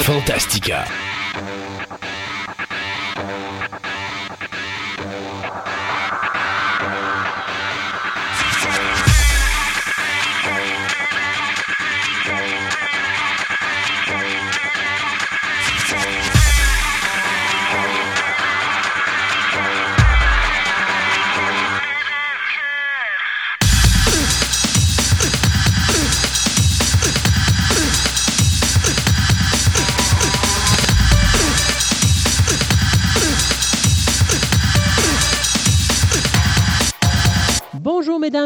Fantastica. 0.00 0.86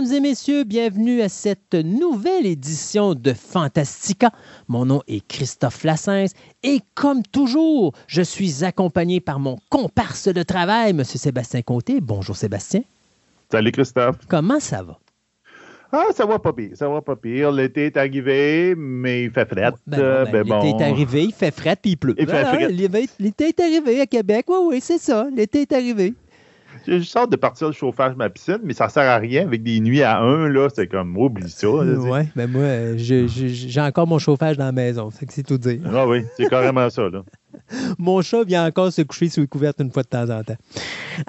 Mesdames 0.01 0.13
et 0.13 0.21
messieurs, 0.21 0.65
bienvenue 0.65 1.23
à 1.23 1.31
cette 1.31 1.75
nouvelle 1.75 2.45
édition 2.45 3.15
de 3.15 3.33
Fantastica. 3.33 4.31
Mon 4.69 4.85
nom 4.85 5.03
est 5.09 5.27
Christophe 5.27 5.85
Lassens 5.85 6.35
et 6.63 6.81
comme 6.95 7.23
toujours, 7.23 7.95
je 8.07 8.21
suis 8.21 8.63
accompagné 8.63 9.21
par 9.21 9.39
mon 9.39 9.57
comparse 9.71 10.29
de 10.29 10.43
travail, 10.43 10.91
M. 10.91 11.03
Sébastien 11.05 11.63
Comté. 11.63 12.01
Bonjour 12.03 12.37
Sébastien. 12.37 12.83
Salut 13.51 13.73
Christophe. 13.73 14.17
Comment 14.29 14.61
ça 14.61 14.83
va? 14.83 14.99
Ah, 15.93 16.09
ça 16.13 16.27
va 16.27 16.39
pas 16.39 16.53
pire, 16.53 16.73
ça 16.75 16.89
va 16.91 17.01
pas 17.01 17.17
pire. 17.17 17.51
L'été 17.51 17.87
est 17.87 17.97
arrivé, 17.97 18.75
mais 18.77 19.25
il 19.25 19.31
fait 19.31 19.49
fret. 19.49 19.73
Ben 19.87 20.25
ben, 20.31 20.43
ben 20.43 20.63
l'été 20.63 20.69
est 20.69 20.91
arrivé, 20.91 21.25
il 21.25 21.33
fait 21.33 21.55
fret 21.55 21.77
puis 21.81 21.93
il 21.93 21.97
pleut. 21.97 22.15
Il 22.19 22.27
fait 22.27 22.45
fret. 22.45 22.69
L'été 23.19 23.49
est 23.49 23.61
arrivé 23.61 24.01
à 24.03 24.07
Québec, 24.07 24.45
oui, 24.49 24.59
oui, 24.63 24.81
c'est 24.83 24.99
ça. 24.99 25.27
L'été 25.35 25.63
est 25.63 25.73
arrivé. 25.73 26.13
J'ai 26.87 26.99
juste 27.01 27.17
hâte 27.17 27.31
de 27.31 27.37
partir 27.37 27.67
le 27.67 27.73
chauffage 27.73 28.13
de 28.13 28.19
ma 28.19 28.31
piscine, 28.31 28.61
mais 28.63 28.73
ça 28.73 28.89
sert 28.89 29.03
à 29.03 29.17
rien. 29.17 29.43
Avec 29.43 29.63
des 29.63 29.81
nuits 29.81 30.03
à 30.03 30.21
1, 30.21 30.49
là, 30.49 30.69
c'est 30.73 30.87
comme, 30.87 31.17
oublie 31.17 31.51
ça. 31.51 31.69
Oui, 31.69 32.21
mais 32.37 32.47
moi, 32.47 32.97
j'ai 32.97 33.81
encore 33.81 34.07
mon 34.07 34.19
chauffage 34.19 34.57
dans 34.57 34.67
la 34.67 34.73
maison. 34.73 35.11
C'est 35.11 35.43
tout 35.43 35.59
dire. 35.59 35.81
Ah 35.93 36.07
oui, 36.07 36.25
c'est 36.37 36.49
carrément 36.49 36.89
ça, 36.91 37.09
là. 37.09 37.23
Mon 37.99 38.21
chat 38.23 38.45
vient 38.45 38.67
encore 38.67 38.93
se 38.93 39.03
coucher 39.03 39.29
sous 39.31 39.41
les 39.41 39.47
couvertes 39.47 39.81
une 39.81 39.91
fois 39.91 40.03
de 40.03 40.09
temps 40.09 40.29
en 40.31 40.45
temps. 40.45 40.57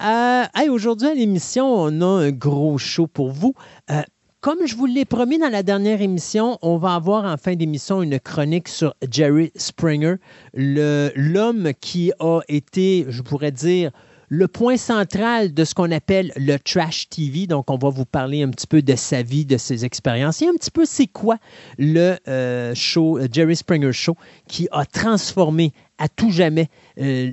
Euh, 0.04 0.70
Aujourd'hui, 0.70 1.08
à 1.08 1.14
l'émission, 1.14 1.66
on 1.66 2.02
a 2.02 2.26
un 2.26 2.32
gros 2.32 2.78
show 2.78 3.08
pour 3.08 3.32
vous. 3.32 3.54
Euh, 3.90 4.02
comme 4.40 4.68
je 4.68 4.76
vous 4.76 4.86
l'ai 4.86 5.06
promis 5.06 5.40
dans 5.40 5.50
la 5.50 5.64
dernière 5.64 6.02
émission, 6.02 6.60
on 6.62 6.78
va 6.78 6.94
avoir 6.94 7.26
en 7.26 7.38
fin 7.38 7.56
d'émission 7.56 8.04
une 8.04 8.20
chronique 8.20 8.68
sur 8.68 8.94
Jerry 9.10 9.52
Springer, 9.56 10.16
l'homme 10.54 11.72
qui 11.82 12.12
a 12.20 12.42
été, 12.48 13.06
je 13.10 13.22
pourrais 13.24 13.52
dire, 13.52 13.92
le 14.30 14.48
point 14.48 14.78
central 14.78 15.54
de 15.54 15.64
ce 15.64 15.74
qu'on 15.74 15.92
appelle 15.92 16.32
le 16.36 16.58
trash 16.58 17.10
TV. 17.10 17.48
Donc, 17.48 17.70
on 17.70 17.78
va 17.78 17.90
vous 17.90 18.06
parler 18.06 18.44
un 18.44 18.50
petit 18.50 18.68
peu 18.68 18.82
de 18.82 18.96
sa 18.96 19.22
vie, 19.22 19.46
de 19.46 19.58
ses 19.58 19.86
expériences 19.86 20.42
et 20.42 20.48
un 20.48 20.54
petit 20.54 20.72
peu 20.72 20.86
c'est 20.86 21.08
quoi 21.08 21.38
le 21.78 22.18
euh, 22.28 22.74
show, 22.76 23.18
euh, 23.18 23.28
Jerry 23.32 23.56
Springer 23.56 23.94
Show, 23.94 24.16
qui 24.48 24.68
a 24.72 24.86
transformé 24.86 25.72
à 25.98 26.10
tout 26.10 26.32
jamais. 26.32 26.68
Euh, 27.00 27.32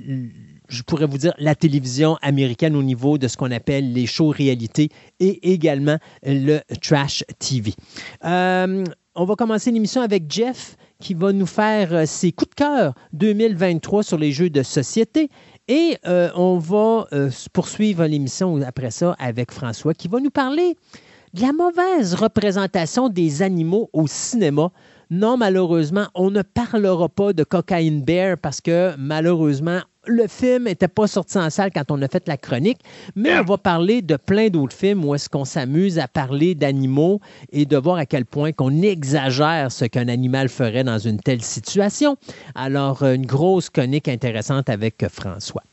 je 0.67 0.81
pourrais 0.81 1.05
vous 1.05 1.17
dire, 1.17 1.33
la 1.37 1.53
télévision 1.53 2.17
américaine 2.21 2.75
au 2.75 2.81
niveau 2.81 3.17
de 3.17 3.27
ce 3.27 3.37
qu'on 3.37 3.51
appelle 3.51 3.93
les 3.93 4.07
shows 4.07 4.29
réalité 4.29 4.89
et 5.19 5.51
également 5.53 5.97
le 6.23 6.59
trash 6.81 7.23
TV. 7.37 7.73
on 8.23 9.25
va 9.25 9.35
commencer 9.35 9.69
l'émission 9.69 10.01
avec 10.01 10.31
Jeff 10.31 10.75
qui 10.99 11.13
va 11.13 11.33
nous 11.33 11.45
faire 11.45 12.07
ses 12.07 12.31
coups 12.31 12.49
de 12.49 12.55
cœur 12.55 12.93
2023 13.13 14.01
sur 14.01 14.17
les 14.17 14.31
jeux 14.31 14.49
de 14.49 14.63
société. 14.63 15.29
Et 15.67 15.97
euh, 16.05 16.29
on 16.35 16.59
va 16.59 17.07
euh, 17.11 17.31
poursuivre 17.51 18.05
l'émission 18.05 18.61
après 18.61 18.91
ça 18.91 19.15
avec 19.17 19.51
François 19.51 19.95
qui 19.95 20.07
va 20.07 20.19
nous 20.19 20.29
parler 20.29 20.77
de 21.33 21.41
la 21.41 21.53
mauvaise 21.53 22.13
représentation 22.13 23.09
des 23.09 23.41
animaux 23.41 23.89
au 23.91 24.05
cinéma. 24.05 24.71
Non, 25.09 25.37
malheureusement, 25.37 26.07
on 26.15 26.31
ne 26.31 26.41
parlera 26.41 27.09
pas 27.09 27.33
de 27.33 27.43
Cocaine 27.43 28.03
Bear 28.03 28.37
parce 28.37 28.61
que 28.61 28.93
malheureusement, 28.97 29.81
le 30.07 30.27
film 30.27 30.63
n'était 30.63 30.87
pas 30.87 31.07
sorti 31.07 31.37
en 31.37 31.49
salle 31.49 31.71
quand 31.73 31.89
on 31.89 32.01
a 32.01 32.07
fait 32.07 32.27
la 32.27 32.37
chronique, 32.37 32.79
mais 33.15 33.37
on 33.39 33.43
va 33.43 33.57
parler 33.57 34.01
de 34.01 34.17
plein 34.17 34.49
d'autres 34.49 34.75
films 34.75 35.05
où 35.05 35.15
est-ce 35.15 35.29
qu'on 35.29 35.45
s'amuse 35.45 35.99
à 35.99 36.07
parler 36.07 36.55
d'animaux 36.55 37.19
et 37.51 37.65
de 37.65 37.77
voir 37.77 37.97
à 37.97 38.05
quel 38.05 38.25
point 38.25 38.51
qu'on 38.51 38.81
exagère 38.81 39.71
ce 39.71 39.85
qu'un 39.85 40.07
animal 40.07 40.49
ferait 40.49 40.83
dans 40.83 40.99
une 40.99 41.19
telle 41.19 41.41
situation. 41.41 42.17
Alors, 42.53 43.03
une 43.03 43.25
grosse 43.25 43.69
chronique 43.69 44.07
intéressante 44.07 44.69
avec 44.69 45.05
François. 45.09 45.63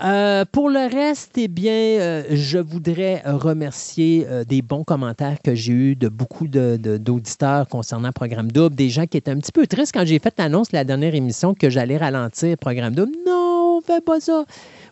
Euh, 0.00 0.44
pour 0.50 0.68
le 0.68 0.88
reste, 0.88 1.36
eh 1.38 1.48
bien, 1.48 1.72
euh, 1.72 2.22
je 2.30 2.58
voudrais 2.58 3.20
remercier 3.24 4.26
euh, 4.28 4.44
des 4.44 4.62
bons 4.62 4.84
commentaires 4.84 5.38
que 5.42 5.56
j'ai 5.56 5.72
eus 5.72 5.96
de 5.96 6.08
beaucoup 6.08 6.46
d'auditeurs 6.46 7.66
concernant 7.66 8.12
Programme 8.12 8.52
Double, 8.52 8.76
des 8.76 8.90
gens 8.90 9.06
qui 9.06 9.16
étaient 9.16 9.32
un 9.32 9.38
petit 9.38 9.50
peu 9.50 9.66
tristes 9.66 9.92
quand 9.92 10.06
j'ai 10.06 10.20
fait 10.20 10.34
l'annonce 10.38 10.70
la 10.70 10.84
dernière 10.84 11.16
émission 11.16 11.52
que 11.52 11.68
j'allais 11.68 11.96
ralentir 11.96 12.56
Programme 12.58 12.94
Double. 12.94 13.12
Non, 13.26 13.80
fais 13.84 14.00
pas 14.00 14.20
ça 14.20 14.44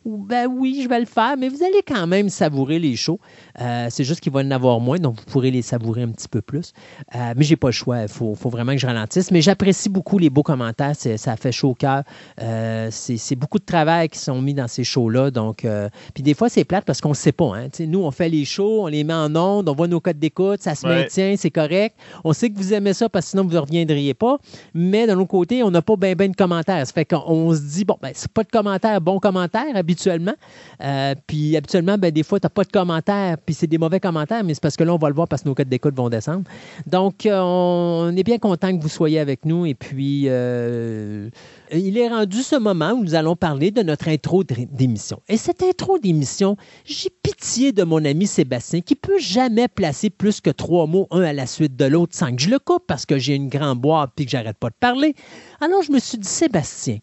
ben 0.06 0.46
oui, 0.46 0.82
je 0.84 0.88
vais 0.88 1.00
le 1.00 1.06
faire, 1.06 1.36
mais 1.36 1.48
vous 1.48 1.62
allez 1.62 1.82
quand 1.86 2.06
même 2.06 2.28
savourer 2.28 2.78
les 2.78 2.94
shows. 2.94 3.18
Euh, 3.60 3.86
c'est 3.90 4.04
juste 4.04 4.20
qu'il 4.20 4.32
va 4.32 4.40
en 4.40 4.50
avoir 4.50 4.80
moins, 4.80 4.98
donc 4.98 5.16
vous 5.16 5.24
pourrez 5.26 5.50
les 5.50 5.62
savourer 5.62 6.02
un 6.02 6.08
petit 6.08 6.28
peu 6.28 6.42
plus. 6.42 6.72
Euh, 7.14 7.34
mais 7.36 7.44
j'ai 7.44 7.56
pas 7.56 7.68
le 7.68 7.72
choix, 7.72 8.02
il 8.02 8.08
faut, 8.08 8.34
vraiment 8.34 8.72
que 8.72 8.78
je 8.78 8.86
ralentisse. 8.86 9.30
Mais 9.30 9.42
j'apprécie 9.42 9.88
beaucoup 9.88 10.18
les 10.18 10.30
beaux 10.30 10.42
commentaires, 10.42 10.94
ça 10.94 11.36
fait 11.36 11.52
chaud 11.52 11.70
au 11.70 11.74
cœur. 11.74 12.02
Euh, 12.42 12.88
c'est 12.90 13.36
beaucoup 13.36 13.58
de 13.58 13.64
travail 13.64 14.08
qui 14.08 14.18
sont 14.18 14.40
mis 14.40 14.54
dans 14.54 14.68
ces 14.68 14.84
shows-là. 14.84 15.30
Donc, 15.30 15.66
puis 16.14 16.22
des 16.22 16.34
fois, 16.34 16.48
c'est 16.48 16.64
plate 16.64 16.84
parce 16.84 17.00
qu'on 17.00 17.10
ne 17.10 17.14
sait 17.14 17.32
pas. 17.32 17.56
Hein. 17.56 17.68
Nous, 17.80 18.00
on 18.00 18.10
fait 18.10 18.28
les 18.28 18.44
shows, 18.44 18.84
on 18.84 18.86
les 18.86 19.04
met 19.04 19.14
en 19.14 19.34
ondes, 19.34 19.68
on 19.68 19.74
voit 19.74 19.88
nos 19.88 20.00
codes 20.00 20.18
d'écoute, 20.18 20.62
ça 20.62 20.74
se 20.74 20.86
maintient, 20.86 21.34
c'est 21.36 21.50
correct. 21.50 21.96
On 22.24 22.32
sait 22.32 22.50
que 22.50 22.56
vous 22.56 22.72
aimez 22.72 22.94
ça 22.94 23.08
parce 23.08 23.26
que 23.26 23.30
sinon, 23.30 23.44
vous 23.44 23.54
ne 23.54 23.58
reviendriez 23.58 24.14
pas. 24.14 24.38
Mais 24.74 25.06
d'un 25.06 25.18
autre 25.18 25.28
côté, 25.28 25.62
on 25.62 25.70
n'a 25.70 25.82
pas 25.82 25.96
bien 25.96 26.14
ben 26.14 26.30
de 26.30 26.36
commentaires. 26.36 26.86
Ça 26.86 26.92
fait 26.92 27.04
qu'on 27.04 27.54
se 27.54 27.60
dit, 27.60 27.84
bon, 27.84 27.96
ben, 28.00 28.12
c'est 28.14 28.30
pas 28.30 28.42
de 28.42 28.50
commentaires, 28.50 29.00
bon 29.00 29.18
commentaire 29.18 29.74
habituellement. 29.74 30.34
Euh, 30.82 31.14
puis 31.26 31.56
habituellement, 31.56 31.98
ben, 31.98 32.10
des 32.10 32.22
fois, 32.22 32.40
tu 32.40 32.46
n'as 32.46 32.50
pas 32.50 32.64
de 32.64 32.72
commentaires, 32.72 33.36
puis 33.46 33.54
c'est 33.54 33.68
des 33.68 33.78
mauvais 33.78 34.00
commentaires, 34.00 34.42
mais 34.44 34.54
c'est 34.54 34.62
parce 34.62 34.76
que 34.76 34.84
là, 34.84 34.92
on 34.92 34.98
va 34.98 35.08
le 35.08 35.14
voir 35.14 35.28
parce 35.28 35.42
que 35.42 35.48
nos 35.48 35.54
codes 35.54 35.68
d'écoute 35.68 35.94
vont 35.94 36.08
descendre. 36.08 36.42
Donc, 36.86 37.24
euh, 37.24 37.40
on 37.40 38.14
est 38.16 38.24
bien 38.24 38.38
content 38.38 38.76
que 38.76 38.82
vous 38.82 38.88
soyez 38.88 39.20
avec 39.20 39.44
nous. 39.44 39.64
Et 39.64 39.74
puis, 39.74 40.24
euh, 40.26 41.30
il 41.72 41.96
est 41.96 42.08
rendu 42.08 42.42
ce 42.42 42.56
moment 42.56 42.90
où 42.90 43.04
nous 43.04 43.14
allons 43.14 43.36
parler 43.36 43.70
de 43.70 43.82
notre 43.82 44.08
intro 44.08 44.42
d'émission. 44.44 45.20
Et 45.28 45.36
cette 45.36 45.62
intro 45.62 45.98
d'émission, 45.98 46.56
j'ai 46.84 47.10
pitié 47.22 47.72
de 47.72 47.84
mon 47.84 48.04
ami 48.04 48.26
Sébastien 48.26 48.80
qui 48.80 48.96
peut 48.96 49.18
jamais 49.18 49.68
placer 49.68 50.10
plus 50.10 50.40
que 50.40 50.50
trois 50.50 50.86
mots 50.86 51.06
un 51.12 51.22
à 51.22 51.32
la 51.32 51.46
suite 51.46 51.76
de 51.76 51.84
l'autre 51.84 52.16
sans 52.16 52.34
que 52.34 52.42
je 52.42 52.50
le 52.50 52.58
coupe 52.58 52.84
parce 52.86 53.06
que 53.06 53.18
j'ai 53.18 53.36
une 53.36 53.48
grande 53.48 53.80
boîte 53.80 54.10
puis 54.16 54.24
que 54.24 54.32
j'arrête 54.32 54.58
pas 54.58 54.70
de 54.70 54.76
parler. 54.78 55.14
Alors, 55.60 55.82
je 55.82 55.92
me 55.92 56.00
suis 56.00 56.18
dit, 56.18 56.28
Sébastien, 56.28 56.98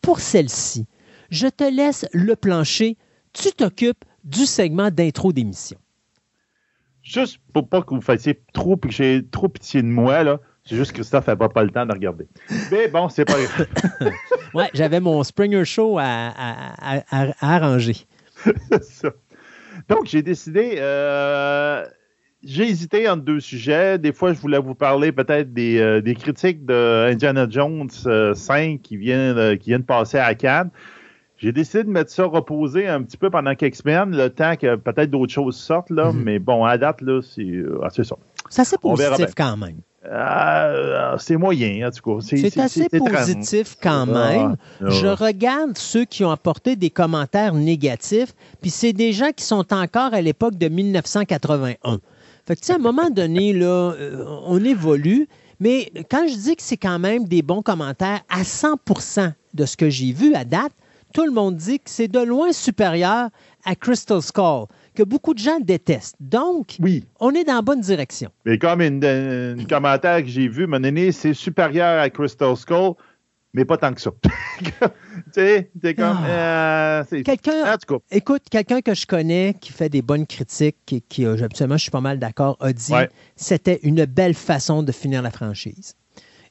pour 0.00 0.20
celle-ci, 0.20 0.86
je 1.30 1.46
te 1.46 1.64
laisse 1.64 2.06
le 2.12 2.34
plancher. 2.34 2.96
Tu 3.32 3.50
t'occupes 3.52 4.04
du 4.24 4.46
segment 4.46 4.90
d'intro 4.90 5.32
d'émission. 5.32 5.78
Juste 7.02 7.38
pour 7.52 7.68
pas 7.68 7.82
que 7.82 7.94
vous 7.94 8.00
fassiez 8.00 8.40
trop, 8.52 8.76
que 8.76 8.90
j'ai 8.90 9.26
trop 9.30 9.48
pitié 9.48 9.82
de 9.82 9.88
moi, 9.88 10.22
là. 10.22 10.38
C'est 10.64 10.76
juste 10.76 10.92
que 10.92 10.96
Christophe 10.96 11.26
n'avait 11.26 11.48
pas 11.48 11.64
le 11.64 11.70
temps 11.70 11.84
de 11.84 11.92
regarder. 11.92 12.28
Mais 12.70 12.86
bon, 12.86 13.08
c'est 13.08 13.24
pas 13.24 13.34
grave. 13.34 13.66
ouais, 14.54 14.70
j'avais 14.74 15.00
mon 15.00 15.24
Springer 15.24 15.64
Show 15.64 15.98
à, 15.98 16.32
arranger. 17.40 17.96
c'est 18.70 18.84
ça. 18.84 19.10
Donc, 19.88 20.06
j'ai 20.06 20.22
décidé. 20.22 20.74
Euh, 20.78 21.84
j'ai 22.44 22.68
hésité 22.68 23.08
entre 23.08 23.24
deux 23.24 23.40
sujets. 23.40 23.98
Des 23.98 24.12
fois, 24.12 24.32
je 24.32 24.38
voulais 24.38 24.58
vous 24.58 24.76
parler 24.76 25.10
peut-être 25.10 25.52
des, 25.52 25.80
euh, 25.80 26.14
critiques 26.14 26.64
de 26.64 27.08
Indiana 27.10 27.48
Jones 27.50 27.90
5 27.90 28.06
euh, 28.06 28.76
qui 28.80 28.96
viennent, 28.96 29.58
qui 29.58 29.70
viennent 29.70 29.84
passer 29.84 30.18
à 30.18 30.32
Cannes. 30.36 30.70
J'ai 31.42 31.50
décidé 31.50 31.82
de 31.82 31.90
mettre 31.90 32.12
ça 32.12 32.24
reposer 32.24 32.86
un 32.86 33.02
petit 33.02 33.16
peu 33.16 33.28
pendant 33.28 33.56
quelques 33.56 33.74
semaines, 33.74 34.16
le 34.16 34.30
temps 34.30 34.54
que 34.54 34.76
peut-être 34.76 35.10
d'autres 35.10 35.32
choses 35.32 35.56
sortent, 35.56 35.90
là. 35.90 36.12
Mhm. 36.12 36.22
Mais 36.22 36.38
bon, 36.38 36.64
à 36.64 36.78
date, 36.78 37.00
là, 37.00 37.20
c'est 37.20 37.64
ah, 37.82 37.90
ça. 37.90 38.16
Ça, 38.48 38.64
c'est 38.64 38.80
positif 38.80 39.34
quand 39.36 39.56
même. 39.56 39.80
Euh, 40.04 41.16
c'est 41.18 41.36
moyen, 41.36 41.88
en 41.88 41.90
tout 41.90 42.18
cas. 42.18 42.24
C'est 42.24 42.58
assez 42.58 42.88
positif 42.88 43.76
quand 43.82 44.06
ah, 44.14 44.30
même. 44.30 44.56
Je 44.80 45.08
regarde 45.08 45.76
ceux 45.76 46.04
qui 46.04 46.24
ont 46.24 46.30
apporté 46.30 46.76
des 46.76 46.90
commentaires 46.90 47.54
négatifs, 47.54 48.34
puis 48.60 48.70
c'est 48.70 48.92
des 48.92 49.12
gens 49.12 49.30
qui 49.34 49.44
sont 49.44 49.72
encore 49.72 50.14
à 50.14 50.20
l'époque 50.20 50.56
de 50.56 50.68
1981. 50.68 51.98
Fait 52.46 52.56
que, 52.56 52.72
à 52.72 52.76
un 52.76 52.78
moment 52.78 53.10
donné, 53.10 53.52
là, 53.52 53.66
euh, 53.66 54.24
on 54.46 54.62
évolue, 54.64 55.28
mais 55.58 55.90
quand 56.08 56.26
je 56.28 56.34
dis 56.34 56.56
que 56.56 56.62
c'est 56.62 56.76
quand 56.76 57.00
même 57.00 57.26
des 57.26 57.42
bons 57.42 57.62
commentaires 57.62 58.20
à 58.28 58.42
100% 58.42 59.32
de 59.54 59.66
ce 59.66 59.76
que 59.76 59.90
j'ai 59.90 60.12
vu 60.12 60.34
à 60.34 60.44
date, 60.44 60.72
tout 61.12 61.24
le 61.24 61.32
monde 61.32 61.56
dit 61.56 61.78
que 61.78 61.90
c'est 61.90 62.08
de 62.08 62.20
loin 62.20 62.52
supérieur 62.52 63.28
à 63.64 63.74
Crystal 63.76 64.20
Skull, 64.20 64.66
que 64.94 65.02
beaucoup 65.02 65.34
de 65.34 65.38
gens 65.38 65.60
détestent. 65.60 66.16
Donc, 66.20 66.76
oui. 66.80 67.04
on 67.20 67.30
est 67.32 67.44
dans 67.44 67.54
la 67.54 67.62
bonne 67.62 67.80
direction. 67.80 68.30
Mais 68.44 68.58
comme 68.58 68.80
un 68.80 69.64
commentaire 69.68 70.20
que 70.22 70.28
j'ai 70.28 70.48
vu, 70.48 70.66
mon 70.66 70.82
aîné, 70.82 71.12
c'est 71.12 71.34
supérieur 71.34 72.00
à 72.00 72.10
Crystal 72.10 72.56
Skull. 72.56 72.94
mais 73.54 73.64
pas 73.64 73.76
tant 73.76 73.92
que 73.92 74.00
ça. 74.00 74.10
tu 74.62 74.70
sais, 75.32 75.70
c'est 75.82 75.94
comme. 75.94 76.18
Ah. 76.24 77.02
euh, 77.12 77.22
Quelqu'un, 77.22 77.72
en 77.74 77.76
tout 77.76 77.98
cas, 77.98 78.04
écoute, 78.10 78.42
quelqu'un 78.50 78.80
que 78.80 78.94
je 78.94 79.06
connais 79.06 79.54
qui 79.60 79.72
fait 79.72 79.88
des 79.88 80.02
bonnes 80.02 80.26
critiques, 80.26 80.76
qui, 80.86 81.02
qui 81.02 81.24
euh, 81.26 81.36
absolument, 81.44 81.76
je 81.76 81.82
suis 81.82 81.90
pas 81.90 82.00
mal 82.00 82.18
d'accord, 82.18 82.56
a 82.60 82.72
dit 82.72 82.92
Ouais. 82.92 83.08
c'était 83.36 83.80
une 83.82 84.04
belle 84.06 84.34
façon 84.34 84.82
de 84.82 84.90
finir 84.92 85.22
la 85.22 85.30
franchise. 85.30 85.94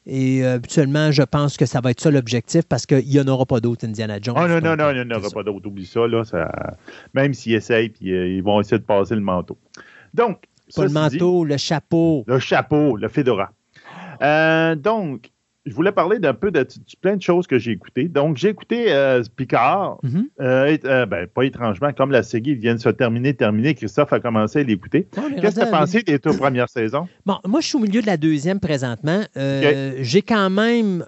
Et 0.08 0.44
euh, 0.44 0.56
habituellement, 0.56 1.12
je 1.12 1.22
pense 1.22 1.58
que 1.58 1.66
ça 1.68 1.80
va 1.80 1.92
être 1.92 2.02
ça 2.02 2.10
l'objectif 2.10 2.64
parce 2.68 2.86
qu'il 2.88 3.06
n'y 3.08 3.20
en 3.20 3.28
aura 3.28 3.46
pas 3.46 3.60
d'autres 3.60 3.86
Indiana 3.86 4.18
Jones. 4.22 4.36
Oh 4.38 4.48
non, 4.48 4.60
non, 4.60 4.76
non, 4.76 4.90
il 4.92 4.96
n'y 5.06 5.14
en 5.14 5.18
aura 5.18 5.30
pas 5.30 5.44
d'autre. 5.44 5.68
Oublie 5.68 5.86
ça, 5.86 6.08
là. 6.08 6.24
ça- 6.24 6.52
Même 7.14 7.34
s'ils 7.36 7.54
essayent, 7.54 7.90
puis 7.90 8.12
euh, 8.12 8.28
ils 8.28 8.42
vont 8.44 8.60
essayer 8.62 8.80
de 8.80 8.84
passer 8.84 9.14
le 9.16 9.22
manteau. 9.22 9.58
Donc, 10.14 10.44
Pas 10.76 10.82
le 10.84 10.88
dit, 10.88 10.94
manteau, 10.96 11.46
le 11.46 11.58
chapeau. 11.58 12.24
le 12.28 12.40
chapeau, 12.40 12.98
le 12.98 13.08
fedora. 13.10 13.52
Euh, 14.24 14.76
donc, 14.76 15.30
je 15.66 15.74
voulais 15.76 15.92
parler 15.92 16.18
d'un 16.18 16.34
peu 16.34 16.50
de, 16.50 16.68
plein 17.02 17.16
de 17.18 17.22
choses 17.22 17.46
que 17.46 17.60
j'ai 17.60 17.72
écoutées. 17.72 18.08
Donc, 18.08 18.36
j'ai 18.38 18.50
écouté 18.50 18.86
euh, 18.92 19.22
Picard, 19.36 19.98
Mhm. 20.02 20.28
euh, 20.40 20.78
euh, 20.86 21.06
ben, 21.06 21.28
pas 21.28 21.46
étrangement, 21.46 21.94
comme 21.94 22.12
la 22.12 22.24
série 22.24 22.56
vient 22.56 22.74
de 22.74 22.80
se 22.80 22.90
terminer, 22.90 23.36
terminer, 23.36 23.76
Christophe 23.76 24.12
a 24.14 24.20
commencé 24.20 24.60
à 24.62 24.64
l'écouter. 24.64 25.08
Qu'est-ce 25.40 25.56
que 25.56 25.62
tu 25.62 25.68
as 25.68 25.72
pensé 25.72 26.02
des 26.02 26.18
deux 26.18 26.34
premières 26.36 26.70
saisons? 26.70 27.08
Bon, 27.26 27.38
moi, 27.48 27.62
je 27.62 27.68
suis 27.68 27.76
au 27.78 27.82
milieu 27.82 28.02
de 28.02 28.08
la 28.08 28.18
deuxième 28.18 28.60
présentement. 28.60 29.22
J'ai 29.36 30.22
quand 30.24 30.50
même, 30.50 31.06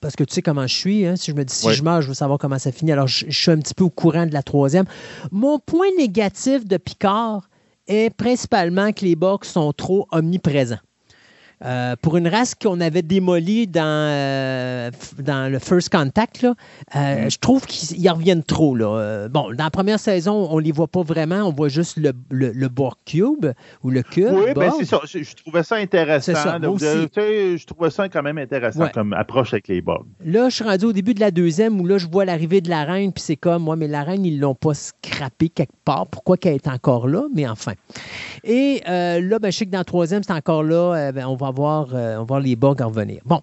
parce 0.00 0.14
que 0.14 0.22
tu 0.24 0.34
sais 0.34 0.42
comment 0.42 0.66
je 0.66 0.74
suis, 0.74 1.04
hein, 1.04 1.16
si 1.16 1.32
je 1.32 1.36
me 1.36 1.44
dis 1.44 1.54
si 1.54 1.72
je 1.72 1.82
meurs, 1.82 2.02
je 2.02 2.08
veux 2.08 2.14
savoir 2.14 2.38
comment 2.38 2.58
ça 2.58 2.70
finit. 2.70 2.92
Alors, 2.92 3.08
je, 3.08 3.26
je 3.28 3.36
suis 3.38 3.50
un 3.50 3.58
petit 3.58 3.74
peu 3.74 3.84
au 3.84 3.90
courant 3.90 4.26
de 4.26 4.32
la 4.32 4.42
troisième. 4.42 4.84
Mon 5.32 5.58
point 5.58 5.88
négatif 5.98 6.64
de 6.64 6.76
Picard 6.76 7.48
est 7.88 8.10
principalement 8.14 8.92
que 8.92 9.04
les 9.04 9.16
Borgs 9.16 9.44
sont 9.44 9.72
trop 9.72 10.06
omniprésents. 10.12 10.78
Euh, 11.64 11.96
pour 12.02 12.18
une 12.18 12.28
race 12.28 12.54
qu'on 12.54 12.80
avait 12.82 13.00
démolie 13.00 13.66
dans, 13.66 13.80
euh, 13.82 14.90
dans 15.18 15.50
le 15.50 15.58
First 15.58 15.88
Contact, 15.90 16.42
là, 16.42 16.54
euh, 16.94 17.24
Mm. 17.26 17.30
je 17.30 17.38
trouve 17.38 17.64
qu'ils 17.64 17.98
ils 17.98 18.10
reviennent 18.10 18.42
trop. 18.42 18.74
Là. 18.76 19.28
Bon, 19.30 19.50
dans 19.54 19.64
la 19.64 19.70
première 19.70 19.98
saison, 19.98 20.48
on 20.50 20.56
ne 20.58 20.62
les 20.62 20.72
voit 20.72 20.86
pas 20.86 21.02
vraiment. 21.02 21.36
On 21.44 21.52
voit 21.52 21.68
juste 21.70 21.96
le, 21.96 22.12
le, 22.30 22.68
Cube 23.06 23.46
ou 23.82 23.88
le 23.90 24.02
Cube. 24.02 24.28
Oui, 24.32 24.52
Borg. 24.54 24.74
c'est 24.80 24.84
ça. 24.84 25.00
Je, 25.06 25.22
je 25.22 25.34
trouvais 25.34 25.62
ça 25.62 25.76
intéressant. 25.76 26.34
Ça, 26.34 26.58
de- 26.58 26.66
moi 26.66 26.78
de- 26.78 26.84
aussi. 26.86 27.08
tu 27.08 27.20
sais, 27.20 27.56
je 27.58 27.66
trouvais 27.66 27.90
ça 27.90 28.08
quand 28.10 28.22
même 28.22 28.36
intéressant 28.38 28.80
Ouais. 28.82 28.90
comme 28.92 29.14
approche 29.14 29.54
avec 29.54 29.68
les 29.68 29.80
bugs. 29.80 30.04
Là, 30.24 30.50
je 30.50 30.56
suis 30.56 30.64
rendu 30.64 30.84
au 30.84 30.92
début 30.92 31.14
de 31.14 31.20
la 31.20 31.30
deuxième 31.30 31.80
où 31.80 31.86
là, 31.86 31.96
je 31.96 32.06
vois 32.06 32.26
l'arrivée 32.26 32.60
de 32.60 32.68
la 32.68 32.84
reine, 32.84 33.12
puis 33.12 33.22
c'est 33.22 33.36
comme, 33.36 33.62
moi, 33.62 33.76
mais 33.76 33.88
la 33.88 34.02
reine, 34.02 34.26
ils 34.26 34.38
l'ont 34.38 34.54
pas 34.54 34.74
scrappée 34.74 35.48
quelque 35.48 35.72
part. 35.86 36.06
Pourquoi 36.08 36.36
qu'elle 36.36 36.54
est 36.54 36.68
encore 36.68 37.08
là? 37.08 37.22
Mais 37.34 37.48
enfin. 37.48 37.72
Et 38.44 38.82
là, 38.86 39.38
ben, 39.38 39.50
je 39.50 39.56
sais 39.56 39.64
que 39.64 39.70
dans 39.70 39.78
la 39.78 39.84
troisième, 39.84 40.22
c'est 40.22 40.32
encore 40.34 40.62
là. 40.62 41.12
ben, 41.12 41.24
on 41.26 41.34
va 41.36 41.45
voir, 41.50 41.88
euh, 41.94 42.16
on 42.16 42.20
va 42.20 42.24
voir 42.24 42.40
les 42.40 42.56
bugs 42.56 42.76
en 42.80 42.88
revenir. 42.88 43.20
Bon. 43.24 43.40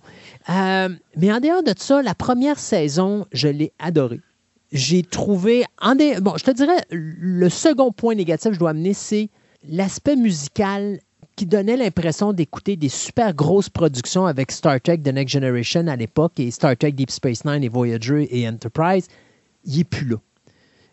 Euh, 0.49 0.89
mais 1.17 1.31
en 1.31 1.39
dehors 1.39 1.63
de 1.63 1.73
ça, 1.77 2.01
la 2.01 2.15
première 2.15 2.59
saison, 2.59 3.25
je 3.31 3.47
l'ai 3.47 3.71
adorée. 3.79 4.19
J'ai 4.71 5.03
trouvé. 5.03 5.63
En 5.81 5.95
dé- 5.95 6.19
Bon, 6.21 6.33
je 6.37 6.43
te 6.43 6.51
dirais, 6.51 6.77
le 6.89 7.49
second 7.49 7.91
point 7.91 8.15
négatif 8.15 8.49
que 8.49 8.53
je 8.55 8.59
dois 8.59 8.71
amener, 8.71 8.93
c'est 8.93 9.29
l'aspect 9.69 10.15
musical 10.15 10.99
qui 11.35 11.45
donnait 11.45 11.77
l'impression 11.77 12.31
d'écouter 12.33 12.75
des 12.75 12.89
super 12.89 13.33
grosses 13.33 13.69
productions 13.69 14.25
avec 14.27 14.51
Star 14.51 14.79
Trek 14.81 14.99
The 14.99 15.07
Next 15.07 15.33
Generation 15.33 15.87
à 15.87 15.95
l'époque 15.95 16.33
et 16.39 16.51
Star 16.51 16.77
Trek 16.77 16.91
Deep 16.91 17.09
Space 17.11 17.43
Nine 17.45 17.63
et 17.63 17.69
Voyager 17.69 18.27
et 18.31 18.47
Enterprise. 18.47 19.07
Il 19.65 19.77
n'est 19.77 19.83
plus 19.83 20.05
là. 20.07 20.17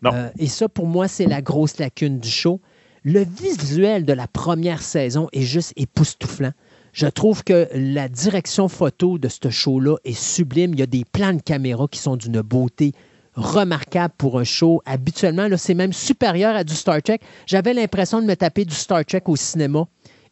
Non. 0.03 0.11
Euh, 0.13 0.29
et 0.39 0.47
ça, 0.47 0.67
pour 0.67 0.87
moi, 0.87 1.07
c'est 1.07 1.27
la 1.27 1.41
grosse 1.43 1.77
lacune 1.77 2.19
du 2.19 2.29
show. 2.29 2.59
Le 3.03 3.23
visuel 3.23 4.05
de 4.05 4.13
la 4.13 4.27
première 4.27 4.81
saison 4.81 5.27
est 5.33 5.41
juste 5.41 5.73
époustouflant. 5.75 6.51
Je 6.93 7.07
trouve 7.07 7.43
que 7.43 7.67
la 7.73 8.09
direction 8.09 8.67
photo 8.67 9.17
de 9.17 9.29
ce 9.29 9.49
show-là 9.49 9.97
est 10.03 10.19
sublime. 10.19 10.73
Il 10.73 10.79
y 10.79 10.83
a 10.83 10.87
des 10.87 11.05
plans 11.05 11.33
de 11.33 11.41
caméra 11.41 11.87
qui 11.89 11.99
sont 11.99 12.17
d'une 12.17 12.41
beauté 12.41 12.93
remarquable 13.33 14.13
pour 14.17 14.39
un 14.39 14.43
show. 14.43 14.81
Habituellement, 14.85 15.47
là, 15.47 15.57
c'est 15.57 15.73
même 15.73 15.93
supérieur 15.93 16.55
à 16.55 16.63
du 16.63 16.73
Star 16.73 17.01
Trek. 17.01 17.19
J'avais 17.45 17.73
l'impression 17.73 18.21
de 18.21 18.25
me 18.25 18.35
taper 18.35 18.65
du 18.65 18.75
Star 18.75 19.05
Trek 19.05 19.23
au 19.27 19.35
cinéma 19.35 19.87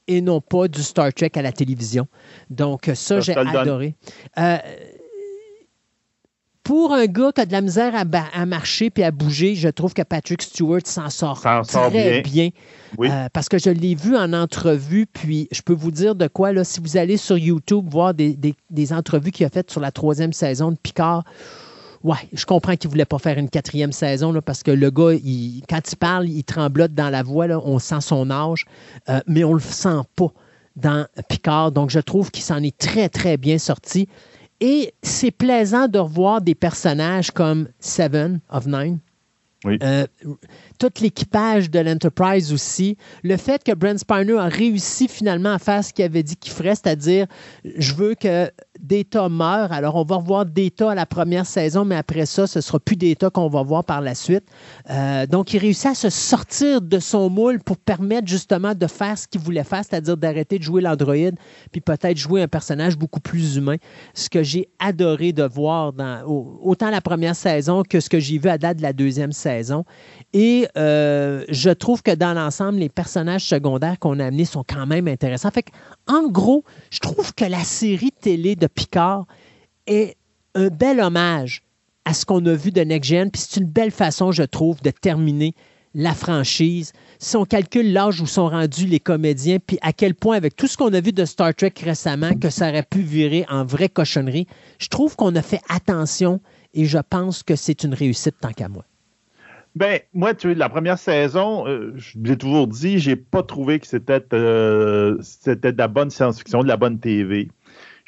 et 0.08 0.22
non 0.22 0.42
pas 0.42 0.68
du 0.68 0.82
Star 0.82 1.14
Trek 1.14 1.32
à 1.36 1.42
la 1.42 1.52
télévision. 1.52 2.08
Donc, 2.50 2.90
ça, 2.94 3.20
j'ai 3.20 3.36
adoré. 3.36 3.96
Euh, 4.38 4.58
pour 6.70 6.94
un 6.94 7.08
gars 7.08 7.32
qui 7.34 7.42
a 7.42 7.48
de 7.48 7.52
la 7.52 7.62
misère 7.62 7.94
à, 7.96 8.46
marcher 8.46 8.92
puis 8.92 9.02
à 9.02 9.10
bouger, 9.10 9.56
je 9.56 9.70
trouve 9.70 9.96
que 9.96 10.04
Patrick 10.04 10.44
Stewart 10.44 10.82
s'en 10.86 11.10
sort 11.10 11.42
très 11.90 12.22
bien. 12.22 12.22
bien. 12.22 12.50
Oui. 13.00 13.10
Euh, 13.10 13.28
parce 13.34 13.50
que 13.50 13.58
je 13.58 13.72
l'ai 13.72 13.96
vu 13.96 14.16
en 14.16 14.34
entrevue, 14.34 15.08
puis 15.12 15.48
je 15.52 15.64
peux 15.64 15.74
vous 15.74 15.90
dire 15.90 16.14
de 16.14 16.28
quoi, 16.28 16.54
là, 16.54 16.64
si 16.64 16.80
vous 16.80 16.96
allez 16.96 17.18
sur 17.18 17.40
YouTube 17.40 17.88
voir 17.90 18.14
des, 18.14 18.36
des- 18.36 18.54
des 18.70 18.94
entrevues 18.94 19.32
qu'il 19.32 19.48
a 19.48 19.50
faites 19.50 19.72
sur 19.72 19.82
la 19.82 19.92
troisième 19.92 20.32
saison 20.32 20.70
de 20.70 20.78
Picard, 20.78 21.24
ouais, 22.04 22.18
je 22.34 22.46
comprends 22.46 22.76
qu'il 22.76 22.88
ne 22.90 22.92
voulait 22.92 23.06
pas 23.06 23.18
faire 23.18 23.40
une 23.40 23.50
quatrième 23.50 23.92
saison, 23.92 24.32
là, 24.32 24.44
parce 24.44 24.62
que 24.62 24.70
le 24.70 24.92
gars, 24.92 25.14
il- 25.14 25.64
quand 25.68 25.82
il 25.92 25.96
parle, 25.96 26.30
il 26.30 26.44
tremblote 26.44 26.94
dans 26.94 27.10
la 27.10 27.24
voix, 27.24 27.48
là, 27.48 27.60
on 27.66 27.80
sent 27.80 28.02
son 28.02 28.30
âge, 28.30 28.66
euh, 29.10 29.20
mais 29.26 29.44
on 29.44 29.50
ne 29.50 29.56
le 29.56 29.60
sent 29.62 30.02
pas 30.16 30.32
dans 30.76 31.08
Picard. 31.30 31.72
Donc, 31.72 31.90
je 31.90 32.00
trouve 32.00 32.30
qu'il 32.30 32.44
s'en 32.44 32.62
est 32.62 32.78
très, 32.78 33.10
très 33.10 33.38
bien 33.38 33.58
sorti. 33.58 34.08
Et 34.62 34.94
c'est 35.02 35.32
plaisant 35.32 35.88
de 35.88 36.00
revoir 36.00 36.42
des 36.42 36.56
personnages 36.56 37.32
comme 37.32 37.70
Seven 37.80 38.40
of 38.50 38.66
Nine. 38.68 39.00
Oui. 39.66 39.78
Euh, 39.84 40.06
tout 40.78 40.92
l'équipage 41.02 41.70
de 41.70 41.80
l'Enterprise 41.80 42.54
aussi. 42.54 42.98
Le 43.24 43.36
fait 43.36 43.62
que 43.64 43.74
Brent 43.74 43.98
Spiner 43.98 44.38
a 44.38 44.48
réussi 44.48 45.10
finalement 45.10 45.54
à 45.54 45.60
faire 45.60 45.84
ce 45.84 45.92
qu'il 45.92 46.06
avait 46.06 46.24
dit 46.24 46.38
qu'il 46.38 46.54
ferait, 46.54 46.76
c'est-à-dire, 46.76 47.28
je 47.66 47.94
veux 47.94 48.16
que 48.16 48.50
Data 48.80 49.28
meure. 49.30 49.72
Alors, 49.72 49.96
on 49.96 50.04
va 50.04 50.16
revoir 50.16 50.46
Data 50.46 50.92
à 50.92 50.96
la 50.96 51.06
première 51.06 51.46
saison, 51.46 51.84
mais 51.86 51.96
après 51.96 52.26
ça, 52.26 52.48
ce 52.48 52.62
sera 52.62 52.80
plus 52.80 52.96
Data 52.96 53.30
qu'on 53.30 53.50
va 53.50 53.62
voir 53.62 53.84
par 53.84 54.02
la 54.02 54.16
suite. 54.16 54.46
Euh, 54.90 55.26
donc, 55.26 55.54
il 55.54 55.60
réussit 55.60 55.88
à 55.88 55.96
se 55.96 56.10
sortir 56.10 56.82
de 56.82 57.00
son 57.00 57.30
moule 57.30 57.60
pour 57.60 57.78
permettre 57.78 58.28
justement 58.28 58.74
de 58.74 58.88
faire 58.88 59.18
ce 59.18 59.28
qu'il 59.28 59.42
voulait 59.42 59.64
faire, 59.64 59.84
c'est-à-dire 59.84 60.16
d'arrêter 60.16 60.58
de 60.60 60.64
jouer 60.64 60.82
l'androïde, 60.82 61.36
puis 61.72 61.82
peut-être 61.82 62.18
jouer 62.18 62.42
un 62.42 62.48
personnage 62.48 62.98
beaucoup 62.98 63.20
plus 63.20 63.58
humain. 63.58 63.76
Ce 64.14 64.30
que 64.30 64.44
j'ai 64.44 64.70
adoré 64.80 65.34
de 65.34 65.44
voir 65.44 65.92
dans 65.92 66.24
au- 66.26 66.60
autant 66.64 66.90
la 66.90 67.02
première 67.02 67.36
saison 67.36 67.84
que 67.84 68.00
ce 68.00 68.10
que 68.10 68.20
j'ai 68.20 68.38
vu 68.38 68.48
à 68.50 68.58
date 68.58 68.78
de 68.78 68.82
la 68.82 68.94
deuxième 68.94 69.34
saison. 69.34 69.84
Et 70.32 70.68
euh, 70.78 71.44
je 71.50 71.70
trouve 71.70 72.02
que 72.02 72.16
dans 72.16 72.34
l'ensemble, 72.34 72.80
les 72.80 72.90
personnages 72.90 73.44
secondaires 73.46 74.00
qu'on 74.00 74.20
a 74.20 74.26
amenés 74.28 74.46
sont 74.46 74.64
quand 74.68 74.86
même 74.86 75.08
intéressants. 75.08 75.52
Fait 75.52 75.66
en 76.08 76.28
gros, 76.30 76.64
je 76.92 77.00
trouve 77.00 77.34
que 77.34 77.46
la 77.46 77.64
série 77.64 78.12
télé 78.12 78.56
de 78.56 78.69
Picard 78.70 79.26
est 79.88 80.16
un 80.56 80.68
bel 80.68 81.00
hommage 81.00 81.64
à 82.06 82.14
ce 82.14 82.26
qu'on 82.26 82.46
a 82.46 82.54
vu 82.54 82.72
de 82.72 82.82
Next 82.82 83.10
Gen. 83.10 83.32
Puis 83.32 83.42
c'est 83.48 83.60
une 83.60 83.68
belle 83.68 83.92
façon, 83.92 84.32
je 84.32 84.44
trouve, 84.44 84.82
de 84.82 84.92
terminer 84.92 85.54
la 85.94 86.14
franchise. 86.14 86.94
Si 87.18 87.36
on 87.36 87.46
calcule 87.46 87.92
l'âge 87.92 88.22
où 88.22 88.28
sont 88.28 88.48
rendus 88.48 88.86
les 88.86 89.00
comédiens, 89.00 89.58
puis 89.60 89.78
à 89.82 89.94
quel 89.94 90.14
point, 90.14 90.38
avec 90.38 90.56
tout 90.56 90.68
ce 90.68 90.78
qu'on 90.78 90.94
a 90.94 91.02
vu 91.02 91.12
de 91.12 91.26
Star 91.26 91.54
Trek 91.54 91.74
récemment, 91.84 92.34
que 92.34 92.50
ça 92.50 92.70
aurait 92.70 92.84
pu 92.84 93.02
virer 93.02 93.46
en 93.50 93.66
vraie 93.66 93.90
cochonnerie, 93.90 94.48
je 94.80 94.88
trouve 94.88 95.16
qu'on 95.16 95.36
a 95.36 95.42
fait 95.42 95.62
attention 95.70 96.40
et 96.74 96.86
je 96.86 97.00
pense 97.10 97.44
que 97.44 97.56
c'est 97.56 97.84
une 97.84 97.94
réussite 97.94 98.36
tant 98.40 98.52
qu'à 98.52 98.70
moi. 98.70 98.86
Ben, 99.76 100.00
moi, 100.14 100.34
tu 100.34 100.50
sais, 100.50 100.56
la 100.56 100.70
première 100.70 100.98
saison, 100.98 101.68
euh, 101.68 101.94
je 101.96 102.18
l'ai 102.18 102.38
toujours 102.38 102.68
dit, 102.68 102.98
j'ai 103.00 103.16
pas 103.16 103.44
trouvé 103.44 103.80
que 103.80 103.86
c'était 103.86 104.24
euh, 104.34 105.18
c'était 105.22 105.72
de 105.72 105.78
la 105.78 105.88
bonne 105.88 106.10
science-fiction, 106.10 106.64
de 106.64 106.68
la 106.68 106.78
bonne 106.78 107.00
TV. 107.00 107.50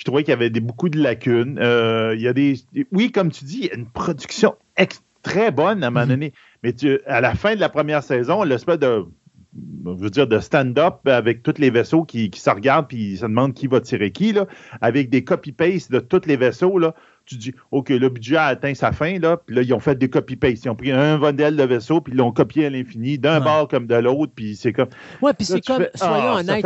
Je 0.02 0.06
trouvais 0.06 0.24
qu'il 0.24 0.32
y 0.32 0.34
avait 0.34 0.50
des, 0.50 0.62
beaucoup 0.62 0.90
de 0.90 0.98
lacunes. 1.00 1.60
Euh, 1.62 2.16
il 2.16 2.22
y 2.24 2.28
a 2.28 2.34
des. 2.34 2.56
Oui, 2.92 3.12
comme 3.12 3.30
tu 3.32 3.46
dis, 3.46 3.60
il 3.60 3.66
y 3.68 3.70
a 3.70 3.76
une 3.76 3.86
production 3.86 4.56
très 5.22 5.52
bonne 5.52 5.84
à 5.84 5.88
un 5.88 5.90
moment 5.92 6.06
Mhm. 6.08 6.10
donné. 6.12 6.34
Mais 6.64 6.74
tu, 6.74 7.00
à 7.06 7.22
la 7.22 7.36
fin 7.36 7.54
de 7.54 7.60
la 7.60 7.70
première 7.70 8.02
saison, 8.02 8.42
l'espèce 8.42 8.80
de. 8.80 9.06
Je 9.86 9.92
veux 10.04 10.10
dire, 10.10 10.26
de 10.26 10.40
stand-up 10.40 11.06
avec 11.06 11.44
tous 11.44 11.60
les 11.60 11.70
vaisseaux 11.70 12.04
qui, 12.04 12.32
qui 12.32 12.40
se 12.40 12.50
regardent 12.50 12.88
puis 12.88 13.18
se 13.18 13.28
demandent 13.28 13.54
qui 13.54 13.68
va 13.68 13.80
tirer 13.80 14.10
qui, 14.12 14.34
là, 14.34 14.48
avec 14.82 15.12
des 15.12 15.24
copy-paste 15.24 15.92
de 15.92 16.00
tous 16.00 16.26
les 16.26 16.36
vaisseaux, 16.38 16.80
là. 16.80 16.96
Tu 17.26 17.36
dis, 17.38 17.54
OK, 17.72 17.90
le 17.90 18.10
budget 18.10 18.36
a 18.36 18.46
atteint 18.46 18.74
sa 18.74 18.92
fin, 18.92 19.18
là, 19.20 19.38
puis 19.38 19.56
là, 19.56 19.62
ils 19.62 19.74
ont 19.74 19.80
fait 19.80 19.96
des 19.96 20.10
copy-paste. 20.10 20.66
Ils 20.66 20.70
ont 20.70 20.76
pris 20.76 20.92
un 20.92 21.18
modèle 21.18 21.56
de 21.56 21.64
vaisseau, 21.64 22.02
puis 22.02 22.12
ils 22.14 22.18
l'ont 22.18 22.32
copié 22.32 22.66
à 22.66 22.70
l'infini, 22.70 23.18
d'un 23.18 23.38
Ouais. 23.40 23.44
bord 23.46 23.68
comme 23.68 23.86
de 23.88 23.96
l'autre, 23.96 24.34
puis 24.36 24.56
c'est 24.56 24.74
comme. 24.74 24.90
Oui, 25.22 25.32
puis 25.38 25.46
c'est 25.46 25.62
comme, 25.62 25.84
fais, 25.84 25.92
soyons 25.96 26.14
ah, 26.16 26.40
honnêtes, 26.40 26.66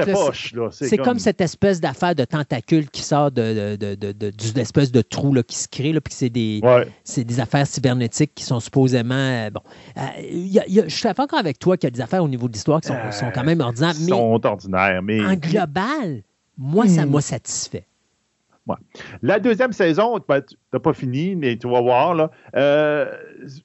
c'est- 0.71 0.97
comme... 0.97 1.19
cette 1.19 1.41
espèce 1.41 1.79
d'affaire 1.81 2.15
de 2.15 2.23
tentacule 2.25 2.89
qui 2.89 3.01
sort 3.03 3.31
de, 3.31 3.75
de, 3.75 3.95
de, 3.95 4.11
de- 4.11 4.29
d'une 4.31 4.57
espèce 4.57 4.91
de 4.91 5.01
trou 5.01 5.33
là, 5.33 5.43
qui 5.43 5.55
se 5.57 5.67
crée, 5.67 5.91
là, 5.93 6.01
puis 6.01 6.13
c'est 6.13 6.29
des, 6.29 6.61
Ouais. 6.63 6.87
c'est 7.03 7.23
des 7.23 7.39
affaires 7.39 7.67
cybernétiques 7.67 8.31
qui 8.33 8.43
sont 8.43 8.59
supposément. 8.59 9.13
euh, 9.15 9.49
bon, 9.51 9.61
Euh, 9.97 10.01
y 10.21 10.57
a- 10.59 10.65
il 10.67 10.73
y 10.73 10.79
a- 10.79 10.87
je 10.87 10.95
suis 10.95 11.03
d'accord 11.03 11.37
avec 11.37 11.59
toi 11.59 11.77
qu'il 11.77 11.87
y 11.87 11.87
a 11.87 11.91
des 11.91 12.01
affaires 12.01 12.23
au 12.23 12.27
niveau 12.29 12.47
de 12.47 12.53
l'histoire 12.53 12.81
qui 12.81 12.87
sont, 12.87 12.95
Euh, 12.95 13.11
sont 13.11 13.29
quand 13.35 13.43
même 13.43 13.59
ordinaires, 13.61 13.93
Ils 13.99 14.05
mais 14.05 14.09
sont 14.11 14.39
ordinaires, 14.43 15.01
mais. 15.03 15.23
en 15.23 15.35
global, 15.35 16.23
moi, 16.57 16.87
ça 16.87 17.05
Hmm. 17.05 17.11
m'a 17.11 17.21
satisfait. 17.21 17.85
La 19.21 19.39
deuxième 19.39 19.71
saison, 19.73 20.19
ben, 20.27 20.41
tu 20.41 20.55
n'as 20.73 20.79
pas 20.79 20.93
fini, 20.93 21.35
mais 21.35 21.57
tu 21.57 21.69
vas 21.69 21.81
voir, 21.81 22.15
là. 22.15 22.31
euh, 22.55 23.05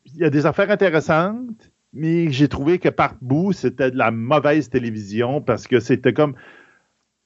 Il 0.07 0.19
y 0.19 0.25
a 0.25 0.31
des 0.31 0.45
affaires 0.47 0.71
intéressantes, 0.71 1.71
mais 1.93 2.31
j'ai 2.31 2.49
trouvé 2.49 2.79
que 2.79 2.89
par 2.89 3.15
bout, 3.21 3.53
c'était 3.53 3.91
de 3.91 3.97
la 3.97 4.11
mauvaise 4.11 4.69
télévision 4.69 5.41
parce 5.41 5.67
que 5.67 5.81
c'était 5.81 6.13
comme. 6.13 6.35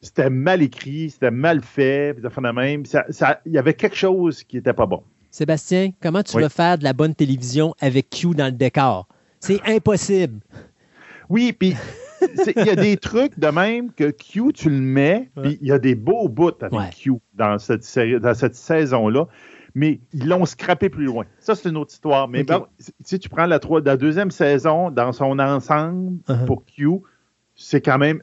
c'était 0.01 0.31
mal 0.31 0.63
écrit, 0.63 1.11
c'était 1.11 1.31
mal 1.31 1.61
fait, 1.63 2.15
puis 2.15 2.23
de 2.23 2.53
même. 2.53 2.85
Il 3.47 3.53
y 3.53 3.59
avait 3.59 3.75
quelque 3.75 3.97
chose 3.97 4.45
qui 4.45 4.57
n'était 4.57 4.73
pas 4.73 4.87
bon. 4.87 5.03
Sébastien, 5.31 5.91
comment 6.01 6.23
tu 6.23 6.39
vas 6.39 6.49
faire 6.49 6.79
de 6.79 6.85
la 6.85 6.93
bonne 6.93 7.15
télévision 7.15 7.75
avec 7.81 8.09
Q 8.11 8.35
dans 8.37 8.47
le 8.47 8.53
décor? 8.53 9.09
C'est 9.41 9.61
impossible. 9.67 10.41
Oui, 11.29 11.53
puis 11.53 11.75
il 12.57 12.67
y 12.67 12.71
a 12.71 12.77
des 12.77 12.97
trucs 12.97 13.39
de 13.39 13.49
même 13.49 13.93
que 13.93 14.11
Q, 14.11 14.53
tu 14.53 14.71
le 14.71 14.81
mets, 14.81 15.31
puis 15.41 15.59
il 15.61 15.69
y 15.69 15.73
a 15.73 15.79
des 15.79 15.95
beaux 15.95 16.29
bouts 16.29 16.53
avec 16.61 16.97
Q 16.97 17.13
dans 17.35 17.59
cette, 17.59 17.85
dans 18.21 18.35
cette 18.35 18.55
saison-là, 18.55 19.27
mais 19.75 20.01
ils 20.13 20.29
l'ont 20.29 20.45
scrappé 20.45 20.89
plus 20.89 21.05
loin. 21.05 21.25
Ça, 21.41 21.55
c'est 21.55 21.69
une 21.69 21.77
autre 21.77 21.93
histoire. 21.93 22.29
Mais 22.29 22.47
si 23.05 23.19
tu 23.19 23.29
prends 23.29 23.47
la, 23.47 23.59
la, 23.85 23.97
deuxième 23.97 24.31
saison 24.31 24.91
dans 24.91 25.13
son 25.13 25.39
ensemble 25.39 26.19
uh-huh. 26.29 26.45
pour 26.47 26.65
Q, 26.65 27.01
c'est 27.57 27.81
quand 27.81 27.99
même 27.99 28.23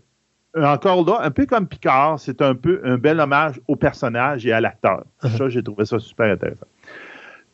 encore 0.56 1.06
là, 1.06 1.20
un 1.22 1.32
peu 1.32 1.46
comme 1.46 1.68
Picard, 1.68 2.20
c'est 2.20 2.42
un 2.42 2.56
peu 2.56 2.82
un 2.84 2.98
bel 2.98 3.20
hommage 3.20 3.62
au 3.68 3.76
personnage 3.76 4.46
et 4.46 4.52
à 4.52 4.60
l'acteur. 4.60 5.04
Uh-huh. 5.24 5.38
Ça, 5.38 5.50
j'ai 5.50 5.64
trouvé 5.64 5.86
ça 5.86 6.00
super 6.00 6.32
intéressant. 6.32 6.68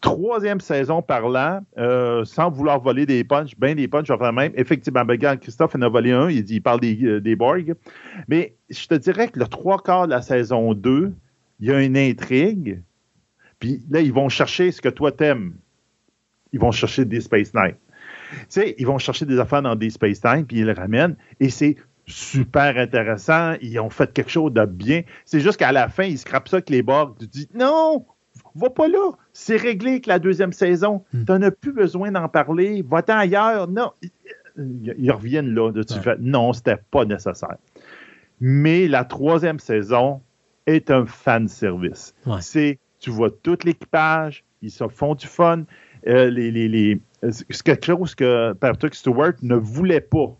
Troisième 0.01 0.59
saison 0.59 1.01
parlant, 1.01 1.61
euh, 1.77 2.23
sans 2.23 2.51
vouloir 2.51 2.79
voler 2.79 3.05
des 3.05 3.23
punchs, 3.23 3.57
bien 3.57 3.73
des 3.73 3.87
punchs, 3.87 4.11
enfin 4.11 4.31
même, 4.31 4.51
effectivement, 4.55 5.03
ben, 5.03 5.17
Christophe 5.37 5.75
en 5.75 5.81
a 5.81 5.89
volé 5.89 6.11
un, 6.11 6.29
il, 6.29 6.43
dit, 6.43 6.55
il 6.55 6.61
parle 6.61 6.79
des, 6.79 7.03
euh, 7.03 7.35
Borg. 7.35 7.73
Mais 8.27 8.55
je 8.69 8.87
te 8.87 8.93
dirais 8.93 9.27
que 9.29 9.39
le 9.39 9.47
trois 9.47 9.79
quarts 9.79 10.05
de 10.05 10.11
la 10.11 10.21
saison 10.21 10.73
2, 10.73 11.13
il 11.59 11.67
y 11.67 11.71
a 11.71 11.81
une 11.81 11.97
intrigue, 11.97 12.81
puis 13.59 13.81
là, 13.89 14.01
ils 14.01 14.13
vont 14.13 14.29
chercher 14.29 14.71
ce 14.71 14.81
que 14.81 14.89
toi 14.89 15.11
t'aimes. 15.11 15.55
Ils 16.53 16.59
vont 16.59 16.71
chercher 16.71 17.03
des 17.03 17.21
Space 17.21 17.53
Nine. 17.55 17.75
Tu 18.31 18.37
sais, 18.49 18.75
ils 18.77 18.85
vont 18.85 18.99
chercher 18.99 19.25
des 19.25 19.39
affaires 19.39 19.63
dans 19.63 19.75
des 19.75 19.89
Space 19.89 20.23
Nine, 20.23 20.45
puis 20.45 20.59
ils 20.59 20.65
les 20.65 20.73
ramènent, 20.73 21.15
et 21.39 21.49
c'est 21.49 21.75
super 22.05 22.77
intéressant. 22.77 23.55
Ils 23.61 23.79
ont 23.79 23.89
fait 23.89 24.11
quelque 24.13 24.31
chose 24.31 24.53
de 24.53 24.65
bien. 24.65 25.01
C'est 25.25 25.39
juste 25.39 25.57
qu'à 25.57 25.71
la 25.71 25.89
fin, 25.89 26.03
ils 26.03 26.17
scrapent 26.17 26.47
ça 26.47 26.57
avec 26.57 26.69
les 26.69 26.81
Borg. 26.81 27.15
Tu 27.19 27.27
dis, 27.27 27.49
non, 27.53 28.05
va 28.55 28.69
pas 28.69 28.87
là. 28.87 29.11
C'est 29.39 29.56
réglé 29.56 29.91
avec 29.91 30.08
la 30.08 30.17
deuxième 30.17 30.51
saison. 30.51 31.03
Hmm. 31.13 31.24
Tu 31.24 31.32
n'en 31.32 31.41
as 31.44 31.51
plus 31.51 31.72
besoin 31.72 32.12
d'en 32.12 32.27
parler. 32.27 32.84
Va-t'en 32.89 33.17
ailleurs. 33.17 33.67
Non. 33.67 33.91
Ils 34.58 35.12
reviennent 35.12 35.53
là. 35.53 35.72
De, 35.72 35.84
tu 35.84 35.94
fais, 36.00 36.15
non, 36.20 36.53
c'était 36.53 36.79
pas 36.89 37.06
nécessaire. 37.06 37.58
Mais 38.41 38.88
la 38.88 39.06
troisième 39.06 39.60
saison 39.60 40.22
est 40.65 40.89
un 40.89 41.06
fan 41.06 41.48
service. 41.48 42.15
C'est, 42.41 42.79
tu 43.00 43.12
vois 43.12 43.29
tout 43.29 43.60
l'équipage, 43.63 44.44
ils 44.63 44.72
se 44.72 44.88
font 44.88 45.13
du 45.13 45.27
fun. 45.27 45.65
Euh, 46.08 46.32
les, 46.32 46.50
les, 46.51 47.00
c'est 47.29 47.62
quelque 47.62 47.86
chose 47.86 48.15
que 48.15 48.53
Patrick 48.53 48.96
Stewart 48.96 49.34
ne 49.44 49.56
voulait 49.56 50.01
pas, 50.01 50.36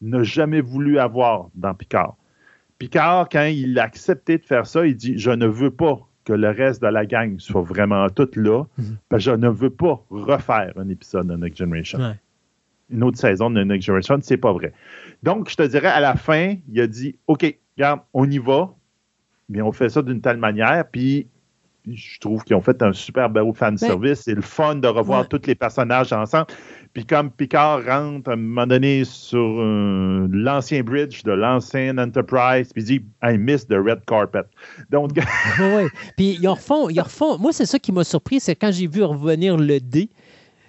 n'a 0.00 0.22
jamais 0.22 0.60
voulu 0.60 1.00
avoir 1.00 1.48
dans 1.56 1.74
Picard. 1.74 2.16
Picard, 2.78 3.28
quand 3.28 3.46
il 3.46 3.76
a 3.80 3.82
accepté 3.82 4.38
de 4.38 4.44
faire 4.44 4.66
ça, 4.68 4.86
il 4.86 4.96
dit 4.96 5.18
Je 5.18 5.32
ne 5.32 5.46
veux 5.46 5.72
pas 5.72 6.05
que 6.26 6.32
le 6.32 6.50
reste 6.50 6.82
de 6.82 6.88
la 6.88 7.06
gang 7.06 7.38
soit 7.38 7.62
vraiment 7.62 8.10
tout 8.10 8.28
là. 8.34 8.64
Mhm. 8.76 8.96
parce 9.08 9.24
que 9.24 9.30
je 9.30 9.36
ne 9.36 9.48
veux 9.48 9.70
pas 9.70 10.04
refaire 10.10 10.72
un 10.76 10.88
épisode 10.88 11.28
de 11.28 11.36
Next 11.36 11.58
Generation. 11.58 12.14
Une 12.90 13.02
autre 13.02 13.18
saison 13.18 13.48
de 13.50 13.62
Next 13.64 13.86
Generation, 13.86 14.18
c'est 14.20 14.36
pas 14.36 14.52
vrai. 14.52 14.72
Donc, 15.22 15.48
je 15.48 15.56
te 15.56 15.62
dirais, 15.62 15.88
à 15.88 16.00
la 16.00 16.14
fin, 16.14 16.56
il 16.68 16.80
a 16.80 16.86
dit 16.86 17.16
OK, 17.26 17.58
regarde, 17.76 18.00
on 18.12 18.30
y 18.30 18.38
va, 18.38 18.74
mais 19.48 19.62
on 19.62 19.72
fait 19.72 19.88
ça 19.88 20.02
d'une 20.02 20.20
telle 20.20 20.36
manière, 20.36 20.84
puis 20.90 21.28
je 21.92 22.18
trouve 22.18 22.42
qu'ils 22.44 22.56
ont 22.56 22.60
fait 22.60 22.82
un 22.82 22.92
super 22.92 23.30
beau 23.30 23.52
fan 23.52 23.74
ben, 23.74 23.78
service. 23.78 24.22
C'est 24.22 24.34
le 24.34 24.42
fun 24.42 24.76
de 24.76 24.88
revoir 24.88 25.28
tous 25.28 25.42
les 25.46 25.54
personnages 25.54 26.12
ensemble. 26.12 26.46
Puis 26.92 27.04
comme 27.04 27.30
Picard 27.30 27.84
rentre 27.84 28.30
à 28.30 28.32
un 28.32 28.36
moment 28.36 28.66
donné 28.66 29.04
sur 29.04 29.60
euh, 29.60 30.26
l'ancien 30.32 30.82
bridge 30.82 31.22
de 31.24 31.32
l'ancien 31.32 31.98
Enterprise, 31.98 32.72
puis 32.72 32.82
il 32.82 32.86
dit 32.86 33.04
I 33.22 33.36
miss 33.38 33.66
the 33.66 33.74
red 33.74 34.04
carpet. 34.06 34.44
Donc. 34.90 35.10
oui, 35.60 35.88
puis 36.16 36.38
ils 36.40 36.48
refont, 36.48 36.88
ils 36.88 37.00
refont. 37.00 37.38
Moi, 37.38 37.52
c'est 37.52 37.66
ça 37.66 37.78
qui 37.78 37.92
m'a 37.92 38.02
surpris, 38.02 38.40
c'est 38.40 38.56
quand 38.56 38.72
j'ai 38.72 38.86
vu 38.86 39.02
revenir 39.02 39.56
le 39.56 39.78
D. 39.78 40.08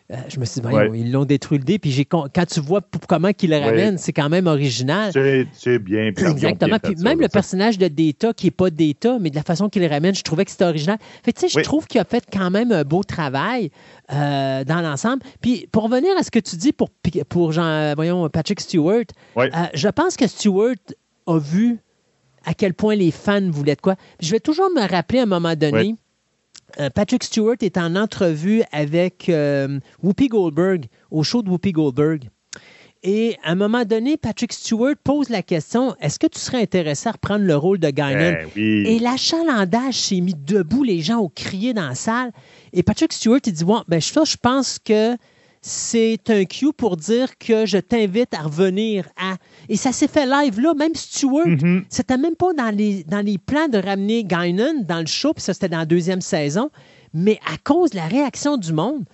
Euh, 0.09 0.15
je 0.29 0.39
me 0.39 0.45
suis 0.45 0.61
dit, 0.61 0.67
ils 0.93 1.11
l'ont 1.11 1.25
détruit 1.25 1.57
le 1.57 1.65
dé. 1.65 1.79
Puis 1.79 2.05
quand 2.05 2.45
tu 2.49 2.61
vois 2.61 2.81
comment 3.09 3.33
qu'ils 3.33 3.49
le 3.49 3.57
ramènent, 3.57 3.97
c'est 3.97 4.13
quand 4.13 4.29
même 4.29 4.47
original. 4.47 5.11
C'est 5.53 5.79
bien. 5.79 6.07
Exactement. 6.07 6.79
puis 6.81 6.95
même 6.95 7.19
le 7.19 7.27
personnage 7.27 7.77
de 7.77 7.87
Data, 7.87 8.33
qui 8.33 8.47
n'est 8.47 8.51
pas 8.51 8.69
Data, 8.69 9.17
mais 9.19 9.29
de 9.29 9.35
la 9.35 9.43
façon 9.43 9.67
qu'il 9.67 9.81
le 9.81 9.89
ramène, 9.89 10.15
je 10.15 10.23
trouvais 10.23 10.45
que 10.45 10.51
c'était 10.51 10.65
original. 10.65 10.97
Fait 11.23 11.33
tu 11.33 11.41
sais, 11.41 11.49
je 11.49 11.63
trouve 11.63 11.87
qu'il 11.87 11.99
a 11.99 12.05
fait 12.05 12.23
quand 12.31 12.49
même 12.49 12.71
un 12.71 12.83
beau 12.83 13.03
travail 13.03 13.69
euh, 14.13 14.63
dans 14.63 14.81
l'ensemble. 14.81 15.23
Puis 15.41 15.67
pour 15.71 15.83
revenir 15.83 16.11
à 16.17 16.23
ce 16.23 16.31
que 16.31 16.39
tu 16.39 16.55
dis 16.55 16.71
pour, 16.71 16.89
pour 17.27 17.51
Jean, 17.51 17.93
voyons, 17.95 18.29
Patrick 18.29 18.61
Stewart, 18.61 19.05
euh, 19.37 19.47
je 19.73 19.89
pense 19.89 20.15
que 20.15 20.27
Stewart 20.27 20.75
a 21.25 21.37
vu 21.37 21.79
à 22.45 22.53
quel 22.53 22.73
point 22.73 22.95
les 22.95 23.11
fans 23.11 23.49
voulaient 23.51 23.75
de 23.75 23.81
quoi. 23.81 23.95
Je 24.21 24.31
vais 24.31 24.39
toujours 24.39 24.69
me 24.73 24.87
rappeler 24.89 25.19
à 25.19 25.23
un 25.23 25.25
moment 25.25 25.55
donné. 25.55 25.95
Euh, 26.79 26.89
Patrick 26.89 27.24
Stewart 27.24 27.55
est 27.62 27.77
en 27.77 27.95
entrevue 27.95 28.63
avec 28.71 29.29
euh, 29.29 29.79
Whoopi 30.03 30.27
Goldberg, 30.27 30.86
au 31.12 31.24
show 31.24 31.41
de 31.41 31.50
Whoopi 31.50 31.71
Goldberg. 31.71 32.29
Et 33.03 33.38
à 33.43 33.51
un 33.51 33.55
moment 33.55 33.86
donné, 33.86 34.17
Patrick 34.17 34.51
Stewart 34.51 34.95
pose 35.03 35.29
la 35.29 35.41
question 35.41 35.95
est-ce 36.01 36.19
que 36.19 36.27
tu 36.27 36.39
serais 36.39 36.62
intéressé 36.62 37.07
à 37.07 37.12
reprendre 37.13 37.45
le 37.45 37.55
rôle 37.55 37.79
de 37.79 37.89
Guinan? 37.89 38.33
Ben 38.55 38.86
Et 38.86 39.00
l'achalandage 39.00 39.93
s'est 39.93 40.19
mis 40.19 40.33
debout, 40.33 40.83
les 40.83 41.01
gens 41.01 41.19
ont 41.19 41.31
crié 41.33 41.74
dans 41.74 41.88
la 41.88 41.95
salle. 41.95 42.31
Et 42.74 42.83
Patrick 42.83 43.13
Stewart, 43.13 43.39
il 43.45 43.53
dit 43.53 43.63
bon, 43.63 43.83
ben, 43.88 44.01
je 44.01 44.38
pense 44.41 44.79
que 44.79 45.15
c'est 45.61 46.29
un 46.29 46.45
cue 46.45 46.73
pour 46.73 46.97
dire 46.97 47.37
que 47.37 47.65
je 47.65 47.77
t'invite 47.77 48.33
à 48.33 48.43
revenir 48.43 49.07
à. 49.17 49.35
Et 49.69 49.75
ça 49.75 49.91
s'est 49.91 50.07
fait 50.07 50.25
live 50.25 50.59
là, 50.59 50.73
même 50.73 50.95
Stewart. 50.95 51.47
Mm-hmm. 51.47 51.83
C'était 51.89 52.17
même 52.17 52.35
pas 52.35 52.53
dans 52.53 52.75
les, 52.75 53.03
dans 53.03 53.25
les 53.25 53.37
plans 53.37 53.67
de 53.67 53.77
ramener 53.77 54.23
Guinan 54.23 54.83
dans 54.83 54.99
le 54.99 55.07
show, 55.07 55.33
puis 55.33 55.43
ça 55.43 55.53
c'était 55.53 55.69
dans 55.69 55.79
la 55.79 55.85
deuxième 55.85 56.21
saison. 56.21 56.69
Mais 57.13 57.39
à 57.51 57.57
cause 57.57 57.91
de 57.91 57.97
la 57.97 58.05
réaction 58.05 58.57
du 58.57 58.73
monde, 58.73 59.05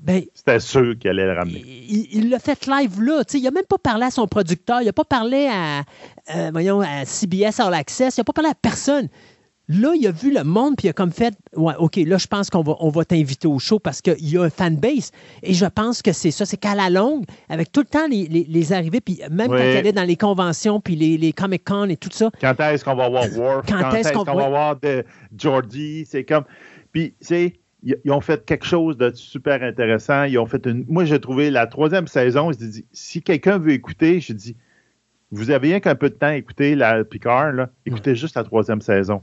ben, 0.00 0.22
C'était 0.32 0.60
sûr 0.60 0.96
qu'il 0.98 1.10
allait 1.10 1.26
le 1.26 1.32
ramener. 1.32 1.64
Il 1.88 2.30
l'a 2.30 2.38
fait 2.38 2.66
live 2.66 3.02
là. 3.02 3.22
il 3.34 3.42
n'a 3.42 3.50
même 3.50 3.64
pas 3.68 3.78
parlé 3.78 4.04
à 4.04 4.10
son 4.10 4.28
producteur, 4.28 4.80
il 4.80 4.84
n'a 4.84 4.92
pas 4.92 5.04
parlé 5.04 5.48
à, 5.50 5.82
euh, 6.34 6.50
voyons, 6.52 6.80
à 6.80 7.04
CBS 7.04 7.58
All 7.58 7.74
Access, 7.74 8.16
il 8.16 8.20
n'a 8.20 8.24
pas 8.24 8.32
parlé 8.32 8.50
à 8.50 8.54
personne. 8.54 9.08
Là, 9.68 9.92
il 9.94 10.06
a 10.06 10.12
vu 10.12 10.32
le 10.32 10.44
monde, 10.44 10.76
puis 10.78 10.86
il 10.86 10.90
a 10.90 10.92
comme 10.94 11.12
fait 11.12 11.34
Ouais, 11.54 11.74
OK, 11.78 11.96
là, 11.96 12.16
je 12.16 12.26
pense 12.26 12.48
qu'on 12.48 12.62
va, 12.62 12.74
on 12.80 12.88
va 12.88 13.04
t'inviter 13.04 13.46
au 13.46 13.58
show 13.58 13.78
parce 13.78 14.00
qu'il 14.00 14.26
y 14.26 14.38
a 14.38 14.42
un 14.42 14.48
fanbase. 14.48 15.10
Et 15.42 15.52
je 15.52 15.66
pense 15.66 16.00
que 16.00 16.12
c'est 16.12 16.30
ça. 16.30 16.46
C'est 16.46 16.56
qu'à 16.56 16.74
la 16.74 16.88
longue, 16.88 17.24
avec 17.50 17.70
tout 17.70 17.80
le 17.80 17.86
temps 17.86 18.08
les, 18.08 18.26
les, 18.26 18.72
arrivées, 18.72 19.02
puis 19.02 19.20
même 19.30 19.48
quand 19.48 19.56
il 19.56 19.76
allait 19.76 19.92
dans 19.92 20.04
les 20.04 20.16
conventions, 20.16 20.80
puis 20.80 20.96
les, 20.96 21.18
les 21.18 21.34
Comic-Con 21.34 21.90
et 21.90 21.98
tout 21.98 22.08
ça. 22.10 22.30
Quand 22.40 22.58
est-ce 22.60 22.82
qu'on 22.82 22.94
va 22.94 23.10
voir 23.10 23.24
War? 23.36 23.62
Quand, 23.68 23.92
est-ce 23.92 24.12
qu'on, 24.12 24.24
va 24.24 24.48
voir 24.48 24.80
de 24.80 25.04
Jordi? 25.36 26.06
C'est 26.06 26.24
comme. 26.24 26.44
Puis, 26.92 27.14
tu 27.20 27.26
sais, 27.26 27.52
ils 27.82 28.10
ont 28.10 28.22
fait 28.22 28.46
quelque 28.46 28.64
chose 28.64 28.96
de 28.96 29.12
super 29.14 29.62
intéressant. 29.62 30.24
Ils 30.24 30.38
ont 30.38 30.46
fait 30.46 30.64
une. 30.64 30.86
Moi, 30.88 31.04
j'ai 31.04 31.20
trouvé 31.20 31.50
la 31.50 31.66
troisième 31.66 32.06
saison. 32.06 32.52
Je 32.52 32.58
dis, 32.58 32.84
si 32.92 33.20
quelqu'un 33.20 33.58
veut 33.58 33.72
écouter, 33.72 34.20
je 34.20 34.32
dis, 34.32 34.56
vous 35.30 35.50
avez 35.50 35.68
rien 35.68 35.80
qu'un 35.80 35.94
peu 35.94 36.08
de 36.08 36.14
temps 36.14 36.28
à 36.28 36.36
écouter 36.36 36.74
la 36.74 37.04
Picard, 37.04 37.52
là, 37.52 37.68
écoutez 37.84 38.16
juste 38.16 38.36
la 38.36 38.44
troisième 38.44 38.80
saison 38.80 39.20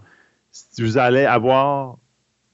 vous 0.79 0.97
allez 0.97 1.25
avoir 1.25 1.97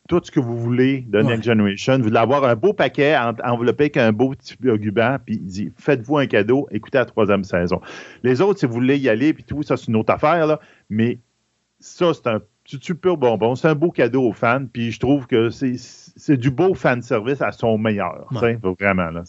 tout 0.08 0.20
ce 0.24 0.31
que 0.31 0.39
vous 0.39 0.58
voulez 0.58 1.05
de 1.08 1.22
Next 1.22 1.43
Generation. 1.43 2.00
Vous 2.00 2.08
allez 2.08 2.17
avoir 2.17 2.43
un 2.43 2.55
beau 2.55 2.74
paquet 2.74 3.15
enveloppé 3.43 3.86
avec 3.86 3.98
un 3.98 4.12
beau 4.12 4.31
petit 4.31 4.58
argument, 4.67 5.17
puis 5.25 5.36
il 5.36 5.46
dit 5.46 5.72
faites-vous 5.77 6.17
un 6.17 6.25
cadeau, 6.25 6.67
écoutez 6.72 6.98
la 6.98 7.05
troisième 7.05 7.43
saison. 7.43 7.79
Les 8.24 8.41
autres, 8.41 8.60
si 8.60 8.65
vous 8.65 8.74
voulez 8.74 8.98
y 8.98 9.08
aller, 9.08 9.34
puis 9.34 9.43
tout, 9.43 9.63
ça, 9.63 9.77
c'est 9.77 9.88
une 9.88 9.96
autre 9.96 10.13
affaire, 10.13 10.48
là, 10.48 10.60
mais 10.89 11.20
ça, 11.79 12.13
c'est 12.13 12.27
un 12.27 12.41
super 12.65 13.17
bonbon. 13.17 13.55
C'est 13.55 13.67
un 13.67 13.75
beau 13.75 13.91
cadeau 13.91 14.27
aux 14.27 14.34
fans, 14.34 14.65
puis 14.72 14.91
je 14.91 15.00
trouve 15.00 15.27
que 15.27 15.50
c'est 15.50 16.38
du 16.38 16.51
beau 16.51 16.74
fan 16.74 17.01
service 17.01 17.41
à 17.41 17.51
son 17.51 17.77
meilleur. 17.77 18.27
Vraiment, 18.79 19.12
là, 19.12 19.24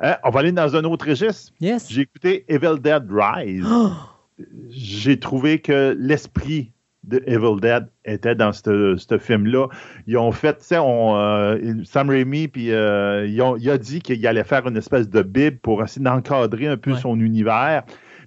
hein, 0.00 0.16
on 0.24 0.30
va 0.30 0.40
aller 0.40 0.52
dans 0.52 0.76
un 0.76 0.84
autre 0.84 1.08
registre. 1.08 1.52
J'ai 1.90 2.02
écouté 2.02 2.44
Evil 2.48 2.80
Dead 2.80 3.04
Rise. 3.10 3.66
J'ai 4.70 5.18
trouvé 5.20 5.60
que 5.60 5.94
l'esprit 5.98 6.72
de 7.04 7.22
Evil 7.26 7.60
Dead 7.60 7.86
était 8.04 8.34
dans 8.34 8.52
ce 8.52 9.18
film-là. 9.18 9.68
Ils 10.06 10.16
ont 10.18 10.32
fait, 10.32 10.58
tu 10.58 10.64
sais, 10.64 10.76
euh, 10.78 11.84
Sam 11.84 12.10
Raimi, 12.10 12.48
puis 12.48 12.72
euh, 12.72 13.26
il 13.26 13.70
a 13.70 13.78
dit 13.78 14.00
qu'il 14.00 14.24
allait 14.26 14.44
faire 14.44 14.66
une 14.66 14.76
espèce 14.76 15.08
de 15.08 15.22
bible 15.22 15.58
pour 15.58 15.82
essayer 15.82 16.04
d'encadrer 16.04 16.68
un 16.68 16.76
peu 16.76 16.94
son 16.94 17.18
univers. 17.18 17.82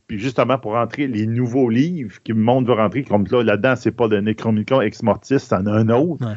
Puis 0.08 0.20
justement, 0.20 0.58
pour 0.58 0.74
rentrer 0.74 1.08
les 1.08 1.26
nouveaux 1.26 1.70
livres 1.70 2.18
que 2.24 2.32
le 2.32 2.40
monde 2.40 2.68
veut 2.68 2.74
rentrer, 2.74 3.04
comme 3.04 3.26
là, 3.32 3.44
là-dedans, 3.44 3.76
c'est 3.76 3.92
pas 3.92 4.08
le 4.08 4.22
Necronomicon 4.22 4.82
Ex 4.82 5.02
Mortis, 5.02 5.40
c'en 5.40 5.66
a 5.66 5.72
un 5.72 5.90
autre. 5.90 6.28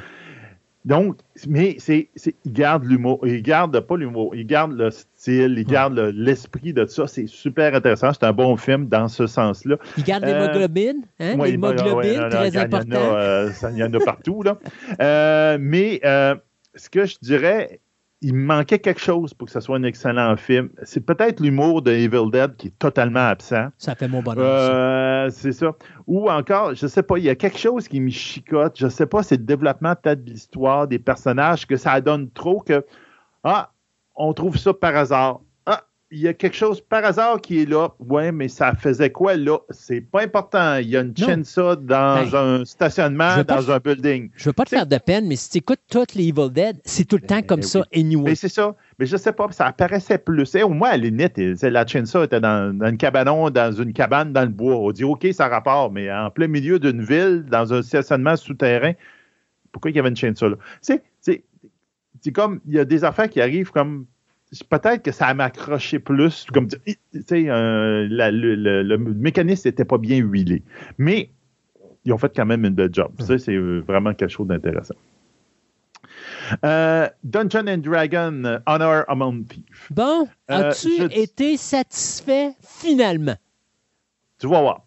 Donc, 0.84 1.18
mais 1.46 1.76
c'est, 1.78 2.08
il 2.44 2.52
garde 2.52 2.84
l'humour. 2.84 3.20
Il 3.26 3.42
garde 3.42 3.78
pas 3.80 3.96
l'humour, 3.96 4.34
il 4.34 4.46
garde 4.46 4.72
le 4.72 4.90
style, 4.90 5.56
il 5.58 5.64
garde 5.64 5.98
l'esprit 6.14 6.72
de 6.72 6.86
ça. 6.86 7.06
C'est 7.06 7.26
super 7.26 7.74
intéressant. 7.74 8.12
C'est 8.12 8.24
un 8.24 8.32
bon 8.32 8.56
film 8.56 8.86
dans 8.86 9.08
ce 9.08 9.26
sens-là. 9.26 9.76
Il 9.96 10.04
garde 10.04 10.24
l'hémoglobine, 10.24 11.02
hein? 11.20 11.36
l'hémoglobine, 11.36 12.28
très 12.30 12.56
important. 12.56 13.16
Il 13.70 13.76
y 13.76 13.84
en 13.84 13.92
a, 13.92 14.00
partout, 14.00 14.42
là. 14.42 14.58
Euh, 15.00 15.58
mais 15.60 16.00
euh, 16.04 16.34
ce 16.74 16.88
que 16.88 17.04
je 17.04 17.16
dirais, 17.20 17.80
il 18.20 18.34
manquait 18.34 18.80
quelque 18.80 19.00
chose 19.00 19.32
pour 19.32 19.46
que 19.46 19.52
ce 19.52 19.60
soit 19.60 19.76
un 19.76 19.84
excellent 19.84 20.36
film. 20.36 20.70
C'est 20.82 21.04
peut-être 21.04 21.40
l'humour 21.40 21.82
de 21.82 21.92
Evil 21.92 22.30
Dead 22.32 22.56
qui 22.56 22.68
est 22.68 22.78
totalement 22.78 23.28
absent. 23.28 23.68
Ça 23.78 23.94
fait 23.94 24.08
mon 24.08 24.22
bonheur. 24.22 24.44
Euh, 24.44 25.30
c'est 25.30 25.52
ça. 25.52 25.74
Ou 26.06 26.28
encore, 26.28 26.74
je 26.74 26.86
sais 26.88 27.02
pas, 27.02 27.18
il 27.18 27.24
y 27.24 27.30
a 27.30 27.36
quelque 27.36 27.58
chose 27.58 27.86
qui 27.86 28.00
me 28.00 28.10
chicote. 28.10 28.76
Je 28.76 28.88
sais 28.88 29.06
pas, 29.06 29.22
c'est 29.22 29.36
le 29.36 29.44
développement 29.44 29.94
peut-être 29.94 30.24
de 30.24 30.30
l'histoire, 30.30 30.88
des 30.88 30.98
personnages, 30.98 31.66
que 31.66 31.76
ça 31.76 32.00
donne 32.00 32.28
trop 32.30 32.60
que, 32.60 32.84
ah, 33.44 33.70
on 34.16 34.32
trouve 34.32 34.56
ça 34.56 34.74
par 34.74 34.96
hasard 34.96 35.40
il 36.10 36.20
y 36.20 36.28
a 36.28 36.32
quelque 36.32 36.56
chose 36.56 36.80
par 36.80 37.04
hasard 37.04 37.40
qui 37.40 37.62
est 37.62 37.66
là. 37.66 37.90
Ouais, 37.98 38.32
mais 38.32 38.48
ça 38.48 38.74
faisait 38.74 39.10
quoi 39.10 39.36
là? 39.36 39.58
C'est 39.70 40.00
pas 40.00 40.22
important. 40.22 40.76
Il 40.76 40.88
y 40.88 40.96
a 40.96 41.00
une 41.00 41.16
chaîne 41.16 41.44
ça 41.44 41.76
dans 41.76 42.24
ben, 42.30 42.34
un 42.34 42.64
stationnement, 42.64 43.42
dans 43.46 43.70
un 43.70 43.78
building. 43.78 44.30
Je 44.34 44.44
veux 44.48 44.54
pas 44.54 44.64
te 44.64 44.70
faire 44.70 44.86
de 44.86 44.96
peine, 44.96 45.26
mais 45.26 45.36
si 45.36 45.50
tu 45.50 45.58
écoutes 45.58 45.80
toutes 45.90 46.14
les 46.14 46.28
Evil 46.28 46.50
Dead, 46.50 46.80
c'est 46.84 47.04
tout 47.04 47.16
le 47.16 47.26
temps 47.26 47.42
comme 47.42 47.60
ben 47.60 47.66
ça, 47.66 47.84
anyway. 47.94 48.30
Mais 48.30 48.34
c'est 48.34 48.48
ça. 48.48 48.74
Mais 48.98 49.04
je 49.04 49.16
sais 49.16 49.32
pas, 49.32 49.50
ça 49.50 49.66
apparaissait 49.66 50.18
plus. 50.18 50.56
au 50.56 50.68
moins, 50.70 50.90
à 50.90 50.96
la 50.96 51.04
limite, 51.04 51.36
la 51.36 51.86
chaîne 51.86 52.06
ça 52.06 52.24
était 52.24 52.40
dans, 52.40 52.76
dans, 52.76 52.88
une 52.88 52.96
cabanon, 52.96 53.50
dans 53.50 53.72
une 53.72 53.92
cabane 53.92 54.32
dans 54.32 54.42
le 54.42 54.48
bois. 54.48 54.76
On 54.76 54.90
dit 54.92 55.04
OK, 55.04 55.26
ça 55.32 55.48
rapporte, 55.48 55.92
mais 55.92 56.10
en 56.10 56.30
plein 56.30 56.48
milieu 56.48 56.78
d'une 56.78 57.02
ville, 57.02 57.44
dans 57.50 57.74
un 57.74 57.82
stationnement 57.82 58.36
souterrain, 58.36 58.92
pourquoi 59.72 59.90
il 59.90 59.96
y 59.96 60.00
avait 60.00 60.08
une 60.08 60.16
chaîne 60.16 60.36
ça 60.36 60.48
là? 60.48 60.56
C'est 62.20 62.32
comme, 62.32 62.60
il 62.66 62.74
y 62.74 62.80
a 62.80 62.84
des 62.84 63.04
affaires 63.04 63.28
qui 63.28 63.40
arrivent 63.40 63.70
comme 63.70 64.06
peut-être 64.68 65.02
que 65.02 65.12
ça 65.12 65.32
m'a 65.34 65.44
accroché 65.44 65.98
plus, 65.98 66.46
comme 66.52 66.68
tu 66.68 66.78
sais, 67.26 67.48
euh, 67.48 68.06
le, 68.10 68.96
mécanisme 68.96 69.68
n'était 69.68 69.84
pas 69.84 69.98
bien 69.98 70.18
huilé. 70.18 70.62
Mais 70.96 71.30
ils 72.04 72.12
ont 72.12 72.18
fait 72.18 72.32
quand 72.34 72.46
même 72.46 72.64
une 72.64 72.74
belle 72.74 72.92
job. 72.92 73.12
Ça, 73.20 73.38
c'est 73.38 73.54
euh, 73.54 73.82
vraiment 73.86 74.14
quelque 74.14 74.30
chose 74.30 74.46
d'intéressant. 74.46 74.94
Euh, 76.64 77.08
Dungeon 77.24 77.66
and 77.68 77.78
Dragon 77.78 78.60
Honor 78.66 79.04
Among 79.08 79.46
Thieves. 79.46 79.88
Bon, 79.90 80.28
as-tu 80.48 81.02
été 81.12 81.56
satisfait 81.56 82.52
finalement? 82.62 83.36
Tu 84.38 84.46
vas 84.46 84.60
voir. 84.60 84.84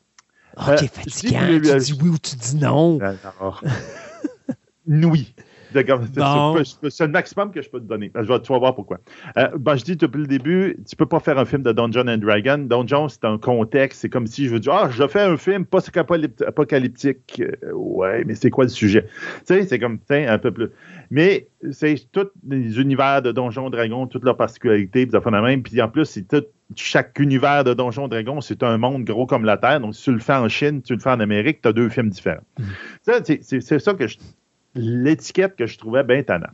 Ok, 0.57 0.87
fatigant. 0.87 1.39
tu 1.47 1.77
dis 1.77 1.99
oui 2.01 2.09
ou 2.09 2.17
tu 2.17 2.35
dis 2.35 2.55
non. 2.55 2.99
oui. 4.87 5.33
C'est 5.73 7.05
le 7.05 7.11
maximum 7.11 7.51
que 7.51 7.61
je 7.61 7.69
peux 7.69 7.79
te 7.79 7.85
donner. 7.85 8.11
Je 8.15 8.21
vais, 8.21 8.41
tu 8.41 8.51
vas 8.51 8.59
voir 8.59 8.75
pourquoi. 8.75 8.97
Euh, 9.37 9.49
ben, 9.57 9.75
je 9.75 9.83
dis 9.83 9.95
depuis 9.95 10.21
le 10.21 10.27
début, 10.27 10.77
tu 10.87 10.95
peux 10.95 11.05
pas 11.05 11.19
faire 11.19 11.37
un 11.37 11.45
film 11.45 11.63
de 11.63 11.71
Dungeon 11.71 12.07
and 12.07 12.17
Dragon. 12.17 12.57
Dungeon, 12.57 13.09
c'est 13.09 13.25
un 13.25 13.37
contexte. 13.37 14.01
C'est 14.01 14.09
comme 14.09 14.27
si 14.27 14.45
je 14.45 14.51
veux 14.51 14.59
dire, 14.59 14.73
ah, 14.73 14.89
je 14.89 15.07
fais 15.07 15.21
un 15.21 15.37
film 15.37 15.65
post-apocalyptique. 15.65 17.41
Euh, 17.41 17.71
ouais, 17.73 18.23
mais 18.25 18.35
c'est 18.35 18.49
quoi 18.49 18.65
le 18.65 18.69
sujet? 18.69 19.03
Tu 19.03 19.09
sais, 19.45 19.65
c'est 19.65 19.79
comme, 19.79 19.99
un 20.09 20.37
peu 20.37 20.51
plus. 20.51 20.69
Mais 21.09 21.47
c'est 21.71 21.95
tous 22.11 22.29
les 22.47 22.79
univers 22.79 23.21
de 23.21 23.31
Donjon 23.31 23.69
Dragon, 23.69 24.07
toutes 24.07 24.23
leurs 24.23 24.37
particularités, 24.37 25.05
puis 25.05 25.31
même. 25.31 25.63
Puis 25.63 25.81
en 25.81 25.89
plus, 25.89 26.05
c'est 26.05 26.27
tout 26.27 26.45
chaque 26.75 27.19
univers 27.19 27.63
de 27.63 27.73
Donjon 27.73 28.07
Dragon, 28.07 28.41
c'est 28.41 28.63
un 28.63 28.77
monde 28.77 29.03
gros 29.03 29.25
comme 29.25 29.45
la 29.45 29.57
Terre. 29.57 29.79
Donc, 29.79 29.95
si 29.95 30.03
tu 30.03 30.13
le 30.13 30.19
fais 30.19 30.33
en 30.33 30.47
Chine, 30.47 30.81
tu 30.81 30.93
le 30.93 30.99
fais 30.99 31.09
en 31.09 31.19
Amérique, 31.19 31.61
tu 31.61 31.67
as 31.67 31.73
deux 31.73 31.89
films 31.89 32.09
différents. 32.09 32.43
Mm-hmm. 32.59 33.59
C'est 33.61 33.79
ça 33.79 33.93
que 33.93 34.07
je, 34.07 34.17
l'étiquette 34.75 35.55
que 35.55 35.65
je 35.65 35.77
trouvais 35.77 36.03
bien 36.03 36.23
tannant. 36.23 36.51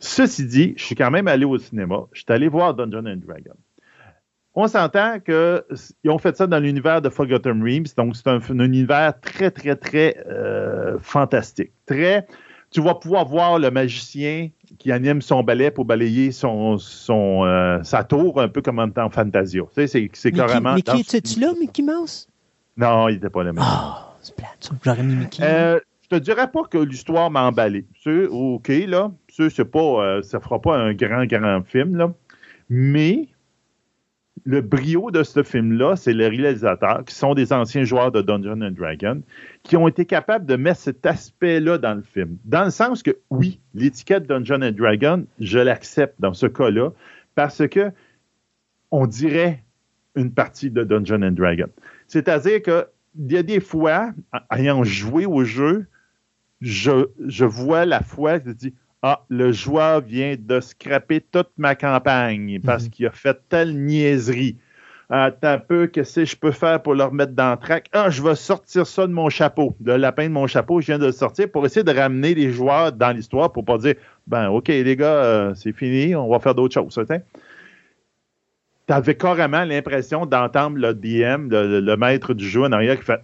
Ceci 0.00 0.46
dit, 0.46 0.74
je 0.76 0.84
suis 0.84 0.94
quand 0.94 1.10
même 1.10 1.28
allé 1.28 1.44
au 1.44 1.58
cinéma. 1.58 2.02
Je 2.12 2.20
suis 2.20 2.32
allé 2.32 2.48
voir 2.48 2.74
Dungeon 2.74 3.06
and 3.06 3.20
Dragon. 3.26 3.54
On 4.54 4.66
s'entend 4.66 5.20
qu'ils 5.20 6.10
ont 6.10 6.18
fait 6.18 6.36
ça 6.36 6.46
dans 6.46 6.58
l'univers 6.58 7.00
de 7.00 7.08
Forgotten 7.08 7.62
Realms, 7.62 7.86
donc 7.96 8.16
c'est 8.16 8.26
un, 8.26 8.40
univers 8.58 9.12
très, 9.20 9.50
très, 9.50 9.76
très 9.76 10.16
euh, 10.28 10.98
fantastique. 11.00 11.70
Très, 11.86 12.26
tu 12.70 12.80
vas 12.80 12.94
pouvoir 12.94 13.24
voir 13.26 13.58
le 13.58 13.70
magicien 13.70 14.50
qui 14.78 14.92
anime 14.92 15.22
son 15.22 15.42
balai 15.42 15.70
pour 15.70 15.84
balayer 15.84 16.32
son, 16.32 16.76
son 16.78 17.44
euh, 17.44 17.82
sa 17.82 18.04
tour, 18.04 18.40
un 18.40 18.48
peu 18.48 18.60
comme 18.60 18.78
en 18.78 19.10
Fantasia. 19.10 19.62
Tu 19.76 19.86
sais, 19.86 20.08
c'est 20.12 20.32
carrément. 20.32 20.74
Mickey, 20.74 21.00
es-tu 21.00 21.40
là, 21.40 21.52
Mickey 21.58 21.82
Mouse? 21.82 22.28
Non, 22.76 23.08
il 23.08 23.14
n'était 23.14 23.30
pas 23.30 23.44
là. 23.44 23.52
Ah, 23.58 24.16
c'est 24.20 24.34
plate, 24.34 24.70
J'aurais 24.84 25.02
mis 25.02 25.14
Mickey. 25.14 25.42
Euh, 25.42 25.78
je 26.10 26.16
te 26.16 26.22
dirais 26.22 26.50
pas 26.50 26.62
que 26.64 26.78
l'histoire 26.78 27.30
m'a 27.30 27.44
emballé. 27.44 27.84
OK, 28.30 28.68
là. 28.68 29.12
C'est 29.28 29.64
pas, 29.64 29.78
euh, 29.78 30.22
ça 30.22 30.40
fera 30.40 30.60
pas 30.60 30.76
un 30.76 30.94
grand, 30.94 31.26
grand 31.26 31.62
film, 31.64 31.96
là. 31.96 32.12
Mais 32.70 33.28
le 34.44 34.62
brio 34.62 35.10
de 35.10 35.22
ce 35.22 35.42
film-là, 35.42 35.96
c'est 35.96 36.14
les 36.14 36.28
réalisateurs, 36.28 37.04
qui 37.04 37.14
sont 37.14 37.34
des 37.34 37.52
anciens 37.52 37.84
joueurs 37.84 38.10
de 38.10 38.22
Dungeons 38.22 38.62
and 38.62 38.70
Dragons, 38.70 39.22
qui 39.62 39.76
ont 39.76 39.86
été 39.86 40.06
capables 40.06 40.46
de 40.46 40.56
mettre 40.56 40.80
cet 40.80 41.04
aspect-là 41.04 41.76
dans 41.76 41.94
le 41.94 42.02
film. 42.02 42.38
Dans 42.44 42.64
le 42.64 42.70
sens 42.70 43.02
que, 43.02 43.18
oui, 43.28 43.60
l'étiquette 43.74 44.26
Dungeons 44.26 44.62
and 44.62 44.72
Dragons, 44.72 45.26
je 45.40 45.58
l'accepte 45.58 46.14
dans 46.20 46.32
ce 46.32 46.46
cas-là, 46.46 46.92
parce 47.34 47.66
que 47.68 47.90
on 48.90 49.06
dirait 49.06 49.62
une 50.14 50.32
partie 50.32 50.70
de 50.70 50.82
Dungeons 50.84 51.22
and 51.22 51.32
Dragons. 51.32 51.70
C'est-à-dire 52.06 52.62
que 52.62 52.86
il 53.18 53.32
y 53.32 53.36
a 53.36 53.42
des 53.42 53.60
fois, 53.60 54.12
ayant 54.50 54.84
joué 54.84 55.26
au 55.26 55.44
jeu, 55.44 55.86
je, 56.60 57.44
vois 57.44 57.84
la 57.84 58.00
foi, 58.00 58.38
je 58.44 58.50
dis 58.50 58.74
Ah, 59.02 59.24
le 59.28 59.52
joueur 59.52 60.00
vient 60.00 60.34
de 60.38 60.60
scraper 60.60 61.20
toute 61.20 61.50
ma 61.56 61.74
campagne 61.74 62.60
parce 62.64 62.84
mhm. 62.84 62.90
qu'il 62.90 63.06
a 63.06 63.10
fait 63.10 63.38
telle 63.48 63.76
niaiserie. 63.76 64.56
Attends 65.10 65.48
un 65.48 65.58
peu, 65.58 65.86
qu'est-ce 65.86 66.20
que 66.20 66.26
je 66.26 66.36
peux 66.36 66.50
faire 66.50 66.82
pour 66.82 66.94
le 66.94 67.02
remettre 67.02 67.32
dans 67.32 67.52
le 67.52 67.56
track? 67.56 67.88
Ah, 67.92 68.10
je 68.10 68.22
vais 68.22 68.34
sortir 68.34 68.86
ça 68.86 69.06
de 69.06 69.12
mon 69.12 69.30
chapeau, 69.30 69.74
de 69.80 69.92
lapin 69.92 70.24
de 70.24 70.32
mon 70.34 70.46
chapeau, 70.46 70.82
je 70.82 70.86
viens 70.86 70.98
de 70.98 71.06
le 71.06 71.12
sortir 71.12 71.50
pour 71.50 71.64
essayer 71.64 71.82
de 71.82 71.94
ramener 71.94 72.34
les 72.34 72.52
joueurs 72.52 72.92
dans 72.92 73.16
l'histoire 73.16 73.50
pour 73.50 73.64
pas 73.64 73.78
dire, 73.78 73.94
ben, 74.26 74.50
OK, 74.50 74.68
les 74.68 74.96
gars, 74.96 75.06
euh, 75.06 75.54
c'est 75.54 75.72
fini, 75.72 76.14
on 76.14 76.28
va 76.28 76.40
faire 76.40 76.54
d'autres 76.54 76.74
choses. 76.74 77.00
Tu 78.86 78.92
avais 78.92 79.14
carrément 79.14 79.64
l'impression 79.64 80.26
d'entendre 80.26 80.76
le 80.76 80.92
DM, 80.92 81.48
le, 81.50 81.96
maître 81.96 82.34
du 82.34 82.46
jeu 82.46 82.64
en 82.64 82.72
arrière 82.72 82.98
qui 82.98 83.04
fait, 83.04 83.22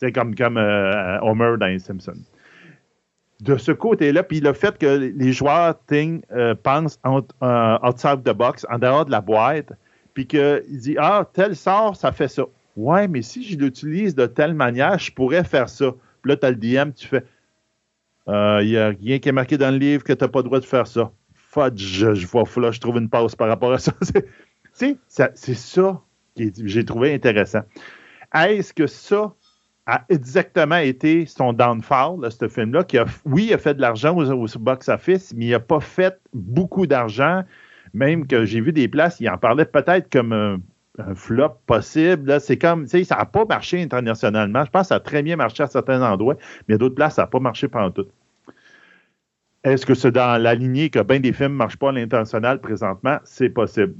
c'est 0.00 0.10
comme, 0.10 0.34
comme 0.34 0.56
euh, 0.56 1.20
Homer 1.20 1.54
dans 1.60 1.66
les 1.66 1.78
Simpsons 1.78 2.14
de 3.40 3.56
ce 3.56 3.72
côté-là, 3.72 4.22
puis 4.22 4.40
le 4.40 4.52
fait 4.52 4.78
que 4.78 4.86
les 4.86 5.32
joueurs 5.32 5.74
euh, 5.92 6.54
pensent 6.54 6.98
euh, 7.04 7.78
outside 7.82 8.22
the 8.24 8.32
box, 8.32 8.66
en 8.70 8.78
dehors 8.78 9.04
de 9.04 9.10
la 9.10 9.20
boîte, 9.20 9.72
puis 10.14 10.26
qu'ils 10.26 10.62
disent 10.68 10.96
Ah, 10.98 11.28
tel 11.32 11.54
sort, 11.54 11.96
ça 11.96 12.12
fait 12.12 12.28
ça. 12.28 12.44
Ouais, 12.76 13.08
mais 13.08 13.22
si 13.22 13.42
je 13.42 13.56
l'utilise 13.56 14.14
de 14.14 14.26
telle 14.26 14.54
manière, 14.54 14.98
je 14.98 15.12
pourrais 15.12 15.44
faire 15.44 15.68
ça. 15.68 15.92
Puis 16.22 16.30
là, 16.30 16.36
tu 16.36 16.46
as 16.46 16.50
le 16.50 16.56
DM, 16.56 16.92
tu 16.92 17.06
fais 17.06 17.24
Il 18.26 18.32
euh, 18.32 18.64
n'y 18.64 18.76
a 18.76 18.88
rien 18.88 19.18
qui 19.18 19.28
est 19.28 19.32
marqué 19.32 19.58
dans 19.58 19.70
le 19.70 19.78
livre 19.78 20.02
que 20.02 20.12
tu 20.12 20.24
n'as 20.24 20.28
pas 20.28 20.38
le 20.40 20.44
droit 20.44 20.60
de 20.60 20.64
faire 20.64 20.86
ça. 20.86 21.10
Fudge, 21.34 21.80
je, 21.80 22.14
je 22.14 22.26
vois 22.26 22.44
là, 22.56 22.70
je 22.70 22.80
trouve 22.80 22.98
une 22.98 23.08
pause 23.08 23.34
par 23.34 23.48
rapport 23.48 23.72
à 23.72 23.78
ça. 23.78 23.92
c'est 24.72 24.98
ça, 25.08 25.30
ça 25.34 26.02
que 26.36 26.44
j'ai 26.64 26.84
trouvé 26.84 27.14
intéressant. 27.14 27.62
Est-ce 28.34 28.74
que 28.74 28.86
ça, 28.86 29.34
a 29.86 30.04
exactement 30.08 30.76
été 30.76 31.26
son 31.26 31.52
downfall, 31.52 32.30
ce 32.30 32.48
film-là, 32.48 32.82
qui 32.82 32.98
a, 32.98 33.04
oui, 33.24 33.52
a 33.52 33.58
fait 33.58 33.74
de 33.74 33.80
l'argent 33.80 34.16
au, 34.16 34.46
box-office, 34.58 35.32
mais 35.36 35.46
il 35.46 35.50
n'a 35.50 35.60
pas 35.60 35.80
fait 35.80 36.18
beaucoup 36.34 36.86
d'argent, 36.86 37.44
même 37.94 38.26
que 38.26 38.44
j'ai 38.44 38.60
vu 38.60 38.72
des 38.72 38.88
places, 38.88 39.20
il 39.20 39.28
en 39.28 39.38
parlait 39.38 39.64
peut-être 39.64 40.10
comme 40.10 40.32
un, 40.32 40.58
flop 41.14 41.60
possible. 41.66 42.40
C'est 42.40 42.56
comme, 42.56 42.84
tu 42.84 42.90
sais, 42.90 43.04
ça 43.04 43.16
n'a 43.16 43.26
pas 43.26 43.44
marché 43.44 43.82
internationalement. 43.82 44.64
Je 44.64 44.70
pense 44.70 44.82
que 44.84 44.88
ça 44.88 44.94
a 44.94 45.00
très 45.00 45.22
bien 45.22 45.36
marché 45.36 45.62
à 45.62 45.66
certains 45.66 46.02
endroits, 46.02 46.36
mais 46.68 46.78
d'autres 46.78 46.94
places, 46.94 47.16
ça 47.16 47.22
n'a 47.22 47.26
pas 47.28 47.38
marché 47.38 47.68
pendant 47.68 47.90
tout. 47.90 48.06
Est-ce 49.62 49.84
que 49.84 49.94
c'est 49.94 50.10
dans 50.10 50.40
la 50.40 50.54
lignée 50.54 50.88
que 50.88 51.00
bien 51.00 51.20
des 51.20 51.34
films 51.34 51.52
ne 51.52 51.56
marchent 51.56 51.76
pas 51.76 51.90
à 51.90 51.92
l'international 51.92 52.60
présentement? 52.60 53.18
C'est 53.24 53.50
possible. 53.50 53.94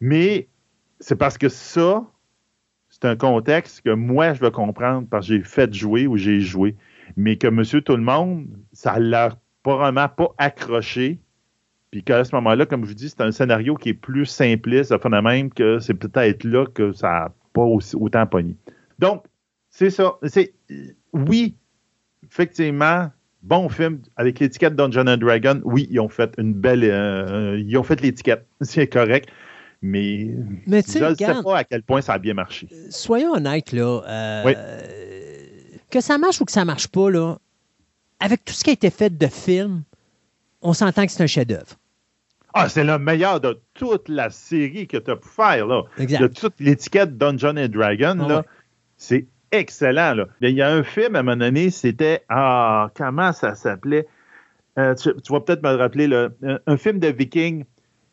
Mais 0.00 0.48
c'est 0.98 1.16
parce 1.16 1.38
que 1.38 1.48
ça, 1.48 2.04
c'est 3.00 3.08
un 3.08 3.16
contexte 3.16 3.82
que 3.82 3.90
moi, 3.90 4.32
je 4.32 4.40
veux 4.40 4.50
comprendre 4.50 5.06
parce 5.10 5.26
que 5.28 5.34
j'ai 5.34 5.42
fait 5.42 5.72
jouer 5.74 6.06
ou 6.06 6.16
j'ai 6.16 6.40
joué. 6.40 6.76
Mais 7.16 7.36
que 7.36 7.46
monsieur 7.46 7.82
tout 7.82 7.94
le 7.94 8.02
monde, 8.02 8.46
ça 8.72 8.98
l'a 8.98 9.36
vraiment 9.64 10.08
pas 10.08 10.34
accroché. 10.38 11.18
Puis 11.90 12.02
qu'à 12.02 12.24
ce 12.24 12.34
moment-là, 12.36 12.64
comme 12.64 12.84
je 12.84 12.88
vous 12.88 12.94
dis, 12.94 13.10
c'est 13.10 13.20
un 13.20 13.32
scénario 13.32 13.74
qui 13.74 13.90
est 13.90 13.94
plus 13.94 14.24
simpliste, 14.24 14.92
de 14.92 15.20
même 15.20 15.52
que 15.52 15.78
c'est 15.78 15.94
peut-être 15.94 16.44
là 16.44 16.64
que 16.66 16.92
ça 16.92 17.08
n'a 17.08 17.32
pas 17.52 17.64
autant 17.64 18.26
pogné. 18.26 18.56
Donc, 18.98 19.24
c'est 19.68 19.90
ça. 19.90 20.14
C'est 20.22 20.54
oui, 21.12 21.54
effectivement, 22.24 23.10
bon 23.42 23.68
film 23.68 24.00
avec 24.16 24.40
l'étiquette 24.40 24.74
Dungeon 24.74 25.06
and 25.06 25.18
Dragon. 25.18 25.60
Oui, 25.64 25.86
ils 25.90 26.00
ont 26.00 26.08
fait 26.08 26.32
une 26.38 26.54
belle, 26.54 26.82
euh, 26.84 27.58
ils 27.58 27.76
ont 27.76 27.82
fait 27.82 28.00
l'étiquette, 28.00 28.46
c'est 28.62 28.86
correct. 28.86 29.28
Mais, 29.82 30.30
je 30.66 30.74
ne 30.74 30.80
sais 30.80 31.42
pas 31.42 31.58
à 31.58 31.64
quel 31.64 31.82
point 31.82 32.00
ça 32.00 32.14
a 32.14 32.18
bien 32.18 32.34
marché. 32.34 32.68
Soyons 32.90 33.32
honnêtes, 33.32 33.72
là. 33.72 34.02
Euh, 34.06 34.54
que 35.90 36.00
ça 36.00 36.18
marche 36.18 36.40
ou 36.40 36.44
que 36.44 36.52
ça 36.52 36.60
ne 36.60 36.66
marche 36.66 36.88
pas, 36.88 37.10
là, 37.10 37.38
avec 38.20 38.44
tout 38.44 38.54
ce 38.54 38.64
qui 38.64 38.70
a 38.70 38.72
été 38.72 38.90
fait 38.90 39.16
de 39.16 39.26
film, 39.26 39.82
on 40.62 40.72
s'entend 40.72 41.06
que 41.06 41.12
c'est 41.12 41.22
un 41.22 41.28
chef-d'œuvre. 41.28 41.76
Ah, 42.54 42.68
c'est 42.68 42.84
le 42.84 42.98
meilleur 42.98 43.40
de 43.40 43.60
toute 43.74 44.08
la 44.08 44.30
série 44.30 44.86
que 44.86 44.96
tu 44.96 45.10
as 45.10 45.16
pu 45.16 45.28
faire, 45.28 45.66
là. 45.66 45.82
De 45.98 46.26
toute 46.26 46.58
l'étiquette 46.58 47.18
Dungeon 47.18 47.56
and 47.56 47.68
Dragon, 47.68 48.18
ah 48.20 48.28
là. 48.28 48.44
C'est 48.96 49.26
excellent, 49.52 50.14
là. 50.14 50.26
Il 50.40 50.50
y 50.50 50.62
a 50.62 50.70
un 50.70 50.82
film, 50.82 51.16
à 51.16 51.20
un 51.20 51.22
moment 51.22 51.36
donné, 51.36 51.70
c'était... 51.70 52.24
Ah, 52.30 52.90
comment 52.94 53.32
ça 53.32 53.54
s'appelait? 53.54 54.06
euh, 54.78 54.94
tu, 54.94 55.32
vas 55.32 55.40
peut-être 55.40 55.62
me 55.62 55.74
rappeler 55.74 56.08
un, 56.66 56.76
film 56.76 56.98
de 56.98 57.08
Viking. 57.08 57.64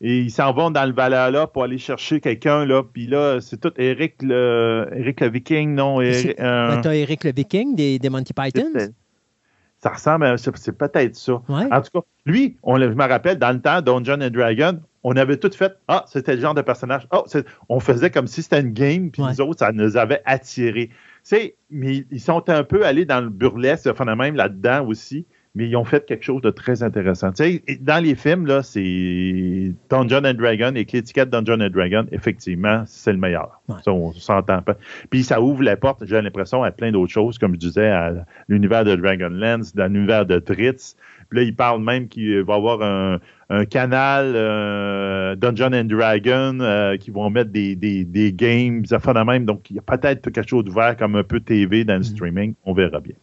Et 0.06 0.18
ils 0.18 0.30
s'en 0.30 0.52
vont 0.52 0.70
dans 0.70 0.84
le 0.84 0.92
Valhalla 0.92 1.46
pour 1.46 1.64
aller 1.64 1.78
chercher 1.78 2.20
quelqu'un, 2.20 2.66
là. 2.66 2.82
Puis 2.82 3.06
là, 3.06 3.40
c'est 3.40 3.58
tout 3.58 3.72
Eric 3.78 4.16
le, 4.20 4.86
Eric 4.94 5.20
le 5.22 5.30
Viking, 5.30 5.74
non? 5.74 6.02
Eric, 6.02 6.38
euh, 6.38 6.76
ben, 6.76 6.92
Eric 6.92 7.24
le 7.24 7.32
Viking 7.34 7.74
des, 7.74 7.98
des 7.98 8.10
Monty 8.10 8.34
Python? 8.34 8.70
Ça 9.78 9.88
ressemble 9.88 10.26
à. 10.26 10.36
C'est 10.36 10.76
peut-être 10.76 11.16
ça. 11.16 11.40
En 11.48 11.80
tout 11.80 12.00
cas, 12.00 12.06
lui, 12.26 12.58
on, 12.62 12.78
je 12.78 12.84
me 12.84 13.08
rappelle, 13.08 13.38
dans 13.38 13.52
le 13.52 13.62
temps, 13.62 13.80
Dungeon 13.80 14.20
and 14.20 14.28
Dragon, 14.28 14.78
on 15.04 15.16
avait 15.16 15.38
tout 15.38 15.50
fait. 15.56 15.72
Ah, 15.88 16.04
c'était 16.06 16.34
le 16.34 16.42
genre 16.42 16.54
de 16.54 16.60
personnage. 16.60 17.08
Oh, 17.10 17.24
on 17.70 17.80
faisait 17.80 18.10
comme 18.10 18.26
si 18.26 18.42
c'était 18.42 18.60
une 18.60 18.74
game, 18.74 19.10
puis 19.10 19.22
nous 19.22 19.40
autres, 19.40 19.60
ça 19.60 19.72
nous 19.72 19.96
avait 19.96 20.20
attirés. 20.26 20.90
Mais 21.70 22.04
ils 22.10 22.20
sont 22.20 22.46
un 22.50 22.62
peu 22.62 22.84
allés 22.84 23.06
dans 23.06 23.22
le 23.22 23.30
burlesque, 23.30 23.88
même 24.04 24.36
là-dedans 24.36 24.86
aussi 24.86 25.24
mais 25.54 25.68
ils 25.68 25.76
ont 25.76 25.84
fait 25.84 26.04
quelque 26.04 26.24
chose 26.24 26.42
de 26.42 26.50
très 26.50 26.82
intéressant. 26.82 27.30
dans 27.80 28.02
les 28.02 28.14
films, 28.16 28.46
là, 28.46 28.62
c'est 28.62 29.72
Dungeon 29.88 30.24
and 30.24 30.34
Dragon 30.34 30.72
et 30.74 30.84
l'étiquette 30.84 31.30
Dungeon 31.30 31.60
and 31.60 31.70
Dragon, 31.70 32.06
effectivement, 32.10 32.82
c'est 32.86 33.12
le 33.12 33.18
meilleur. 33.18 33.60
Ça, 33.84 33.92
on 33.92 34.12
s'entend 34.12 34.62
pas. 34.62 34.76
Puis 35.10 35.22
ça 35.22 35.40
ouvre 35.40 35.62
la 35.62 35.76
porte, 35.76 36.04
j'ai 36.06 36.20
l'impression, 36.20 36.64
à 36.64 36.72
plein 36.72 36.90
d'autres 36.90 37.12
choses, 37.12 37.38
comme 37.38 37.54
je 37.54 37.60
disais, 37.60 37.88
à 37.88 38.26
l'univers 38.48 38.84
de 38.84 38.96
Dragonlance, 38.96 39.74
dans 39.74 39.92
l'univers 39.92 40.26
de 40.26 40.40
Dritz. 40.40 40.96
Puis 41.28 41.38
là, 41.38 41.44
ils 41.44 41.54
parlent 41.54 41.82
même 41.82 42.08
qu'il 42.08 42.42
va 42.42 42.54
y 42.54 42.56
avoir 42.56 42.82
un, 42.82 43.20
canal 43.70 44.32
euh, 44.34 45.36
Dungeon 45.36 45.72
and 45.72 45.84
Dragon 45.84 46.58
euh, 46.60 46.96
qui 46.96 47.12
vont 47.12 47.30
mettre 47.30 47.50
des, 47.50 47.76
des, 47.76 48.04
des 48.04 48.32
games, 48.32 48.84
ça 48.84 48.98
même. 49.24 49.44
Donc, 49.44 49.70
il 49.70 49.76
y 49.76 49.78
a 49.78 49.82
peut-être 49.82 50.30
quelque 50.30 50.48
chose 50.48 50.64
d'ouvert 50.64 50.96
comme 50.96 51.14
un 51.14 51.22
peu 51.22 51.38
TV 51.38 51.84
dans 51.84 51.94
le 51.94 52.00
mm. 52.00 52.04
streaming. 52.04 52.54
On 52.64 52.72
verra 52.72 52.98
bien. 52.98 53.14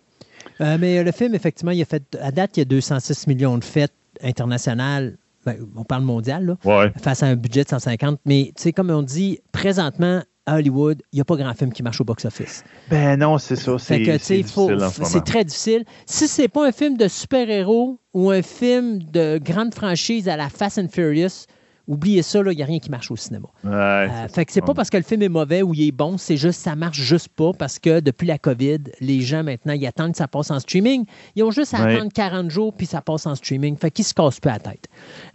Euh, 0.59 0.77
mais 0.79 1.03
le 1.03 1.11
film, 1.11 1.33
effectivement, 1.35 1.71
il 1.71 1.81
a 1.81 1.85
fait, 1.85 2.03
à 2.21 2.31
date, 2.31 2.57
il 2.57 2.59
y 2.59 2.63
a 2.63 2.65
206 2.65 3.27
millions 3.27 3.57
de 3.57 3.63
fêtes 3.63 3.93
internationales. 4.21 5.17
Ben, 5.45 5.57
on 5.75 5.83
parle 5.83 6.03
mondial, 6.03 6.45
là, 6.63 6.91
face 7.01 7.23
à 7.23 7.27
un 7.27 7.35
budget 7.35 7.63
de 7.63 7.69
150. 7.69 8.19
Mais, 8.25 8.51
tu 8.55 8.63
sais, 8.63 8.73
comme 8.73 8.91
on 8.91 9.01
dit, 9.01 9.39
présentement, 9.51 10.21
à 10.45 10.57
Hollywood, 10.57 11.01
il 11.11 11.17
n'y 11.17 11.21
a 11.21 11.25
pas 11.25 11.35
grand 11.35 11.53
film 11.53 11.71
qui 11.71 11.83
marche 11.83 12.01
au 12.01 12.03
box-office. 12.03 12.63
Ben 12.89 13.17
non, 13.19 13.37
c'est 13.37 13.55
ça. 13.55 13.77
C'est 13.77 15.23
très 15.23 15.43
difficile. 15.43 15.85
Si 16.05 16.27
c'est 16.27 16.47
pas 16.47 16.67
un 16.67 16.71
film 16.71 16.97
de 16.97 17.07
super-héros 17.07 17.99
ou 18.13 18.31
un 18.31 18.41
film 18.41 19.03
de 19.03 19.39
grande 19.41 19.73
franchise 19.73 20.27
à 20.27 20.37
la 20.37 20.49
Fast 20.49 20.77
and 20.79 20.89
Furious, 20.91 21.45
Oubliez 21.91 22.21
ça, 22.21 22.39
il 22.39 22.55
n'y 22.55 22.63
a 22.63 22.65
rien 22.65 22.79
qui 22.79 22.89
marche 22.89 23.11
au 23.11 23.17
cinéma. 23.17 23.49
Euh, 23.65 24.07
fait 24.29 24.45
que 24.45 24.53
c'est 24.53 24.61
pas 24.61 24.73
parce 24.73 24.89
que 24.89 24.95
le 24.95 25.03
film 25.03 25.23
est 25.23 25.29
mauvais 25.29 25.61
ou 25.61 25.73
il 25.73 25.89
est 25.89 25.91
bon, 25.91 26.17
c'est 26.17 26.37
juste 26.37 26.61
ça 26.61 26.73
marche 26.73 27.01
juste 27.01 27.27
pas 27.27 27.51
parce 27.51 27.79
que 27.79 27.99
depuis 27.99 28.25
la 28.25 28.37
COVID, 28.37 28.79
les 29.01 29.19
gens 29.19 29.43
maintenant, 29.43 29.73
ils 29.73 29.85
attendent 29.85 30.13
que 30.13 30.17
ça 30.17 30.29
passe 30.29 30.51
en 30.51 30.61
streaming. 30.61 31.03
Ils 31.35 31.43
ont 31.43 31.51
juste 31.51 31.73
à 31.73 31.79
attendre 31.83 32.09
40 32.13 32.49
jours 32.49 32.73
puis 32.73 32.85
ça 32.85 33.01
passe 33.01 33.25
en 33.25 33.35
streaming. 33.35 33.75
Fait 33.75 33.91
qu'ils 33.91 34.05
se 34.05 34.13
cassent 34.13 34.39
plus 34.39 34.49
la 34.51 34.59
tête. 34.59 34.87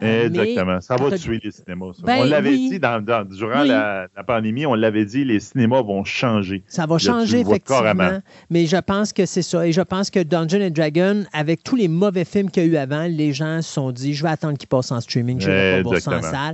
Euh, 0.03 0.29
Exactement. 0.29 0.81
ça 0.81 0.97
va 0.97 1.19
tuer 1.19 1.41
les 1.45 1.51
cinémas. 1.51 1.93
Ben 2.03 2.21
on 2.21 2.25
l'avait 2.25 2.57
dit 2.57 2.81
dans, 2.81 3.05
durant 3.29 3.63
la, 3.63 4.09
pandémie, 4.27 4.65
on 4.65 4.75
l'avait 4.75 5.05
dit, 5.05 5.27
les 5.27 5.41
cinémas 5.41 5.83
vont 5.83 6.05
changer. 6.05 6.65
Ça 6.69 6.87
va 6.87 6.97
changer, 6.97 7.41
effectivement. 7.41 8.21
Mais 8.49 8.65
je 8.65 8.79
pense 8.79 9.13
que 9.13 9.27
c'est 9.27 9.43
ça. 9.43 9.67
Et 9.67 9.73
je 9.73 9.83
pense 9.83 10.09
que 10.09 10.23
Dungeon 10.23 10.63
and 10.63 10.71
Dragon, 10.71 11.25
avec 11.35 11.63
tous 11.63 11.77
les 11.77 11.89
mauvais 11.89 12.25
films 12.25 12.51
qu'il 12.51 12.63
y 12.63 12.67
a 12.67 12.69
eu 12.71 12.77
avant, 12.77 13.03
les 13.03 13.35
gens 13.35 13.61
se 13.61 13.75
sont 13.75 13.93
dit, 13.93 14.15
je 14.15 14.23
vais 14.23 14.31
attendre 14.31 14.57
qu'il 14.57 14.69
passe 14.69 14.91
en 14.91 15.03
streaming. 15.03 15.39
Je 15.39 15.51
vais 15.51 15.83
pas 15.83 15.89
voir 15.91 16.01
ça 16.01 16.17
en 16.17 16.23
salle. 16.23 16.46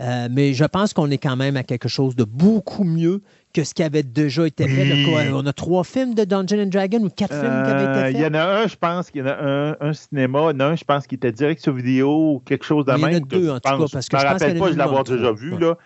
Euh, 0.00 0.28
mais 0.30 0.52
je 0.52 0.64
pense 0.64 0.92
qu'on 0.92 1.10
est 1.10 1.18
quand 1.18 1.36
même 1.36 1.56
à 1.56 1.62
quelque 1.62 1.88
chose 1.88 2.16
de 2.16 2.24
beaucoup 2.24 2.84
mieux 2.84 3.22
que 3.52 3.64
ce 3.64 3.74
qui 3.74 3.82
avait 3.82 4.02
déjà 4.02 4.46
été 4.46 4.68
fait. 4.68 5.30
On 5.32 5.44
a 5.46 5.52
trois 5.52 5.82
films 5.82 6.14
de 6.14 6.24
Dungeons 6.24 6.62
and 6.62 6.66
Dragons 6.66 7.02
ou 7.02 7.08
quatre 7.08 7.34
films 7.34 7.64
qui 7.64 7.70
avaient 7.70 7.82
été 7.82 7.90
euh, 7.90 8.04
faits. 8.04 8.14
Il 8.14 8.20
y 8.20 8.26
en 8.26 8.34
a 8.34 8.44
un, 8.44 8.66
je 8.68 8.76
pense 8.76 9.10
qu'il 9.10 9.22
y 9.22 9.24
en 9.24 9.28
a 9.28 9.76
un, 9.80 9.92
cinéma. 9.92 10.50
Il 10.50 10.52
y 10.52 10.56
en 10.56 10.60
a 10.60 10.64
un, 10.66 10.76
je 10.76 10.84
pense, 10.84 11.06
qui 11.06 11.16
était 11.16 11.32
direct 11.32 11.60
sur 11.60 11.72
vidéo 11.72 12.34
ou 12.34 12.42
quelque 12.44 12.64
chose 12.64 12.84
de 12.84 12.92
même. 12.92 13.00
Il 13.00 13.12
y 13.12 13.16
en 13.16 13.18
a 13.18 13.20
deux, 13.20 13.50
en 13.50 13.54
tout 13.54 13.60
cas. 13.60 13.86
Parce 13.92 14.08
que 14.08 14.16
je 14.16 14.22
ne 14.22 14.28
me 14.28 14.32
rappelle 14.32 14.58
pas, 14.58 14.72
je 14.72 14.76
l'avoir 14.76 15.04
déjà 15.04 15.32
vu. 15.32 15.58
Là. 15.58 15.76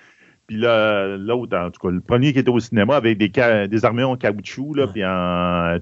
Puis 0.46 0.59
l'autre, 0.59 1.57
en 1.57 1.70
tout 1.70 1.81
cas, 1.81 1.90
le 1.90 2.00
premier 2.00 2.33
qui 2.33 2.38
était 2.38 2.50
au 2.50 2.61
cinéma 2.61 2.96
avec 2.96 3.16
des, 3.16 3.31
des 3.68 3.85
armures 3.85 4.11
en 4.11 4.16
caoutchouc, 4.16 4.74
là, 4.74 4.87
puis 4.87 5.00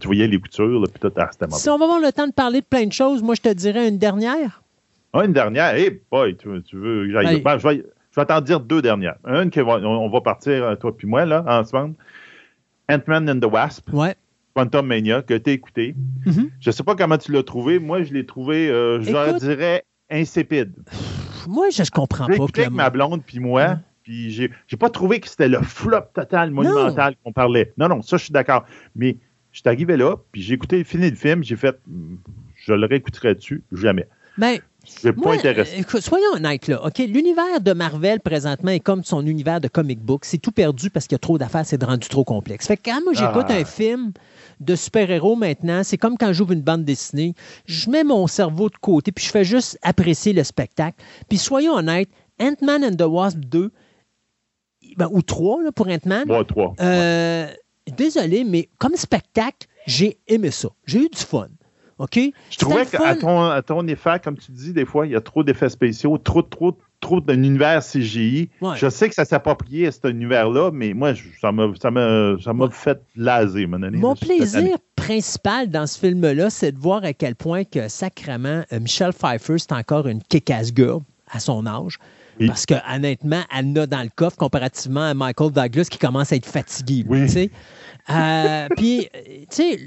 tu 0.00 0.06
voyais 0.06 0.28
les 0.28 0.38
coutures, 0.38 0.84
puis 0.84 1.00
tout, 1.00 1.12
ah, 1.16 1.28
c'était 1.32 1.46
Si 1.50 1.68
on 1.68 1.78
va 1.78 1.84
avoir 1.84 2.00
le 2.00 2.12
temps 2.12 2.28
de 2.28 2.32
parler 2.32 2.60
de 2.60 2.66
plein 2.66 2.86
de 2.86 2.92
choses, 2.92 3.22
moi, 3.22 3.34
je 3.34 3.40
te 3.40 3.52
dirais 3.52 3.88
une 3.88 3.98
dernière. 3.98 4.62
Ah, 5.12 5.24
une 5.24 5.32
dernière. 5.32 5.74
Hey, 5.74 6.00
boy, 6.10 6.36
tu, 6.36 6.48
veux 6.48 6.60
que 6.62 7.12
j'aille. 7.12 7.40
Ben, 7.42 7.58
je 7.58 7.68
vais, 7.68 7.84
je 8.10 8.20
vais 8.20 8.26
t'en 8.26 8.40
dire 8.40 8.60
deux 8.60 8.80
dernières. 8.80 9.16
Une 9.26 9.50
que 9.50 9.60
on, 9.60 10.08
va 10.08 10.20
partir, 10.20 10.64
euh, 10.64 10.74
toi 10.76 10.96
puis 10.96 11.06
moi, 11.06 11.24
là, 11.24 11.44
ensemble. 11.46 11.96
Ant-Man 12.90 13.28
and 13.28 13.40
the 13.40 13.50
Wasp. 13.50 13.92
Ouais. 13.92 14.14
Quantum 14.54 14.86
Mania, 14.86 15.22
que 15.22 15.34
tu 15.34 15.50
as 15.50 15.52
écouté. 15.52 15.94
Mm-hmm. 16.26 16.50
Je 16.60 16.68
ne 16.68 16.72
sais 16.72 16.82
pas 16.82 16.94
comment 16.94 17.16
tu 17.16 17.32
l'as 17.32 17.42
trouvé. 17.42 17.78
Moi, 17.78 18.02
je 18.02 18.12
l'ai 18.12 18.26
trouvé, 18.26 18.68
euh, 18.68 19.00
je 19.00 19.38
dirais, 19.38 19.84
insipide. 20.10 20.74
Moi, 21.46 21.70
je 21.70 21.82
ne 21.82 21.86
comprends 21.88 22.26
pas. 22.26 22.34
J'ai 22.34 22.62
avec 22.62 22.70
ma 22.70 22.90
blonde 22.90 23.22
puis 23.24 23.38
moi. 23.38 23.78
Puis 24.02 24.30
j'ai, 24.30 24.50
j'ai 24.66 24.76
pas 24.76 24.90
trouvé 24.90 25.20
que 25.20 25.28
c'était 25.28 25.48
le 25.48 25.62
flop 25.62 26.06
total, 26.14 26.50
monumental 26.50 27.14
qu'on 27.22 27.32
parlait. 27.32 27.72
Non, 27.78 27.88
non, 27.88 28.02
ça, 28.02 28.16
je 28.16 28.24
suis 28.24 28.32
d'accord. 28.32 28.64
Mais 28.96 29.16
je 29.52 29.60
suis 29.60 29.68
arrivé 29.68 29.96
là, 29.96 30.16
puis 30.32 30.42
j'ai 30.42 30.54
écouté, 30.54 30.82
fini 30.82 31.08
le 31.08 31.16
film, 31.16 31.44
j'ai 31.44 31.56
fait, 31.56 31.78
hmm, 31.86 32.16
je 32.56 32.72
le 32.72 32.86
réécouterai 32.86 33.34
dessus, 33.34 33.62
jamais. 33.70 34.08
Ben, 34.38 34.58
c'est 34.84 35.12
pas 35.12 35.34
intéressant. 35.34 36.00
soyons 36.00 36.32
honnêtes, 36.34 36.68
là. 36.68 36.84
OK, 36.84 36.98
l'univers 36.98 37.60
de 37.60 37.72
Marvel, 37.72 38.20
présentement, 38.20 38.70
est 38.70 38.80
comme 38.80 39.04
son 39.04 39.26
univers 39.26 39.60
de 39.60 39.68
comic 39.68 40.00
book. 40.00 40.24
C'est 40.24 40.38
tout 40.38 40.52
perdu 40.52 40.90
parce 40.90 41.06
qu'il 41.06 41.14
y 41.14 41.16
a 41.16 41.20
trop 41.20 41.38
d'affaires, 41.38 41.64
c'est 41.64 41.82
rendu 41.82 42.08
trop 42.08 42.24
complexe. 42.24 42.66
Fait 42.66 42.76
que 42.76 42.82
quand 42.84 43.00
moi, 43.04 43.12
j'écoute 43.12 43.46
ah. 43.48 43.54
un 43.54 43.64
film 43.64 44.12
de 44.60 44.76
super-héros 44.76 45.36
maintenant, 45.36 45.82
c'est 45.84 45.98
comme 45.98 46.16
quand 46.16 46.32
j'ouvre 46.32 46.52
une 46.52 46.62
bande 46.62 46.84
dessinée. 46.84 47.34
Je 47.66 47.90
mets 47.90 48.04
mon 48.04 48.26
cerveau 48.26 48.68
de 48.68 48.76
côté, 48.80 49.12
puis 49.12 49.24
je 49.24 49.30
fais 49.30 49.44
juste 49.44 49.78
apprécier 49.82 50.32
le 50.32 50.44
spectacle. 50.44 51.02
Puis 51.28 51.38
soyons 51.38 51.74
honnêtes, 51.74 52.10
Ant-Man 52.40 52.84
and 52.84 52.96
the 52.96 53.08
Wasp 53.08 53.38
2, 53.38 53.70
ben, 54.96 55.08
ou 55.10 55.22
3 55.22 55.62
là, 55.62 55.72
pour 55.72 55.88
Ant-Man. 55.88 56.30
Ouais, 56.30 56.44
3. 56.44 56.74
Euh, 56.80 57.48
désolé, 57.96 58.44
mais 58.44 58.68
comme 58.78 58.96
spectacle, 58.96 59.68
j'ai 59.86 60.18
aimé 60.28 60.50
ça. 60.50 60.68
J'ai 60.86 61.00
eu 61.00 61.08
du 61.08 61.18
fun. 61.18 61.48
OK? 62.02 62.18
Je 62.50 62.58
trouvais 62.58 62.84
qu'à 62.84 63.14
ton, 63.14 63.48
à 63.48 63.62
ton 63.62 63.86
effet, 63.86 64.20
comme 64.22 64.36
tu 64.36 64.50
dis, 64.50 64.72
des 64.72 64.84
fois, 64.84 65.06
il 65.06 65.12
y 65.12 65.16
a 65.16 65.20
trop 65.20 65.44
d'effets 65.44 65.68
spéciaux, 65.68 66.18
trop, 66.18 66.42
trop, 66.42 66.76
trop 67.00 67.20
d'un 67.20 67.40
univers 67.40 67.80
CGI. 67.80 68.50
Je 68.74 68.90
sais 68.90 69.08
que 69.08 69.14
ça 69.14 69.24
s'approprie 69.24 69.86
à 69.86 69.92
cet 69.92 70.06
univers-là, 70.06 70.72
mais 70.72 70.94
moi, 70.94 71.12
ça 71.40 71.52
m'a, 71.52 71.72
ça 71.78 71.92
m'a, 71.92 72.70
fait 72.70 73.00
laser, 73.14 73.68
mon 73.68 73.84
année. 73.84 73.98
Mon 73.98 74.16
plaisir 74.16 74.78
principal 74.96 75.70
dans 75.70 75.86
ce 75.86 75.96
film-là, 75.96 76.50
c'est 76.50 76.72
de 76.72 76.78
voir 76.78 77.04
à 77.04 77.12
quel 77.12 77.36
point 77.36 77.62
que, 77.62 77.88
sacrément, 77.88 78.64
euh, 78.72 78.80
Michelle 78.80 79.12
Pfeiffer, 79.12 79.58
c'est 79.58 79.72
encore 79.72 80.08
une 80.08 80.22
kick-ass 80.24 80.72
girl 80.74 81.02
à 81.30 81.38
son 81.38 81.66
âge. 81.66 81.98
Parce 82.46 82.66
que 82.66 82.74
honnêtement, 82.92 83.42
elle 83.56 83.72
n'a 83.72 83.86
dans 83.86 84.02
le 84.02 84.08
coffre 84.12 84.36
comparativement 84.36 85.04
à 85.04 85.14
Michael 85.14 85.52
Douglas 85.52 85.86
qui 85.88 85.98
commence 85.98 86.32
à 86.32 86.36
être 86.36 86.46
fatigué. 86.46 87.04
Euh, 88.10 88.68
puis, 88.76 89.08
tu 89.12 89.46
sais, 89.50 89.78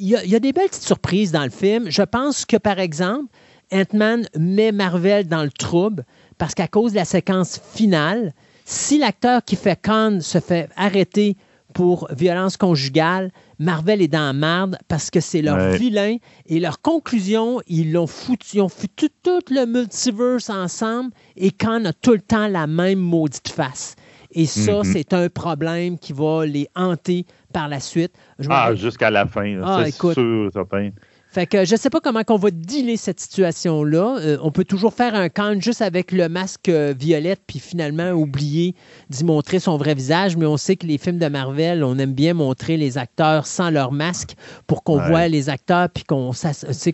il 0.00 0.08
y, 0.08 0.34
a 0.34 0.40
des 0.40 0.52
belles 0.52 0.68
petites 0.68 0.84
surprises 0.84 1.32
dans 1.32 1.44
le 1.44 1.50
film. 1.50 1.90
Je 1.90 2.02
pense 2.02 2.44
que, 2.44 2.56
par 2.56 2.78
exemple, 2.78 3.26
Ant-Man 3.72 4.28
met 4.38 4.72
Marvel 4.72 5.26
dans 5.26 5.42
le 5.42 5.50
trouble 5.50 6.04
parce 6.38 6.54
qu'à 6.54 6.68
cause 6.68 6.92
de 6.92 6.96
la 6.96 7.04
séquence 7.04 7.60
finale, 7.74 8.32
si 8.64 8.98
l'acteur 8.98 9.44
qui 9.44 9.56
fait 9.56 9.80
Khan 9.80 10.18
se 10.20 10.40
fait 10.40 10.68
arrêter 10.76 11.36
pour 11.74 12.08
violence 12.12 12.56
conjugale, 12.56 13.30
Marvel 13.58 14.00
est 14.00 14.08
dans 14.08 14.26
la 14.26 14.32
merde 14.32 14.78
parce 14.88 15.10
que 15.10 15.20
c'est 15.20 15.42
leur 15.42 15.72
vilain 15.72 16.16
et 16.46 16.60
leur 16.60 16.80
conclusion, 16.80 17.60
ils 17.66 17.92
l'ont 17.92 18.06
foutu, 18.06 18.56
ils 18.56 18.60
ont 18.60 18.68
foutu 18.68 19.08
tout 19.22 19.40
le 19.50 19.66
multiverse 19.66 20.48
ensemble 20.48 21.10
et 21.36 21.50
Khan 21.50 21.84
a 21.84 21.92
tout 21.92 22.12
le 22.12 22.20
temps 22.20 22.48
la 22.48 22.66
même 22.66 22.98
maudite 22.98 23.48
face. 23.48 23.96
Et 24.32 24.46
ça, 24.46 24.82
mm-hmm. 24.82 24.92
c'est 24.92 25.12
un 25.14 25.28
problème 25.28 25.98
qui 25.98 26.12
va 26.12 26.44
les 26.44 26.68
hanter 26.76 27.24
par 27.52 27.68
la 27.68 27.80
suite. 27.80 28.12
Ah, 28.48 28.74
jusqu'à 28.74 29.10
la 29.10 29.26
fin, 29.26 29.60
ah, 29.62 29.84
c'est 29.84 30.12
sûr, 30.12 30.50
certain. 30.52 30.90
Fait 31.30 31.46
que 31.46 31.66
je 31.66 31.72
ne 31.72 31.78
sais 31.78 31.90
pas 31.90 32.00
comment 32.00 32.22
on 32.30 32.36
va 32.36 32.50
dealer 32.50 32.96
cette 32.96 33.20
situation-là. 33.20 34.18
Euh, 34.20 34.38
on 34.42 34.50
peut 34.50 34.64
toujours 34.64 34.94
faire 34.94 35.14
un 35.14 35.28
camp 35.28 35.60
juste 35.60 35.82
avec 35.82 36.10
le 36.10 36.30
masque 36.30 36.70
euh, 36.70 36.94
violette, 36.98 37.40
puis 37.46 37.58
finalement 37.58 38.12
oublier 38.12 38.74
d'y 39.10 39.24
montrer 39.24 39.58
son 39.58 39.76
vrai 39.76 39.94
visage. 39.94 40.38
Mais 40.38 40.46
on 40.46 40.56
sait 40.56 40.76
que 40.76 40.86
les 40.86 40.96
films 40.96 41.18
de 41.18 41.28
Marvel, 41.28 41.84
on 41.84 41.98
aime 41.98 42.14
bien 42.14 42.32
montrer 42.32 42.78
les 42.78 42.96
acteurs 42.96 43.46
sans 43.46 43.68
leur 43.68 43.92
masque 43.92 44.36
pour 44.66 44.82
qu'on 44.82 44.98
voit 44.98 45.28
les 45.28 45.50
acteurs, 45.50 45.90
puis 45.90 46.04
qu'on 46.04 46.30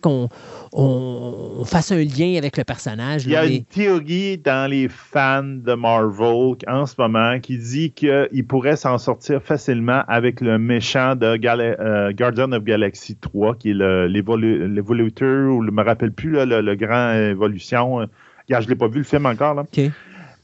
qu'on 0.02 0.28
on, 0.72 1.64
fasse 1.64 1.92
un 1.92 2.02
lien 2.02 2.36
avec 2.36 2.56
le 2.56 2.64
personnage. 2.64 3.26
Il 3.26 3.32
y 3.32 3.36
a 3.36 3.46
une 3.46 3.64
théorie 3.64 4.38
dans 4.38 4.68
les 4.68 4.88
fans 4.88 5.44
de 5.44 5.74
Marvel 5.74 6.56
en 6.66 6.86
ce 6.86 6.94
moment 6.98 7.38
qui 7.38 7.56
dit 7.58 7.92
qu'il 7.92 8.46
pourrait 8.48 8.76
s'en 8.76 8.98
sortir 8.98 9.40
facilement 9.42 10.02
avec 10.08 10.40
le 10.40 10.58
méchant 10.58 11.14
de 11.14 11.26
euh, 11.26 12.12
Guardian 12.12 12.50
of 12.52 12.64
Galaxy 12.64 13.16
3, 13.16 13.54
qui 13.54 13.70
est 13.70 14.24
l'évoluteur, 14.36 15.52
ou 15.52 15.64
je 15.64 15.70
me 15.70 15.82
rappelle 15.82 16.12
plus, 16.12 16.32
le, 16.32 16.74
grand 16.74 17.14
évolution. 17.14 18.06
je 18.48 18.54
ne 18.54 18.66
l'ai 18.66 18.74
pas 18.74 18.88
vu 18.88 18.98
le 18.98 19.04
film 19.04 19.26
encore. 19.26 19.54
Là. 19.54 19.64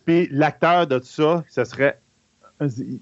Puis 0.05 0.29
l'acteur 0.31 0.87
de 0.87 1.00
ça, 1.03 1.44
ce 1.48 1.64
serait 1.64 1.98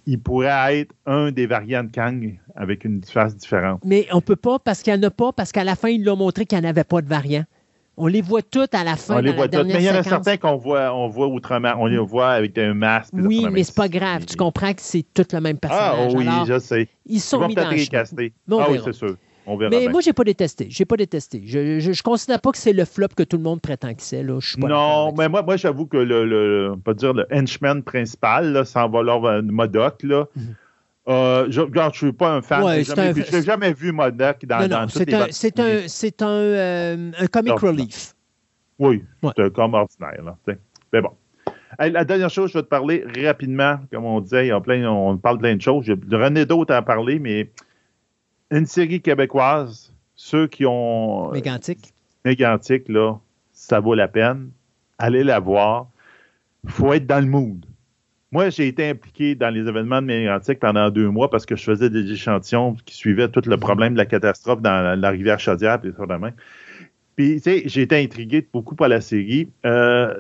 il 0.07 0.21
pourrait 0.21 0.81
être 0.81 0.95
un 1.07 1.33
des 1.33 1.47
variants 1.47 1.85
de 1.85 1.91
Kang 1.91 2.39
avec 2.55 2.85
une 2.85 3.03
face 3.03 3.37
différente. 3.37 3.81
Mais 3.85 4.07
on 4.13 4.21
peut 4.21 4.37
pas 4.37 4.59
parce 4.59 4.83
qu'il 4.83 4.95
n'y 4.95 5.01
en 5.01 5.09
a 5.09 5.11
pas, 5.11 5.33
parce 5.33 5.53
qu'à 5.53 5.65
la 5.65 5.75
fin, 5.75 5.89
ils 5.89 6.05
l'ont 6.05 6.17
montré 6.17 6.47
qu'il 6.47 6.59
n'y 6.61 6.67
en 6.67 6.71
avait 6.71 6.85
pas 6.85 7.03
de 7.03 7.09
variant. 7.09 7.45
On 7.97 8.07
les 8.07 8.21
voit 8.23 8.43
toutes 8.43 8.75
à 8.75 8.85
la 8.85 8.95
fin. 8.95 9.17
On 9.17 9.19
les 9.19 9.33
voit 9.33 9.47
la 9.47 9.59
toutes. 9.59 9.67
Mais 9.67 9.83
il 9.83 9.83
y 9.83 9.91
en 9.91 9.97
a 9.97 10.05
certains 10.05 10.37
qu'on 10.37 10.57
voit, 10.57 10.95
on 10.95 11.09
voit 11.09 11.27
outrement. 11.27 11.75
On 11.79 11.87
les 11.87 11.99
voit 11.99 12.31
avec 12.31 12.57
un 12.57 12.73
masque. 12.73 13.13
Oui, 13.13 13.43
ça, 13.43 13.51
mais 13.51 13.65
c'est 13.65 13.75
pas 13.75 13.89
grave. 13.89 14.25
Tu 14.25 14.37
comprends 14.37 14.73
que 14.73 14.81
c'est 14.81 15.05
tout 15.13 15.27
le 15.33 15.41
même 15.41 15.59
Ah 15.63 15.69
personnage. 15.69 16.15
oui, 16.15 16.29
Alors, 16.29 16.47
je 16.47 16.59
sais. 16.61 16.89
ils 17.07 17.17
Ils 17.17 17.21
sont 17.21 17.41
vont 17.41 17.49
mis 17.49 17.57
dans 17.57 17.69
le 17.69 17.77
Ah 18.53 18.67
oui, 18.71 18.79
c'est 18.85 18.93
sûr. 18.93 19.17
On 19.51 19.57
verra 19.57 19.71
Mais 19.71 19.81
bien. 19.81 19.91
moi, 19.91 20.01
j'ai 20.03 20.13
pas 20.13 20.25
détesté. 20.25 20.67
J'ai 20.71 20.85
pas 20.85 20.97
détesté. 20.97 21.43
Je, 21.45 21.81
je, 21.81 21.93
je 21.93 22.03
considère 22.03 22.41
pas 22.41 22.53
que 22.53 22.59
c'est 22.59 22.75
le 22.75 22.85
flop 22.85 23.09
que 23.17 23.23
tout 23.23 23.39
le 23.39 23.43
monde 23.43 23.61
prétend 23.63 23.95
que 23.95 24.03
c'est. 24.03 24.23
Là. 24.23 24.39
Je 24.41 24.49
suis 24.51 24.61
pas 24.61 24.69
d'accord 24.69 25.07
Non, 25.07 25.15
mais 25.17 25.29
moi, 25.29 25.43
moi 25.43 25.57
j'avoue 25.57 25.87
que 25.87 25.97
le, 25.97 26.27
le, 26.27 26.73
on 26.75 26.79
peut 26.79 26.93
dire 26.95 27.15
le 27.15 27.27
henchman 27.33 27.83
principal, 27.83 28.53
là, 28.53 28.65
sans 28.67 28.89
vouloir 28.91 29.25
euh, 29.25 29.41
Modoc, 29.43 30.03
là, 30.03 30.27
Mhm. 30.37 30.43
euh, 31.09 31.47
je 31.49 31.63
ne 31.63 31.93
suis 31.95 32.13
pas 32.13 32.33
un 32.35 32.43
fan. 32.43 32.63
Ouais, 32.63 32.77
j'ai 32.77 32.85
c'est 32.85 32.95
jamais, 32.97 33.09
un- 33.09 33.13
vu- 33.13 33.25
j'ai 33.31 33.43
jamais 33.43 33.73
vu 33.73 33.93
Modoc 33.93 34.45
dans, 34.45 34.69
Non, 34.69 34.81
non, 34.83 34.89
c'est 34.89 35.15
un, 35.15 35.27
c'est 35.31 35.59
un, 35.61 35.79
c'est 35.89 36.23
un, 36.23 36.29
euh, 36.29 37.11
un 37.19 37.27
comic 37.29 37.49
Non. 37.53 37.57
relief. 37.57 38.15
Oui, 38.79 39.03
Ouais. 39.23 39.33
c'est 39.37 39.53
comme 39.55 39.73
ordinaire. 39.75 40.23
Là, 40.23 40.37
mais 40.93 41.01
bon. 41.01 41.11
Hey, 41.79 41.91
la 41.91 42.05
dernière 42.05 42.31
chose, 42.31 42.51
je 42.51 42.59
vais 42.59 42.63
te 42.63 42.69
parler 42.69 43.05
rapidement. 43.25 43.79
Comme 43.93 44.05
on 44.05 44.21
disait, 44.21 44.51
plein, 44.63 44.89
on 44.91 45.17
parle 45.17 45.37
de 45.39 45.43
plein 45.43 45.57
de 45.57 45.61
choses. 45.63 45.85
J'ai 45.85 45.95
René 46.17 46.45
d'autres 46.47 46.75
à 46.75 46.83
parler, 46.83 47.19
mais 47.19 47.51
une 48.51 48.67
série 48.67 49.01
québécoise, 49.01 49.93
ceux 50.15 50.47
qui 50.47 50.65
ont 50.67 51.31
Mégantic. 51.33 51.93
Mégantic, 52.25 52.89
là, 52.89 53.15
ça 53.53 53.81
vaut 53.81 53.95
la 53.95 54.09
peine. 54.09 54.51
Allez 54.99 55.23
la 55.25 55.39
voir. 55.39 55.87
Il 56.65 56.71
faut 56.71 56.93
être 56.93 57.07
dans 57.07 57.21
le 57.21 57.27
mood. 57.31 57.65
Moi, 58.31 58.51
j'ai 58.51 58.67
été 58.69 58.89
impliqué 58.91 59.35
dans 59.35 59.49
les 59.49 59.61
événements 59.67 60.03
de 60.03 60.07
Mégantic 60.07 60.59
pendant 60.59 60.91
deux 60.91 61.09
mois 61.09 61.31
parce 61.31 61.47
que 61.47 61.57
je 61.57 61.63
faisais 61.65 61.89
des 61.89 62.11
échantillons 62.13 62.77
qui 62.85 62.95
suivaient 62.95 63.29
tout 63.29 63.43
le 63.47 63.57
problème 63.57 63.95
de 63.95 63.99
la 63.99 64.07
catastrophe 64.07 64.61
dans 64.61 64.83
la, 64.83 64.97
la 64.97 65.11
rivière 65.11 65.41
Chaudière. 65.41 65.81
Puis, 65.81 65.93
ça 65.97 66.05
de 66.05 66.13
même. 66.15 66.35
puis 67.17 67.37
tu 67.37 67.41
sais, 67.43 67.63
j'ai 67.67 67.83
été 67.83 67.97
intrigué 68.03 68.47
beaucoup 68.53 68.75
par 68.75 68.89
la 68.89 69.01
série. 69.01 69.49
Euh, 69.65 70.15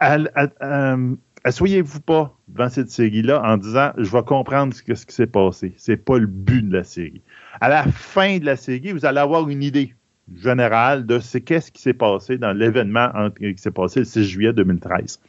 à- 0.00 0.18
à- 0.34 0.48
à- 0.60 0.96
Asseyez-vous 1.44 2.00
pas 2.00 2.34
devant 2.48 2.70
cette 2.70 2.90
série-là 2.90 3.42
en 3.44 3.58
disant 3.58 3.92
je 3.98 4.10
vais 4.10 4.22
comprendre 4.22 4.72
ce, 4.72 4.82
qui 4.82 5.14
s'est 5.14 5.26
passé. 5.26 5.74
C'est 5.76 5.98
pas 5.98 6.18
le 6.18 6.26
but 6.26 6.66
de 6.66 6.74
la 6.78 6.84
série. 6.84 7.22
À 7.60 7.68
la 7.68 7.84
fin 7.84 8.38
de 8.38 8.46
la 8.46 8.56
série, 8.56 8.92
vous 8.92 9.04
allez 9.04 9.18
avoir 9.18 9.48
une 9.48 9.62
idée 9.62 9.94
générale 10.34 11.04
de 11.04 11.18
c'est 11.18 11.42
qu'est-ce 11.42 11.70
qui 11.70 11.82
s'est 11.82 11.92
passé 11.92 12.38
dans 12.38 12.52
l'événement 12.52 13.10
qui 13.38 13.58
s'est 13.58 13.70
passé 13.70 14.00
le 14.00 14.06
6 14.06 14.24
juillet 14.24 14.52
2013. 14.54 15.20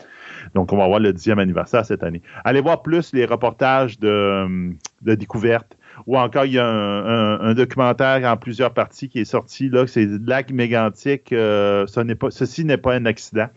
Donc, 0.53 0.71
on 0.71 0.77
va 0.77 0.85
avoir 0.85 0.99
le 0.99 1.11
10e 1.11 1.39
anniversaire 1.39 1.85
cette 1.85 2.03
année. 2.03 2.21
Allez 2.43 2.61
voir 2.61 2.81
plus 2.81 3.11
les 3.13 3.25
reportages 3.25 3.99
de, 3.99 4.71
de 5.01 5.15
découverte. 5.15 5.75
Ou 6.07 6.17
encore, 6.17 6.45
il 6.45 6.53
y 6.53 6.59
a 6.59 6.67
un, 6.67 7.53
documentaire 7.53 8.29
en 8.29 8.37
plusieurs 8.37 8.73
parties 8.73 9.07
qui 9.09 9.19
est 9.19 9.25
sorti, 9.25 9.69
là, 9.69 9.87
c'est 9.87 10.07
Lac 10.25 10.51
mégantique. 10.51 11.31
euh, 11.31 11.85
ceci 11.87 12.65
n'est 12.65 12.77
pas 12.77 12.95
un 12.95 13.05
accident, 13.05 13.47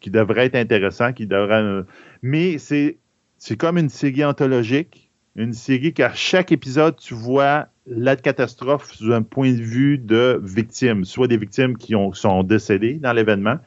qui 0.00 0.10
devrait 0.10 0.46
être 0.46 0.56
intéressant, 0.56 1.12
qui 1.12 1.26
devrait. 1.26 1.62
euh, 1.62 1.82
mais 2.22 2.58
c'est, 2.58 2.98
c'est 3.36 3.56
comme 3.56 3.78
une 3.78 3.88
série 3.88 4.24
anthologique, 4.24 5.10
une 5.36 5.52
série 5.52 5.92
qu'à 5.92 6.12
chaque 6.14 6.52
épisode, 6.52 6.96
tu 6.96 7.14
vois 7.14 7.68
la 7.86 8.16
catastrophe 8.16 8.92
sous 8.92 9.12
un 9.12 9.22
point 9.22 9.52
de 9.52 9.62
vue 9.62 9.98
de 9.98 10.40
victimes, 10.42 11.04
soit 11.04 11.26
des 11.26 11.38
victimes 11.38 11.76
qui 11.76 11.94
ont, 11.94 12.12
sont 12.12 12.42
décédées 12.42 12.94
dans 12.94 13.12
l'événement, 13.12 13.58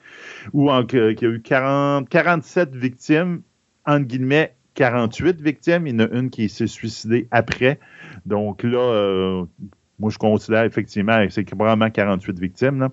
ou 0.53 0.69
qu'il 0.83 0.99
y 0.99 1.25
a 1.25 1.29
eu 1.29 1.41
40, 1.41 2.07
47 2.07 2.75
victimes, 2.75 3.41
entre 3.85 4.05
guillemets, 4.05 4.53
48 4.75 5.41
victimes. 5.41 5.87
Il 5.87 5.93
y 5.93 5.95
en 5.95 6.05
a 6.05 6.09
une 6.11 6.29
qui 6.29 6.49
s'est 6.49 6.67
suicidée 6.67 7.27
après. 7.31 7.79
Donc 8.25 8.63
là, 8.63 8.79
euh, 8.79 9.45
moi, 9.99 10.11
je 10.11 10.17
considère 10.17 10.63
effectivement 10.63 11.25
c'est 11.29 11.43
probablement 11.43 11.89
48 11.89 12.39
victimes. 12.39 12.89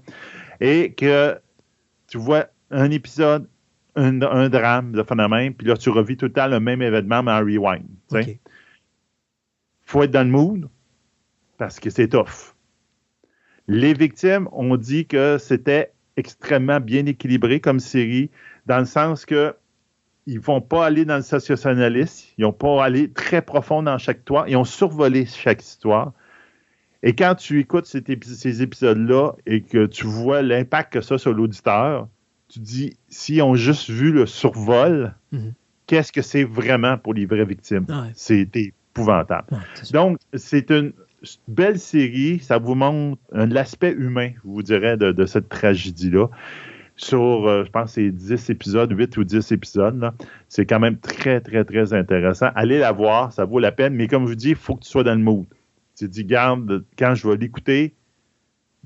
Et 0.60 0.92
que 0.92 1.38
tu 2.08 2.18
vois 2.18 2.46
un 2.70 2.90
épisode, 2.90 3.48
un, 3.96 4.20
un 4.22 4.48
drame 4.48 4.92
de 4.92 5.02
phénomène, 5.02 5.54
puis 5.54 5.66
là, 5.66 5.76
tu 5.76 5.90
revis 5.90 6.16
tout 6.16 6.26
le 6.26 6.32
temps 6.32 6.46
le 6.46 6.60
même 6.60 6.82
événement, 6.82 7.22
mais 7.22 7.32
en 7.32 7.40
rewind. 7.40 7.86
OK. 8.12 8.38
faut 9.84 10.02
être 10.02 10.10
dans 10.10 10.24
le 10.24 10.30
mood 10.30 10.68
parce 11.56 11.80
que 11.80 11.90
c'est 11.90 12.08
tough. 12.08 12.54
Les 13.66 13.92
victimes 13.94 14.48
ont 14.52 14.76
dit 14.76 15.06
que 15.06 15.38
c'était 15.38 15.92
extrêmement 16.16 16.80
bien 16.80 17.06
équilibré 17.06 17.60
comme 17.60 17.80
série, 17.80 18.30
dans 18.66 18.78
le 18.78 18.84
sens 18.86 19.24
que 19.24 19.54
ils 20.26 20.40
vont 20.40 20.60
pas 20.60 20.84
aller 20.84 21.06
dans 21.06 21.16
le 21.16 21.22
sensationnalisme, 21.22 22.34
ils 22.36 22.42
n'ont 22.42 22.52
pas 22.52 22.84
aller 22.84 23.10
très 23.10 23.40
profond 23.40 23.82
dans 23.82 23.96
chaque 23.96 24.18
histoire, 24.18 24.46
ils 24.46 24.56
ont 24.56 24.64
survolé 24.64 25.24
chaque 25.24 25.62
histoire. 25.62 26.12
Et 27.02 27.14
quand 27.14 27.34
tu 27.34 27.60
écoutes 27.60 27.86
cet 27.86 28.10
épi- 28.10 28.28
ces 28.28 28.60
épisodes-là 28.60 29.32
et 29.46 29.62
que 29.62 29.86
tu 29.86 30.06
vois 30.06 30.42
l'impact 30.42 30.92
que 30.92 31.00
ça 31.00 31.14
a 31.14 31.18
sur 31.18 31.32
l'auditeur, 31.32 32.08
tu 32.48 32.60
dis, 32.60 32.96
s'ils 33.08 33.42
ont 33.42 33.54
juste 33.54 33.90
vu 33.90 34.10
le 34.12 34.26
survol, 34.26 35.14
Mhm. 35.32 35.52
qu'est-ce 35.86 36.12
que 36.12 36.22
c'est 36.22 36.44
vraiment 36.44 36.96
pour 36.98 37.14
les 37.14 37.26
vraies 37.26 37.44
victimes? 37.44 37.86
Ouais. 37.88 38.10
C'est 38.14 38.48
épouvantable. 38.56 39.46
Ouais. 39.52 39.58
Donc, 39.92 40.18
c'est 40.34 40.70
une 40.70 40.92
belle 41.46 41.78
série. 41.78 42.38
Ça 42.40 42.58
vous 42.58 42.74
montre 42.74 43.20
l'aspect 43.32 43.92
humain, 43.92 44.30
je 44.36 44.40
vous 44.48 44.62
dirais, 44.62 44.96
de, 44.96 45.12
de 45.12 45.26
cette 45.26 45.48
tragédie-là. 45.48 46.28
Sur, 46.96 47.46
euh, 47.46 47.64
je 47.64 47.70
pense, 47.70 47.92
c'est 47.92 48.10
10 48.10 48.50
épisodes, 48.50 48.90
8 48.90 49.16
ou 49.18 49.24
10 49.24 49.52
épisodes. 49.52 50.10
C'est 50.48 50.66
quand 50.66 50.80
même 50.80 50.98
très, 50.98 51.40
très, 51.40 51.64
très 51.64 51.92
intéressant. 51.92 52.48
Allez 52.56 52.78
la 52.78 52.90
voir, 52.90 53.32
ça 53.32 53.44
vaut 53.44 53.60
la 53.60 53.70
peine. 53.70 53.94
Mais 53.94 54.08
comme 54.08 54.24
je 54.24 54.30
vous 54.30 54.34
dis, 54.34 54.50
il 54.50 54.56
faut 54.56 54.74
que 54.74 54.82
tu 54.84 54.88
sois 54.90 55.04
dans 55.04 55.14
le 55.14 55.20
mood. 55.20 55.46
Tu 55.96 56.08
dis, 56.08 56.24
garde, 56.24 56.84
quand 56.98 57.14
je 57.14 57.28
vais 57.28 57.36
l'écouter, 57.36 57.94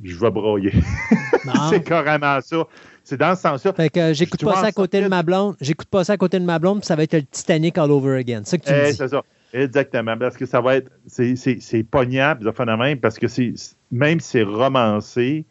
je 0.03 0.15
vais 0.19 0.31
broyer. 0.31 0.73
C'est 1.71 1.83
carrément 1.83 2.39
ça. 2.43 2.65
C'est 3.05 3.17
dans 3.17 3.35
ce 3.35 3.43
sens-là. 3.43 3.73
Fait 3.73 3.89
que 3.91 4.01
euh, 4.01 4.15
j'écoute 4.15 4.45
pas 4.45 4.57
ça 4.57 4.67
à 4.67 4.73
côté 4.73 5.01
de 5.03 5.09
ma 5.09 5.23
blonde. 5.23 5.57
J'écoute 5.61 5.89
pas 5.89 6.05
ça 6.05 6.13
à 6.15 6.17
côté 6.17 6.39
de 6.39 6.45
ma 6.45 6.59
blonde, 6.59 6.79
puis 6.81 6.87
ça 6.87 6.97
va 6.97 7.03
être 7.03 7.15
le 7.15 7.23
Titanic 7.25 7.77
all 7.79 7.91
over 7.91 8.17
again. 8.17 8.43
C'est 8.45 8.51
ça 8.51 8.59
que 8.59 8.65
tu 8.65 8.73
Eh, 8.73 8.91
dis. 8.91 8.97
c'est 8.97 9.09
ça. 9.09 9.23
Exactement. 9.53 10.17
Parce 10.17 10.37
que 10.37 10.47
ça 10.47 10.61
va 10.61 10.77
être. 10.77 10.91
C'est, 11.07 11.35
fait 12.53 12.65
de 12.65 12.77
même, 12.77 12.99
parce 13.01 13.19
que 13.19 13.29
c'est, 13.29 13.55
même 13.91 14.21
si 14.21 14.29
c'est 14.31 14.43
romancé, 14.43 15.45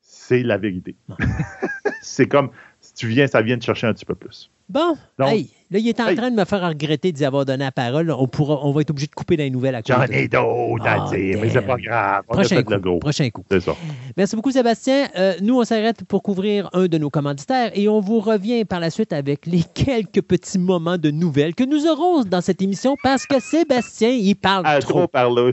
c'est 0.00 0.42
la 0.42 0.58
vérité. 0.58 0.94
c'est 2.02 2.26
comme 2.26 2.50
si 2.80 2.94
tu 2.94 3.06
viens, 3.08 3.26
ça 3.26 3.40
vient 3.40 3.58
te 3.58 3.64
chercher 3.64 3.86
un 3.86 3.94
petit 3.94 4.04
peu 4.04 4.14
plus. 4.14 4.50
Bon, 4.68 4.96
Donc- 5.18 5.28
hey, 5.30 5.50
là, 5.70 5.78
il 5.78 5.88
est 5.88 6.00
en 6.00 6.06
Hey. 6.08 6.16
train 6.16 6.30
de 6.30 6.36
me 6.36 6.44
faire 6.44 6.66
regretter 6.68 7.12
d'y 7.12 7.24
avoir 7.24 7.44
donné 7.44 7.64
la 7.64 7.72
parole. 7.72 8.10
On, 8.10 8.26
pourra, 8.26 8.58
on 8.64 8.72
va 8.72 8.80
être 8.80 8.90
obligé 8.90 9.06
de 9.06 9.14
couper 9.14 9.36
dans 9.36 9.42
les 9.44 9.50
nouvelles 9.50 9.74
à 9.74 9.80
J'en 9.86 10.02
ai 10.04 10.28
d'autres 10.28 10.86
à 10.86 11.06
Ah, 11.06 11.10
dire, 11.14 11.38
mais 11.40 11.50
c'est 11.50 11.62
pas 11.62 11.76
grave. 11.76 12.22
On 12.28 12.32
a 12.34 12.36
Prochain 12.38 12.56
le 12.56 12.62
coup, 12.62 12.78
go. 12.80 12.98
prochain 12.98 13.30
coup. 13.30 13.42
C'est 13.50 13.60
ça. 13.60 13.72
Merci 14.16 14.36
beaucoup, 14.36 14.50
Sébastien. 14.50 15.08
Euh, 15.16 15.34
nous, 15.42 15.58
on 15.58 15.64
s'arrête 15.64 16.04
pour 16.04 16.22
couvrir 16.22 16.68
un 16.72 16.86
de 16.86 16.98
nos 16.98 17.10
commanditaires 17.10 17.70
et 17.74 17.88
on 17.88 18.00
vous 18.00 18.20
revient 18.20 18.64
par 18.64 18.80
la 18.80 18.90
suite 18.90 19.12
avec 19.12 19.46
les 19.46 19.62
quelques 19.74 20.22
petits 20.22 20.58
moments 20.58 20.98
de 20.98 21.10
nouvelles 21.10 21.54
que 21.54 21.64
nous 21.64 21.86
aurons 21.86 22.22
dans 22.24 22.40
cette 22.40 22.62
émission 22.62 22.96
parce 23.02 23.26
que 23.26 23.40
Sébastien, 23.40 24.10
il 24.10 24.34
parle 24.36 24.66
À 24.66 24.78
trop. 24.80 25.00
trop 25.00 25.08
parler. 25.08 25.52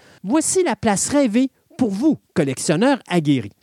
Voici 0.23 0.63
la 0.63 0.75
place 0.75 1.09
rêvée 1.09 1.49
pour 1.77 1.89
vous, 1.89 2.19
collectionneurs 2.35 2.99
aguerris. 3.07 3.53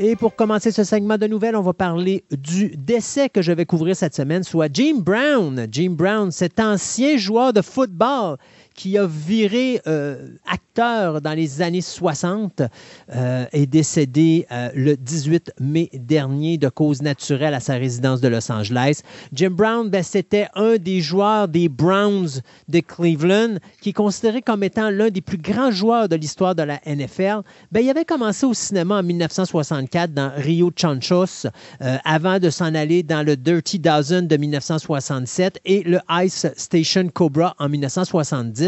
Et 0.00 0.14
pour 0.14 0.36
commencer 0.36 0.70
ce 0.70 0.84
segment 0.84 1.18
de 1.18 1.26
nouvelles, 1.26 1.56
on 1.56 1.60
va 1.60 1.72
parler 1.72 2.22
du 2.30 2.68
décès 2.76 3.28
que 3.28 3.42
je 3.42 3.50
vais 3.50 3.66
couvrir 3.66 3.96
cette 3.96 4.14
semaine, 4.14 4.44
soit 4.44 4.72
Jim 4.72 5.00
Brown. 5.00 5.66
Jim 5.72 5.90
Brown, 5.90 6.30
cet 6.30 6.60
ancien 6.60 7.16
joueur 7.16 7.52
de 7.52 7.62
football 7.62 8.36
qui 8.78 8.96
a 8.96 9.08
viré 9.08 9.80
euh, 9.88 10.28
acteur 10.46 11.20
dans 11.20 11.32
les 11.32 11.62
années 11.62 11.80
60, 11.80 12.62
euh, 13.12 13.44
est 13.50 13.66
décédé 13.66 14.46
euh, 14.52 14.70
le 14.72 14.96
18 14.96 15.50
mai 15.58 15.90
dernier 15.92 16.58
de 16.58 16.68
cause 16.68 17.02
naturelle 17.02 17.54
à 17.54 17.60
sa 17.60 17.74
résidence 17.74 18.20
de 18.20 18.28
Los 18.28 18.52
Angeles. 18.52 19.00
Jim 19.32 19.50
Brown, 19.50 19.90
ben, 19.90 20.04
c'était 20.04 20.46
un 20.54 20.76
des 20.76 21.00
joueurs 21.00 21.48
des 21.48 21.68
Browns 21.68 22.40
de 22.68 22.78
Cleveland, 22.78 23.56
qui 23.80 23.88
est 23.88 23.94
considéré 23.94 24.42
comme 24.42 24.62
étant 24.62 24.90
l'un 24.90 25.10
des 25.10 25.22
plus 25.22 25.38
grands 25.38 25.72
joueurs 25.72 26.08
de 26.08 26.14
l'histoire 26.14 26.54
de 26.54 26.62
la 26.62 26.80
NFL. 26.86 27.40
Ben, 27.72 27.80
il 27.80 27.90
avait 27.90 28.04
commencé 28.04 28.46
au 28.46 28.54
cinéma 28.54 29.00
en 29.00 29.02
1964 29.02 30.14
dans 30.14 30.30
Rio 30.36 30.70
Chanchos, 30.76 31.48
avant 31.80 32.38
de 32.38 32.48
s'en 32.48 32.76
aller 32.76 33.02
dans 33.02 33.26
le 33.26 33.36
Dirty 33.36 33.80
Dozen 33.80 34.28
de 34.28 34.36
1967 34.36 35.58
et 35.64 35.82
le 35.82 35.98
Ice 36.22 36.46
Station 36.56 37.08
Cobra 37.08 37.56
en 37.58 37.68
1970. 37.68 38.67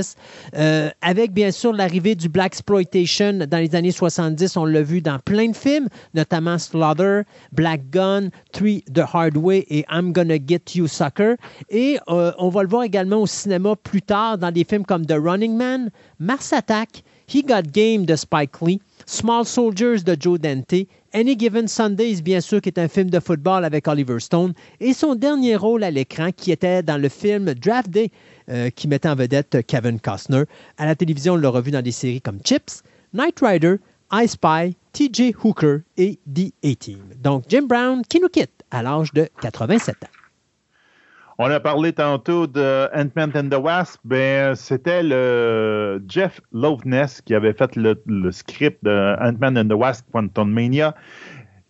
Euh, 0.56 0.90
avec 1.02 1.32
bien 1.32 1.50
sûr 1.50 1.72
l'arrivée 1.72 2.14
du 2.14 2.28
Black 2.28 2.52
Exploitation 2.52 3.46
dans 3.48 3.58
les 3.58 3.74
années 3.74 3.92
70, 3.92 4.56
on 4.56 4.64
l'a 4.64 4.82
vu 4.82 5.00
dans 5.00 5.18
plein 5.18 5.48
de 5.48 5.56
films, 5.56 5.88
notamment 6.14 6.58
Slaughter, 6.58 7.22
Black 7.52 7.90
Gun, 7.90 8.28
Three 8.52 8.82
the 8.92 9.02
Hard 9.12 9.36
Way 9.36 9.66
et 9.68 9.84
I'm 9.90 10.12
Gonna 10.12 10.36
Get 10.44 10.62
You 10.74 10.86
Sucker. 10.86 11.34
Et 11.68 11.98
euh, 12.08 12.32
on 12.38 12.48
va 12.48 12.62
le 12.62 12.68
voir 12.68 12.82
également 12.82 13.18
au 13.18 13.26
cinéma 13.26 13.76
plus 13.76 14.02
tard 14.02 14.38
dans 14.38 14.50
des 14.50 14.64
films 14.64 14.84
comme 14.84 15.06
The 15.06 15.16
Running 15.18 15.56
Man, 15.56 15.90
Mars 16.18 16.52
Attack, 16.52 17.02
He 17.32 17.44
Got 17.44 17.70
Game 17.72 18.06
de 18.06 18.16
Spike 18.16 18.60
Lee, 18.60 18.80
Small 19.06 19.44
Soldiers 19.44 20.02
de 20.04 20.16
Joe 20.18 20.38
Dante, 20.40 20.86
Any 21.12 21.36
Given 21.38 21.68
Sundays, 21.68 22.22
bien 22.22 22.40
sûr, 22.40 22.60
qui 22.60 22.68
est 22.68 22.78
un 22.78 22.88
film 22.88 23.10
de 23.10 23.20
football 23.20 23.64
avec 23.64 23.86
Oliver 23.88 24.18
Stone, 24.20 24.52
et 24.80 24.92
son 24.92 25.14
dernier 25.14 25.56
rôle 25.56 25.84
à 25.84 25.90
l'écran 25.90 26.30
qui 26.36 26.52
était 26.52 26.82
dans 26.82 27.00
le 27.00 27.08
film 27.08 27.54
Draft 27.54 27.90
Day 27.90 28.10
euh, 28.50 28.70
qui 28.70 28.88
mettait 28.88 29.08
en 29.08 29.14
vedette 29.14 29.64
Kevin 29.66 30.00
Costner. 30.00 30.44
À 30.78 30.86
la 30.86 30.94
télévision, 30.94 31.34
on 31.34 31.36
l'a 31.36 31.48
revu 31.48 31.70
dans 31.70 31.82
des 31.82 31.92
séries 31.92 32.20
comme 32.20 32.38
Chips, 32.44 32.82
Knight 33.12 33.38
Rider, 33.40 33.76
I 34.12 34.26
Spy, 34.26 34.76
TJ 34.92 35.34
Hooker 35.42 35.78
et 35.96 36.18
The 36.26 36.52
A-Team. 36.64 37.00
Donc, 37.22 37.44
Jim 37.48 37.66
Brown 37.68 38.02
qui 38.08 38.20
nous 38.20 38.28
quitte 38.28 38.64
à 38.70 38.82
l'âge 38.82 39.12
de 39.12 39.28
87 39.40 40.04
ans. 40.04 40.08
On 41.42 41.50
a 41.50 41.58
parlé 41.58 41.94
tantôt 41.94 42.46
de 42.46 42.86
Ant-Man 42.94 43.32
and 43.34 43.48
the 43.48 43.58
Wasp. 43.58 43.98
Ben, 44.04 44.54
c'était 44.54 45.02
le 45.02 46.02
Jeff 46.06 46.38
Loveness 46.52 47.22
qui 47.22 47.34
avait 47.34 47.54
fait 47.54 47.76
le, 47.76 47.98
le 48.04 48.30
script 48.30 48.84
de 48.84 49.16
Ant-Man 49.18 49.56
and 49.56 49.68
the 49.68 49.78
Wasp 49.78 50.04
Quantum 50.12 50.52
Mania 50.52 50.94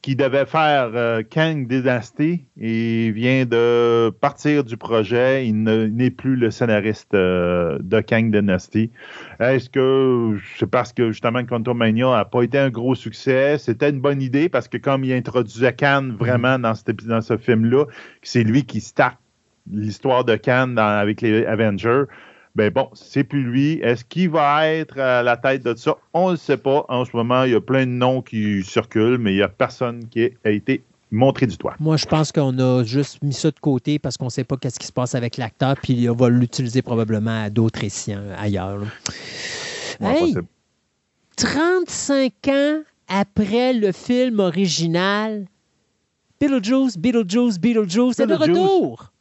qui 0.02 0.16
devait 0.16 0.46
faire 0.46 0.92
euh, 0.94 1.22
Kang 1.22 1.66
Dynasty 1.66 2.44
et 2.58 3.10
vient 3.10 3.44
de 3.44 4.10
partir 4.20 4.64
du 4.64 4.76
projet. 4.76 5.46
Il 5.46 5.62
n'est 5.62 6.10
plus 6.10 6.36
le 6.36 6.50
scénariste 6.50 7.12
euh, 7.14 7.78
de 7.80 8.00
Kang 8.00 8.30
Dynasty. 8.30 8.90
Est-ce 9.40 9.68
que 9.68 10.38
c'est 10.58 10.70
parce 10.70 10.92
que 10.92 11.10
justement 11.10 11.44
Quantum 11.44 11.76
Mania 11.76 12.10
n'a 12.16 12.24
pas 12.24 12.42
été 12.42 12.58
un 12.58 12.70
gros 12.70 12.94
succès? 12.94 13.58
C'était 13.58 13.90
une 13.90 14.00
bonne 14.00 14.22
idée 14.22 14.48
parce 14.48 14.68
que 14.68 14.78
comme 14.78 15.04
il 15.04 15.12
introduisait 15.12 15.74
Kang 15.74 16.12
vraiment 16.18 16.58
dans, 16.58 16.72
dans 17.06 17.20
ce 17.20 17.36
film-là, 17.36 17.84
c'est 18.22 18.42
lui 18.42 18.64
qui 18.64 18.80
start 18.80 19.16
l'histoire 19.70 20.24
de 20.24 20.36
Kang 20.36 20.78
avec 20.78 21.20
les 21.20 21.44
Avengers 21.44 22.04
ben 22.54 22.70
bon, 22.70 22.88
c'est 22.94 23.24
plus 23.24 23.42
lui. 23.42 23.74
Est-ce 23.82 24.04
qu'il 24.04 24.30
va 24.30 24.66
être 24.66 24.98
à 24.98 25.22
la 25.22 25.36
tête 25.36 25.62
de 25.64 25.74
ça? 25.76 25.96
On 26.12 26.28
ne 26.28 26.32
le 26.32 26.36
sait 26.36 26.56
pas. 26.56 26.84
En 26.88 27.04
ce 27.04 27.16
moment, 27.16 27.44
il 27.44 27.52
y 27.52 27.54
a 27.54 27.60
plein 27.60 27.86
de 27.86 27.92
noms 27.92 28.22
qui 28.22 28.62
circulent, 28.64 29.18
mais 29.18 29.32
il 29.32 29.36
n'y 29.36 29.42
a 29.42 29.48
personne 29.48 30.08
qui 30.08 30.30
a 30.44 30.50
été 30.50 30.82
montré 31.10 31.46
du 31.46 31.56
doigt. 31.56 31.74
Moi, 31.80 31.96
je 31.96 32.06
pense 32.06 32.32
qu'on 32.32 32.58
a 32.58 32.84
juste 32.84 33.22
mis 33.22 33.32
ça 33.32 33.50
de 33.50 33.58
côté 33.60 33.98
parce 33.98 34.16
qu'on 34.16 34.26
ne 34.26 34.30
sait 34.30 34.44
pas 34.44 34.56
qu'est-ce 34.56 34.78
qui 34.78 34.86
se 34.86 34.92
passe 34.92 35.14
avec 35.14 35.36
l'acteur, 35.36 35.76
puis 35.80 36.08
on 36.08 36.14
va 36.14 36.28
l'utiliser 36.28 36.82
probablement 36.82 37.44
à 37.44 37.50
d'autres 37.50 37.84
essais 37.84 38.16
ailleurs. 38.36 38.82
hey, 40.00 40.34
35 41.36 42.32
ans 42.48 42.80
après 43.08 43.72
le 43.72 43.92
film 43.92 44.40
original, 44.40 45.46
Beetlejuice, 46.40 46.96
Beetlejuice, 46.96 47.58
Beetlejuice, 47.58 48.14
c'est 48.16 48.26
de 48.26 48.34
retour. 48.34 49.12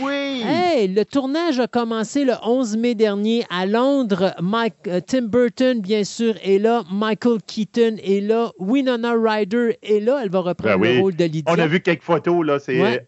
Oui! 0.00 0.42
Hey, 0.44 0.88
le 0.88 1.04
tournage 1.04 1.60
a 1.60 1.66
commencé 1.66 2.24
le 2.24 2.34
11 2.42 2.76
mai 2.76 2.94
dernier 2.94 3.44
à 3.50 3.66
Londres. 3.66 4.34
Mike, 4.40 4.74
euh, 4.86 5.00
Tim 5.06 5.22
Burton, 5.22 5.80
bien 5.80 6.04
sûr, 6.04 6.34
est 6.42 6.58
là. 6.58 6.84
Michael 6.90 7.38
Keaton 7.46 7.96
est 8.02 8.20
là. 8.20 8.50
Winona 8.58 9.14
Ryder 9.14 9.78
est 9.82 10.00
là. 10.00 10.20
Elle 10.22 10.30
va 10.30 10.40
reprendre 10.40 10.78
ben 10.78 10.96
le 10.96 11.00
rôle 11.00 11.16
de 11.16 11.24
Lydia. 11.24 11.52
On 11.54 11.58
a 11.58 11.66
vu 11.66 11.80
quelques 11.80 12.02
photos, 12.02 12.44
là. 12.46 12.58
C'est 12.58 13.06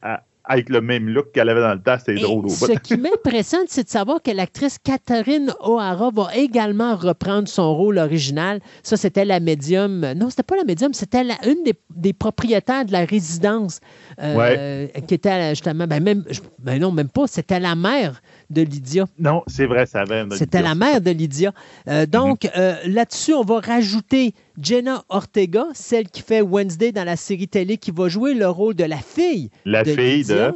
avec 0.51 0.69
le 0.69 0.81
même 0.81 1.09
look 1.09 1.31
qu'elle 1.33 1.49
avait 1.49 1.61
dans 1.61 1.75
le 1.75 1.81
temps. 1.81 1.97
C'était 1.97 2.21
drôle. 2.21 2.51
Ce 2.51 2.73
qui 2.81 2.97
m'impressionne, 2.97 3.67
c'est 3.69 3.85
de 3.85 3.89
savoir 3.89 4.21
que 4.21 4.33
l'actrice 4.33 4.79
Catherine 4.83 5.53
O'Hara 5.61 6.11
va 6.11 6.35
également 6.35 6.97
reprendre 6.97 7.47
son 7.47 7.73
rôle 7.73 7.99
original. 7.99 8.61
Ça, 8.83 8.97
c'était 8.97 9.25
la 9.25 9.39
médium. 9.39 10.01
Non, 10.17 10.29
c'était 10.29 10.43
pas 10.43 10.57
la 10.57 10.65
médium, 10.65 10.93
c'était 10.93 11.23
une 11.47 11.63
des, 11.91 12.13
propriétaires 12.13 12.85
de 12.85 12.91
la 12.91 13.05
résidence 13.05 13.79
euh, 14.21 14.89
qui 15.07 15.15
était 15.15 15.51
justement. 15.51 15.87
Ben, 15.87 16.03
même, 16.03 16.25
ben 16.59 16.81
non, 16.81 16.91
même 16.91 17.11
pas. 17.11 17.29
C'était 17.29 17.61
la 17.61 17.77
mère 17.77 18.21
de 18.51 18.63
Lydia. 18.63 19.07
Non, 19.19 19.43
c'est 19.47 19.67
vrai, 19.67 19.87
ça 19.87 20.01
avait. 20.01 20.25
C'était 20.37 20.63
la 20.63 20.75
mère 20.75 21.01
de 21.01 21.11
Lydia. 21.11 21.53
Euh, 21.89 22.07
donc, 22.07 22.45
mhm. 22.45 22.51
euh, 22.57 22.75
là-dessus, 22.87 23.33
on 23.33 23.45
va 23.45 23.61
rajouter 23.61 24.35
Jenna 24.61 25.05
Ortega, 25.09 25.67
celle 25.73 26.09
qui 26.09 26.23
fait 26.23 26.43
Wednesday 26.43 26.93
dans 26.93 27.05
la 27.05 27.17
série 27.17 27.49
télé, 27.49 27.79
qui 27.79 27.91
va 27.91 28.09
jouer 28.09 28.35
le 28.35 28.49
rôle 28.49 28.75
de 28.75 28.85
la 28.85 28.99
fille. 28.99 29.51
La 29.65 29.85
fille 29.85 30.25
de. 30.25 30.53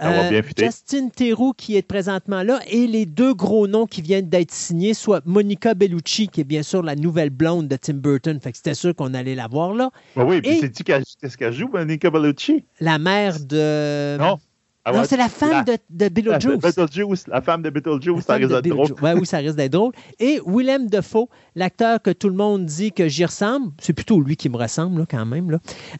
Euh, 0.00 0.42
Justin 0.56 1.08
Theroux 1.10 1.52
qui 1.52 1.76
est 1.76 1.82
présentement 1.82 2.42
là 2.42 2.60
et 2.70 2.86
les 2.86 3.04
deux 3.04 3.34
gros 3.34 3.66
noms 3.66 3.86
qui 3.86 4.00
viennent 4.00 4.28
d'être 4.28 4.50
signés, 4.50 4.94
soit 4.94 5.20
Monica 5.26 5.74
Bellucci, 5.74 6.28
qui 6.28 6.40
est 6.40 6.44
bien 6.44 6.62
sûr 6.62 6.82
la 6.82 6.96
nouvelle 6.96 7.30
blonde 7.30 7.68
de 7.68 7.76
Tim 7.76 7.94
Burton, 7.94 8.40
fait 8.40 8.52
que 8.52 8.56
c'était 8.56 8.74
sûr 8.74 8.94
qu'on 8.94 9.12
allait 9.12 9.34
la 9.34 9.48
voir 9.48 9.74
là. 9.74 9.90
oui, 10.16 10.40
puis 10.40 10.60
sais-tu 10.60 10.82
qu'est-ce 10.82 11.36
qu'elle 11.36 11.52
joue, 11.52 11.68
Monica 11.68 12.10
Bellucci? 12.10 12.64
La 12.80 12.98
mère 12.98 13.38
de. 13.40 14.16
Non. 14.18 14.38
Ah 14.84 14.92
non, 14.92 15.04
c'est 15.04 15.16
la 15.16 15.28
femme 15.28 15.64
de, 15.64 15.76
de 15.90 16.08
Beetlejuice. 16.08 16.58
Beetlejuice. 16.58 17.28
La 17.28 17.40
femme 17.40 17.62
de 17.62 17.70
Beetlejuice, 17.70 18.24
ça 18.24 18.34
risque 18.34 18.50
d'être 18.50 18.68
drôle. 18.68 18.92
Ouais, 19.00 19.12
oui, 19.12 19.24
ça 19.26 19.38
risque 19.38 19.54
d'être 19.54 19.72
drôle. 19.72 19.92
Et 20.18 20.40
Willem 20.44 20.88
Dafoe, 20.88 21.28
l'acteur 21.54 22.02
que 22.02 22.10
tout 22.10 22.28
le 22.28 22.34
monde 22.34 22.66
dit 22.66 22.90
que 22.90 23.06
j'y 23.06 23.24
ressemble. 23.24 23.70
C'est 23.78 23.92
plutôt 23.92 24.20
lui 24.20 24.36
qui 24.36 24.48
me 24.48 24.56
ressemble, 24.56 25.00
là, 25.00 25.06
quand 25.08 25.24
même. 25.24 25.52
Là. 25.52 25.58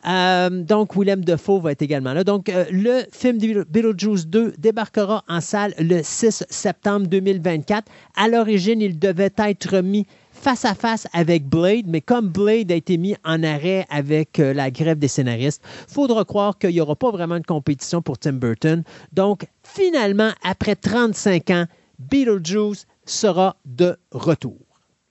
Euh, 0.09 0.63
donc, 0.65 0.97
Willem 0.97 1.25
Dafoe 1.25 1.61
va 1.61 1.71
être 1.71 1.83
également 1.83 2.13
là. 2.13 2.25
Donc, 2.25 2.49
euh, 2.49 2.65
le 2.73 3.03
film 3.13 3.39
de 3.39 3.65
Beetlejuice 3.71 4.27
2 4.27 4.55
débarquera 4.59 5.23
en 5.29 5.41
salle 5.41 5.75
le 5.79 6.01
6 6.03 6.45
septembre 6.51 7.07
2024. 7.07 7.85
À 8.17 8.27
l'origine, 8.27 8.81
il 8.81 8.99
devait 8.99 9.33
être 9.39 9.79
mis 9.79 10.07
face 10.43 10.65
à 10.65 10.75
face 10.75 11.07
avec 11.13 11.47
Blade, 11.47 11.87
mais 11.87 12.01
comme 12.01 12.29
Blade 12.29 12.73
a 12.73 12.75
été 12.75 12.99
mis 12.99 13.15
en 13.25 13.45
arrêt 13.45 13.87
avec 13.91 14.41
euh, 14.41 14.53
la 14.53 14.73
grève 14.73 14.99
des 14.99 15.07
scénaristes, 15.07 15.63
faudra 15.89 16.25
croire 16.25 16.59
qu'il 16.59 16.71
n'y 16.71 16.81
aura 16.81 16.97
pas 16.97 17.13
vraiment 17.13 17.39
de 17.39 17.47
compétition 17.47 18.03
pour 18.03 18.19
Tim 18.19 18.33
Burton. 18.33 18.83
Donc, 19.13 19.47
finalement, 19.63 20.31
après 20.43 20.75
35 20.75 21.51
ans, 21.51 21.67
Beetlejuice 22.01 22.89
sera 23.05 23.57
de 23.65 23.97
retour. 24.11 24.59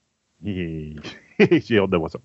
J'ai 0.42 0.98
hâte 1.78 1.90
de 1.90 1.96
voir 1.96 2.10
ça. 2.10 2.18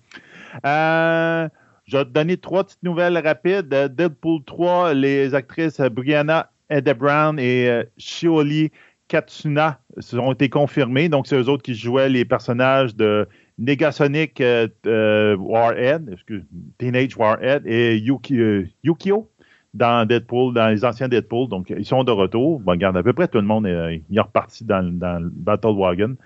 Euh, 0.66 1.48
je 1.86 1.96
vais 1.96 2.04
te 2.04 2.10
donner 2.10 2.36
trois 2.36 2.64
petites 2.64 2.82
nouvelles 2.82 3.16
rapides. 3.16 3.68
Deadpool 3.68 4.44
3, 4.44 4.92
les 4.92 5.34
actrices 5.34 5.80
Brianna 5.80 6.50
Brown 6.96 7.38
et 7.38 7.68
euh, 7.68 7.84
Shioli 7.96 8.70
Katsuna 9.08 9.80
ont 10.12 10.32
été 10.32 10.48
confirmés. 10.48 11.08
Donc, 11.08 11.26
c'est 11.26 11.36
eux 11.36 11.48
autres 11.48 11.62
qui 11.62 11.74
jouaient 11.74 12.08
les 12.08 12.24
personnages 12.24 12.94
de 12.94 13.26
Negasonic 13.58 14.40
euh, 14.40 14.68
euh, 14.86 15.36
Warhead, 15.36 16.16
Teenage 16.78 17.16
Warhead 17.16 17.66
et 17.66 18.00
euh, 18.30 18.66
Yukio 18.84 19.28
dans 19.74 20.06
Deadpool, 20.06 20.54
dans 20.54 20.68
les 20.68 20.84
anciens 20.84 21.08
Deadpool. 21.08 21.48
Donc, 21.48 21.70
ils 21.76 21.84
sont 21.84 22.04
de 22.04 22.12
retour. 22.12 22.60
Bon, 22.60 22.72
regarde, 22.72 22.96
à 22.96 23.02
peu 23.02 23.12
près 23.12 23.28
tout 23.28 23.38
le 23.38 23.44
monde 23.44 23.66
est, 23.66 24.02
reparti 24.16 24.64
dans, 24.64 24.80
le 24.80 25.30
Battle 25.30 25.74
Wagon. 25.74 26.16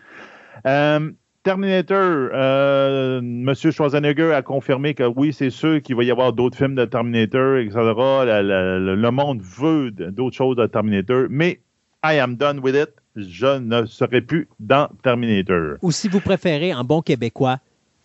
Terminator, 1.45 2.31
M. 2.33 3.53
Schwarzenegger 3.53 4.33
a 4.33 4.43
confirmé 4.43 4.95
que 4.95 5.03
oui, 5.03 5.33
c'est 5.33 5.51
sûr 5.51 5.83
qu'il 5.83 5.97
va 5.97 6.05
y 6.05 6.11
avoir 6.13 6.33
d'autres 6.33 6.57
films 6.57 6.77
de 6.77 6.85
Terminator, 6.85 7.57
etc. 7.57 7.75
le 7.75 9.11
monde 9.11 9.43
veut 9.43 9.91
d'autres 9.91 10.37
choses 10.37 10.55
de 10.55 10.67
Terminator, 10.67 11.27
mais 11.31 11.59
I 12.05 12.19
am 12.19 12.37
done 12.37 12.61
with 12.61 12.75
it. 12.75 12.91
Je 13.15 13.59
ne 13.59 13.87
serai 13.87 14.23
plus 14.23 14.49
dans 14.59 14.89
Terminator. 15.03 15.77
Ou 15.83 15.93
si 15.93 16.09
vous 16.09 16.21
préférez, 16.21 16.75
en 16.75 16.83
bon 16.83 17.03
québécois, 17.03 17.59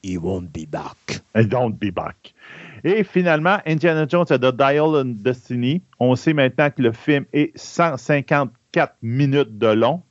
He 0.04 0.18
won't 0.18 0.52
be 0.54 0.68
back. 0.68 1.22
He 1.36 1.48
won't 1.52 1.80
be 1.80 1.92
back. 1.92 2.34
Et 2.84 3.04
finalement, 3.04 3.58
Indiana 3.66 4.06
Jones 4.08 4.28
a 4.30 4.38
The 4.38 4.56
Dial 4.56 4.96
of 4.96 5.08
Destiny. 5.08 5.82
On 6.00 6.16
sait 6.16 6.34
maintenant 6.34 6.70
que 6.70 6.82
le 6.82 6.92
film 6.92 7.26
est 7.34 7.58
154 7.58 8.96
minutes 9.02 9.58
de 9.58 9.68
long, 9.68 10.04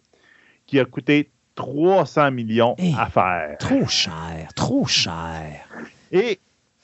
qui 0.67 0.81
a 0.81 0.85
coûté 0.85 1.31
300 1.55 2.33
millions 2.33 2.75
à 2.99 3.09
faire. 3.09 3.57
Trop 3.59 3.87
cher, 3.87 4.49
trop 4.55 4.87
cher. 4.87 5.65
Et 6.11 6.41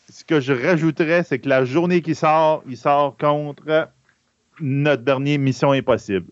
ce 0.08 0.24
que 0.24 0.40
je 0.40 0.52
rajouterais, 0.52 1.24
c'est 1.24 1.40
que 1.40 1.48
la 1.48 1.64
journée 1.64 2.00
qui 2.00 2.14
sort, 2.14 2.62
il 2.68 2.76
sort 2.76 3.16
contre 3.16 3.88
notre 4.60 5.02
dernier 5.02 5.38
Mission 5.38 5.72
Impossible. 5.72 6.26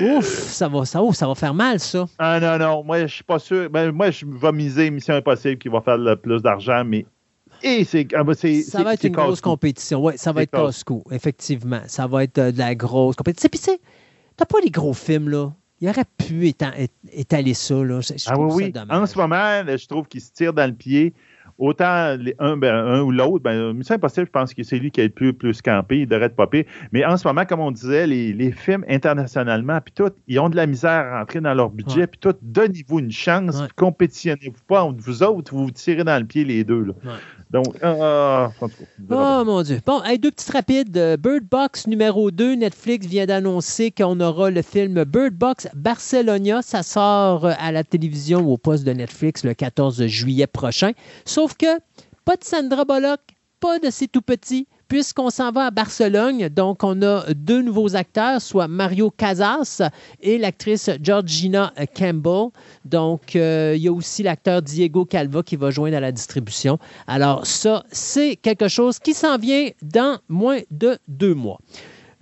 Ouf, 0.00 0.26
ça 0.26 0.68
va, 0.68 0.84
ça, 0.84 1.00
ça 1.12 1.26
va 1.26 1.34
faire 1.34 1.54
mal, 1.54 1.80
ça. 1.80 2.06
Ah 2.18 2.40
non, 2.40 2.58
non, 2.58 2.84
moi, 2.84 3.06
je 3.06 3.14
suis 3.14 3.24
pas 3.24 3.38
sûr. 3.38 3.70
Ben, 3.70 3.92
moi, 3.92 4.10
je 4.10 4.26
vais 4.26 4.52
miser 4.52 4.90
Mission 4.90 5.14
Impossible 5.14 5.58
qui 5.58 5.68
va 5.68 5.80
faire 5.80 5.98
le 5.98 6.16
plus 6.16 6.42
d'argent, 6.42 6.84
mais. 6.84 7.06
Et 7.62 7.84
c'est, 7.84 8.06
ah, 8.14 8.22
ben, 8.22 8.34
ça 8.34 8.82
va 8.82 8.94
être 8.94 9.04
une 9.04 9.12
grosse 9.14 9.40
compétition. 9.40 10.04
Oui, 10.04 10.14
ça 10.16 10.32
va 10.32 10.42
être 10.42 10.50
casse-cou, 10.50 11.02
effectivement. 11.10 11.80
Ça 11.86 12.06
va 12.06 12.24
être 12.24 12.38
euh, 12.38 12.52
de 12.52 12.58
la 12.58 12.74
grosse 12.74 13.16
compétition. 13.16 13.48
Puis, 13.50 13.60
tu 13.60 13.70
t'as 14.36 14.44
pas 14.44 14.58
les 14.62 14.70
gros 14.70 14.92
films, 14.92 15.30
là. 15.30 15.52
Il 15.80 15.88
aurait 15.88 16.04
pu 16.16 16.48
étaler 17.12 17.54
ça, 17.54 17.74
là. 17.74 18.00
ah 18.26 18.38
oui, 18.38 18.72
oui. 18.72 18.72
En 18.88 19.04
ce 19.04 19.18
moment, 19.18 19.62
je 19.66 19.86
trouve 19.86 20.06
qu'il 20.06 20.22
se 20.22 20.32
tire 20.32 20.54
dans 20.54 20.66
le 20.66 20.74
pied. 20.74 21.12
Autant 21.58 22.16
un, 22.38 22.56
ben, 22.56 22.74
un, 22.74 23.00
ou 23.00 23.10
l'autre, 23.10 23.42
ben, 23.42 23.72
Mission 23.72 23.94
Impossible, 23.94 24.26
je 24.26 24.30
pense 24.30 24.52
que 24.52 24.62
c'est 24.62 24.78
lui 24.78 24.90
qui 24.90 25.00
est 25.00 25.04
le 25.04 25.10
plus, 25.10 25.32
plus 25.32 25.62
campé, 25.62 26.00
il 26.00 26.06
devrait 26.06 26.26
être 26.26 26.36
popé. 26.36 26.66
Mais 26.92 27.04
en 27.04 27.16
ce 27.16 27.26
moment, 27.26 27.46
comme 27.46 27.60
on 27.60 27.70
disait, 27.70 28.06
les, 28.06 28.32
les 28.34 28.52
films 28.52 28.84
internationalement, 28.88 29.80
puis 29.80 29.94
tout, 29.94 30.10
ils 30.28 30.38
ont 30.38 30.50
de 30.50 30.56
la 30.56 30.66
misère 30.66 30.90
à 30.90 31.20
rentrer 31.20 31.40
dans 31.40 31.54
leur 31.54 31.70
budget, 31.70 32.06
puis 32.06 32.18
tout, 32.20 32.34
donnez-vous 32.42 32.98
une 32.98 33.10
chance, 33.10 33.62
compétitionnez-vous 33.76 34.62
pas 34.68 34.82
entre 34.84 35.00
vous 35.02 35.22
autres, 35.22 35.54
vous 35.54 35.64
vous 35.64 35.70
tirez 35.70 36.04
dans 36.04 36.18
le 36.18 36.26
pied 36.26 36.44
les 36.44 36.62
deux. 36.62 36.84
Là. 36.84 36.92
Donc, 37.50 37.76
euh, 37.82 38.48
oh 39.10 39.42
mon 39.44 39.62
Dieu. 39.62 39.80
Bon, 39.86 40.02
deux 40.20 40.30
petites 40.30 40.50
rapides. 40.50 41.16
Bird 41.20 41.44
Box 41.44 41.86
numéro 41.86 42.30
2, 42.30 42.54
Netflix 42.54 43.06
vient 43.06 43.26
d'annoncer 43.26 43.92
qu'on 43.92 44.18
aura 44.20 44.50
le 44.50 44.62
film 44.62 45.04
Bird 45.04 45.34
Box 45.34 45.68
Barcelona. 45.74 46.62
Ça 46.62 46.82
sort 46.82 47.46
à 47.46 47.70
la 47.70 47.84
télévision 47.84 48.50
au 48.50 48.56
poste 48.56 48.84
de 48.84 48.92
Netflix 48.92 49.44
le 49.44 49.54
14 49.54 50.06
juillet 50.06 50.48
prochain. 50.48 50.92
Sauf 51.24 51.54
que 51.54 51.78
pas 52.24 52.36
de 52.36 52.42
Sandra 52.42 52.84
Bullock, 52.84 53.20
pas 53.60 53.78
de 53.78 53.90
C'est 53.90 54.08
tout 54.08 54.22
petit, 54.22 54.66
puisqu'on 54.88 55.30
s'en 55.30 55.52
va 55.52 55.66
à 55.66 55.70
Barcelone. 55.70 56.48
Donc, 56.48 56.84
on 56.84 57.02
a 57.02 57.24
deux 57.34 57.62
nouveaux 57.62 57.96
acteurs, 57.96 58.40
soit 58.40 58.68
Mario 58.68 59.10
Casas 59.10 59.82
et 60.20 60.38
l'actrice 60.38 60.90
Georgina 61.02 61.72
Campbell. 61.94 62.48
Donc, 62.84 63.36
euh, 63.36 63.74
il 63.76 63.82
y 63.82 63.88
a 63.88 63.92
aussi 63.92 64.22
l'acteur 64.22 64.62
Diego 64.62 65.04
Calva 65.04 65.42
qui 65.42 65.56
va 65.56 65.70
joindre 65.70 65.96
à 65.96 66.00
la 66.00 66.12
distribution. 66.12 66.78
Alors, 67.06 67.46
ça, 67.46 67.84
c'est 67.90 68.36
quelque 68.36 68.68
chose 68.68 68.98
qui 68.98 69.14
s'en 69.14 69.38
vient 69.38 69.70
dans 69.82 70.18
moins 70.28 70.60
de 70.70 70.98
deux 71.08 71.34
mois. 71.34 71.58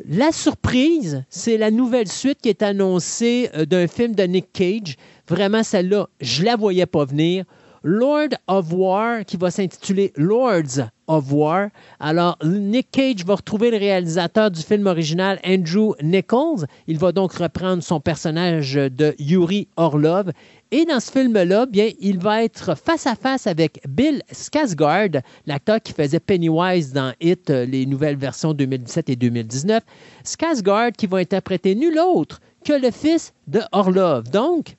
La 0.08 0.32
surprise, 0.32 1.22
c'est 1.28 1.56
la 1.56 1.70
nouvelle 1.70 2.08
suite 2.08 2.40
qui 2.42 2.48
est 2.48 2.62
annoncée 2.62 3.48
euh, 3.54 3.64
d'un 3.64 3.86
film 3.86 4.14
de 4.14 4.24
Nick 4.24 4.52
Cage. 4.52 4.96
Vraiment, 5.28 5.62
celle-là, 5.62 6.08
je 6.20 6.40
ne 6.40 6.46
la 6.46 6.56
voyais 6.56 6.86
pas 6.86 7.04
venir. 7.04 7.44
Lord 7.86 8.30
of 8.48 8.72
War, 8.72 9.26
qui 9.26 9.36
va 9.36 9.50
s'intituler 9.50 10.10
Lords 10.16 10.88
of 11.06 11.30
War. 11.30 11.68
Alors, 12.00 12.38
Nick 12.42 12.90
Cage 12.90 13.26
va 13.26 13.34
retrouver 13.34 13.70
le 13.70 13.76
réalisateur 13.76 14.50
du 14.50 14.62
film 14.62 14.86
original, 14.86 15.38
Andrew 15.46 15.94
Nichols. 16.02 16.66
Il 16.86 16.98
va 16.98 17.12
donc 17.12 17.34
reprendre 17.34 17.82
son 17.82 18.00
personnage 18.00 18.72
de 18.72 19.14
Yuri 19.18 19.68
Orlov. 19.76 20.32
Et 20.70 20.86
dans 20.86 20.98
ce 20.98 21.12
film-là, 21.12 21.66
bien, 21.66 21.90
il 22.00 22.18
va 22.18 22.42
être 22.42 22.74
face 22.74 23.06
à 23.06 23.16
face 23.16 23.46
avec 23.46 23.80
Bill 23.86 24.22
Skarsgård, 24.32 25.20
l'acteur 25.46 25.78
qui 25.82 25.92
faisait 25.92 26.20
Pennywise 26.20 26.94
dans 26.94 27.12
Hit, 27.20 27.50
les 27.50 27.84
nouvelles 27.84 28.16
versions 28.16 28.54
2017 28.54 29.10
et 29.10 29.16
2019. 29.16 29.82
Skarsgård 30.24 30.92
qui 30.92 31.06
va 31.06 31.18
interpréter 31.18 31.74
nul 31.74 31.98
autre 31.98 32.40
que 32.64 32.72
le 32.72 32.90
fils 32.90 33.34
de 33.46 33.60
Orlov. 33.72 34.30
Donc, 34.30 34.74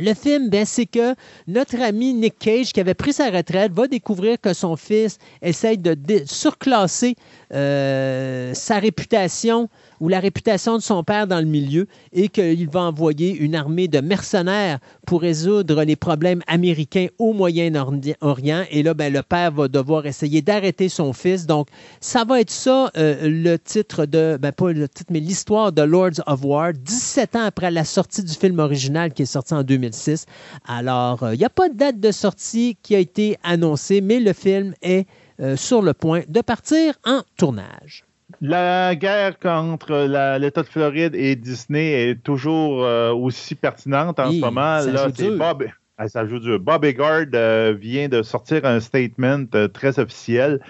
le 0.00 0.14
film, 0.14 0.48
ben, 0.48 0.64
c'est 0.64 0.86
que 0.86 1.14
notre 1.46 1.80
ami 1.80 2.14
Nick 2.14 2.38
Cage, 2.38 2.72
qui 2.72 2.80
avait 2.80 2.94
pris 2.94 3.12
sa 3.12 3.30
retraite, 3.30 3.72
va 3.72 3.86
découvrir 3.86 4.40
que 4.40 4.54
son 4.54 4.76
fils 4.76 5.18
essaye 5.42 5.76
de 5.76 5.96
surclasser 6.24 7.16
euh, 7.52 8.54
sa 8.54 8.78
réputation 8.78 9.68
ou 10.00 10.08
la 10.08 10.18
réputation 10.20 10.76
de 10.76 10.82
son 10.82 11.04
père 11.04 11.26
dans 11.26 11.38
le 11.38 11.46
milieu 11.46 11.86
et 12.12 12.28
qu'il 12.28 12.68
va 12.68 12.80
envoyer 12.80 13.36
une 13.36 13.54
armée 13.54 13.86
de 13.86 14.00
mercenaires 14.00 14.78
pour 15.06 15.20
résoudre 15.20 15.84
les 15.84 15.96
problèmes 15.96 16.42
américains 16.46 17.06
au 17.18 17.32
Moyen-Orient. 17.32 18.64
Et 18.70 18.82
là, 18.82 18.94
ben, 18.94 19.12
le 19.12 19.22
père 19.22 19.52
va 19.52 19.68
devoir 19.68 20.06
essayer 20.06 20.42
d'arrêter 20.42 20.88
son 20.88 21.12
fils. 21.12 21.46
Donc, 21.46 21.68
ça 22.00 22.24
va 22.24 22.40
être 22.40 22.50
ça 22.50 22.90
euh, 22.96 23.28
le 23.28 23.56
titre 23.58 24.06
de, 24.06 24.38
ben, 24.40 24.52
pas 24.52 24.72
le 24.72 24.88
titre, 24.88 25.10
mais 25.12 25.20
l'histoire 25.20 25.72
de 25.72 25.82
Lords 25.82 26.22
of 26.26 26.44
War, 26.44 26.72
17 26.72 27.36
ans 27.36 27.44
après 27.44 27.70
la 27.70 27.84
sortie 27.84 28.22
du 28.22 28.32
film 28.32 28.58
original 28.58 29.12
qui 29.12 29.22
est 29.22 29.26
sorti 29.26 29.54
en 29.54 29.62
2006. 29.62 30.26
Alors, 30.66 31.18
il 31.22 31.26
euh, 31.26 31.36
n'y 31.36 31.44
a 31.44 31.50
pas 31.50 31.68
de 31.68 31.74
date 31.74 32.00
de 32.00 32.10
sortie 32.10 32.76
qui 32.82 32.94
a 32.94 32.98
été 32.98 33.36
annoncée, 33.42 34.00
mais 34.00 34.20
le 34.20 34.32
film 34.32 34.74
est 34.82 35.06
euh, 35.40 35.56
sur 35.56 35.82
le 35.82 35.94
point 35.94 36.22
de 36.28 36.40
partir 36.40 36.94
en 37.04 37.22
tournage. 37.36 38.04
La 38.40 38.94
guerre 38.94 39.38
contre 39.38 39.92
l'État 40.38 40.62
de 40.62 40.66
Floride 40.66 41.14
et 41.14 41.36
Disney 41.36 42.10
est 42.10 42.22
toujours 42.22 42.84
euh, 42.84 43.12
aussi 43.12 43.54
pertinente 43.54 44.18
en 44.18 44.32
ce 44.32 44.40
moment. 44.40 44.80
Ça 44.80 44.90
Là, 44.90 45.08
joue 45.08 45.36
Bob, 45.36 45.66
ah, 45.98 46.08
ça 46.08 46.26
joue 46.26 46.38
dur. 46.38 46.58
Bob 46.58 46.84
Egard 46.84 47.26
euh, 47.34 47.74
vient 47.78 48.08
de 48.08 48.22
sortir 48.22 48.64
un 48.64 48.80
statement 48.80 49.44
très 49.74 49.98
officiel. 49.98 50.60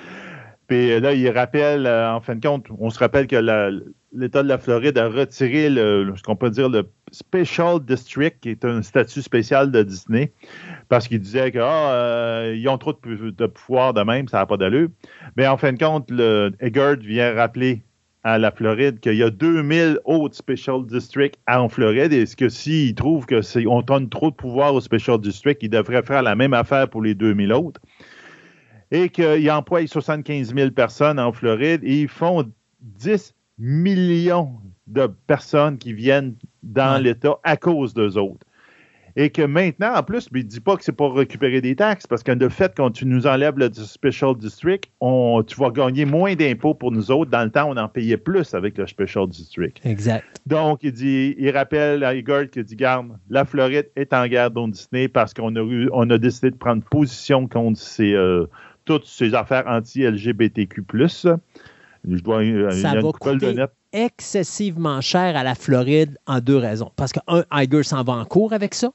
Puis 0.67 0.99
là, 1.01 1.13
il 1.15 1.29
rappelle, 1.31 1.87
en 1.87 2.21
fin 2.21 2.35
de 2.35 2.47
compte, 2.47 2.67
on 2.79 2.91
se 2.91 2.99
rappelle 2.99 3.27
que 3.27 3.37
l'État 4.13 4.43
de 4.43 4.49
la 4.49 4.59
Floride 4.59 4.99
a 4.99 5.09
retiré 5.09 5.69
ce 5.69 6.23
qu'on 6.23 6.37
peut 6.37 6.51
dire 6.51 6.69
le 6.69 6.89
Special 7.13 7.81
District, 7.81 8.39
qui 8.41 8.51
est 8.51 8.65
un 8.65 8.83
statut 8.83 9.23
spécial 9.23 9.71
de 9.71 9.83
Disney, 9.83 10.33
parce 10.89 11.09
qu'ils 11.09 11.21
disaient 11.21 11.51
qu'ils 11.51 11.61
ah, 11.61 11.93
euh, 11.93 12.67
ont 12.67 12.79
trop 12.79 12.93
de, 12.93 13.47
pouvoir 13.47 13.95
de 13.95 14.03
même, 14.03 14.29
ça 14.29 14.39
n'a 14.39 14.47
pas 14.47 14.57
d'allure. 14.57 14.89
Mais 15.37 15.47
en 15.47 15.57
fin 15.57 15.73
de 15.73 15.79
compte, 15.79 16.11
le 16.11 16.53
Eggert 16.61 16.97
vient 16.97 17.35
rappeler 17.35 17.83
à 18.23 18.39
la 18.39 18.51
Floride 18.51 19.01
qu'il 19.01 19.15
y 19.15 19.23
a 19.23 19.31
2000 19.31 19.99
autres 20.05 20.37
Special 20.37 20.85
Districts 20.87 21.39
en 21.49 21.69
Floride 21.69 22.13
et 22.13 22.27
ce 22.27 22.37
que 22.37 22.51
s'ils 22.51 22.95
trouvent 22.95 23.27
qu'on 23.27 23.83
donne 23.83 24.09
trop 24.11 24.31
de 24.31 24.37
pouvoir 24.37 24.75
au 24.75 24.81
Special 24.81 25.19
District, 25.19 25.59
ils 25.63 25.71
devraient 25.71 26.03
faire 26.03 26.23
la 26.23 26.35
même 26.35 26.53
affaire 26.53 26.89
pour 26.89 27.03
les 27.03 27.15
2000 27.15 27.53
autres. 27.53 27.81
Et 28.91 29.09
qu'ils 29.09 29.51
emploient 29.51 29.87
75 29.87 30.55
000 30.55 30.71
personnes 30.73 31.19
en 31.19 31.33
Floride 31.33 31.81
et 31.85 32.03
ils 32.03 32.09
font 32.09 32.45
10 32.83 33.35
millions 33.61 34.55
de 34.87 35.09
personnes 35.27 35.79
qui 35.79 35.93
viennent 35.93 36.35
dans 36.63 37.01
l'État 37.01 37.39
à 37.45 37.57
cause 37.57 37.95
d'eux 37.95 38.19
autres. 38.19 38.47
Et 39.17 39.31
que 39.31 39.43
maintenant, 39.43 39.93
en 39.97 40.03
plus, 40.05 40.29
il 40.33 40.39
ne 40.39 40.43
dit 40.43 40.61
pas 40.61 40.77
que 40.77 40.85
c'est 40.85 40.93
pour 40.93 41.17
récupérer 41.17 41.61
des 41.61 41.75
taxes, 41.75 42.07
parce 42.07 42.23
que 42.23 42.31
de 42.31 42.49
fait, 42.49 42.73
quand 42.77 42.91
tu 42.93 43.07
nous 43.07 43.27
enlèves 43.27 43.59
le 43.59 43.69
Special 43.73 44.37
District, 44.37 44.89
on, 45.01 45.43
tu 45.45 45.59
vas 45.59 45.71
gagner 45.71 46.05
moins 46.05 46.37
d'impôts 46.37 46.75
pour 46.75 46.93
nous 46.93 47.11
autres. 47.11 47.31
Dans 47.31 47.43
le 47.43 47.51
temps, 47.51 47.69
on 47.69 47.77
en 47.77 47.89
payait 47.89 48.17
plus 48.17 48.55
avec 48.55 48.79
le 48.79 48.87
Special 48.87 49.29
District. 49.29 49.81
Exact. 49.85 50.25
Donc, 50.47 50.85
il 50.85 50.93
dit, 50.93 51.35
il 51.39 51.51
rappelle 51.51 52.05
à 52.05 52.15
Igor 52.15 52.45
qu'il 52.53 52.63
dit, 52.63 52.77
garde, 52.77 53.09
la 53.29 53.45
Floride 53.45 53.91
est 53.97 54.13
en 54.13 54.27
guerre 54.29 54.53
dont 54.53 54.69
Disney 54.69 55.09
parce 55.09 55.35
qu'on 55.35 55.57
a, 55.57 55.61
eu, 55.61 55.91
on 55.93 56.09
a 56.09 56.17
décidé 56.17 56.53
de 56.53 56.57
prendre 56.57 56.85
position 56.85 57.49
contre 57.49 57.81
ces, 57.81 58.15
euh, 58.15 58.47
toutes 58.85 59.07
ces 59.07 59.35
affaires 59.35 59.65
anti-LGBTQ+. 59.67 60.83
Je 62.09 62.21
dois, 62.21 62.43
Ça 62.73 62.95
va 62.95 63.13
coûter 63.13 63.65
excessivement 63.93 65.01
cher 65.01 65.37
à 65.37 65.43
la 65.43 65.55
Floride 65.55 66.17
en 66.27 66.41
deux 66.41 66.57
raisons. 66.57 66.91
Parce 66.97 67.13
que, 67.13 67.21
un, 67.27 67.45
Iger 67.53 67.83
s'en 67.83 68.03
va 68.03 68.15
en 68.15 68.25
cours 68.25 68.53
avec 68.53 68.75
ça. 68.75 68.93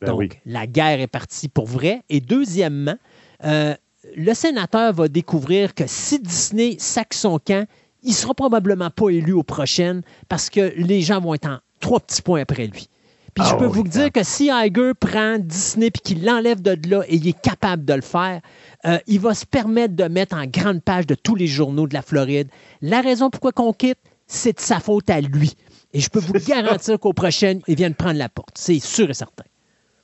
Ben 0.00 0.08
Donc, 0.08 0.40
la 0.46 0.66
guerre 0.66 1.00
est 1.00 1.06
partie 1.06 1.48
pour 1.48 1.66
vrai. 1.66 2.02
Et 2.08 2.20
deuxièmement, 2.20 2.96
euh, 3.44 3.74
le 4.16 4.34
sénateur 4.34 4.92
va 4.92 5.08
découvrir 5.08 5.74
que 5.74 5.84
si 5.86 6.18
Disney 6.20 6.76
sac 6.78 7.14
son 7.14 7.38
camp, 7.38 7.66
il 8.02 8.10
ne 8.10 8.14
sera 8.14 8.34
probablement 8.34 8.90
pas 8.90 9.08
élu 9.10 9.32
aux 9.32 9.42
prochaines 9.42 10.02
parce 10.28 10.48
que 10.48 10.72
les 10.76 11.00
gens 11.00 11.20
vont 11.20 11.34
être 11.34 11.48
en 11.48 11.58
trois 11.80 12.00
petits 12.00 12.22
points 12.22 12.40
après 12.40 12.66
lui. 12.66 12.88
Puis 13.36 13.44
je 13.44 13.52
ah 13.52 13.58
peux 13.58 13.66
vous 13.66 13.82
dire 13.82 14.10
que 14.10 14.22
si 14.22 14.50
Iger 14.50 14.92
prend 14.98 15.38
Disney 15.38 15.88
et 15.88 15.90
qu'il 15.90 16.24
l'enlève 16.24 16.62
de 16.62 16.74
là 16.88 17.02
et 17.06 17.16
il 17.16 17.28
est 17.28 17.38
capable 17.38 17.84
de 17.84 17.92
le 17.92 18.00
faire, 18.00 18.40
euh, 18.86 18.96
il 19.06 19.20
va 19.20 19.34
se 19.34 19.44
permettre 19.44 19.94
de 19.94 20.04
mettre 20.04 20.34
en 20.34 20.46
grande 20.46 20.82
page 20.82 21.06
de 21.06 21.14
tous 21.14 21.34
les 21.34 21.46
journaux 21.46 21.86
de 21.86 21.92
la 21.92 22.00
Floride. 22.00 22.48
La 22.80 23.02
raison 23.02 23.28
pourquoi 23.28 23.52
qu'on 23.52 23.74
quitte, 23.74 23.98
c'est 24.26 24.54
de 24.54 24.60
sa 24.60 24.80
faute 24.80 25.10
à 25.10 25.20
lui. 25.20 25.52
Et 25.92 26.00
je 26.00 26.08
peux 26.08 26.18
vous 26.18 26.32
garantir 26.48 26.98
qu'au 26.98 27.12
prochain, 27.12 27.58
il 27.66 27.76
vient 27.76 27.90
de 27.90 27.94
prendre 27.94 28.18
la 28.18 28.30
porte. 28.30 28.56
C'est 28.56 28.78
sûr 28.78 29.10
et 29.10 29.14
certain. 29.14 29.44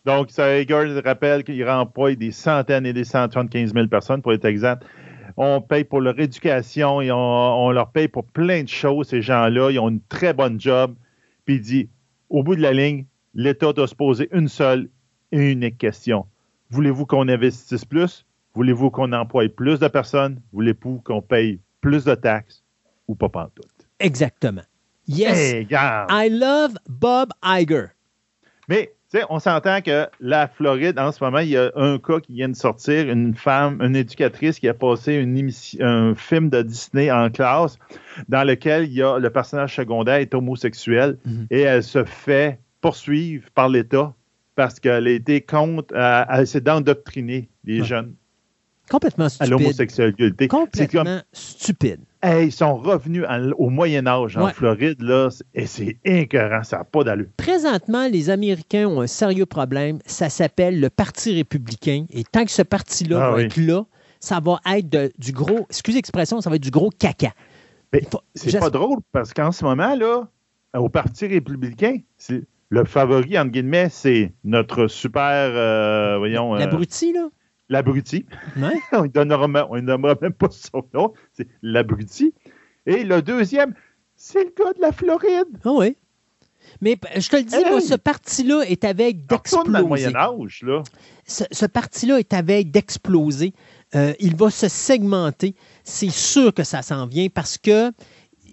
Donc, 0.05 0.31
ça, 0.31 0.59
Igor 0.61 0.85
rappelle 1.03 1.43
qu'il 1.43 1.67
remploie 1.67 2.15
des 2.15 2.33
centaines 2.33 2.85
et 2.85 2.93
des 2.93 3.05
175 3.05 3.73
000 3.73 3.87
personnes, 3.87 4.21
pour 4.21 4.35
être 4.35 4.45
exact. 4.45 4.83
On 5.39 5.63
paye 5.63 5.85
pour 5.85 6.03
leur 6.03 6.21
éducation 6.21 7.01
et 7.01 7.11
on, 7.11 7.71
leur 7.71 7.93
paye 7.93 8.09
pour 8.09 8.25
plein 8.25 8.63
de 8.63 8.69
choses, 8.69 9.09
ces 9.09 9.23
gens-là. 9.23 9.71
Ils 9.71 9.79
ont 9.79 9.89
une 9.89 10.03
très 10.03 10.35
bonne 10.35 10.61
job. 10.61 10.95
Puis 11.47 11.55
il 11.55 11.61
dit, 11.63 11.89
au 12.29 12.43
bout 12.43 12.57
de 12.57 12.61
la 12.61 12.75
ligne, 12.75 13.07
l'État 13.35 13.73
doit 13.73 13.89
se 13.89 13.95
poser 13.95 14.29
une 14.33 14.49
seule 14.49 14.89
et 15.31 15.53
unique 15.53 15.79
question. 15.79 16.27
Voulez-vous 16.71 17.07
qu'on 17.07 17.29
investisse 17.29 17.85
plus? 17.85 18.25
Voulez-vous 18.55 18.91
qu'on 18.91 19.13
emploie 19.13 19.49
plus 19.49 19.79
de 19.81 19.89
personnes? 19.89 20.41
Voulez-vous 20.53 21.01
qu'on 21.01 21.23
paye 21.23 21.61
plus 21.81 22.05
de 22.05 22.15
taxes? 22.15 22.63
Ou 23.09 23.15
pas 23.15 23.29
pantoute? 23.29 23.67
Exactement. 23.99 24.63
Yes. 25.09 25.67
I 25.71 26.29
love 26.31 26.75
Bob 26.89 27.31
Iger. 27.45 27.87
Mais 28.69 28.93
sais, 29.09 29.25
on 29.29 29.39
s'entend 29.39 29.81
que 29.83 30.07
la 30.21 30.49
Floride, 30.49 30.99
en 30.99 31.13
ce 31.13 31.23
moment, 31.23 31.41
il 31.41 31.51
y 31.51 31.57
a 31.57 31.71
un 31.77 31.99
cas 31.99 32.21
qui 32.21 32.33
vient 32.35 32.49
de 32.49 32.57
sortir, 32.57 33.11
une 33.11 33.35
femme, 33.35 33.81
une 33.83 33.95
éducatrice 33.97 34.59
qui 34.59 34.69
a 34.69 34.75
passé 34.75 35.15
une 35.15 35.37
émission, 35.37 35.85
un 35.85 36.15
film 36.15 36.49
de 36.49 36.63
Disney 36.63 37.11
en 37.11 37.29
classe 37.31 37.79
dans 38.29 38.45
lequel 38.45 38.85
il 38.85 38.93
y 38.95 39.03
a 39.03 39.19
le 39.19 39.31
personnage 39.31 39.77
secondaire 39.77 40.17
est 40.17 40.35
homosexuel 40.35 41.19
Mhm. 41.27 41.47
et 41.51 41.61
elle 41.61 41.83
se 41.83 42.05
fait 42.05 42.59
poursuivre 42.83 43.49
par 43.55 43.71
l'État 43.71 44.13
parce 44.55 44.79
qu'elle 44.79 45.07
a 45.07 45.11
été 45.11 45.41
contre, 45.41 45.95
euh, 45.97 46.25
elle 46.29 46.47
s'est 46.47 46.61
d'endoctriner 46.61 47.49
les 47.65 47.81
Ouais. 47.81 47.87
jeunes 47.87 48.15
Complètement 48.91 49.25
à 49.25 49.29
stupide. 49.31 49.51
l'homosexualité. 49.53 50.35
C'est 50.39 50.49
Complètement 50.49 51.05
comme, 51.05 51.23
stupide. 51.33 52.01
hey, 52.23 52.49
ils 52.49 52.53
sont 52.53 52.77
revenus 52.77 53.25
en- 53.27 53.53
au 53.53 53.71
Moyen 53.71 54.07
Âge 54.07 54.37
en 54.37 54.45
Ouais. 54.45 54.53
Floride, 54.53 55.01
là, 55.01 55.31
et 55.55 55.65
c'est 55.65 55.97
incohérent, 56.07 56.63
ça 56.65 56.79
n'a 56.79 56.85
pas 56.85 57.03
d'allure. 57.05 57.29
Présentement, 57.39 58.07
les 58.09 58.29
Américains 58.29 58.87
ont 58.87 59.01
un 59.01 59.07
sérieux 59.07 59.47
problème. 59.47 60.01
Ça 60.05 60.29
s'appelle 60.29 60.79
le 60.81 60.91
Parti 60.91 61.35
républicain. 61.35 62.05
Et 62.11 62.25
tant 62.25 62.45
que 62.45 62.51
ce 62.51 62.61
parti-là 62.63 63.25
Ah 63.25 63.31
va 63.31 63.37
oui. 63.37 63.45
être 63.45 63.57
là, 63.57 63.87
ça 64.21 64.41
va 64.41 64.61
être 64.77 64.91
de- 64.91 65.11
du 65.19 65.33
gros, 65.33 65.65
excusez 65.71 65.97
l'expression, 65.99 66.43
ça 66.43 66.51
va 66.51 66.57
être 66.57 66.63
du 66.63 66.71
gros 66.71 66.91
caca. 66.91 67.33
C'est 68.35 68.59
pas 68.59 68.71
drôle 68.71 68.99
parce 69.13 69.33
qu'en 69.33 69.53
ce 69.53 69.65
moment, 69.65 69.95
là, 69.95 70.29
au 70.75 70.89
Parti 70.89 71.27
républicain, 71.27 71.99
c'est- 72.19 72.43
le 72.73 72.87
favori, 72.87 73.39
entre 73.39 73.51
guillemets, 73.51 73.91
c'est 73.91 74.33
notre 74.45 74.87
super, 74.87 75.23
euh, 75.55 76.17
voyons, 76.17 76.55
euh, 76.55 76.59
L'abruti, 76.59 77.13
là? 77.13 77.29
l'abruti. 77.69 78.25
Ouais. 78.57 78.81
on 78.93 79.03
ne 79.05 79.81
nommera 79.83 80.17
même 80.23 80.33
pas 80.33 80.49
son 80.51 80.83
nom, 80.95 81.13
c'est 81.35 81.47
l'abruti. 81.61 82.33
Et 82.87 83.05
le 83.05 83.21
deuxième, 83.21 83.75
c'est 84.17 84.45
le 84.45 84.55
gars 84.57 84.73
de 84.73 84.81
la 84.81 84.91
Floride. 84.91 85.59
Ah 85.67 85.73
oui. 85.73 85.99
Mais 86.81 86.99
je 87.15 87.29
te 87.29 87.37
le 87.37 87.43
dis, 87.43 87.55
Hey! 87.55 87.67
moi, 87.69 87.83
ce 87.83 87.95
parti-là 87.95 88.63
est 88.63 88.85
le 88.85 89.27
d'exploser. 89.27 89.83
Moyen 89.83 90.17
Âge, 90.17 90.63
là. 90.67 90.83
Ce, 91.27 91.45
ce 91.53 91.67
parti-là 91.67 92.21
est 92.21 92.33
veille 92.43 92.65
d'exploser. 92.65 93.53
Euh, 93.95 94.15
il 94.19 94.35
va 94.35 94.49
se 94.49 94.69
segmenter. 94.69 95.55
C'est 95.85 96.11
sûr 96.11 96.55
que 96.55 96.65
ça 96.65 96.81
s'en 96.81 97.07
vient 97.07 97.29
parce 97.29 97.59
que 97.59 97.93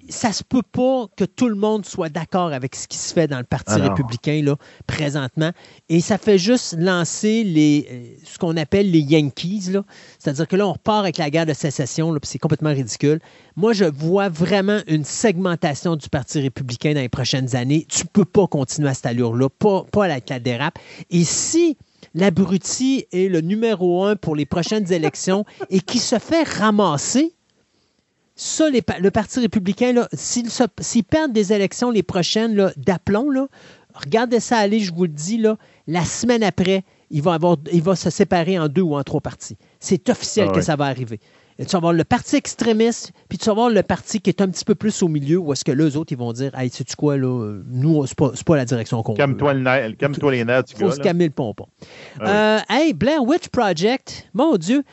ça 0.09 0.33
se 0.33 0.43
peut 0.43 0.63
pas 0.63 1.05
que 1.15 1.23
tout 1.23 1.47
le 1.47 1.55
monde 1.55 1.85
soit 1.85 2.09
d'accord 2.09 2.51
avec 2.51 2.75
ce 2.75 2.87
qui 2.87 2.97
se 2.97 3.13
fait 3.13 3.27
dans 3.27 3.37
le 3.37 3.43
Parti 3.43 3.73
Ah 3.75 3.89
républicain 3.89 4.41
là, 4.43 4.55
présentement. 4.87 5.51
Et 5.87 6.01
ça 6.01 6.17
fait 6.17 6.37
juste 6.37 6.75
lancer 6.77 7.43
les, 7.43 7.87
euh, 7.89 8.21
ce 8.25 8.37
qu'on 8.37 8.57
appelle 8.57 8.91
les 8.91 8.99
Yankees. 8.99 9.71
là. 9.71 9.83
C'est-à-dire 10.17 10.47
que 10.47 10.55
là, 10.55 10.67
on 10.67 10.73
repart 10.73 10.99
avec 10.99 11.17
la 11.17 11.29
guerre 11.29 11.45
de 11.45 11.53
sécession, 11.53 12.11
là, 12.11 12.19
puis 12.19 12.29
c'est 12.29 12.39
complètement 12.39 12.71
ridicule. 12.71 13.19
Moi, 13.55 13.73
je 13.73 13.85
vois 13.85 14.29
vraiment 14.29 14.79
une 14.87 15.03
segmentation 15.03 15.95
du 15.95 16.09
Parti 16.09 16.41
républicain 16.41 16.93
dans 16.93 17.01
les 17.01 17.09
prochaines 17.09 17.55
années. 17.55 17.85
Tu 17.89 18.05
peux 18.05 18.25
pas 18.25 18.47
continuer 18.47 18.89
à 18.89 18.93
cette 18.93 19.05
allure-là, 19.05 19.49
pas, 19.49 19.83
pas 19.91 20.05
avec 20.05 20.29
la 20.29 20.39
dérape. 20.39 20.79
Et 21.09 21.23
si 21.23 21.77
l'abruti 22.13 23.05
est 23.11 23.29
le 23.29 23.41
numéro 23.41 24.03
un 24.03 24.15
pour 24.15 24.35
les 24.35 24.45
prochaines 24.45 24.91
élections 24.91 25.45
et 25.69 25.81
qui 25.81 25.99
se 25.99 26.17
fait 26.19 26.43
ramasser, 26.47 27.33
ça, 28.41 28.69
les 28.69 28.81
le 29.01 29.11
Parti 29.11 29.41
républicain, 29.41 29.93
s'ils 30.13 31.03
perdent 31.03 31.33
des 31.33 31.51
élections 31.51 31.91
les 31.91 32.03
prochaines 32.03 32.71
d'aplomb, 32.77 33.47
regardez 33.93 34.39
ça 34.39 34.57
aller, 34.57 34.79
je 34.79 34.93
vous 34.93 35.03
le 35.03 35.09
dis, 35.09 35.37
là, 35.37 35.57
la 35.87 36.05
semaine 36.05 36.43
après, 36.43 36.83
il 37.11 37.21
va, 37.21 37.33
avoir, 37.33 37.57
il 37.73 37.81
va 37.81 37.95
se 37.97 38.09
séparer 38.09 38.57
en 38.57 38.69
deux 38.69 38.81
ou 38.83 38.95
en 38.95 39.03
trois 39.03 39.19
partis. 39.19 39.57
C'est 39.81 40.09
officiel 40.09 40.47
Ah 40.51 40.55
que 40.55 40.61
ça 40.61 40.75
va 40.77 40.85
arriver. 40.85 41.19
Et 41.57 41.65
tu 41.65 41.71
vas 41.71 41.79
avoir 41.79 41.91
le 41.91 42.05
parti 42.05 42.37
extrémiste, 42.37 43.11
puis 43.27 43.37
tu 43.37 43.47
vas 43.47 43.51
avoir 43.51 43.69
le 43.69 43.83
parti 43.83 44.21
qui 44.21 44.29
est 44.29 44.39
un 44.41 44.47
petit 44.47 44.63
peu 44.63 44.75
plus 44.75 45.03
au 45.03 45.09
milieu, 45.09 45.37
où 45.39 45.51
est-ce 45.51 45.65
que 45.65 45.73
eux 45.73 45.97
autres, 45.97 46.13
ils 46.13 46.17
vont 46.17 46.31
dire 46.31 46.57
Hey, 46.57 46.69
sais-tu 46.69 46.95
quoi, 46.95 47.17
là, 47.17 47.57
nous, 47.69 48.05
c'est 48.05 48.15
pas, 48.17 48.31
pas 48.45 48.55
la 48.55 48.63
direction 48.63 49.03
qu'on 49.03 49.11
veut. 49.11 49.17
Calme-toi 49.17 49.53
le 49.55 49.61
nerf- 49.63 49.97
calme-toi 49.97 50.31
les 50.31 50.45
nerfs, 50.45 50.63
Il 50.71 50.77
faut 50.77 50.85
gars. 50.87 50.91
se 50.95 50.99
calmer 51.01 51.25
le 51.25 51.33
pompon. 51.33 51.65
Ah 52.21 52.59
Euh, 52.69 52.73
hey, 52.73 52.93
Blair 52.93 53.21
Witch 53.21 53.49
Project, 53.49 54.29
mon 54.33 54.55
Dieu. 54.55 54.83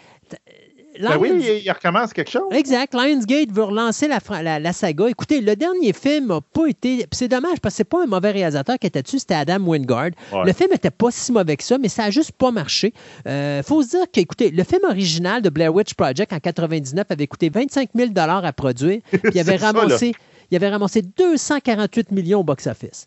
Ben 1.00 1.16
oui, 1.18 1.28
Lions- 1.30 1.38
il, 1.40 1.62
il 1.64 1.70
recommence 1.70 2.12
quelque 2.12 2.30
chose. 2.30 2.52
Exact. 2.52 2.94
Lionsgate 2.94 3.50
veut 3.52 3.64
relancer 3.64 4.08
la, 4.08 4.20
fra- 4.20 4.42
la- 4.42 4.58
la 4.58 4.72
saga. 4.72 5.08
Écoutez, 5.08 5.40
le 5.40 5.56
dernier 5.56 5.92
film 5.92 6.26
n'a 6.28 6.40
pas 6.40 6.66
été. 6.66 7.06
C'est 7.12 7.28
dommage 7.28 7.60
parce 7.60 7.74
que 7.74 7.76
c'est 7.78 7.84
pas 7.84 8.02
un 8.02 8.06
mauvais 8.06 8.30
réalisateur 8.30 8.78
qui 8.78 8.86
était 8.86 9.02
dessus, 9.02 9.18
c'était 9.18 9.34
Adam 9.34 9.58
Wingard. 9.64 10.10
Ouais. 10.32 10.44
Le 10.46 10.52
film 10.52 10.70
n'était 10.70 10.90
pas 10.90 11.10
si 11.10 11.32
mauvais 11.32 11.56
que 11.56 11.64
ça, 11.64 11.78
mais 11.78 11.88
ça 11.88 12.04
a 12.04 12.10
juste 12.10 12.32
pas 12.32 12.50
marché. 12.50 12.92
Il 13.26 13.62
faut 13.64 13.82
se 13.82 13.88
dire 13.90 14.04
que, 14.12 14.20
écoutez, 14.20 14.50
le 14.50 14.64
film 14.64 14.82
original 14.84 15.42
de 15.42 15.50
Blair 15.50 15.74
Witch 15.74 15.94
Project 15.94 16.32
en 16.32 16.38
99 16.40 17.04
avait 17.10 17.26
coûté 17.26 17.48
25 17.50 17.90
000 17.94 18.10
à 18.16 18.52
produire, 18.52 19.00
puis 19.10 19.20
il 19.34 19.40
avait, 19.40 19.58
ça, 19.58 19.72
ramassé, 19.72 20.12
il 20.50 20.56
avait 20.56 20.68
ramassé 20.68 21.02
248 21.02 22.10
millions 22.12 22.40
au 22.40 22.44
box-office. 22.44 23.06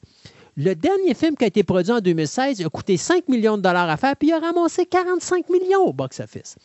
Le 0.62 0.76
dernier 0.76 1.14
film 1.14 1.38
qui 1.38 1.46
a 1.46 1.48
été 1.48 1.64
produit 1.64 1.94
en 1.94 2.02
2016 2.02 2.60
il 2.60 2.66
a 2.66 2.70
coûté 2.70 2.98
5 2.98 3.30
millions 3.30 3.56
de 3.56 3.62
dollars 3.62 3.90
à 3.90 3.96
faire, 3.96 4.14
puis 4.18 4.28
il 4.28 4.34
a 4.34 4.40
ramassé 4.40 4.86
45 4.86 5.48
millions 5.50 5.86
au 5.86 5.94
box-office. 5.94 6.58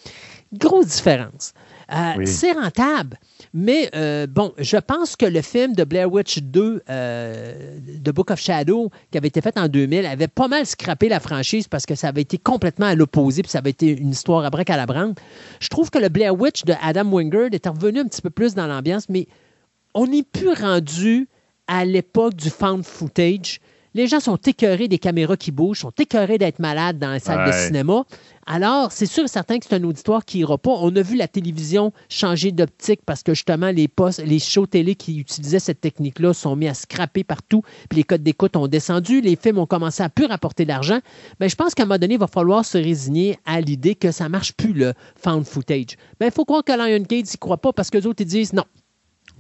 Grosse 0.53 0.87
différence. 0.87 1.55
Euh, 1.93 2.13
Oui. 2.17 2.27
C'est 2.27 2.51
rentable, 2.51 3.19
mais 3.53 3.91
euh, 3.95 4.27
bon, 4.27 4.53
je 4.59 4.79
pense 4.79 5.15
que 5.15 5.27
le 5.27 5.43
film 5.43 5.75
de 5.75 5.85
Blair 5.85 6.13
Witch 6.13 6.41
2, 6.41 6.83
euh, 6.91 7.79
The 8.03 8.11
Book 8.11 8.33
of 8.33 8.41
Shadow, 8.41 8.91
qui 9.13 9.19
avait 9.19 9.29
été 9.29 9.41
fait 9.41 9.57
en 9.57 9.69
2000, 9.69 10.07
avait 10.07 10.27
pas 10.27 10.49
mal 10.49 10.67
scrappé 10.67 11.09
la 11.09 11.21
franchise 11.21 11.69
parce 11.69 11.87
que 11.87 11.95
ça 11.95 12.09
avait 12.09 12.23
été 12.23 12.37
complètement 12.37 12.87
à 12.87 12.97
l'opposé, 12.97 13.43
puis 13.43 13.51
ça 13.51 13.59
avait 13.59 13.71
été 13.71 13.91
une 13.91 14.11
histoire 14.11 14.45
à 14.45 14.51
break 14.51 14.71
à 14.71 14.77
la 14.77 14.87
brande. 14.87 15.15
Je 15.61 15.69
trouve 15.69 15.91
que 15.91 15.99
le 15.99 16.09
Blair 16.09 16.35
Witch 16.35 16.65
de 16.65 16.75
Adam 16.83 17.05
Wingard 17.13 17.51
est 17.53 17.69
revenu 17.69 18.01
un 18.01 18.07
petit 18.07 18.23
peu 18.23 18.31
plus 18.31 18.55
dans 18.55 18.67
l'ambiance, 18.67 19.09
mais 19.09 19.29
on 19.95 20.09
n'est 20.09 20.25
plus 20.25 20.53
rendu 20.53 21.29
à 21.69 21.85
l'époque 21.85 22.35
du 22.35 22.51
found 22.51 22.85
footage. 22.85 23.61
Les 23.97 24.09
gens 24.09 24.19
sont 24.19 24.37
écœurés 24.37 24.89
des 24.89 24.99
caméras 24.99 25.37
qui 25.37 25.53
bougent, 25.53 25.81
sont 25.81 25.93
écœurés 25.97 26.37
d'être 26.37 26.59
malades 26.59 26.99
dans 26.99 27.13
les 27.13 27.21
salles 27.21 27.47
de 27.47 27.53
cinéma. 27.53 28.05
Alors, 28.45 28.91
c'est 28.91 29.07
sûr 29.07 29.25
et 29.25 29.29
certain 29.29 29.61
que 29.61 29.67
c'est 29.69 29.77
un 29.77 29.85
auditoire 29.85 30.25
qui 30.25 30.39
n'ira 30.39 30.59
pas. 30.59 30.73
On 30.73 30.95
a 30.97 31.01
vu 31.01 31.17
la 31.17 31.29
télévision 31.29 31.93
changer 32.09 32.51
d'optique 32.51 33.01
parce 33.07 33.23
que 33.23 33.35
justement, 33.35 33.71
les 33.71 33.87
postes, 33.87 34.21
les 34.27 34.41
shows 34.41 34.67
télé 34.67 34.97
qui 34.97 35.19
utilisaient 35.19 35.61
cette 35.61 35.81
technique-là 35.81 36.35
sont 36.35 36.57
mis 36.57 36.67
à 36.67 36.75
scraper 36.75 37.23
partout, 37.23 37.63
puis 37.89 37.99
les 37.99 38.05
codes 38.05 38.25
d'écoute 38.25 38.57
ont 38.57 38.67
descendu, 38.67 39.21
les 39.21 39.37
films 39.37 39.59
ont 39.59 39.67
commencé 39.67 40.03
à 40.03 40.09
plus 40.09 40.27
rapporter 40.27 40.65
d'argent. 40.65 40.99
Mais 41.39 41.49
je 41.49 41.55
pense 41.55 41.75
qu'à 41.75 41.85
un 41.85 41.87
moment 41.87 41.99
donné, 41.99 42.15
il 42.15 42.21
va 42.21 42.27
falloir 42.27 42.65
se 42.65 42.77
résigner 42.77 43.39
à 43.47 43.61
l'idée 43.61 43.95
que 43.95 44.11
ça 44.11 44.25
ne 44.25 44.31
marche 44.31 44.55
plus, 44.55 44.73
le 44.73 44.93
found 45.15 45.47
footage. 45.47 45.97
Mais 46.21 46.27
il 46.27 46.33
faut 46.33 46.45
croire 46.45 46.65
que 46.65 46.73
Lionsgate 46.73 47.31
n'y 47.31 47.39
croit 47.39 47.59
pas 47.59 47.73
parce 47.73 47.91
que 47.91 47.99
les 47.99 48.07
autres, 48.09 48.23
ils 48.23 48.27
disent 48.27 48.53
non. 48.53 48.65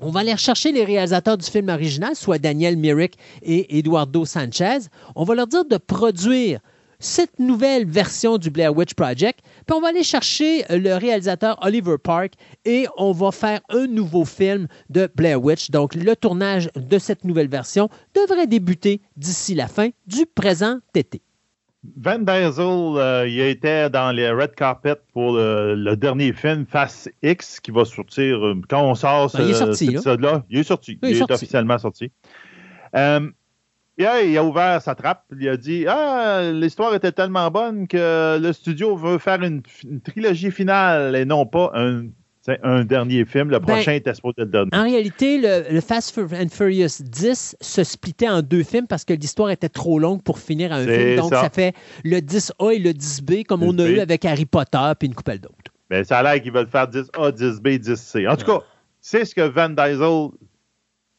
On 0.07 0.11
va 0.11 0.20
aller 0.20 0.34
rechercher 0.34 0.70
les 0.70 0.84
réalisateurs 0.84 1.38
du 1.38 1.50
film 1.50 1.70
original, 1.70 2.14
soit 2.14 2.38
Daniel 2.38 2.76
Myrick 2.76 3.16
et 3.40 3.78
Eduardo 3.78 4.26
Sanchez. 4.26 4.80
On 5.16 5.24
va 5.24 5.34
leur 5.34 5.46
dire 5.46 5.64
de 5.64 5.78
produire 5.78 6.61
cette 6.98 7.38
nouvelle 7.38 7.86
version 7.86 8.36
du 8.36 8.50
Blair 8.50 8.76
Witch 8.76 8.92
Project. 8.92 9.40
Puis 9.66 9.74
on 9.74 9.80
va 9.80 9.88
aller 9.88 10.02
chercher 10.02 10.62
le 10.68 10.96
réalisateur 10.96 11.59
Oliver 11.62 11.96
Park 11.96 12.34
et 12.66 12.86
on 12.98 13.12
va 13.12 13.32
faire 13.32 13.62
un 13.70 13.86
nouveau 13.86 14.26
film 14.26 14.68
de 14.90 15.11
Blair 15.14 15.42
Witch. 15.42 15.70
Donc 15.70 15.94
le 15.94 16.14
tournage 16.14 16.68
de 16.76 16.98
cette 16.98 17.24
nouvelle 17.24 17.48
version 17.48 17.88
devrait 18.14 18.46
débuter 18.46 19.00
d'ici 19.16 19.55
la 19.55 19.68
fin 19.68 19.88
du 20.07 20.26
présent 20.26 20.80
été. 20.94 21.22
Van 21.97 22.18
Diesel, 22.18 22.64
euh, 22.97 23.28
il 23.28 23.41
était 23.41 23.91
dans 23.91 24.11
les 24.11 24.30
red 24.30 24.55
carpet 24.55 24.97
pour 25.12 25.32
le, 25.37 25.74
le 25.74 25.97
dernier 25.97 26.32
film 26.32 26.64
Fast 26.66 27.12
X 27.22 27.61
qui 27.61 27.70
va 27.70 27.85
sortir 27.85 28.45
euh, 28.45 28.61
quand 28.68 28.82
on 28.82 28.95
sort 28.95 29.30
Ben, 29.35 29.45
il 29.45 29.51
est 29.51 29.53
ce- 29.55 29.59
sorti, 29.59 29.76
cet 29.76 29.87
là. 29.89 29.93
épisode-là. 29.99 30.45
Il 30.51 30.59
est 30.59 30.62
sorti. 30.62 30.99
Il 31.03 31.09
est 31.09 31.11
Il 31.11 31.16
est, 31.16 31.18
sorti. 31.18 31.35
officiellement 31.35 31.78
sorti. 31.78 32.11
Euh, 32.97 33.30
il 33.99 34.07
a 34.07 34.43
ouvert 34.45 34.80
sa 34.82 34.95
trappe. 34.95 35.24
Il 35.39 35.49
a 35.49 35.57
dit 35.57 35.87
Ah, 35.87 36.41
l'histoire 36.53 36.95
était 36.95 37.12
tellement 37.12 37.51
bonne 37.51 37.87
que 37.87 38.39
le 38.41 38.53
studio 38.53 38.97
veut 38.97 39.18
faire 39.18 39.43
une, 39.43 39.62
une 39.89 40.01
trilogie 40.01 40.51
finale 40.51 41.14
et 41.14 41.24
non 41.24 41.45
pas 41.47 41.70
un, 41.74 42.07
c'est 42.45 42.61
un 42.62 42.84
dernier 42.84 43.24
film. 43.24 43.49
Le 43.51 43.59
Ben, 43.59 43.74
prochain 43.74 43.92
était 43.92 44.12
supposé 44.12 44.34
être 44.38 44.47
le 44.47 44.51
dernier. 44.51 44.70
En 44.74 44.82
réalité, 44.82 45.38
le, 45.38 45.72
le 45.72 45.80
Fast 45.80 46.18
and 46.18 46.49
Furious 46.51 47.01
10 47.01 47.57
se 47.59 47.84
splittait 47.84 48.28
en 48.28 48.42
deux 48.42 48.62
films 48.62 48.86
parce 48.86 49.05
que 49.07 49.14
l'histoire 49.14 49.49
était 49.51 49.70
trop 49.70 49.99
longue 49.99 50.22
pour 50.22 50.38
finir 50.38 50.70
un 50.72 50.84
C'est 50.84 50.99
film. 50.99 51.16
Donc, 51.16 51.30
ça. 51.32 51.42
ça. 51.45 51.51
fait 51.51 51.74
le 52.05 52.18
10A 52.18 52.74
et 52.74 52.78
le 52.78 52.90
10B, 52.90 53.45
comme 53.45 53.62
on 53.62 53.78
a 53.78 53.82
10B. 53.82 53.97
eu 53.97 54.01
avec 54.01 54.24
Harry 54.26 54.45
Potter 54.45 54.92
puis 54.99 55.09
une 55.09 55.14
coupelle 55.14 55.40
d'autres. 55.40 55.57
Mais 55.88 55.99
Ben, 56.01 56.05
ça 56.05 56.18
a 56.18 56.22
l'air 56.22 56.42
qu'ils 56.42 56.53
veulent 56.53 56.68
faire 56.68 56.86
10A, 56.86 57.32
10B, 57.32 57.78
10C. 57.80 58.28
En 58.30 58.36
tout 58.36 58.47
cas, 58.47 58.61
c'est 59.01 59.24
ce 59.24 59.34
que 59.34 59.40
Van 59.42 59.70
Diesel 59.70 60.28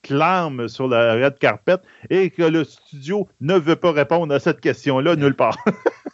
clame 0.04 0.68
sur 0.68 0.88
la 0.88 1.16
red 1.16 1.40
carpet 1.40 1.78
et 2.12 2.30
que 2.30 2.44
le 2.44 2.64
studio 2.64 3.28
ne 3.42 3.56
veut 3.56 3.76
pas 3.76 3.92
répondre 3.92 4.32
à 4.34 4.40
cette 4.40 4.62
question-là 4.62 5.16
nulle 5.16 5.36
part. 5.36 5.58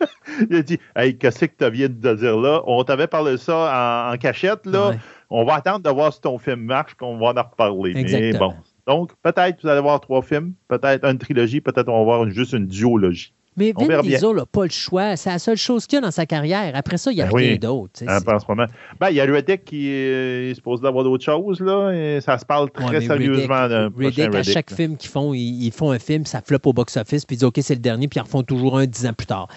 Il 0.50 0.56
a 0.56 0.62
dit 0.62 0.78
Hey, 0.96 1.16
qu'est-ce 1.16 1.44
que 1.44 1.64
tu 1.64 1.70
viens 1.70 1.88
de 1.88 2.14
dire 2.14 2.36
là? 2.38 2.62
On 2.66 2.82
t'avait 2.84 3.06
parlé 3.06 3.32
de 3.32 3.36
ça 3.36 4.08
en, 4.10 4.14
en 4.14 4.16
cachette, 4.18 4.66
là. 4.66 4.90
Ouais. 4.90 4.98
On 5.30 5.44
va 5.44 5.54
attendre 5.54 5.80
de 5.80 5.90
voir 5.90 6.12
si 6.12 6.20
ton 6.20 6.38
film 6.38 6.60
marche, 6.64 6.94
qu'on 6.94 7.16
va 7.18 7.26
en 7.26 7.42
reparler. 7.50 7.94
Mais 7.94 8.32
bon. 8.32 8.54
Donc, 8.86 9.12
peut-être 9.22 9.62
vous 9.62 9.68
allez 9.68 9.80
voir 9.80 10.00
trois 10.00 10.22
films, 10.22 10.54
peut-être 10.68 11.04
une 11.04 11.18
trilogie, 11.18 11.60
peut-être 11.60 11.88
on 11.88 11.98
va 11.98 12.04
voir 12.16 12.30
juste 12.30 12.52
une 12.54 12.66
duologie. 12.66 13.32
Mais 13.60 13.72
Vin 13.76 14.00
Diesel 14.00 14.34
n'a 14.34 14.46
pas 14.46 14.64
le 14.64 14.70
choix. 14.70 15.16
C'est 15.16 15.30
la 15.30 15.38
seule 15.38 15.56
chose 15.56 15.86
qu'il 15.86 15.98
a 15.98 16.00
dans 16.00 16.10
sa 16.10 16.24
carrière. 16.24 16.72
Après 16.74 16.96
ça, 16.96 17.12
il 17.12 17.16
n'y 17.16 17.22
a 17.22 17.26
ben 17.26 17.36
rien 17.36 17.56
d'autre. 17.56 18.02
En 18.08 18.38
ce 18.38 18.44
moment. 18.48 18.66
Ben, 18.98 19.10
il 19.10 19.16
y 19.16 19.20
a 19.20 19.24
Reddick 19.24 19.64
qui 19.64 19.88
est 19.88 20.54
supposé 20.54 20.86
avoir 20.86 21.04
d'autres 21.04 21.24
choses. 21.24 21.60
Là, 21.60 21.92
et 21.92 22.20
ça 22.20 22.38
se 22.38 22.44
parle 22.44 22.70
très 22.70 23.00
sérieusement 23.02 23.68
d'un 23.68 23.90
Reddick, 23.96 24.34
à 24.34 24.42
chaque 24.42 24.72
film 24.72 24.96
qu'ils 24.96 25.10
font, 25.10 25.34
ils, 25.34 25.70
font 25.72 25.90
un 25.90 25.98
film, 25.98 26.24
ça 26.24 26.40
floppe 26.40 26.66
au 26.66 26.72
box-office, 26.72 27.26
puis 27.26 27.36
ils 27.36 27.38
disent 27.38 27.44
OK, 27.44 27.58
c'est 27.62 27.74
le 27.74 27.80
dernier, 27.80 28.08
puis 28.08 28.18
ils 28.18 28.22
en 28.22 28.24
refont 28.24 28.42
toujours 28.42 28.78
un 28.78 28.86
dix 28.86 29.06
ans 29.06 29.12
plus 29.12 29.26
tard. 29.26 29.48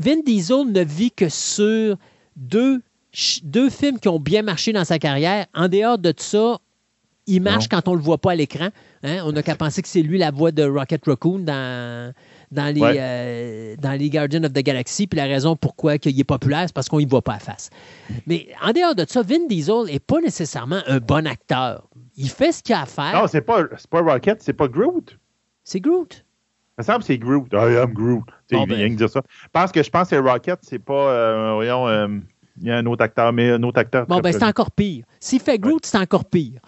Vin 0.00 0.20
Diesel 0.24 0.70
ne 0.72 0.84
vit 0.84 1.10
que 1.10 1.28
sur 1.28 1.96
deux, 2.36 2.80
deux 3.42 3.70
films 3.70 3.98
qui 3.98 4.08
ont 4.08 4.20
bien 4.20 4.42
marché 4.42 4.72
dans 4.72 4.84
sa 4.84 4.98
carrière. 4.98 5.46
En 5.54 5.68
dehors 5.68 5.98
de 5.98 6.12
tout 6.12 6.22
ça, 6.22 6.58
il 7.26 7.42
marche 7.42 7.68
quand 7.68 7.88
on 7.88 7.92
ne 7.92 7.96
le 7.96 8.02
voit 8.02 8.18
pas 8.18 8.32
à 8.32 8.34
l'écran. 8.34 8.68
Hein. 9.02 9.18
On 9.24 9.32
n'a 9.32 9.42
qu'à 9.42 9.54
penser 9.54 9.82
que 9.82 9.88
c'est 9.88 10.02
lui 10.02 10.18
la 10.18 10.30
voix 10.30 10.50
de 10.50 10.64
Rocket 10.64 11.04
Raccoon 11.06 11.40
dans, 11.40 12.12
dans, 12.50 12.74
les, 12.74 12.80
euh, 12.84 13.76
dans 13.78 13.92
les 13.92 14.10
Guardians 14.10 14.44
of 14.44 14.52
the 14.52 14.62
Galaxy. 14.62 15.06
Puis 15.06 15.16
la 15.18 15.26
raison 15.26 15.56
pourquoi 15.56 15.96
il 16.04 16.20
est 16.20 16.24
populaire, 16.24 16.64
c'est 16.66 16.74
parce 16.74 16.88
qu'on 16.88 17.00
ne 17.00 17.06
voit 17.06 17.22
pas 17.22 17.34
à 17.34 17.38
face. 17.38 17.70
Mais 18.26 18.48
en 18.62 18.72
dehors 18.72 18.94
de 18.94 19.04
ça, 19.06 19.22
Vin 19.22 19.46
Diesel 19.48 19.84
n'est 19.86 19.98
pas 19.98 20.20
nécessairement 20.20 20.80
un 20.86 20.98
bon 20.98 21.26
acteur. 21.26 21.88
Il 22.16 22.30
fait 22.30 22.52
ce 22.52 22.62
qu'il 22.62 22.74
a 22.74 22.82
à 22.82 22.86
faire. 22.86 23.20
Non, 23.20 23.26
c'est 23.28 23.40
pas, 23.40 23.64
pas 23.90 24.00
Rocket, 24.00 24.42
c'est 24.42 24.52
pas 24.52 24.68
Groot. 24.68 25.18
C'est 25.64 25.80
Groot. 25.80 26.24
Ça 26.78 26.82
me 26.82 26.84
semble 26.84 26.98
que 27.00 27.06
c'est 27.06 27.18
Groot. 27.18 27.48
I 27.52 27.76
am 27.76 27.92
Groot. 27.92 28.24
Bon, 28.50 28.64
il 28.64 28.74
vient 28.74 28.88
ben. 28.88 28.96
dire 28.96 29.10
ça. 29.10 29.22
Parce 29.52 29.72
que 29.72 29.82
je 29.82 29.90
pense 29.90 30.08
que 30.08 30.16
Rocket, 30.16 30.58
c'est 30.62 30.78
pas. 30.78 30.94
Euh, 30.94 31.52
voyons, 31.54 31.86
euh, 31.88 32.08
il 32.60 32.66
y 32.66 32.70
a 32.70 32.76
un 32.76 32.86
autre 32.86 33.04
acteur, 33.04 33.32
mais 33.32 33.50
un 33.50 33.62
autre 33.62 33.78
acteur. 33.78 34.06
Bon, 34.06 34.20
ben 34.20 34.32
c'est 34.32 34.44
encore 34.44 34.70
pire. 34.70 35.04
S'il 35.20 35.40
fait 35.40 35.58
Groot, 35.58 35.84
c'est 35.84 35.98
encore 35.98 36.24
pire. 36.24 36.60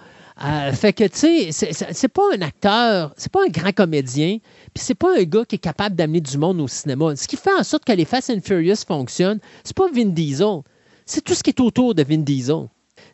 Euh, 0.42 0.72
fait 0.72 0.92
que, 0.92 1.04
tu 1.04 1.52
sais, 1.52 1.72
c'est 1.72 2.08
pas 2.08 2.22
un 2.34 2.40
acteur, 2.40 3.12
c'est 3.16 3.30
pas 3.30 3.42
un 3.44 3.50
grand 3.50 3.72
comédien, 3.72 4.38
puis 4.72 4.82
c'est 4.82 4.94
pas 4.94 5.18
un 5.18 5.24
gars 5.24 5.44
qui 5.44 5.56
est 5.56 5.58
capable 5.58 5.96
d'amener 5.96 6.20
du 6.20 6.38
monde 6.38 6.60
au 6.60 6.68
cinéma. 6.68 7.14
Ce 7.16 7.28
qui 7.28 7.36
fait 7.36 7.52
en 7.52 7.62
sorte 7.62 7.84
que 7.84 7.92
les 7.92 8.04
Fast 8.04 8.30
and 8.30 8.40
Furious 8.42 8.84
fonctionnent, 8.86 9.40
c'est 9.64 9.76
pas 9.76 9.90
Vin 9.92 10.06
Diesel, 10.06 10.60
c'est 11.04 11.22
tout 11.22 11.34
ce 11.34 11.42
qui 11.42 11.50
est 11.50 11.60
autour 11.60 11.94
de 11.94 12.02
Vin 12.02 12.18
Diesel 12.18 12.68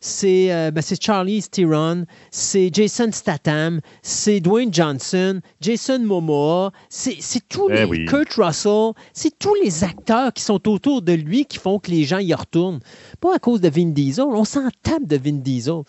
c'est 0.07 0.53
euh, 0.53 0.71
ben, 0.71 0.83
Charlie 1.01 1.43
Theron, 1.43 2.07
c'est 2.31 2.71
Jason 2.73 3.11
Statham, 3.11 3.81
c'est 4.03 4.39
Dwayne 4.41 4.73
Johnson, 4.73 5.41
Jason 5.61 5.99
Momoa, 5.99 6.71
c'est 6.89 7.19
tous 7.49 7.69
eh 7.71 7.85
les 7.87 8.05
Kurt 8.05 8.33
Russell, 8.35 8.93
c'est 9.13 9.37
tous 9.37 9.55
les 9.65 9.83
acteurs 9.83 10.33
qui 10.33 10.45
sont 10.45 10.69
autour 10.69 11.03
de 11.03 11.13
lui 11.13 11.45
qui 11.45 11.59
font 11.59 11.81
que 11.81 11.91
les 11.91 12.05
gens 12.05 12.19
y 12.19 12.33
retournent. 12.33 12.79
Pas 13.21 13.35
à 13.35 13.39
cause 13.39 13.61
de 13.61 13.69
Vin 13.69 13.87
Diesel, 13.87 14.27
on 14.27 14.45
s'en 14.45 14.69
tape 14.83 15.07
de 15.07 15.17
Vin 15.17 15.39
Diesel. 15.39 15.83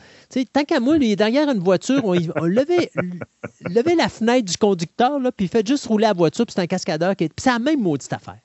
tant 0.51 0.63
qu'à 0.63 0.79
moi, 0.79 0.97
il 0.97 1.11
est 1.11 1.15
derrière 1.15 1.49
une 1.49 1.59
voiture, 1.59 2.03
on, 2.03 2.13
levait, 2.13 2.89
la 3.69 4.09
fenêtre 4.09 4.51
du 4.51 4.57
conducteur, 4.57 5.19
puis 5.35 5.45
il 5.45 5.49
fait 5.49 5.65
juste 5.65 5.85
rouler 5.85 6.07
la 6.07 6.13
voiture, 6.13 6.45
puis 6.45 6.53
c'est 6.55 6.61
un 6.61 6.67
cascadeur. 6.67 7.15
Qui 7.15 7.29
c'est 7.37 7.51
la 7.51 7.59
même 7.59 7.81
maudite 7.81 8.11
affaire. 8.11 8.39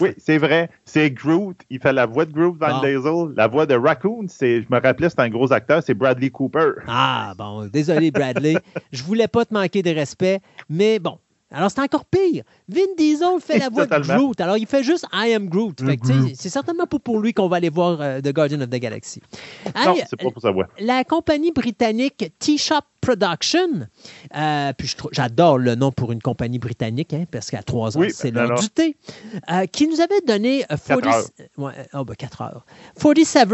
Oui, 0.00 0.10
c'est 0.18 0.38
vrai. 0.38 0.70
C'est 0.84 1.10
Groot. 1.10 1.56
Il 1.70 1.80
fait 1.80 1.92
la 1.92 2.06
voix 2.06 2.24
de 2.24 2.32
Groot 2.32 2.56
Van 2.58 2.80
Diesel. 2.80 3.34
La 3.36 3.46
voix 3.46 3.66
de 3.66 3.74
Raccoon, 3.74 4.26
c'est, 4.28 4.62
je 4.62 4.66
me 4.70 4.80
rappelais, 4.80 5.08
c'est 5.08 5.20
un 5.20 5.28
gros 5.28 5.52
acteur, 5.52 5.82
c'est 5.84 5.94
Bradley 5.94 6.30
Cooper. 6.30 6.70
Ah, 6.86 7.34
bon, 7.36 7.66
désolé, 7.66 8.10
Bradley. 8.10 8.56
je 8.92 9.02
voulais 9.02 9.28
pas 9.28 9.44
te 9.44 9.54
manquer 9.54 9.82
de 9.82 9.90
respect, 9.90 10.40
mais 10.68 10.98
bon, 10.98 11.18
alors, 11.50 11.70
c'est 11.70 11.80
encore 11.80 12.04
pire. 12.04 12.44
Vin 12.68 12.82
Diesel 12.98 13.40
fait 13.40 13.58
la 13.58 13.70
voix 13.70 13.86
de 13.86 13.98
Groot. 14.00 14.38
Alors, 14.40 14.58
il 14.58 14.66
fait 14.66 14.82
juste 14.82 15.06
I 15.14 15.32
am 15.32 15.48
Groot. 15.48 15.80
C'est 16.34 16.50
certainement 16.50 16.86
pas 16.86 16.98
pour 16.98 17.20
lui 17.20 17.32
qu'on 17.32 17.48
va 17.48 17.56
aller 17.56 17.70
voir 17.70 17.98
euh, 18.00 18.20
The 18.20 18.34
Guardian 18.34 18.60
of 18.60 18.68
the 18.68 18.76
Galaxy. 18.76 19.22
Non, 19.86 19.94
c'est 20.08 20.20
pas 20.20 20.30
pour 20.30 20.42
sa 20.42 20.50
voix. 20.50 20.68
La 20.78 21.04
compagnie 21.04 21.52
britannique 21.52 22.32
T-Shop 22.38 22.82
Production, 23.08 23.88
euh, 24.36 24.72
puis 24.76 24.94
j'adore 25.12 25.56
le 25.56 25.74
nom 25.76 25.90
pour 25.90 26.12
une 26.12 26.20
compagnie 26.20 26.58
britannique, 26.58 27.14
hein, 27.14 27.24
parce 27.30 27.50
qu'à 27.50 27.62
trois 27.62 27.96
ans, 27.96 28.02
c'est 28.12 28.30
l'heure 28.30 28.60
du 28.60 28.68
thé, 28.68 28.98
euh, 29.50 29.64
qui 29.64 29.88
nous 29.88 30.02
avait 30.02 30.20
donné 30.26 30.62
40 30.68 31.06
heures. 31.06 31.24
Ouais, 31.56 31.72
oh, 31.94 32.04
ben, 32.04 32.14
4 32.14 32.42
heures. 32.42 32.66
47, 33.00 33.48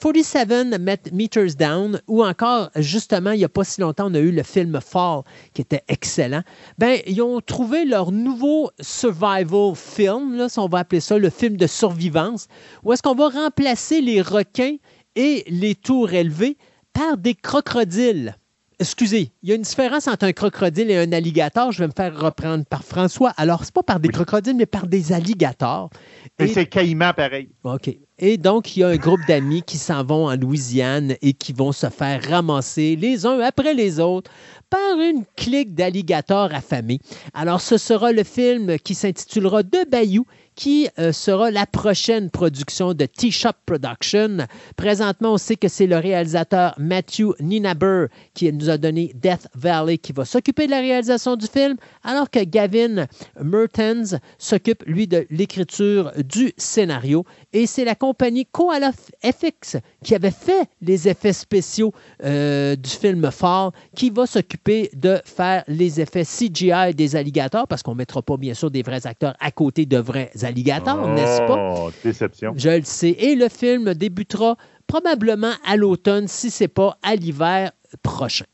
47 0.00 1.12
Meters 1.12 1.54
Down, 1.56 2.00
ou 2.08 2.24
encore, 2.24 2.70
justement, 2.74 3.30
il 3.30 3.38
n'y 3.38 3.44
a 3.44 3.48
pas 3.48 3.62
si 3.62 3.80
longtemps, 3.80 4.10
on 4.10 4.14
a 4.14 4.18
eu 4.18 4.32
le 4.32 4.42
film 4.42 4.80
Fall, 4.80 5.22
qui 5.54 5.62
était 5.62 5.84
excellent. 5.86 6.42
Ben, 6.76 6.98
ils 7.06 7.22
ont 7.22 7.40
trouvé 7.40 7.84
leur 7.84 8.10
nouveau 8.10 8.72
survival 8.80 9.76
film, 9.76 10.36
là, 10.36 10.48
si 10.48 10.58
on 10.58 10.66
va 10.66 10.78
appeler 10.78 11.00
ça 11.00 11.16
le 11.18 11.30
film 11.30 11.56
de 11.56 11.68
survivance, 11.68 12.48
où 12.82 12.92
est-ce 12.92 13.02
qu'on 13.02 13.14
va 13.14 13.28
remplacer 13.28 14.00
les 14.00 14.20
requins 14.20 14.74
et 15.14 15.44
les 15.46 15.76
tours 15.76 16.12
élevées 16.12 16.56
par 16.92 17.16
des 17.16 17.36
crocodiles. 17.36 18.34
Excusez, 18.80 19.32
il 19.42 19.48
y 19.48 19.52
a 19.52 19.56
une 19.56 19.62
différence 19.62 20.06
entre 20.06 20.24
un 20.24 20.32
crocodile 20.32 20.88
et 20.92 20.96
un 20.96 21.10
alligator. 21.12 21.72
Je 21.72 21.80
vais 21.80 21.88
me 21.88 21.92
faire 21.96 22.16
reprendre 22.16 22.64
par 22.64 22.84
François. 22.84 23.30
Alors, 23.36 23.64
c'est 23.64 23.74
pas 23.74 23.82
par 23.82 23.98
des 23.98 24.08
crocodiles, 24.08 24.54
mais 24.54 24.66
par 24.66 24.86
des 24.86 25.12
alligators. 25.12 25.90
Et, 26.38 26.46
c'est 26.46 26.66
caïman 26.66 27.12
pareil. 27.12 27.48
OK. 27.64 27.90
Et 28.20 28.36
donc, 28.36 28.76
il 28.76 28.80
y 28.80 28.84
a 28.84 28.88
un 28.88 28.96
groupe 28.96 29.20
d'amis 29.26 29.62
qui 29.62 29.78
s'en 29.78 30.04
vont 30.04 30.28
en 30.28 30.36
Louisiane 30.36 31.16
et 31.22 31.32
qui 31.32 31.52
vont 31.52 31.72
se 31.72 31.88
faire 31.88 32.22
ramasser 32.22 32.94
les 32.94 33.26
uns 33.26 33.40
après 33.40 33.74
les 33.74 33.98
autres 33.98 34.30
par 34.70 35.00
une 35.00 35.24
clique 35.36 35.74
d'alligators 35.74 36.54
affamés. 36.54 37.00
Alors, 37.34 37.60
ce 37.60 37.78
sera 37.78 38.12
le 38.12 38.22
film 38.22 38.78
qui 38.78 38.94
s'intitulera 38.94 39.64
De 39.64 39.90
Bayou 39.90 40.24
qui 40.58 40.88
euh, 40.98 41.12
sera 41.12 41.52
la 41.52 41.66
prochaine 41.66 42.30
production 42.30 42.92
de 42.92 43.06
T-Shop 43.06 43.52
Production. 43.64 44.38
Présentement, 44.76 45.34
on 45.34 45.38
sait 45.38 45.54
que 45.54 45.68
c'est 45.68 45.86
le 45.86 45.98
réalisateur 45.98 46.74
Matthew 46.78 47.32
Ninaber 47.38 48.06
qui 48.34 48.52
nous 48.52 48.68
a 48.68 48.76
donné 48.76 49.12
Death 49.14 49.46
Valley 49.54 49.98
qui 49.98 50.12
va 50.12 50.24
s'occuper 50.24 50.66
de 50.66 50.72
la 50.72 50.80
réalisation 50.80 51.36
du 51.36 51.46
film, 51.46 51.76
alors 52.02 52.28
que 52.28 52.42
Gavin 52.42 53.06
Mertens 53.40 54.16
s'occupe, 54.36 54.82
lui, 54.84 55.06
de 55.06 55.28
l'écriture 55.30 56.10
du 56.24 56.52
scénario. 56.56 57.24
Et 57.52 57.66
c'est 57.66 57.84
la 57.84 57.94
compagnie 57.94 58.44
Koala 58.44 58.90
FX 59.22 59.76
qui 60.02 60.16
avait 60.16 60.32
fait 60.32 60.68
les 60.82 61.06
effets 61.06 61.32
spéciaux 61.32 61.92
euh, 62.24 62.74
du 62.74 62.90
film 62.90 63.30
Fall 63.30 63.70
qui 63.94 64.10
va 64.10 64.26
s'occuper 64.26 64.90
de 64.92 65.20
faire 65.24 65.62
les 65.68 66.00
effets 66.00 66.24
CGI 66.24 66.94
des 66.96 67.14
alligators 67.14 67.68
parce 67.68 67.84
qu'on 67.84 67.92
ne 67.92 67.98
mettra 67.98 68.22
pas, 68.22 68.36
bien 68.36 68.54
sûr, 68.54 68.72
des 68.72 68.82
vrais 68.82 69.06
acteurs 69.06 69.36
à 69.38 69.52
côté 69.52 69.86
de 69.86 69.98
vrais 69.98 70.32
alligators 70.42 70.47
alligator, 70.48 71.08
n'est-ce 71.08 71.40
pas? 71.46 71.74
Oh, 71.76 71.90
déception. 72.02 72.52
Je 72.56 72.70
le 72.70 72.82
sais. 72.84 73.10
Et 73.10 73.36
le 73.36 73.48
film 73.48 73.94
débutera 73.94 74.56
probablement 74.86 75.52
à 75.66 75.76
l'automne, 75.76 76.26
si 76.26 76.50
ce 76.50 76.64
n'est 76.64 76.68
pas 76.68 76.96
à 77.02 77.14
l'hiver 77.14 77.72
prochain. 78.02 78.46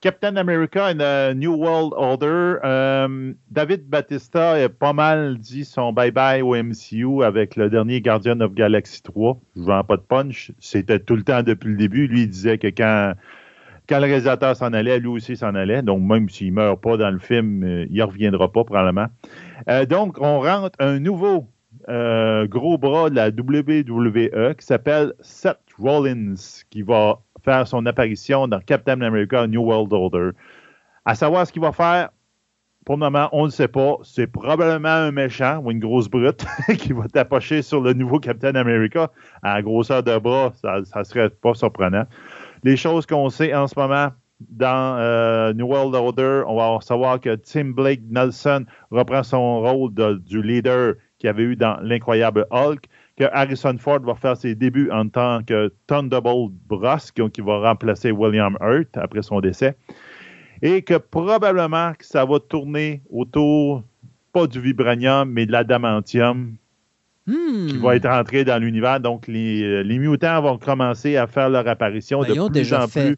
Captain 0.00 0.36
America 0.36 0.90
and 0.90 1.00
a 1.00 1.32
New 1.32 1.54
World 1.54 1.92
Order. 1.96 2.58
Euh, 2.64 3.32
David 3.50 3.88
Batista 3.88 4.54
a 4.54 4.68
pas 4.68 4.92
mal 4.92 5.38
dit 5.38 5.64
son 5.64 5.92
bye-bye 5.92 6.42
au 6.42 6.56
MCU 6.60 7.22
avec 7.22 7.54
le 7.54 7.70
dernier 7.70 8.00
Guardian 8.00 8.40
of 8.40 8.52
Galaxy 8.52 9.00
3. 9.02 9.38
Je 9.54 9.60
ne 9.60 9.66
vends 9.66 9.84
pas 9.84 9.96
de 9.96 10.02
punch. 10.02 10.50
C'était 10.58 10.98
tout 10.98 11.14
le 11.14 11.22
temps 11.22 11.44
depuis 11.44 11.68
le 11.68 11.76
début. 11.76 12.08
Lui, 12.08 12.22
il 12.22 12.28
disait 12.28 12.58
que 12.58 12.66
quand, 12.66 13.14
quand 13.92 13.98
le 13.98 14.06
réalisateur 14.06 14.56
s'en 14.56 14.72
allait, 14.72 14.98
lui 15.00 15.08
aussi 15.08 15.36
s'en 15.36 15.54
allait. 15.54 15.82
Donc, 15.82 16.00
même 16.00 16.30
s'il 16.30 16.48
ne 16.48 16.52
meurt 16.54 16.80
pas 16.80 16.96
dans 16.96 17.10
le 17.10 17.18
film, 17.18 17.62
euh, 17.62 17.86
il 17.90 17.96
ne 17.98 18.02
reviendra 18.02 18.50
pas 18.50 18.64
probablement. 18.64 19.08
Euh, 19.68 19.84
donc, 19.84 20.16
on 20.18 20.40
rentre 20.40 20.78
un 20.78 20.98
nouveau 20.98 21.46
euh, 21.90 22.46
gros 22.46 22.78
bras 22.78 23.10
de 23.10 23.16
la 23.16 23.28
WWE 23.28 24.54
qui 24.54 24.64
s'appelle 24.64 25.12
Seth 25.20 25.58
Rollins, 25.78 26.36
qui 26.70 26.80
va 26.80 27.18
faire 27.44 27.68
son 27.68 27.84
apparition 27.84 28.48
dans 28.48 28.60
Captain 28.60 28.98
America 29.02 29.46
New 29.46 29.62
World 29.62 29.92
Order. 29.92 30.30
À 31.04 31.14
savoir 31.14 31.46
ce 31.46 31.52
qu'il 31.52 31.60
va 31.60 31.72
faire, 31.72 32.08
pour 32.86 32.96
le 32.96 33.00
moment, 33.00 33.28
on 33.32 33.44
ne 33.44 33.50
sait 33.50 33.68
pas. 33.68 33.98
C'est 34.04 34.26
probablement 34.26 34.88
un 34.88 35.12
méchant 35.12 35.60
ou 35.62 35.70
une 35.70 35.80
grosse 35.80 36.08
brute 36.08 36.46
qui 36.78 36.94
va 36.94 37.08
tapocher 37.08 37.60
sur 37.60 37.82
le 37.82 37.92
nouveau 37.92 38.20
Captain 38.20 38.54
America. 38.54 39.10
À 39.42 39.56
la 39.56 39.62
grosseur 39.62 40.02
de 40.02 40.16
bras, 40.16 40.52
ça 40.54 40.78
ne 40.80 41.04
serait 41.04 41.28
pas 41.28 41.52
surprenant. 41.52 42.06
Les 42.64 42.76
choses 42.76 43.06
qu'on 43.06 43.28
sait 43.28 43.54
en 43.54 43.66
ce 43.66 43.78
moment, 43.78 44.10
dans 44.50 44.96
euh, 44.98 45.52
New 45.52 45.66
World 45.66 45.94
Order, 45.94 46.42
on 46.46 46.56
va 46.56 46.78
savoir 46.80 47.20
que 47.20 47.34
Tim 47.34 47.70
Blake 47.70 48.00
Nelson 48.08 48.64
reprend 48.90 49.22
son 49.22 49.60
rôle 49.60 49.92
du 50.24 50.42
leader 50.42 50.94
qu'il 51.18 51.28
avait 51.28 51.42
eu 51.42 51.56
dans 51.56 51.78
l'incroyable 51.82 52.46
Hulk, 52.50 52.86
que 53.16 53.24
Harrison 53.32 53.76
Ford 53.78 54.00
va 54.00 54.14
faire 54.14 54.36
ses 54.36 54.54
débuts 54.54 54.90
en 54.90 55.08
tant 55.08 55.42
que 55.42 55.72
Thunderbolt 55.86 56.52
Ross, 56.70 57.10
qui, 57.10 57.40
va 57.40 57.58
remplacer 57.60 58.10
William 58.10 58.56
Hurt 58.60 58.96
après 58.96 59.22
son 59.22 59.40
décès, 59.40 59.76
et 60.62 60.82
que 60.82 60.94
probablement 60.94 61.92
que 61.94 62.04
ça 62.04 62.24
va 62.24 62.38
tourner 62.40 63.02
autour, 63.10 63.82
pas 64.32 64.46
du 64.46 64.60
vibranium, 64.60 65.30
mais 65.30 65.46
de 65.46 65.52
l'adamantium, 65.52 66.56
hmm. 67.26 67.66
qui 67.68 67.76
va 67.78 67.96
être 67.96 68.06
entré 68.06 68.44
dans 68.44 68.58
l'univers. 68.58 69.00
Donc, 69.00 69.26
les, 69.26 69.82
les, 69.84 69.98
mutants 69.98 70.40
vont 70.42 70.58
commencer 70.58 71.16
à 71.16 71.26
faire 71.26 71.50
leur 71.50 71.66
apparition 71.68 72.22
ben, 72.22 72.34
de 72.34 72.48
plus 72.48 72.72
en 72.72 72.88
plus. 72.88 73.16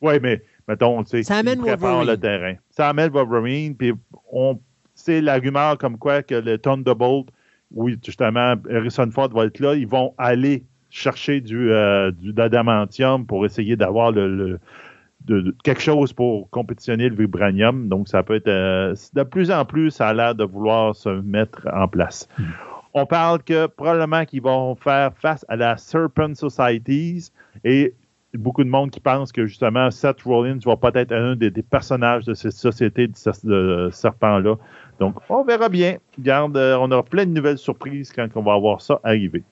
Oui, 0.00 0.14
mais 0.22 0.42
mettons, 0.68 1.02
tu 1.02 1.10
sais, 1.10 1.22
ça 1.22 1.36
amène 1.36 1.60
Wolverine. 1.60 2.06
le 2.06 2.16
terrain. 2.16 2.54
Ça 2.70 2.88
amène 2.88 3.10
Wolverine, 3.10 3.74
puis 3.74 3.92
on, 4.30 4.58
c'est 4.94 5.20
l'argument 5.20 5.76
comme 5.76 5.98
quoi 5.98 6.22
que 6.22 6.34
le 6.34 6.58
Thunderbolt, 6.58 7.28
oui, 7.70 7.98
justement, 8.04 8.54
Harrison 8.70 9.10
Ford 9.10 9.30
va 9.30 9.46
être 9.46 9.60
là, 9.60 9.74
ils 9.74 9.88
vont 9.88 10.14
aller 10.18 10.64
chercher 10.90 11.40
du, 11.40 11.72
euh, 11.72 12.12
du 12.12 12.32
d'adamantium 12.32 13.26
pour 13.26 13.44
essayer 13.44 13.74
d'avoir 13.76 14.12
le, 14.12 14.60
de, 15.24 15.54
quelque 15.64 15.80
chose 15.80 16.12
pour 16.12 16.48
compétitionner 16.50 17.08
le 17.08 17.16
vibranium. 17.16 17.88
Donc, 17.88 18.08
ça 18.08 18.22
peut 18.22 18.36
être 18.36 18.48
euh, 18.48 18.94
de 19.14 19.22
plus 19.24 19.50
en 19.50 19.64
plus, 19.64 19.90
ça 19.90 20.08
a 20.08 20.14
l'air 20.14 20.34
de 20.34 20.44
vouloir 20.44 20.94
se 20.94 21.08
mettre 21.08 21.66
en 21.72 21.88
place. 21.88 22.28
Hmm. 22.38 22.44
On 22.96 23.06
parle 23.06 23.42
que 23.42 23.66
probablement 23.66 24.24
qu'ils 24.24 24.42
vont 24.42 24.76
faire 24.76 25.10
face 25.20 25.44
à 25.48 25.56
la 25.56 25.76
Serpent 25.76 26.32
Societies 26.34 27.30
et 27.64 27.92
beaucoup 28.34 28.62
de 28.62 28.68
monde 28.68 28.92
qui 28.92 29.00
pense 29.00 29.32
que 29.32 29.46
justement 29.46 29.90
Seth 29.90 30.22
Rollins 30.22 30.60
va 30.64 30.76
peut-être 30.76 31.10
être 31.10 31.12
un 31.12 31.34
des, 31.34 31.50
personnages 31.50 32.24
de 32.24 32.34
cette 32.34 32.52
société 32.52 33.08
de, 33.08 33.14
de 33.44 33.90
serpents-là. 33.90 34.54
Donc, 35.00 35.16
on 35.28 35.42
verra 35.42 35.68
bien. 35.68 35.96
Garde, 36.20 36.56
euh, 36.56 36.76
on 36.80 36.90
aura 36.92 37.02
plein 37.02 37.26
de 37.26 37.30
nouvelles 37.30 37.58
surprises 37.58 38.12
quand 38.14 38.28
on 38.36 38.42
va 38.42 38.54
avoir 38.54 38.80
ça 38.80 39.00
arriver. 39.02 39.42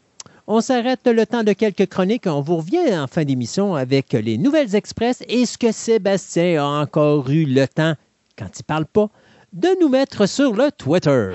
On 0.47 0.61
s'arrête 0.61 1.07
le 1.07 1.27
temps 1.27 1.43
de 1.43 1.53
quelques 1.53 1.87
chroniques. 1.87 2.29
On 2.29 2.43
vous 2.43 2.59
revient 2.59 2.97
en 2.97 3.09
fin 3.09 3.25
d'émission 3.25 3.75
avec 3.75 4.13
les 4.13 4.39
Nouvelles 4.39 4.77
Express 4.77 5.25
et 5.29 5.47
ce 5.47 5.59
que 5.59 5.73
Sébastien 5.73 6.63
a 6.63 6.83
encore 6.83 7.29
eu 7.29 7.45
le 7.45 7.67
temps, 7.67 7.95
quand 8.39 8.59
il 8.59 8.63
parle 8.63 8.87
pas, 8.87 9.09
de 9.53 9.69
nous 9.81 9.89
mettre 9.89 10.27
sur 10.27 10.55
le 10.55 10.71
Twitter. 10.71 11.33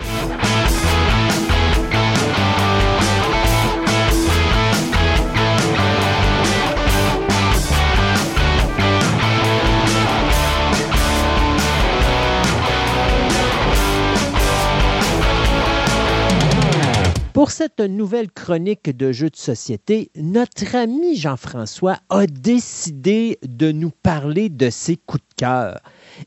Pour 17.37 17.51
cette 17.51 17.81
nouvelle 17.81 18.31
chronique 18.31 18.97
de 18.97 19.11
jeux 19.11 19.29
de 19.29 19.35
société, 19.35 20.09
notre 20.15 20.75
ami 20.75 21.15
Jean-François 21.15 21.99
a 22.09 22.25
décidé 22.25 23.37
de 23.43 23.71
nous 23.71 23.91
parler 23.91 24.49
de 24.49 24.71
ses 24.71 24.95
coups 24.95 25.21
de 25.21 25.45
cœur. 25.45 25.79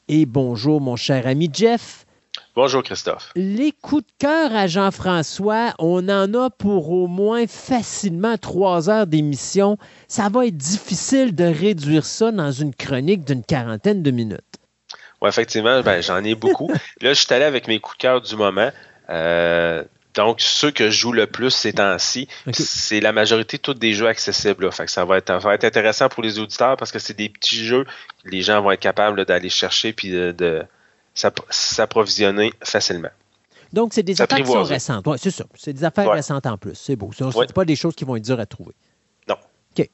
Et 0.07 0.25
bonjour 0.25 0.81
mon 0.81 0.95
cher 0.95 1.27
ami 1.27 1.51
Jeff. 1.53 2.07
Bonjour 2.55 2.85
Christophe. 2.85 3.33
Les 3.35 3.73
coups 3.73 4.05
de 4.05 4.13
cœur 4.21 4.55
à 4.55 4.69
Jean-François, 4.69 5.75
on 5.81 6.09
en 6.09 6.33
a 6.33 6.49
pour 6.49 6.93
au 6.93 7.09
moins 7.09 7.49
facilement 7.49 8.39
trois 8.39 8.89
heures 8.89 9.09
d'émission. 9.09 9.79
Ça 10.07 10.29
va 10.29 10.47
être 10.47 10.57
difficile 10.57 11.35
de 11.35 11.43
réduire 11.43 12.07
ça 12.07 12.31
dans 12.31 12.53
une 12.53 12.73
chronique 12.73 13.25
d'une 13.25 13.43
quarantaine 13.43 14.05
de 14.05 14.13
minutes. 14.13 14.61
Oui, 15.21 15.29
effectivement, 15.29 15.81
ben, 15.81 16.01
j'en 16.05 16.23
ai 16.23 16.37
beaucoup. 16.37 16.71
Là, 17.01 17.15
je 17.15 17.21
suis 17.21 17.35
allé 17.35 17.47
avec 17.47 17.67
mes 17.67 17.81
coups 17.81 17.97
de 17.97 18.03
cœur 18.03 18.21
du 18.21 18.37
moment. 18.37 18.71
Euh, 19.09 19.83
donc, 20.15 20.41
ceux 20.41 20.71
que 20.71 20.91
je 20.91 20.99
joue 20.99 21.13
le 21.13 21.27
plus 21.27 21.51
ces 21.51 21.75
temps-ci, 21.75 22.27
c'est 22.53 23.01
la 23.01 23.13
majorité 23.13 23.59
tous 23.59 23.75
des 23.75 23.93
jeux 23.93 24.09
accessibles. 24.09 24.71
Fait 24.73 24.87
que 24.87 24.91
ça 24.91 25.05
va, 25.05 25.19
être, 25.19 25.31
être 25.31 25.65
intéressant 25.65 26.09
pour 26.09 26.23
les 26.23 26.39
auditeurs 26.39 26.77
parce 26.77 26.91
que 26.91 26.99
c'est 26.99 27.17
des 27.17 27.29
petits 27.29 27.65
jeux 27.65 27.85
que 28.25 28.29
les 28.29 28.43
gens 28.43 28.61
vont 28.61 28.73
être 28.73 28.81
capables 28.81 29.25
d'aller 29.25 29.51
chercher 29.51 29.93
puis 29.93 30.11
de, 30.11 30.65
s'approvisionner 31.15 32.53
facilement. 32.63 33.11
Donc, 33.73 33.95
c'est 33.95 34.03
des 34.03 34.21
affaires 34.21 34.39
qui 34.39 34.47
sont 34.47 34.65
récentes. 34.65 35.07
Oui, 35.07 35.17
c'est 35.21 35.31
ça. 35.31 35.45
C'est 35.55 35.73
des 35.73 35.85
affaires 35.85 36.11
récentes 36.11 36.47
en 36.47 36.59
plus. 36.59 36.75
C'est 36.75 36.97
beau. 36.97 37.13
Ce 37.17 37.23
ne 37.23 37.53
pas 37.53 37.65
des 37.65 37.77
choses 37.77 37.95
qui 37.95 38.05
vont 38.05 38.17
être 38.17 38.25
dures 38.25 38.41
à 38.41 38.47
trouver. 38.47 38.75
Non. 39.29 39.37
OK. 39.79 39.89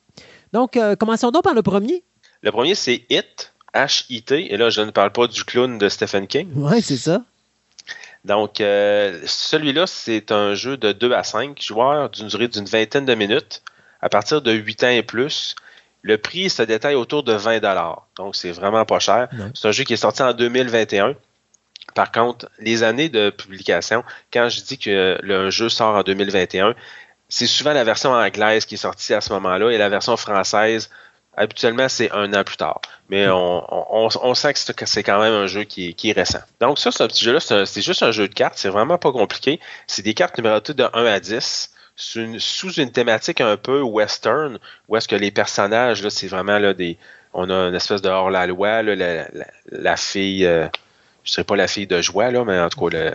Donc, 0.55 0.79
euh, 0.79 0.97
commençons 0.97 1.31
donc 1.31 1.45
par 1.45 1.53
le 1.53 1.63
premier. 1.63 2.03
Le 2.41 2.53
premier, 2.53 2.75
c'est 2.75 3.05
Hit, 3.11 3.53
H-I-T. 3.75 4.51
Et 4.51 4.57
là, 4.57 4.71
je 4.71 4.81
ne 4.81 4.91
parle 4.91 5.13
pas 5.13 5.27
du 5.27 5.45
clown 5.45 5.77
de 5.77 5.91
Stephen 5.91 6.27
King. 6.27 6.49
Oui, 6.55 6.81
c'est 6.81 6.97
ça. 6.97 7.23
Donc, 8.27 8.61
euh, 8.61 9.21
celui-là, 9.25 9.87
c'est 9.87 10.33
un 10.33 10.55
jeu 10.55 10.77
de 10.77 10.91
2 10.91 11.13
à 11.13 11.23
5 11.23 11.63
joueurs 11.63 12.11
d'une 12.11 12.27
durée 12.27 12.49
d'une 12.49 12.65
vingtaine 12.65 13.07
de 13.07 13.15
minutes 13.15 13.63
à 14.03 14.09
partir 14.09 14.43
de 14.43 14.51
8 14.53 14.85
ans 14.85 14.89
et 14.89 15.03
plus. 15.03 15.55
Le 16.03 16.19
prix 16.19 16.51
se 16.51 16.63
détaille 16.63 16.97
autour 16.97 17.23
de 17.23 17.33
20 17.33 17.61
Donc, 18.17 18.35
c'est 18.35 18.51
vraiment 18.51 18.85
pas 18.85 18.99
cher. 18.99 19.29
C'est 19.55 19.69
un 19.69 19.73
jeu 19.73 19.85
qui 19.85 19.93
est 19.93 19.97
sorti 19.97 20.23
en 20.23 20.33
2021. 20.33 21.15
Par 21.95 22.11
contre, 22.11 22.51
les 22.59 22.83
années 22.83 23.09
de 23.09 23.31
publication, 23.31 24.03
quand 24.33 24.49
je 24.49 24.61
dis 24.61 24.79
que 24.79 25.19
le 25.23 25.51
jeu 25.51 25.69
sort 25.69 25.95
en 25.95 26.03
2021, 26.03 26.75
c'est 27.29 27.47
souvent 27.47 27.73
la 27.73 27.85
version 27.85 28.11
anglaise 28.13 28.67
qui 28.67 28.75
est 28.75 28.79
sortie 28.79 29.15
à 29.15 29.21
ce 29.21 29.33
moment-là 29.35 29.71
et 29.71 29.79
la 29.79 29.89
version 29.89 30.17
française 30.17 30.91
Habituellement, 31.37 31.89
c'est 31.89 32.11
un 32.13 32.33
an 32.33 32.45
plus 32.45 32.57
tard. 32.57 32.81
Mais 33.11 33.27
hmm. 33.27 33.33
on, 33.33 34.35
sent 34.35 34.53
que 34.55 34.87
c'est 34.87 35.03
quand 35.03 35.21
même 35.21 35.33
un 35.33 35.47
jeu 35.47 35.65
qui, 35.65 35.95
est 36.05 36.13
récent. 36.13 36.41
Donc 36.61 36.79
ça, 36.79 36.91
ce 36.91 37.05
petit 37.05 37.25
jeu-là, 37.25 37.41
c'est 37.41 37.83
juste 37.83 38.03
un 38.03 38.11
jeu 38.11 38.29
de 38.29 38.35
cartes. 38.35 38.55
C'est 38.57 38.69
vraiment 38.69 38.99
pas 38.99 39.13
compliqué. 39.13 39.61
C'est 39.87 40.03
des 40.03 40.15
cartes 40.15 40.37
numérotées 40.39 40.75
de 40.75 40.85
1 40.93 41.05
à 41.05 41.21
10 41.21 41.71
sous 41.97 42.73
une 42.75 42.93
thématique 42.93 43.41
un 43.41 43.57
peu 43.57 43.81
western, 43.81 44.59
où 44.89 44.97
est-ce 44.97 45.09
que 45.09 45.17
les 45.17 45.31
personnages, 45.31 46.03
là, 46.03 46.11
c'est 46.11 46.27
vraiment 46.27 46.59
là, 46.59 46.75
des. 46.75 46.99
On 47.33 47.51
a 47.51 47.69
une 47.69 47.75
espèce 47.75 48.03
de 48.03 48.09
hors-la-loi, 48.09 48.83
la, 48.83 49.97
fille. 49.97 50.47
Euh, 50.47 50.67
je 51.25 51.31
ne 51.31 51.33
serais 51.33 51.45
pas 51.45 51.57
la 51.57 51.69
fille 51.69 51.87
de 51.87 52.01
joie, 52.01 52.31
là, 52.31 52.45
mais 52.45 52.59
en 52.59 52.69
tout 52.69 52.89
cas, 52.89 52.97
le, 52.97 53.15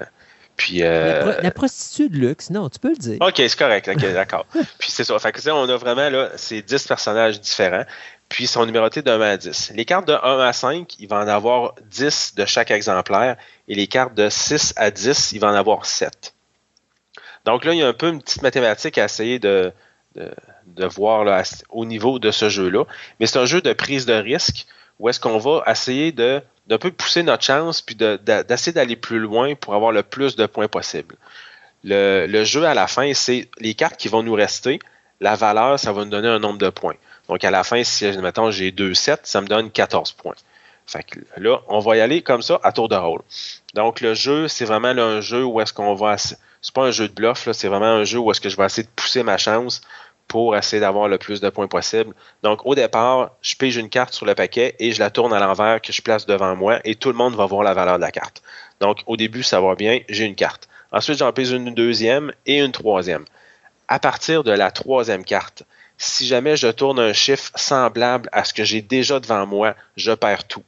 puis, 0.61 0.83
euh, 0.83 1.41
la, 1.41 1.49
prostituée 1.49 2.07
de 2.07 2.17
luxe, 2.17 2.51
non, 2.51 2.69
tu 2.69 2.77
peux 2.77 2.89
le 2.89 2.95
dire. 2.95 3.17
OK, 3.19 3.33
c'est 3.35 3.57
correct. 3.57 3.87
OK, 3.87 3.99
d'accord. 4.13 4.45
Puis 4.77 4.91
c'est 4.91 5.03
ça. 5.03 5.17
Fait 5.17 5.31
que, 5.31 5.49
on 5.49 5.67
a 5.67 5.75
vraiment 5.75 6.07
là, 6.07 6.29
ces 6.35 6.61
10 6.61 6.87
personnages 6.87 7.41
différents. 7.41 7.83
Puis 8.29 8.43
ils 8.43 8.47
sont 8.47 8.63
numérotés 8.67 9.01
de 9.01 9.09
1 9.09 9.21
à 9.21 9.37
10. 9.37 9.71
Les 9.73 9.85
cartes 9.85 10.07
de 10.07 10.13
1 10.13 10.39
à 10.39 10.53
5, 10.53 10.99
il 10.99 11.07
va 11.07 11.17
en 11.17 11.27
avoir 11.27 11.73
10 11.89 12.35
de 12.35 12.45
chaque 12.45 12.69
exemplaire. 12.69 13.37
Et 13.67 13.73
les 13.73 13.87
cartes 13.87 14.13
de 14.13 14.29
6 14.29 14.75
à 14.75 14.91
10, 14.91 15.31
il 15.31 15.39
va 15.39 15.47
en 15.47 15.55
avoir 15.55 15.87
7. 15.87 16.35
Donc 17.45 17.65
là, 17.65 17.73
il 17.73 17.79
y 17.79 17.83
a 17.83 17.87
un 17.87 17.93
peu 17.93 18.09
une 18.09 18.21
petite 18.21 18.43
mathématique 18.43 18.99
à 18.99 19.05
essayer 19.05 19.39
de, 19.39 19.73
de, 20.13 20.85
voir 20.85 21.23
là, 21.23 21.41
au 21.69 21.85
niveau 21.85 22.19
de 22.19 22.29
ce 22.29 22.49
jeu-là. 22.49 22.85
Mais 23.19 23.25
c'est 23.25 23.39
un 23.39 23.47
jeu 23.47 23.61
de 23.61 23.73
prise 23.73 24.05
de 24.05 24.13
risque 24.13 24.67
où 24.99 25.09
est-ce 25.09 25.19
qu'on 25.19 25.39
va 25.39 25.63
essayer 25.65 26.11
de 26.11 26.43
d'un 26.67 26.77
peu 26.77 26.91
pousser 26.91 27.23
notre 27.23 27.43
chance 27.43 27.81
puis 27.81 27.95
d'essayer 27.95 28.71
d'aller 28.71 28.95
plus 28.95 29.19
loin 29.19 29.55
pour 29.55 29.75
avoir 29.75 29.91
le 29.91 30.03
plus 30.03 30.35
de 30.35 30.45
points 30.45 30.67
possible. 30.67 31.15
Le, 31.83 32.43
jeu 32.43 32.65
à 32.65 32.73
la 32.73 32.87
fin, 32.87 33.13
c'est 33.13 33.49
les 33.59 33.73
cartes 33.73 33.97
qui 33.97 34.07
vont 34.07 34.23
nous 34.23 34.33
rester. 34.33 34.79
La 35.19 35.35
valeur, 35.35 35.79
ça 35.79 35.91
va 35.91 36.03
nous 36.03 36.11
donner 36.11 36.27
un 36.27 36.39
nombre 36.39 36.59
de 36.59 36.69
points. 36.69 36.95
Donc 37.27 37.43
à 37.43 37.51
la 37.51 37.63
fin, 37.63 37.83
si 37.83 38.05
mettons 38.17 38.51
j'ai 38.51 38.71
2 38.71 38.93
7, 38.93 39.21
ça 39.23 39.41
me 39.41 39.47
donne 39.47 39.71
14 39.71 40.11
points. 40.13 40.35
Fait 40.85 41.03
que 41.03 41.19
là, 41.37 41.61
on 41.67 41.79
va 41.79 41.95
y 41.95 42.01
aller 42.01 42.21
comme 42.21 42.41
ça 42.41 42.59
à 42.63 42.71
tour 42.71 42.89
de 42.89 42.95
rôle. 42.95 43.21
Donc 43.75 44.01
le 44.01 44.13
jeu, 44.13 44.47
c'est 44.47 44.65
vraiment 44.65 44.89
un 44.89 45.21
jeu 45.21 45.43
où 45.43 45.61
est-ce 45.61 45.73
qu'on 45.73 45.95
va. 45.95 46.17
C'est 46.17 46.73
pas 46.73 46.83
un 46.83 46.91
jeu 46.91 47.07
de 47.07 47.13
bluff, 47.13 47.49
c'est 47.53 47.67
vraiment 47.67 47.85
un 47.85 48.03
jeu 48.03 48.19
où 48.19 48.29
est-ce 48.31 48.41
que 48.41 48.49
je 48.49 48.57
vais 48.57 48.65
essayer 48.65 48.83
de 48.83 48.91
pousser 48.95 49.23
ma 49.23 49.37
chance 49.37 49.81
pour 50.31 50.55
essayer 50.55 50.79
d'avoir 50.79 51.09
le 51.09 51.17
plus 51.17 51.41
de 51.41 51.49
points 51.49 51.67
possible. 51.67 52.15
Donc, 52.41 52.65
au 52.65 52.73
départ, 52.73 53.31
je 53.41 53.53
pige 53.57 53.75
une 53.75 53.89
carte 53.89 54.13
sur 54.13 54.25
le 54.25 54.33
paquet 54.33 54.77
et 54.79 54.93
je 54.93 54.99
la 55.01 55.09
tourne 55.09 55.33
à 55.33 55.41
l'envers 55.41 55.81
que 55.81 55.91
je 55.91 56.01
place 56.01 56.25
devant 56.25 56.55
moi 56.55 56.79
et 56.85 56.95
tout 56.95 57.09
le 57.09 57.15
monde 57.15 57.35
va 57.35 57.45
voir 57.45 57.63
la 57.63 57.73
valeur 57.73 57.97
de 57.97 58.01
la 58.01 58.11
carte. 58.11 58.41
Donc, 58.79 58.99
au 59.07 59.17
début, 59.17 59.43
ça 59.43 59.59
va 59.59 59.75
bien, 59.75 59.99
j'ai 60.07 60.23
une 60.23 60.35
carte. 60.35 60.69
Ensuite, 60.93 61.17
j'en 61.17 61.33
pige 61.33 61.51
une 61.51 61.75
deuxième 61.75 62.31
et 62.45 62.59
une 62.59 62.71
troisième. 62.71 63.25
À 63.89 63.99
partir 63.99 64.45
de 64.45 64.51
la 64.51 64.71
troisième 64.71 65.25
carte, 65.25 65.63
si 65.97 66.25
jamais 66.25 66.55
je 66.55 66.69
tourne 66.69 67.01
un 67.01 67.11
chiffre 67.11 67.51
semblable 67.55 68.29
à 68.31 68.45
ce 68.45 68.53
que 68.53 68.63
j'ai 68.63 68.81
déjà 68.81 69.19
devant 69.19 69.45
moi, 69.45 69.75
je 69.97 70.13
perds 70.13 70.47
tout. 70.47 70.63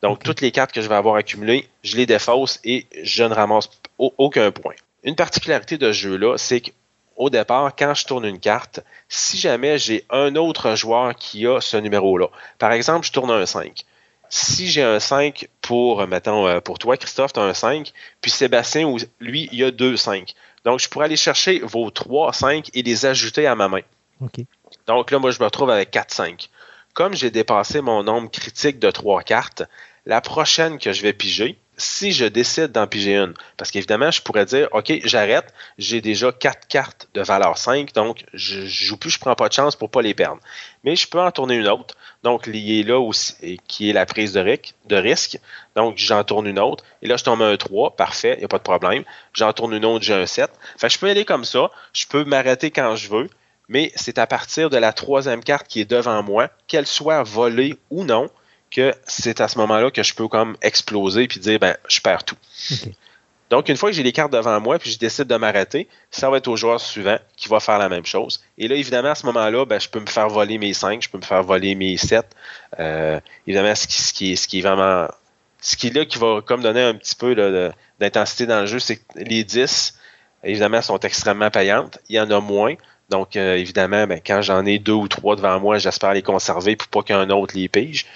Donc, 0.00 0.22
toutes 0.22 0.42
les 0.42 0.52
cartes 0.52 0.70
que 0.70 0.80
je 0.80 0.88
vais 0.88 0.94
avoir 0.94 1.16
accumulées, 1.16 1.68
je 1.82 1.96
les 1.96 2.06
défausse 2.06 2.60
et 2.62 2.86
je 3.02 3.24
ne 3.24 3.34
ramasse 3.34 3.68
aucun 3.98 4.52
point. 4.52 4.76
Une 5.02 5.16
particularité 5.16 5.76
de 5.76 5.90
ce 5.90 5.98
jeu-là, 5.98 6.38
c'est 6.38 6.60
que 6.60 6.70
au 7.18 7.30
départ, 7.30 7.74
quand 7.76 7.94
je 7.94 8.06
tourne 8.06 8.24
une 8.24 8.38
carte, 8.38 8.80
si 9.08 9.36
jamais 9.36 9.76
j'ai 9.76 10.06
un 10.08 10.36
autre 10.36 10.76
joueur 10.76 11.14
qui 11.16 11.46
a 11.46 11.60
ce 11.60 11.76
numéro-là, 11.76 12.28
par 12.58 12.72
exemple, 12.72 13.06
je 13.06 13.12
tourne 13.12 13.30
un 13.30 13.44
5. 13.44 13.84
Si 14.30 14.68
j'ai 14.68 14.82
un 14.82 15.00
5 15.00 15.48
pour, 15.60 16.06
mettons, 16.06 16.46
euh, 16.46 16.60
pour 16.60 16.78
toi, 16.78 16.96
Christophe, 16.96 17.32
tu 17.32 17.40
as 17.40 17.42
un 17.42 17.54
5, 17.54 17.92
puis 18.20 18.30
Sébastien, 18.30 18.94
lui, 19.20 19.48
il 19.52 19.64
a 19.64 19.70
deux 19.70 19.96
5. 19.96 20.32
Donc, 20.64 20.78
je 20.78 20.88
pourrais 20.88 21.06
aller 21.06 21.16
chercher 21.16 21.60
vos 21.60 21.90
3 21.90 22.32
5 22.32 22.70
et 22.74 22.82
les 22.82 23.04
ajouter 23.04 23.46
à 23.46 23.54
ma 23.54 23.68
main. 23.68 23.80
Donc 24.86 25.10
là, 25.10 25.18
moi, 25.18 25.30
je 25.30 25.40
me 25.40 25.44
retrouve 25.44 25.70
avec 25.70 25.90
4 25.90 26.12
5. 26.12 26.50
Comme 26.94 27.14
j'ai 27.14 27.30
dépassé 27.30 27.80
mon 27.80 28.02
nombre 28.04 28.30
critique 28.30 28.78
de 28.78 28.90
3 28.90 29.22
cartes, 29.22 29.62
la 30.06 30.20
prochaine 30.20 30.78
que 30.78 30.92
je 30.92 31.02
vais 31.02 31.12
piger, 31.12 31.58
si 31.78 32.12
je 32.12 32.26
décide 32.26 32.72
d'en 32.72 32.86
piger 32.86 33.16
une, 33.16 33.34
parce 33.56 33.70
qu'évidemment, 33.70 34.10
je 34.10 34.20
pourrais 34.20 34.44
dire, 34.44 34.68
OK, 34.72 34.92
j'arrête, 35.04 35.54
j'ai 35.78 36.00
déjà 36.00 36.32
quatre 36.32 36.66
cartes 36.68 37.08
de 37.14 37.22
valeur 37.22 37.56
5, 37.56 37.94
donc 37.94 38.24
je, 38.34 38.66
je 38.66 38.84
joue 38.84 38.96
plus, 38.96 39.10
je 39.10 39.18
prends 39.18 39.34
pas 39.34 39.48
de 39.48 39.54
chance 39.54 39.76
pour 39.76 39.88
pas 39.88 40.02
les 40.02 40.12
perdre. 40.12 40.40
Mais 40.84 40.96
je 40.96 41.08
peux 41.08 41.20
en 41.20 41.30
tourner 41.30 41.54
une 41.54 41.68
autre, 41.68 41.96
donc 42.24 42.46
liée 42.46 42.82
là 42.82 42.98
aussi, 42.98 43.58
qui 43.68 43.90
est 43.90 43.92
la 43.92 44.06
prise 44.06 44.32
de, 44.32 44.96
risque. 44.96 45.38
Donc, 45.76 45.96
j'en 45.96 46.24
tourne 46.24 46.46
une 46.46 46.58
autre, 46.58 46.84
et 47.02 47.06
là, 47.06 47.16
je 47.16 47.24
tombe 47.24 47.42
un 47.42 47.56
3, 47.56 47.96
parfait, 47.96 48.34
il 48.34 48.40
n'y 48.40 48.44
a 48.44 48.48
pas 48.48 48.58
de 48.58 48.62
problème. 48.62 49.04
J'en 49.32 49.52
tourne 49.52 49.72
une 49.72 49.84
autre, 49.84 50.04
j'ai 50.04 50.14
un 50.14 50.26
7. 50.26 50.50
Fait 50.76 50.88
je 50.88 50.98
peux 50.98 51.08
aller 51.08 51.24
comme 51.24 51.44
ça, 51.44 51.70
je 51.92 52.06
peux 52.06 52.24
m'arrêter 52.24 52.70
quand 52.70 52.96
je 52.96 53.08
veux, 53.08 53.30
mais 53.68 53.92
c'est 53.94 54.18
à 54.18 54.26
partir 54.26 54.70
de 54.70 54.76
la 54.76 54.92
troisième 54.92 55.44
carte 55.44 55.68
qui 55.68 55.80
est 55.80 55.90
devant 55.90 56.22
moi, 56.22 56.48
qu'elle 56.66 56.86
soit 56.86 57.22
volée 57.22 57.78
ou 57.90 58.04
non, 58.04 58.28
que 58.70 58.94
c'est 59.06 59.40
à 59.40 59.48
ce 59.48 59.58
moment-là 59.58 59.90
que 59.90 60.02
je 60.02 60.14
peux 60.14 60.28
comme 60.28 60.56
exploser 60.62 61.26
puis 61.28 61.40
dire 61.40 61.58
ben 61.58 61.76
je 61.88 62.00
perds 62.00 62.24
tout. 62.24 62.36
Donc, 63.50 63.68
une 63.68 63.76
fois 63.76 63.90
que 63.90 63.96
j'ai 63.96 64.02
les 64.02 64.12
cartes 64.12 64.32
devant 64.32 64.60
moi, 64.60 64.78
puis 64.78 64.90
je 64.90 64.98
décide 64.98 65.24
de 65.24 65.36
m'arrêter, 65.36 65.88
ça 66.10 66.28
va 66.28 66.36
être 66.36 66.48
au 66.48 66.56
joueur 66.56 66.80
suivant 66.80 67.16
qui 67.36 67.48
va 67.48 67.60
faire 67.60 67.78
la 67.78 67.88
même 67.88 68.04
chose. 68.04 68.42
Et 68.58 68.68
là, 68.68 68.74
évidemment, 68.74 69.10
à 69.10 69.14
ce 69.14 69.24
moment-là, 69.26 69.64
ben, 69.64 69.80
je 69.80 69.88
peux 69.88 70.00
me 70.00 70.06
faire 70.06 70.28
voler 70.28 70.58
mes 70.58 70.74
5, 70.74 71.02
je 71.02 71.08
peux 71.08 71.16
me 71.16 71.22
faire 71.22 71.42
voler 71.42 71.74
mes 71.74 71.96
7. 71.96 72.26
Euh, 72.78 73.20
évidemment, 73.46 73.74
ce 73.74 73.86
qui, 73.86 74.02
ce, 74.02 74.12
qui 74.12 74.32
est, 74.32 74.36
ce 74.36 74.48
qui 74.48 74.58
est 74.58 74.62
vraiment... 74.62 75.08
Ce 75.60 75.76
qui 75.76 75.88
est 75.88 75.94
là 75.94 76.04
qui 76.04 76.18
va 76.18 76.40
comme 76.44 76.62
donner 76.62 76.82
un 76.82 76.94
petit 76.94 77.16
peu 77.16 77.34
d'intensité 77.98 78.46
dans 78.46 78.60
le 78.60 78.66
jeu, 78.66 78.78
c'est 78.78 78.96
que 78.96 79.02
les 79.16 79.42
10, 79.44 79.98
évidemment, 80.44 80.82
sont 80.82 81.00
extrêmement 81.00 81.50
payantes. 81.50 81.98
Il 82.08 82.16
y 82.16 82.20
en 82.20 82.30
a 82.30 82.40
moins. 82.40 82.74
Donc, 83.08 83.34
euh, 83.36 83.56
évidemment, 83.56 84.06
ben, 84.06 84.20
quand 84.24 84.42
j'en 84.42 84.64
ai 84.66 84.78
deux 84.78 84.92
ou 84.92 85.08
trois 85.08 85.34
devant 85.36 85.58
moi, 85.58 85.78
j'espère 85.78 86.12
les 86.12 86.22
conserver 86.22 86.76
pour 86.76 86.88
pas 86.88 87.02
qu'un 87.02 87.30
autre 87.30 87.54
les 87.56 87.68
pige. 87.68 88.06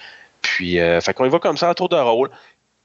Puis, 0.43 0.79
euh, 0.79 1.01
fait 1.01 1.15
qu'on 1.15 1.27
va 1.27 1.39
comme 1.39 1.57
ça 1.57 1.69
à 1.69 1.73
tour 1.73 1.89
de 1.89 1.95
rôle 1.95 2.29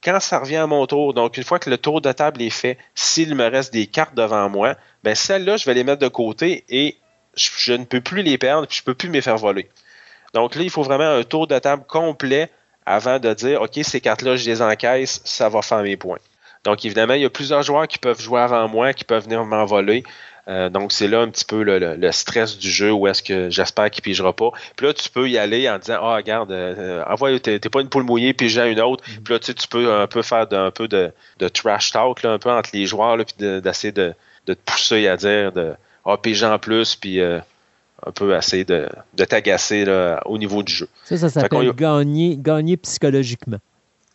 quand 0.02 0.20
ça 0.20 0.38
revient 0.38 0.56
à 0.56 0.66
mon 0.66 0.86
tour, 0.86 1.14
donc 1.14 1.36
une 1.36 1.44
fois 1.44 1.58
que 1.58 1.70
le 1.70 1.78
tour 1.78 2.00
de 2.00 2.12
table 2.12 2.40
est 2.42 2.50
fait, 2.50 2.78
s'il 2.94 3.34
me 3.34 3.48
reste 3.48 3.72
des 3.72 3.86
cartes 3.86 4.14
devant 4.14 4.48
moi, 4.48 4.76
ben 5.02 5.14
celles-là, 5.14 5.56
je 5.56 5.64
vais 5.66 5.74
les 5.74 5.84
mettre 5.84 6.00
de 6.00 6.08
côté 6.08 6.64
et 6.68 6.96
je, 7.34 7.72
ne 7.72 7.84
peux 7.84 8.00
plus 8.00 8.22
les 8.22 8.38
perdre, 8.38 8.66
puis 8.66 8.76
je 8.76 8.82
ne 8.82 8.86
peux 8.86 8.94
plus 8.94 9.08
me 9.08 9.20
faire 9.20 9.36
voler. 9.36 9.68
Donc 10.34 10.54
là, 10.54 10.62
il 10.62 10.70
faut 10.70 10.82
vraiment 10.82 11.08
un 11.08 11.24
tour 11.24 11.46
de 11.46 11.58
table 11.58 11.84
complet 11.86 12.50
avant 12.86 13.18
de 13.18 13.32
dire, 13.34 13.62
OK, 13.62 13.78
ces 13.82 14.00
cartes-là, 14.00 14.36
je 14.36 14.48
les 14.48 14.62
encaisse, 14.62 15.20
ça 15.24 15.48
va 15.48 15.62
faire 15.62 15.82
mes 15.82 15.96
points. 15.96 16.18
Donc 16.64 16.84
évidemment, 16.84 17.14
il 17.14 17.22
y 17.22 17.24
a 17.24 17.30
plusieurs 17.30 17.62
joueurs 17.62 17.86
qui 17.88 17.98
peuvent 17.98 18.20
jouer 18.20 18.40
avant 18.40 18.68
moi, 18.68 18.92
qui 18.92 19.04
peuvent 19.04 19.24
venir 19.24 19.44
m'envoler. 19.44 20.04
Euh, 20.48 20.70
donc, 20.70 20.92
c'est 20.92 21.08
là 21.08 21.20
un 21.20 21.28
petit 21.28 21.44
peu 21.44 21.62
le, 21.62 22.12
stress 22.12 22.56
du 22.56 22.70
jeu 22.70 22.90
où 22.90 23.06
est-ce 23.06 23.22
que 23.22 23.50
j'espère 23.50 23.90
qu'il 23.90 24.02
pigera 24.02 24.32
pas. 24.32 24.50
Puis 24.76 24.86
là, 24.86 24.94
tu 24.94 25.08
peux 25.10 25.28
y 25.28 25.36
aller 25.36 25.68
en 25.68 25.78
disant 25.78 25.98
Ah, 26.00 26.16
regarde, 26.16 26.50
euh, 26.50 27.04
envoie, 27.06 27.38
t'es, 27.38 27.58
pas 27.60 27.80
une 27.80 27.88
poule 27.88 28.04
mouillée, 28.04 28.32
pige 28.32 28.56
une 28.56 28.80
autre. 28.80 29.04
Mm-hmm. 29.04 29.22
Puis 29.22 29.34
là, 29.34 29.38
tu, 29.40 29.54
tu 29.54 29.68
peux 29.68 29.92
un 29.92 30.06
peu 30.06 30.22
faire 30.22 30.46
un 30.52 30.70
peu 30.70 30.88
de, 30.88 31.12
trash 31.52 31.92
talk, 31.92 32.22
là, 32.22 32.32
un 32.32 32.38
peu 32.38 32.50
entre 32.50 32.70
les 32.72 32.86
joueurs, 32.86 33.16
là, 33.16 33.24
puis 33.24 33.60
d'essayer 33.60 33.92
de, 33.92 34.14
de, 34.46 34.54
te 34.54 34.60
pousser 34.64 35.06
à 35.06 35.16
dire 35.16 35.52
de 35.52 35.74
Ah, 36.06 36.16
pige 36.16 36.42
en 36.42 36.58
plus, 36.58 36.96
puis 36.96 37.20
euh, 37.20 37.40
un 38.06 38.12
peu 38.12 38.34
essayer 38.34 38.64
de, 38.64 38.88
de 39.14 39.24
t'agacer 39.24 39.84
au 40.24 40.38
niveau 40.38 40.62
du 40.62 40.72
jeu. 40.72 40.88
Ça, 41.04 41.18
ça 41.18 41.28
s'appelle 41.28 41.72
gagner, 41.72 42.36
gagner 42.38 42.78
psychologiquement. 42.78 43.58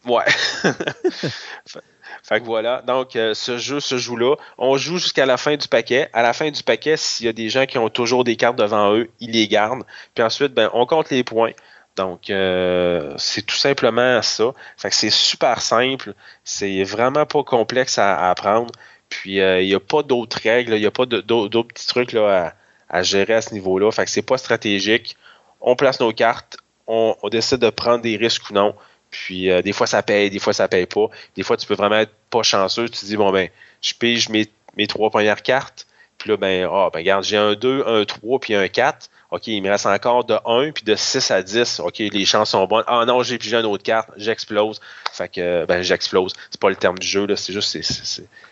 Ouais. 0.05 0.25
Fait 2.23 2.39
que 2.39 2.45
voilà. 2.45 2.81
Donc, 2.87 3.17
euh, 3.17 3.33
ce 3.33 3.57
jeu 3.57 3.81
se 3.81 3.97
joue 3.97 4.15
là. 4.15 4.35
On 4.57 4.77
joue 4.77 4.97
jusqu'à 4.97 5.25
la 5.25 5.35
fin 5.35 5.57
du 5.57 5.67
paquet. 5.67 6.09
À 6.13 6.23
la 6.23 6.31
fin 6.31 6.49
du 6.49 6.63
paquet, 6.63 6.95
s'il 6.95 7.25
y 7.25 7.29
a 7.29 7.33
des 7.33 7.49
gens 7.49 7.65
qui 7.65 7.77
ont 7.77 7.89
toujours 7.89 8.23
des 8.23 8.37
cartes 8.37 8.55
devant 8.55 8.95
eux, 8.95 9.09
ils 9.19 9.31
les 9.31 9.47
gardent. 9.49 9.83
Puis 10.15 10.23
ensuite, 10.23 10.53
ben, 10.53 10.69
on 10.73 10.85
compte 10.85 11.09
les 11.09 11.25
points. 11.25 11.51
Donc, 11.97 12.29
euh, 12.29 13.13
c'est 13.17 13.45
tout 13.45 13.57
simplement 13.57 14.21
ça. 14.21 14.53
Fait 14.77 14.89
que 14.89 14.95
c'est 14.95 15.09
super 15.09 15.61
simple. 15.61 16.13
C'est 16.45 16.83
vraiment 16.83 17.25
pas 17.25 17.43
complexe 17.43 17.97
à, 17.99 18.29
apprendre. 18.29 18.71
Puis, 19.09 19.41
euh, 19.41 19.61
il 19.61 19.67
n'y 19.67 19.75
a 19.75 19.81
pas 19.81 20.01
d'autres 20.01 20.39
règles. 20.41 20.75
Il 20.75 20.79
n'y 20.79 20.85
a 20.85 20.91
pas 20.91 21.05
d'autres 21.05 21.63
petits 21.63 21.87
trucs 21.87 22.13
là, 22.13 22.53
à, 22.89 23.03
gérer 23.03 23.33
à 23.33 23.41
ce 23.41 23.53
niveau-là. 23.53 23.91
Fait 23.91 24.05
que 24.05 24.11
c'est 24.11 24.21
pas 24.21 24.37
stratégique. 24.37 25.17
On 25.59 25.75
place 25.75 25.99
nos 25.99 26.13
cartes. 26.13 26.57
on 26.87 27.15
décide 27.29 27.59
de 27.59 27.69
prendre 27.69 28.01
des 28.01 28.15
risques 28.15 28.49
ou 28.49 28.53
non. 28.53 28.75
Puis 29.13 29.51
euh, 29.51 29.61
des 29.61 29.73
fois 29.73 29.85
ça 29.85 30.01
paye, 30.01 30.29
des 30.31 30.39
fois 30.39 30.53
ça 30.53 30.67
paye 30.67 30.87
pas. 30.87 31.07
Des 31.35 31.43
fois 31.43 31.55
tu 31.55 31.67
peux 31.67 31.75
vraiment 31.75 31.97
être 31.97 32.13
pas 32.31 32.41
chanceux. 32.41 32.89
Tu 32.89 32.99
te 32.99 33.05
dis 33.05 33.15
bon 33.15 33.31
ben 33.31 33.47
je 33.81 33.93
pige 33.93 34.27
mes, 34.29 34.47
mes 34.75 34.87
trois 34.87 35.11
premières 35.11 35.43
cartes. 35.43 35.85
Puis 36.17 36.31
là 36.31 36.37
ben 36.37 36.67
ah 36.69 36.89
ben 36.91 36.99
regarde 36.99 37.23
j'ai 37.23 37.37
un 37.37 37.53
2, 37.53 37.83
un 37.85 38.03
3 38.05 38.39
puis 38.39 38.55
un 38.55 38.67
4. 38.67 39.09
OK, 39.29 39.47
il 39.47 39.61
me 39.61 39.69
reste 39.69 39.85
encore 39.85 40.25
de 40.25 40.35
1 40.45 40.71
puis 40.71 40.83
de 40.83 40.95
6 40.95 41.31
à 41.31 41.43
10. 41.43 41.79
OK, 41.79 41.99
les 41.99 42.25
chances 42.25 42.51
sont 42.51 42.65
bonnes. 42.65 42.83
Ah 42.87 43.05
non, 43.05 43.21
j'ai 43.21 43.37
pigé 43.37 43.57
une 43.57 43.65
autre 43.65 43.83
carte, 43.83 44.09
j'explose. 44.17 44.81
Fait 45.11 45.29
que 45.29 45.65
ben 45.65 45.83
j'explose. 45.83 46.33
C'est 46.49 46.59
pas 46.59 46.69
le 46.69 46.75
terme 46.75 46.97
du 46.97 47.07
jeu 47.07 47.27
là, 47.27 47.35
c'est 47.35 47.53
juste 47.53 47.77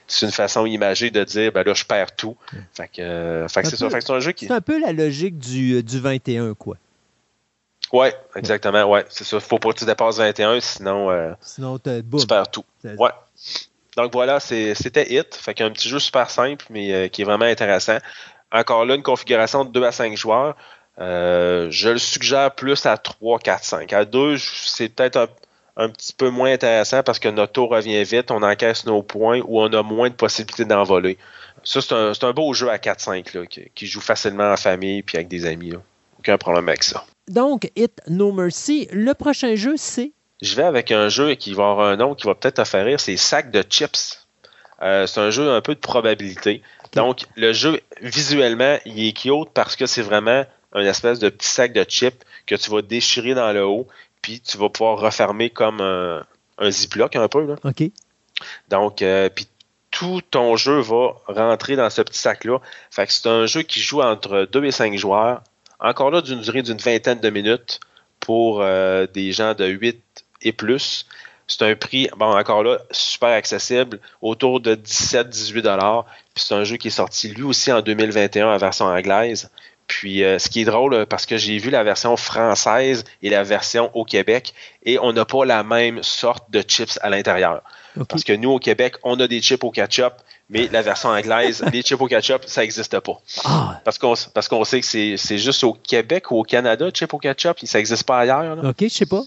c'est 0.08 0.26
une 0.26 0.32
façon 0.32 0.68
imagée 0.68 1.10
de 1.10 1.24
dire 1.24 1.52
ben 1.52 1.64
là 1.64 1.74
je 1.74 1.86
perds 1.86 2.16
tout. 2.16 2.38
Fait 2.74 2.88
que, 2.88 3.48
fait 3.50 3.64
que 3.64 3.68
c'est 3.68 3.78
ça. 3.78 3.90
Fait 3.90 3.98
que 3.98 4.06
c'est 4.06 4.14
un 4.14 4.20
jeu 4.20 4.32
qui 4.32 4.46
C'est 4.46 4.54
un 4.54 4.62
peu 4.62 4.80
la 4.80 4.94
logique 4.94 5.40
du, 5.40 5.82
du 5.82 6.00
21 6.00 6.54
quoi. 6.54 6.78
Oui, 7.94 8.08
exactement. 8.36 8.84
Ouais, 8.86 9.06
c'est 9.10 9.24
ça. 9.24 9.40
Faut 9.40 9.60
pas 9.60 9.70
que 9.70 9.80
tu 9.80 9.86
dépasses 9.86 10.18
21, 10.18 10.60
sinon, 10.62 11.12
euh, 11.12 11.34
sinon 11.42 11.78
tu 11.80 12.28
perds 12.28 12.50
tout. 12.52 12.66
Ouais. 12.84 13.12
Donc 13.98 14.14
voilà, 14.14 14.40
c'était 14.40 15.14
Hit. 15.14 15.36
Fait 15.36 15.54
qu'un 15.54 15.70
petit 15.72 15.90
jeu 15.90 16.00
super 16.00 16.30
simple, 16.30 16.66
mais 16.70 16.94
euh, 16.94 17.08
qui 17.08 17.24
est 17.24 17.26
vraiment 17.26 17.46
intéressant. 17.46 17.98
Encore 18.52 18.86
là, 18.86 18.96
une 18.96 19.04
configuration 19.04 19.66
de 19.66 19.72
2 19.72 19.84
à 19.84 19.92
5 19.92 20.16
joueurs. 20.16 20.56
Euh, 21.00 21.68
je 21.72 21.90
le 21.90 21.98
suggère 21.98 22.52
plus 22.52 22.86
à 22.86 22.98
3, 22.98 23.40
4, 23.40 23.64
5. 23.64 23.94
À 23.94 24.06
2, 24.06 24.38
c'est 24.38 24.90
peut-être 24.90 25.30
un, 25.78 25.90
petit 25.90 26.14
peu 26.14 26.30
moins 26.30 26.52
intéressant 26.52 27.02
parce 27.04 27.20
que 27.20 27.30
notre 27.30 27.54
tour 27.54 27.70
revient 27.70 28.04
vite, 28.04 28.30
on 28.30 28.44
encaisse 28.44 28.86
nos 28.86 29.02
points 29.02 29.42
ou 29.46 29.62
on 29.62 29.72
a 29.74 29.84
moins 29.84 30.10
de 30.10 30.16
possibilités 30.16 30.66
d'envoler. 30.66 31.18
Ça, 31.64 31.82
c'est 31.82 31.94
un, 31.94 32.12
un, 32.22 32.34
beau 32.34 32.54
jeu 32.54 32.70
à 32.70 32.78
4-5 32.78 33.48
qui, 33.48 33.70
qui, 33.74 33.88
joue 33.88 34.02
facilement 34.02 34.52
en 34.52 34.58
famille 34.58 35.02
puis 35.02 35.18
avec 35.18 35.28
des 35.28 35.46
amis. 35.46 35.74
Aucun 36.20 36.38
problème 36.38 36.68
avec 36.70 36.84
ça. 36.84 37.06
Donc, 37.32 37.72
Hit 37.76 38.02
No 38.08 38.32
Mercy. 38.32 38.88
Le 38.92 39.14
prochain 39.14 39.56
jeu, 39.56 39.76
c'est? 39.78 40.12
Je 40.42 40.56
vais 40.56 40.64
avec 40.64 40.92
un 40.92 41.10
jeu 41.10 41.36
qui 41.36 41.54
va 41.54 41.72
avoir 41.72 41.88
un 41.88 41.98
nom 41.98 42.16
qui 42.16 42.26
va 42.28 42.36
peut-être 42.36 42.56
te 42.56 42.64
faire 42.64 42.86
rire 42.86 43.00
c'est 43.00 43.18
Sac 43.18 43.52
de 43.52 43.64
Chips. 43.68 44.28
Euh, 44.82 45.06
c'est 45.06 45.20
un 45.20 45.30
jeu 45.30 45.52
un 45.52 45.62
peu 45.62 45.76
de 45.76 45.80
probabilité. 45.80 46.62
Donc, 46.94 47.26
le 47.36 47.54
jeu, 47.54 47.80
visuellement, 48.02 48.78
il 48.86 49.08
est 49.08 49.14
cute 49.14 49.50
parce 49.54 49.76
que 49.76 49.86
c'est 49.86 50.02
vraiment 50.02 50.44
un 50.74 50.84
espèce 50.84 51.20
de 51.20 51.30
petit 51.30 51.48
sac 51.48 51.74
de 51.74 51.84
chips 51.84 52.24
que 52.46 52.56
tu 52.56 52.72
vas 52.72 52.82
déchirer 52.82 53.34
dans 53.34 53.52
le 53.52 53.66
haut, 53.66 53.88
puis 54.22 54.40
tu 54.40 54.58
vas 54.58 54.70
pouvoir 54.70 55.00
refermer 55.00 55.50
comme 55.50 55.82
un, 55.82 56.24
un 56.58 56.72
ziploc 56.72 57.16
un 57.16 57.28
peu. 57.28 57.46
Là. 57.46 57.56
OK. 57.64 57.84
Donc, 58.70 59.02
euh, 59.02 59.30
puis 59.30 59.48
tout 59.92 60.22
ton 60.32 60.56
jeu 60.56 60.80
va 60.80 61.16
rentrer 61.28 61.76
dans 61.76 61.90
ce 61.90 62.02
petit 62.02 62.20
sac-là. 62.20 62.60
Fait 62.90 63.06
que 63.06 63.14
c'est 63.14 63.28
un 63.28 63.46
jeu 63.46 63.62
qui 63.62 63.82
joue 63.82 64.02
entre 64.02 64.48
2 64.52 64.66
et 64.66 64.72
5 64.72 64.98
joueurs 64.98 65.44
encore 65.82 66.12
là, 66.12 66.22
d'une 66.22 66.42
durée 66.42 66.62
d'une 66.62 66.78
vingtaine 66.78 67.20
de 67.20 67.30
minutes 67.30 67.80
pour 68.20 68.62
euh, 68.62 69.08
des 69.08 69.32
gens 69.32 69.54
de 69.54 69.66
8 69.66 70.00
et 70.44 70.54
plus. 70.54 71.06
C'est 71.48 71.64
un 71.64 71.76
prix, 71.76 72.08
bon, 72.16 72.38
encore 72.38 72.64
là, 72.64 72.80
super 72.92 73.30
accessible, 73.30 74.00
autour 74.22 74.62
de 74.62 74.76
17-18 74.76 75.62
dollars. 75.62 76.06
Puis 76.34 76.46
c'est 76.48 76.54
un 76.54 76.64
jeu 76.64 76.78
qui 76.78 76.88
est 76.88 76.92
sorti 76.92 77.28
lui 77.30 77.44
aussi 77.44 77.72
en 77.72 77.82
2021 77.82 78.54
en 78.54 78.58
version 78.58 78.86
anglaise. 78.86 79.50
Puis 79.88 80.24
euh, 80.24 80.40
ce 80.40 80.48
qui 80.48 80.62
est 80.62 80.66
drôle, 80.66 81.06
parce 81.08 81.26
que 81.26 81.36
j'ai 81.36 81.58
vu 81.58 81.70
la 81.70 81.84
version 81.84 82.16
française 82.16 83.04
et 83.22 83.30
la 83.30 83.44
version 83.44 83.92
au 83.94 84.06
Québec, 84.06 84.54
et 84.84 84.98
on 85.00 85.12
n'a 85.12 85.26
pas 85.26 85.44
la 85.44 85.64
même 85.64 86.02
sorte 86.04 86.50
de 86.52 86.62
chips 86.62 86.98
à 87.02 87.10
l'intérieur. 87.10 87.62
Parce 88.08 88.24
que 88.24 88.32
nous, 88.32 88.52
au 88.52 88.60
Québec, 88.60 88.96
on 89.04 89.20
a 89.20 89.28
des 89.28 89.42
chips 89.42 89.64
au 89.66 89.72
ketchup, 89.72 90.14
mais 90.52 90.68
la 90.68 90.82
version 90.82 91.10
anglaise, 91.10 91.64
les 91.74 91.82
chips 91.82 92.00
au 92.00 92.08
ketchup, 92.08 92.44
ça 92.46 92.62
n'existe 92.62 93.00
pas. 93.00 93.20
Ah. 93.46 93.82
Parce 93.84 93.98
qu'on 93.98 94.14
parce 94.34 94.48
qu'on 94.48 94.64
sait 94.64 94.82
que 94.82 94.86
c'est 94.86 95.38
juste 95.38 95.64
au 95.64 95.74
Québec 95.74 96.30
ou 96.30 96.40
au 96.40 96.44
Canada, 96.44 96.90
chips 96.92 97.14
au 97.14 97.18
ketchup, 97.18 97.58
ça 97.64 97.80
n'existe 97.80 98.04
pas 98.04 98.20
ailleurs. 98.20 98.64
OK, 98.64 98.76
je 98.82 98.88
sais 98.90 99.06
pas. 99.06 99.24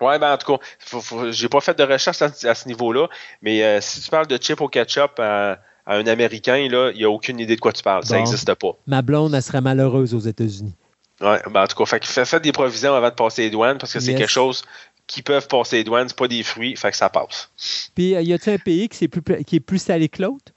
Ouais, 0.00 0.18
ben 0.18 0.32
en 0.32 0.36
tout 0.36 0.56
cas, 0.56 1.30
j'ai 1.30 1.48
pas 1.48 1.60
fait 1.60 1.78
de 1.78 1.84
recherche 1.84 2.20
à, 2.22 2.54
ce 2.54 2.66
niveau-là, 2.66 3.06
mais 3.40 3.62
euh, 3.62 3.80
si 3.80 4.00
tu 4.00 4.10
parles 4.10 4.26
de 4.26 4.36
chips 4.36 4.60
au 4.60 4.68
ketchup 4.68 5.12
à, 5.18 5.58
un 5.86 6.06
Américain, 6.06 6.68
là, 6.68 6.90
il 6.92 6.98
n'y 6.98 7.04
a 7.04 7.10
aucune 7.10 7.38
idée 7.38 7.54
de 7.56 7.60
quoi 7.60 7.72
tu 7.72 7.82
parles. 7.82 8.04
Ça 8.04 8.16
n'existe 8.16 8.52
pas. 8.54 8.76
Ma 8.86 9.02
blonde, 9.02 9.34
elle 9.34 9.42
serait 9.42 9.60
malheureuse 9.60 10.14
aux 10.14 10.20
États-Unis. 10.20 10.74
Ouais, 11.20 11.40
ben 11.50 11.62
en 11.62 11.66
tout 11.68 11.76
cas, 11.76 11.86
fait, 11.86 12.24
faites 12.24 12.42
des 12.42 12.50
provisions 12.50 12.94
avant 12.94 13.10
de 13.10 13.14
passer 13.14 13.42
les 13.42 13.50
douanes 13.50 13.78
parce 13.78 13.92
que 13.92 14.00
c'est 14.00 14.14
quelque 14.14 14.30
chose 14.30 14.64
qui 15.06 15.22
peuvent 15.22 15.48
passer 15.48 15.76
les 15.76 15.84
douanes, 15.84 16.08
c'est 16.08 16.16
pas 16.16 16.28
des 16.28 16.42
fruits, 16.42 16.76
fait 16.76 16.90
que 16.90 16.96
ça 16.96 17.08
passe. 17.08 17.50
Puis, 17.94 18.14
euh, 18.14 18.22
y 18.22 18.32
a-t-il 18.32 18.54
un 18.54 18.58
pays 18.58 18.88
qui, 18.88 19.04
est 19.04 19.08
plus, 19.08 19.44
qui 19.44 19.56
est 19.56 19.60
plus 19.60 19.78
salé 19.78 20.08
que 20.08 20.22
l'autre? 20.22 20.52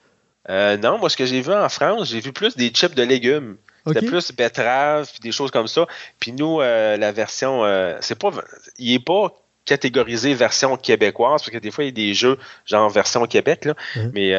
Euh, 0.50 0.78
non, 0.78 0.98
moi, 0.98 1.10
ce 1.10 1.18
que 1.18 1.26
j'ai 1.26 1.42
vu 1.42 1.52
en 1.52 1.70
France, 1.70 2.10
j'ai 2.10 2.20
vu 2.20 2.32
plus 2.32 2.56
des 2.56 2.70
chips 2.70 2.96
de 2.96 3.04
légumes. 3.04 3.58
C'était 3.88 4.06
plus 4.06 4.32
betterave, 4.32 5.08
puis 5.12 5.20
des 5.20 5.32
choses 5.32 5.52
comme 5.52 5.68
ça. 5.68 5.86
Puis 6.20 6.32
nous, 6.32 6.60
euh, 6.60 6.98
la 6.98 7.12
version, 7.12 7.62
c'est 8.02 8.18
pas, 8.18 8.32
il 8.80 8.94
est 8.94 9.00
pas 9.00 9.32
catégorisé 9.64 10.34
version 10.34 10.76
québécoise, 10.76 11.42
parce 11.42 11.52
que 11.52 11.60
des 11.60 11.70
fois, 11.70 11.84
il 11.84 11.88
y 11.88 11.90
a 11.90 11.92
des 11.92 12.14
jeux 12.16 12.40
genre 12.66 12.90
version 12.90 13.26
Québec, 13.28 13.66
là. 13.66 13.76
Mais 14.14 14.32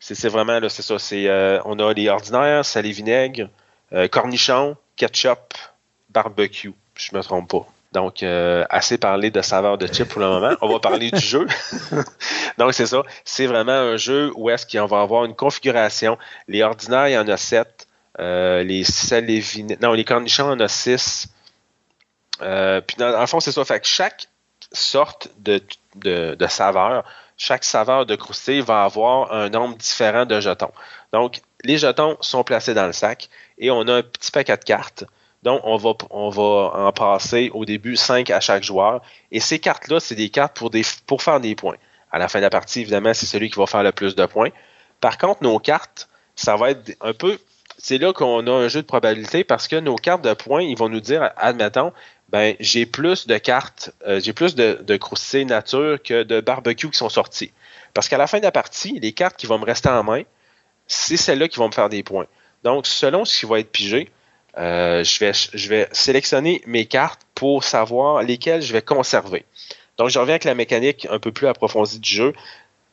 c'est 0.00 0.28
vraiment, 0.28 0.58
là, 0.58 0.68
c'est 0.68 0.82
ça. 0.82 0.98
C'est, 0.98 1.30
on 1.64 1.78
a 1.78 1.92
les 1.92 2.08
ordinaires, 2.08 2.64
salé 2.64 2.90
vinaigre, 2.90 3.50
cornichons, 4.10 4.76
ketchup, 4.96 5.54
barbecue. 6.10 6.72
Je 6.96 7.14
me 7.14 7.22
trompe 7.22 7.50
pas. 7.50 7.68
Donc, 7.92 8.22
euh, 8.22 8.64
assez 8.68 8.98
parlé 8.98 9.30
de 9.30 9.40
saveur 9.40 9.78
de 9.78 9.86
chip 9.86 10.08
pour 10.08 10.20
le 10.20 10.28
moment. 10.28 10.54
On 10.60 10.68
va 10.68 10.80
parler 10.80 11.10
du 11.10 11.20
jeu. 11.20 11.46
Donc, 12.58 12.74
c'est 12.74 12.86
ça. 12.86 13.02
C'est 13.24 13.46
vraiment 13.46 13.72
un 13.72 13.96
jeu 13.96 14.32
où 14.36 14.50
est-ce 14.50 14.66
qu'on 14.66 14.86
va 14.86 15.00
avoir 15.00 15.24
une 15.24 15.34
configuration. 15.34 16.18
Les 16.48 16.62
ordinaires, 16.62 17.08
il 17.08 17.12
y 17.12 17.18
en 17.18 17.28
a 17.28 17.36
sept. 17.36 17.86
Euh, 18.18 18.62
les 18.62 18.84
Non, 19.80 19.92
les 19.92 20.04
cornichons, 20.04 20.48
il 20.48 20.52
y 20.52 20.56
en 20.56 20.60
a 20.60 20.68
six. 20.68 21.28
Euh, 22.42 22.80
puis, 22.80 22.96
dans, 22.98 23.18
le 23.18 23.26
fond, 23.26 23.40
c'est 23.40 23.52
ça. 23.52 23.64
Fait 23.64 23.80
que 23.80 23.86
chaque 23.86 24.28
sorte 24.72 25.28
de, 25.38 25.62
de, 25.94 26.46
saveur, 26.48 27.04
chaque 27.38 27.64
saveur 27.64 28.04
de 28.04 28.16
croustille 28.16 28.60
va 28.60 28.84
avoir 28.84 29.32
un 29.32 29.48
nombre 29.48 29.76
différent 29.76 30.26
de 30.26 30.40
jetons. 30.40 30.72
Donc, 31.12 31.40
les 31.64 31.78
jetons 31.78 32.16
sont 32.20 32.44
placés 32.44 32.74
dans 32.74 32.86
le 32.86 32.92
sac 32.92 33.28
et 33.58 33.70
on 33.70 33.86
a 33.88 33.94
un 33.94 34.02
petit 34.02 34.30
paquet 34.30 34.56
de 34.56 34.64
cartes 34.64 35.04
donc, 35.46 35.60
on 35.64 36.28
va, 36.28 36.42
en 36.74 36.90
passer 36.90 37.52
au 37.54 37.64
début 37.64 37.94
5 37.94 38.30
à 38.30 38.40
chaque 38.40 38.64
joueur. 38.64 39.00
Et 39.30 39.38
ces 39.38 39.60
cartes-là, 39.60 40.00
c'est 40.00 40.16
des 40.16 40.28
cartes 40.28 40.56
pour, 40.56 41.22
faire 41.22 41.38
des 41.38 41.54
points. 41.54 41.76
À 42.10 42.18
la 42.18 42.26
fin 42.26 42.40
de 42.40 42.42
la 42.42 42.50
partie, 42.50 42.80
évidemment, 42.80 43.14
c'est 43.14 43.26
celui 43.26 43.48
qui 43.48 43.56
va 43.56 43.66
faire 43.66 43.84
le 43.84 43.92
plus 43.92 44.16
de 44.16 44.26
points. 44.26 44.48
Par 45.00 45.18
contre, 45.18 45.44
nos 45.44 45.60
cartes, 45.60 46.08
ça 46.34 46.56
va 46.56 46.72
être 46.72 46.96
un 47.00 47.12
peu. 47.12 47.38
C'est 47.78 47.98
là 47.98 48.12
qu'on 48.12 48.44
a 48.44 48.50
un 48.50 48.66
jeu 48.66 48.82
de 48.82 48.88
probabilité 48.88 49.44
parce 49.44 49.68
que 49.68 49.76
nos 49.76 49.94
cartes 49.94 50.22
de 50.22 50.34
points, 50.34 50.62
ils 50.62 50.76
vont 50.76 50.88
nous 50.88 50.98
dire, 50.98 51.30
admettons, 51.36 51.92
ben, 52.28 52.56
j'ai 52.58 52.84
plus 52.84 53.28
de 53.28 53.38
cartes, 53.38 53.92
euh, 54.04 54.18
j'ai 54.18 54.32
plus 54.32 54.56
de, 54.56 54.82
de 54.82 55.44
nature 55.44 56.02
que 56.02 56.24
de 56.24 56.40
barbecue 56.40 56.90
qui 56.90 56.98
sont 56.98 57.08
sortis. 57.08 57.52
Parce 57.94 58.08
qu'à 58.08 58.18
la 58.18 58.26
fin 58.26 58.38
de 58.38 58.42
la 58.42 58.50
partie, 58.50 58.98
les 58.98 59.12
cartes 59.12 59.36
qui 59.36 59.46
vont 59.46 59.60
me 59.60 59.64
rester 59.64 59.90
en 59.90 60.02
main, 60.02 60.22
c'est 60.88 61.16
celles-là 61.16 61.46
qui 61.46 61.58
vont 61.58 61.68
me 61.68 61.72
faire 61.72 61.88
des 61.88 62.02
points. 62.02 62.26
Donc, 62.64 62.88
selon 62.88 63.24
ce 63.24 63.38
qui 63.38 63.46
va 63.46 63.60
être 63.60 63.70
pigé, 63.70 64.10
euh, 64.58 65.04
je, 65.04 65.18
vais, 65.20 65.32
je 65.32 65.68
vais 65.68 65.88
sélectionner 65.92 66.62
mes 66.66 66.86
cartes 66.86 67.22
pour 67.34 67.64
savoir 67.64 68.22
lesquelles 68.22 68.62
je 68.62 68.72
vais 68.72 68.82
conserver. 68.82 69.44
Donc, 69.98 70.10
je 70.10 70.18
reviens 70.18 70.34
avec 70.34 70.44
la 70.44 70.54
mécanique 70.54 71.06
un 71.10 71.18
peu 71.18 71.32
plus 71.32 71.46
approfondie 71.46 71.98
du 71.98 72.10
jeu. 72.10 72.32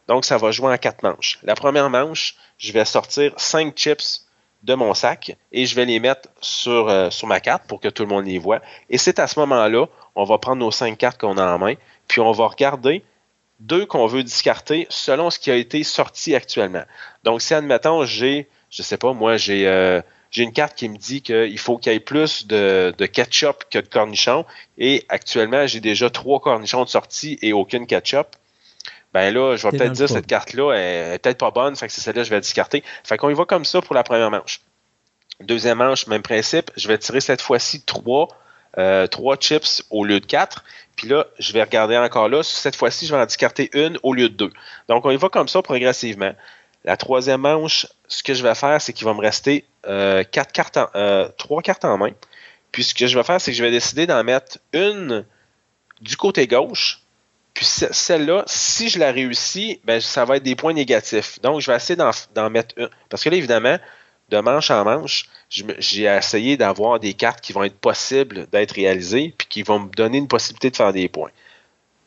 Donc, 0.08 0.26
ça 0.26 0.38
va 0.38 0.52
jouer 0.52 0.74
en 0.74 0.78
quatre 0.78 1.04
manches. 1.04 1.40
La 1.44 1.56
première 1.56 1.90
manche, 1.90 2.36
je 2.58 2.72
vais 2.72 2.86
sortir 2.86 3.34
cinq 3.38 3.76
chips 3.78 4.26
de 4.64 4.74
mon 4.76 4.94
sac 4.94 5.36
et 5.52 5.66
je 5.66 5.76
vais 5.76 5.86
les 5.86 6.00
mettre 6.00 6.30
sur, 6.42 6.88
euh, 6.90 7.10
sur 7.10 7.28
ma 7.28 7.40
carte 7.40 7.64
pour 7.68 7.82
que 7.82 7.90
tout 7.90 8.04
le 8.04 8.10
monde 8.10 8.26
les 8.26 8.40
voit. 8.40 8.62
Et 8.90 8.98
c'est 8.98 9.20
à 9.20 9.28
ce 9.28 9.40
moment-là, 9.40 9.88
on 10.16 10.24
va 10.24 10.38
prendre 10.38 10.60
nos 10.60 10.72
cinq 10.72 10.98
cartes 10.98 11.20
qu'on 11.20 11.38
a 11.38 11.46
en 11.46 11.60
main, 11.60 11.76
puis 12.08 12.22
on 12.22 12.32
va 12.32 12.48
regarder 12.48 13.04
deux 13.60 13.86
qu'on 13.86 14.08
veut 14.08 14.24
discarter 14.24 14.88
selon 14.90 15.30
ce 15.30 15.40
qui 15.40 15.52
a 15.52 15.56
été 15.56 15.84
sorti 15.84 16.36
actuellement. 16.36 16.84
Donc, 17.24 17.42
si 17.42 17.54
admettons, 17.54 18.06
j'ai, 18.06 18.48
je 18.70 18.82
sais 18.82 18.98
pas, 18.98 19.14
moi, 19.14 19.38
j'ai 19.38 19.68
euh, 19.68 20.02
j'ai 20.34 20.44
une 20.44 20.52
carte 20.52 20.76
qui 20.76 20.90
me 20.90 20.98
dit 20.98 21.22
qu'il 21.22 21.58
faut 21.60 21.78
qu'il 21.78 21.94
y 21.94 21.96
ait 21.96 22.00
plus 22.02 22.48
de, 22.48 22.94
de, 22.98 23.06
ketchup 23.06 23.64
que 23.70 23.80
de 23.80 23.88
cornichons, 23.88 24.46
et 24.78 25.06
actuellement, 25.08 25.66
j'ai 25.68 25.80
déjà 25.80 26.10
trois 26.10 26.42
cornichons 26.42 26.84
de 26.84 26.90
sortie 26.90 27.40
et 27.42 27.54
aucune 27.54 27.88
ketchup 27.88 28.28
ben 29.14 29.32
là, 29.32 29.56
je 29.56 29.68
vais 29.68 29.78
peut-être 29.78 29.94
dire 29.94 30.10
cette 30.10 30.26
carte-là 30.26 30.74
est, 30.74 31.20
peut-être 31.20 31.38
pas 31.38 31.52
bonne, 31.52 31.76
fait 31.76 31.88
que 31.88 31.94
c'est 31.94 32.02
celle-là 32.02 32.22
que 32.24 32.26
je 32.26 32.32
vais 32.32 32.42
discarter. 32.42 32.84
Fait 33.04 33.16
qu'on 33.16 33.30
y 33.30 33.36
va 33.36 33.46
comme 33.46 33.64
ça 33.64 33.80
pour 33.82 33.94
la 33.94 34.04
première 34.04 34.32
manche. 34.32 34.62
Deuxième 35.40 35.78
manche, 35.78 36.08
même 36.08 36.24
principe, 36.24 36.72
je 36.76 36.88
vais 36.88 36.98
tirer 36.98 37.22
cette 37.22 37.42
fois-ci 37.42 37.82
trois, 37.82 38.28
euh, 38.80 39.06
trois 39.06 39.36
chips 39.36 39.84
au 39.92 40.04
lieu 40.04 40.20
de 40.20 40.26
quatre. 40.26 40.64
Puis 40.96 41.08
là, 41.08 41.28
je 41.38 41.54
vais 41.54 41.62
regarder 41.62 41.96
encore 41.96 42.28
là. 42.28 42.42
Cette 42.42 42.76
fois-ci, 42.76 43.06
je 43.06 43.14
vais 43.14 43.22
en 43.22 43.26
discarter 43.26 43.70
une 43.74 44.00
au 44.02 44.14
lieu 44.14 44.30
de 44.30 44.36
deux. 44.36 44.52
Donc, 44.90 45.06
on 45.06 45.12
y 45.12 45.18
va 45.18 45.30
comme 45.30 45.48
ça 45.48 45.62
progressivement. 45.62 46.34
La 46.84 46.98
troisième 46.98 47.42
manche, 47.42 47.88
ce 48.08 48.24
que 48.24 48.34
je 48.34 48.42
vais 48.42 48.56
faire, 48.56 48.82
c'est 48.82 48.94
qu'il 48.94 49.06
va 49.06 49.14
me 49.14 49.22
rester 49.22 49.66
euh, 49.88 50.24
quatre 50.24 50.52
cartes 50.52 50.80
euh, 50.96 51.28
trois 51.38 51.62
cartes 51.62 51.86
en 51.86 51.98
main. 51.98 52.12
Puis 52.72 52.84
ce 52.84 52.94
que 52.94 53.08
je 53.08 53.18
vais 53.18 53.24
faire, 53.24 53.40
c'est 53.40 53.52
que 53.52 53.58
je 53.58 53.64
vais 53.64 53.72
décider 53.72 54.08
d'en 54.08 54.24
mettre 54.24 54.60
une 54.74 55.26
du 56.02 56.18
côté 56.18 56.48
gauche 56.48 57.04
puis 57.54 57.66
celle-là, 57.66 58.44
si 58.48 58.90
je 58.90 59.00
la 59.00 59.12
réussis, 59.12 59.80
ben, 59.84 60.02
ça 60.02 60.26
va 60.26 60.38
être 60.38 60.44
des 60.44 60.56
points 60.56 60.74
négatifs. 60.74 61.40
Donc, 61.42 61.62
je 61.62 61.70
vais 61.70 61.78
essayer 61.78 61.96
d'en 61.96 62.50
mettre 62.50 62.74
une. 62.78 62.90
Parce 63.10 63.24
que 63.24 63.30
là, 63.30 63.38
évidemment, 63.38 63.78
de 64.30 64.40
manche 64.40 64.72
en 64.72 64.84
manche, 64.84 65.30
j'ai 65.50 66.06
essayé 66.06 66.58
d'avoir 66.58 67.00
des 67.00 67.14
cartes 67.14 67.42
qui 67.42 67.54
vont 67.54 67.64
être 67.64 67.78
possibles 67.78 68.48
d'être 68.52 68.72
réalisées, 68.72 69.36
puis 69.38 69.48
qui 69.48 69.64
vont 69.64 69.80
me 69.80 69.90
donner 69.90 70.18
une 70.18 70.28
possibilité 70.28 70.72
de 70.72 70.76
faire 70.76 70.94
des 70.94 71.08
points. 71.10 71.30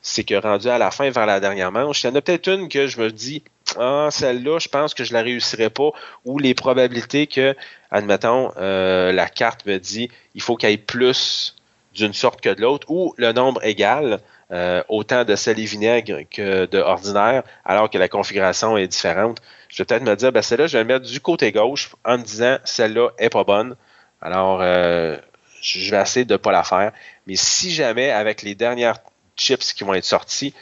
C'est 0.02 0.24
que 0.24 0.34
rendu 0.34 0.68
à 0.68 0.78
la 0.78 0.90
fin, 0.90 1.10
vers 1.10 1.26
la 1.26 1.38
dernière 1.38 1.70
manche, 1.70 2.02
il 2.02 2.08
y 2.08 2.10
en 2.10 2.14
a 2.16 2.20
peut-être 2.20 2.48
une 2.48 2.68
que 2.68 2.88
je 2.88 3.00
me 3.00 3.10
dis, 3.12 3.42
ah, 3.78 4.08
celle-là, 4.10 4.58
je 4.58 4.68
pense 4.68 4.94
que 4.94 5.04
je 5.04 5.12
la 5.12 5.22
réussirai 5.22 5.70
pas, 5.70 5.90
ou 6.24 6.38
les 6.38 6.54
probabilités 6.54 7.26
que, 7.26 7.54
admettons, 7.90 8.52
euh, 8.56 9.12
la 9.12 9.28
carte 9.28 9.66
me 9.66 9.78
dit, 9.78 10.10
il 10.34 10.42
faut 10.42 10.56
qu'il 10.56 10.70
y 10.70 10.72
ait 10.72 10.78
plus 10.78 11.56
d'une 11.94 12.12
sorte 12.12 12.40
que 12.40 12.50
de 12.50 12.60
l'autre, 12.60 12.90
ou 12.90 13.14
le 13.16 13.32
nombre 13.32 13.64
égal, 13.64 14.20
euh, 14.52 14.82
autant 14.88 15.24
de 15.24 15.34
sel 15.34 15.56
vinaigre 15.56 16.20
que 16.30 16.66
de 16.66 16.78
ordinaire, 16.78 17.42
alors 17.64 17.90
que 17.90 17.98
la 17.98 18.08
configuration 18.08 18.76
est 18.76 18.86
différente. 18.86 19.38
Je 19.68 19.78
vais 19.78 19.84
peut-être 19.84 20.04
me 20.04 20.14
dire, 20.14 20.30
ben 20.30 20.42
celle-là, 20.42 20.68
je 20.68 20.74
vais 20.74 20.84
la 20.84 20.98
mettre 20.98 21.06
du 21.06 21.20
côté 21.20 21.50
gauche 21.50 21.90
en 22.04 22.18
me 22.18 22.22
disant, 22.22 22.58
celle-là 22.64 23.10
est 23.18 23.30
pas 23.30 23.44
bonne. 23.44 23.74
Alors, 24.20 24.60
euh, 24.62 25.16
je 25.60 25.90
vais 25.90 26.00
essayer 26.00 26.24
de 26.24 26.34
ne 26.34 26.38
pas 26.38 26.52
la 26.52 26.62
faire. 26.62 26.92
Mais 27.26 27.36
si 27.36 27.72
jamais, 27.72 28.10
avec 28.10 28.42
les 28.42 28.54
dernières 28.54 28.98
chips 29.36 29.72
qui 29.72 29.84
vont 29.84 29.94
être 29.94 30.04
sorties, 30.04 30.54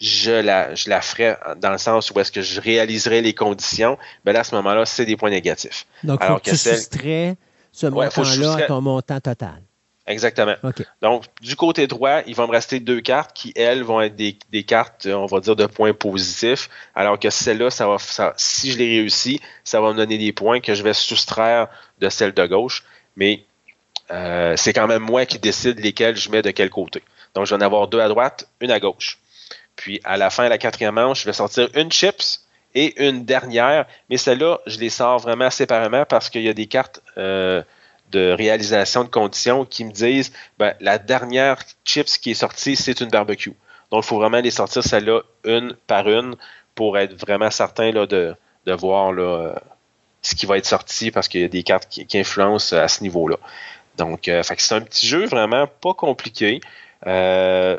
je 0.00 0.32
la, 0.32 0.74
je 0.74 0.88
la 0.88 1.00
ferai 1.00 1.36
dans 1.58 1.70
le 1.70 1.78
sens 1.78 2.10
où 2.10 2.18
est-ce 2.20 2.32
que 2.32 2.42
je 2.42 2.60
réaliserai 2.60 3.20
les 3.20 3.34
conditions, 3.34 3.98
ben 4.24 4.32
là, 4.32 4.40
à 4.40 4.44
ce 4.44 4.54
moment-là, 4.54 4.86
c'est 4.86 5.04
des 5.04 5.16
points 5.16 5.30
négatifs. 5.30 5.86
Donc, 6.04 6.22
Alors 6.22 6.38
faut 6.38 6.44
que 6.44 6.50
tu 6.50 6.56
soustrais 6.56 7.36
ce 7.72 7.86
montant-là 7.86 8.54
à 8.54 8.62
ton 8.62 8.80
montant 8.80 9.20
total. 9.20 9.62
Exactement. 10.10 10.54
Donc, 11.02 11.24
du 11.40 11.54
côté 11.54 11.86
droit, 11.86 12.22
il 12.26 12.34
va 12.34 12.46
me 12.46 12.50
rester 12.50 12.80
deux 12.80 13.00
cartes 13.00 13.32
qui, 13.32 13.52
elles, 13.54 13.84
vont 13.84 14.00
être 14.00 14.16
des, 14.16 14.62
cartes, 14.64 15.06
on 15.06 15.26
va 15.26 15.38
dire, 15.38 15.54
de 15.54 15.66
points 15.66 15.92
positifs, 15.92 16.68
alors 16.96 17.18
que 17.18 17.30
celle-là, 17.30 17.70
ça 17.70 17.86
va, 17.86 17.96
si 18.36 18.72
je 18.72 18.78
les 18.78 18.88
réussis, 18.98 19.40
ça 19.62 19.80
va 19.80 19.92
me 19.92 19.96
donner 19.96 20.18
des 20.18 20.32
points 20.32 20.60
que 20.60 20.74
je 20.74 20.82
vais 20.82 20.94
soustraire 20.94 21.68
de 22.00 22.08
celle 22.08 22.32
de 22.32 22.46
gauche, 22.46 22.82
mais 23.14 23.44
euh, 24.10 24.56
c'est 24.56 24.72
quand 24.72 24.88
même 24.88 25.02
moi 25.02 25.26
qui 25.26 25.38
décide 25.38 25.78
lesquels 25.78 26.16
je 26.16 26.28
mets 26.30 26.42
de 26.42 26.50
quel 26.50 26.70
côté. 26.70 27.02
Donc, 27.36 27.46
je 27.46 27.54
vais 27.54 27.62
en 27.62 27.64
avoir 27.64 27.86
deux 27.86 28.00
à 28.00 28.08
droite, 28.08 28.48
une 28.60 28.72
à 28.72 28.80
gauche. 28.80 29.19
Puis, 29.80 30.00
à 30.04 30.16
la 30.16 30.28
fin 30.28 30.44
de 30.44 30.50
la 30.50 30.58
quatrième 30.58 30.94
manche, 30.94 31.22
je 31.22 31.26
vais 31.26 31.32
sortir 31.32 31.68
une 31.74 31.90
chips 31.90 32.42
et 32.74 33.02
une 33.02 33.24
dernière, 33.24 33.86
mais 34.10 34.18
celle-là, 34.18 34.60
je 34.66 34.78
les 34.78 34.90
sors 34.90 35.18
vraiment 35.18 35.48
séparément 35.48 36.04
parce 36.04 36.28
qu'il 36.28 36.42
y 36.42 36.48
a 36.48 36.54
des 36.54 36.66
cartes... 36.66 37.00
Euh, 37.18 37.62
de 38.10 38.32
réalisation 38.32 39.04
de 39.04 39.08
conditions 39.08 39.64
qui 39.64 39.84
me 39.84 39.92
disent 39.92 40.32
ben, 40.58 40.74
la 40.80 40.98
dernière 40.98 41.58
chips 41.84 42.18
qui 42.18 42.32
est 42.32 42.34
sortie, 42.34 42.74
c'est 42.74 43.00
une 43.00 43.08
barbecue. 43.08 43.54
Donc, 43.92 44.04
il 44.04 44.08
faut 44.08 44.16
vraiment 44.16 44.40
les 44.40 44.50
sortir 44.50 44.82
celle-là 44.82 45.20
une 45.44 45.76
par 45.86 46.08
une 46.08 46.34
pour 46.74 46.98
être 46.98 47.14
vraiment 47.14 47.52
certain 47.52 47.92
de, 47.92 48.34
de 48.66 48.72
voir 48.72 49.12
là, 49.12 49.54
ce 50.22 50.34
qui 50.34 50.46
va 50.46 50.58
être 50.58 50.66
sorti 50.66 51.10
parce 51.10 51.28
qu'il 51.28 51.40
y 51.40 51.44
a 51.44 51.48
des 51.48 51.62
cartes 51.62 51.88
qui, 51.88 52.18
influencent 52.18 52.76
à 52.76 52.88
ce 52.88 53.02
niveau-là. 53.02 53.36
Donc, 53.96 54.28
euh, 54.28 54.42
c'est 54.42 54.74
un 54.74 54.80
petit 54.80 55.06
jeu 55.06 55.26
vraiment 55.26 55.66
pas 55.66 55.94
compliqué. 55.94 56.60
Euh, 57.06 57.78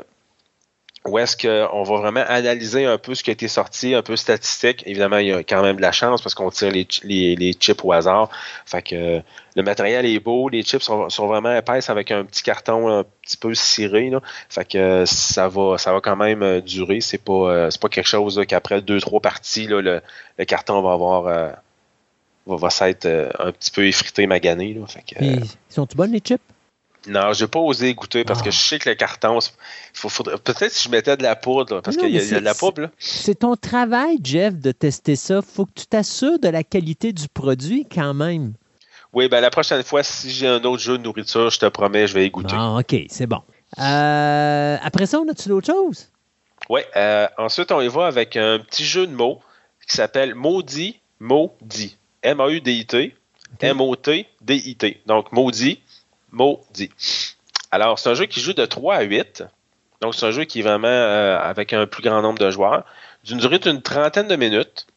où 1.05 1.17
est-ce 1.17 1.35
qu'on 1.35 1.83
va 1.83 1.97
vraiment 1.97 2.23
analyser 2.27 2.85
un 2.85 2.99
peu 2.99 3.15
ce 3.15 3.23
qui 3.23 3.31
a 3.31 3.33
été 3.33 3.47
sorti, 3.47 3.95
un 3.95 4.03
peu 4.03 4.15
statistique. 4.15 4.83
Évidemment, 4.85 5.17
il 5.17 5.27
y 5.27 5.31
a 5.31 5.39
quand 5.39 5.63
même 5.63 5.77
de 5.77 5.81
la 5.81 5.91
chance 5.91 6.21
parce 6.21 6.35
qu'on 6.35 6.51
tire 6.51 6.71
les, 6.71 6.87
les, 7.35 7.53
chips 7.53 7.83
au 7.83 7.91
hasard. 7.91 8.29
Fait 8.67 8.83
que 8.83 8.95
euh, 8.95 9.19
le 9.55 9.63
matériel 9.63 10.05
est 10.05 10.19
beau, 10.19 10.47
les 10.49 10.61
chips 10.61 10.83
sont, 10.83 11.07
vraiment 11.27 11.55
épaisses 11.55 11.89
avec 11.89 12.11
un 12.11 12.23
petit 12.23 12.43
carton 12.43 12.87
un 12.87 13.03
petit 13.23 13.37
peu 13.37 13.55
ciré. 13.55 14.11
Là. 14.11 14.21
Fait 14.49 14.63
que 14.63 14.77
euh, 14.77 15.05
ça 15.07 15.47
va 15.47 15.79
ça 15.79 15.91
va 15.91 16.01
quand 16.01 16.15
même 16.15 16.43
euh, 16.43 16.61
durer. 16.61 17.01
C'est 17.01 17.17
pas 17.17 17.71
c'est 17.71 17.81
pas 17.81 17.89
quelque 17.89 18.07
chose 18.07 18.39
qu'après 18.47 18.81
deux, 18.81 19.01
trois 19.01 19.21
parties, 19.21 19.65
là, 19.65 19.81
le, 19.81 20.45
carton 20.45 20.83
va 20.83 20.93
avoir 20.93 21.23
va, 21.23 21.55
va 22.45 22.69
s'être 22.69 23.07
un 23.39 23.51
petit 23.51 23.71
peu 23.71 23.87
effrité, 23.87 24.27
magané. 24.27 24.75
Là. 24.75 24.85
Fait 24.85 25.01
que, 25.01 25.23
ils 25.23 25.47
sont-ils 25.69 25.97
bonnes 25.97 26.11
les 26.11 26.19
chips? 26.19 26.41
Non, 27.07 27.33
je 27.33 27.43
n'ai 27.43 27.47
pas 27.47 27.59
osé 27.59 27.93
goûter 27.95 28.23
parce 28.23 28.41
que 28.41 28.49
ah. 28.49 28.51
je 28.51 28.59
sais 28.59 28.79
que 28.79 28.89
le 28.89 28.95
carton, 28.95 29.39
peut-être 30.43 30.71
si 30.71 30.87
je 30.87 30.89
mettais 30.89 31.17
de 31.17 31.23
la 31.23 31.35
poudre, 31.35 31.81
parce 31.81 31.97
qu'il 31.97 32.09
y, 32.09 32.17
a 32.17 32.39
de 32.39 32.45
la 32.45 32.53
poudre. 32.53 32.89
C'est 32.99 33.39
ton 33.39 33.55
travail, 33.55 34.19
Jeff, 34.23 34.55
de 34.55 34.71
tester 34.71 35.15
ça. 35.15 35.41
faut 35.41 35.65
que 35.65 35.71
tu 35.75 35.87
t'assures 35.87 36.37
de 36.37 36.47
la 36.47 36.63
qualité 36.63 37.11
du 37.11 37.27
produit 37.27 37.87
quand 37.91 38.13
même. 38.13 38.53
Oui, 39.13 39.27
ben 39.27 39.41
la 39.41 39.49
prochaine 39.49 39.83
fois, 39.83 40.03
si 40.03 40.29
j'ai 40.29 40.47
un 40.47 40.63
autre 40.63 40.81
jeu 40.81 40.97
de 40.97 41.03
nourriture, 41.03 41.49
je 41.49 41.59
te 41.59 41.65
promets, 41.65 42.07
je 42.07 42.13
vais 42.13 42.27
y 42.27 42.29
goûter. 42.29 42.55
Ah, 42.57 42.77
OK, 42.77 42.95
c'est 43.09 43.27
bon. 43.27 43.41
Euh, 43.79 44.77
après 44.81 45.05
ça, 45.05 45.19
on 45.19 45.27
a-tu 45.27 45.49
d'autres 45.49 45.73
choses? 45.73 46.09
Oui, 46.69 46.81
euh, 46.95 47.27
ensuite, 47.37 47.71
on 47.71 47.81
y 47.81 47.87
va 47.87 48.05
avec 48.05 48.37
un 48.37 48.59
petit 48.59 48.85
jeu 48.85 49.07
de 49.07 49.11
mots 49.11 49.41
qui 49.87 49.95
s'appelle 49.95 50.35
Maudit, 50.35 50.99
Maudit. 51.19 51.97
M-A-U-D-I-T, 52.23 53.15
M-O-T-D-I-T. 53.59 55.01
Donc, 55.07 55.31
Maudit, 55.31 55.81
maudit. 56.31 56.91
Alors, 57.71 57.99
c'est 57.99 58.09
un 58.09 58.13
jeu 58.13 58.25
qui 58.25 58.39
joue 58.41 58.53
de 58.53 58.65
3 58.65 58.95
à 58.95 59.01
8. 59.01 59.43
Donc, 60.01 60.15
c'est 60.15 60.25
un 60.25 60.31
jeu 60.31 60.43
qui 60.43 60.59
est 60.59 60.63
vraiment 60.63 60.87
euh, 60.87 61.39
avec 61.39 61.73
un 61.73 61.85
plus 61.85 62.03
grand 62.03 62.21
nombre 62.21 62.39
de 62.39 62.49
joueurs, 62.49 62.83
d'une 63.23 63.37
durée 63.37 63.59
d'une 63.59 63.81
trentaine 63.81 64.27
de 64.27 64.35
minutes. 64.35 64.87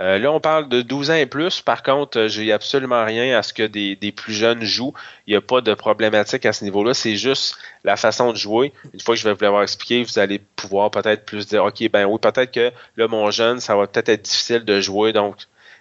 Euh, 0.00 0.18
là, 0.18 0.30
on 0.30 0.38
parle 0.38 0.68
de 0.68 0.80
12 0.80 1.10
ans 1.10 1.14
et 1.14 1.26
plus. 1.26 1.60
Par 1.60 1.82
contre, 1.82 2.18
euh, 2.18 2.28
j'ai 2.28 2.52
absolument 2.52 3.04
rien 3.04 3.36
à 3.36 3.42
ce 3.42 3.52
que 3.52 3.64
des, 3.64 4.12
plus 4.12 4.32
jeunes 4.32 4.62
jouent. 4.62 4.94
Il 5.26 5.30
n'y 5.30 5.36
a 5.36 5.40
pas 5.40 5.60
de 5.60 5.74
problématique 5.74 6.46
à 6.46 6.52
ce 6.52 6.62
niveau-là. 6.64 6.94
C'est 6.94 7.16
juste 7.16 7.56
la 7.82 7.96
façon 7.96 8.32
de 8.32 8.36
jouer. 8.36 8.72
Une 8.94 9.00
fois 9.00 9.16
que 9.16 9.20
je 9.20 9.28
vais 9.28 9.34
vous 9.34 9.42
l'avoir 9.42 9.62
expliqué, 9.62 10.04
vous 10.04 10.18
allez 10.20 10.38
pouvoir 10.38 10.92
peut-être 10.92 11.24
plus 11.24 11.48
dire, 11.48 11.64
OK, 11.64 11.82
ben 11.90 12.04
oui, 12.06 12.18
peut-être 12.20 12.52
que 12.52 12.70
là, 12.96 13.08
mon 13.08 13.30
jeune, 13.32 13.58
ça 13.58 13.74
va 13.74 13.88
peut-être 13.88 14.08
être 14.08 14.22
difficile 14.22 14.64
de 14.64 14.80
jouer. 14.80 15.12
Donc, 15.12 15.36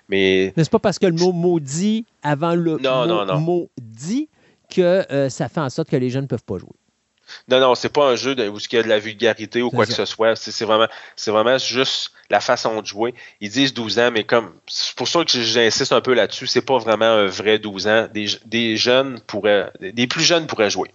mais. 0.09 0.51
N'est-ce 0.57 0.71
pas 0.71 0.79
parce 0.79 0.97
que 0.97 1.05
le 1.05 1.13
mot 1.13 1.31
maudit 1.31 2.05
avant 2.23 2.55
le 2.55 2.77
mot 2.77 3.39
maudit 3.39 4.29
que 4.69 5.05
euh, 5.11 5.29
ça 5.29 5.49
fait 5.49 5.59
en 5.59 5.69
sorte 5.69 5.89
que 5.89 5.95
les 5.95 6.09
jeunes 6.09 6.23
ne 6.23 6.27
peuvent 6.27 6.43
pas 6.43 6.57
jouer. 6.57 6.75
Non, 7.49 7.59
non, 7.59 7.75
c'est 7.75 7.89
pas 7.89 8.09
un 8.09 8.15
jeu 8.15 8.31
où 8.49 8.57
il 8.57 8.73
y 8.73 8.77
a 8.77 8.83
de 8.83 8.87
la 8.87 8.99
vulgarité 8.99 9.61
ou 9.61 9.69
quoi 9.69 9.85
que 9.85 9.93
ce 9.93 10.05
soit. 10.05 10.35
C'est 10.35 10.65
vraiment, 10.65 10.87
vraiment 11.25 11.57
juste 11.57 12.11
la 12.29 12.39
façon 12.39 12.81
de 12.81 12.85
jouer. 12.85 13.13
Ils 13.41 13.49
disent 13.49 13.73
12 13.73 13.99
ans, 13.99 14.11
mais 14.11 14.23
comme 14.23 14.53
c'est 14.67 14.95
pour 14.95 15.07
ça 15.07 15.23
que 15.23 15.31
j'insiste 15.31 15.91
un 15.91 16.01
peu 16.01 16.13
là-dessus, 16.13 16.47
c'est 16.47 16.61
pas 16.61 16.77
vraiment 16.77 17.05
un 17.05 17.25
vrai 17.25 17.59
12 17.59 17.87
ans. 17.87 18.07
Des, 18.13 18.77
jeunes 18.77 19.19
pourraient, 19.27 19.71
des 19.81 20.07
plus 20.07 20.23
jeunes 20.23 20.47
pourraient 20.47 20.69
jouer. 20.69 20.89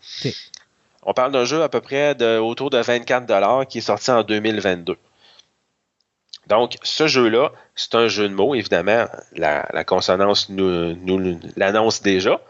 On 1.03 1.13
parle 1.13 1.33
d'un 1.33 1.45
jeu 1.45 1.63
à 1.63 1.69
peu 1.69 1.81
près 1.81 2.15
de, 2.15 2.39
autour 2.39 2.71
de 2.71 2.79
24 2.79 3.67
qui 3.67 3.79
est 3.79 3.83
sorti 3.83 4.11
en 4.11 4.23
2022. 4.23 4.97
Donc, 6.49 6.77
ce 6.83 7.07
jeu-là, 7.07 7.53
c'est 7.77 7.95
un 7.95 8.09
jeu 8.09 8.29
de 8.29 8.35
mots, 8.35 8.55
évidemment. 8.55 9.07
La, 9.37 9.85
consonance 9.85 10.49
nous, 10.49 10.95
nous 10.95 11.39
l'annonce 11.57 12.03
déjà. 12.03 12.41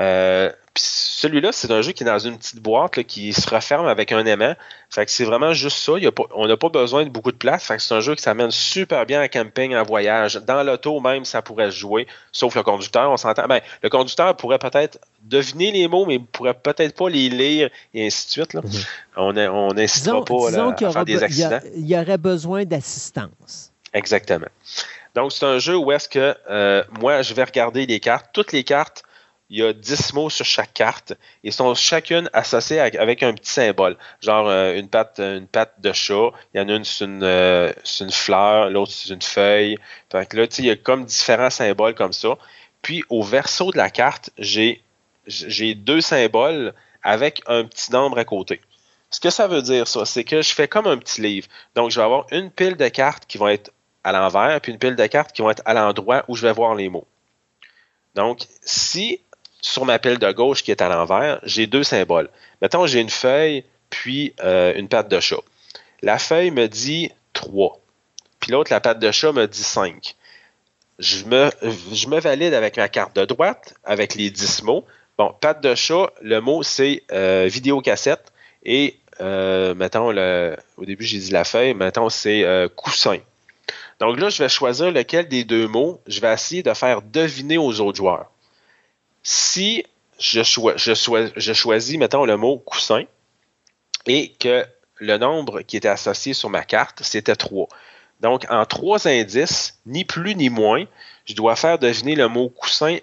Euh, 0.00 0.50
celui-là, 0.76 1.52
c'est 1.52 1.70
un 1.70 1.82
jeu 1.82 1.92
qui 1.92 2.02
est 2.02 2.06
dans 2.06 2.18
une 2.18 2.36
petite 2.36 2.60
boîte 2.60 3.02
qui 3.04 3.32
se 3.32 3.48
referme 3.48 3.86
avec 3.86 4.10
un 4.10 4.26
aimant. 4.26 4.54
Fait 4.90 5.06
que 5.06 5.12
c'est 5.12 5.24
vraiment 5.24 5.52
juste 5.52 5.78
ça. 5.78 5.92
on 6.34 6.46
n'a 6.48 6.56
pas 6.56 6.68
besoin 6.68 7.04
de 7.04 7.10
beaucoup 7.10 7.30
de 7.30 7.36
place. 7.36 7.64
Fait 7.64 7.76
que 7.76 7.82
c'est 7.82 7.94
un 7.94 8.00
jeu 8.00 8.16
qui 8.16 8.22
s'amène 8.22 8.50
super 8.50 9.06
bien 9.06 9.22
en 9.22 9.28
camping, 9.28 9.76
en 9.76 9.84
voyage. 9.84 10.34
Dans 10.34 10.64
l'auto 10.64 10.98
même, 10.98 11.24
ça 11.24 11.42
pourrait 11.42 11.70
se 11.70 11.76
jouer. 11.76 12.08
Sauf 12.32 12.56
le 12.56 12.64
conducteur, 12.64 13.08
on 13.10 13.16
s'entend. 13.16 13.46
Ben, 13.46 13.60
le 13.82 13.88
conducteur 13.88 14.36
pourrait 14.36 14.58
peut-être 14.58 14.98
deviner 15.22 15.70
les 15.70 15.86
mots, 15.86 16.06
mais 16.06 16.16
il 16.16 16.24
pourrait 16.24 16.54
peut-être 16.54 16.96
pas 16.96 17.08
les 17.08 17.28
lire 17.28 17.70
et 17.94 18.06
ainsi 18.06 18.26
de 18.26 18.30
suite. 18.32 18.54
Là. 18.54 18.60
Mhm. 18.62 19.48
On 19.48 19.72
n'incitera 19.72 20.24
pas 20.24 20.48
à 20.48 20.90
faire 20.90 21.04
des 21.04 21.22
accidents. 21.22 21.60
Il 21.76 21.86
y, 21.86 21.96
aurait 21.96 22.18
besoin 22.18 22.64
d'assistance. 22.64 23.70
Exactement. 23.92 24.48
Donc, 25.14 25.30
c'est 25.30 25.46
un 25.46 25.60
jeu 25.60 25.76
où 25.76 25.92
est-ce 25.92 26.08
que 26.08 26.36
euh, 26.50 26.82
moi, 27.00 27.22
je 27.22 27.32
vais 27.32 27.44
regarder 27.44 27.86
les 27.86 28.00
cartes. 28.00 28.30
Toutes 28.32 28.50
les 28.50 28.64
cartes 28.64 29.03
il 29.54 29.60
y 29.60 29.62
a 29.64 29.72
10 29.72 30.14
mots 30.14 30.30
sur 30.30 30.44
chaque 30.44 30.74
carte 30.74 31.12
et 31.44 31.52
sont 31.52 31.72
chacune 31.76 32.28
associées 32.32 32.80
avec, 32.80 33.22
un 33.22 33.32
petit 33.34 33.52
symbole. 33.52 33.96
Genre 34.20 34.48
euh, 34.48 34.74
une 34.74 34.88
patte, 34.88 35.20
une 35.20 35.46
patte 35.46 35.80
de 35.80 35.92
chat, 35.92 36.30
il 36.52 36.60
y 36.60 36.60
en 36.60 36.68
a 36.68 36.72
une 36.74 36.84
c'est 36.84 37.04
une, 37.04 37.22
euh, 37.22 37.72
une, 38.00 38.10
fleur, 38.10 38.68
l'autre 38.70 38.90
c'est 38.90 39.14
une 39.14 39.22
feuille. 39.22 39.78
Fait 40.10 40.28
que 40.28 40.38
là, 40.38 40.46
il 40.58 40.64
y 40.64 40.70
a 40.70 40.76
comme 40.76 41.04
différents 41.04 41.50
symboles 41.50 41.94
comme 41.94 42.12
ça. 42.12 42.36
Puis 42.82 43.04
au 43.10 43.22
verso 43.22 43.70
de 43.70 43.76
la 43.76 43.90
carte, 43.90 44.30
j'ai 44.38 44.82
j'ai 45.28 45.76
deux 45.76 46.00
symboles 46.00 46.74
avec 47.04 47.40
un 47.46 47.64
petit 47.64 47.92
nombre 47.92 48.18
à 48.18 48.24
côté. 48.24 48.60
Ce 49.10 49.20
que 49.20 49.30
ça 49.30 49.46
veut 49.46 49.62
dire, 49.62 49.86
ça, 49.86 50.04
c'est 50.04 50.24
que 50.24 50.42
je 50.42 50.52
fais 50.52 50.66
comme 50.66 50.88
un 50.88 50.98
petit 50.98 51.20
livre. 51.20 51.46
Donc, 51.76 51.92
je 51.92 52.00
vais 52.00 52.04
avoir 52.04 52.26
une 52.32 52.50
pile 52.50 52.76
de 52.76 52.88
cartes 52.88 53.24
qui 53.26 53.38
vont 53.38 53.46
être 53.46 53.70
à 54.02 54.10
l'envers, 54.10 54.60
puis 54.60 54.72
une 54.72 54.78
pile 54.78 54.96
de 54.96 55.06
cartes 55.06 55.32
qui 55.32 55.42
vont 55.42 55.50
être 55.50 55.62
à 55.64 55.74
l'endroit 55.74 56.24
où 56.26 56.34
je 56.34 56.44
vais 56.44 56.52
voir 56.52 56.74
les 56.74 56.88
mots. 56.88 57.06
Donc, 58.16 58.46
si 58.62 59.20
sur 59.64 59.86
ma 59.86 59.98
pile 59.98 60.18
de 60.18 60.30
gauche 60.30 60.62
qui 60.62 60.70
est 60.70 60.82
à 60.82 60.88
l'envers, 60.88 61.40
j'ai 61.42 61.66
deux 61.66 61.84
symboles. 61.84 62.28
Mettons, 62.60 62.86
j'ai 62.86 63.00
une 63.00 63.10
feuille 63.10 63.64
puis 63.88 64.34
euh, 64.42 64.74
une 64.76 64.88
patte 64.88 65.08
de 65.08 65.18
chat. 65.20 65.40
La 66.02 66.18
feuille 66.18 66.50
me 66.50 66.68
dit 66.68 67.10
3. 67.32 67.80
Puis 68.40 68.52
l'autre, 68.52 68.70
la 68.70 68.80
patte 68.80 68.98
de 68.98 69.10
chat, 69.10 69.32
me 69.32 69.46
dit 69.46 69.62
5. 69.62 70.16
Je 70.98 71.24
me, 71.24 72.20
valide 72.20 72.52
avec 72.52 72.76
ma 72.76 72.88
carte 72.88 73.16
de 73.16 73.24
droite, 73.24 73.74
avec 73.84 74.14
les 74.14 74.30
10 74.30 74.64
mots. 74.64 74.84
Bon, 75.16 75.34
patte 75.40 75.62
de 75.62 75.74
chat, 75.74 76.10
le 76.20 76.40
mot, 76.40 76.62
c'est 76.62 77.02
euh, 77.10 77.48
vidéocassette. 77.50 78.32
Et, 78.64 78.98
euh, 79.22 79.74
mettons, 79.74 80.08
au 80.76 80.84
début, 80.84 81.04
j'ai 81.04 81.18
dit 81.18 81.30
la 81.30 81.44
feuille. 81.44 81.72
Mettons, 81.72 82.10
c'est 82.10 82.44
coussin. 82.76 83.18
Donc 83.98 84.20
là, 84.20 84.28
je 84.28 84.42
vais 84.42 84.48
choisir 84.50 84.90
lequel 84.90 85.26
des 85.26 85.44
deux 85.44 85.68
mots 85.68 86.02
je 86.06 86.20
vais 86.20 86.32
essayer 86.32 86.62
de 86.62 86.74
faire 86.74 87.00
deviner 87.00 87.56
aux 87.56 87.80
autres 87.80 87.96
joueurs. 87.96 88.30
Si 89.24 89.84
je, 90.20 90.42
choisis, 91.52 91.98
mettons, 91.98 92.24
le 92.24 92.36
mot 92.36 92.58
coussin 92.58 93.04
et 94.06 94.32
que 94.38 94.64
le 94.98 95.18
nombre 95.18 95.62
qui 95.62 95.76
était 95.76 95.88
associé 95.88 96.34
sur 96.34 96.50
ma 96.50 96.62
carte, 96.62 97.02
c'était 97.02 97.34
3. 97.34 97.68
Donc, 98.20 98.46
en 98.48 98.64
trois 98.64 99.08
indices, 99.08 99.80
ni 99.86 100.04
plus 100.04 100.36
ni 100.36 100.50
moins, 100.50 100.84
je 101.24 101.34
dois 101.34 101.56
faire 101.56 101.78
deviner 101.78 102.14
le 102.14 102.28
mot 102.28 102.48
coussin 102.48 102.98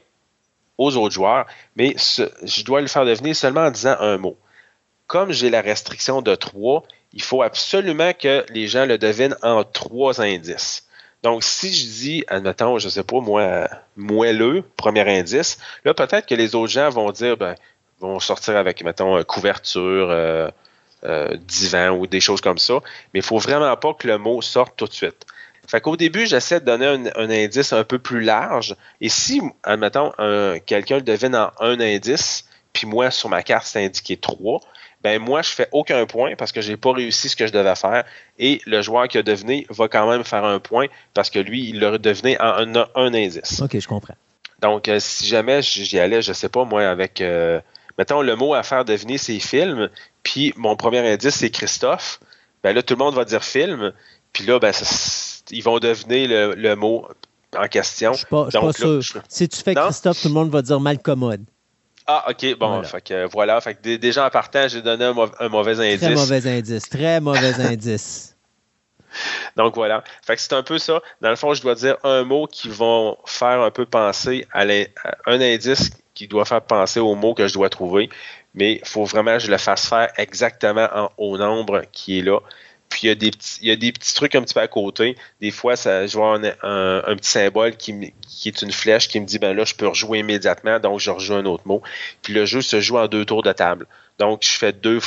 aux 0.78 0.96
autres 0.96 1.14
joueurs, 1.14 1.48
mais 1.76 1.96
je 1.98 2.64
dois 2.64 2.82
le 2.82 2.88
faire 2.88 3.06
deviner 3.06 3.34
seulement 3.34 3.66
en 3.66 3.72
disant 3.72 3.98
un 4.00 4.18
mot. 4.18 4.38
Comme 5.08 5.32
j'ai 5.32 5.50
la 5.50 5.62
restriction 5.62 6.22
de 6.22 6.34
3, 6.36 6.84
il 7.14 7.22
faut 7.22 7.42
absolument 7.42 8.14
que 8.14 8.46
les 8.50 8.68
gens 8.68 8.86
le 8.86 8.98
devinent 8.98 9.36
en 9.42 9.64
trois 9.64 10.22
indices. 10.22 10.88
Donc, 11.24 11.44
si 11.44 11.74
je 11.74 11.86
dis, 11.86 12.24
admettons, 12.28 12.80
je 12.80 12.88
ne 12.88 12.92
sais 12.92 13.04
pas, 13.04 13.20
moi, 13.20 13.68
moelleux, 13.96 14.64
premier 14.76 15.08
indice, 15.20 15.60
là, 15.86 15.94
peut-être 15.94 16.26
que 16.26 16.36
les 16.36 16.56
autres 16.56 16.72
gens 16.72 16.90
vont 16.90 17.12
dire, 17.12 17.38
ben, 17.38 17.56
vont 18.00 18.20
sortir 18.20 18.58
avec, 18.58 18.84
mettons, 18.84 19.24
couverture, 19.24 20.10
euh, 20.10 20.50
euh, 21.04 21.36
divan 21.42 21.90
ou 21.92 22.08
des 22.08 22.20
choses 22.20 22.42
comme 22.42 22.58
ça. 22.58 22.80
Mais 23.14 23.20
il 23.20 23.24
faut 23.24 23.38
vraiment 23.38 23.76
pas 23.78 23.94
que 23.94 24.08
le 24.08 24.18
mot 24.18 24.42
sorte 24.42 24.76
tout 24.76 24.88
de 24.88 24.94
suite. 24.94 25.28
Fait 25.68 25.80
qu'au 25.80 25.96
début, 25.96 26.26
j'essaie 26.26 26.60
de 26.60 26.66
donner 26.66 26.88
un, 26.88 27.30
indice 27.30 27.72
un 27.72 27.84
peu 27.84 28.00
plus 28.00 28.22
large. 28.22 28.76
Et 29.00 29.10
si, 29.10 29.42
admettons, 29.64 30.12
quelqu'un 30.66 30.96
le 30.96 31.02
devine 31.04 31.36
en 31.36 31.52
un 31.60 31.80
indice, 31.80 32.46
puis 32.74 32.88
moi, 32.88 33.12
sur 33.12 33.30
ma 33.30 33.44
carte, 33.44 33.68
c'est 33.68 33.84
indiqué 33.84 34.18
trois, 34.18 34.60
ben 35.04 35.20
moi, 35.20 35.42
je 35.42 35.50
fais 35.50 35.68
aucun 35.72 36.06
point 36.06 36.36
parce 36.36 36.52
que 36.52 36.62
j'ai 36.62 36.78
pas 36.78 36.92
réussi 36.92 37.30
ce 37.30 37.36
que 37.36 37.48
je 37.48 37.52
devais 37.52 37.76
faire. 37.76 38.04
Et 38.38 38.62
le 38.66 38.82
joueur 38.82 39.08
qui 39.08 39.18
a 39.18 39.24
deviné 39.24 39.66
va 39.70 39.88
quand 39.88 40.10
même 40.10 40.24
faire 40.24 40.46
un 40.46 40.60
point 40.60 40.88
parce 41.14 41.30
que 41.30 41.40
lui, 41.40 41.70
il 41.70 41.80
l'a 41.80 41.98
deviné 41.98 42.40
en 42.40 42.76
un, 42.76 42.88
un, 42.96 43.14
indice. 43.14 43.62
OK, 43.62 43.80
je 43.80 43.88
comprends. 43.88 44.16
Donc, 44.62 44.88
euh, 44.88 45.00
si 45.00 45.26
jamais 45.26 45.62
j'y 45.64 45.98
allais, 45.98 46.22
je 46.22 46.34
sais 46.34 46.50
pas, 46.50 46.66
moi, 46.66 46.88
avec, 46.88 47.20
euh, 47.20 47.60
mettons, 47.98 48.22
le 48.22 48.36
mot 48.36 48.54
à 48.54 48.62
faire 48.62 48.86
deviner, 48.86 49.18
c'est 49.18 49.40
film, 49.40 49.90
puis 50.22 50.54
mon 50.56 50.76
premier 50.76 51.00
indice, 51.00 51.36
c'est 51.36 51.50
Christophe, 51.50 52.20
ben 52.64 52.76
là, 52.76 52.84
tout 52.84 52.94
le 52.94 53.04
monde 53.04 53.16
va 53.16 53.26
dire 53.26 53.44
film, 53.44 53.92
puis 54.34 54.46
là, 54.46 54.60
ben, 54.60 54.72
ils 55.50 55.64
vont 55.64 55.80
deviner 55.80 56.28
le, 56.28 56.76
mot 56.76 57.08
en 57.58 57.68
question. 57.68 58.14
Je 58.14 58.20
suis 58.20 58.28
pas, 58.28 58.50
pas 58.52 58.74
sûr. 58.74 59.02
Si 59.28 59.50
tu 59.50 59.62
fais 59.62 59.74
Christophe, 59.74 60.22
tout 60.22 60.28
le 60.28 60.36
monde 60.36 60.52
va 60.52 60.62
dire 60.62 60.80
malcommode. 60.80 61.44
Ah, 62.08 62.26
OK, 62.30 62.58
bon, 62.58 62.68
voilà. 62.68 62.84
Fait 62.84 63.02
que, 63.02 63.26
voilà. 63.28 63.62
Fait 63.62 63.76
que 63.76 63.96
déjà 63.96 64.26
en 64.26 64.30
partant, 64.30 64.68
j'ai 64.68 64.82
donné 64.82 65.06
un, 65.06 65.50
mauvais 65.50 65.94
indice. 65.94 66.02
Très 66.02 66.16
mauvais 66.16 66.58
indice, 66.58 66.90
très 66.90 67.20
mauvais 67.20 67.54
indice. 67.60 68.36
Donc 69.56 69.76
voilà. 69.76 70.04
Fait 70.26 70.36
que 70.36 70.42
c'est 70.42 70.54
un 70.54 70.64
peu 70.64 70.78
ça. 70.78 71.02
Dans 71.22 71.30
le 71.30 71.36
fond, 71.36 71.54
je 71.54 71.62
dois 71.62 71.76
dire 71.76 71.98
un 72.04 72.24
mot 72.24 72.48
qui 72.48 72.70
va 72.70 73.14
faire 73.26 73.62
un 73.62 73.72
peu 73.72 73.86
penser 73.86 74.48
à, 74.54 74.62
un 74.62 75.42
indice 75.42 75.92
qui 76.14 76.28
doit 76.28 76.46
faire 76.46 76.62
penser 76.62 77.00
au 77.00 77.16
mot 77.16 77.34
que 77.34 77.48
je 77.48 77.54
dois 77.54 77.70
trouver. 77.70 78.10
Mais 78.54 78.80
il 78.84 78.88
faut 78.88 79.06
vraiment 79.06 79.34
que 79.34 79.44
je 79.44 79.52
le 79.52 79.58
fasse 79.58 79.88
faire 79.88 80.12
exactement 80.18 81.12
au 81.18 81.38
nombre 81.38 81.84
qui 81.92 82.20
est 82.20 82.22
là. 82.22 82.40
Puis 82.92 83.02
il 83.04 83.08
y, 83.08 83.12
a 83.12 83.16
des 83.16 83.32
petits, 83.32 83.60
il 83.62 83.70
y 83.70 83.72
a 83.72 83.76
des 83.78 83.92
petits 83.92 84.14
trucs 84.14 84.36
un 84.36 84.42
petit 84.42 84.54
peu 84.54 84.60
à 84.60 84.68
côté. 84.68 85.16
Des 85.40 85.50
fois, 85.50 85.78
ça, 85.78 86.06
je 86.06 86.16
vois 86.16 86.36
un, 86.36 87.16
petit 87.16 87.30
symbole 87.30 87.78
qui, 87.78 88.14
qui, 88.28 88.50
est 88.50 88.62
une 88.62 88.72
flèche 88.72 89.08
qui 89.08 89.20
me 89.20 89.26
dit 89.26 89.40
ben 89.40 89.56
là, 89.56 89.64
je 89.64 89.74
peux 89.74 89.88
rejouer 89.88 90.20
immédiatement, 90.20 90.78
donc 90.80 91.00
je 91.00 91.10
rejoue 91.10 91.36
un 91.36 91.46
autre 91.46 91.64
mot. 91.66 91.82
Puis 92.22 92.34
le 92.34 92.46
jeu 92.46 92.62
se 92.62 92.82
joue 92.82 92.98
en 92.98 93.08
deux 93.08 93.24
tours 93.24 93.44
de 93.44 93.54
table. 93.54 93.88
Donc, 94.20 94.44
je 94.44 94.52
fais 94.52 94.74
deux, 94.74 95.00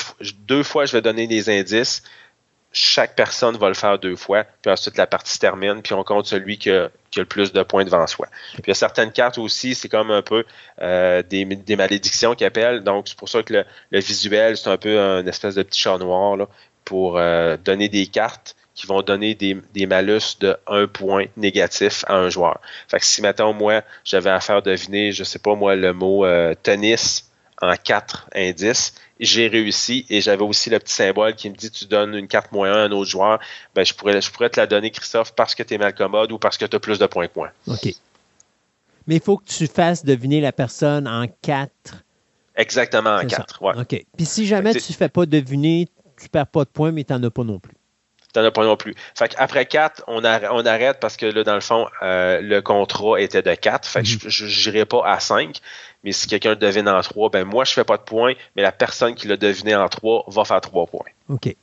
deux 0.48 0.62
fois, 0.62 0.86
je 0.86 0.92
vais 0.92 1.02
donner 1.02 1.26
des 1.26 1.48
indices. 1.50 2.02
Chaque 2.72 3.14
personne 3.14 3.56
va 3.56 3.68
le 3.68 3.74
faire 3.74 4.00
deux 4.00 4.16
fois, 4.16 4.44
puis 4.62 4.72
ensuite 4.72 4.96
la 4.96 5.06
partie 5.06 5.34
se 5.34 5.38
termine, 5.38 5.82
puis 5.82 5.92
on 5.92 6.02
compte 6.02 6.26
celui 6.26 6.58
qui 6.58 6.70
a, 6.70 6.88
qui 7.12 7.20
a 7.20 7.22
le 7.22 7.28
plus 7.28 7.52
de 7.52 7.62
points 7.62 7.84
devant 7.84 8.04
soi. 8.08 8.26
Puis 8.54 8.62
il 8.66 8.68
y 8.68 8.72
a 8.72 8.74
certaines 8.74 9.12
cartes 9.12 9.38
aussi, 9.38 9.76
c'est 9.76 9.88
comme 9.88 10.10
un 10.10 10.22
peu 10.22 10.44
euh, 10.82 11.22
des, 11.22 11.44
des, 11.44 11.76
malédictions 11.76 12.34
qui 12.34 12.44
appellent. 12.44 12.82
Donc, 12.82 13.06
c'est 13.06 13.16
pour 13.16 13.28
ça 13.28 13.44
que 13.44 13.52
le, 13.52 13.64
le 13.90 14.00
visuel, 14.00 14.56
c'est 14.56 14.70
un 14.70 14.78
peu 14.78 14.98
une 14.98 15.28
espèce 15.28 15.54
de 15.54 15.62
petit 15.62 15.80
chat 15.80 15.98
noir. 15.98 16.36
Là 16.36 16.48
pour 16.84 17.18
euh, 17.18 17.56
donner 17.56 17.88
des 17.88 18.06
cartes 18.06 18.56
qui 18.74 18.86
vont 18.86 19.02
donner 19.02 19.34
des, 19.34 19.86
malus 19.86 20.38
de 20.40 20.56
1 20.66 20.88
point 20.88 21.26
négatif 21.36 22.04
à 22.08 22.16
un 22.16 22.28
joueur. 22.28 22.60
Fait 22.88 22.98
que 22.98 23.06
si, 23.06 23.22
maintenant 23.22 23.52
moi, 23.52 23.82
j'avais 24.04 24.30
à 24.30 24.40
faire 24.40 24.62
deviner, 24.62 25.12
je 25.12 25.22
sais 25.22 25.38
pas 25.38 25.54
moi, 25.54 25.76
le 25.76 25.92
mot 25.92 26.24
euh, 26.24 26.54
tennis 26.60 27.30
en 27.62 27.74
4 27.76 28.30
indices, 28.34 28.94
j'ai 29.20 29.46
réussi 29.46 30.04
et 30.10 30.20
j'avais 30.20 30.42
aussi 30.42 30.70
le 30.70 30.80
petit 30.80 30.94
symbole 30.94 31.34
qui 31.34 31.50
me 31.50 31.54
dit 31.54 31.70
tu 31.70 31.84
donnes 31.86 32.14
une 32.14 32.26
carte 32.26 32.50
moins 32.50 32.72
1 32.72 32.74
à 32.74 32.78
un 32.80 32.92
autre 32.92 33.08
joueur, 33.08 33.38
ben, 33.76 33.86
je, 33.86 33.94
pourrais, 33.94 34.20
je 34.20 34.30
pourrais 34.30 34.50
te 34.50 34.58
la 34.58 34.66
donner, 34.66 34.90
Christophe, 34.90 35.34
parce 35.34 35.54
que 35.54 35.62
tu 35.62 35.74
es 35.74 35.78
mal 35.78 35.94
commode 35.94 36.32
ou 36.32 36.38
parce 36.38 36.58
que 36.58 36.64
tu 36.64 36.74
as 36.74 36.80
plus 36.80 36.98
de 36.98 37.06
points 37.06 37.28
que 37.28 37.32
moi. 37.36 37.50
OK. 37.68 37.94
Mais 39.06 39.16
il 39.16 39.20
faut 39.20 39.36
que 39.36 39.44
tu 39.44 39.66
fasses 39.66 40.04
deviner 40.04 40.40
la 40.40 40.52
personne 40.52 41.06
en 41.06 41.26
4. 41.42 41.70
Exactement, 42.56 43.16
en 43.16 43.26
4. 43.26 43.62
Ouais. 43.62 43.72
OK. 43.78 44.04
Puis 44.16 44.26
si 44.26 44.46
jamais 44.46 44.72
tu 44.72 44.92
ne 44.92 44.96
fais 44.96 45.08
pas 45.08 45.26
deviner, 45.26 45.88
tu 46.20 46.28
perds 46.28 46.46
pas 46.46 46.64
de 46.64 46.70
points, 46.70 46.92
mais 46.92 47.04
tu 47.04 47.12
n'en 47.12 47.22
as 47.22 47.30
pas 47.30 47.44
non 47.44 47.58
plus. 47.58 47.74
Tu 48.32 48.40
n'en 48.40 48.46
as 48.46 48.50
pas 48.50 48.64
non 48.64 48.76
plus. 48.76 48.94
Fait 49.14 49.34
après 49.38 49.66
4, 49.66 50.04
on, 50.08 50.24
arrête, 50.24 50.98
parce 51.00 51.16
que 51.16 51.26
là, 51.26 51.44
dans 51.44 51.54
le 51.54 51.60
fond, 51.60 51.86
euh, 52.02 52.40
le 52.40 52.60
contrat 52.62 53.20
était 53.20 53.42
de 53.42 53.54
4. 53.54 53.86
Fait 53.86 54.02
que 54.02 54.08
mhm. 54.08 54.18
je 54.28 54.70
n'irai 54.70 54.84
pas 54.84 55.02
à 55.04 55.20
5. 55.20 55.60
Mais 56.02 56.12
si 56.12 56.26
quelqu'un 56.26 56.50
le 56.50 56.56
devine 56.56 56.88
en 56.88 57.00
3, 57.00 57.30
ben 57.30 57.44
moi, 57.44 57.64
je 57.64 57.72
fais 57.72 57.84
pas 57.84 57.96
de 57.96 58.02
points, 58.02 58.34
mais 58.56 58.62
la 58.62 58.72
personne 58.72 59.14
qui 59.14 59.28
l'a 59.28 59.36
deviné 59.36 59.74
en 59.74 59.88
3 59.88 60.26
va 60.28 60.44
faire 60.44 60.60
3 60.60 60.86
points. 60.86 61.06
OK. 61.28 61.44
Fait 61.44 61.56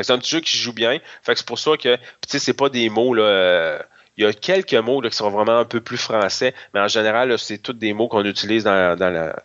que 0.00 0.02
c'est 0.02 0.12
un 0.12 0.18
petit 0.18 0.30
jeu 0.30 0.40
qui 0.40 0.56
joue 0.56 0.72
bien. 0.72 0.98
Fait 1.22 1.32
que 1.32 1.38
c'est 1.38 1.46
pour 1.46 1.58
ça 1.58 1.76
que, 1.76 1.96
tu 1.96 2.02
sais, 2.28 2.38
c'est 2.38 2.54
pas 2.54 2.68
des 2.68 2.88
mots, 2.88 3.14
là. 3.14 3.22
Euh, 3.22 3.78
il 4.16 4.24
y 4.24 4.26
a 4.26 4.32
quelques 4.32 4.74
mots 4.74 5.02
qui 5.02 5.14
sont 5.14 5.30
vraiment 5.30 5.58
un 5.58 5.64
peu 5.64 5.80
plus 5.80 5.98
français, 5.98 6.54
mais 6.72 6.80
en 6.80 6.88
général, 6.88 7.38
c'est 7.38 7.58
tous 7.58 7.74
des 7.74 7.92
mots 7.92 8.08
qu'on 8.08 8.24
utilise 8.24 8.64
dans, 8.64 8.98
dans 8.98 9.10
la, 9.10 9.36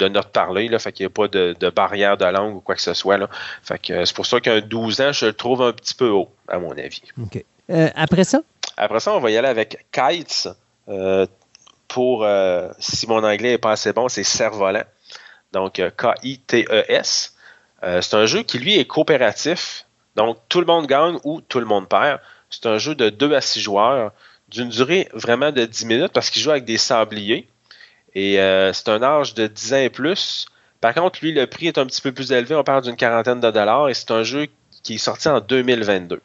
de 0.00 0.08
notre 0.08 0.30
parler, 0.30 0.68
là, 0.68 0.78
fait 0.78 0.92
qu'il 0.92 1.04
n'y 1.04 1.12
a 1.12 1.14
pas 1.14 1.28
de, 1.28 1.70
barrière 1.70 2.16
de 2.16 2.24
langue 2.24 2.56
ou 2.56 2.60
quoi 2.60 2.74
que 2.74 2.82
ce 2.82 2.94
soit. 2.94 3.18
Là. 3.18 3.28
Fait 3.62 3.78
que 3.78 3.92
euh, 3.92 4.04
c'est 4.04 4.16
pour 4.16 4.26
ça 4.26 4.40
qu'un 4.40 4.60
12 4.60 5.00
ans, 5.00 5.12
je 5.12 5.26
le 5.26 5.32
trouve 5.32 5.62
un 5.62 5.72
petit 5.72 5.94
peu 5.94 6.08
haut, 6.08 6.30
à 6.48 6.58
mon 6.58 6.72
avis. 6.72 7.02
OK. 7.22 7.44
Euh, 7.70 7.88
après 7.94 8.24
ça? 8.24 8.40
Après 8.76 9.00
ça, 9.00 9.14
on 9.14 9.20
va 9.20 9.30
y 9.30 9.36
aller 9.36 9.48
avec 9.48 9.86
Kites. 9.92 10.48
Euh, 10.88 11.26
pour, 11.86 12.24
si 12.78 13.08
mon 13.08 13.24
anglais 13.24 13.50
n'est 13.50 13.58
pas 13.58 13.72
assez 13.72 13.92
bon, 13.92 14.08
c'est 14.08 14.22
cerf-volant. 14.22 14.84
Donc, 15.52 15.82
K-I-T-E-S. 15.96 17.34
c'est 17.82 18.14
un 18.14 18.26
jeu 18.26 18.42
qui, 18.44 18.60
lui, 18.60 18.78
est 18.78 18.84
coopératif. 18.84 19.86
Donc, 20.14 20.38
tout 20.48 20.60
le 20.60 20.66
monde 20.66 20.86
gagne 20.86 21.18
ou 21.24 21.40
tout 21.40 21.58
le 21.58 21.66
monde 21.66 21.88
perd. 21.88 22.20
C'est 22.48 22.66
un 22.66 22.78
jeu 22.78 22.94
de 22.94 23.10
2 23.10 23.34
à 23.34 23.40
6 23.40 23.60
joueurs, 23.60 24.12
d'une 24.48 24.68
durée 24.68 25.08
vraiment 25.12 25.50
de 25.50 25.64
10 25.64 25.86
minutes 25.86 26.12
parce 26.12 26.30
qu'il 26.30 26.42
joue 26.42 26.50
avec 26.50 26.64
des 26.64 26.78
sabliers. 26.78 27.48
Et 28.14 28.40
euh, 28.40 28.72
c'est 28.72 28.88
un 28.88 29.02
âge 29.02 29.34
de 29.34 29.46
10 29.46 29.74
ans 29.74 29.78
et 29.78 29.90
plus. 29.90 30.46
Par 30.80 30.94
contre, 30.94 31.18
lui, 31.22 31.32
le 31.32 31.46
prix 31.46 31.66
est 31.68 31.78
un 31.78 31.86
petit 31.86 32.00
peu 32.00 32.12
plus 32.12 32.32
élevé. 32.32 32.54
On 32.54 32.64
parle 32.64 32.82
d'une 32.82 32.96
quarantaine 32.96 33.40
de 33.40 33.50
dollars 33.50 33.88
et 33.88 33.94
c'est 33.94 34.10
un 34.10 34.22
jeu 34.22 34.46
qui 34.82 34.94
est 34.94 34.98
sorti 34.98 35.28
en 35.28 35.40
2022. 35.40 36.20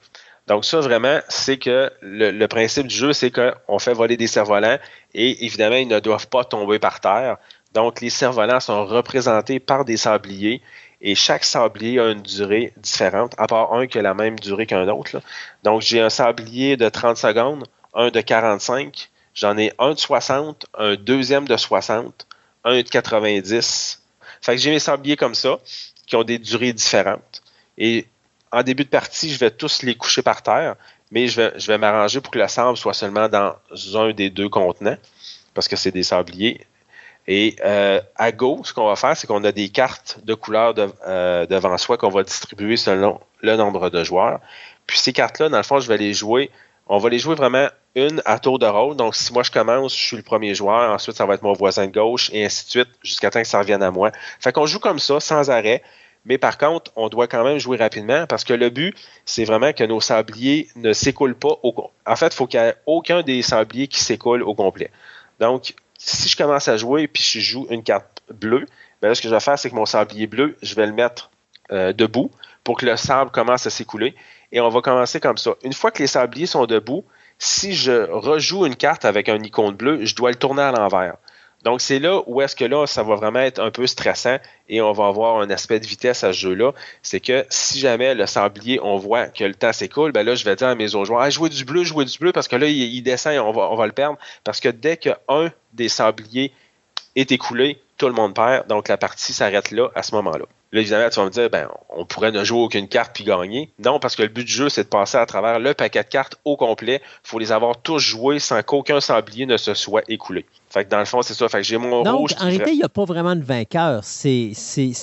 Donc 0.48 0.64
ça, 0.64 0.80
vraiment, 0.80 1.20
c'est 1.28 1.57
que 1.57 1.91
le, 2.02 2.45
principe 2.48 2.88
du 2.88 2.95
jeu, 2.95 3.14
c'est 3.14 3.32
qu'on 3.32 3.80
fait 3.80 3.94
voler 3.94 4.16
des 4.16 4.28
cerfs-volants 4.28 4.78
et 5.14 5.45
évidemment, 5.45 5.76
ils 5.76 5.88
ne 5.88 5.99
doivent 5.99 6.28
pas 6.28 6.44
tomber 6.44 6.78
par 6.80 6.99
terre. 6.99 7.38
Donc, 7.74 7.99
les 7.99 8.10
cerfs-volants 8.10 8.60
sont 8.60 8.86
représentés 8.86 9.60
par 9.60 9.84
des 9.86 9.98
sabliers 9.98 10.62
et 11.02 11.14
chaque 11.16 11.44
sablier 11.44 11.99
a 11.99 12.12
une 12.12 12.22
durée 12.22 12.74
différente, 12.78 13.34
à 13.38 13.48
part 13.48 13.74
un 13.74 13.88
qui 13.88 13.99
a 13.99 14.02
la 14.02 14.14
même 14.14 14.40
durée 14.40 14.66
qu'un 14.66 14.88
autre. 14.88 15.22
Donc, 15.64 15.82
j'ai 15.82 15.99
un 15.99 16.10
sablier 16.10 16.78
de 16.78 16.88
30 16.88 17.18
secondes, 17.18 17.66
un 17.94 18.12
de 18.12 18.22
45, 18.22 19.10
j'en 19.36 19.57
ai 19.57 19.74
un 19.78 19.94
de 19.94 19.99
60, 19.99 20.66
un 20.78 20.95
deuxième 20.95 21.48
de 21.48 21.56
60, 21.56 22.26
un 22.64 22.78
de 22.78 22.82
90. 22.82 24.02
Fait 24.41 24.56
que 24.56 24.62
j'ai 24.62 24.72
mes 24.72 24.80
sabliers 24.80 25.18
comme 25.18 25.36
ça, 25.36 25.60
qui 26.07 26.16
ont 26.16 26.24
des 26.24 26.40
durées 26.40 26.74
différentes. 26.74 27.44
Et 27.78 28.07
en 28.52 28.64
début 28.64 28.86
de 28.86 28.90
partie, 28.90 29.32
je 29.32 29.38
vais 29.38 29.52
tous 29.52 29.84
les 29.84 29.95
coucher 29.95 30.22
par 30.22 30.41
terre, 30.41 30.76
mais 31.12 31.28
je 31.28 31.41
vais, 31.68 31.78
m'arranger 31.78 32.22
pour 32.22 32.32
que 32.32 32.40
le 32.40 32.48
sable 32.48 32.78
soit 32.78 32.94
seulement 32.94 33.28
dans 33.28 33.56
un 33.95 34.12
des 34.12 34.30
deux 34.30 34.49
contenants, 34.49 34.98
parce 35.53 35.68
que 35.68 35.76
c'est 35.76 35.91
des 35.91 36.03
sabliers. 36.03 36.66
Et 37.28 37.56
euh, 37.66 37.99
à 38.16 38.32
gauche, 38.32 38.68
ce 38.68 38.74
qu'on 38.74 38.88
va 38.88 38.95
faire, 38.95 39.18
c'est 39.18 39.26
qu'on 39.28 39.44
a 39.44 39.52
des 39.52 39.70
cartes 39.70 40.20
de 40.24 40.36
couleurs 40.36 40.76
euh, 41.07 41.45
devant 41.48 41.76
soi 41.78 41.98
qu'on 41.98 42.10
va 42.10 42.24
distribuer 42.24 42.78
selon 42.78 43.20
le 43.41 43.56
nombre 43.56 43.90
de 43.90 44.03
joueurs. 44.03 44.40
Puis 44.86 44.99
ces 44.99 45.12
cartes-là, 45.12 45.49
dans 45.49 45.57
le 45.57 45.64
fond, 45.64 45.80
je 45.80 45.88
vais 45.88 45.98
les 45.98 46.14
jouer. 46.14 46.52
On 46.88 46.99
va 46.99 47.10
les 47.10 47.18
jouer 47.18 47.34
vraiment 47.34 47.68
une 47.95 48.22
à 48.26 48.39
tour 48.39 48.59
de 48.59 48.65
rôle. 48.65 48.95
Donc, 48.95 49.15
si 49.15 49.34
moi 49.34 49.43
je 49.43 49.51
commence, 49.51 49.97
je 49.97 50.03
suis 50.05 50.17
le 50.17 50.23
premier 50.23 50.53
joueur. 50.53 50.91
Ensuite, 50.91 51.15
ça 51.15 51.26
va 51.26 51.35
être 51.35 51.43
mon 51.43 51.53
voisin 51.53 51.88
de 51.88 51.91
gauche 51.91 52.30
et 52.34 52.45
ainsi 52.45 52.65
de 52.65 52.69
suite 52.69 52.89
jusqu'à 53.01 53.31
temps 53.31 53.41
que 53.41 53.47
ça 53.47 53.59
revienne 53.59 53.81
à 53.81 53.91
moi. 53.91 54.11
Fait 54.39 54.51
qu'on 54.51 54.65
joue 54.65 54.80
comme 54.80 54.99
ça, 54.99 55.19
sans 55.19 55.49
arrêt. 55.49 55.81
Mais 56.26 56.38
par 56.38 56.57
contre, 56.57 56.91
on 56.95 57.07
doit 57.07 57.27
quand 57.27 57.43
même 57.43 57.59
jouer 57.59 57.77
rapidement 57.77 58.26
parce 58.27 58.43
que 58.43 58.53
le 58.53 58.69
but, 58.69 58.95
c'est 59.26 59.45
vraiment 59.45 59.73
que 59.73 59.84
nos 59.84 60.01
sabliers 60.01 60.67
ne 60.76 60.91
s'écoulent 60.91 61.35
pas. 61.35 61.57
Au... 61.63 61.91
En 62.05 62.15
fait, 62.15 62.27
il 62.27 62.34
faut 62.34 62.47
qu'il 62.47 62.59
n'y 62.59 62.67
ait 62.67 62.76
aucun 62.85 63.22
des 63.22 63.41
sabliers 63.41 63.88
qui 63.88 63.99
s'écoule 63.99 64.43
au 64.43 64.55
complet. 64.55 64.91
Donc, 65.39 65.76
si 65.97 66.27
je 66.27 66.35
commence 66.35 66.67
à 66.67 66.77
jouer 66.77 67.07
puis 67.07 67.23
je 67.23 67.39
joue 67.39 67.67
une 67.69 67.84
carte 67.84 68.23
bleue, 68.34 68.65
ben 69.01 69.09
là, 69.09 69.15
ce 69.15 69.22
que 69.22 69.30
je 69.30 69.34
vais 69.34 69.39
faire, 69.39 69.57
c'est 69.59 69.69
que 69.69 69.76
mon 69.76 69.85
sablier 69.85 70.26
bleu, 70.26 70.57
je 70.61 70.76
vais 70.76 70.88
le 70.88 70.93
mettre 70.93 71.30
euh, 71.72 71.93
debout 71.93 72.31
pour 72.63 72.77
que 72.77 72.85
le 72.85 72.97
sable 72.97 73.31
commence 73.31 73.67
à 73.67 73.69
s'écouler. 73.69 74.15
Et 74.51 74.59
on 74.59 74.69
va 74.69 74.81
commencer 74.81 75.19
comme 75.19 75.38
ça. 75.38 75.53
Une 75.63 75.73
fois 75.73 75.91
que 75.91 75.99
les 75.99 76.07
sabliers 76.07 76.47
sont 76.47 76.65
debout, 76.65 77.05
si 77.38 77.74
je 77.74 78.10
rejoue 78.10 78.66
une 78.66 78.76
carte 78.76 79.06
avec 79.06 79.30
un 79.30 79.41
icône 79.41 79.76
bleu, 79.76 80.06
je 80.06 80.16
dois 80.16 80.32
le 80.32 80.38
tourner 80.38 80.62
à 80.62 80.72
l'envers. 80.72 81.16
Donc, 81.66 81.82
c'est 81.82 81.98
là 81.98 82.22
où 82.28 82.41
est-ce 82.41 82.56
que 82.56 82.64
là, 82.64 82.86
ça 82.86 83.02
va 83.02 83.16
vraiment 83.16 83.40
être 83.40 83.60
un 83.60 83.72
peu 83.72 83.88
stressant 83.88 84.38
et 84.70 84.82
on 84.82 84.91
va 84.91 85.07
avoir 85.07 85.38
un 85.40 85.49
aspect 85.49 85.80
de 85.80 85.88
vitesse 85.88 86.24
à 86.24 86.32
ce 86.32 86.38
jeu-là. 86.38 86.74
C'est 87.02 87.20
que 87.20 87.44
si 87.49 87.80
jamais 87.80 88.14
le 88.14 88.28
sablier, 88.28 88.80
on 88.84 88.98
voit 88.98 89.28
que 89.30 89.44
le 89.44 89.56
temps 89.56 89.74
s'écoule, 89.74 90.12
ben 90.12 90.24
là, 90.24 90.36
je 90.36 90.45
vais 90.45 90.56
dire 90.56 90.68
à 90.68 90.76
mes 90.76 90.94
autres 90.94 91.06
joueurs, 91.06 91.22
ah, 91.22 91.30
jouez 91.32 91.49
du 91.49 91.66
bleu, 91.66 91.84
jouez 91.84 92.06
du 92.06 92.20
bleu, 92.20 92.32
parce 92.32 92.48
que 92.48 92.56
là, 92.56 92.68
il, 92.68 93.02
descend 93.02 93.34
et 93.34 93.40
on 93.40 93.52
va, 93.52 93.64
on 93.72 93.76
va 93.76 93.88
le 93.88 93.94
perdre. 93.94 94.20
Parce 94.44 94.60
que 94.60 94.70
dès 94.70 94.98
qu'un 94.98 95.52
des 95.74 95.90
sabliers 95.90 96.53
est 97.16 97.32
écoulé, 97.32 97.82
tout 97.98 98.07
le 98.07 98.14
monde 98.14 98.36
perd. 98.36 98.68
Donc, 98.68 98.88
la 98.88 98.98
partie 98.98 99.34
s'arrête 99.34 99.72
là, 99.72 99.90
à 99.95 100.03
ce 100.03 100.14
moment-là. 100.14 100.45
Là, 100.76 100.81
évidemment, 100.81 101.10
tu 101.10 101.22
vas 101.22 101.26
me 101.26 101.30
dire, 101.30 101.49
ben, 101.49 101.69
on 101.88 102.03
pourrait 102.03 102.34
ne 102.34 102.43
jouer 102.43 102.60
aucune 102.60 102.89
carte 102.89 103.15
puis 103.15 103.23
gagner. 103.23 103.72
Non, 103.80 103.97
parce 103.97 104.18
que 104.18 104.23
le 104.23 104.27
but 104.27 104.43
du 104.43 104.52
jeu, 104.52 104.68
c'est 104.68 104.84
de 104.84 104.89
passer 104.89 105.15
à 105.15 105.26
travers 105.26 105.57
le 105.57 105.73
paquet 105.73 106.03
de 106.03 106.10
cartes 106.10 106.35
au 106.43 106.57
complet. 106.57 107.02
Il 107.23 107.30
faut 107.30 107.39
les 107.39 107.53
avoir 107.53 107.77
tous 107.81 107.99
joués 107.99 108.39
sans 108.39 108.61
qu'aucun 108.61 108.99
sablier 108.99 109.45
ne 109.45 109.56
se 109.56 109.73
soit 109.73 110.03
écoulé. 110.10 110.43
Fait 110.69 110.84
que 110.84 110.89
dans 110.89 110.99
le 110.99 111.06
fond, 111.06 111.22
c'est 111.22 111.34
ça. 111.34 111.47
Fait 111.47 111.60
que 111.60 111.64
j'ai 111.64 111.77
mon 111.77 112.03
Donc, 112.03 112.18
rouge. 112.18 112.35
En 112.41 112.43
réalité, 112.43 112.72
il 112.72 112.77
n'y 112.80 112.84
a 112.84 112.89
pas 112.89 113.06
vraiment 113.06 113.38
de 113.38 113.43
vainqueur. 113.43 114.03
C'est 114.03 114.52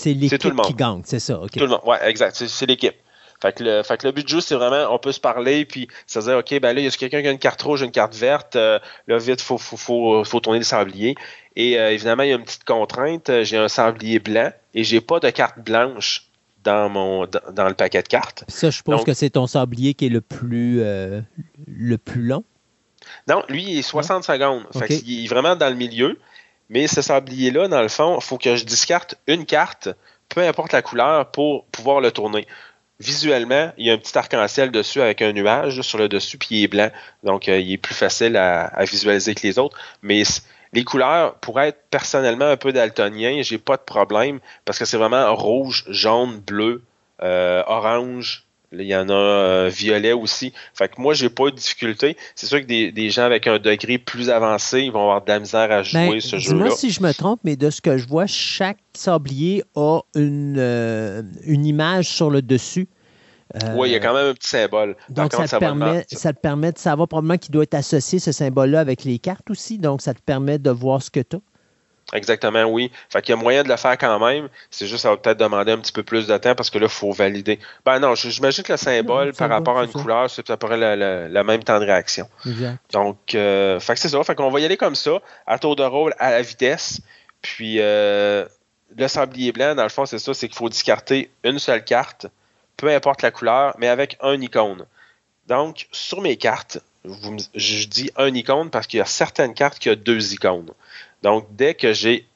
l'équipe 0.05 0.61
qui 0.61 0.75
gagne. 0.75 1.01
C'est 1.07 1.21
ça. 1.21 1.41
Tout 1.51 1.61
le 1.61 1.69
monde. 1.69 1.81
Ouais, 1.87 2.07
exact. 2.07 2.37
C'est 2.37 2.67
l'équipe. 2.67 2.97
Fait 3.41 3.55
que, 3.55 3.65
le, 3.65 3.83
fait 3.83 3.97
que 3.97 4.07
le 4.07 4.13
but 4.13 4.27
du 4.27 4.35
jeu, 4.35 4.41
c'est 4.43 4.55
vraiment, 4.55 4.95
on 4.95 4.99
peut 4.99 5.11
se 5.11 5.19
parler, 5.19 5.65
puis 5.65 5.89
ça 6.07 6.21
veut 6.21 6.27
dire, 6.27 6.39
OK, 6.39 6.61
ben 6.61 6.75
là, 6.75 6.81
il 6.81 6.85
y 6.85 6.87
a 6.87 6.91
quelqu'un 6.91 7.23
qui 7.23 7.29
a 7.29 7.31
une 7.31 7.41
carte 7.41 7.61
rouge, 7.63 7.81
une 7.81 7.91
carte 7.91 8.15
verte, 8.15 8.55
euh, 8.55 8.79
là, 9.09 9.19
vite, 9.19 9.41
il 9.41 9.45
faut, 9.45 9.59
faut, 9.59 9.77
faut, 9.77 10.23
faut, 10.23 10.39
tourner 10.39 10.61
le 10.61 10.65
sablier. 10.65 11.17
Et 11.57 11.77
euh, 11.77 11.93
évidemment, 11.93 12.23
il 12.23 12.29
y 12.29 12.33
a 12.33 12.37
une 12.37 12.45
petite 12.45 12.63
contrainte, 12.63 13.33
j'ai 13.43 13.57
un 13.57 13.67
sablier 13.67 14.21
blanc 14.21 14.53
et 14.75 14.85
j'ai 14.85 15.01
pas 15.01 15.21
de 15.21 15.31
carte 15.31 15.59
blanche 15.59 16.29
dans 16.65 16.89
mon 16.89 17.27
dans, 17.27 17.69
le 17.69 17.75
paquet 17.75 18.03
de 18.03 18.09
cartes. 18.09 18.45
Ça, 18.49 18.71
je 18.71 18.83
pense 18.83 19.05
que 19.05 19.15
c'est 19.15 19.31
ton 19.31 19.47
sablier 19.47 19.95
qui 19.95 20.07
est 20.07 20.11
le 20.11 20.21
plus 20.21 20.81
euh, 20.81 21.21
le 21.67 21.99
plus 21.99 22.23
long? 22.23 22.45
Non, 23.29 23.43
lui, 23.49 23.65
il 23.65 23.79
est 23.79 23.83
60 23.83 24.25
secondes. 24.25 24.65
Fait 24.79 25.03
il 25.05 25.25
est 25.25 25.29
vraiment 25.29 25.57
dans 25.57 25.69
le 25.69 25.75
milieu. 25.75 26.19
Mais 26.69 26.87
ce 26.87 27.03
sablier-là, 27.03 27.69
dans 27.69 27.83
le 27.83 27.89
fond, 27.89 28.17
il 28.19 28.25
faut 28.25 28.39
que 28.39 28.57
je 28.57 28.65
discarte 28.65 29.17
une 29.27 29.45
carte, 29.45 29.91
peu 30.31 30.41
importe 30.41 30.73
la 30.73 30.81
couleur, 30.81 31.31
pour 31.31 31.67
pouvoir 31.67 32.01
le 32.01 32.11
tourner. 32.11 32.47
Visuellement, 32.99 33.73
il 33.77 33.87
y 33.87 33.91
a 33.91 33.93
un 33.93 33.99
petit 33.99 34.17
arc-en-ciel 34.17 34.71
dessus 34.71 35.03
avec 35.03 35.21
un 35.21 35.33
nuage 35.33 35.83
sur 35.83 35.99
le 35.99 36.09
dessus, 36.09 36.39
puis 36.39 36.49
il 36.53 36.65
est 36.65 36.69
blanc. 36.69 36.91
Donc, 37.25 37.49
euh, 37.49 37.59
il 37.59 37.73
est 37.73 37.79
plus 37.79 37.95
facile 37.95 38.37
à, 38.37 38.67
à, 38.67 38.85
visualiser 38.85 39.35
que 39.35 39.47
les 39.47 39.59
autres. 39.59 39.77
Mais 40.03 40.23
les 40.73 40.85
couleurs, 40.85 41.35
pour 41.37 41.61
être 41.61 41.79
personnellement 41.91 42.47
un 42.47 42.57
peu 42.57 42.73
daltonien, 42.73 43.43
j'ai 43.43 43.59
pas 43.59 43.77
de 43.77 43.83
problème 43.83 44.41
parce 44.65 44.79
que 44.79 44.85
c'est 44.85 44.97
vraiment 44.97 45.35
rouge, 45.35 45.85
jaune, 45.89 46.41
bleu, 46.41 46.83
euh, 47.23 47.63
orange. 47.67 48.45
Il 48.75 48.81
y 48.87 48.97
en 48.97 49.11
a 49.11 49.13
euh, 49.13 49.71
violet 49.71 50.13
aussi. 50.13 50.55
Fait 50.73 50.89
que 50.89 50.99
moi, 50.99 51.13
j'ai 51.13 51.29
pas 51.29 51.49
eu 51.49 51.51
de 51.51 51.57
difficulté. 51.57 52.17
C'est 52.35 52.47
sûr 52.47 52.59
que 52.61 52.91
des, 52.91 53.11
gens 53.11 53.25
avec 53.25 53.47
un 53.47 53.59
degré 53.59 53.99
plus 53.99 54.31
avancé, 54.31 54.81
ils 54.81 54.91
vont 54.91 55.03
avoir 55.03 55.23
de 55.23 55.29
la 55.29 55.41
misère 55.41 55.71
à 55.71 55.83
jouer 55.83 56.09
ben, 56.09 56.21
ce 56.23 56.39
jeu-là. 56.39 56.65
Moi, 56.65 56.71
si 56.71 56.91
je 56.91 57.03
me 57.03 57.13
trompe, 57.13 57.41
mais 57.45 57.57
de 57.57 57.69
ce 57.69 57.83
que 57.83 57.99
je 57.99 58.09
vois, 58.09 58.27
chaque 58.27 58.79
sablier 58.95 59.63
a 59.75 60.01
une, 60.15 60.57
euh, 60.59 61.23
une 61.45 61.67
image 61.67 62.09
sur 62.09 62.31
le 62.31 62.41
dessus. 62.41 62.89
Euh, 63.55 63.75
oui, 63.77 63.91
il 63.91 63.93
y 63.93 63.97
a 63.97 64.01
quand 64.01 64.15
même 64.15 64.29
un 64.29 64.35
petit 64.35 64.49
symbole. 64.49 64.97
Donc, 65.09 65.33
ça, 65.33 65.47
te 65.47 65.57
permet, 65.57 66.07
ça 66.11 66.33
te 66.33 66.41
permet 66.41 66.73
de 66.73 66.79
savoir 66.79 67.09
probablement 67.09 67.39
qu'il 67.39 67.53
doit 67.53 67.65
être 67.65 67.75
associé, 67.75 68.19
ce 68.19 68.33
symbole-là, 68.33 68.81
avec 68.81 69.05
les 69.05 69.19
cartes 69.19 69.51
aussi. 69.51 69.79
Donc, 69.79 70.01
ça 70.01 70.15
te 70.15 70.21
permet 70.21 70.59
de 70.59 70.71
voir 70.71 71.03
ce 71.03 71.11
que 71.11 71.21
tu 71.21 71.37
as. 71.37 71.41
Exactement, 72.13 72.65
oui. 72.65 72.91
Fait 73.09 73.23
qu'il 73.23 73.35
y 73.35 73.39
a 73.39 73.41
moyen 73.41 73.63
de 73.63 73.69
le 73.69 73.77
faire 73.77 73.97
quand 73.97 74.19
même. 74.19 74.49
C'est 74.71 74.87
juste, 74.87 75.03
ça 75.03 75.11
va 75.11 75.17
peut-être 75.17 75.39
demander 75.39 75.73
un 75.73 75.79
petit 75.79 75.93
peu 75.93 76.03
plus 76.03 76.27
de 76.27 76.37
temps 76.37 76.55
parce 76.55 76.69
que 76.69 76.79
là, 76.79 76.87
il 76.87 76.91
faut 76.91 77.13
valider. 77.13 77.59
Ben 77.87 78.01
non, 78.01 78.15
j'imagine 78.15 78.65
que 78.65 78.73
le 78.73 78.79
symbole, 78.79 79.33
par 79.33 79.49
rapport 79.49 79.79
à 79.79 79.85
une 79.85 79.93
couleur, 79.93 80.29
c'est 80.29 80.49
à 80.51 80.57
peu 80.57 80.67
près 80.67 80.77
le, 80.77 81.43
même 81.43 81.65
temps 81.65 81.81
de 81.81 81.87
réaction. 81.87 82.29
Exact. 82.47 82.79
Donc, 82.93 83.35
euh, 83.35 83.81
fait 83.81 83.95
que 83.95 84.01
c'est 84.01 84.11
ça. 84.11 84.23
Fait 84.25 84.35
qu'on 84.35 84.51
va 84.51 84.61
y 84.61 84.65
aller 84.65 84.77
comme 84.77 84.95
ça, 84.95 85.21
à 85.47 85.59
tour 85.59 85.75
de 85.75 85.85
rôle, 85.85 86.15
à 86.19 86.31
la 86.33 86.43
vitesse. 86.43 87.01
Puis, 87.41 87.77
euh, 87.81 88.45
le 88.95 89.09
sablier 89.09 89.53
blanc, 89.53 89.75
dans 89.75 89.83
le 89.83 89.89
fond, 89.89 90.05
c'est 90.05 90.19
ça, 90.19 90.35
c'est 90.35 90.49
qu'il 90.49 90.57
faut 90.57 90.69
discarter 90.69 91.31
une 91.45 91.59
seule 91.59 91.83
carte 91.83 92.27
peu 92.83 92.93
importe 92.93 93.23
la 93.23 93.31
couleur, 93.31 93.77
mais 93.79 93.87
avec 93.87 94.17
un 94.21 94.41
icône. 94.41 94.87
Donc, 95.47 95.87
sur 95.93 96.21
mes 96.21 96.37
cartes, 96.37 96.79
je 97.55 97.87
dis 97.87 98.11
un 98.17 98.35
icône 98.35 98.71
parce 98.71 98.89
qu'il 98.89 98.99
y 98.99 99.01
a 99.01 99.05
certaines 99.05 99.55
cartes 99.55 99.79
qui 99.79 99.89
ont 99.89 99.95
deux 99.95 100.35
icônes. 100.35 100.73
Donc, 101.23 101.47
dès 101.51 101.75
que 101.75 101.93
j'ai 101.93 102.27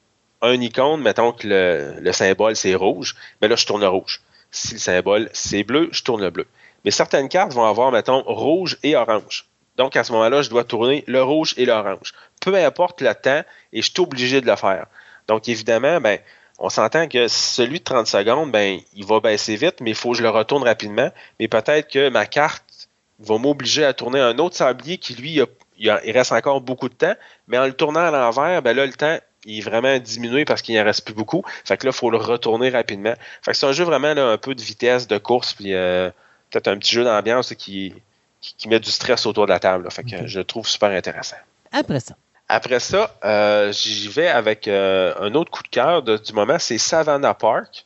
un 0.41 0.53
icône, 0.61 1.01
mettons 1.01 1.33
que 1.33 1.99
le, 2.01 2.11
symbole 2.13 2.55
c'est 2.55 2.75
rouge, 2.75 3.17
mais 3.41 3.49
là, 3.49 3.57
je 3.57 3.65
tourne 3.65 3.81
le 3.81 3.89
rouge. 3.89 4.21
Si 4.49 4.75
le 4.75 4.79
symbole 4.79 5.29
c'est 5.33 5.65
bleu, 5.65 5.89
je 5.91 6.01
tourne 6.01 6.21
le 6.21 6.29
bleu. 6.29 6.47
Mais 6.85 6.91
certaines 6.91 7.27
cartes 7.27 7.51
vont 7.51 7.65
avoir, 7.65 7.91
mettons, 7.91 8.23
rouge 8.23 8.77
et 8.83 8.95
orange. 8.95 9.47
Donc, 9.75 9.97
à 9.97 10.05
ce 10.05 10.13
moment-là, 10.13 10.43
je 10.43 10.49
dois 10.49 10.63
tourner 10.63 11.03
le 11.07 11.21
rouge 11.21 11.55
et 11.57 11.65
l'orange. 11.65 12.13
Peu 12.39 12.55
importe 12.55 13.01
le 13.01 13.13
temps, 13.13 13.43
et 13.73 13.81
je 13.81 13.91
suis 13.91 13.99
obligé 13.99 14.39
de 14.39 14.47
le 14.47 14.55
faire. 14.55 14.85
Donc, 15.27 15.49
évidemment, 15.49 15.99
ben, 15.99 16.19
on 16.59 16.69
s'entend 16.69 17.07
que 17.07 17.27
celui 17.27 17.79
de 17.79 17.83
30 17.83 18.07
secondes, 18.07 18.51
ben, 18.51 18.79
il 18.93 19.05
va 19.05 19.19
baisser 19.19 19.55
vite, 19.55 19.79
mais 19.81 19.91
il 19.91 19.95
faut 19.95 20.11
que 20.11 20.17
je 20.17 20.23
le 20.23 20.29
retourne 20.29 20.63
rapidement. 20.63 21.11
Mais 21.39 21.47
peut-être 21.47 21.89
que 21.89 22.09
ma 22.09 22.25
carte 22.25 22.89
va 23.19 23.37
m'obliger 23.37 23.85
à 23.85 23.93
tourner 23.93 24.19
un 24.19 24.37
autre 24.39 24.55
sablier 24.55 24.97
qui, 24.97 25.13
lui, 25.15 25.39
il, 25.77 25.91
reste 26.11 26.31
encore 26.31 26.61
beaucoup 26.61 26.89
de 26.89 26.95
temps. 26.95 27.13
Mais 27.47 27.57
en 27.57 27.65
le 27.65 27.73
tournant 27.73 27.99
à 27.99 28.11
l'envers, 28.11 28.61
ben 28.61 28.75
là, 28.75 28.85
le 28.85 28.93
temps, 28.93 29.17
il 29.45 29.59
est 29.59 29.61
vraiment 29.61 29.97
diminué 29.99 30.45
parce 30.45 30.61
qu'il 30.61 30.75
n'en 30.75 30.83
reste 30.83 31.05
plus 31.05 31.13
beaucoup. 31.13 31.43
Fait 31.65 31.77
que 31.77 31.85
là, 31.85 31.91
il 31.93 31.97
faut 31.97 32.09
le 32.09 32.17
retourner 32.17 32.69
rapidement. 32.69 33.13
Fait 33.43 33.51
que 33.51 33.57
c'est 33.57 33.67
un 33.67 33.71
jeu 33.71 33.83
vraiment 33.83 34.07
un 34.07 34.37
peu 34.37 34.55
de 34.55 34.61
vitesse, 34.61 35.07
de 35.07 35.17
course, 35.17 35.53
puis 35.53 35.73
euh, 35.73 36.09
peut-être 36.49 36.67
un 36.67 36.77
petit 36.77 36.93
jeu 36.93 37.03
d'ambiance 37.03 37.53
qui, 37.53 37.93
qui, 38.41 38.67
met 38.67 38.79
du 38.79 38.89
stress 38.89 39.25
autour 39.27 39.45
de 39.45 39.51
la 39.51 39.59
table. 39.59 39.89
Fait 39.91 40.03
que 40.03 40.25
je 40.25 40.39
le 40.39 40.43
trouve 40.43 40.67
super 40.67 40.89
intéressant. 40.89 41.37
Après 41.71 41.99
ça. 41.99 42.15
Après 42.49 42.79
ça, 42.79 43.13
euh, 43.25 43.71
j'y 43.73 44.07
vais 44.07 44.27
avec 44.27 44.67
euh, 44.67 45.13
un 45.19 45.33
autre 45.35 45.51
coup 45.51 45.63
de 45.63 45.67
cœur 45.67 46.01
du 46.01 46.33
moment, 46.33 46.57
c'est 46.59 46.77
Savannah 46.77 47.33
Park. 47.33 47.85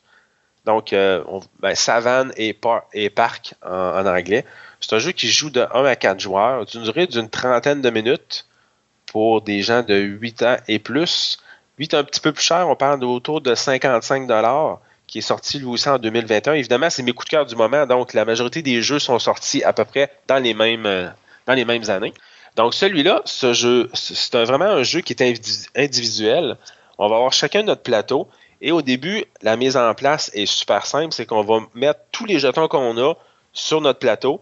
Donc, 0.64 0.92
euh, 0.92 1.24
ben, 1.58 1.74
Savannah 1.74 2.32
et, 2.36 2.52
Park 3.10 3.54
en, 3.64 4.06
anglais. 4.06 4.44
C'est 4.80 4.94
un 4.94 4.98
jeu 5.00 5.10
qui 5.12 5.28
joue 5.28 5.50
de 5.50 5.66
1 5.74 5.84
à 5.84 5.96
4 5.96 6.20
joueurs, 6.20 6.64
d'une 6.66 6.84
durée 6.84 7.06
d'une 7.08 7.28
trentaine 7.28 7.82
de 7.82 7.90
minutes 7.90 8.46
pour 9.06 9.42
des 9.42 9.62
gens 9.62 9.82
de 9.82 9.96
8 9.96 10.42
ans 10.42 10.56
et 10.68 10.78
plus. 10.78 11.38
8 11.78 11.94
un 11.94 12.04
petit 12.04 12.20
peu 12.20 12.32
plus 12.32 12.44
cher, 12.44 12.68
on 12.68 12.76
parle 12.76 13.00
d'autour 13.00 13.40
de 13.40 13.54
55 13.54 14.26
dollars 14.28 14.78
qui 15.12 15.18
est 15.18 15.20
sorti 15.20 15.58
lui 15.58 15.66
aussi 15.66 15.88
en 15.90 15.98
2021. 15.98 16.54
Évidemment, 16.54 16.88
c'est 16.88 17.02
mes 17.02 17.12
coups 17.12 17.26
de 17.26 17.30
cœur 17.30 17.44
du 17.44 17.54
moment, 17.54 17.84
donc 17.86 18.14
la 18.14 18.24
majorité 18.24 18.62
des 18.62 18.80
jeux 18.80 18.98
sont 18.98 19.18
sortis 19.18 19.62
à 19.62 19.74
peu 19.74 19.84
près 19.84 20.10
dans 20.26 20.38
les 20.38 20.54
mêmes, 20.54 20.86
euh, 20.86 21.08
dans 21.46 21.52
les 21.52 21.66
mêmes 21.66 21.88
années. 21.90 22.14
Donc 22.56 22.74
celui-là, 22.74 23.22
ce 23.24 23.52
jeu, 23.52 23.90
c'est 23.94 24.44
vraiment 24.44 24.66
un 24.66 24.82
jeu 24.82 25.00
qui 25.00 25.12
est 25.12 25.22
individuel. 25.76 26.56
On 26.98 27.08
va 27.08 27.16
avoir 27.16 27.32
chacun 27.32 27.62
notre 27.62 27.82
plateau. 27.82 28.28
Et 28.60 28.70
au 28.70 28.82
début, 28.82 29.24
la 29.42 29.56
mise 29.56 29.76
en 29.76 29.92
place 29.94 30.30
est 30.34 30.46
super 30.46 30.86
simple, 30.86 31.12
c'est 31.12 31.26
qu'on 31.26 31.42
va 31.42 31.60
mettre 31.74 32.00
tous 32.12 32.26
les 32.26 32.38
jetons 32.38 32.68
qu'on 32.68 32.96
a 32.98 33.14
sur 33.52 33.80
notre 33.80 33.98
plateau, 33.98 34.40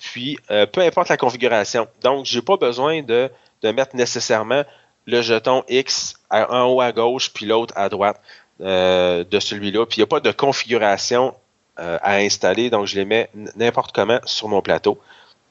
puis 0.00 0.38
euh, 0.52 0.66
peu 0.66 0.82
importe 0.82 1.08
la 1.08 1.16
configuration. 1.16 1.88
Donc, 2.00 2.26
j'ai 2.26 2.42
pas 2.42 2.56
besoin 2.56 3.02
de, 3.02 3.28
mettre 3.64 3.96
nécessairement 3.96 4.62
le 5.06 5.22
jeton 5.22 5.64
X 5.68 6.14
en 6.30 6.66
haut 6.66 6.80
à 6.80 6.92
gauche, 6.92 7.32
puis 7.32 7.46
l'autre 7.46 7.74
à 7.76 7.88
droite. 7.88 8.20
Euh, 8.62 9.22
de 9.30 9.38
celui-là. 9.38 9.84
Puis 9.84 9.98
il 9.98 10.00
n'y 10.00 10.04
a 10.04 10.06
pas 10.06 10.20
de 10.20 10.32
configuration 10.32 11.34
euh, 11.78 11.98
à 12.00 12.14
installer, 12.14 12.70
donc 12.70 12.86
je 12.86 12.96
les 12.96 13.04
mets 13.04 13.28
n'importe 13.54 13.94
comment 13.94 14.18
sur 14.24 14.48
mon 14.48 14.62
plateau. 14.62 14.98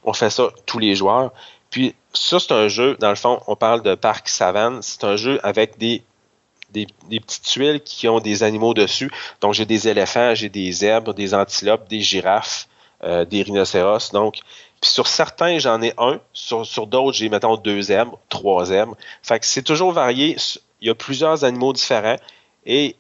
On 0.04 0.12
fait 0.12 0.32
ça 0.32 0.50
tous 0.66 0.80
les 0.80 0.96
joueurs. 0.96 1.32
Puis 1.76 1.94
ça, 2.14 2.40
c'est 2.40 2.54
un 2.54 2.70
jeu, 2.70 2.96
dans 3.02 3.10
le 3.10 3.18
fond, 3.18 3.42
on 3.48 3.58
parle 3.58 3.82
de 3.82 3.96
parc 3.96 4.30
savane. 4.30 4.82
C'est 4.82 5.04
un 5.04 5.18
jeu 5.18 5.42
avec 5.44 5.78
des, 5.78 6.06
des, 6.72 6.88
petites 7.20 7.44
tuiles 7.44 7.82
qui 7.84 8.08
ont 8.08 8.22
des 8.22 8.44
animaux 8.44 8.74
dessus. 8.74 9.12
Donc 9.42 9.56
j'ai 9.56 9.66
des 9.66 9.90
éléphants, 9.90 10.34
j'ai 10.36 10.48
des 10.48 10.72
zèbres, 10.72 11.14
des 11.14 11.34
antilopes, 11.34 11.90
des 11.90 12.00
girafes, 12.00 12.70
euh, 13.04 13.26
des 13.26 13.42
rhinocéros. 13.42 14.14
Donc, 14.14 14.36
puis 14.80 14.90
sur 14.90 15.08
certains, 15.08 15.60
j'en 15.60 15.82
ai 15.82 15.94
un. 15.98 16.22
Sur, 16.32 16.66
sur 16.66 16.88
d'autres, 16.88 17.18
j'ai, 17.18 17.28
mettons, 17.28 17.58
deux 17.58 17.82
zèbres, 17.82 18.20
trois 18.30 18.68
zèbres. 18.68 18.96
Fait 19.22 19.38
que 19.42 19.46
c'est 19.46 19.64
toujours 19.64 19.92
varié. 19.92 20.38
Il 20.80 20.88
y 20.88 20.90
a 20.90 20.96
plusieurs 20.96 21.44
animaux 21.44 21.74
différents 21.74 22.16
et 22.66 22.96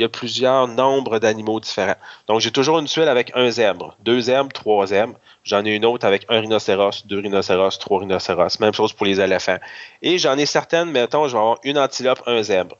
il 0.00 0.04
y 0.04 0.06
a 0.06 0.08
plusieurs 0.08 0.66
nombres 0.66 1.18
d'animaux 1.18 1.60
différents. 1.60 1.96
Donc, 2.26 2.40
j'ai 2.40 2.50
toujours 2.50 2.78
une 2.78 2.86
tuile 2.86 3.08
avec 3.08 3.32
un 3.34 3.50
zèbre, 3.50 3.98
deux 4.00 4.18
zèbres, 4.18 4.50
trois 4.50 4.86
zèbres. 4.86 5.14
J'en 5.44 5.62
ai 5.66 5.76
une 5.76 5.84
autre 5.84 6.06
avec 6.06 6.24
un 6.30 6.40
rhinocéros, 6.40 7.06
deux 7.06 7.18
rhinocéros, 7.18 7.78
trois 7.78 8.00
rhinocéros. 8.00 8.60
Même 8.60 8.72
chose 8.72 8.94
pour 8.94 9.04
les 9.04 9.20
éléphants. 9.20 9.58
Et 10.00 10.16
j'en 10.16 10.38
ai 10.38 10.46
certaines, 10.46 10.90
mettons, 10.90 11.28
je 11.28 11.32
vais 11.32 11.38
avoir 11.38 11.58
une 11.64 11.78
antilope, 11.78 12.22
un 12.26 12.42
zèbre. 12.42 12.78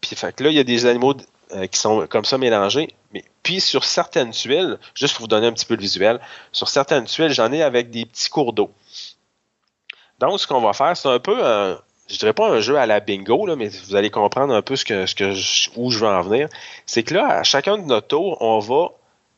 puis, 0.00 0.16
là, 0.22 0.50
il 0.50 0.54
y 0.54 0.60
a 0.60 0.64
des 0.64 0.86
animaux 0.86 1.14
euh, 1.54 1.66
qui 1.66 1.80
sont 1.80 2.06
comme 2.06 2.24
ça 2.24 2.38
mélangés. 2.38 2.94
Mais, 3.12 3.24
puis, 3.42 3.60
sur 3.60 3.82
certaines 3.82 4.30
tuiles, 4.30 4.78
juste 4.94 5.14
pour 5.14 5.22
vous 5.22 5.28
donner 5.28 5.48
un 5.48 5.52
petit 5.52 5.66
peu 5.66 5.74
le 5.74 5.80
visuel, 5.80 6.20
sur 6.52 6.68
certaines 6.68 7.06
tuiles, 7.06 7.32
j'en 7.32 7.50
ai 7.50 7.64
avec 7.64 7.90
des 7.90 8.06
petits 8.06 8.30
cours 8.30 8.52
d'eau. 8.52 8.70
Donc, 10.20 10.38
ce 10.38 10.46
qu'on 10.46 10.60
va 10.60 10.72
faire, 10.72 10.96
c'est 10.96 11.08
un 11.08 11.18
peu 11.18 11.44
un, 11.44 11.80
je 12.08 12.18
dirais 12.18 12.32
pas 12.32 12.48
un 12.48 12.60
jeu 12.60 12.76
à 12.76 12.86
la 12.86 13.00
bingo, 13.00 13.54
mais 13.56 13.68
vous 13.68 13.96
allez 13.96 14.10
comprendre 14.10 14.54
un 14.54 14.62
peu 14.62 14.74
où 14.74 15.90
je 15.90 15.98
veux 15.98 16.06
en 16.06 16.22
venir. 16.22 16.48
C'est 16.86 17.02
que 17.02 17.14
là, 17.14 17.38
à 17.38 17.42
chacun 17.42 17.78
de 17.78 17.84
nos 17.84 18.00
tours, 18.00 18.36
on 18.40 18.58
va, 18.58 18.90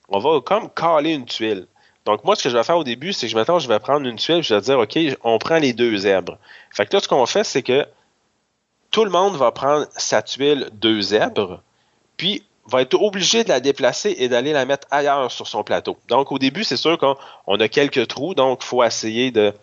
on 0.09 0.19
va 0.19 0.41
comme 0.41 0.71
caler 0.71 1.13
une 1.13 1.27
tuile. 1.27 1.67
Donc, 2.05 2.25
moi, 2.25 2.37
ce 2.37 2.43
que 2.43 2.51
je 2.51 2.57
vais 2.57 2.65
faire 2.65 2.77
au 2.77 2.85
début, 2.85 3.13
c'est 3.13 3.27
que 3.27 3.33
je, 3.33 3.37
maintenant, 3.37 3.59
je 3.59 3.69
vais 3.69 3.79
prendre 3.79 4.07
une 4.07 4.17
tuile, 4.17 4.43
je 4.43 4.55
vais 4.55 4.61
dire, 4.61 4.79
OK, 4.79 4.99
on 5.23 5.39
prend 5.39 5.57
les 5.57 5.73
deux 5.73 5.97
zèbres. 5.97 6.37
Fait 6.71 6.85
que 6.85 6.95
là, 6.95 7.01
ce 7.01 7.09
qu'on 7.09 7.25
fait, 7.27 7.45
c'est 7.45 7.63
que 7.63 7.87
tout 8.91 9.05
le 9.05 9.11
monde 9.11 9.37
va 9.37 9.53
prendre 9.53 9.87
sa 9.97 10.23
tuile 10.23 10.69
deux 10.73 11.01
zèbres, 11.01 11.63
puis 12.17 12.45
va 12.67 12.83
être 12.83 12.95
obligé 12.95 13.45
de 13.45 13.49
la 13.49 13.61
déplacer 13.61 14.15
et 14.19 14.29
d'aller 14.29 14.53
la 14.53 14.65
mettre 14.65 14.87
ailleurs 14.91 15.31
sur 15.31 15.47
son 15.47 15.65
plateau. 15.65 15.97
Donc, 16.09 16.33
au 16.33 16.39
début, 16.39 16.65
c'est 16.65 16.77
sûr 16.77 16.99
qu'on 16.99 17.61
a 17.61 17.69
quelques 17.69 18.07
trous, 18.09 18.35
donc 18.35 18.61
il 18.63 18.67
faut 18.67 18.83
essayer 18.83 19.31
de 19.31 19.55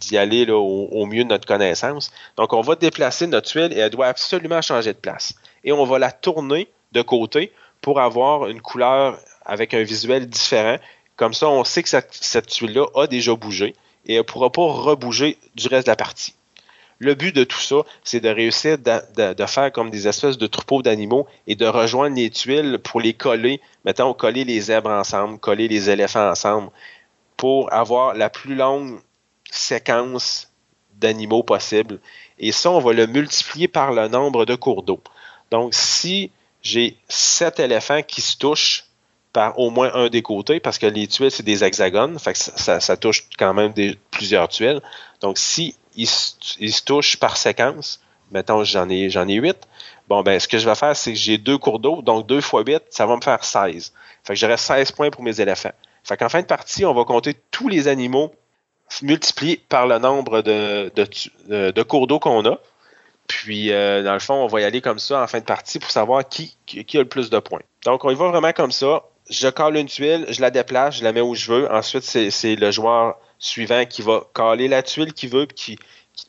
d'y 0.00 0.16
aller 0.16 0.50
au, 0.50 1.06
mieux 1.06 1.24
de 1.24 1.28
notre 1.28 1.46
connaissance. 1.46 2.12
Donc, 2.36 2.52
on 2.52 2.60
va 2.60 2.74
déplacer 2.76 3.26
notre 3.26 3.50
tuile 3.50 3.72
et 3.72 3.78
elle 3.78 3.90
doit 3.90 4.06
absolument 4.06 4.62
changer 4.62 4.92
de 4.92 4.98
place. 4.98 5.34
Et 5.64 5.72
on 5.72 5.84
va 5.84 5.98
la 5.98 6.12
tourner 6.12 6.68
de 6.92 7.02
côté 7.02 7.52
pour 7.80 8.00
avoir 8.00 8.48
une 8.48 8.60
couleur 8.60 9.18
avec 9.44 9.74
un 9.74 9.82
visuel 9.82 10.26
différent. 10.26 10.76
Comme 11.16 11.34
ça, 11.34 11.48
on 11.48 11.64
sait 11.64 11.82
que 11.82 11.88
cette, 11.88 12.46
tuile-là 12.46 12.86
a 12.94 13.06
déjà 13.06 13.34
bougé 13.34 13.74
et 14.06 14.14
elle 14.14 14.18
ne 14.18 14.22
pourra 14.22 14.50
pas 14.50 14.62
rebouger 14.62 15.38
du 15.54 15.68
reste 15.68 15.86
de 15.86 15.92
la 15.92 15.96
partie. 15.96 16.34
Le 16.98 17.14
but 17.14 17.34
de 17.34 17.44
tout 17.44 17.60
ça, 17.60 17.82
c'est 18.04 18.20
de 18.20 18.28
réussir 18.28 18.78
de, 18.78 19.46
faire 19.46 19.72
comme 19.72 19.90
des 19.90 20.06
espèces 20.08 20.38
de 20.38 20.46
troupeaux 20.46 20.80
d'animaux 20.80 21.26
et 21.46 21.56
de 21.56 21.66
rejoindre 21.66 22.16
les 22.16 22.30
tuiles 22.30 22.78
pour 22.82 23.00
les 23.00 23.14
coller, 23.14 23.60
mettons, 23.84 24.14
coller 24.14 24.44
les 24.44 24.60
zèbres 24.60 24.90
ensemble, 24.90 25.38
coller 25.38 25.68
les 25.68 25.90
éléphants 25.90 26.30
ensemble, 26.30 26.70
pour 27.36 27.72
avoir 27.72 28.14
la 28.14 28.30
plus 28.30 28.54
longue 28.54 29.00
séquence 29.54 30.50
d'animaux 30.94 31.42
possibles. 31.42 32.00
Et 32.38 32.52
ça, 32.52 32.70
on 32.70 32.80
va 32.80 32.92
le 32.92 33.06
multiplier 33.06 33.68
par 33.68 33.92
le 33.92 34.08
nombre 34.08 34.44
de 34.44 34.54
cours 34.54 34.82
d'eau. 34.82 35.00
Donc, 35.50 35.74
si 35.74 36.30
j'ai 36.62 36.96
sept 37.08 37.60
éléphants 37.60 38.02
qui 38.02 38.20
se 38.20 38.36
touchent 38.36 38.84
par 39.32 39.58
au 39.58 39.70
moins 39.70 39.92
un 39.94 40.08
des 40.08 40.22
côtés, 40.22 40.60
parce 40.60 40.78
que 40.78 40.86
les 40.86 41.06
tuiles, 41.08 41.30
c'est 41.30 41.42
des 41.42 41.64
hexagones, 41.64 42.18
ça, 42.18 42.96
touche 42.96 43.26
quand 43.36 43.52
même 43.52 43.72
plusieurs 44.10 44.48
tuiles. 44.48 44.80
Donc, 45.20 45.38
si 45.38 45.74
ils, 45.96 46.06
se 46.06 46.82
touchent 46.82 47.16
par 47.16 47.36
séquence, 47.36 48.00
mettons, 48.30 48.62
j'en 48.64 48.88
ai, 48.88 49.10
j'en 49.10 49.26
ai 49.26 49.34
8, 49.34 49.56
bon, 50.08 50.22
ben, 50.22 50.38
ce 50.38 50.46
que 50.46 50.58
je 50.58 50.68
vais 50.68 50.74
faire, 50.76 50.96
c'est 50.96 51.12
que 51.12 51.18
j'ai 51.18 51.36
deux 51.36 51.58
cours 51.58 51.80
d'eau, 51.80 52.00
donc 52.00 52.26
2 52.26 52.40
fois 52.40 52.62
8, 52.64 52.84
ça 52.90 53.06
va 53.06 53.16
me 53.16 53.20
faire 53.20 53.44
16. 53.44 53.92
Fait 54.22 54.34
que 54.34 54.38
j'aurai 54.38 54.56
16 54.56 54.92
points 54.92 55.10
pour 55.10 55.24
mes 55.24 55.40
éléphants. 55.40 55.72
Fait 56.04 56.16
qu'en 56.16 56.28
fin 56.28 56.40
de 56.40 56.46
partie, 56.46 56.84
on 56.84 56.94
va 56.94 57.04
compter 57.04 57.34
tous 57.50 57.68
les 57.68 57.88
animaux 57.88 58.32
multiplié 59.02 59.60
par 59.68 59.86
le 59.86 59.98
nombre 59.98 60.42
de, 60.42 61.82
cours 61.82 62.06
d'eau 62.06 62.18
qu'on 62.18 62.44
a. 62.46 62.58
Puis, 63.26 63.72
euh, 63.72 64.02
dans 64.02 64.12
le 64.12 64.18
fond, 64.18 64.34
on 64.34 64.46
va 64.46 64.60
y 64.60 64.64
aller 64.64 64.82
comme 64.82 64.98
ça 64.98 65.22
en 65.22 65.26
fin 65.26 65.38
de 65.38 65.44
partie 65.44 65.78
pour 65.78 65.90
savoir 65.90 66.28
qui, 66.28 66.54
a 66.70 66.98
le 66.98 67.04
plus 67.06 67.30
de 67.30 67.38
points. 67.38 67.62
Donc, 67.84 68.04
on 68.04 68.10
y 68.10 68.14
va 68.14 68.28
vraiment 68.28 68.52
comme 68.52 68.72
ça. 68.72 69.02
Je 69.30 69.48
colle 69.48 69.78
une 69.78 69.86
tuile, 69.86 70.26
je 70.28 70.42
la 70.42 70.50
déplace, 70.50 70.98
je 70.98 71.04
la 71.04 71.12
mets 71.12 71.22
où 71.22 71.34
je 71.34 71.50
veux. 71.50 71.72
Ensuite, 71.72 72.02
c'est 72.02 72.56
le 72.56 72.70
joueur 72.70 73.16
suivant 73.38 73.86
qui 73.86 74.02
va 74.02 74.24
coller 74.34 74.68
la 74.68 74.82
tuile 74.82 75.14
qu'il 75.14 75.30
veut, 75.30 75.46
qui, 75.46 75.78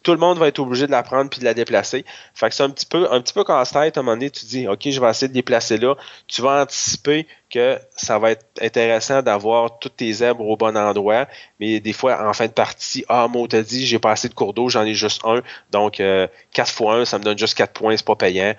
tout 0.03 0.11
le 0.11 0.17
monde 0.17 0.37
va 0.37 0.47
être 0.47 0.59
obligé 0.59 0.87
de 0.87 0.91
la 0.91 1.03
prendre 1.03 1.29
puis 1.29 1.39
de 1.39 1.45
la 1.45 1.53
déplacer. 1.53 2.05
Fait 2.33 2.49
que 2.49 2.55
c'est 2.55 2.63
un 2.63 2.69
petit 2.69 2.85
peu, 2.85 3.11
un 3.11 3.21
petit 3.21 3.33
peu 3.33 3.43
casse-tête. 3.43 3.97
À 3.97 3.99
un 3.99 4.03
moment 4.03 4.15
donné, 4.15 4.29
tu 4.29 4.45
dis, 4.45 4.67
OK, 4.67 4.89
je 4.89 4.99
vais 4.99 5.09
essayer 5.09 5.27
de 5.27 5.33
déplacer 5.33 5.77
là. 5.77 5.95
Tu 6.27 6.41
vas 6.41 6.61
anticiper 6.61 7.27
que 7.49 7.79
ça 7.95 8.17
va 8.17 8.31
être 8.31 8.45
intéressant 8.61 9.21
d'avoir 9.21 9.79
toutes 9.79 9.97
tes 9.97 10.11
zèbres 10.11 10.47
au 10.47 10.57
bon 10.57 10.75
endroit. 10.75 11.27
Mais 11.59 11.79
des 11.79 11.93
fois, 11.93 12.27
en 12.27 12.33
fin 12.33 12.47
de 12.47 12.51
partie, 12.51 13.05
ah, 13.09 13.27
moi, 13.27 13.47
t'as 13.47 13.61
dit, 13.61 13.85
j'ai 13.85 13.99
pas 13.99 14.11
assez 14.11 14.29
de 14.29 14.33
cours 14.33 14.53
d'eau, 14.53 14.69
j'en 14.69 14.83
ai 14.83 14.95
juste 14.95 15.21
un. 15.23 15.41
Donc, 15.71 15.99
euh, 15.99 16.27
4 16.53 16.71
fois 16.71 16.95
1, 16.95 17.05
ça 17.05 17.19
me 17.19 17.23
donne 17.23 17.37
juste 17.37 17.55
4 17.55 17.73
points, 17.73 17.95
c'est 17.95 18.05
pas 18.05 18.15
payant. 18.15 18.55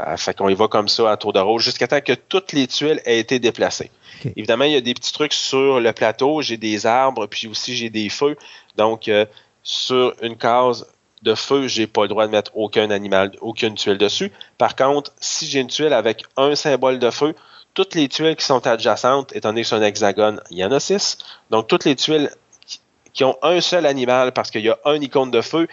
Euh, 0.00 0.16
fait 0.16 0.36
qu'on 0.36 0.48
y 0.48 0.54
va 0.54 0.68
comme 0.68 0.88
ça 0.88 1.10
à 1.10 1.16
tour 1.16 1.32
de 1.32 1.40
rôle 1.40 1.60
jusqu'à 1.60 1.88
temps 1.88 2.00
que 2.00 2.12
toutes 2.12 2.52
les 2.52 2.68
tuiles 2.68 3.00
aient 3.04 3.18
été 3.18 3.40
déplacées. 3.40 3.90
Évidemment, 4.36 4.64
il 4.64 4.72
y 4.72 4.76
a 4.76 4.80
des 4.80 4.94
petits 4.94 5.12
trucs 5.12 5.32
sur 5.32 5.80
le 5.80 5.92
plateau. 5.92 6.40
J'ai 6.40 6.56
des 6.56 6.86
arbres, 6.86 7.26
puis 7.26 7.48
aussi 7.48 7.74
j'ai 7.76 7.90
des 7.90 8.08
feux. 8.08 8.36
Donc, 8.76 9.08
euh, 9.08 9.26
sur 9.62 10.14
une 10.22 10.36
case 10.36 10.86
de 11.22 11.34
feu, 11.34 11.68
j'ai 11.68 11.86
pas 11.86 12.02
le 12.02 12.08
droit 12.08 12.26
de 12.26 12.32
mettre 12.32 12.50
aucun 12.56 12.90
animal, 12.90 13.32
aucune 13.40 13.74
tuile 13.74 13.98
dessus. 13.98 14.32
Par 14.58 14.74
contre, 14.74 15.12
si 15.20 15.46
j'ai 15.46 15.60
une 15.60 15.68
tuile 15.68 15.92
avec 15.92 16.24
un 16.36 16.54
symbole 16.54 16.98
de 16.98 17.10
feu, 17.10 17.34
toutes 17.74 17.94
les 17.94 18.08
tuiles 18.08 18.36
qui 18.36 18.44
sont 18.44 18.66
adjacentes, 18.66 19.34
étant 19.34 19.50
donné 19.50 19.62
que 19.62 19.68
c'est 19.68 19.76
un 19.76 19.82
hexagone, 19.82 20.40
il 20.50 20.58
y 20.58 20.64
en 20.64 20.72
a 20.72 20.80
six. 20.80 21.18
Donc, 21.50 21.68
toutes 21.68 21.84
les 21.84 21.96
tuiles 21.96 22.30
qui 23.12 23.24
ont 23.24 23.38
un 23.42 23.60
seul 23.60 23.86
animal 23.86 24.32
parce 24.32 24.50
qu'il 24.50 24.62
y 24.62 24.68
a 24.68 24.78
un 24.84 25.00
icône 25.00 25.30
de 25.30 25.40
feu, 25.40 25.68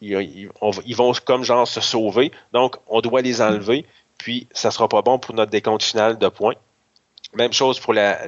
ils, 0.00 0.48
vont 0.94 1.12
comme 1.24 1.44
genre 1.44 1.66
se 1.66 1.80
sauver. 1.80 2.30
Donc, 2.52 2.76
on 2.86 3.00
doit 3.00 3.22
les 3.22 3.42
enlever. 3.42 3.84
Puis, 4.18 4.46
ça 4.52 4.70
sera 4.70 4.88
pas 4.88 5.02
bon 5.02 5.18
pour 5.18 5.34
notre 5.34 5.50
décompte 5.50 5.82
final 5.82 6.18
de 6.18 6.28
points. 6.28 6.54
Même 7.34 7.52
chose 7.52 7.80
pour 7.80 7.94
la, 7.94 8.18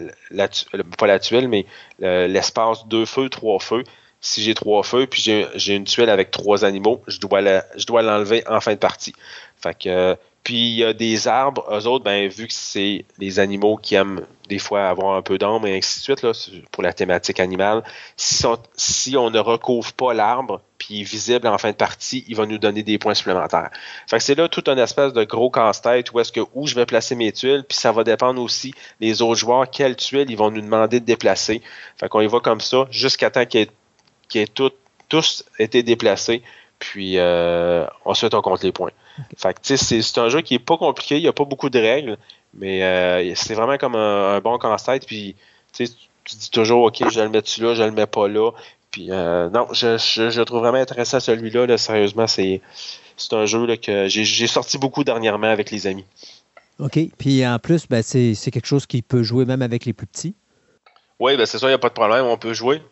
pas 0.99 1.07
la 1.07 1.19
tuile, 1.21 1.49
mais 1.49 1.65
l'espace 2.01 2.87
deux 2.87 3.07
feux, 3.07 3.29
trois 3.29 3.61
feux 3.61 3.85
si 4.21 4.43
j'ai 4.43 4.55
trois 4.55 4.83
feux, 4.83 5.07
puis 5.07 5.23
j'ai 5.23 5.75
une 5.75 5.85
tuile 5.85 6.11
avec 6.11 6.31
trois 6.31 6.65
animaux, 6.65 7.03
je 7.07 7.19
dois 7.21 8.03
l'enlever 8.03 8.43
en 8.49 8.61
fin 8.61 8.73
de 8.73 8.79
partie. 8.79 9.15
Que, 9.81 10.17
puis 10.45 10.55
il 10.55 10.77
y 10.77 10.85
a 10.85 10.93
des 10.93 11.27
arbres, 11.27 11.67
eux 11.73 11.89
autres, 11.89 12.05
ben, 12.05 12.29
vu 12.29 12.47
que 12.47 12.53
c'est 12.53 13.05
des 13.19 13.41
animaux 13.41 13.77
qui 13.77 13.97
aiment 13.97 14.25
des 14.49 14.61
fois 14.61 14.89
avoir 14.89 15.17
un 15.17 15.23
peu 15.23 15.39
d'ombre 15.39 15.67
et 15.67 15.77
ainsi 15.77 15.99
de 15.99 16.03
suite, 16.05 16.23
là, 16.23 16.31
pour 16.71 16.85
la 16.85 16.93
thématique 16.93 17.41
animale, 17.41 17.83
si, 18.17 19.17
on 19.17 19.31
ne 19.31 19.41
recouvre 19.41 19.93
pas 19.93 20.15
l'arbre, 20.15 20.61
puis 20.79 21.03
visible 21.03 21.49
en 21.49 21.59
fin 21.59 21.71
de 21.71 21.77
partie, 21.77 22.25
il 22.29 22.37
va 22.37 22.47
nous 22.47 22.59
donner 22.59 22.85
des 22.85 22.97
points 22.97 23.15
supplémentaires. 23.15 23.71
C'est 24.19 24.39
là 24.39 24.49
tout 24.49 24.63
un 24.69 24.77
espèce 24.77 25.13
de 25.13 25.25
gros 25.25 25.51
casse-tête 25.51 26.13
où 26.13 26.21
est-ce 26.21 26.31
que 26.31 26.43
où 26.55 26.69
je 26.69 26.77
vais 26.77 26.87
placer 26.87 27.17
mes 27.17 27.33
tuiles, 27.33 27.65
puis 27.69 27.77
ça 27.77 27.91
va 27.91 28.05
dépendre 28.05 28.41
aussi 28.41 28.73
des 29.01 29.23
autres 29.23 29.41
joueurs, 29.41 29.69
quelles 29.69 29.97
tuiles 29.97 30.31
ils 30.31 30.37
vont 30.37 30.53
nous 30.53 30.61
demander 30.61 31.01
de 31.01 31.05
déplacer. 31.05 31.61
Fait 31.97 32.09
qu'on 32.09 32.21
y 32.21 32.29
va 32.29 32.39
comme 32.39 32.61
ça 32.61 32.87
jusqu'à 32.93 33.31
temps 33.31 33.47
qu'il 33.47 33.61
y 33.61 33.63
ait 33.65 33.71
qui 34.29 34.39
est 34.39 34.53
tout, 34.53 34.73
tous 35.09 35.45
été 35.59 35.83
déplacés. 35.83 36.43
Puis 36.79 37.19
euh, 37.19 37.87
ensuite, 38.05 38.35
on 38.35 38.43
compte 38.43 38.63
les 38.63 38.73
points. 38.73 38.91
Fait 39.37 39.57
c'est 39.63 40.19
un 40.19 40.29
jeu 40.29 40.43
qui 40.43 40.55
est 40.55 40.59
pas 40.59 40.77
compliqué, 40.77 41.17
il 41.17 41.23
n'y 41.23 41.29
a 41.29 41.33
pas 41.33 41.45
beaucoup 41.45 41.71
de 41.71 41.79
règles, 41.79 42.19
mais 42.53 42.83
euh, 42.83 43.35
c'est 43.35 43.55
vraiment 43.55 43.79
comme 43.79 43.97
un, 43.97 44.41
bon 44.41 44.59
casse-tête. 44.59 45.07
Puis 45.07 45.35
tu 45.73 45.85
dis 45.85 46.51
toujours, 46.51 46.85
OK, 46.85 47.03
je 47.11 47.21
le 47.21 47.31
mets 47.31 47.43
là, 47.59 47.75
je 47.75 47.83
le 47.83 47.93
mets 47.93 48.07
pas 48.07 48.29
là. 48.29 48.51
Puis 48.91 49.09
euh, 49.11 49.49
non, 49.51 49.69
je, 49.73 49.97
je, 49.97 50.43
trouve 50.43 50.61
vraiment 50.61 50.79
intéressant 50.79 51.19
celui-là. 51.19 51.67
Là, 51.67 51.79
sérieusement, 51.79 52.27
c'est 52.27 52.61
un 53.33 53.47
jeu 53.47 53.65
là, 53.67 53.77
que 53.79 54.07
j'ai 54.09 54.47
sorti 54.47 54.77
beaucoup 54.77 55.05
dernièrement 55.05 55.49
avec 55.49 55.71
les 55.71 55.87
amis. 55.87 56.05
OK. 56.79 56.99
Puis 57.17 57.47
en 57.47 57.59
plus, 57.59 57.89
ben, 57.89 58.03
c'est 58.03 58.51
quelque 58.51 58.67
chose 58.67 58.87
qui 58.87 59.01
peut 59.01 59.23
jouer 59.23 59.47
même 59.47 59.63
avec 59.63 59.87
les 59.87 59.95
plus 59.95 60.07
petits. 60.07 60.35
Oui, 61.19 61.37
ben 61.39 61.47
c'est 61.47 61.59
ça, 61.59 61.67
il 61.67 61.71
n'y 61.71 61.75
a 61.75 61.79
pas 61.79 61.89
de 61.89 61.95
problème, 61.95 62.27
on 62.27 62.37
peut 62.37 62.53
jouer. 62.53 62.83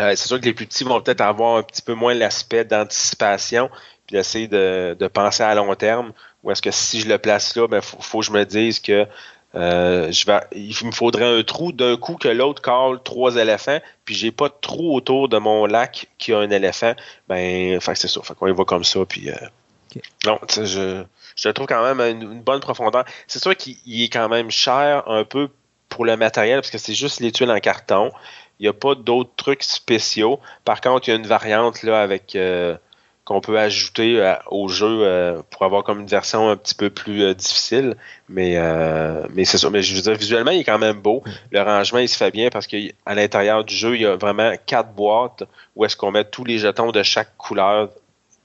Euh, 0.00 0.14
c'est 0.16 0.26
sûr 0.26 0.40
que 0.40 0.44
les 0.44 0.54
plus 0.54 0.66
petits 0.66 0.84
vont 0.84 1.00
peut-être 1.00 1.20
avoir 1.20 1.56
un 1.56 1.62
petit 1.62 1.82
peu 1.82 1.94
moins 1.94 2.14
l'aspect 2.14 2.64
d'anticipation, 2.64 3.70
puis 4.06 4.16
d'essayer 4.16 4.48
de, 4.48 5.08
penser 5.12 5.42
à 5.42 5.54
long 5.54 5.74
terme. 5.74 6.12
Ou 6.42 6.50
est-ce 6.50 6.62
que 6.62 6.70
si 6.70 7.00
je 7.00 7.08
le 7.08 7.18
place 7.18 7.56
là, 7.56 7.64
il 7.64 7.68
ben, 7.68 7.80
faut, 7.80 8.18
que 8.18 8.24
je 8.24 8.32
me 8.32 8.44
dise 8.44 8.80
que 8.80 9.06
euh, 9.54 10.10
je 10.10 10.26
vais, 10.26 10.40
il 10.52 10.74
me 10.84 10.90
faudrait 10.90 11.38
un 11.38 11.42
trou 11.44 11.70
d'un 11.70 11.96
coup 11.96 12.16
que 12.16 12.28
l'autre 12.28 12.60
cale 12.60 12.98
trois 13.04 13.36
éléphants, 13.36 13.78
puis 14.04 14.14
j'ai 14.14 14.32
pas 14.32 14.48
de 14.48 14.54
trou 14.60 14.96
autour 14.96 15.28
de 15.28 15.38
mon 15.38 15.64
lac 15.66 16.08
qui 16.18 16.32
a 16.32 16.38
un 16.38 16.50
éléphant. 16.50 16.94
Ben, 17.28 17.78
c'est 17.80 18.08
ça. 18.08 18.20
Fait 18.22 18.34
qu'on 18.34 18.48
y 18.48 18.52
va 18.52 18.64
comme 18.64 18.84
ça, 18.84 19.00
puis. 19.08 19.30
Euh, 19.30 20.00
non, 20.26 20.40
je, 20.48 21.04
je 21.36 21.48
le 21.48 21.54
trouve 21.54 21.68
quand 21.68 21.84
même 21.84 22.00
une, 22.00 22.32
une 22.32 22.42
bonne 22.42 22.58
profondeur. 22.58 23.04
C'est 23.28 23.40
sûr 23.40 23.56
qu'il 23.56 23.76
est 23.86 24.12
quand 24.12 24.28
même 24.28 24.50
cher 24.50 25.04
un 25.06 25.22
peu 25.22 25.48
pour 25.88 26.04
le 26.04 26.16
matériel, 26.16 26.60
parce 26.60 26.70
que 26.70 26.78
c'est 26.78 26.94
juste 26.94 27.20
les 27.20 27.30
tuiles 27.30 27.50
en 27.52 27.60
carton. 27.60 28.10
Il 28.60 28.64
n'y 28.64 28.68
a 28.68 28.72
pas 28.72 28.94
d'autres 28.94 29.32
trucs 29.36 29.62
spéciaux. 29.62 30.40
Par 30.64 30.80
contre, 30.80 31.08
il 31.08 31.10
y 31.10 31.14
a 31.14 31.16
une 31.16 31.26
variante 31.26 31.82
là 31.82 32.00
avec 32.00 32.36
euh, 32.36 32.76
qu'on 33.24 33.40
peut 33.40 33.58
ajouter 33.58 34.20
euh, 34.20 34.34
au 34.50 34.68
jeu 34.68 35.00
euh, 35.02 35.42
pour 35.50 35.64
avoir 35.64 35.82
comme 35.82 36.00
une 36.00 36.06
version 36.06 36.50
un 36.50 36.56
petit 36.56 36.74
peu 36.74 36.90
plus 36.90 37.34
difficile. 37.34 37.96
Mais, 38.28 38.56
mais 39.34 39.44
c'est 39.44 39.58
ça. 39.58 39.70
Mais 39.70 39.82
je 39.82 39.94
veux 39.94 40.02
dire, 40.02 40.14
visuellement, 40.14 40.52
il 40.52 40.60
est 40.60 40.64
quand 40.64 40.78
même 40.78 41.00
beau. 41.00 41.22
Le 41.50 41.62
rangement, 41.62 41.98
il 41.98 42.08
se 42.08 42.16
fait 42.16 42.30
bien 42.30 42.48
parce 42.50 42.66
qu'à 42.66 42.78
l'intérieur 43.14 43.64
du 43.64 43.74
jeu, 43.74 43.96
il 43.96 44.02
y 44.02 44.06
a 44.06 44.16
vraiment 44.16 44.52
quatre 44.66 44.92
boîtes 44.92 45.44
où 45.74 45.84
est-ce 45.84 45.96
qu'on 45.96 46.12
met 46.12 46.24
tous 46.24 46.44
les 46.44 46.58
jetons 46.58 46.92
de 46.92 47.02
chaque 47.02 47.36
couleur 47.36 47.90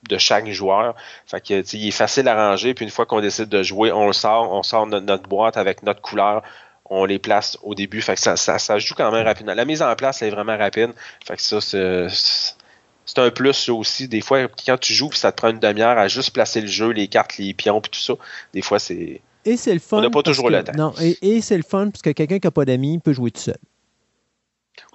de 0.08 0.18
chaque 0.18 0.50
joueur. 0.50 0.96
Fait 1.26 1.42
que, 1.42 1.76
il 1.76 1.88
est 1.88 1.92
facile 1.92 2.28
à 2.28 2.36
ranger. 2.36 2.74
Puis 2.74 2.86
une 2.86 2.92
fois 2.92 3.06
qu'on 3.06 3.22
décide 3.22 3.50
de 3.50 3.64
jouer, 3.64 3.92
on 3.92 4.08
le 4.08 4.14
sort, 4.14 4.52
on 4.52 4.64
sort 4.64 4.88
notre 4.88 5.28
boîte 5.28 5.58
avec 5.58 5.84
notre 5.84 6.02
couleur 6.02 6.42
on 6.90 7.06
les 7.06 7.20
place 7.20 7.58
au 7.64 7.76
début. 7.76 8.02
Fait 8.02 8.16
que 8.16 8.20
ça, 8.20 8.36
ça, 8.36 8.80
joue 8.80 8.96
quand 8.96 9.12
même 9.12 9.26
rapidement. 9.26 9.54
La 9.54 9.66
mise 9.66 9.82
en 9.82 9.96
place 9.96 10.22
est 10.22 10.30
vraiment 10.30 10.58
rapide. 10.58 10.92
Fait 11.26 11.36
que 11.36 11.42
ça, 11.42 11.62
c'est 11.62 13.20
un 13.20 13.30
plus 13.30 13.70
aussi. 13.70 14.08
Des 14.08 14.22
fois, 14.22 14.48
quand 14.66 14.78
tu 14.80 14.94
joues, 14.94 15.12
ça 15.12 15.32
te 15.32 15.38
prend 15.38 15.50
une 15.50 15.60
demi-heure 15.60 15.98
à 15.98 16.08
juste 16.08 16.32
placer 16.32 16.62
le 16.62 16.68
jeu, 16.68 16.90
les 16.90 17.08
cartes, 17.08 17.38
les 17.38 17.54
pions, 17.54 17.80
puis 17.82 17.92
tout 17.92 18.00
ça. 18.00 18.14
Des 18.54 18.62
fois, 18.62 18.80
c'est. 18.80 19.22
Et 19.46 19.58
c'est 19.58 19.74
le 19.74 19.80
fun. 19.80 19.98
On 19.98 20.02
n'a 20.02 20.10
pas 20.10 20.24
toujours 20.24 20.50
le 20.50 20.64
temps. 20.64 20.74
Non, 20.76 20.94
et, 21.00 21.42
c'est 21.42 21.58
le 21.58 21.64
fun 21.64 21.90
parce 21.90 22.02
que 22.02 22.10
quelqu'un 22.10 22.40
qui 22.40 22.48
n'a 22.48 22.52
pas 22.52 22.66
d'amis 22.66 23.00
peut 23.00 23.14
jouer 23.14 23.32
tout 23.32 23.42
seul. 23.42 23.58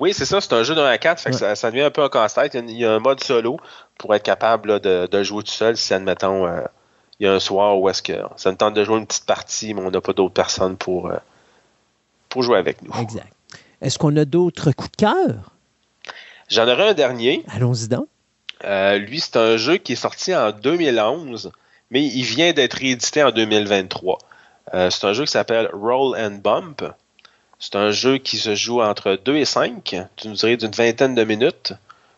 Oui, 0.00 0.12
c'est 0.14 0.24
ça, 0.24 0.40
c'est 0.40 0.52
un 0.52 0.62
jeu 0.62 0.74
de 0.74 0.80
1 0.80 0.86
à 0.86 0.98
4, 0.98 1.20
fait 1.20 1.30
que 1.30 1.54
ça, 1.54 1.70
devient 1.70 1.82
un 1.82 1.90
peu 1.90 2.02
un 2.02 2.08
casse-tête. 2.08 2.54
Il, 2.54 2.70
y 2.70 2.84
a 2.84 2.92
un 2.92 3.00
mode 3.00 3.22
solo 3.22 3.58
pour 3.98 4.14
être 4.14 4.22
capable 4.22 4.80
de, 4.80 5.22
jouer 5.22 5.42
tout 5.42 5.52
seul 5.52 5.76
si, 5.76 5.92
admettons, 5.92 6.46
euh, 6.46 6.62
il 7.20 7.26
y 7.26 7.28
a 7.28 7.34
un 7.34 7.40
soir 7.40 7.78
où 7.78 7.88
est-ce 7.88 8.02
que 8.02 8.14
ça 8.36 8.50
me 8.50 8.56
tente 8.56 8.74
de 8.74 8.82
jouer 8.82 8.98
une 8.98 9.06
petite 9.06 9.26
partie, 9.26 9.74
mais 9.74 9.82
on 9.82 9.90
n'a 9.90 10.00
pas 10.00 10.12
d'autres 10.12 10.34
personnes 10.34 10.76
pour, 10.76 11.08
euh, 11.08 11.16
pour 12.34 12.42
jouer 12.42 12.58
avec 12.58 12.82
nous. 12.82 12.92
Exact. 13.00 13.32
Est-ce 13.80 13.96
qu'on 13.96 14.16
a 14.16 14.24
d'autres 14.24 14.72
coups 14.72 14.90
de 14.90 14.96
cœur? 14.96 15.52
J'en 16.48 16.66
aurai 16.66 16.88
un 16.88 16.92
dernier. 16.92 17.44
Allons-y 17.46 17.86
donc. 17.86 18.08
Euh, 18.64 18.98
lui, 18.98 19.20
c'est 19.20 19.36
un 19.36 19.56
jeu 19.56 19.76
qui 19.76 19.92
est 19.92 19.96
sorti 19.96 20.34
en 20.34 20.50
2011, 20.50 21.52
mais 21.90 22.04
il 22.04 22.24
vient 22.24 22.52
d'être 22.52 22.74
réédité 22.74 23.22
en 23.22 23.30
2023. 23.30 24.18
Euh, 24.74 24.90
c'est 24.90 25.06
un 25.06 25.12
jeu 25.12 25.26
qui 25.26 25.30
s'appelle 25.30 25.70
Roll 25.72 26.18
and 26.18 26.40
Bump. 26.42 26.82
C'est 27.60 27.76
un 27.76 27.92
jeu 27.92 28.18
qui 28.18 28.36
se 28.38 28.56
joue 28.56 28.82
entre 28.82 29.16
2 29.24 29.36
et 29.36 29.44
5, 29.44 29.94
d'une 30.20 30.32
durée 30.32 30.56
d'une 30.56 30.72
vingtaine 30.72 31.14
de 31.14 31.22
minutes, 31.22 31.72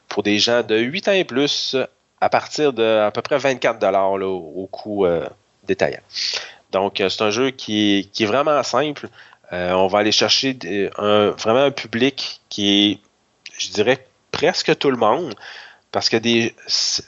pour 0.09 0.23
des 0.23 0.39
gens 0.39 0.63
de 0.63 0.79
8 0.79 1.09
ans 1.09 1.13
et 1.13 1.25
plus, 1.25 1.77
à 2.23 2.31
partir 2.31 2.73
de 2.73 3.01
à 3.01 3.11
peu 3.11 3.21
près 3.21 3.37
24 3.37 3.79
dollars 3.79 4.13
au 4.13 4.67
coût 4.73 5.05
euh, 5.05 5.29
détaillant. 5.65 6.01
Donc, 6.73 7.03
c'est 7.07 7.23
un 7.23 7.31
jeu 7.31 7.51
qui 7.51 8.09
qui 8.15 8.23
est, 8.23 8.27
vraiment 8.27 8.63
simple. 8.63 9.11
Euh, 9.53 9.73
on 9.73 9.87
va 9.87 10.01
aller 10.01 10.13
chercher 10.13 10.59
un, 10.99 11.31
vraiment 11.31 11.65
un 11.65 11.71
public 11.71 12.41
qui 12.49 12.69
est, 12.69 12.99
je 13.59 13.71
dirais, 13.71 14.07
presque 14.33 14.77
tout 14.79 14.91
le 14.91 14.97
monde. 14.97 15.35
Parce 15.93 16.09
que 16.09 16.17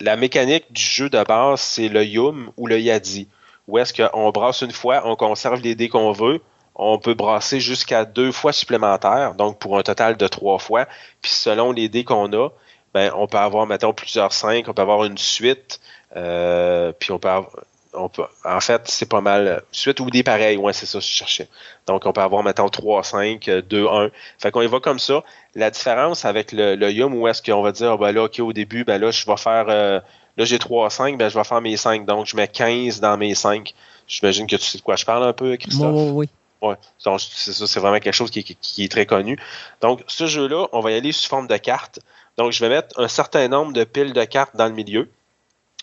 la 0.02 0.16
mécanique 0.16 0.72
du 0.72 0.80
jeu 0.80 1.10
de 1.10 1.22
base, 1.22 1.60
c'est 1.60 1.88
le 1.88 2.04
Yum 2.04 2.52
ou 2.56 2.66
le 2.66 2.80
Yadi. 2.80 3.28
Où 3.66 3.76
est-ce 3.78 3.92
qu'on 3.92 4.30
brasse 4.30 4.62
une 4.62 4.72
fois, 4.72 5.02
on 5.04 5.14
conserve 5.14 5.60
les 5.60 5.74
dés 5.74 5.90
qu'on 5.90 6.12
veut, 6.12 6.40
on 6.74 6.98
peut 6.98 7.14
brasser 7.14 7.60
jusqu'à 7.60 8.04
deux 8.06 8.32
fois 8.32 8.52
supplémentaires, 8.52 9.34
donc 9.34 9.58
pour 9.58 9.76
un 9.76 9.82
total 9.82 10.16
de 10.16 10.26
trois 10.26 10.58
fois. 10.58 10.86
Puis 11.20 11.32
selon 11.32 11.72
les 11.72 11.88
dés 11.90 12.04
qu'on 12.04 12.32
a, 12.32 12.48
ben, 12.94 13.12
on 13.14 13.26
peut 13.26 13.36
avoir, 13.36 13.66
mettons, 13.66 13.92
plusieurs 13.92 14.32
cinq, 14.32 14.68
on 14.68 14.72
peut 14.72 14.82
avoir 14.82 15.04
une 15.04 15.18
suite, 15.18 15.80
euh, 16.16 16.92
puis 16.98 17.12
on 17.12 17.18
peut 17.18 17.28
avoir, 17.28 17.50
en 17.94 18.60
fait, 18.60 18.82
c'est 18.84 19.08
pas 19.08 19.20
mal. 19.20 19.62
Suite 19.72 20.00
ou 20.00 20.10
des 20.10 20.22
pareils, 20.22 20.56
ouais, 20.56 20.72
c'est 20.72 20.86
ça 20.86 20.98
que 20.98 21.04
je 21.04 21.10
cherchais. 21.10 21.48
Donc, 21.86 22.06
on 22.06 22.12
peut 22.12 22.20
avoir, 22.20 22.42
mettons, 22.42 22.68
3, 22.68 23.02
5, 23.02 23.48
2, 23.48 23.86
1. 23.86 24.10
Fait 24.38 24.50
qu'on 24.50 24.62
y 24.62 24.66
va 24.66 24.80
comme 24.80 24.98
ça. 24.98 25.24
La 25.54 25.70
différence 25.70 26.24
avec 26.24 26.52
le, 26.52 26.74
le 26.74 26.90
Yum, 26.90 27.14
où 27.14 27.28
est-ce 27.28 27.42
qu'on 27.42 27.62
va 27.62 27.72
dire, 27.72 27.98
ben 27.98 28.12
là, 28.12 28.24
OK, 28.24 28.38
au 28.40 28.52
début, 28.52 28.84
ben 28.84 29.00
là, 29.00 29.10
je 29.10 29.26
vais 29.26 29.36
faire, 29.36 29.66
euh, 29.68 30.00
là, 30.36 30.44
j'ai 30.44 30.58
3, 30.58 30.90
5, 30.90 31.18
ben 31.18 31.28
je 31.28 31.38
vais 31.38 31.44
faire 31.44 31.60
mes 31.60 31.76
5. 31.76 32.04
Donc, 32.04 32.26
je 32.26 32.36
mets 32.36 32.48
15 32.48 33.00
dans 33.00 33.16
mes 33.16 33.34
5. 33.34 33.74
J'imagine 34.06 34.46
que 34.46 34.56
tu 34.56 34.62
sais 34.62 34.78
de 34.78 34.82
quoi 34.82 34.96
je 34.96 35.04
parle 35.04 35.24
un 35.24 35.32
peu, 35.32 35.56
Christophe? 35.56 35.92
Oui, 35.94 36.10
oui. 36.12 36.28
Ouais, 36.60 36.74
donc 37.04 37.20
c'est 37.20 37.52
ça, 37.52 37.68
c'est 37.68 37.78
vraiment 37.78 38.00
quelque 38.00 38.14
chose 38.14 38.32
qui, 38.32 38.42
qui, 38.42 38.84
est 38.84 38.90
très 38.90 39.06
connu. 39.06 39.38
Donc, 39.80 40.02
ce 40.08 40.26
jeu-là, 40.26 40.66
on 40.72 40.80
va 40.80 40.90
y 40.90 40.94
aller 40.94 41.12
sous 41.12 41.28
forme 41.28 41.46
de 41.46 41.56
cartes. 41.56 42.00
Donc, 42.36 42.50
je 42.50 42.58
vais 42.60 42.68
mettre 42.68 42.98
un 42.98 43.06
certain 43.06 43.46
nombre 43.46 43.72
de 43.72 43.84
piles 43.84 44.12
de 44.12 44.24
cartes 44.24 44.56
dans 44.56 44.66
le 44.66 44.72
milieu. 44.72 45.08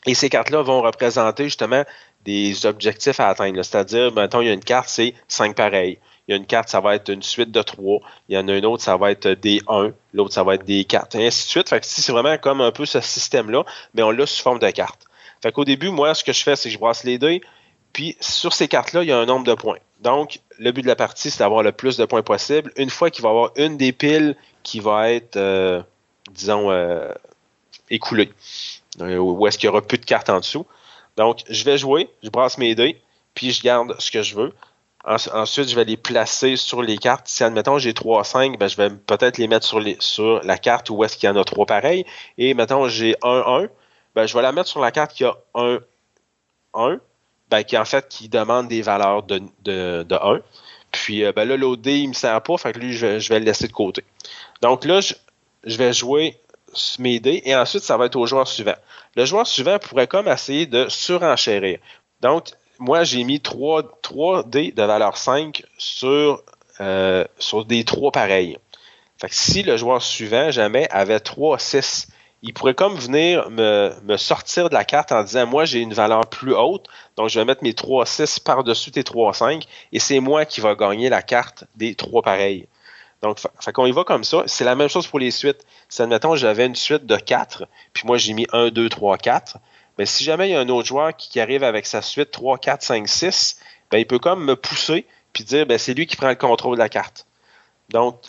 Et 0.05 0.13
ces 0.13 0.29
cartes-là 0.29 0.61
vont 0.61 0.81
représenter 0.81 1.45
justement 1.45 1.83
des 2.25 2.65
objectifs 2.65 3.19
à 3.19 3.29
atteindre. 3.29 3.61
C'est-à-dire, 3.63 4.11
maintenant, 4.13 4.41
il 4.41 4.47
y 4.47 4.49
a 4.49 4.53
une 4.53 4.63
carte, 4.63 4.89
c'est 4.89 5.13
5 5.27 5.55
pareils. 5.55 5.99
Il 6.27 6.31
y 6.31 6.33
a 6.33 6.37
une 6.37 6.45
carte, 6.45 6.69
ça 6.69 6.79
va 6.79 6.95
être 6.95 7.09
une 7.09 7.21
suite 7.21 7.51
de 7.51 7.61
3. 7.61 8.01
Il 8.29 8.35
y 8.35 8.37
en 8.37 8.47
a 8.47 8.53
une 8.57 8.65
autre, 8.65 8.83
ça 8.83 8.97
va 8.97 9.11
être 9.11 9.29
des 9.29 9.61
1. 9.67 9.91
L'autre, 10.13 10.33
ça 10.33 10.43
va 10.43 10.55
être 10.55 10.65
des 10.65 10.83
4. 10.83 11.15
Et 11.15 11.27
ainsi 11.27 11.45
de 11.45 11.49
suite. 11.49 11.69
Fait 11.69 11.79
que 11.79 11.85
c'est 11.85 12.11
vraiment 12.11 12.37
comme 12.37 12.61
un 12.61 12.71
peu 12.71 12.85
ce 12.85 12.99
système-là, 12.99 13.63
mais 13.93 14.01
on 14.01 14.11
l'a 14.11 14.25
sous 14.25 14.41
forme 14.41 14.59
de 14.59 14.69
carte. 14.71 15.05
Fait 15.41 15.51
qu'au 15.51 15.65
début, 15.65 15.89
moi, 15.89 16.15
ce 16.15 16.23
que 16.23 16.33
je 16.33 16.41
fais, 16.43 16.55
c'est 16.55 16.69
que 16.69 16.73
je 16.73 16.79
brasse 16.79 17.03
les 17.03 17.19
dés. 17.19 17.41
Puis 17.93 18.17
sur 18.19 18.53
ces 18.53 18.67
cartes-là, 18.67 19.03
il 19.03 19.09
y 19.09 19.11
a 19.11 19.17
un 19.17 19.25
nombre 19.25 19.45
de 19.45 19.53
points. 19.53 19.77
Donc, 20.01 20.39
le 20.57 20.71
but 20.71 20.81
de 20.81 20.87
la 20.87 20.95
partie, 20.95 21.29
c'est 21.29 21.39
d'avoir 21.39 21.63
le 21.63 21.71
plus 21.71 21.97
de 21.97 22.05
points 22.05 22.23
possible. 22.23 22.71
Une 22.75 22.89
fois 22.89 23.09
qu'il 23.09 23.23
va 23.23 23.29
y 23.29 23.31
avoir 23.31 23.51
une 23.55 23.77
des 23.77 23.91
piles 23.91 24.35
qui 24.63 24.79
va 24.79 25.11
être, 25.11 25.37
euh, 25.37 25.81
disons, 26.31 26.71
euh, 26.71 27.11
écoulée. 27.89 28.31
Euh, 29.01 29.17
ou 29.17 29.45
est-ce 29.47 29.57
qu'il 29.57 29.67
y 29.67 29.69
aura 29.69 29.81
plus 29.81 29.97
de 29.97 30.05
cartes 30.05 30.29
en 30.29 30.39
dessous. 30.39 30.65
Donc, 31.17 31.41
je 31.49 31.63
vais 31.63 31.77
jouer, 31.77 32.09
je 32.23 32.29
brasse 32.29 32.57
mes 32.57 32.75
dés, 32.75 33.01
puis 33.33 33.51
je 33.51 33.61
garde 33.61 33.95
ce 33.99 34.11
que 34.11 34.21
je 34.21 34.35
veux. 34.35 34.53
ensuite, 35.05 35.69
je 35.69 35.75
vais 35.75 35.85
les 35.85 35.97
placer 35.97 36.55
sur 36.55 36.81
les 36.81 36.97
cartes. 36.97 37.27
Si, 37.27 37.43
admettons, 37.43 37.77
j'ai 37.77 37.93
3 37.93 38.23
5, 38.23 38.57
ben, 38.57 38.67
je 38.67 38.77
vais 38.77 38.89
peut-être 38.89 39.37
les 39.37 39.47
mettre 39.47 39.65
sur, 39.99 40.43
la 40.43 40.57
carte 40.57 40.89
où 40.89 41.03
est-ce 41.03 41.17
qu'il 41.17 41.27
y 41.27 41.31
en 41.31 41.35
a 41.37 41.43
trois 41.43 41.65
pareils. 41.65 42.05
Et, 42.37 42.53
mettons, 42.53 42.87
j'ai 42.89 43.15
1, 43.21 43.43
1, 43.63 43.67
ben, 44.15 44.25
je 44.25 44.33
vais 44.33 44.41
la 44.41 44.51
mettre 44.51 44.69
sur 44.69 44.81
la 44.81 44.91
carte 44.91 45.13
qui 45.13 45.23
a 45.25 45.35
1, 45.53 45.79
1, 46.73 46.99
ben, 47.49 47.63
qui, 47.63 47.77
en 47.77 47.85
fait, 47.85 48.07
qui 48.09 48.29
demande 48.29 48.67
des 48.67 48.81
valeurs 48.81 49.23
de, 49.23 49.41
de, 49.63 50.05
1. 50.09 50.39
Puis, 50.91 51.23
euh, 51.23 51.31
ben, 51.33 51.47
là, 51.47 51.57
l'OD, 51.57 51.85
il 51.87 52.09
me 52.09 52.13
sert 52.13 52.41
pas, 52.41 52.57
fait 52.57 52.73
que 52.73 52.79
lui, 52.79 52.93
je, 52.93 53.19
je 53.19 53.29
vais 53.29 53.39
le 53.39 53.45
laisser 53.45 53.67
de 53.67 53.73
côté. 53.73 54.03
Donc 54.61 54.85
là, 54.85 55.01
je, 55.01 55.13
je 55.65 55.77
vais 55.77 55.93
jouer 55.93 56.39
m'aider 56.99 57.41
et 57.45 57.55
ensuite 57.55 57.83
ça 57.83 57.97
va 57.97 58.05
être 58.05 58.15
au 58.15 58.25
joueur 58.25 58.47
suivant. 58.47 58.75
Le 59.15 59.25
joueur 59.25 59.47
suivant 59.47 59.79
pourrait 59.79 60.07
comme 60.07 60.27
essayer 60.27 60.65
de 60.65 60.87
surenchérir. 60.89 61.79
Donc, 62.21 62.49
moi, 62.79 63.03
j'ai 63.03 63.23
mis 63.23 63.39
3, 63.39 63.99
3 64.01 64.43
dés 64.43 64.71
de 64.71 64.83
valeur 64.83 65.17
5 65.17 65.63
sur, 65.77 66.41
euh, 66.81 67.25
sur 67.37 67.65
des 67.65 67.83
3 67.83 68.11
pareils. 68.11 68.57
Fait 69.19 69.29
que 69.29 69.35
si 69.35 69.63
le 69.63 69.77
joueur 69.77 70.01
suivant, 70.01 70.51
jamais, 70.51 70.87
avait 70.91 71.19
3, 71.19 71.57
6, 71.57 72.07
il 72.41 72.53
pourrait 72.53 72.73
comme 72.73 72.95
venir 72.95 73.49
me, 73.49 73.93
me, 74.03 74.17
sortir 74.17 74.69
de 74.69 74.73
la 74.73 74.83
carte 74.83 75.11
en 75.11 75.23
disant 75.23 75.47
moi 75.47 75.65
j'ai 75.65 75.79
une 75.79 75.93
valeur 75.93 76.27
plus 76.27 76.53
haute, 76.53 76.87
donc 77.15 77.29
je 77.29 77.39
vais 77.39 77.45
mettre 77.45 77.63
mes 77.63 77.73
3 77.73 78.05
6 78.05 78.39
par-dessus 78.39 78.91
tes 78.91 79.03
3 79.03 79.33
5 79.33 79.65
et 79.91 79.99
c'est 79.99 80.19
moi 80.19 80.45
qui 80.45 80.61
va 80.61 80.75
gagner 80.75 81.09
la 81.09 81.23
carte 81.23 81.63
des 81.75 81.95
3 81.95 82.21
pareils. 82.21 82.67
Donc, 83.25 83.39
fait 83.39 83.73
qu'on 83.73 83.87
y 83.87 83.91
va 83.91 84.03
comme 84.03 84.23
ça. 84.23 84.43
C'est 84.45 84.65
la 84.65 84.75
même 84.75 84.87
chose 84.87 85.07
pour 85.07 85.17
les 85.17 85.31
suites. 85.31 85.65
Si, 85.89 85.99
admettons, 85.99 86.35
j'avais 86.35 86.67
une 86.67 86.75
suite 86.75 87.07
de 87.07 87.15
4, 87.15 87.65
puis 87.91 88.03
moi, 88.05 88.17
j'ai 88.17 88.33
mis 88.33 88.45
1, 88.53 88.69
2, 88.69 88.87
3, 88.87 89.17
4. 89.17 89.57
Mais 89.97 90.05
si 90.05 90.23
jamais 90.23 90.49
il 90.49 90.51
y 90.51 90.55
a 90.55 90.59
un 90.59 90.69
autre 90.69 90.87
joueur 90.87 91.15
qui, 91.15 91.39
arrive 91.39 91.63
avec 91.63 91.87
sa 91.87 92.03
suite 92.03 92.29
3, 92.29 92.59
4, 92.59 92.83
5, 92.83 93.07
6, 93.07 93.59
ben, 93.89 93.97
il 93.97 94.05
peut 94.05 94.19
comme 94.19 94.45
me 94.45 94.55
pousser 94.55 95.07
puis 95.33 95.43
dire 95.43 95.65
ben, 95.65 95.79
c'est 95.79 95.95
lui 95.95 96.05
qui 96.05 96.15
prend 96.15 96.29
le 96.29 96.35
contrôle 96.35 96.75
de 96.75 96.79
la 96.79 96.89
carte. 96.89 97.25
Donc, 97.89 98.19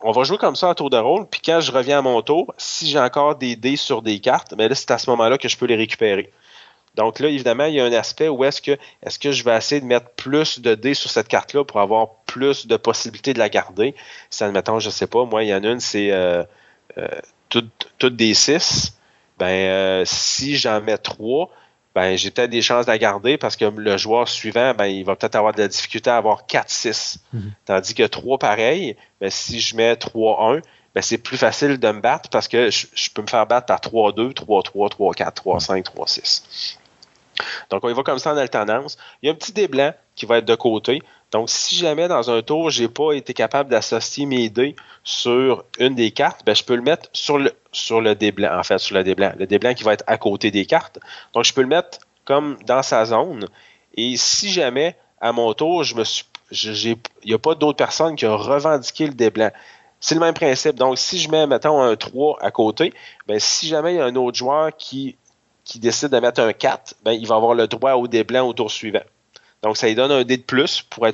on 0.00 0.12
va 0.12 0.24
jouer 0.24 0.38
comme 0.38 0.56
ça 0.56 0.70
à 0.70 0.74
tour 0.74 0.88
de 0.88 0.96
rôle, 0.96 1.26
puis 1.28 1.42
quand 1.44 1.60
je 1.60 1.70
reviens 1.70 1.98
à 1.98 2.02
mon 2.02 2.22
tour, 2.22 2.54
si 2.56 2.88
j'ai 2.88 3.00
encore 3.00 3.36
des 3.36 3.54
dés 3.54 3.76
sur 3.76 4.00
des 4.00 4.18
cartes, 4.20 4.54
ben 4.54 4.68
là, 4.68 4.74
c'est 4.74 4.90
à 4.90 4.98
ce 4.98 5.10
moment-là 5.10 5.36
que 5.36 5.48
je 5.48 5.58
peux 5.58 5.66
les 5.66 5.76
récupérer. 5.76 6.32
Donc 6.98 7.20
là, 7.20 7.28
évidemment, 7.28 7.66
il 7.66 7.74
y 7.74 7.80
a 7.80 7.84
un 7.84 7.92
aspect 7.92 8.28
où 8.28 8.42
est-ce 8.42 8.60
que 8.60 8.72
est-ce 9.04 9.20
que 9.20 9.30
je 9.30 9.44
vais 9.44 9.56
essayer 9.56 9.80
de 9.80 9.86
mettre 9.86 10.10
plus 10.10 10.58
de 10.58 10.74
dés 10.74 10.94
sur 10.94 11.08
cette 11.10 11.28
carte-là 11.28 11.64
pour 11.64 11.80
avoir 11.80 12.16
plus 12.26 12.66
de 12.66 12.76
possibilités 12.76 13.32
de 13.32 13.38
la 13.38 13.48
garder? 13.48 13.94
Si 14.30 14.42
admettons, 14.42 14.80
je 14.80 14.90
sais 14.90 15.06
pas, 15.06 15.24
moi, 15.24 15.44
il 15.44 15.48
y 15.48 15.54
en 15.54 15.62
a 15.62 15.68
une, 15.68 15.78
c'est 15.78 16.10
euh, 16.10 16.42
euh, 16.98 17.06
toutes, 17.50 18.16
des 18.16 18.34
6. 18.34 18.98
Ben, 19.38 19.46
euh, 19.46 20.02
si 20.06 20.56
j'en 20.56 20.80
mets 20.80 20.98
trois, 20.98 21.52
ben, 21.94 22.18
j'ai 22.18 22.32
peut-être 22.32 22.50
des 22.50 22.62
chances 22.62 22.86
de 22.86 22.90
la 22.90 22.98
garder 22.98 23.38
parce 23.38 23.54
que 23.54 23.66
le 23.66 23.96
joueur 23.96 24.26
suivant, 24.26 24.74
ben, 24.74 24.86
il 24.86 25.04
va 25.04 25.14
peut-être 25.14 25.36
avoir 25.36 25.52
de 25.54 25.60
la 25.60 25.68
difficulté 25.68 26.10
à 26.10 26.16
avoir 26.16 26.46
4-6. 26.48 27.18
Mhm. 27.32 27.52
Tandis 27.64 27.94
que 27.94 28.02
3 28.02 28.38
pareil, 28.38 28.96
ben, 29.20 29.30
si 29.30 29.60
je 29.60 29.76
mets 29.76 29.94
3-1, 29.94 30.62
ben, 30.96 31.02
c'est 31.02 31.18
plus 31.18 31.36
facile 31.36 31.78
de 31.78 31.92
me 31.92 32.00
battre 32.00 32.28
parce 32.28 32.48
que 32.48 32.70
je, 32.70 32.88
je 32.92 33.10
peux 33.10 33.22
me 33.22 33.28
faire 33.28 33.46
battre 33.46 33.66
par 33.66 33.78
3-2, 33.78 34.32
3-3, 34.32 34.90
3-4, 34.90 35.36
3-5, 35.36 35.84
3-6. 35.84 36.78
Donc, 37.70 37.84
on 37.84 37.88
y 37.88 37.92
va 37.92 38.02
comme 38.02 38.18
ça 38.18 38.32
en 38.32 38.36
alternance. 38.36 38.96
Il 39.22 39.26
y 39.26 39.28
a 39.28 39.32
un 39.32 39.36
petit 39.36 39.52
dé 39.52 39.68
blanc 39.68 39.92
qui 40.14 40.26
va 40.26 40.38
être 40.38 40.44
de 40.44 40.54
côté. 40.54 41.02
Donc, 41.30 41.50
si 41.50 41.76
jamais 41.76 42.08
dans 42.08 42.30
un 42.30 42.42
tour, 42.42 42.70
j'ai 42.70 42.88
pas 42.88 43.12
été 43.12 43.34
capable 43.34 43.70
d'associer 43.70 44.26
mes 44.26 44.48
dés 44.48 44.74
sur 45.04 45.64
une 45.78 45.94
des 45.94 46.10
cartes, 46.10 46.44
ben, 46.44 46.54
je 46.54 46.64
peux 46.64 46.74
le 46.74 46.82
mettre 46.82 47.08
sur 47.12 47.38
le, 47.38 47.52
sur 47.70 48.00
le 48.00 48.14
dé 48.14 48.32
blanc, 48.32 48.58
en 48.58 48.62
fait, 48.62 48.78
sur 48.78 48.96
le 48.96 49.04
dé 49.04 49.14
blanc. 49.14 49.32
Le 49.38 49.46
dé 49.46 49.58
blanc 49.58 49.74
qui 49.74 49.84
va 49.84 49.92
être 49.92 50.04
à 50.06 50.16
côté 50.16 50.50
des 50.50 50.64
cartes. 50.64 50.98
Donc, 51.34 51.44
je 51.44 51.52
peux 51.52 51.62
le 51.62 51.68
mettre 51.68 51.98
comme 52.24 52.56
dans 52.64 52.82
sa 52.82 53.04
zone. 53.04 53.46
Et 53.94 54.16
si 54.16 54.50
jamais, 54.50 54.96
à 55.20 55.32
mon 55.32 55.52
tour, 55.52 55.84
je 55.84 55.94
me 55.94 56.04
il 56.50 56.96
n'y 57.24 57.34
a 57.34 57.38
pas 57.38 57.54
d'autres 57.54 57.76
personnes 57.76 58.16
qui 58.16 58.26
ont 58.26 58.36
revendiqué 58.36 59.06
le 59.06 59.14
dé 59.14 59.30
blanc. 59.30 59.50
C'est 60.00 60.14
le 60.14 60.20
même 60.20 60.34
principe. 60.34 60.76
Donc, 60.76 60.98
si 60.98 61.18
je 61.18 61.30
mets, 61.30 61.46
mettons, 61.46 61.82
un 61.82 61.96
3 61.96 62.38
à 62.40 62.50
côté, 62.50 62.94
ben, 63.26 63.38
si 63.38 63.66
jamais 63.66 63.94
il 63.94 63.96
y 63.96 64.00
a 64.00 64.04
un 64.04 64.14
autre 64.16 64.38
joueur 64.38 64.76
qui, 64.76 65.16
qui 65.68 65.78
décide 65.78 66.08
de 66.08 66.18
mettre 66.18 66.40
un 66.40 66.52
4, 66.52 66.94
ben, 67.04 67.12
il 67.12 67.26
va 67.28 67.36
avoir 67.36 67.54
le 67.54 67.68
droit 67.68 67.92
au 67.92 68.08
dé 68.08 68.24
blanc 68.24 68.48
au 68.48 68.54
tour 68.54 68.70
suivant. 68.70 69.02
Donc, 69.62 69.76
ça 69.76 69.86
lui 69.86 69.94
donne 69.94 70.10
un 70.10 70.24
dé 70.24 70.38
de 70.38 70.42
plus 70.42 70.82
pour, 70.82 71.06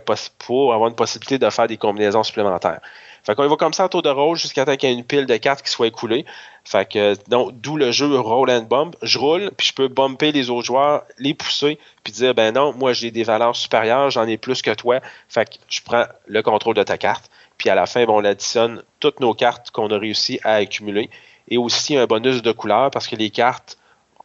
avoir 0.73 0.89
une 0.89 0.95
possibilité 0.95 1.39
de 1.39 1.51
faire 1.51 1.67
des 1.67 1.77
combinaisons 1.77 2.23
supplémentaires. 2.23 2.81
Fait 3.25 3.35
qu'on 3.35 3.49
va 3.49 3.57
comme 3.57 3.73
ça 3.73 3.87
en 3.87 3.89
tour 3.89 4.03
de 4.03 4.11
rôle 4.11 4.37
jusqu'à 4.37 4.65
temps 4.65 4.77
qu'il 4.77 4.89
y 4.89 4.93
ait 4.93 4.95
une 4.95 5.05
pile 5.05 5.27
de 5.27 5.37
cartes 5.39 5.63
qui 5.63 5.71
soit 5.71 5.89
écoulée. 5.89 6.25
Fait 6.65 6.89
que, 6.89 7.17
donc, 7.29 7.53
d'où 7.61 7.77
le 7.77 7.91
jeu 7.91 8.17
roll 8.17 8.49
and 8.51 8.63
bump. 8.63 8.95
Je 9.03 9.19
roule, 9.19 9.51
puis 9.57 9.69
je 9.69 9.75
peux 9.75 9.89
bumper 9.89 10.31
les 10.31 10.51
autres 10.51 10.67
joueurs, 10.67 11.03
les 11.19 11.35
pousser, 11.35 11.79
puis 12.05 12.13
dire, 12.13 12.35
ben 12.35 12.55
non, 12.55 12.75
moi 12.75 12.93
j'ai 12.93 13.11
des 13.11 13.25
valeurs 13.25 13.57
supérieures, 13.57 14.11
j'en 14.11 14.29
ai 14.29 14.37
plus 14.37 14.63
que 14.63 14.73
toi. 14.73 15.01
Fait 15.29 15.49
que 15.49 15.57
je 15.69 15.81
prends 15.83 16.05
le 16.27 16.43
contrôle 16.43 16.77
de 16.77 16.83
ta 16.83 16.99
carte. 16.99 17.31
Puis 17.59 17.71
à 17.71 17.75
la 17.75 17.87
fin, 17.87 18.05
bon, 18.05 18.21
on 18.21 18.25
additionne 18.25 18.83
toutes 19.01 19.21
nos 19.21 19.35
cartes 19.35 19.71
qu'on 19.71 19.89
a 19.89 19.99
réussi 19.99 20.39
à 20.45 20.55
accumuler. 20.55 21.11
Et 21.49 21.57
aussi 21.57 21.97
un 21.97 22.07
bonus 22.07 22.43
de 22.43 22.53
couleur, 22.53 22.91
parce 22.91 23.09
que 23.09 23.17
les 23.17 23.31
cartes 23.31 23.79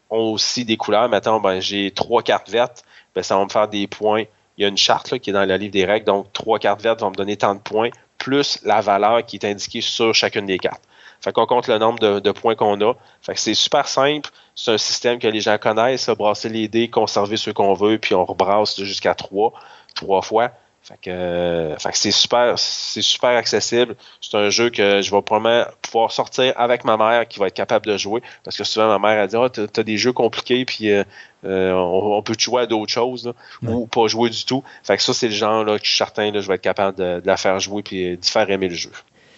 ont 0.10 0.34
aussi 0.34 0.66
des 0.66 0.78
couleurs. 0.78 1.10
Maintenant, 1.10 1.40
ben, 1.40 1.60
j'ai 1.60 1.92
trois 1.92 2.22
cartes 2.22 2.50
vertes, 2.50 2.84
ben, 3.16 3.24
ça 3.24 3.38
va 3.38 3.44
me 3.44 3.50
faire 3.50 3.68
des 3.68 3.88
points. 3.88 4.24
Il 4.58 4.64
y 4.64 4.66
a 4.66 4.68
une 4.68 4.78
charte 4.78 5.20
qui 5.20 5.30
est 5.30 5.34
dans 5.34 5.46
le 5.46 5.56
livre 5.56 5.72
des 5.72 5.86
règles, 5.86 6.06
donc 6.06 6.34
trois 6.34 6.60
cartes 6.60 6.82
vertes 6.82 7.00
vont 7.02 7.12
me 7.12 7.16
donner 7.16 7.38
tant 7.38 7.56
de 7.56 7.62
points, 7.62 7.90
plus 8.18 8.60
la 8.64 8.82
valeur 8.82 9.26
qui 9.26 9.38
est 9.38 9.46
indiquée 9.46 9.82
sur 9.82 10.14
chacune 10.14 10.46
des 10.46 10.58
cartes. 10.58 10.82
Fait 11.22 11.34
qu'on 11.34 11.46
compte 11.46 11.68
le 11.68 11.78
nombre 11.78 12.00
de, 12.00 12.32
points 12.32 12.56
qu'on 12.56 12.80
a. 12.82 12.94
Fait 13.22 13.34
que 13.34 13.40
c'est 13.40 13.54
super 13.54 13.88
simple. 13.88 14.30
C'est 14.56 14.72
un 14.72 14.78
système 14.78 15.20
que 15.20 15.28
les 15.28 15.42
gens 15.42 15.58
connaissent, 15.58 16.10
brasser 16.10 16.50
les 16.50 16.68
dés, 16.68 16.90
conserver 16.90 17.38
ceux 17.38 17.54
qu'on 17.54 17.74
veut, 17.74 17.98
puis 17.98 18.16
on 18.16 18.24
rebrasse 18.24 18.82
jusqu'à 18.82 19.16
trois, 19.16 19.54
trois 19.96 20.22
fois. 20.22 20.52
Fait 20.90 20.98
que, 21.04 21.10
euh, 21.12 21.78
fait 21.78 21.92
que 21.92 21.98
c'est 22.00 22.10
super, 22.10 22.58
c'est 22.58 23.04
super 23.04 23.30
accessible. 23.30 23.96
C'est 24.22 24.36
un 24.36 24.50
jeu 24.50 24.72
que 24.72 25.02
je 25.04 25.12
vais 25.16 25.22
probablement 25.22 25.66
pouvoir 25.84 26.12
sortir 26.12 26.52
avec 26.58 26.84
ma 26.84 26.98
mère 26.98 27.28
qui 27.28 27.38
va 27.40 27.46
être 27.48 27.54
capable 27.54 27.86
de 27.86 27.96
jouer. 27.96 28.22
Parce 28.44 28.58
que 28.58 28.64
souvent, 28.64 28.88
ma 28.88 28.98
mère 28.98 29.22
a 29.22 29.28
dit 29.28 29.36
Ah, 29.36 29.50
t'as, 29.50 29.68
t'as 29.68 29.84
des 29.84 29.98
jeux 29.98 30.14
compliqués, 30.14 30.66
puis 30.66 30.90
euh, 30.92 31.04
euh, 31.46 31.72
on, 31.74 32.18
on 32.18 32.24
peut 32.24 32.34
jouer 32.38 32.64
à 32.64 32.66
d'autres 32.66 32.92
choses, 32.92 33.28
là, 33.28 33.34
Ouais. 33.62 33.74
ou 33.76 33.86
pas 33.86 34.08
jouer 34.08 34.32
du 34.32 34.44
tout. 34.46 34.64
Fait 34.84 34.98
que 34.98 35.04
ça, 35.04 35.14
c'est 35.14 35.28
le 35.28 35.34
genre 35.36 35.64
là, 35.64 35.78
que 35.78 35.86
je 35.86 35.90
suis 35.92 35.98
certain, 35.98 36.32
là, 36.32 36.42
je 36.42 36.48
vais 36.48 36.56
être 36.56 36.62
capable 36.62 36.98
de, 36.98 37.20
de 37.20 37.28
la 37.28 37.38
faire 37.38 37.60
jouer 37.60 37.84
puis 37.84 38.18
d'y 38.18 38.30
faire 38.32 38.50
aimer 38.50 38.68
le 38.70 38.76
jeu. 38.76 38.92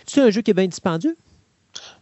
C'est 0.06 0.22
un 0.22 0.30
jeu 0.30 0.42
qui 0.42 0.52
est 0.52 0.54
bien 0.56 0.68
dispendieux? 0.68 1.18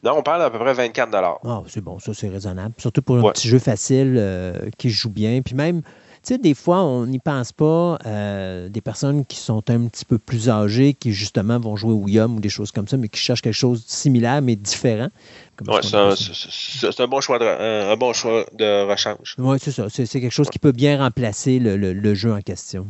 Non, 0.04 0.14
on 0.18 0.22
parle 0.24 0.42
d'à 0.42 0.50
peu 0.50 0.60
près 0.60 0.74
24 0.74 1.10
Ah, 1.44 1.62
c'est 1.68 1.82
bon, 1.82 1.98
ça, 2.00 2.14
c'est 2.14 2.30
raisonnable. 2.30 2.74
Surtout 2.78 3.02
pour 3.02 3.18
un 3.18 3.22
Ouais. 3.24 3.32
petit 3.32 3.48
jeu 3.48 3.60
facile 3.60 4.16
euh, 4.18 4.54
qui 4.78 4.90
joue 4.90 5.10
bien. 5.10 5.42
Puis 5.42 5.56
même, 5.56 5.82
sais, 6.24 6.38
des 6.38 6.54
fois, 6.54 6.84
on 6.84 7.06
n'y 7.06 7.20
pense 7.20 7.52
pas. 7.52 7.98
euh, 8.06 8.70
des 8.70 8.82
personnes 8.82 9.26
qui 9.26 9.38
sont 9.38 9.70
un 9.70 9.88
petit 9.88 10.06
peu 10.06 10.18
plus 10.18 10.50
âgées, 10.50 10.94
qui 10.94 11.14
justement 11.14 11.60
vont 11.60 11.76
jouer 11.76 12.12
Yum 12.12 12.38
ou 12.38 12.40
des 12.40 12.50
choses 12.50 12.72
comme 12.72 12.88
ça, 12.88 12.98
mais 12.98 13.08
qui 13.10 13.20
cherchent 13.20 13.42
quelque 13.42 13.54
chose 13.54 13.86
de 13.86 13.90
similaire, 13.92 14.42
mais 14.42 14.56
différent. 14.56 15.10
Ouais, 15.68 15.82
ce 15.82 15.90
c'est 16.90 17.00
un, 17.02 17.08
bon 17.08 17.22
choix 17.22 17.40
de, 17.40 17.46
un, 17.46 17.92
un 17.92 17.96
bon 17.98 18.14
choix 18.14 18.46
de 18.54 18.90
rechange. 18.90 19.36
Oui, 19.38 19.58
c'est 19.62 19.72
ça. 19.72 19.88
C'est 19.90 20.08
quelque 20.08 20.30
chose 20.30 20.50
qui 20.50 20.60
peut 20.60 20.72
bien 20.72 20.98
remplacer 20.98 21.60
le, 21.60 21.76
le- 21.78 21.94
le 21.94 22.16
jeu 22.16 22.34
en 22.34 22.42
question. 22.42 22.88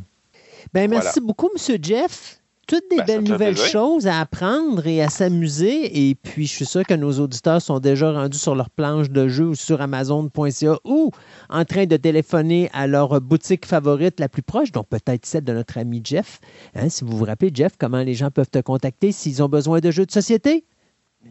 Ben, 0.73 0.89
merci 0.89 1.19
beaucoup, 1.19 1.49
M. 1.55 1.77
Jeff. 1.81 2.38
Toutes 2.69 2.89
des 2.91 2.97
Ben, 2.97 3.05
belles 3.05 3.23
nouvelles 3.23 3.57
choses 3.57 4.05
à 4.05 4.19
apprendre 4.19 4.85
et 4.85 5.01
à 5.01 5.09
s'amuser. 5.09 6.07
Et 6.07 6.13
puis, 6.13 6.45
je 6.45 6.53
suis 6.53 6.67
sûr 6.67 6.85
que 6.85 6.93
nos 6.93 7.19
auditeurs 7.19 7.63
sont 7.63 7.79
déjà 7.79 8.11
rendus 8.11 8.37
sur 8.37 8.53
leur 8.53 8.69
planche 8.69 9.09
de 9.09 9.27
jeu 9.27 9.45
ou 9.45 9.55
sur 9.55 9.81
Amazon.ca 9.81 10.77
ou 10.85 11.09
en 11.49 11.65
train 11.65 11.87
de 11.87 11.97
téléphoner 11.97 12.69
à 12.71 12.85
leur 12.85 13.19
boutique 13.21 13.65
favorite 13.65 14.19
la 14.19 14.29
plus 14.29 14.43
proche, 14.43 14.71
donc 14.71 14.87
peut-être 14.87 15.25
celle 15.25 15.45
de 15.45 15.53
notre 15.53 15.79
ami 15.79 16.01
Jeff. 16.03 16.39
Hein, 16.75 16.89
si 16.89 17.03
vous 17.03 17.17
vous 17.17 17.25
rappelez, 17.25 17.49
Jeff, 17.51 17.71
comment 17.75 18.03
les 18.03 18.13
gens 18.13 18.29
peuvent 18.29 18.51
te 18.51 18.59
contacter 18.59 19.11
s'ils 19.11 19.41
ont 19.41 19.49
besoin 19.49 19.79
de 19.79 19.89
jeux 19.89 20.05
de 20.05 20.11
société? 20.11 20.63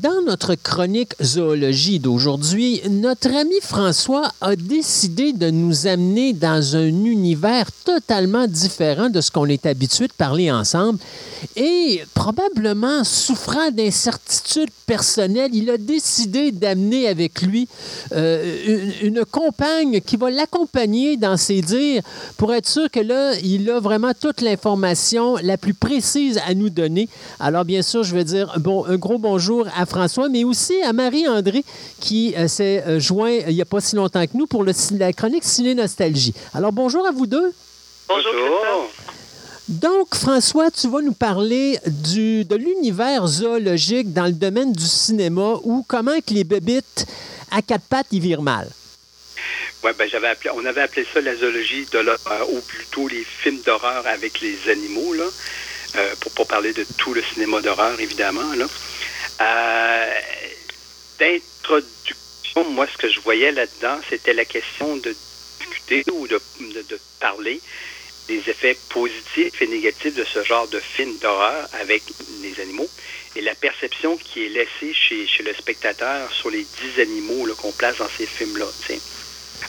Dans 0.02 0.22
notre 0.26 0.54
chronique 0.54 1.14
zoologie 1.22 1.98
d'aujourd'hui, 1.98 2.82
notre 2.88 3.34
ami 3.34 3.54
François 3.62 4.30
a 4.40 4.54
décidé 4.54 5.32
de 5.32 5.50
nous 5.50 5.86
amener 5.86 6.34
dans 6.34 6.76
un 6.76 6.86
univers 6.86 7.72
totalement 7.84 8.46
différent 8.46 9.08
de 9.08 9.20
ce 9.20 9.30
qu'on 9.30 9.46
est 9.46 9.66
habitué 9.66 10.06
de 10.06 10.12
parler 10.12 10.52
ensemble. 10.52 10.98
Et 11.56 12.02
probablement 12.14 13.02
souffrant 13.02 13.70
d'incertitudes 13.70 14.70
personnelles, 14.86 15.50
il 15.54 15.70
a 15.70 15.78
décidé 15.78 16.52
d'amener 16.52 17.08
avec 17.08 17.42
lui 17.42 17.68
euh, 18.12 18.90
une, 19.02 19.24
compagne 19.24 20.00
qui 20.00 20.16
va 20.16 20.30
l'accompagner 20.30 21.16
dans 21.16 21.36
ses 21.36 21.60
dires 21.60 22.02
pour 22.36 22.52
être 22.54 22.68
sûr 22.68 22.90
que 22.90 23.00
là, 23.00 23.34
il 23.42 23.70
a 23.70 23.80
vraiment 23.80 24.12
toute 24.18 24.40
l'information 24.42 25.36
la 25.42 25.56
plus 25.56 25.74
précise 25.74 26.38
à 26.46 26.54
nous 26.54 26.70
donner. 26.70 27.08
Alors, 27.40 27.64
bien 27.64 27.82
sûr, 27.82 28.02
je 28.02 28.14
veux 28.14 28.24
dire 28.24 28.58
bon, 28.58 28.84
un 28.86 28.96
gros 28.96 29.18
bonjour 29.18 29.66
à 29.76 29.86
François, 29.88 30.28
mais 30.28 30.44
aussi 30.44 30.80
à 30.82 30.92
Marie-André 30.92 31.64
qui 32.00 32.34
euh, 32.36 32.48
s'est 32.48 32.82
euh, 32.86 33.00
joint 33.00 33.30
euh, 33.30 33.44
il 33.48 33.54
n'y 33.54 33.62
a 33.62 33.64
pas 33.64 33.80
si 33.80 33.96
longtemps 33.96 34.24
que 34.26 34.36
nous 34.36 34.46
pour 34.46 34.62
le, 34.62 34.72
la 34.98 35.12
chronique 35.12 35.44
Ciné 35.44 35.74
Nostalgie. 35.74 36.34
Alors, 36.54 36.72
bonjour 36.72 37.06
à 37.06 37.10
vous 37.10 37.26
deux. 37.26 37.52
Bonjour. 38.08 38.90
Donc, 39.68 40.14
François, 40.14 40.70
tu 40.70 40.88
vas 40.88 41.02
nous 41.02 41.12
parler 41.12 41.78
du, 41.86 42.44
de 42.44 42.56
l'univers 42.56 43.26
zoologique 43.26 44.14
dans 44.14 44.24
le 44.24 44.32
domaine 44.32 44.72
du 44.72 44.86
cinéma 44.86 45.56
ou 45.62 45.84
comment 45.86 46.18
que 46.26 46.32
les 46.32 46.44
bébites 46.44 47.06
à 47.50 47.60
quatre 47.60 47.84
pattes 47.84 48.06
y 48.12 48.20
virent 48.20 48.42
mal. 48.42 48.68
Ouais, 49.84 49.92
ben, 49.96 50.08
j'avais 50.08 50.28
appelé, 50.28 50.50
on 50.54 50.64
avait 50.64 50.80
appelé 50.80 51.06
ça 51.12 51.20
la 51.20 51.36
zoologie 51.36 51.86
de 51.92 51.98
l'horreur, 51.98 52.50
ou 52.50 52.60
plutôt 52.60 53.06
les 53.08 53.24
films 53.24 53.60
d'horreur 53.64 54.06
avec 54.06 54.40
les 54.40 54.70
animaux, 54.70 55.14
là, 55.14 55.24
euh, 55.96 56.14
pour 56.20 56.32
pas 56.32 56.44
parler 56.44 56.72
de 56.72 56.84
tout 56.96 57.14
le 57.14 57.22
cinéma 57.22 57.60
d'horreur, 57.60 57.98
évidemment. 58.00 58.54
Là. 58.56 58.66
Euh, 59.40 60.20
D'introduction, 61.18 62.70
moi, 62.70 62.86
ce 62.92 62.96
que 62.98 63.08
je 63.08 63.20
voyais 63.20 63.50
là-dedans, 63.52 64.00
c'était 64.08 64.34
la 64.34 64.44
question 64.44 64.96
de 64.98 65.16
discuter 65.60 66.04
ou 66.12 66.28
de, 66.28 66.40
de, 66.60 66.82
de 66.82 67.00
parler 67.18 67.60
des 68.28 68.38
effets 68.48 68.78
positifs 68.90 69.60
et 69.60 69.66
négatifs 69.66 70.14
de 70.14 70.24
ce 70.24 70.44
genre 70.44 70.68
de 70.68 70.80
film 70.96 71.18
d'horreur 71.18 71.68
avec 71.72 72.04
les 72.28 72.60
animaux 72.60 72.88
et 73.34 73.40
la 73.40 73.54
perception 73.56 74.16
qui 74.18 74.44
est 74.46 74.48
laissée 74.50 74.92
chez, 74.94 75.26
chez 75.26 75.42
le 75.42 75.54
spectateur 75.54 76.32
sur 76.34 76.50
les 76.50 76.64
dix 76.80 77.00
animaux 77.00 77.52
qu'on 77.56 77.72
place 77.72 77.96
dans 77.98 78.10
ces 78.16 78.26
films-là. 78.26 78.72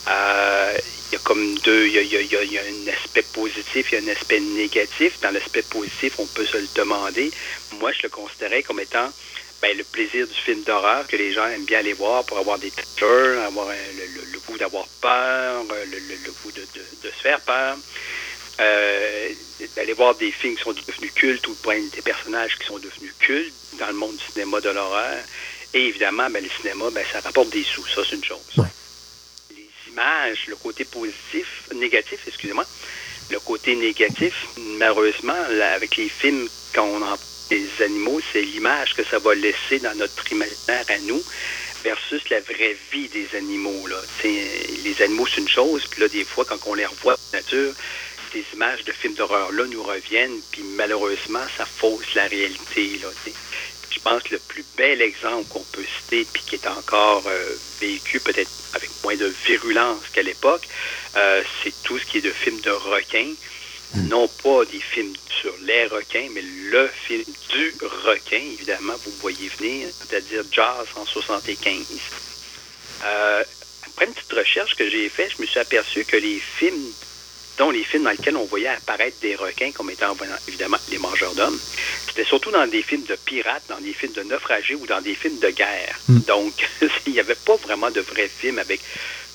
Euh, 0.08 0.78
Il 1.12 1.16
y 1.16 1.18
a 1.18 1.20
comme 1.22 1.58
deux, 1.60 1.88
il 1.88 1.94
y 1.94 1.98
a- 1.98 2.02
il 2.04 2.12
y 2.12 2.18
a- 2.38 2.44
il 2.44 2.52
y 2.54 2.58
a 2.60 2.62
un 2.64 2.88
aspect 2.94 3.24
positif, 3.24 3.92
il 3.92 3.96
y 3.96 3.98
a 3.98 4.02
un 4.04 4.16
aspect 4.16 4.40
négatif. 4.40 5.20
Dans 5.22 5.32
l'aspect 5.32 5.64
positif, 5.64 6.14
on 6.20 6.28
peut 6.28 6.46
se 6.46 6.58
le 6.58 6.68
demander. 6.76 7.32
Moi, 7.72 7.92
je 7.94 8.04
le 8.04 8.10
considérais 8.10 8.62
comme 8.62 8.80
étant 8.80 9.12
ben, 9.62 9.78
le 9.78 9.84
plaisir 9.84 10.26
du 10.26 10.34
film 10.34 10.64
d'horreur 10.64 11.06
que 11.08 11.18
les 11.18 11.34
gens 11.34 11.46
aiment 11.48 11.66
bien 11.66 11.80
aller 11.80 11.94
voir 11.94 12.24
pour 12.24 12.38
avoir 12.38 12.58
des 12.60 12.72
peurs, 12.98 13.44
avoir 13.44 13.68
le, 13.68 14.40
goût 14.48 14.58
d'avoir 14.58 14.88
peur, 15.02 15.64
le, 15.64 16.32
goût 16.44 16.52
de, 16.52 16.62
se 17.04 17.22
faire 17.22 17.42
peur. 17.42 17.78
Euh, 18.62 19.30
d'aller 19.76 19.94
voir 19.94 20.16
des 20.16 20.32
films 20.32 20.56
qui 20.56 20.64
sont 20.64 20.74
devenus 20.74 21.12
cultes 21.14 21.48
ou 21.48 21.56
des 21.94 22.02
personnages 22.02 22.58
qui 22.58 22.66
sont 22.66 22.78
devenus 22.78 23.14
cultes 23.20 23.54
dans 23.80 23.88
le 23.88 23.94
monde 23.94 24.16
du 24.16 24.34
cinéma 24.34 24.60
de 24.62 24.70
l'horreur. 24.70 25.18
Et 25.74 25.88
évidemment, 25.88 26.30
ben, 26.30 26.44
le 26.44 26.50
cinéma, 26.50 26.86
ben, 26.92 27.06
ça 27.12 27.20
rapporte 27.22 27.50
des 27.50 27.64
sous. 27.64 27.86
Ça, 27.88 28.02
c'est 28.08 28.16
une 28.16 28.24
chose. 28.24 28.40
Les 29.52 29.92
images, 29.92 30.46
le 30.48 30.56
côté 30.56 30.86
positif, 30.86 31.70
négatif, 31.76 32.20
excusez-moi, 32.28 32.66
le 33.30 33.40
côté 33.40 33.76
négatif, 33.76 34.48
malheureusement, 34.78 35.38
avec 35.74 35.98
les 35.98 36.10
films, 36.10 36.48
quand 36.74 36.86
on 36.86 37.02
en 37.02 37.18
des 37.50 37.68
animaux, 37.84 38.20
c'est 38.32 38.42
l'image 38.42 38.94
que 38.94 39.04
ça 39.04 39.20
va 39.20 39.36
laisser 39.36 39.80
dans 39.80 39.96
notre 39.96 40.32
imaginaire 40.32 40.86
à 40.88 40.98
nous 41.00 41.24
versus 41.84 42.22
la 42.30 42.42
vraie 42.42 42.76
vie 42.92 43.08
des 43.08 43.28
animaux. 43.36 43.88
Là. 43.88 43.98
les 44.24 45.02
animaux, 45.02 45.28
c'est 45.28 45.42
une 45.42 45.50
chose, 45.50 45.86
puis 45.90 46.02
là, 46.02 46.08
des 46.08 46.26
fois, 46.26 46.46
quand 46.46 46.60
on 46.66 46.74
les 46.74 46.86
revoit 46.86 47.18
la 47.34 47.40
nature, 47.40 47.74
ces 48.32 48.44
images 48.54 48.84
de 48.84 48.92
films 48.92 49.16
d'horreur-là 49.16 49.66
nous 49.66 49.84
reviennent, 49.84 50.40
puis 50.52 50.64
malheureusement, 50.76 51.46
ça 51.58 51.66
fausse 51.66 52.14
la 52.16 52.28
réalité. 52.28 53.00
Là, 53.02 53.10
je 53.90 54.00
pense 54.00 54.24
que 54.24 54.34
le 54.34 54.40
plus 54.40 54.66
bel 54.78 55.02
exemple 55.02 55.48
qu'on 55.50 55.66
peut 55.72 55.84
citer, 55.84 56.26
puis 56.32 56.44
qui 56.46 56.56
est 56.56 56.68
encore 56.68 57.24
euh, 57.28 57.56
vécu 57.82 58.20
peut-être 58.20 58.50
avec 58.74 58.90
moins 59.04 59.16
de 59.16 59.34
virulence 59.46 60.02
qu'à 60.14 60.22
l'époque, 60.22 60.68
euh, 61.18 61.42
c'est 61.64 61.74
tout 61.84 61.98
ce 61.98 62.06
qui 62.06 62.20
est 62.20 62.22
de 62.22 62.32
films 62.32 62.62
de 62.62 62.70
requins. 62.70 63.34
Non 63.96 64.28
pas 64.44 64.66
des 64.66 64.80
films 64.80 65.14
sur 65.42 65.54
les 65.64 65.86
requins, 65.86 66.28
mais 66.34 66.44
le 66.72 66.88
film 66.88 67.24
du 67.50 67.74
requin, 68.06 68.42
évidemment, 68.54 68.94
vous 69.04 69.12
voyez 69.20 69.50
venir, 69.58 69.88
c'est-à-dire 69.90 70.44
Jazz 70.52 70.88
en 70.96 71.06
75. 71.06 71.86
Euh, 73.04 73.44
après 73.88 74.06
une 74.06 74.14
petite 74.14 74.34
recherche 74.34 74.76
que 74.76 74.90
j'ai 74.90 75.10
faite, 75.10 75.32
je 75.36 75.42
me 75.42 75.48
suis 75.48 75.60
aperçu 75.60 76.06
que 76.06 76.18
les 76.18 76.40
films 76.40 76.92
dont 77.60 77.72
les 77.72 77.84
films 77.84 78.04
dans 78.04 78.12
lesquels 78.12 78.38
on 78.38 78.46
voyait 78.46 78.70
apparaître 78.70 79.18
des 79.22 79.36
requins 79.36 79.72
comme 79.72 79.90
étant 79.90 80.16
évidemment 80.48 80.78
les 80.90 80.98
mangeurs 80.98 81.36
d'hommes, 81.36 81.60
c'était 82.08 82.24
surtout 82.24 82.52
dans 82.52 82.66
des 82.66 82.82
films 82.82 83.04
de 83.04 83.16
pirates, 83.16 83.64
dans 83.68 83.82
des 83.82 83.94
films 83.94 84.14
de 84.14 84.24
naufragés 84.24 84.76
ou 84.76 84.88
dans 84.88 85.02
des 85.02 85.14
films 85.14 85.40
de 85.40 85.50
guerre. 85.50 86.00
Hmm. 86.08 86.20
Donc, 86.20 86.54
il 87.06 87.14
n'y 87.14 87.20
avait 87.20 87.36
pas 87.36 87.58
vraiment 87.58 87.92
de 87.92 88.00
vrais 88.00 88.30
films 88.30 88.60
avec 88.60 88.80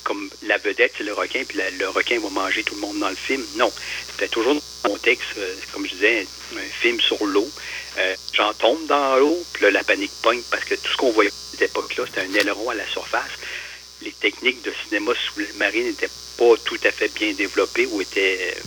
comme 0.05 0.29
la 0.43 0.57
vedette, 0.59 0.93
c'est 0.97 1.03
le 1.03 1.13
requin, 1.13 1.43
puis 1.45 1.59
le 1.77 1.89
requin 1.89 2.19
va 2.19 2.29
manger 2.29 2.63
tout 2.63 2.75
le 2.75 2.81
monde 2.81 2.99
dans 2.99 3.09
le 3.09 3.15
film. 3.15 3.43
Non, 3.57 3.71
c'était 4.11 4.29
toujours 4.29 4.53
dans 4.53 4.61
le 4.83 4.89
contexte, 4.89 5.27
euh, 5.37 5.53
comme 5.73 5.85
je 5.85 5.95
disais, 5.95 6.25
un 6.55 6.69
film 6.79 7.01
sur 7.01 7.25
l'eau. 7.25 7.49
Euh, 7.97 8.15
J'en 8.33 8.53
tombe 8.53 8.85
dans 8.85 9.17
l'eau, 9.17 9.37
puis 9.53 9.63
là, 9.63 9.71
la 9.71 9.83
panique 9.83 10.11
pogne 10.21 10.41
parce 10.51 10.63
que 10.63 10.75
tout 10.75 10.91
ce 10.91 10.97
qu'on 10.97 11.11
voyait 11.11 11.31
à 11.31 11.33
cette 11.51 11.63
époque-là, 11.63 12.05
c'était 12.05 12.21
un 12.21 12.33
aileron 12.35 12.69
à 12.69 12.75
la 12.75 12.87
surface. 12.87 13.31
Les 14.01 14.11
techniques 14.11 14.61
de 14.61 14.71
cinéma 14.83 15.13
sous-marin 15.15 15.81
n'étaient 15.81 16.09
pas 16.37 16.53
tout 16.63 16.79
à 16.83 16.91
fait 16.91 17.11
bien 17.15 17.33
développées 17.33 17.87
ou 17.87 18.01
étaient 18.01 18.53
euh, 18.55 18.61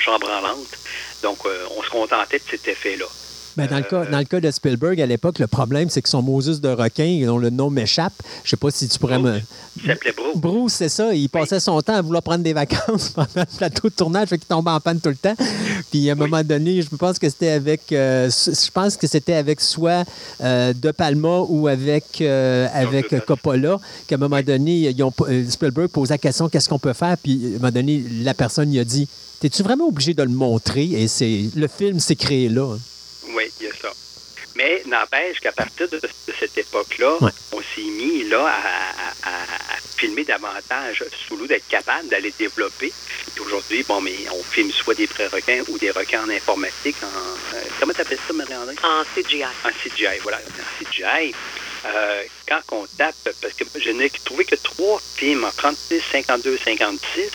chambranlantes. 0.00 0.78
Donc, 1.22 1.38
euh, 1.46 1.66
on 1.76 1.82
se 1.82 1.90
contentait 1.90 2.38
de 2.38 2.44
cet 2.50 2.66
effet-là. 2.66 3.06
Ben, 3.56 3.66
dans, 3.66 3.78
le 3.78 3.84
cas, 3.84 4.04
dans 4.04 4.18
le 4.18 4.24
cas 4.24 4.38
de 4.38 4.50
Spielberg, 4.50 5.00
à 5.00 5.06
l'époque, 5.06 5.38
le 5.38 5.46
problème, 5.46 5.88
c'est 5.88 6.02
que 6.02 6.10
son 6.10 6.20
Moses 6.20 6.60
de 6.60 6.68
requin, 6.68 7.22
dont 7.24 7.38
le 7.38 7.48
nom 7.48 7.70
m'échappe, 7.70 8.12
je 8.44 8.50
sais 8.50 8.56
pas 8.56 8.70
si 8.70 8.86
tu 8.86 8.98
pourrais 8.98 9.18
me. 9.18 9.40
Il 9.76 9.86
s'appelait 9.86 10.12
Bruce. 10.12 10.36
Bruce, 10.36 10.72
c'est 10.74 10.90
ça. 10.90 11.14
Il 11.14 11.28
passait 11.30 11.58
son 11.60 11.80
temps 11.80 11.94
à 11.94 12.02
vouloir 12.02 12.22
prendre 12.22 12.44
des 12.44 12.52
vacances 12.52 13.08
pendant 13.14 13.28
le 13.36 13.56
plateau 13.56 13.88
de 13.88 13.94
tournage, 13.94 14.28
fait 14.28 14.36
qu'il 14.36 14.46
tombait 14.46 14.70
en 14.70 14.80
panne 14.80 15.00
tout 15.00 15.08
le 15.08 15.16
temps. 15.16 15.34
Puis 15.90 16.08
à 16.10 16.12
un 16.12 16.16
moment 16.16 16.42
donné, 16.42 16.82
je 16.82 16.94
pense 16.94 17.18
que 17.18 17.28
c'était 17.30 17.50
avec. 17.50 17.92
Euh, 17.92 18.28
je 18.30 18.70
pense 18.70 18.96
que 18.98 19.06
c'était 19.06 19.34
avec 19.34 19.62
soit 19.62 20.04
euh, 20.42 20.74
De 20.74 20.90
Palma 20.90 21.40
ou 21.48 21.66
avec, 21.66 22.20
euh, 22.20 22.68
avec 22.74 23.24
Coppola, 23.24 23.78
qu'à 24.06 24.16
un 24.16 24.18
moment 24.18 24.42
donné, 24.42 24.90
ils 24.90 25.02
ont, 25.02 25.12
Spielberg 25.48 25.88
pose 25.88 26.10
la 26.10 26.18
question 26.18 26.50
qu'est-ce 26.50 26.68
qu'on 26.68 26.78
peut 26.78 26.92
faire? 26.92 27.16
Puis 27.16 27.52
à 27.54 27.56
un 27.56 27.58
moment 27.60 27.72
donné, 27.72 28.04
la 28.22 28.34
personne 28.34 28.70
lui 28.70 28.80
a 28.80 28.84
dit 28.84 29.08
T'es-tu 29.40 29.62
vraiment 29.62 29.88
obligé 29.88 30.12
de 30.12 30.22
le 30.22 30.30
montrer? 30.30 30.84
Et 30.84 31.08
c'est 31.08 31.44
le 31.54 31.68
film 31.68 32.00
s'est 32.00 32.16
créé 32.16 32.48
là. 32.50 32.76
Oui, 33.36 33.52
il 33.60 33.66
y 33.66 33.68
a 33.68 33.72
ça. 33.74 33.92
Mais 34.54 34.82
n'empêche 34.86 35.40
qu'à 35.40 35.52
partir 35.52 35.86
de, 35.90 36.00
cette 36.40 36.56
époque-là, 36.56 37.18
on 37.52 37.60
s'est 37.60 37.82
mis 37.82 38.24
là 38.24 38.50
à, 39.22 39.30
filmer 39.98 40.24
davantage 40.24 41.04
sous 41.26 41.36
l'eau, 41.36 41.46
d'être 41.46 41.68
capable 41.68 42.08
d'aller 42.08 42.32
développer. 42.38 42.92
Aujourd'hui, 43.38 43.82
bon, 43.82 44.00
mais 44.00 44.16
on 44.32 44.42
filme 44.42 44.70
soit 44.70 44.94
des 44.94 45.06
pré-requins 45.06 45.62
ou 45.68 45.76
des 45.76 45.90
requins 45.90 46.24
en 46.24 46.30
informatique. 46.30 46.96
En, 47.02 47.06
euh, 47.06 47.62
comment 47.78 47.92
tu 47.92 48.00
appelles 48.00 48.18
ça, 48.26 48.32
Marie-André? 48.32 48.74
En 48.82 49.04
CGI. 49.14 49.44
En 49.44 49.70
CGI, 49.70 50.18
voilà. 50.22 50.38
En 50.38 50.84
CGI. 50.84 51.34
Euh, 51.84 52.22
quand 52.48 52.60
on 52.72 52.86
tape, 52.96 53.14
parce 53.42 53.54
que 53.54 53.64
je 53.78 53.90
n'ai 53.90 54.08
trouvé 54.10 54.46
que 54.46 54.56
trois 54.56 55.00
films 55.16 55.44
en 55.44 55.50
36, 55.50 56.02
52, 56.12 56.58
56 56.64 57.30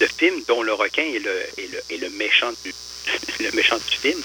de 0.00 0.06
films 0.06 0.42
dont 0.48 0.62
le 0.62 0.72
requin 0.72 1.02
est 1.02 1.20
le, 1.20 1.36
est 1.58 1.70
le, 1.70 1.82
est 1.90 1.98
le 1.98 2.10
méchant 2.10 2.52
du 2.64 2.74
le 3.40 3.50
méchant 3.52 3.76
du 3.76 3.96
film. 3.96 4.20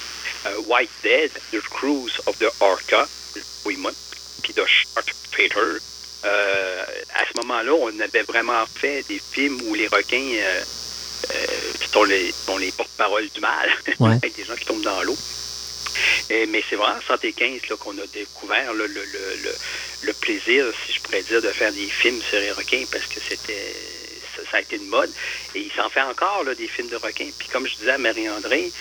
Euh, 0.45 0.61
White 0.68 0.90
Dead, 1.03 1.32
The 1.52 1.61
Cruise 1.61 2.22
of 2.26 2.38
the 2.40 2.49
Orca, 2.61 3.07
oui, 3.66 3.78
puis 4.41 4.53
The 4.53 4.66
Shark 4.66 5.14
Fater. 5.32 5.80
Euh, 6.26 6.86
à 7.16 7.26
ce 7.26 7.41
moment-là, 7.41 7.74
on 7.74 7.99
avait 7.99 8.24
vraiment 8.24 8.66
fait 8.66 9.06
des 9.07 9.20
films 9.20 9.60
où 9.68 9.74
les 9.74 9.88
requins 9.88 10.36
euh, 10.38 10.61
sont 11.91 12.03
les, 12.03 12.32
sont 12.32 12.57
les 12.57 12.72
porte-paroles 12.72 13.30
du 13.30 13.41
mal, 13.41 13.70
avec 13.99 14.36
des 14.36 14.44
gens 14.45 14.56
qui 14.56 14.66
tombent 14.66 14.82
dans 14.82 15.02
l'eau. 15.03 15.18
mais 16.30 16.64
c'est 16.70 16.76
vraiment 16.76 16.98
en 16.98 17.02
75 17.02 17.61
qu'on 17.80 17.98
a 17.98 18.07
découvert 18.14 18.74
le, 18.74 18.88
le, 18.88 19.03
le, 19.03 19.56
le, 20.03 20.14
plaisir, 20.14 20.66
si 20.86 20.94
je 20.94 21.02
pourrais 21.02 21.24
dire, 21.24 21.41
de 21.41 21.49
faire 21.49 21.74
des 21.74 21.88
films 21.88 22.22
sur 22.22 22.40
les 22.40 22.52
requins 22.52 22.84
parce 22.91 23.06
que 23.06 23.20
c'était 23.20 23.76
ça, 24.49 24.57
a 24.57 24.61
été 24.61 24.78
une 24.78 24.88
mode. 24.88 25.11
Et 25.56 25.60
il 25.60 25.72
s'en 25.72 25.90
fait 25.90 26.02
encore 26.02 26.44
là, 26.44 26.56
des 26.56 26.68
films 26.68 26.90
de 26.90 26.95
requins. 26.95 27.30
Puis 27.38 27.49
comme 27.49 27.68
je 27.68 27.76
disais 27.76 27.91
à 27.91 27.98
Marie-André, 27.98 28.72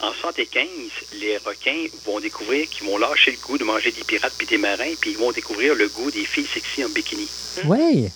en 0.00 0.12
75, 0.12 0.68
les 1.14 1.38
requins 1.38 1.86
vont 2.04 2.20
découvrir 2.20 2.68
qu'ils 2.68 2.86
vont 2.86 2.98
lâcher 2.98 3.30
le 3.30 3.38
goût 3.38 3.58
de 3.58 3.64
manger 3.64 3.92
des 3.92 4.04
pirates 4.04 4.34
puis 4.36 4.46
des 4.46 4.58
marins, 4.58 4.94
puis 5.00 5.12
ils 5.12 5.18
vont 5.18 5.32
découvrir 5.32 5.74
le 5.74 5.88
goût 5.88 6.10
des 6.10 6.24
filles 6.24 6.46
sexy 6.52 6.84
en 6.84 6.88
bikini. 6.88 7.28
Oui. 7.64 8.08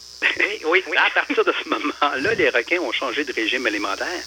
oui, 0.67 0.83
à 0.97 1.11
partir 1.11 1.45
de 1.45 1.53
ce 1.53 1.69
moment-là, 1.69 2.35
les 2.35 2.51
requins 2.51 2.81
ont 2.81 2.93
changé 2.93 3.25
de 3.25 3.33
régime 3.33 3.67
alimentaire. 3.67 4.23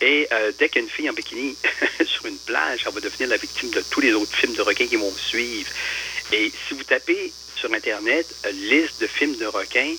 Et 0.00 0.26
euh, 0.32 0.50
dès 0.58 0.68
qu'une 0.68 0.88
fille 0.88 1.08
en 1.08 1.12
bikini 1.12 1.56
sur 2.04 2.26
une 2.26 2.38
plage, 2.38 2.80
elle 2.86 2.92
va 2.92 3.00
devenir 3.00 3.28
la 3.28 3.36
victime 3.36 3.70
de 3.70 3.82
tous 3.90 4.00
les 4.00 4.12
autres 4.12 4.34
films 4.34 4.54
de 4.54 4.62
requins 4.62 4.86
qui 4.86 4.96
vont 4.96 5.12
suivre. 5.16 5.70
Et 6.32 6.50
si 6.66 6.74
vous 6.74 6.84
tapez 6.84 7.32
sur 7.54 7.72
Internet 7.72 8.26
euh, 8.46 8.50
liste 8.50 9.00
de 9.00 9.06
films 9.06 9.36
de 9.36 9.46
requins, 9.46 9.94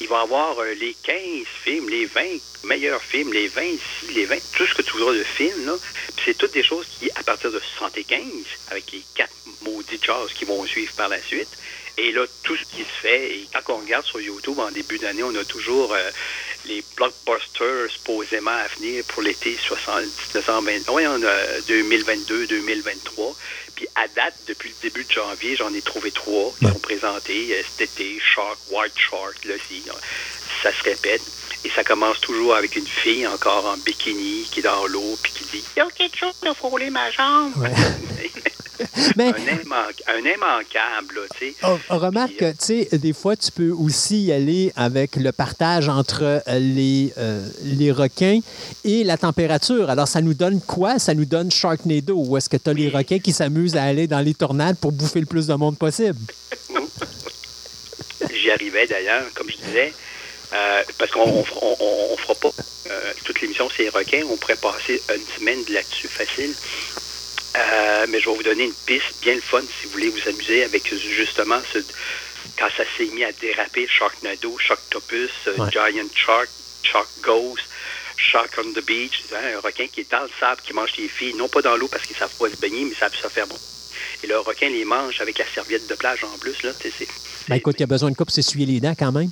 il 0.00 0.08
va 0.08 0.20
avoir 0.20 0.58
euh, 0.58 0.74
les 0.74 0.94
15 1.02 1.16
films, 1.64 1.88
les 1.88 2.06
20 2.06 2.22
meilleurs 2.64 3.02
films, 3.02 3.32
les 3.32 3.48
20 3.48 3.62
ici, 3.62 3.82
les 4.14 4.26
20, 4.26 4.36
tout 4.56 4.66
ce 4.66 4.74
que 4.74 4.82
tu 4.82 4.92
voudras 4.92 5.12
de 5.12 5.22
films, 5.22 5.66
là. 5.66 5.76
c'est 6.24 6.36
toutes 6.36 6.52
des 6.52 6.62
choses 6.62 6.86
qui, 6.98 7.10
à 7.14 7.22
partir 7.22 7.52
de 7.52 7.60
75, 7.78 8.22
avec 8.70 8.92
les 8.92 9.02
quatre 9.14 9.34
maudits 9.62 10.00
jazz 10.02 10.32
qui 10.34 10.44
vont 10.44 10.64
suivre 10.66 10.92
par 10.94 11.08
la 11.08 11.20
suite, 11.20 11.48
et 11.96 12.10
là, 12.10 12.26
tout 12.42 12.56
ce 12.56 12.64
qui 12.64 12.82
se 12.82 13.00
fait, 13.02 13.36
et 13.36 13.48
quand 13.52 13.74
on 13.74 13.78
regarde 13.78 14.04
sur 14.04 14.20
YouTube 14.20 14.58
en 14.58 14.70
début 14.70 14.98
d'année, 14.98 15.22
on 15.22 15.34
a 15.36 15.44
toujours 15.44 15.92
euh, 15.94 16.10
les 16.66 16.82
blockbusters 16.96 17.88
supposément 17.88 18.50
à 18.50 18.66
venir 18.78 19.04
pour 19.04 19.22
l'été 19.22 19.50
1920, 19.50 20.90
oui, 20.90 21.06
on 21.06 21.22
a 21.22 21.60
2022, 21.68 22.46
2023. 22.48 23.36
Puis 23.74 23.86
à 23.94 24.06
date, 24.08 24.34
depuis 24.46 24.70
le 24.70 24.88
début 24.88 25.04
de 25.04 25.10
janvier, 25.10 25.56
j'en 25.56 25.72
ai 25.74 25.82
trouvé 25.82 26.10
trois 26.10 26.52
qui 26.58 26.66
sont 26.66 26.78
présentés 26.78 27.48
euh, 27.52 27.62
cet 27.76 27.90
été, 27.92 28.20
Shark, 28.20 28.58
White 28.70 28.98
Shark, 28.98 29.44
là, 29.44 29.54
ça 30.62 30.72
se 30.72 30.82
répète. 30.84 31.22
Et 31.64 31.70
ça 31.70 31.82
commence 31.82 32.20
toujours 32.20 32.54
avec 32.54 32.76
une 32.76 32.86
fille 32.86 33.26
encore 33.26 33.64
en 33.66 33.78
bikini 33.78 34.46
qui 34.50 34.60
est 34.60 34.62
dans 34.62 34.86
l'eau 34.86 35.18
puis 35.22 35.32
qui 35.32 35.44
dit 35.44 35.64
Il 35.76 35.78
y 35.78 35.82
a 35.82 35.90
quelque 35.90 36.18
chose 36.18 36.34
de 36.42 36.52
frôler 36.52 36.90
ma 36.90 37.10
jambe. 37.10 37.52
Mais, 39.16 39.28
un, 39.28 40.18
immanquable, 40.18 41.20
tu 41.38 41.50
sais. 41.50 41.54
Oh, 41.62 41.78
remarque, 41.88 42.38
tu 42.38 42.54
sais, 42.58 42.88
des 42.92 43.12
fois, 43.12 43.36
tu 43.36 43.50
peux 43.52 43.70
aussi 43.70 44.24
y 44.24 44.32
aller 44.32 44.72
avec 44.76 45.16
le 45.16 45.32
partage 45.32 45.88
entre 45.88 46.42
les, 46.58 47.12
euh, 47.18 47.46
les 47.62 47.92
requins 47.92 48.40
et 48.84 49.04
la 49.04 49.16
température. 49.16 49.90
Alors, 49.90 50.08
ça 50.08 50.20
nous 50.20 50.34
donne 50.34 50.60
quoi? 50.60 50.98
Ça 50.98 51.14
nous 51.14 51.24
donne 51.24 51.50
Sharknado, 51.50 52.16
où 52.16 52.36
est-ce 52.36 52.48
que 52.48 52.56
tu 52.56 52.70
as 52.70 52.72
les 52.72 52.88
requins 52.88 53.18
qui 53.18 53.32
s'amusent 53.32 53.76
à 53.76 53.84
aller 53.84 54.06
dans 54.06 54.20
les 54.20 54.34
tornades 54.34 54.76
pour 54.78 54.92
bouffer 54.92 55.20
le 55.20 55.26
plus 55.26 55.46
de 55.46 55.54
monde 55.54 55.78
possible? 55.78 56.18
J'y 58.34 58.50
arrivais 58.50 58.86
d'ailleurs, 58.86 59.24
comme 59.34 59.48
je 59.50 59.56
disais. 59.56 59.92
Euh, 60.52 60.82
parce 60.98 61.10
qu'on 61.10 61.38
ne 61.38 61.42
fera 61.42 62.34
pas 62.34 62.50
euh, 62.90 63.12
toute 63.24 63.40
l'émission 63.40 63.68
sur 63.68 63.82
les 63.82 63.88
requins. 63.88 64.22
On 64.30 64.36
pourrait 64.36 64.56
passer 64.56 65.02
une 65.14 65.38
semaine 65.38 65.58
là-dessus 65.68 66.08
facile. 66.08 66.54
Euh, 67.56 68.06
mais 68.08 68.20
je 68.20 68.28
vais 68.28 68.36
vous 68.36 68.42
donner 68.42 68.64
une 68.64 68.74
piste 68.86 69.22
bien 69.22 69.34
le 69.34 69.40
fun 69.40 69.60
si 69.60 69.86
vous 69.86 69.92
voulez 69.92 70.08
vous 70.08 70.28
amuser 70.28 70.64
avec 70.64 70.92
justement 70.92 71.60
ce, 71.72 71.78
quand 72.58 72.68
ça 72.76 72.84
s'est 72.96 73.06
mis 73.14 73.24
à 73.24 73.32
déraper, 73.32 73.86
Sharknado, 73.86 74.58
Sharktopus, 74.58 75.30
euh, 75.46 75.70
Giant 75.70 76.08
Shark, 76.14 76.48
Shark 76.82 77.08
Ghost, 77.22 77.64
Shark 78.16 78.50
on 78.58 78.72
the 78.72 78.84
Beach, 78.84 79.24
hein, 79.32 79.56
un 79.56 79.60
requin 79.60 79.86
qui 79.86 80.00
est 80.00 80.10
dans 80.10 80.22
le 80.22 80.30
sable, 80.40 80.60
qui 80.62 80.72
mange 80.72 80.96
les 80.98 81.08
filles, 81.08 81.34
non 81.34 81.48
pas 81.48 81.62
dans 81.62 81.76
l'eau 81.76 81.88
parce 81.88 82.04
qu'ils 82.04 82.16
savent 82.16 82.34
pas 82.36 82.48
se 82.50 82.56
baigner, 82.56 82.84
mais 82.84 82.90
ils 82.90 82.96
savent 82.96 83.14
se 83.14 83.28
faire 83.28 83.46
bon. 83.46 83.58
Et 84.22 84.26
le 84.26 84.38
requin 84.38 84.68
les 84.68 84.84
mange 84.84 85.20
avec 85.20 85.38
la 85.38 85.46
serviette 85.46 85.86
de 85.88 85.94
plage 85.94 86.24
en 86.24 86.38
plus. 86.38 86.62
Là, 86.62 86.70
c'est, 86.80 86.92
c'est, 86.96 87.06
Ben, 87.48 87.56
écoute, 87.56 87.76
il 87.78 87.80
y 87.80 87.84
a 87.84 87.86
besoin 87.86 88.10
de 88.10 88.16
quoi 88.16 88.26
pour 88.26 88.34
s'essuyer 88.34 88.66
les 88.66 88.80
dents 88.80 88.94
quand 88.98 89.12
même. 89.12 89.30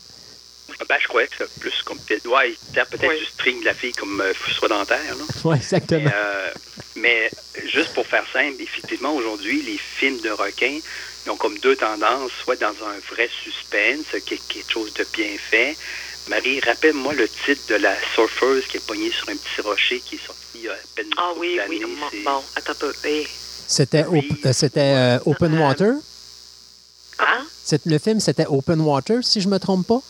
Ben, 0.88 0.96
je 1.00 1.08
crois 1.08 1.26
que 1.26 1.34
c'est 1.38 1.60
plus 1.60 1.82
comme. 1.84 1.98
Ouais, 1.98 2.50
il 2.52 2.74
sert 2.74 2.86
peut-être 2.86 3.08
Oui. 3.08 3.18
du 3.18 3.26
string 3.26 3.60
de 3.60 3.64
la 3.66 3.74
fille 3.74 3.92
comme 3.92 4.20
euh, 4.20 4.32
soie 4.58 4.68
dentaire. 4.68 5.14
Là. 5.16 5.24
Oui, 5.44 5.50
Mais, 5.52 5.56
exactement. 5.56 6.10
euh, 6.14 6.50
mais 6.96 7.30
juste 7.66 7.92
pour 7.94 8.06
faire 8.06 8.24
simple, 8.32 8.60
effectivement, 8.60 9.14
aujourd'hui, 9.14 9.62
les 9.62 9.78
films 9.78 10.20
de 10.20 10.30
requins 10.30 10.78
ils 11.24 11.30
ont 11.30 11.36
comme 11.36 11.56
deux 11.58 11.76
tendances, 11.76 12.32
soit 12.42 12.56
dans 12.56 12.66
un 12.84 12.98
vrai 13.14 13.30
suspense, 13.44 14.06
quelque 14.26 14.68
chose 14.72 14.92
de 14.94 15.06
bien 15.12 15.36
fait. 15.50 15.76
Marie, 16.28 16.58
rappelle-moi 16.60 17.14
le 17.14 17.28
titre 17.28 17.62
de 17.68 17.76
la 17.76 17.94
surfeuse 18.14 18.64
qui 18.66 18.76
est 18.78 18.86
pognée 18.86 19.10
sur 19.12 19.28
un 19.28 19.36
petit 19.36 19.60
rocher 19.60 20.00
qui 20.00 20.16
est 20.16 20.26
sorti 20.26 20.40
il 20.56 20.62
y 20.62 20.68
a 20.68 20.72
à 20.72 20.76
peine 20.96 21.06
une 21.06 21.12
Ah 21.16 21.32
oui, 21.36 21.58
oui. 21.68 21.80
Bon, 21.84 22.06
C'est- 22.10 22.22
bon, 22.22 22.42
attends 22.56 22.72
un 22.72 22.74
peu. 22.74 22.92
Eh, 23.04 23.26
C'était 23.68 24.04
oui. 24.06 24.28
op- 24.30 24.38
euh, 24.46 24.52
c'était 24.52 24.80
euh, 24.80 25.18
Open 25.26 25.56
Water? 25.58 25.94
Hein? 27.20 27.46
Le 27.86 27.98
film, 27.98 28.18
c'était 28.20 28.46
Open 28.46 28.80
Water, 28.80 29.22
si 29.22 29.40
je 29.40 29.48
me 29.48 29.58
trompe 29.58 29.86
pas? 29.86 30.00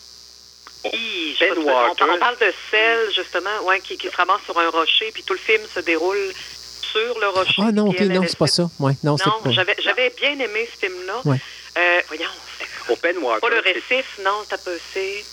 Hi, 0.85 1.35
Ben 1.39 1.53
on, 1.57 1.63
Water. 1.63 2.07
on 2.13 2.19
parle 2.19 2.37
de 2.39 2.53
sel, 2.69 2.99
justement, 3.15 3.63
ouais, 3.65 3.79
qui, 3.79 3.97
qui 3.97 4.09
se 4.09 4.15
ramasse 4.15 4.41
sur 4.45 4.57
un 4.59 4.69
rocher, 4.69 5.11
puis 5.13 5.23
tout 5.23 5.33
le 5.33 5.39
film 5.39 5.61
se 5.73 5.79
déroule 5.79 6.33
sur 6.81 7.19
le 7.19 7.27
rocher. 7.29 7.61
Ah 7.65 7.71
non, 7.71 7.87
ok, 7.89 7.99
non, 8.01 8.23
c'est 8.27 8.37
pas 8.37 8.47
ça. 8.47 8.69
Ouais, 8.79 8.93
non, 9.03 9.17
c'est 9.17 9.25
Non, 9.27 9.39
pas. 9.43 9.51
j'avais, 9.51 9.75
j'avais 9.81 10.09
bien 10.11 10.31
aimé 10.39 10.67
ce 10.73 10.85
film-là. 10.85 11.21
Ouais. 11.25 11.37
Euh, 11.77 12.01
voyons, 12.07 12.29
c'est 12.59 12.91
Open 12.91 13.17
Water, 13.19 13.39
pas 13.41 13.49
le 13.49 13.59
récif, 13.61 14.19
non, 14.23 14.43
t'as 14.49 14.57
c'est... 14.93 15.23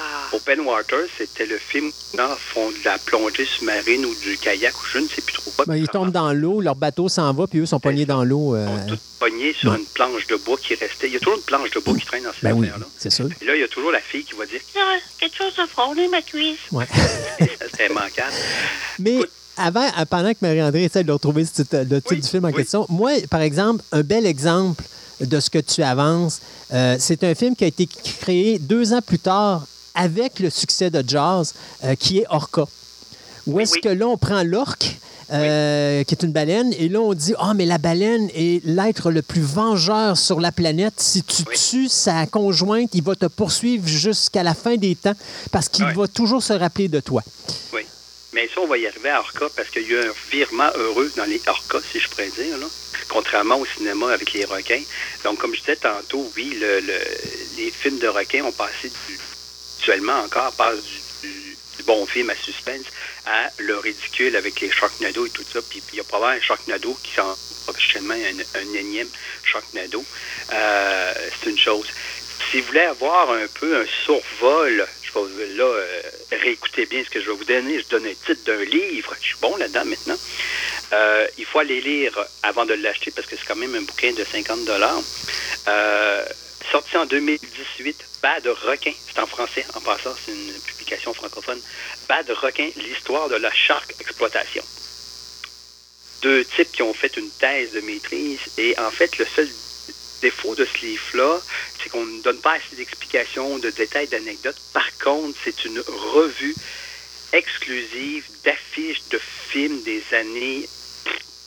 Ah, 0.00 0.36
Open 0.36 0.60
Water, 0.60 0.98
c'était 1.16 1.46
le 1.46 1.58
film 1.58 1.86
où 1.88 2.16
ils 2.16 2.36
font 2.38 2.70
de 2.70 2.76
la 2.84 2.98
plongée 2.98 3.44
sous-marine 3.44 4.04
ou 4.06 4.14
du 4.14 4.36
kayak 4.38 4.72
ou 4.74 4.86
je 4.92 4.98
ne 4.98 5.08
sais 5.08 5.20
plus 5.22 5.32
trop 5.34 5.50
quoi. 5.56 5.64
Ben, 5.66 5.76
ils 5.76 5.88
tombent 5.88 6.12
dans 6.12 6.32
l'eau, 6.32 6.60
leur 6.60 6.76
bateau 6.76 7.08
s'en 7.08 7.32
va, 7.32 7.46
puis 7.46 7.58
eux 7.60 7.66
sont 7.66 7.80
pognés 7.80 8.06
dans 8.06 8.22
l'eau. 8.24 8.54
euh, 8.54 8.66
Ils 8.68 8.80
sont 8.90 8.96
tous 8.96 9.00
pognés 9.18 9.52
sur 9.54 9.72
ouais. 9.72 9.78
une 9.78 9.86
planche 9.86 10.26
de 10.28 10.36
bois 10.36 10.56
qui 10.62 10.74
restait. 10.74 11.08
Il 11.08 11.14
y 11.14 11.16
a 11.16 11.18
toujours 11.18 11.36
une 11.38 11.42
planche 11.44 11.70
de 11.70 11.80
bois 11.80 11.96
qui 11.96 12.06
traîne 12.06 12.22
dans 12.24 12.30
ces 12.32 12.42
Ben 12.42 12.52
oui, 12.52 12.66
affaires-là. 12.66 12.86
c'est 12.98 13.10
sûr. 13.10 13.28
Et 13.40 13.44
là, 13.44 13.56
il 13.56 13.60
y 13.60 13.64
a 13.64 13.68
toujours 13.68 13.90
la 13.90 14.00
fille 14.00 14.24
qui 14.24 14.34
va 14.34 14.46
dire 14.46 14.60
Ah, 14.76 14.96
quelque 15.18 15.36
chose 15.36 15.54
de 15.56 15.66
frôler 15.68 16.06
ma 16.08 16.22
cuisse. 16.22 16.58
Ouais. 16.70 16.86
c'est 17.76 17.86
immanquable. 17.90 18.32
Mais 19.00 19.14
Écoute. 19.16 19.30
avant, 19.56 19.86
euh, 19.98 20.04
pendant 20.08 20.30
que 20.32 20.38
Marie-André 20.42 20.84
essaie 20.84 21.04
de 21.04 21.12
retrouver 21.12 21.44
titre- 21.46 21.76
le 21.88 21.96
titre 22.00 22.08
Oui, 22.12 22.20
du 22.20 22.28
film 22.28 22.44
en 22.44 22.48
oui. 22.48 22.54
question, 22.54 22.86
moi, 22.88 23.12
par 23.30 23.40
exemple, 23.40 23.82
un 23.92 24.02
bel 24.02 24.26
exemple 24.26 24.84
de 25.20 25.40
ce 25.40 25.50
que 25.50 25.58
tu 25.58 25.82
avances, 25.82 26.40
euh, 26.72 26.96
c'est 27.00 27.24
un 27.24 27.34
film 27.34 27.56
qui 27.56 27.64
a 27.64 27.66
été 27.66 27.88
créé 28.20 28.58
deux 28.60 28.92
ans 28.92 29.00
plus 29.04 29.18
tard 29.18 29.66
avec 29.94 30.40
le 30.40 30.50
succès 30.50 30.90
de 30.90 31.02
Jaws, 31.06 31.52
euh, 31.84 31.94
qui 31.94 32.18
est 32.18 32.26
Orca. 32.30 32.64
Où 33.46 33.60
est-ce 33.60 33.74
oui. 33.74 33.80
que 33.80 33.88
là, 33.88 34.06
on 34.06 34.16
prend 34.18 34.42
l'orque, 34.42 34.96
euh, 35.32 36.04
qui 36.04 36.14
est 36.14 36.22
une 36.22 36.32
baleine, 36.32 36.72
et 36.78 36.88
là, 36.88 37.00
on 37.00 37.14
dit 37.14 37.34
Ah, 37.38 37.52
mais 37.54 37.66
la 37.66 37.78
baleine 37.78 38.28
est 38.34 38.64
l'être 38.64 39.10
le 39.10 39.22
plus 39.22 39.42
vengeur 39.42 40.16
sur 40.16 40.40
la 40.40 40.52
planète. 40.52 40.94
Si 40.98 41.22
tu 41.22 41.44
tues 41.44 41.88
sa 41.88 42.26
conjointe, 42.26 42.90
il 42.94 43.02
va 43.02 43.14
te 43.14 43.26
poursuivre 43.26 43.86
jusqu'à 43.86 44.42
la 44.42 44.54
fin 44.54 44.76
des 44.76 44.94
temps 44.94 45.14
parce 45.50 45.68
qu'il 45.68 45.84
va 45.84 46.08
toujours 46.08 46.42
se 46.42 46.52
rappeler 46.52 46.88
de 46.88 47.00
toi. 47.00 47.22
Oui. 47.72 47.82
Mais 48.34 48.46
ça, 48.54 48.60
on 48.62 48.66
va 48.66 48.76
y 48.76 48.86
arriver 48.86 49.08
à 49.08 49.20
Orca 49.20 49.46
parce 49.56 49.70
qu'il 49.70 49.82
y 49.82 49.86
a 49.86 49.88
eu 49.88 49.98
un 50.00 50.12
virement 50.30 50.68
heureux 50.76 51.10
dans 51.16 51.24
les 51.24 51.40
Orcas, 51.46 51.80
si 51.90 51.98
je 51.98 52.08
pourrais 52.08 52.28
dire, 52.38 52.58
là, 52.58 52.66
contrairement 53.08 53.56
au 53.58 53.64
cinéma 53.64 54.12
avec 54.12 54.32
les 54.34 54.44
requins. 54.44 54.82
Donc, 55.24 55.38
comme 55.38 55.54
je 55.54 55.60
disais 55.60 55.76
tantôt, 55.76 56.30
oui, 56.36 56.54
le, 56.60 56.80
le- 56.80 57.56
les 57.56 57.70
films 57.70 57.98
de 57.98 58.06
requins 58.08 58.44
ont 58.44 58.52
passé 58.52 58.90
du, 59.08 59.18
actuellement 59.78 60.20
encore, 60.20 60.52
passent 60.52 60.82
du, 60.82 61.84
bon 61.86 62.04
film 62.06 62.28
à 62.28 62.34
suspense 62.34 62.84
à 63.24 63.48
le 63.58 63.78
ridicule 63.78 64.36
avec 64.36 64.60
les 64.60 64.70
Sharknado 64.70 65.24
et 65.24 65.30
tout 65.30 65.44
ça. 65.50 65.60
Puis 65.70 65.80
il 65.92 65.96
y 65.96 66.00
a 66.00 66.04
probablement 66.04 66.38
un 66.38 66.44
Sharknado 66.44 66.98
qui 67.02 67.14
s'en 67.14 67.34
prochainement 67.66 68.14
un, 68.14 68.60
un 68.60 68.74
énième 68.74 69.08
Sharknado. 69.44 70.04
Euh, 70.52 71.14
c'est 71.40 71.50
une 71.50 71.58
chose. 71.58 71.86
Si 72.50 72.60
vous 72.60 72.66
voulez 72.66 72.80
avoir 72.80 73.30
un 73.30 73.46
peu 73.60 73.76
un 73.76 73.86
survol, 74.04 74.86
je 75.02 75.18
vais 75.18 75.54
là 75.54 75.64
euh, 75.64 76.02
réécouter 76.32 76.86
bien 76.86 77.02
ce 77.04 77.10
que 77.10 77.20
je 77.20 77.30
vais 77.30 77.36
vous 77.36 77.44
donner. 77.44 77.78
Je 77.78 77.88
donne 77.88 78.06
un 78.06 78.14
titre 78.26 78.44
d'un 78.44 78.64
livre. 78.64 79.14
Je 79.20 79.26
suis 79.26 79.36
bon 79.40 79.56
là-dedans 79.56 79.84
maintenant. 79.84 80.18
Euh, 80.92 81.26
il 81.38 81.44
faut 81.44 81.60
aller 81.60 81.80
lire 81.80 82.18
avant 82.42 82.66
de 82.66 82.74
l'acheter 82.74 83.12
parce 83.12 83.26
que 83.26 83.36
c'est 83.36 83.46
quand 83.46 83.56
même 83.56 83.74
un 83.74 83.82
bouquin 83.82 84.12
de 84.12 84.24
50 84.24 84.64
dollars. 84.64 85.02
Sorti 86.70 86.96
en 86.96 87.06
2018, 87.06 88.04
Bad 88.22 88.46
requin. 88.46 88.92
C'est 89.06 89.20
en 89.20 89.26
français, 89.26 89.64
en 89.74 89.80
passant, 89.80 90.14
c'est 90.24 90.32
une 90.32 90.52
publication 90.66 91.14
francophone. 91.14 91.60
Bad 92.08 92.28
requin, 92.30 92.68
l'histoire 92.76 93.28
de 93.28 93.36
la 93.36 93.52
shark 93.52 93.94
exploitation. 94.00 94.62
Deux 96.22 96.44
types 96.44 96.72
qui 96.72 96.82
ont 96.82 96.94
fait 96.94 97.16
une 97.16 97.30
thèse 97.30 97.72
de 97.72 97.80
maîtrise 97.80 98.40
et 98.56 98.78
en 98.78 98.90
fait, 98.90 99.18
le 99.18 99.26
seul 99.26 99.48
défaut 100.20 100.54
de 100.54 100.64
ce 100.64 100.84
livre-là, 100.84 101.40
c'est 101.80 101.90
qu'on 101.90 102.04
ne 102.04 102.22
donne 102.22 102.40
pas 102.40 102.54
assez 102.54 102.76
d'explications, 102.76 103.58
de 103.58 103.70
détails, 103.70 104.08
d'anecdotes. 104.08 104.60
Par 104.72 104.98
contre, 104.98 105.38
c'est 105.44 105.64
une 105.64 105.80
revue 105.80 106.56
exclusive 107.32 108.24
d'affiches 108.44 109.02
de 109.10 109.20
films 109.50 109.82
des 109.82 110.02
années 110.12 110.68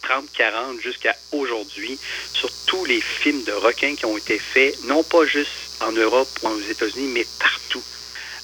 30-40 0.04 0.82
jusqu'à 0.82 1.16
aujourd'hui 1.32 1.98
sur 2.34 2.50
tous 2.66 2.86
les 2.86 3.02
films 3.02 3.44
de 3.44 3.54
requins 3.54 3.96
qui 3.96 4.06
ont 4.06 4.18
été 4.18 4.40
faits, 4.40 4.84
non 4.86 5.04
pas 5.04 5.26
juste 5.26 5.52
en 5.82 5.92
Europe 5.92 6.30
ou 6.44 6.48
aux 6.48 6.62
États-Unis, 6.62 7.12
mais 7.14 7.26
partout. 7.40 7.84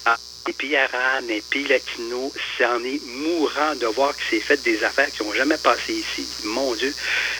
Ah, 0.06 0.18
les 0.46 0.54
pays 0.54 0.76
arabes, 0.76 1.26
les 1.28 1.42
pays 1.42 1.68
latinos, 1.68 2.32
c'en 2.58 2.84
est 2.84 3.02
mourant 3.06 3.76
de 3.76 3.88
voir 3.88 4.16
que 4.16 4.22
c'est 4.30 4.40
fait 4.40 4.62
des 4.64 4.84
affaires 4.84 5.12
qui 5.12 5.24
n'ont 5.24 5.34
jamais 5.34 5.58
passé 5.58 5.94
ici. 5.94 6.28
Mon 6.44 6.74
Dieu, 6.76 6.94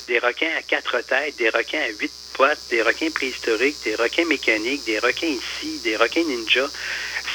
des 0.08 0.20
requins 0.20 0.52
à 0.58 0.62
quatre 0.62 1.00
têtes, 1.02 1.38
des 1.38 1.50
requins 1.50 1.82
à 1.82 1.90
huit 1.90 2.12
pattes, 2.38 2.60
des 2.70 2.82
requins 2.82 3.10
préhistoriques, 3.10 3.78
des 3.84 3.96
requins 3.96 4.26
mécaniques, 4.26 4.86
des 4.86 5.00
requins 5.00 5.28
ici, 5.28 5.80
des 5.84 5.96
requins 5.96 6.24
ninja. 6.24 6.70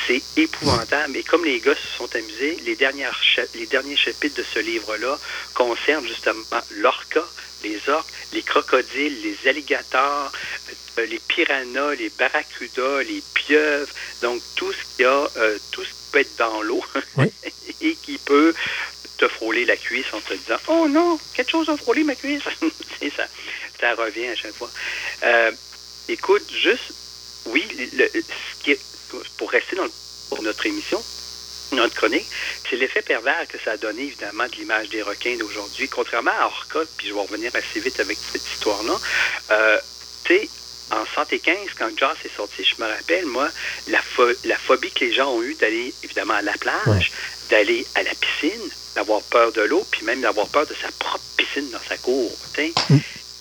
C'est 0.06 0.22
épouvantable. 0.36 1.16
Et 1.16 1.22
comme 1.22 1.44
les 1.44 1.60
gars 1.60 1.74
se 1.74 1.96
sont 1.98 2.14
amusés, 2.16 2.56
les, 2.64 2.74
dernières 2.76 3.18
les 3.54 3.66
derniers 3.66 3.96
chapitres 3.96 4.36
de 4.36 4.44
ce 4.52 4.58
livre-là 4.58 5.18
concernent 5.54 6.06
justement 6.06 6.42
l'orca, 6.76 7.24
les 7.62 7.80
orques, 7.88 8.10
les 8.32 8.42
crocodiles, 8.42 9.22
les 9.22 9.48
alligators, 9.48 10.32
euh, 10.98 11.06
les 11.06 11.18
piranhas, 11.20 11.94
les 11.94 12.10
barracudas, 12.10 13.02
les 13.02 13.22
pieuvres, 13.34 13.92
donc 14.22 14.42
tout 14.56 14.72
ce 14.72 14.96
qui 14.96 15.04
a, 15.04 15.28
euh, 15.36 15.58
tout 15.70 15.82
ce 15.84 15.88
qui 15.88 15.94
peut 16.10 16.18
être 16.20 16.36
dans 16.36 16.62
l'eau 16.62 16.84
Oui. 17.16 17.26
et 17.80 17.94
qui 17.94 18.18
peut 18.18 18.52
te 19.18 19.28
frôler 19.28 19.64
la 19.64 19.76
cuisse 19.76 20.06
en 20.12 20.20
te 20.20 20.34
disant 20.34 20.56
Oh 20.66 20.88
non, 20.88 21.18
quelque 21.34 21.50
chose 21.52 21.68
a 21.68 21.76
frôlé 21.76 22.02
ma 22.02 22.14
cuisse. 22.16 22.42
C'est 23.00 23.12
ça. 23.14 23.26
Ça 23.80 23.94
revient 23.94 24.26
à 24.28 24.36
chaque 24.36 24.54
fois. 24.54 24.70
Euh, 25.22 25.50
écoute, 26.08 26.42
juste, 26.52 26.92
oui, 27.46 27.64
le- 27.94 28.08
ce 28.14 28.62
qui 28.64 28.72
est- 28.72 28.80
pour 29.38 29.50
rester 29.50 29.76
dans 29.76 29.84
le- 29.84 29.90
pour 30.28 30.42
notre 30.42 30.64
émission, 30.66 31.02
notre 31.72 31.94
chronique, 31.94 32.28
c'est 32.68 32.76
l'effet 32.76 33.02
pervers 33.02 33.46
que 33.48 33.58
ça 33.64 33.72
a 33.72 33.76
donné, 33.76 34.02
évidemment, 34.04 34.46
de 34.46 34.56
l'image 34.56 34.88
des 34.90 35.02
requins 35.02 35.36
d'aujourd'hui. 35.36 35.88
Contrairement 35.88 36.32
à 36.38 36.46
Orca, 36.46 36.80
puis 36.96 37.08
je 37.08 37.14
vais 37.14 37.20
revenir 37.20 37.50
assez 37.54 37.80
vite 37.80 37.98
avec 38.00 38.18
cette 38.32 38.46
histoire-là, 38.54 39.00
euh, 39.50 39.78
tu 40.24 40.34
sais, 40.36 40.50
en 40.90 41.06
75, 41.06 41.70
quand 41.78 41.88
Jaws 41.96 42.14
est 42.24 42.36
sorti, 42.36 42.62
je 42.64 42.82
me 42.82 42.86
rappelle, 42.88 43.24
moi, 43.24 43.50
la, 43.86 44.00
pho- 44.02 44.36
la 44.44 44.58
phobie 44.58 44.90
que 44.90 45.06
les 45.06 45.12
gens 45.14 45.30
ont 45.32 45.42
eue 45.42 45.54
d'aller, 45.54 45.94
évidemment, 46.02 46.34
à 46.34 46.42
la 46.42 46.52
plage, 46.58 46.86
Ouais. 46.86 47.00
d'aller 47.48 47.86
à 47.94 48.02
la 48.02 48.14
piscine, 48.14 48.70
d'avoir 48.94 49.22
peur 49.22 49.52
de 49.52 49.62
l'eau, 49.62 49.86
puis 49.90 50.04
même 50.04 50.20
d'avoir 50.20 50.48
peur 50.48 50.66
de 50.66 50.74
sa 50.74 50.90
propre 50.98 51.24
piscine 51.38 51.70
dans 51.70 51.80
sa 51.88 51.96
cour. 51.96 52.30
tu 52.52 52.60
sais. 52.60 52.74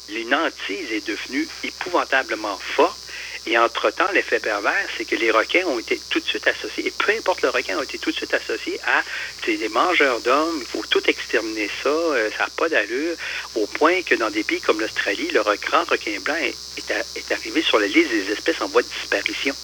Une 0.08 0.34
hantise 0.34 0.92
est 0.92 1.06
devenue 1.06 1.48
épouvantablement 1.64 2.58
forte. 2.76 2.98
Et 3.48 3.58
entre-temps, 3.58 4.12
l'effet 4.14 4.40
pervers, 4.40 4.88
c'est 4.96 5.06
que 5.06 5.16
les 5.16 5.32
requins 5.32 5.66
ont 5.66 5.80
été 5.80 6.00
tout 6.10 6.20
de 6.20 6.26
suite 6.28 6.48
associés, 6.48 6.88
et 6.88 6.92
peu 6.92 7.12
importe 7.12 7.42
le 7.42 7.50
requin, 7.50 7.78
ont 7.78 7.82
été 7.82 7.98
tout 7.98 8.12
de 8.12 8.16
suite 8.16 8.34
associés 8.34 8.80
à 8.86 9.04
des 9.48 9.70
mangeurs 9.70 10.20
d'hommes, 10.22 10.60
il 10.62 10.68
faut 10.68 10.86
tout 10.88 11.04
exterminer 11.10 11.70
ça, 11.82 11.90
euh, 11.90 12.30
ça 12.38 12.44
n'a 12.44 12.50
pas 12.56 12.70
d'allure, 12.70 13.18
au 13.56 13.66
point 13.66 14.04
que 14.04 14.16
dans 14.16 14.30
des 14.30 14.44
pays 14.44 14.62
comme 14.62 14.80
l'Australie, 14.80 15.30
le 15.34 15.42
grand 15.42 15.90
requin 15.90 16.20
blanc 16.20 16.36
est 16.36 17.32
arrivé 17.32 17.62
sur 17.64 17.80
la 17.80 17.88
liste 17.88 18.12
des 18.12 18.32
espèces 18.32 18.62
en 18.62 18.68
voie 18.68 18.84
de 18.84 18.88
disparition, 18.88 19.56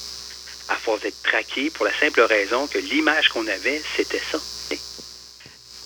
à 0.70 0.76
force 0.76 1.02
d'être 1.02 1.22
traqué 1.22 1.70
pour 1.70 1.86
la 1.86 1.94
simple 2.00 2.22
raison 2.22 2.68
que 2.68 2.80
l'image 2.80 3.30
qu'on 3.30 3.48
avait, 3.48 3.82
c'était 3.96 4.22
ça. 4.32 4.40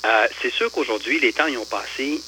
Euh, 0.04 0.28
c'est 0.42 0.52
sûr 0.52 0.72
qu'aujourd'hui, 0.72 1.20
les 1.20 1.34
temps 1.34 1.48
y 1.48 1.58
ont 1.58 1.66
passé, 1.66 2.20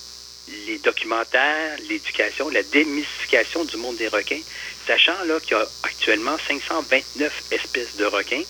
les 0.68 0.78
documentaires, 0.80 1.78
l'éducation, 1.90 2.50
la 2.50 2.64
démystification 2.64 3.64
du 3.66 3.78
monde 3.78 3.96
des 3.96 4.10
requins, 4.10 4.42
sachant 4.88 5.24
là 5.26 5.40
qu'il 5.40 5.52
y 5.58 5.60
a 5.60 5.68
actuellement 5.84 6.38
529 6.48 7.32
espèces 7.52 7.96
de 7.98 8.06
requins, 8.06 8.42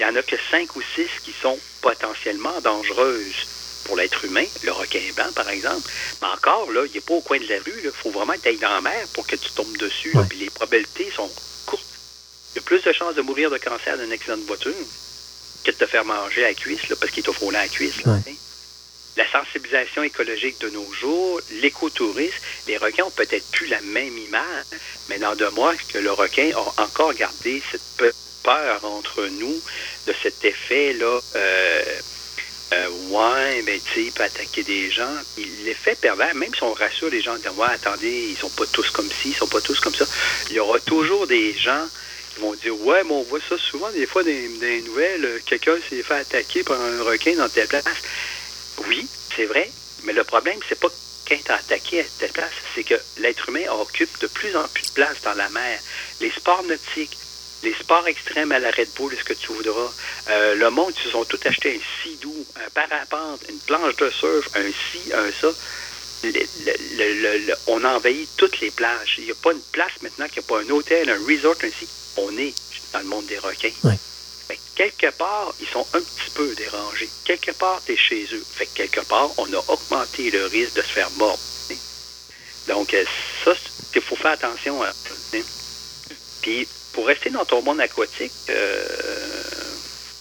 il 0.00 0.04
n'y 0.06 0.10
en 0.10 0.16
a 0.16 0.22
que 0.22 0.36
5 0.50 0.74
ou 0.76 0.82
6 0.82 1.06
qui 1.24 1.32
sont 1.40 1.58
potentiellement 1.80 2.60
dangereuses 2.62 3.46
pour 3.84 3.96
l'être 3.96 4.24
humain, 4.24 4.44
le 4.62 4.72
requin 4.72 5.00
blanc 5.14 5.30
par 5.34 5.48
exemple. 5.50 5.88
Mais 6.22 6.28
encore, 6.28 6.70
là, 6.72 6.84
il 6.86 6.92
n'est 6.94 7.00
pas 7.00 7.14
au 7.14 7.20
coin 7.20 7.38
de 7.38 7.46
la 7.48 7.56
rue, 7.58 7.80
il 7.84 7.90
faut 7.90 8.10
vraiment 8.10 8.32
être 8.32 8.60
dans 8.60 8.70
la 8.74 8.80
mer 8.80 9.06
pour 9.12 9.26
que 9.26 9.36
tu 9.36 9.50
tombes 9.50 9.76
dessus. 9.76 10.12
là, 10.14 10.20
Ouais. 10.20 10.26
puis 10.28 10.38
les 10.38 10.50
probabilités 10.50 11.10
sont 11.14 11.30
courtes. 11.66 11.84
Il 12.54 12.56
y 12.56 12.58
a 12.60 12.62
plus 12.62 12.82
de 12.82 12.92
chances 12.92 13.14
de 13.14 13.22
mourir 13.22 13.50
de 13.50 13.58
cancer 13.58 13.96
d'un 13.98 14.10
accident 14.10 14.36
de 14.38 14.42
voiture 14.44 14.72
que 15.64 15.70
de 15.70 15.76
te 15.76 15.86
faire 15.86 16.04
manger 16.04 16.44
à 16.44 16.48
la 16.48 16.54
cuisse, 16.54 16.88
là, 16.88 16.96
parce 16.96 17.12
qu'il 17.12 17.22
t'a 17.22 17.32
frôlé 17.32 17.56
à 17.58 17.62
la 17.62 17.68
cuisse. 17.68 18.02
là, 18.04 18.12
Ouais. 18.12 18.34
La 19.16 19.30
sensibilisation 19.30 20.02
écologique 20.02 20.60
de 20.60 20.70
nos 20.70 20.92
jours, 20.92 21.40
l'écotourisme, 21.62 22.34
les 22.66 22.76
requins 22.76 23.04
ont 23.04 23.10
peut-être 23.10 23.48
plus 23.50 23.66
la 23.66 23.80
même 23.82 24.16
image, 24.18 24.64
mais 25.08 25.18
dans 25.18 25.34
deux 25.36 25.50
mois, 25.50 25.74
que 25.92 25.98
le 25.98 26.12
requin 26.12 26.50
a 26.54 26.82
encore 26.82 27.14
gardé 27.14 27.62
cette 27.70 28.14
peur 28.42 28.84
entre 28.84 29.26
nous 29.26 29.60
de 30.06 30.14
cet 30.22 30.44
effet-là. 30.44 31.20
Euh, 31.36 31.82
euh, 32.72 32.88
ouais, 33.10 33.62
mais 33.62 33.78
tu 33.78 34.06
sais, 34.06 34.22
attaquer 34.22 34.62
des 34.62 34.90
gens. 34.90 35.14
L'effet 35.64 35.94
pervers, 35.94 36.34
même 36.34 36.54
si 36.54 36.62
on 36.62 36.72
rassure 36.72 37.10
les 37.10 37.20
gens, 37.20 37.36
de 37.36 37.48
ouais, 37.50 37.68
attendez, 37.70 38.28
ils 38.30 38.36
sont 38.36 38.50
pas 38.50 38.66
tous 38.66 38.90
comme 38.90 39.08
ci, 39.08 39.30
ils 39.30 39.34
sont 39.34 39.46
pas 39.46 39.60
tous 39.60 39.78
comme 39.80 39.94
ça, 39.94 40.06
il 40.50 40.56
y 40.56 40.60
aura 40.60 40.80
toujours 40.80 41.26
des 41.26 41.52
gens 41.54 41.86
qui 42.34 42.40
vont 42.40 42.54
dire 42.54 42.78
Ouais, 42.80 43.02
mais 43.04 43.12
on 43.12 43.22
voit 43.22 43.40
ça 43.48 43.56
souvent, 43.58 43.90
des 43.90 44.06
fois, 44.06 44.22
dans 44.22 44.28
des 44.28 44.82
nouvelles, 44.82 45.40
quelqu'un 45.46 45.76
s'est 45.88 46.02
fait 46.02 46.14
attaquer 46.14 46.64
par 46.64 46.80
un 46.80 47.02
requin 47.02 47.34
dans 47.36 47.48
telle 47.48 47.68
place. 47.68 47.84
Oui, 48.88 49.06
c'est 49.34 49.46
vrai, 49.46 49.70
mais 50.04 50.12
le 50.12 50.24
problème, 50.24 50.58
c'est 50.68 50.78
pas 50.78 50.88
qu'un 51.24 51.38
t'a 51.38 51.54
attaqué 51.54 52.00
à 52.00 52.04
telle 52.18 52.32
place, 52.32 52.52
c'est 52.74 52.84
que 52.84 52.94
l'être 53.18 53.48
humain 53.48 53.66
occupe 53.80 54.18
de 54.20 54.26
plus 54.26 54.54
en 54.56 54.66
plus 54.68 54.86
de 54.88 54.92
place 54.92 55.16
dans 55.22 55.34
la 55.34 55.48
mer. 55.48 55.78
Les 56.20 56.30
sports 56.30 56.62
nautiques, 56.64 57.16
les 57.62 57.74
sports 57.74 58.06
extrêmes 58.06 58.52
à 58.52 58.58
la 58.58 58.70
Red 58.70 58.88
Bull, 58.96 59.12
est-ce 59.14 59.24
que 59.24 59.32
tu 59.32 59.52
voudras? 59.52 59.90
Euh, 60.28 60.54
le 60.54 60.70
monde, 60.70 60.92
ils 60.96 61.02
se 61.02 61.10
sont 61.10 61.24
tous 61.24 61.40
acheté 61.46 61.80
un 61.80 62.02
sidou, 62.02 62.34
un 62.56 62.70
parapente, 62.70 63.40
une 63.48 63.58
planche 63.58 63.96
de 63.96 64.10
surf, 64.10 64.48
un 64.54 64.68
ci, 64.68 65.12
un 65.14 65.30
ça. 65.32 65.48
on 67.66 67.84
envahit 67.84 68.28
toutes 68.36 68.60
les 68.60 68.70
plages. 68.70 69.16
Il 69.18 69.24
n'y 69.24 69.30
a 69.30 69.34
pas 69.34 69.52
une 69.52 69.62
place 69.72 69.92
maintenant 70.02 70.26
qu'il 70.28 70.42
n'y 70.42 70.46
a 70.46 70.48
pas 70.48 70.60
un 70.60 70.70
hôtel, 70.70 71.08
un 71.08 71.18
resort, 71.26 71.56
ainsi. 71.62 71.88
On 72.16 72.36
est 72.36 72.54
dans 72.92 73.00
le 73.00 73.06
monde 73.06 73.26
des 73.26 73.38
requins. 73.38 73.72
Quelque 74.74 75.10
part, 75.10 75.54
ils 75.60 75.68
sont 75.68 75.86
un 75.94 76.00
petit 76.00 76.30
peu 76.34 76.54
dérangés. 76.56 77.08
Quelque 77.24 77.52
part, 77.52 77.80
tu 77.84 77.92
es 77.92 77.96
chez 77.96 78.26
eux. 78.32 78.44
Fait 78.54 78.66
quelque 78.66 79.00
part, 79.00 79.30
on 79.38 79.52
a 79.52 79.64
augmenté 79.68 80.30
le 80.30 80.46
risque 80.46 80.74
de 80.74 80.82
se 80.82 80.88
faire 80.88 81.10
mordre. 81.12 81.38
Donc, 82.68 82.94
euh, 82.94 83.04
ça, 83.44 83.52
il 83.94 84.00
faut 84.00 84.16
faire 84.16 84.32
attention 84.32 84.82
à 84.82 84.92
ça. 84.92 85.38
Puis, 86.42 86.66
pour 86.92 87.06
rester 87.06 87.30
dans 87.30 87.44
ton 87.44 87.62
monde 87.62 87.80
aquatique, 87.80 88.32
euh, 88.50 88.84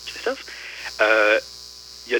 Christophe, 0.06 0.46
euh, 1.02 1.40
y 2.08 2.16
a. 2.16 2.20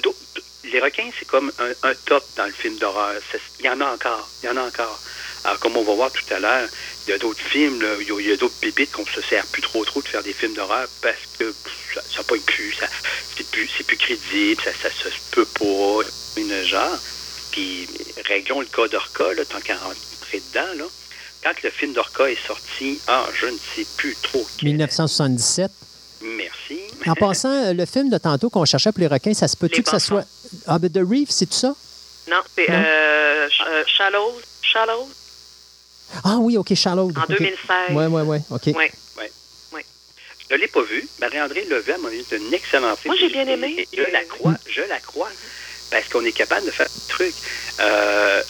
Les 0.66 0.80
requins, 0.80 1.10
c'est 1.20 1.28
comme 1.28 1.52
un, 1.60 1.94
top 2.06 2.26
dans 2.36 2.46
le 2.46 2.52
film 2.52 2.78
d'horreur. 2.78 3.14
Il 3.60 3.66
y 3.66 3.70
en 3.70 3.80
a 3.82 3.86
encore. 3.94 4.28
Il 4.42 4.48
y 4.48 4.50
en 4.50 4.58
a 4.58 4.62
encore. 4.64 5.00
Alors, 5.44 5.60
comme 5.60 5.78
on 5.78 5.84
va 5.84 5.94
voir 5.94 6.12
tout 6.12 6.34
à 6.34 6.40
l'heure, 6.40 6.68
il 7.08 7.12
y 7.12 7.14
a 7.14 7.18
d'autres 7.18 7.42
films, 7.42 7.84
il 8.00 8.26
y 8.26 8.32
a, 8.32 8.38
d'autres 8.38 8.56
pépites 8.62 8.92
qu'on 8.92 9.04
ne 9.04 9.08
se 9.08 9.22
sert 9.22 9.46
plus 9.48 9.62
trop 9.62 9.84
trop 9.84 10.02
de 10.02 10.08
faire 10.08 10.24
des 10.24 10.34
films 10.34 10.54
d'horreur 10.54 10.88
parce 11.02 11.18
que 11.38 11.54
ça, 11.94 12.02
ça 12.10 12.24
pas 12.24 12.36
plus, 12.46 12.74
ça, 12.74 12.88
c'est 13.36 13.46
plus, 13.48 13.70
c'est 13.78 13.86
plus 13.86 13.98
crédible, 13.98 14.62
ça, 14.64 14.72
ça 14.90 15.10
se 15.10 15.32
peut 15.32 15.46
pas, 15.46 16.08
une 16.38 16.64
genre. 16.64 16.98
Puis 17.52 17.88
réglons 18.26 18.62
le 18.62 18.68
cas 18.68 18.88
d'Orca, 18.88 19.26
tant 19.50 19.60
qu'à 19.60 19.78
rentrer 19.78 20.42
dedans, 20.54 20.74
là. 20.78 20.86
Quand 21.44 21.62
le 21.62 21.70
film 21.70 21.92
d'Orca 21.92 22.32
est 22.32 22.48
sorti, 22.48 23.00
ah, 23.08 23.28
je 23.40 23.48
ne 23.48 23.58
sais 23.76 23.86
plus 23.98 24.16
trop. 24.22 24.48
1977. 24.62 25.70
Merci. 26.22 26.80
En 27.06 27.16
passant, 27.16 27.52
euh, 27.52 27.74
le 27.74 27.86
film 27.86 28.10
de 28.10 28.18
tantôt 28.18 28.50
qu'on 28.50 28.64
cherchait 28.64 28.94
pour 28.94 29.02
les 29.02 29.08
requins, 29.08 29.34
ça 29.34 29.50
se 29.50 29.58
peut-tu 29.58 29.84
que 29.84 29.90
ça 29.90 30.00
soit. 30.00 30.26
Ah, 30.68 30.80
ben 30.80 30.90
The 30.90 31.00
Reef, 31.06 31.30
c'est 31.30 31.48
tout 31.48 31.58
ça? 31.58 31.76
Non, 32.30 32.38
c'est 32.56 32.70
euh, 32.70 33.50
euh, 33.68 33.84
Shallow. 33.88 34.40
Shallow. 34.62 35.10
Ah 36.24 36.38
oui, 36.40 36.58
OK, 36.58 36.74
Shallow. 36.74 37.10
En 37.16 37.26
2016. 37.28 37.58
Oui, 37.92 38.06
oui, 38.06 38.22
oui. 38.26 38.38
OK. 38.52 38.62
Oui. 38.68 38.74
Ouais. 38.74 39.32
Ouais. 39.74 39.86
Je 40.50 40.56
ne 40.56 40.60
l'ai 40.60 40.68
pas 40.68 40.82
vu. 40.84 41.08
Marie-André 41.20 41.66
Levet 41.66 41.98
m'a 41.98 42.10
dit 42.10 42.26
un 42.32 42.52
excellent 42.52 42.96
film. 42.96 43.14
Moi, 43.14 43.18
j'ai 43.20 43.30
bien 43.30 43.48
aimé. 43.48 43.88
Je 43.94 44.12
la 44.12 44.24
crois. 44.26 44.54
Je 44.68 44.82
la 44.82 45.00
crois. 45.00 45.30
Parce 45.92 46.08
qu'on 46.10 46.24
est 46.26 46.32
capable 46.32 46.66
de 46.66 46.72
faire 46.72 46.88
des 46.88 47.08
trucs. 47.14 47.36
Euh, 47.80 48.42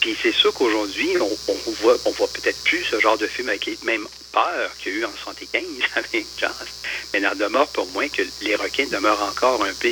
puis 0.00 0.16
c'est 0.22 0.32
sûr 0.32 0.52
qu'aujourd'hui, 0.54 1.10
on, 1.20 1.30
on, 1.48 1.70
voit, 1.82 1.96
on 2.06 2.10
voit 2.12 2.28
peut-être 2.28 2.62
plus 2.64 2.82
ce 2.84 2.98
genre 3.00 3.18
de 3.18 3.26
film 3.26 3.48
avec 3.48 3.66
les 3.66 3.78
mêmes 3.84 4.06
peurs 4.32 4.70
qu'il 4.78 4.92
y 4.92 4.96
a 4.96 4.98
eu 5.00 5.04
en 5.04 5.12
75 5.24 5.62
avec 5.96 6.26
John. 6.38 6.50
Mais 7.12 7.20
il 7.20 7.38
demeure 7.38 7.66
pour 7.68 7.86
moi 7.88 8.08
que 8.08 8.22
les 8.42 8.56
requins 8.56 8.86
demeurent 8.90 9.22
encore 9.22 9.62
un 9.64 9.72
peu 9.74 9.88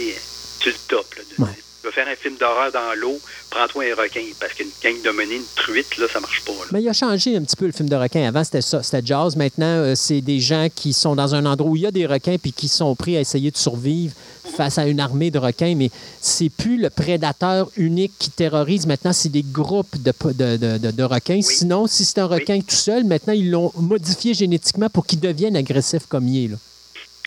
sur 0.60 0.70
le 0.72 0.78
top. 0.88 1.14
Là, 1.14 1.22
Ouais. 1.46 1.50
Veux 1.88 1.92
faire 1.94 2.08
un 2.08 2.16
film 2.16 2.36
d'horreur 2.38 2.70
dans 2.70 2.92
l'eau, 3.00 3.18
prends-toi 3.48 3.84
un 3.92 3.94
requin. 4.02 4.20
Parce 4.38 4.52
qu'une 4.52 4.68
gang 4.84 5.00
de 5.02 5.10
mener, 5.10 5.36
une 5.36 5.42
truite, 5.56 5.96
là, 5.96 6.04
ça 6.12 6.20
marche 6.20 6.42
pas. 6.44 6.52
Là. 6.52 6.66
Mais 6.70 6.82
il 6.82 6.88
a 6.90 6.92
changé 6.92 7.34
un 7.34 7.40
petit 7.40 7.56
peu 7.56 7.64
le 7.64 7.72
film 7.72 7.88
de 7.88 7.96
requin. 7.96 8.28
Avant, 8.28 8.44
c'était 8.44 8.60
ça, 8.60 8.82
c'était 8.82 9.00
Jaws. 9.06 9.30
Maintenant, 9.36 9.64
euh, 9.66 9.94
c'est 9.94 10.20
des 10.20 10.38
gens 10.38 10.68
qui 10.74 10.92
sont 10.92 11.14
dans 11.16 11.34
un 11.34 11.46
endroit 11.46 11.70
où 11.70 11.76
il 11.76 11.82
y 11.82 11.86
a 11.86 11.90
des 11.90 12.04
requins 12.04 12.36
puis 12.36 12.52
qui 12.52 12.68
sont 12.68 12.94
pris 12.94 13.16
à 13.16 13.20
essayer 13.20 13.50
de 13.50 13.56
survivre 13.56 14.12
face 14.54 14.76
à 14.76 14.86
une 14.86 15.00
armée 15.00 15.30
de 15.30 15.38
requins. 15.38 15.74
Mais 15.76 15.90
c'est 16.20 16.50
plus 16.50 16.76
le 16.76 16.90
prédateur 16.90 17.70
unique 17.78 18.12
qui 18.18 18.28
terrorise. 18.30 18.86
Maintenant, 18.86 19.14
c'est 19.14 19.30
des 19.30 19.42
groupes 19.50 19.96
de, 20.02 20.12
de, 20.34 20.56
de, 20.58 20.76
de- 20.78 20.90
de 20.90 21.02
requins. 21.04 21.40
Sinon, 21.40 21.86
si 21.86 22.04
c'est 22.04 22.18
un 22.18 22.26
requin 22.26 22.60
tout 22.60 22.74
seul, 22.76 23.04
maintenant, 23.04 23.32
ils 23.32 23.50
l'ont 23.50 23.72
modifié 23.76 24.34
génétiquement 24.34 24.90
pour 24.90 25.06
qu'il 25.06 25.20
devienne 25.20 25.56
agressif 25.56 26.02
comme 26.06 26.28
il 26.28 26.44
est. 26.44 26.48
Là. 26.48 26.56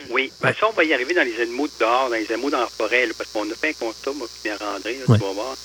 Oui, 0.10 0.32
ben 0.42 0.54
ça, 0.60 0.68
on 0.68 0.72
va 0.74 0.84
y 0.84 0.94
arriver 0.94 1.14
dans 1.14 1.24
les 1.24 1.40
animaux 1.42 1.68
de 1.68 1.74
dehors, 1.80 2.10
dans 2.10 2.16
les 2.16 2.32
animaux 2.32 2.50
dans 2.50 2.60
la 2.62 2.68
forêt, 2.68 3.06
là, 3.06 3.14
parce 3.18 3.30
qu'on 3.32 3.50
a 3.50 3.56
fait 3.56 3.70
un 3.70 3.74
constat, 3.74 4.12
moi, 4.14 4.28
puis 4.42 4.52
André, 4.52 4.96
là, 5.00 5.06
Ouais. 5.08 5.18
tu 5.18 5.24
vas 5.24 5.32
voir. 5.34 5.56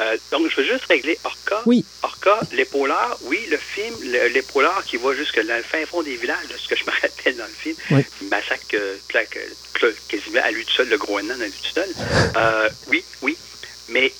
Euh, 0.00 0.16
donc, 0.32 0.48
je 0.50 0.56
veux 0.60 0.66
juste 0.66 0.86
régler 0.86 1.16
Orca. 1.22 1.62
Oui. 1.66 1.84
Orca, 2.02 2.40
l'épaulard, 2.52 3.16
oui, 3.22 3.38
le 3.48 3.56
film, 3.56 3.94
le- 4.02 4.26
l'épaulard 4.28 4.84
qui 4.84 4.96
va 4.96 5.14
jusque 5.14 5.40
dans 5.46 5.56
le 5.56 5.62
fin 5.62 5.86
fond 5.86 6.02
des 6.02 6.16
villages, 6.16 6.48
de 6.48 6.56
ce 6.56 6.66
que 6.68 6.74
je 6.76 6.82
me 6.84 6.90
rappelle 7.00 7.36
dans 7.36 7.44
le 7.46 7.50
film, 7.52 7.76
Oui. 7.92 8.02
il 8.20 8.28
massacre 8.28 8.64
euh, 8.74 8.96
plaque, 9.08 9.36
euh, 9.36 9.92
quasiment 10.08 10.40
à 10.42 10.50
lui 10.50 10.64
tout 10.64 10.72
seul, 10.72 10.88
le 10.88 10.98
Groenland 10.98 11.40
à 11.40 11.44
lui 11.46 11.52
tout 11.52 11.74
seul. 11.74 11.88
Euh, 12.36 12.68
oui, 12.88 13.04
oui, 13.22 13.36
mais 13.90 14.12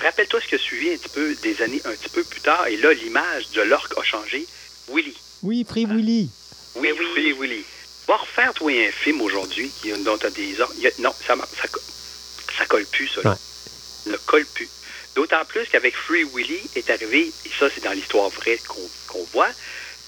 rappelle-toi 0.00 0.40
ce 0.40 0.46
qui 0.48 0.54
a 0.54 0.58
suivi 0.58 0.90
un 0.90 0.96
petit 0.96 1.10
peu 1.10 1.34
des 1.42 1.60
années 1.60 1.82
un 1.84 1.90
petit 1.92 2.08
peu 2.08 2.24
plus 2.24 2.40
tard, 2.40 2.66
et 2.66 2.78
là, 2.78 2.94
l'image 2.94 3.50
de 3.50 3.60
l'orque 3.60 3.92
a 3.98 4.02
changé. 4.02 4.46
Willy. 4.90 5.14
Oui, 5.42 5.66
Free 5.68 5.84
Willy. 5.84 6.30
Oui, 6.76 6.88
oui. 6.98 7.34
oui. 7.38 7.64
Va 8.08 8.16
refaire, 8.16 8.54
toi, 8.54 8.72
un 8.72 8.90
film 8.90 9.20
aujourd'hui 9.20 9.70
dont 10.04 10.16
tu 10.18 10.26
as 10.26 10.30
des 10.30 10.60
ordres. 10.60 10.74
Non, 10.98 11.14
ça, 11.26 11.36
ça, 11.36 11.68
ça 12.56 12.64
colle 12.66 12.86
plus, 12.86 13.08
ça. 13.08 13.20
là. 13.22 13.36
Ne 14.06 14.16
colle 14.16 14.46
plus. 14.46 14.68
D'autant 15.14 15.44
plus 15.44 15.66
qu'avec 15.66 15.94
Free 15.94 16.24
Willy 16.24 16.60
est 16.74 16.88
arrivé, 16.90 17.30
et 17.44 17.50
ça, 17.58 17.68
c'est 17.72 17.84
dans 17.84 17.92
l'histoire 17.92 18.30
vraie 18.30 18.58
qu'on 18.66 18.90
qu'on 19.08 19.24
voit, 19.32 19.50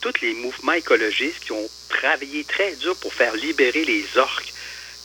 tous 0.01 0.14
les 0.22 0.32
mouvements 0.35 0.72
écologistes 0.72 1.40
qui 1.40 1.52
ont 1.52 1.70
travaillé 1.90 2.44
très 2.44 2.72
dur 2.77 2.97
pour 2.97 3.12
faire 3.12 3.35
libérer 3.35 3.85
les 3.85 4.06
orques 4.16 4.52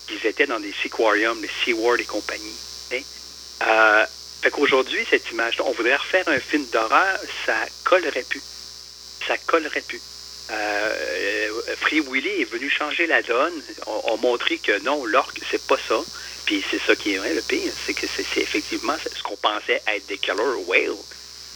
qui 0.07 0.15
étaient 0.25 0.47
dans 0.47 0.59
des 0.59 0.73
seaquariums, 0.81 1.41
les 1.41 1.49
SeaWorld 1.65 1.99
et 1.99 2.05
compagnie. 2.05 2.55
hein. 2.93 3.01
Euh, 3.63 4.05
fait 4.41 4.51
qu'aujourd'hui, 4.51 5.05
cette 5.09 5.29
image-là, 5.31 5.65
on 5.65 5.71
voudrait 5.71 5.95
refaire 5.95 6.27
un 6.29 6.39
film 6.39 6.65
d'horreur, 6.71 7.19
ça 7.45 7.55
collerait 7.83 8.23
plus. 8.29 8.41
Ça 9.27 9.37
collerait 9.39 9.81
plus. 9.81 9.99
Euh, 10.51 11.49
Free 11.81 12.01
Willy 12.01 12.41
est 12.41 12.51
venu 12.51 12.69
changer 12.69 13.07
la 13.07 13.21
donne, 13.21 13.53
on, 13.87 14.01
on 14.13 14.17
montré 14.17 14.57
que 14.57 14.79
non, 14.83 15.05
l'orque, 15.05 15.39
c'est 15.49 15.61
pas 15.65 15.77
ça. 15.87 15.99
Puis 16.45 16.63
c'est 16.69 16.79
ça 16.85 16.95
qui 16.95 17.13
est 17.13 17.17
vrai, 17.17 17.33
le 17.33 17.41
pire, 17.41 17.71
c'est 17.85 17.93
que 17.93 18.05
c'est 18.07 18.39
effectivement 18.41 18.95
ce 19.03 19.23
qu'on 19.23 19.35
pensait 19.37 19.81
être 19.87 20.05
des 20.07 20.17
killer 20.17 20.43
whales. 20.67 20.89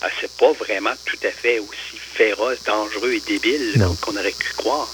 Euh, 0.04 0.08
c'est 0.20 0.32
pas 0.38 0.52
vraiment 0.54 0.94
tout 1.06 1.18
à 1.24 1.32
fait 1.32 1.60
aussi 1.60 1.98
féroce, 2.16 2.58
dangereux 2.66 3.14
et 3.14 3.20
débile 3.20 3.80
qu'on 4.02 4.16
aurait 4.18 4.32
pu 4.32 4.52
croire. 4.54 4.90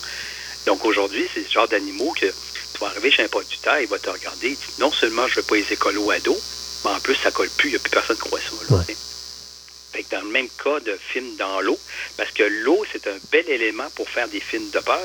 Donc 0.65 0.83
aujourd'hui, 0.83 1.25
c'est 1.33 1.43
ce 1.47 1.51
genre 1.53 1.67
d'animaux 1.67 2.13
que 2.19 2.25
tu 2.25 2.79
vas 2.81 2.87
arriver 2.87 3.11
chez 3.11 3.23
un 3.23 3.27
producteur, 3.29 3.79
il 3.79 3.87
va 3.87 3.99
te 3.99 4.09
regarder, 4.09 4.49
il 4.49 4.55
dit 4.55 4.73
non 4.79 4.91
seulement 4.91 5.27
je 5.29 5.35
veux 5.35 5.43
pas 5.43 5.55
les 5.55 5.71
écolos 5.71 6.11
à 6.11 6.19
dos, 6.19 6.37
mais 6.83 6.91
en 6.91 6.99
plus 6.99 7.15
ça 7.15 7.31
colle 7.31 7.49
plus, 7.57 7.69
il 7.69 7.71
n'y 7.73 7.77
a 7.77 7.79
plus 7.79 7.91
personne 7.91 8.17
qui 8.17 8.23
croit 8.23 8.39
ça. 8.41 8.51
là, 8.69 8.77
Ouais. 8.77 8.83
tu 8.85 8.91
sais. 8.93 8.97
Fait 8.97 8.97
que 8.97 9.84
dans 10.11 10.21
le 10.21 10.29
même 10.29 10.47
cas 10.63 10.79
de 10.79 10.97
film 10.97 11.35
dans 11.37 11.61
l'eau, 11.61 11.77
parce 12.17 12.31
que 12.31 12.43
l'eau, 12.43 12.85
c'est 12.91 13.07
un 13.07 13.17
bel 13.31 13.49
élément 13.49 13.89
pour 13.95 14.09
faire 14.09 14.27
des 14.27 14.39
films 14.39 14.69
de 14.71 14.79
peur, 14.79 14.99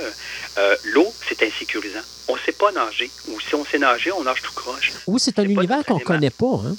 euh, 0.59 0.77
l'eau, 0.85 1.13
c'est 1.29 1.43
insécurisant. 1.43 2.03
On 2.29 2.37
ne 2.37 2.41
sait 2.41 2.53
pas 2.53 2.73
nager. 2.73 3.11
Ou 3.29 3.41
si 3.41 3.55
on 3.55 3.65
sait 3.65 3.79
nager, 3.79 4.13
on 4.13 4.23
nage 4.23 4.43
tout 4.43 4.53
croche. 4.53 4.93
Oui, 5.07 5.21
c'est 5.21 5.39
un 5.39 5.45
univers 5.45 5.85
qu'on 5.85 5.95
notre 5.95 6.07
connaît 6.07 6.31
pas. 6.31 6.61
Hein? 6.65 6.77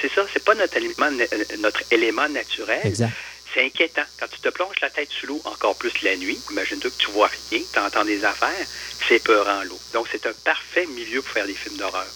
C'est 0.00 0.12
ça, 0.12 0.22
c'est 0.32 0.44
pas 0.44 0.54
notre, 0.54 0.76
aliment, 0.76 1.10
euh, 1.10 1.44
notre 1.58 1.82
élément 1.90 2.28
naturel. 2.28 2.80
Exact. 2.84 3.12
C'est 3.52 3.64
inquiétant. 3.64 4.02
Quand 4.18 4.26
tu 4.28 4.40
te 4.40 4.48
plonges 4.48 4.80
la 4.82 4.90
tête 4.90 5.08
sous 5.10 5.26
l'eau, 5.26 5.40
encore 5.44 5.76
plus 5.76 6.02
la 6.02 6.16
nuit, 6.16 6.38
imagine-toi 6.50 6.90
que 6.90 6.96
tu 6.98 7.10
vois 7.10 7.30
rien, 7.50 7.60
tu 7.72 7.78
entends 7.78 8.04
des 8.04 8.24
affaires, 8.24 8.66
c'est 9.08 9.22
peurant 9.22 9.62
l'eau. 9.62 9.78
Donc, 9.94 10.08
c'est 10.10 10.26
un 10.26 10.32
parfait 10.44 10.86
milieu 10.86 11.22
pour 11.22 11.32
faire 11.32 11.46
des 11.46 11.54
films 11.54 11.76
d'horreur. 11.76 12.06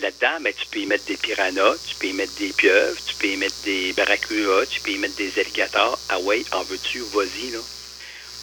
Là-dedans, 0.00 0.40
ben, 0.40 0.52
tu 0.54 0.64
peux 0.70 0.78
y 0.78 0.86
mettre 0.86 1.06
des 1.06 1.16
piranhas, 1.16 1.74
tu 1.84 1.94
peux 1.96 2.06
y 2.06 2.12
mettre 2.12 2.34
des 2.38 2.52
pieuvres, 2.52 2.98
tu 3.04 3.14
peux 3.16 3.26
y 3.26 3.36
mettre 3.36 3.56
des 3.64 3.92
barracudas, 3.94 4.66
tu 4.66 4.80
peux 4.80 4.92
y 4.92 4.98
mettre 4.98 5.16
des 5.16 5.32
alligators. 5.40 5.98
Ah 6.08 6.20
ouais, 6.20 6.44
en 6.52 6.62
veux-tu, 6.62 7.00
vas-y, 7.12 7.50
là. 7.50 7.58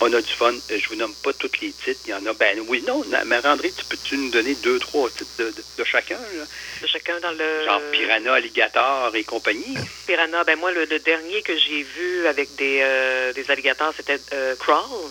On 0.02 0.12
a 0.12 0.22
du 0.22 0.34
fun. 0.34 0.54
Euh, 0.54 0.78
Je 0.78 0.90
vous 0.90 0.96
nomme 0.96 1.16
pas 1.24 1.32
tous 1.32 1.50
les 1.62 1.72
titres. 1.72 2.02
Il 2.06 2.10
y 2.12 2.14
en 2.14 2.26
a. 2.26 2.34
Ben 2.34 2.60
oui, 2.68 2.84
non, 2.86 3.06
Marandré, 3.26 3.72
tu 3.72 3.86
peux-tu 3.86 4.18
nous 4.18 4.30
donner 4.30 4.56
deux, 4.56 4.78
trois 4.80 5.10
titres 5.10 5.32
de, 5.40 5.46
de- 5.52 5.64
de 5.78 5.84
chacun, 5.86 6.20
là? 6.20 6.44
De 6.82 6.88
chacun 6.88 7.18
dans 7.22 7.32
le. 7.32 7.64
Genre 7.64 7.82
piranha, 7.94 8.34
alligator 8.34 9.16
et 9.16 9.24
compagnie. 9.24 9.78
Piranha. 10.06 10.44
Ben 10.44 10.60
moi, 10.60 10.74
le, 10.74 10.84
le 10.84 11.00
dernier 11.00 11.42
que 11.44 11.56
j'ai 11.58 11.84
vu 11.84 12.28
avec 12.28 12.54
des, 12.58 12.80
euh, 12.82 13.32
des 13.32 13.50
alligators, 13.50 13.94
c'était 13.96 14.20
euh, 14.34 14.58
Crawl. 14.58 15.10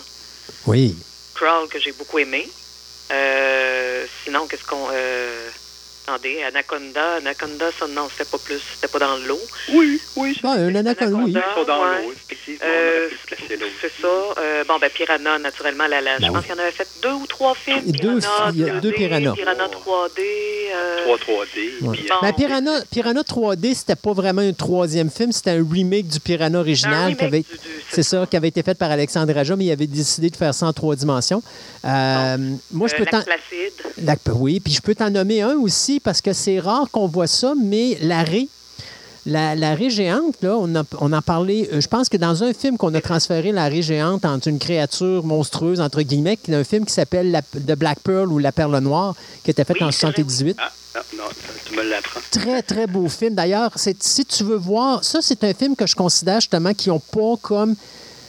Oui. 0.67 0.95
Crawl 1.33 1.67
que 1.67 1.79
j'ai 1.79 1.91
beaucoup 1.93 2.19
aimé. 2.19 2.47
Euh, 3.11 4.05
sinon, 4.23 4.45
qu'est-ce 4.47 4.63
qu'on. 4.65 4.87
Euh, 6.07 6.11
Attendez, 6.15 6.43
Anaconda, 6.43 7.15
Anaconda, 7.17 7.65
ça, 7.79 7.87
non, 7.87 8.07
c'était 8.11 8.29
pas 8.29 8.37
plus, 8.37 8.59
c'était 8.75 8.87
pas 8.87 8.99
dans 8.99 9.17
l'eau. 9.27 9.39
Oui, 9.73 9.99
oui. 10.15 10.37
Bon, 10.43 10.49
un 10.51 10.75
anaconda, 10.75 11.15
oui. 11.23 11.35
Anaconda. 11.35 11.43
Ils 11.49 11.55
sont 11.59 11.65
dans 11.65 11.81
ouais. 11.81 12.03
l'eau, 12.03 12.11
effectivement. 12.13 12.65
Euh, 12.65 13.09
C'est 13.81 13.91
ça. 14.01 14.07
Euh, 14.37 14.63
bon, 14.67 14.77
ben, 14.79 14.89
Piranha, 14.93 15.39
naturellement, 15.39 15.87
la, 15.87 16.01
la, 16.01 16.19
Ben 16.19 16.27
je 16.27 16.31
pense 16.31 16.37
oui. 16.37 16.43
qu'il 16.47 16.55
y 16.55 16.59
en 16.59 16.61
avait 16.61 16.71
fait 16.71 16.87
deux 17.01 17.11
ou 17.13 17.25
trois 17.27 17.55
films. 17.55 17.81
Et 17.87 17.91
deux 17.91 18.19
Piranha, 18.19 18.51
fi- 18.51 18.57
il 18.59 18.65
y 18.65 18.69
a 18.69 18.79
deux 18.79 18.91
2D, 18.91 18.95
Piranha. 18.95 19.33
Piranha 19.33 19.67
3D. 19.67 20.21
euh, 20.75 21.03
3 21.05 21.17
3D. 21.17 21.81
Ouais. 21.81 21.97
puis, 21.97 22.07
Bon. 22.07 22.15
Ben, 22.21 22.33
Piranha, 22.33 22.71
Piranha 22.91 23.21
3D, 23.23 23.73
c'était 23.73 23.95
pas 23.95 24.13
vraiment 24.13 24.41
un 24.41 24.53
troisième 24.53 25.09
film, 25.09 25.31
c'était 25.31 25.51
un 25.51 25.65
remake 25.69 26.07
du 26.07 26.19
Piranha 26.19 26.59
original 26.59 27.03
remake 27.05 27.17
qui 27.17 27.25
avait, 27.25 27.39
du- 27.39 27.45
du- 27.57 27.59
c'est 27.89 28.03
ça, 28.03 28.25
qui 28.29 28.37
avait 28.37 28.49
été 28.49 28.61
fait 28.63 28.77
par 28.77 28.91
Alexandre 28.91 29.35
Aja, 29.37 29.55
mais 29.55 29.65
il 29.65 29.71
avait 29.71 29.87
décidé 29.87 30.29
de 30.29 30.35
faire 30.35 30.53
ça 30.53 30.67
en 30.67 30.73
trois 30.73 30.95
dimensions. 30.95 31.41
Euh, 31.83 32.37
moi, 32.71 32.87
je 32.87 32.93
euh, 32.93 32.97
peux 32.99 33.03
Lac 33.05 33.11
t'en... 33.11 33.21
Placide. 33.23 33.73
La- 34.03 34.15
Oui, 34.33 34.59
puis 34.59 34.73
je 34.73 34.81
peux 34.81 34.93
t'en 34.95 35.09
nommer 35.09 35.41
un 35.41 35.55
aussi 35.57 35.94
parce 35.99 36.21
que 36.21 36.33
c'est 36.33 36.59
rare 36.59 36.87
qu'on 36.91 37.07
voit 37.07 37.27
ça, 37.27 37.53
mais 37.61 37.97
la 38.01 38.23
raie. 38.23 38.47
La, 39.27 39.55
la 39.55 39.73
raie 39.73 39.89
géante, 39.89 40.35
là, 40.43 40.55
on, 40.55 40.75
a- 40.75 40.83
on 40.99 41.11
en 41.11 41.21
parlait, 41.23 41.67
euh, 41.73 41.81
je 41.81 41.87
pense 41.87 42.09
que 42.09 42.17
dans 42.17 42.43
un 42.43 42.53
film 42.53 42.77
qu'on 42.77 42.93
a 42.93 43.01
transféré 43.01 43.51
la 43.51 43.63
raie 43.69 43.81
géante 43.81 44.23
entre 44.23 44.47
une 44.49 44.59
créature 44.59 45.23
monstrueuse, 45.25 45.81
entre 45.81 46.03
guillemets, 46.03 46.37
qui 46.37 46.51
est 46.51 46.55
un 46.55 46.63
film 46.63 46.85
qui 46.85 46.93
s'appelle 46.93 47.41
The 47.53 47.71
Black 47.75 48.01
Pearl 48.01 48.31
ou 48.31 48.37
La 48.37 48.51
Perle 48.51 48.77
Noire, 48.77 49.15
qui 49.43 49.49
était 49.49 49.63
fait 49.63 49.73
Oui, 49.73 49.83
en 49.83 49.89
c'est 49.91 50.05
vrai, 50.05 50.13
78. 50.13 50.57
Ah, 50.59 50.69
ah, 50.93 50.99
non, 51.17 51.23
tu 51.67 51.75
me 51.75 51.81
l'apprends. 51.89 52.19
Très, 52.29 52.61
très 52.61 52.85
beau 52.85 53.09
film. 53.09 53.33
D'ailleurs, 53.33 53.71
si 53.99 54.25
tu 54.25 54.43
veux 54.43 54.57
voir, 54.57 55.03
ça, 55.03 55.17
c'est 55.23 55.43
un 55.43 55.55
film 55.55 55.75
que 55.75 55.87
je 55.87 55.95
considère 55.95 56.39
justement 56.39 56.75
qui 56.75 56.89
n'ont 56.89 56.99
pas 56.99 57.33
comme 57.41 57.73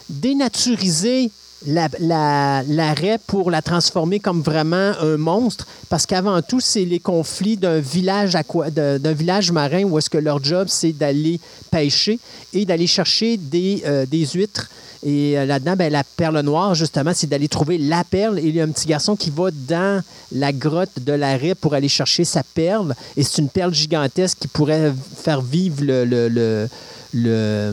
dénaturisé 0.08 1.30
la, 1.66 1.88
la, 1.98 2.62
la 2.66 2.94
raie 2.94 3.18
pour 3.26 3.50
la 3.50 3.62
transformer 3.62 4.20
comme 4.20 4.42
vraiment 4.42 4.92
un 5.00 5.16
monstre, 5.16 5.66
parce 5.88 6.06
qu'avant 6.06 6.42
tout, 6.42 6.60
c'est 6.60 6.84
les 6.84 7.00
conflits 7.00 7.56
d'un 7.56 7.80
village, 7.80 8.36
d'un 8.72 9.12
village 9.12 9.52
marin 9.52 9.84
où 9.84 9.98
est-ce 9.98 10.10
que 10.10 10.18
leur 10.18 10.42
job, 10.42 10.66
c'est 10.68 10.92
d'aller 10.92 11.40
pêcher 11.70 12.18
et 12.52 12.64
d'aller 12.64 12.86
chercher 12.86 13.36
des, 13.36 13.82
euh, 13.86 14.06
des 14.06 14.26
huîtres. 14.26 14.68
Et 15.02 15.38
euh, 15.38 15.44
là-dedans, 15.44 15.76
ben, 15.76 15.92
la 15.92 16.02
perle 16.04 16.40
noire, 16.40 16.74
justement, 16.74 17.12
c'est 17.14 17.28
d'aller 17.28 17.48
trouver 17.48 17.78
la 17.78 18.02
perle. 18.02 18.38
Et 18.38 18.46
il 18.46 18.54
y 18.56 18.60
a 18.60 18.64
un 18.64 18.70
petit 18.70 18.86
garçon 18.86 19.14
qui 19.14 19.30
va 19.30 19.50
dans 19.50 20.02
la 20.32 20.52
grotte 20.52 20.98
de 20.98 21.12
la 21.12 21.36
raie 21.36 21.54
pour 21.54 21.74
aller 21.74 21.88
chercher 21.88 22.24
sa 22.24 22.42
perle. 22.42 22.94
Et 23.16 23.22
c'est 23.22 23.40
une 23.40 23.48
perle 23.48 23.72
gigantesque 23.72 24.38
qui 24.40 24.48
pourrait 24.48 24.92
faire 25.22 25.42
vivre 25.42 25.82
le, 25.84 26.68
le, 27.16 27.72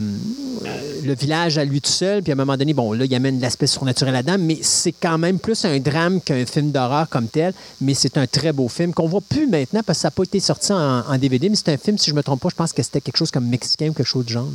le 1.04 1.14
village 1.14 1.58
à 1.58 1.64
lui 1.64 1.80
tout 1.80 1.90
seul. 1.90 2.22
Puis 2.22 2.32
à 2.32 2.34
un 2.34 2.36
moment 2.36 2.56
donné, 2.56 2.72
bon, 2.74 2.92
là, 2.92 3.04
il 3.04 3.14
amène 3.14 3.40
l'aspect 3.40 3.66
surnaturel 3.66 4.14
là-dedans, 4.14 4.36
mais 4.38 4.58
c'est 4.62 4.92
quand 4.92 5.18
même 5.18 5.38
plus 5.38 5.64
un 5.64 5.78
drame 5.78 6.20
qu'un 6.20 6.44
film 6.46 6.70
d'horreur 6.72 7.08
comme 7.08 7.28
tel. 7.28 7.52
Mais 7.80 7.94
c'est 7.94 8.16
un 8.18 8.26
très 8.26 8.52
beau 8.52 8.68
film 8.68 8.94
qu'on 8.94 9.06
voit 9.08 9.20
plus 9.20 9.46
maintenant 9.46 9.82
parce 9.86 9.98
que 9.98 10.02
ça 10.02 10.08
n'a 10.08 10.12
pas 10.12 10.22
été 10.24 10.40
sorti 10.40 10.72
en, 10.72 11.00
en 11.00 11.18
DVD. 11.18 11.48
Mais 11.48 11.56
c'est 11.56 11.68
un 11.70 11.76
film, 11.76 11.98
si 11.98 12.10
je 12.10 12.14
me 12.14 12.22
trompe 12.22 12.40
pas, 12.40 12.48
je 12.50 12.56
pense 12.56 12.72
que 12.72 12.82
c'était 12.82 13.00
quelque 13.00 13.16
chose 13.18 13.30
comme 13.30 13.46
mexicain 13.48 13.88
ou 13.88 13.92
quelque 13.92 14.06
chose 14.06 14.24
de 14.24 14.30
genre. 14.30 14.48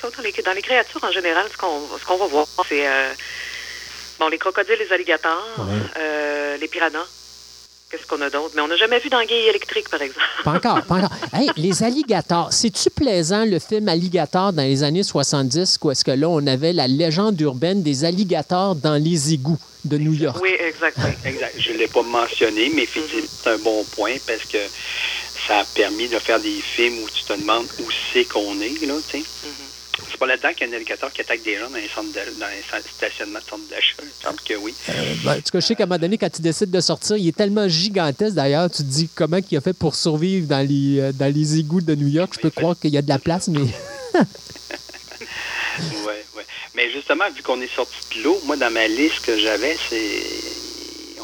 ça, 0.00 0.08
dans 0.16 0.22
les, 0.22 0.32
dans 0.44 0.52
les 0.52 0.62
créatures 0.62 1.04
en 1.04 1.12
général, 1.12 1.46
ce 1.52 1.56
qu'on 1.58 1.80
ce 2.00 2.04
qu'on 2.06 2.16
va 2.16 2.26
voir, 2.26 2.46
c'est 2.68 2.86
euh, 2.86 3.12
bon, 4.18 4.28
les 4.28 4.38
crocodiles, 4.38 4.76
les 4.78 4.92
alligators, 4.94 5.44
Ouais. 5.58 5.64
euh, 5.98 6.56
les 6.58 6.68
piranhas. 6.68 7.06
Qu'est-ce 7.90 8.06
qu'on 8.06 8.20
a 8.20 8.30
d'autre? 8.30 8.52
Mais 8.54 8.62
on 8.62 8.68
n'a 8.68 8.76
jamais 8.76 9.00
vu 9.00 9.08
d'anguille 9.08 9.48
électrique, 9.48 9.88
par 9.88 10.00
exemple. 10.00 10.20
Pas 10.44 10.52
encore, 10.52 10.82
pas 10.84 10.94
encore. 10.96 11.10
Hey, 11.32 11.50
les 11.56 11.82
alligators. 11.82 12.52
C'est-tu 12.52 12.88
plaisant, 12.88 13.44
le 13.44 13.58
film 13.58 13.88
Alligator 13.88 14.52
dans 14.52 14.62
les 14.62 14.84
années 14.84 15.02
70, 15.02 15.78
où 15.82 15.90
est-ce 15.90 16.04
que 16.04 16.12
là, 16.12 16.28
on 16.28 16.46
avait 16.46 16.72
la 16.72 16.86
légende 16.86 17.40
urbaine 17.40 17.82
des 17.82 18.04
alligators 18.04 18.76
dans 18.76 18.94
les 18.94 19.32
égouts 19.34 19.58
de 19.84 19.98
New 19.98 20.12
York? 20.14 20.38
Oui, 20.40 20.50
exact. 20.60 20.98
oui. 20.98 21.10
Exact. 21.24 21.54
Je 21.58 21.72
ne 21.72 21.78
l'ai 21.78 21.88
pas 21.88 22.02
mentionné, 22.02 22.70
mais 22.76 22.84
effectivement, 22.84 23.26
c'est 23.42 23.50
un 23.50 23.58
bon 23.58 23.84
point 23.96 24.14
parce 24.24 24.44
que 24.44 24.58
ça 25.48 25.58
a 25.58 25.64
permis 25.64 26.06
de 26.06 26.18
faire 26.20 26.38
des 26.38 26.60
films 26.60 27.02
où 27.02 27.08
tu 27.12 27.24
te 27.24 27.32
demandes 27.32 27.66
où 27.80 27.88
c'est 28.12 28.24
qu'on 28.24 28.60
est, 28.60 28.86
là, 28.86 28.94
tu 29.10 29.18
sais. 29.18 29.24
C'est 29.24 29.48
pas 30.20 30.26
là-dedans 30.26 30.52
qu'il 30.52 30.68
y 30.68 30.70
a 30.70 30.72
un 30.72 30.76
alligator 30.76 31.10
qui 31.12 31.22
attaque 31.22 31.42
des 31.42 31.56
gens 31.56 31.68
dans 31.70 31.76
les, 31.78 31.88
centres 31.88 32.12
de- 32.12 32.38
dans 32.38 32.46
les 32.46 32.62
stationnements 32.96 33.38
de 33.40 33.44
centres 33.44 33.68
d'achat. 33.70 33.94
Me 34.02 34.08
semble 34.22 34.40
que 34.42 34.54
oui. 34.54 34.74
Ben, 35.24 35.32
en 35.32 35.34
tout 35.36 35.40
cas, 35.52 35.60
je 35.60 35.66
sais 35.66 35.74
qu'à 35.74 35.84
un 35.84 35.86
moment 35.86 35.98
donné, 35.98 36.18
quand 36.18 36.30
tu 36.30 36.42
décides 36.42 36.70
de 36.70 36.80
sortir, 36.80 37.16
il 37.16 37.26
est 37.26 37.36
tellement 37.36 37.66
gigantesque 37.68 38.34
d'ailleurs, 38.34 38.70
tu 38.70 38.78
te 38.78 38.82
dis 38.88 39.08
comment 39.14 39.38
il 39.50 39.56
a 39.56 39.60
fait 39.62 39.72
pour 39.72 39.94
survivre 39.96 40.46
dans 40.46 40.64
les, 40.66 41.00
euh, 41.00 41.12
dans 41.12 41.32
les 41.34 41.58
égouts 41.58 41.80
de 41.80 41.94
New 41.94 42.08
York. 42.08 42.32
Je 42.36 42.40
peux 42.40 42.50
croire 42.50 42.76
qu'il 42.78 42.90
y 42.90 42.98
a 42.98 43.02
de 43.02 43.08
la 43.08 43.18
place, 43.18 43.48
mais. 43.48 43.60
Oui, 45.78 46.14
oui. 46.36 46.42
Mais 46.74 46.90
justement, 46.92 47.24
vu 47.34 47.42
qu'on 47.42 47.60
est 47.60 47.74
sorti 47.74 47.96
de 48.16 48.22
l'eau, 48.24 48.38
moi, 48.44 48.56
dans 48.56 48.70
ma 48.70 48.86
liste 48.88 49.20
que 49.24 49.38
j'avais, 49.38 49.76
c'est. 49.88 50.22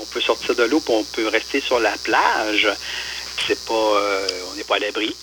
On 0.01 0.05
peut 0.07 0.21
sortir 0.21 0.55
de 0.55 0.63
l'eau, 0.65 0.81
puis 0.81 0.95
on 0.95 1.05
peut 1.05 1.29
rester 1.29 1.61
sur 1.61 1.79
la 1.81 1.93
plage. 2.05 2.69
C'est 3.47 3.59
pas. 3.67 3.75
euh, 3.75 4.27
on 4.53 4.57
n'est 4.57 4.65
pas 4.65 4.77
à 4.77 4.79
l'abri. 4.79 5.15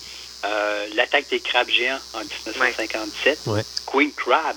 Euh, 0.44 0.86
L'attaque 0.94 1.28
des 1.30 1.40
crabes 1.40 1.68
géants 1.70 1.98
en 2.12 2.20
1957. 2.20 3.38
Ouais. 3.46 3.62
Queen 3.86 4.12
Crab 4.12 4.56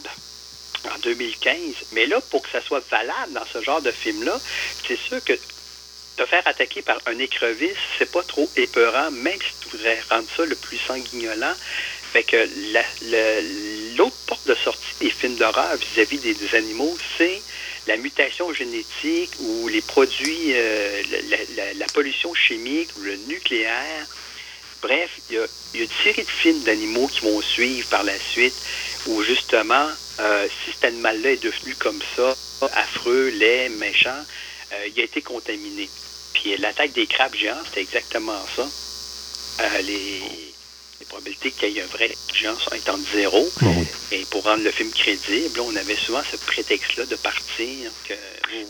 en 0.93 0.99
2015. 0.99 1.57
Mais 1.93 2.05
là, 2.05 2.19
pour 2.29 2.41
que 2.41 2.49
ça 2.51 2.61
soit 2.61 2.83
valable 2.91 3.33
dans 3.33 3.45
ce 3.51 3.61
genre 3.63 3.81
de 3.81 3.91
film-là, 3.91 4.39
c'est 4.87 4.97
sûr 4.99 5.23
que 5.23 5.33
te 6.17 6.25
faire 6.25 6.45
attaquer 6.47 6.81
par 6.81 6.99
un 7.05 7.17
écrevisse, 7.19 7.77
c'est 7.97 8.11
pas 8.11 8.23
trop 8.23 8.49
épeurant, 8.55 9.11
même 9.11 9.37
si 9.39 9.53
tu 9.61 9.69
voudrais 9.77 9.99
rendre 10.09 10.27
ça 10.35 10.45
le 10.45 10.55
plus 10.55 10.77
sanguignolant. 10.77 11.53
Fait 12.11 12.23
que 12.23 12.37
la- 12.73 13.41
l'autre 13.97 14.15
porte 14.25 14.47
de 14.47 14.55
sortie 14.55 14.81
des 14.99 15.09
films 15.11 15.35
d'horreur 15.35 15.75
vis-à-vis 15.75 16.17
des, 16.19 16.33
des 16.33 16.55
animaux, 16.55 16.97
c'est 17.17 17.41
la 17.85 17.97
mutation 17.97 18.51
génétique 18.53 19.31
ou 19.39 19.67
les 19.67 19.81
produits, 19.81 20.53
euh, 20.53 21.03
la, 21.29 21.37
la- 21.55 21.73
la 21.73 21.85
pollution 21.93 22.33
chimique 22.33 22.89
ou 22.97 23.01
le 23.01 23.15
nucléaire. 23.27 24.05
Bref, 24.87 25.11
il 25.29 25.35
y, 25.35 25.37
a, 25.37 25.47
il 25.73 25.79
y 25.81 25.83
a 25.83 25.85
une 25.85 26.03
série 26.03 26.23
de 26.23 26.29
films 26.41 26.63
d'animaux 26.63 27.07
qui 27.07 27.19
vont 27.19 27.41
suivre 27.41 27.85
par 27.89 28.03
la 28.03 28.17
suite 28.31 28.55
où 29.05 29.21
justement, 29.21 29.91
euh, 30.21 30.47
si 30.63 30.71
cet 30.71 30.85
animal-là 30.85 31.31
est 31.31 31.43
devenu 31.43 31.75
comme 31.75 32.01
ça, 32.15 32.37
affreux, 32.61 33.27
laid, 33.27 33.67
méchant, 33.67 34.25
euh, 34.71 34.87
il 34.87 34.97
a 35.01 35.03
été 35.03 35.21
contaminé. 35.21 35.89
Puis 36.33 36.55
l'attaque 36.55 36.93
des 36.93 37.05
crabes 37.05 37.35
géants, 37.35 37.61
c'était 37.65 37.81
exactement 37.81 38.45
ça. 38.55 38.71
Euh, 39.59 39.81
les, 39.81 40.21
les 41.01 41.05
probabilités 41.09 41.51
qu'il 41.51 41.71
y 41.71 41.79
ait 41.79 41.83
un 41.83 41.87
vrai 41.87 42.15
géant 42.33 42.57
sont 42.59 42.71
étant 42.73 42.97
de 42.97 43.07
zéro. 43.13 43.51
Et 44.11 44.25
pour 44.27 44.43
rendre 44.43 44.63
le 44.63 44.71
film 44.71 44.93
crédible, 44.93 45.59
on 45.59 45.75
avait 45.75 45.97
souvent 46.05 46.23
ce 46.31 46.37
prétexte-là 46.37 47.07
de 47.07 47.17
partir, 47.17 47.91
que, 48.07 48.13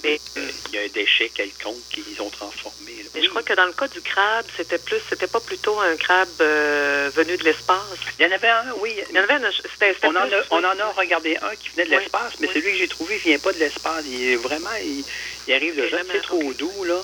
Mais- 0.04 0.20
euh, 0.40 0.52
il 0.70 0.76
y 0.76 0.80
a 0.80 0.82
un 0.82 0.88
déchet 0.88 1.30
quelconque 1.30 1.84
qu'ils 1.92 2.20
ont 2.22 2.30
transformé. 2.32 2.77
Mais 3.14 3.20
Oui. 3.20 3.26
je 3.26 3.30
crois 3.30 3.44
que 3.44 3.54
dans 3.54 3.66
le 3.66 3.74
cas 3.74 3.88
du 3.88 4.02
crabe, 4.02 4.46
c'était 4.56 4.78
plus, 4.78 4.98
c'était 5.10 5.28
pas 5.28 5.40
plutôt 5.40 5.80
un 5.80 5.96
crabe 5.96 6.28
euh, 6.42 7.10
venu 7.16 7.38
de 7.38 7.44
l'espace. 7.44 7.78
Il 8.20 8.26
y 8.26 8.28
en 8.30 8.32
avait 8.36 8.50
un, 8.50 8.66
oui. 8.82 8.92
Il 9.10 9.16
y 9.16 9.20
en 9.20 9.24
avait 9.24 9.34
un, 9.34 9.50
c'était, 9.52 9.94
c'était 9.94 10.08
On 10.08 10.12
en, 10.12 10.16
a, 10.16 10.28
on 10.52 10.58
en 10.60 10.80
a 10.80 10.92
regardé 10.98 11.38
un 11.42 11.56
qui 11.60 11.70
venait 11.70 11.86
de 11.86 11.92
Oui, 11.96 11.98
l'espace, 12.02 12.34
mais 12.40 12.48
oui. 12.48 12.54
celui 12.54 12.72
que 12.74 12.78
j'ai 12.78 12.88
trouvé 12.88 13.16
ne 13.16 13.20
vient 13.20 13.40
pas 13.40 13.54
de 13.54 13.60
l'espace. 13.60 14.04
Il 14.10 14.22
est 14.32 14.36
vraiment, 14.36 14.70
il, 14.84 15.04
il 15.48 15.54
arrive 15.54 15.76
de 15.76 15.82
sais 15.84 15.90
vraiment- 15.90 16.22
trop 16.24 16.54
d'où, 16.54 16.84
là. 16.84 16.96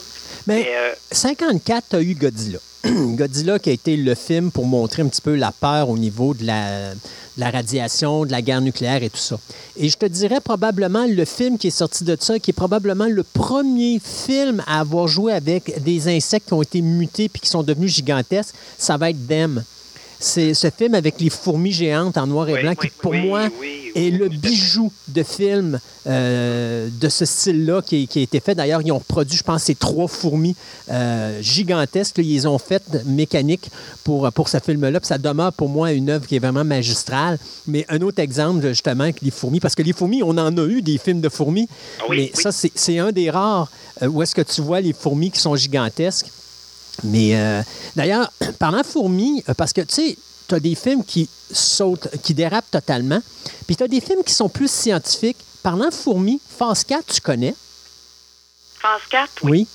Mais 0.47 0.55
Mais, 0.63 0.75
euh, 0.75 0.93
54, 1.11 1.85
tu 1.89 1.95
as 1.95 2.01
eu 2.01 2.15
Godzilla. 2.15 2.59
Godzilla 2.85 3.59
qui 3.59 3.69
a 3.69 3.73
été 3.73 3.95
le 3.95 4.15
film 4.15 4.51
pour 4.51 4.65
montrer 4.65 5.01
un 5.03 5.07
petit 5.07 5.21
peu 5.21 5.35
la 5.35 5.51
peur 5.51 5.89
au 5.89 5.97
niveau 5.97 6.33
de 6.33 6.45
la, 6.45 6.91
la 7.37 7.49
radiation, 7.49 8.25
de 8.25 8.31
la 8.31 8.41
guerre 8.41 8.61
nucléaire 8.61 9.03
et 9.03 9.09
tout 9.09 9.17
ça. 9.17 9.39
Et 9.77 9.89
je 9.89 9.97
te 9.97 10.05
dirais 10.05 10.41
probablement 10.41 11.05
le 11.07 11.25
film 11.25 11.57
qui 11.57 11.67
est 11.67 11.71
sorti 11.71 12.03
de 12.03 12.17
ça, 12.19 12.39
qui 12.39 12.51
est 12.51 12.53
probablement 12.53 13.07
le 13.07 13.23
premier 13.23 13.99
film 13.99 14.63
à 14.67 14.79
avoir 14.79 15.07
joué 15.07 15.33
avec 15.33 15.83
des 15.83 16.07
insectes 16.07 16.47
qui 16.47 16.53
ont 16.53 16.61
été 16.61 16.81
mutés 16.81 17.29
puis 17.29 17.41
qui 17.41 17.49
sont 17.49 17.63
devenus 17.63 17.93
gigantesques, 17.93 18.55
ça 18.77 18.97
va 18.97 19.09
être 19.09 19.27
Them. 19.27 19.63
C'est 20.25 20.53
ce 20.53 20.69
film 20.69 20.95
avec 20.95 21.19
les 21.19 21.29
fourmis 21.29 21.73
géantes 21.73 22.17
en 22.17 22.27
noir 22.27 22.47
et 22.47 22.53
Oui, 22.53 22.61
blanc 22.61 22.75
qui, 22.75 22.87
pour 22.87 23.11
oui, 23.11 23.27
moi, 23.27 23.49
est 23.93 24.09
le 24.09 24.29
bijou 24.29 24.89
de 25.09 25.21
film 25.21 25.81
euh, 26.07 26.87
de 26.89 27.09
ce 27.09 27.25
style-là 27.25 27.81
qui, 27.81 28.07
qui 28.07 28.19
a 28.19 28.21
été 28.21 28.39
fait. 28.39 28.55
D'ailleurs, 28.55 28.81
ils 28.81 28.91
ont 28.93 29.01
produit, 29.01 29.37
je 29.37 29.43
pense, 29.43 29.63
ces 29.63 29.75
trois 29.75 30.07
fourmis 30.07 30.55
euh, 30.89 31.41
gigantesques. 31.41 32.17
là. 32.19 32.23
Ils 32.23 32.35
les 32.35 32.45
ont 32.45 32.57
faites 32.57 33.05
mécaniques 33.05 33.69
pour, 34.05 34.31
pour 34.31 34.47
ce 34.47 34.59
film-là. 34.59 34.97
Puis 35.01 35.07
ça 35.07 35.17
demeure 35.17 35.51
pour 35.51 35.67
moi 35.67 35.91
une 35.91 36.09
œuvre 36.09 36.25
qui 36.25 36.37
est 36.37 36.39
vraiment 36.39 36.63
magistrale. 36.63 37.37
Mais 37.67 37.85
un 37.89 37.99
autre 38.01 38.19
exemple, 38.21 38.65
justement, 38.69 39.03
avec 39.03 39.21
les 39.21 39.29
fourmis, 39.31 39.59
parce 39.59 39.75
que 39.75 39.83
les 39.83 39.91
fourmis, 39.93 40.23
on 40.23 40.37
en 40.37 40.57
a 40.57 40.65
eu 40.65 40.81
des 40.81 40.97
films 40.97 41.19
de 41.19 41.27
fourmis. 41.29 41.67
Ah 41.99 42.05
mais 42.09 42.31
ça, 42.33 42.53
c'est 42.53 42.71
c'est 42.75 42.97
un 42.97 43.11
des 43.11 43.29
rares 43.29 43.69
euh, 44.01 44.07
où 44.07 44.21
est-ce 44.23 44.33
que 44.33 44.41
tu 44.41 44.61
vois 44.61 44.79
les 44.79 44.93
fourmis 44.93 45.31
qui 45.31 45.39
sont 45.41 45.55
gigantesques. 45.57 46.27
Mais 47.03 47.35
euh, 47.35 47.61
d'ailleurs, 47.95 48.31
parlant 48.59 48.83
fourmis, 48.83 49.43
euh, 49.49 49.53
parce 49.53 49.73
que 49.73 49.81
tu 49.81 49.93
sais, 49.95 50.17
tu 50.47 50.55
as 50.55 50.59
des 50.59 50.75
films 50.75 51.03
qui 51.03 51.29
sautent, 51.51 52.07
qui 52.21 52.33
dérapent 52.33 52.69
totalement, 52.71 53.19
puis 53.65 53.75
tu 53.75 53.83
as 53.83 53.87
des 53.87 54.01
films 54.01 54.23
qui 54.25 54.33
sont 54.33 54.49
plus 54.49 54.69
scientifiques. 54.69 55.37
Parlant 55.63 55.91
fourmis, 55.91 56.41
Phase 56.59 56.83
4, 56.83 57.05
tu 57.05 57.21
connais? 57.21 57.55
Phase 58.81 59.01
4, 59.09 59.29
Oui. 59.43 59.65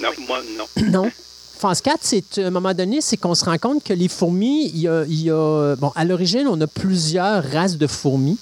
non, 0.00 0.08
moi, 0.28 0.40
non. 0.56 0.64
Non. 1.04 1.10
Phase 1.58 1.80
4, 1.80 1.98
c'est 2.02 2.38
à 2.38 2.46
un 2.46 2.50
moment 2.50 2.74
donné, 2.74 3.00
c'est 3.00 3.16
qu'on 3.16 3.34
se 3.36 3.44
rend 3.44 3.58
compte 3.58 3.84
que 3.84 3.92
les 3.92 4.08
fourmis, 4.08 4.68
il 4.74 4.80
y 4.80 4.88
a, 4.88 5.04
il 5.04 5.20
y 5.22 5.30
a- 5.30 5.76
bon, 5.76 5.92
à 5.94 6.04
l'origine, 6.04 6.46
on 6.48 6.60
a 6.60 6.66
plusieurs 6.66 7.44
races 7.52 7.76
de 7.76 7.86
fourmis. 7.86 8.38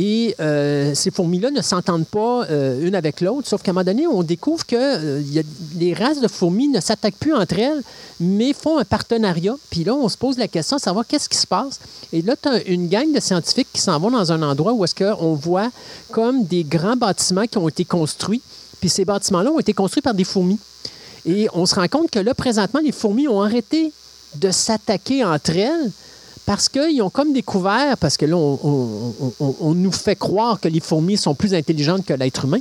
Et 0.00 0.36
euh, 0.38 0.94
ces 0.94 1.10
fourmis-là 1.10 1.50
ne 1.50 1.60
s'entendent 1.60 2.06
pas 2.06 2.44
euh, 2.44 2.86
une 2.86 2.94
avec 2.94 3.20
l'autre, 3.20 3.48
sauf 3.48 3.62
qu'à 3.62 3.72
un 3.72 3.74
moment 3.74 3.84
donné, 3.84 4.06
on 4.06 4.22
découvre 4.22 4.64
que 4.64 4.76
euh, 4.76 5.42
les 5.76 5.92
races 5.92 6.20
de 6.20 6.28
fourmis 6.28 6.68
ne 6.68 6.80
s'attaquent 6.80 7.18
plus 7.18 7.34
entre 7.34 7.58
elles, 7.58 7.82
mais 8.20 8.52
font 8.52 8.78
un 8.78 8.84
partenariat. 8.84 9.56
Puis 9.70 9.82
là, 9.82 9.96
on 9.96 10.08
se 10.08 10.16
pose 10.16 10.38
la 10.38 10.46
question 10.46 10.76
de 10.76 10.82
savoir 10.82 11.04
qu'est-ce 11.04 11.28
qui 11.28 11.36
se 11.36 11.48
passe. 11.48 11.80
Et 12.12 12.22
là, 12.22 12.36
tu 12.40 12.48
as 12.48 12.62
une 12.68 12.86
gang 12.86 13.12
de 13.12 13.18
scientifiques 13.18 13.66
qui 13.72 13.80
s'en 13.80 13.98
vont 13.98 14.12
dans 14.12 14.30
un 14.30 14.40
endroit 14.42 14.72
où 14.72 14.84
est-ce 14.84 14.94
qu'on 14.94 15.34
voit 15.34 15.68
comme 16.12 16.44
des 16.44 16.62
grands 16.62 16.96
bâtiments 16.96 17.48
qui 17.48 17.58
ont 17.58 17.68
été 17.68 17.84
construits. 17.84 18.42
Puis 18.78 18.90
ces 18.90 19.04
bâtiments-là 19.04 19.50
ont 19.50 19.58
été 19.58 19.72
construits 19.72 20.02
par 20.02 20.14
des 20.14 20.22
fourmis. 20.22 20.60
Et 21.26 21.48
on 21.54 21.66
se 21.66 21.74
rend 21.74 21.88
compte 21.88 22.08
que 22.08 22.20
là, 22.20 22.34
présentement, 22.34 22.80
les 22.84 22.92
fourmis 22.92 23.26
ont 23.26 23.42
arrêté 23.42 23.92
de 24.36 24.52
s'attaquer 24.52 25.24
entre 25.24 25.56
elles 25.56 25.90
parce 26.48 26.70
qu'ils 26.70 27.02
ont 27.02 27.10
comme 27.10 27.34
découvert, 27.34 27.98
parce 27.98 28.16
que 28.16 28.24
là, 28.24 28.34
on, 28.34 29.74
nous 29.74 29.92
fait 29.92 30.16
croire 30.16 30.58
que 30.58 30.66
les 30.66 30.80
fourmis 30.80 31.18
sont 31.18 31.34
plus 31.34 31.52
intelligentes 31.52 32.06
que 32.06 32.14
l'être 32.14 32.46
humain. 32.46 32.60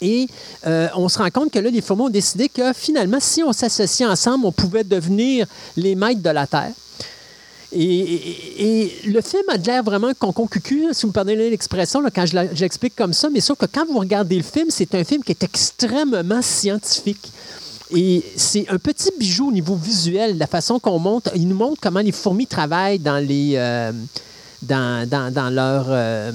Et 0.00 0.26
euh, 0.66 0.88
on 0.96 1.08
se 1.08 1.18
rend 1.18 1.30
compte 1.30 1.52
que 1.52 1.60
là, 1.60 1.70
les 1.70 1.82
fourmis 1.82 2.02
ont 2.02 2.08
décidé 2.08 2.48
que 2.48 2.72
finalement, 2.72 3.18
si 3.20 3.44
on 3.44 3.52
s'associait 3.52 4.06
ensemble, 4.06 4.46
on 4.46 4.50
pouvait 4.50 4.82
devenir 4.82 5.46
les 5.76 5.94
maîtres 5.94 6.20
de 6.20 6.30
la 6.30 6.48
Terre. 6.48 6.72
Et, 7.70 8.92
le 9.04 9.20
film 9.20 9.44
a 9.50 9.58
de 9.58 9.66
l'air 9.68 9.84
vraiment 9.84 10.10
concon 10.18 10.48
cucu, 10.48 10.86
si 10.90 11.02
vous 11.02 11.08
me 11.08 11.12
pardonnez 11.12 11.48
l'expression, 11.48 12.02
quand 12.12 12.26
je 12.26 12.60
l'explique 12.60 12.96
comme 12.96 13.12
ça, 13.12 13.30
mais 13.30 13.40
sauf 13.40 13.56
que 13.56 13.66
quand 13.66 13.86
vous 13.86 14.00
regardez 14.00 14.36
le 14.36 14.42
film, 14.42 14.66
c'est 14.70 14.92
un 14.96 15.04
film 15.04 15.22
qui 15.22 15.30
est 15.30 15.44
extrêmement 15.44 16.42
scientifique. 16.42 17.30
Et 17.94 18.24
c'est 18.36 18.66
un 18.68 18.78
petit 18.78 19.10
bijou 19.18 19.48
au 19.48 19.52
niveau 19.52 19.76
visuel, 19.76 20.38
la 20.38 20.46
façon 20.46 20.78
qu'on 20.80 20.98
monte. 20.98 21.28
Il 21.36 21.46
nous 21.48 21.56
montre 21.56 21.80
comment 21.80 22.00
les 22.00 22.12
fourmis 22.12 22.46
travaillent 22.46 22.98
dans 22.98 23.24
les. 23.24 23.52
euh, 23.56 23.92
dans, 24.62 25.08
dans, 25.08 25.32
dans 25.32 25.50
leur. 25.50 25.84
euh, 25.88 26.32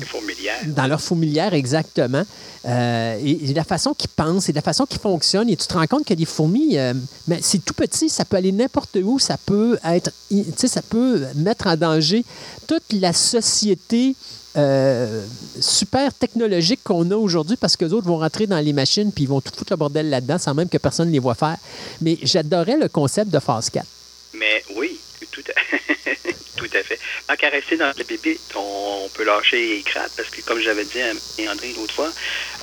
Les 0.00 0.06
fourmilières. 0.06 0.60
dans 0.68 0.86
leur 0.86 1.00
fourmilière, 1.00 1.52
exactement. 1.52 2.22
Euh, 2.66 3.18
et, 3.22 3.50
et 3.50 3.52
la 3.52 3.64
façon 3.64 3.92
qu'ils 3.92 4.08
pensent 4.08 4.48
et 4.48 4.52
la 4.54 4.62
façon 4.62 4.86
qu'ils 4.86 5.00
fonctionnent. 5.00 5.50
Et 5.50 5.56
tu 5.56 5.66
te 5.66 5.74
rends 5.74 5.86
compte 5.86 6.06
que 6.06 6.14
les 6.14 6.24
fourmis, 6.24 6.78
euh, 6.78 6.94
mais 7.28 7.40
c'est 7.42 7.62
tout 7.62 7.74
petit, 7.74 8.08
ça 8.08 8.24
peut 8.24 8.36
aller 8.36 8.52
n'importe 8.52 8.96
où, 9.02 9.18
ça 9.18 9.36
peut 9.44 9.76
être, 9.84 10.10
tu 10.30 10.42
sais, 10.56 10.68
ça 10.68 10.80
peut 10.82 11.24
mettre 11.34 11.66
en 11.66 11.76
danger 11.76 12.24
toute 12.66 12.84
la 12.92 13.12
société 13.12 14.14
euh, 14.56 15.24
super 15.60 16.12
technologique 16.14 16.80
qu'on 16.84 17.10
a 17.10 17.16
aujourd'hui 17.16 17.56
parce 17.56 17.76
que 17.76 17.84
les 17.84 17.92
autres 17.92 18.06
vont 18.06 18.18
rentrer 18.18 18.46
dans 18.46 18.58
les 18.60 18.72
machines 18.72 19.12
puis 19.12 19.24
ils 19.24 19.28
vont 19.28 19.40
tout 19.40 19.52
foutre 19.56 19.72
le 19.72 19.76
bordel 19.76 20.08
là-dedans 20.10 20.38
sans 20.38 20.54
même 20.54 20.68
que 20.68 20.78
personne 20.78 21.08
ne 21.08 21.12
les 21.12 21.18
voit 21.18 21.34
faire. 21.34 21.56
Mais 22.00 22.18
j'adorais 22.22 22.76
le 22.76 22.88
concept 22.88 23.30
de 23.30 23.38
Phase 23.38 23.70
4. 23.70 23.86
Mais 24.34 24.64
oui, 24.76 24.98
tout 25.30 25.42
à, 25.48 25.60
tout 26.56 26.70
à 26.72 26.82
fait. 26.82 26.98
En 27.30 27.36
caresser 27.36 27.76
dans 27.76 27.92
le 27.96 28.04
bébé, 28.04 28.38
on, 28.54 29.04
on 29.04 29.08
peut 29.10 29.24
lâcher 29.24 29.76
les 29.76 29.82
crates 29.82 30.12
parce 30.16 30.28
que, 30.30 30.40
comme 30.42 30.60
j'avais 30.60 30.84
dit 30.84 31.00
à 31.00 31.52
André 31.52 31.72
l'autre 31.76 31.94
fois, 31.94 32.10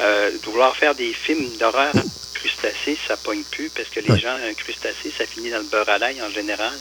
euh, 0.01 0.31
de 0.31 0.37
vouloir 0.45 0.75
faire 0.75 0.95
des 0.95 1.13
films 1.13 1.47
d'horreur 1.59 1.93
crustacés, 2.33 2.97
ça 3.07 3.17
pogne 3.17 3.43
plus 3.51 3.69
parce 3.69 3.89
que 3.89 3.99
les 3.99 4.11
Ouais. 4.11 4.19
gens, 4.19 4.33
un 4.35 4.53
crustacé, 4.53 5.11
ça 5.17 5.25
finit 5.25 5.49
dans 5.51 5.59
le 5.59 5.63
beurre 5.65 5.89
à 5.89 5.97
l'ail 5.97 6.21
en 6.21 6.29
général. 6.29 6.73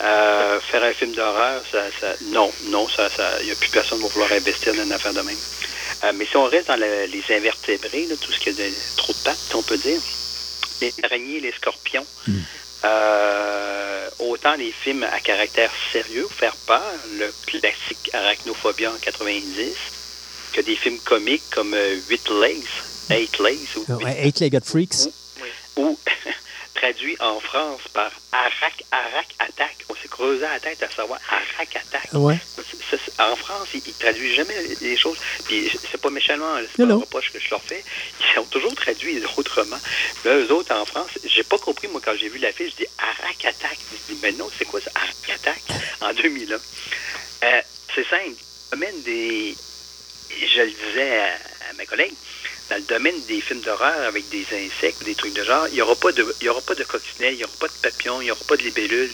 Euh, 0.00 0.60
faire 0.60 0.84
un 0.84 0.92
film 0.92 1.12
d'horreur, 1.12 1.60
ça, 1.72 1.82
ça, 2.00 2.14
non, 2.26 2.52
non, 2.66 2.88
ça, 2.88 3.10
ça, 3.16 3.40
il 3.40 3.46
n'y 3.46 3.52
a 3.52 3.56
plus 3.56 3.68
personne 3.70 3.98
qui 3.98 4.04
va 4.04 4.10
vouloir 4.10 4.30
investir 4.32 4.72
dans 4.74 4.84
une 4.84 4.92
affaire 4.92 5.12
de 5.12 5.22
même. 5.22 5.36
Euh, 6.04 6.12
mais 6.14 6.24
si 6.24 6.36
on 6.36 6.44
reste 6.44 6.68
dans 6.68 6.76
le- 6.76 7.06
les 7.06 7.24
invertébrés, 7.36 8.06
là, 8.06 8.14
tout 8.20 8.30
ce 8.32 8.38
qui 8.38 8.50
a 8.50 8.52
de, 8.52 8.70
trop 8.96 9.12
de 9.12 9.18
pattes, 9.18 9.38
on 9.54 9.62
peut 9.62 9.76
dire, 9.78 10.00
les 10.80 10.94
araignées, 11.02 11.40
les 11.40 11.50
scorpions, 11.52 12.06
euh, 12.84 14.08
autant 14.20 14.54
les 14.54 14.70
films 14.72 15.02
à 15.02 15.18
caractère 15.20 15.70
sérieux, 15.92 16.28
faire 16.30 16.54
peur, 16.66 16.82
le 17.18 17.32
classique 17.46 18.10
Arachnophobia 18.12 18.90
en 18.92 18.96
90, 18.98 19.72
que 20.52 20.60
des 20.60 20.76
films 20.76 20.98
comiques 21.00 21.42
comme 21.50 21.74
euh, 21.74 21.96
Huit 22.08 22.28
Legs, 22.40 22.64
Eight 23.10 23.38
Legs, 23.40 23.68
ou, 23.76 23.92
Ouais, 24.04 24.16
Eight-Legged 24.26 24.64
Freaks. 24.64 25.08
ou 25.76 25.98
traduit 26.80 27.16
en 27.20 27.40
France 27.40 27.80
par 27.92 28.10
Arac, 28.32 28.84
Arac 28.92 29.26
Attack. 29.38 29.76
On 29.88 29.94
s'est 29.94 30.08
creusé 30.08 30.42
la 30.42 30.60
tête 30.60 30.82
à 30.82 30.90
savoir. 30.90 31.18
Ouais. 32.14 32.38
Ça, 32.56 32.96
c'est- 33.04 33.20
en 33.22 33.36
France, 33.36 33.68
ils, 33.74 33.82
ils 33.86 33.94
traduisent 33.94 34.34
jamais 34.36 34.54
les 34.80 34.96
choses. 34.96 35.18
Puis 35.46 35.70
c'est 35.90 36.00
pas 36.00 36.10
méchamment, 36.10 36.56
c'est 36.70 36.76
pas 36.76 36.92
un 36.94 36.96
reproche 37.00 37.32
que 37.32 37.40
je 37.40 37.50
leur 37.50 37.62
fais. 37.62 37.82
Ils 38.34 38.38
ont 38.38 38.44
toujours 38.44 38.74
traduit 38.74 39.22
autrement. 39.36 39.78
Là, 40.24 40.36
eux 40.38 40.52
autres, 40.52 40.74
en 40.74 40.84
France, 40.84 41.10
j'ai 41.24 41.42
pas 41.42 41.58
compris, 41.58 41.88
moi, 41.88 42.00
quand 42.04 42.14
j'ai 42.16 42.28
vu 42.28 42.38
la 42.38 42.52
fiche, 42.52 42.72
je 42.78 42.84
dis 42.84 42.88
Arac 42.98 43.44
Attack. 43.44 43.78
Je 43.92 44.14
dis, 44.14 44.20
mais 44.22 44.32
non, 44.32 44.48
c'est 44.56 44.64
quoi 44.64 44.80
ça, 44.80 44.90
Arac 44.94 45.30
Attack, 45.34 45.62
en 46.00 46.12
2001? 46.14 46.54
Euh, 47.44 47.60
c'est 47.94 48.06
simple. 48.08 48.36
Le 48.72 48.76
domaine 48.76 49.02
des. 49.02 49.56
Je 50.30 50.60
le 50.62 50.70
disais 50.70 51.18
à, 51.20 51.26
à 51.70 51.72
mes 51.78 51.86
collègues, 51.86 52.14
dans 52.70 52.76
le 52.76 52.82
domaine 52.82 53.20
des 53.26 53.40
films 53.40 53.60
d'horreur 53.60 54.06
avec 54.06 54.28
des 54.28 54.44
insectes 54.52 55.00
ou 55.00 55.04
des 55.04 55.14
trucs 55.14 55.32
de 55.34 55.42
genre, 55.44 55.66
il 55.68 55.74
n'y 55.74 55.82
aura 55.82 55.94
pas 55.96 56.12
de 56.12 56.34
il 56.40 56.46
y 56.46 56.48
aura 56.48 56.60
pas 56.60 56.74
de 56.74 56.84
coccinelles, 56.84 57.34
il 57.34 57.38
n'y 57.38 57.44
aura 57.44 57.52
pas 57.60 57.68
de 57.68 57.72
papillons, 57.90 58.20
il 58.20 58.24
n'y 58.24 58.30
aura 58.30 58.44
pas 58.46 58.56
de 58.56 58.62
libellules. 58.62 59.12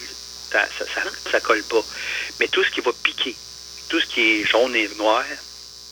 Ça, 0.51 0.67
ça, 0.79 0.85
ça, 0.95 1.03
ça 1.31 1.41
colle 1.41 1.63
pas. 1.65 1.83
Mais 2.41 2.49
tout 2.49 2.63
ce 2.65 2.71
qui 2.71 2.81
va 2.81 2.93
piquer, 2.93 3.35
tout 3.89 4.01
ce 4.01 4.07
qui 4.07 4.41
est 4.41 4.45
jaune 4.45 4.75
et 4.77 4.89
noir, 4.97 5.25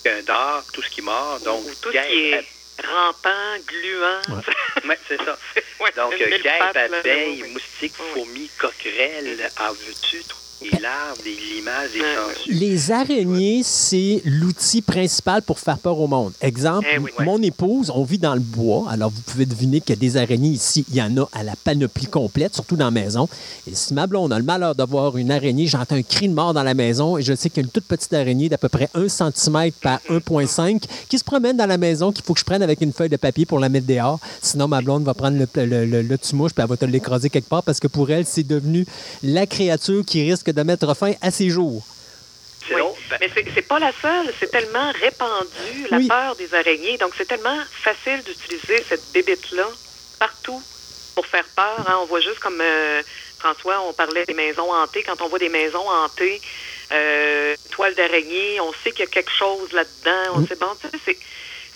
un 0.06 0.22
dark, 0.22 0.70
tout 0.72 0.82
ce 0.82 0.90
qui 0.90 1.02
mord, 1.02 1.40
donc 1.40 1.66
Ou 1.66 1.74
tout 1.76 1.89
ce 1.90 1.93
guêpe, 1.93 2.06
qui 2.09 2.30
est 2.32 2.47
rampant, 2.84 3.59
gluant. 3.66 4.22
ouais, 4.89 4.98
c'est 5.09 5.18
ça. 5.24 5.39
Ouais, 5.80 5.90
Donc, 5.97 6.14
Oui, 6.18 6.24
oui. 7.43 7.43
moustiques, 7.52 7.94
Oui. 7.98 8.06
fourmis, 8.14 8.51
coquerelles, 8.59 9.51
en 9.59 9.72
veux-tu, 9.72 10.22
toi, 10.70 10.78
des 10.78 10.82
larves, 10.82 11.18
des 11.24 11.30
limaces, 11.55 11.93
des 11.93 12.01
Ouais, 12.01 12.34
sangsues. 12.34 12.52
Les 12.55 12.90
araignées, 12.93 13.62
c'est 13.64 14.22
l'outil 14.24 14.82
principal 14.82 15.43
pour 15.43 15.59
faire 15.59 15.78
peur 15.78 15.98
au 15.98 16.06
monde. 16.06 16.32
Exemple, 16.40 16.86
Eh 16.94 16.98
oui. 16.98 17.10
mon 17.20 17.40
épouse, 17.43 17.90
on 17.94 18.05
vit 18.05 18.18
dans 18.18 18.34
le 18.34 18.40
bois, 18.40 18.86
alors 18.90 19.10
vous 19.10 19.20
pouvez 19.22 19.47
deviner 19.47 19.80
qu'il 19.80 19.90
y 19.94 19.98
a 19.98 20.01
des 20.01 20.16
araignées 20.16 20.48
ici. 20.51 20.84
Il 20.90 20.97
y 20.97 21.02
en 21.02 21.16
a 21.18 21.28
à 21.32 21.43
la 21.43 21.55
panoplie 21.56 22.06
complète, 22.06 22.55
surtout 22.55 22.76
dans 22.76 22.86
la 22.86 22.90
maison. 22.90 23.28
Et 23.70 23.74
si 23.74 23.94
ma 23.94 24.06
blonde 24.06 24.32
a 24.32 24.39
le 24.39 24.44
malheur 24.44 24.74
de 24.74 24.82
voir 24.84 25.16
une 25.16 25.30
araignée, 25.30 25.66
j'entends 25.66 25.97
un 25.97 26.02
cri 26.02 26.28
de 26.28 26.34
mort 26.34 26.55
dans 26.55 26.62
la 26.62 26.74
maison 26.74 27.18
et 27.18 27.22
je 27.22 27.34
sais 27.34 27.48
qu'il 27.51 27.62
y 27.62 27.64
a 27.64 27.66
une 27.66 27.70
toute 27.72 27.84
petite 27.84 28.12
araignée 28.12 28.48
d'à 28.48 28.59
peu 28.59 28.68
près 28.68 28.89
1 28.94 29.09
cm 29.09 29.70
par 29.80 30.01
1,5 30.10 30.82
qui 31.09 31.18
se 31.18 31.24
promène 31.24 31.56
dans 31.56 31.66
la 31.66 31.78
maison, 31.78 32.12
qu'il 32.12 32.24
faut 32.24 32.34
que 32.34 32.40
je 32.40 32.44
prenne 32.44 32.62
avec 32.62 32.80
une 32.80 32.93
feuille 32.93 33.09
de 33.09 33.16
papier 33.16 33.47
pour 33.47 33.59
la 33.59 33.68
mettre 33.68 33.86
dehors. 33.86 34.18
Sinon, 34.40 34.68
ma 34.68 34.80
blonde 34.80 35.05
va 35.05 35.14
prendre 35.14 35.39
le, 35.39 35.64
le, 35.64 35.84
le, 35.86 36.02
le 36.02 36.18
tumouche 36.18 36.52
puis 36.52 36.62
elle 36.62 36.68
va 36.68 36.76
te 36.76 36.84
l'écraser 36.84 37.30
quelque 37.30 37.48
part 37.48 37.62
parce 37.62 37.80
que 37.80 37.89
pour 37.89 38.10
elle, 38.10 38.26
c'est 38.26 38.43
devenu 38.47 38.86
la 39.22 39.47
créature 39.47 40.05
qui 40.05 40.22
risque 40.28 40.51
de 40.53 40.62
mettre 40.62 40.95
fin 40.97 41.12
à 41.20 41.31
ses 41.31 41.49
jours. 41.51 41.85
Oui. 42.70 42.81
ben, 43.11 43.19
Mais 43.20 43.31
c'est 43.55 43.62
pas 43.62 43.79
la 43.79 43.93
seule. 44.01 44.33
C'est 44.39 44.51
tellement 44.51 44.93
répandu, 44.93 45.87
la 45.91 45.99
Oui. 45.99 46.09
peur 46.09 46.37
des 46.37 46.53
araignées. 46.55 46.97
Donc, 46.99 47.12
c'est 47.19 47.27
tellement 47.27 47.59
facile 47.70 48.23
d'utiliser 48.23 48.85
cette 48.89 49.03
bébite-là 49.12 49.66
partout 50.19 50.62
pour 51.15 51.27
faire 51.27 51.45
peur. 51.57 51.85
hein. 51.89 51.99
On 52.03 52.07
voit 52.07 52.20
juste 52.20 52.39
comme 52.39 52.61
euh, 52.61 53.03
François, 53.39 53.81
on 53.83 53.93
parlait 53.93 54.24
des 54.24 54.35
maisons 54.35 54.73
hantées. 54.73 55.03
Quand 55.03 55.20
on 55.23 55.29
voit 55.29 55.39
des 55.41 55.49
maisons 55.49 55.87
hantées, 55.91 56.41
euh, 56.93 57.55
toiles 57.70 57.95
d'araignée, 57.95 58.61
on 58.61 58.73
sait 58.85 58.91
qu'il 58.93 59.01
y 59.01 59.09
a 59.09 59.11
quelque 59.11 59.33
chose 59.33 59.73
là-dedans. 59.73 60.33
On 60.37 60.39
Mm. 60.41 60.47
sait, 60.49 60.57
bon, 60.57 60.69
tu 60.81 60.89
sais, 60.89 60.97
c'est- 61.05 61.19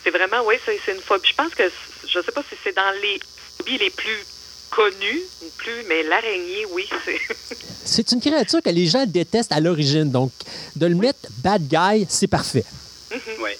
c'est 0.04 0.10
vraiment, 0.10 0.42
oui, 0.46 0.54
c'est 0.64 0.92
une 0.92 1.00
phobie. 1.02 1.28
Je 1.28 1.34
pense 1.34 1.54
que, 1.54 1.64
je 2.08 2.20
sais 2.22 2.32
pas 2.32 2.42
si 2.48 2.56
c'est 2.62 2.74
dans 2.76 2.92
les 3.02 3.18
phobies 3.58 3.78
les 3.78 3.90
plus 3.90 4.24
connues, 4.70 5.22
ou 5.42 5.46
plus, 5.56 5.82
mais 5.88 6.02
l'araignée, 6.04 6.66
oui, 6.70 6.86
c'est... 7.04 7.20
C'est 7.88 8.10
une 8.10 8.20
créature 8.20 8.60
que 8.64 8.70
les 8.70 8.86
gens 8.86 9.06
détestent 9.06 9.52
à 9.52 9.60
l'origine. 9.60 10.10
Donc, 10.10 10.32
de 10.74 10.86
le 10.86 10.96
mettre 10.96 11.20
bad 11.38 11.62
guy, 11.68 12.04
c'est 12.08 12.26
parfait. 12.26 12.64
ouais. 13.12 13.18
Ouais, 13.38 13.38
ouais. 13.38 13.56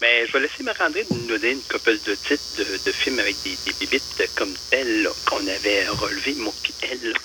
Mais 0.00 0.26
je 0.28 0.32
vais 0.32 0.40
laisser 0.40 0.62
Marc-André 0.62 1.04
nous 1.10 1.26
donner 1.26 1.50
une 1.50 1.60
couple 1.62 1.98
de 2.06 2.14
titres 2.14 2.42
de, 2.58 2.64
de 2.86 2.92
films 2.92 3.18
avec 3.18 3.34
des, 3.42 3.50
des 3.66 3.72
bébites 3.80 4.30
comme 4.36 4.54
telles 4.70 5.02
là, 5.02 5.10
qu'on 5.26 5.40
avait 5.48 5.88
relevé, 5.88 6.34
moi 6.34 6.52
puis 6.62 6.72
elle, 6.82 7.10
là, 7.10 7.18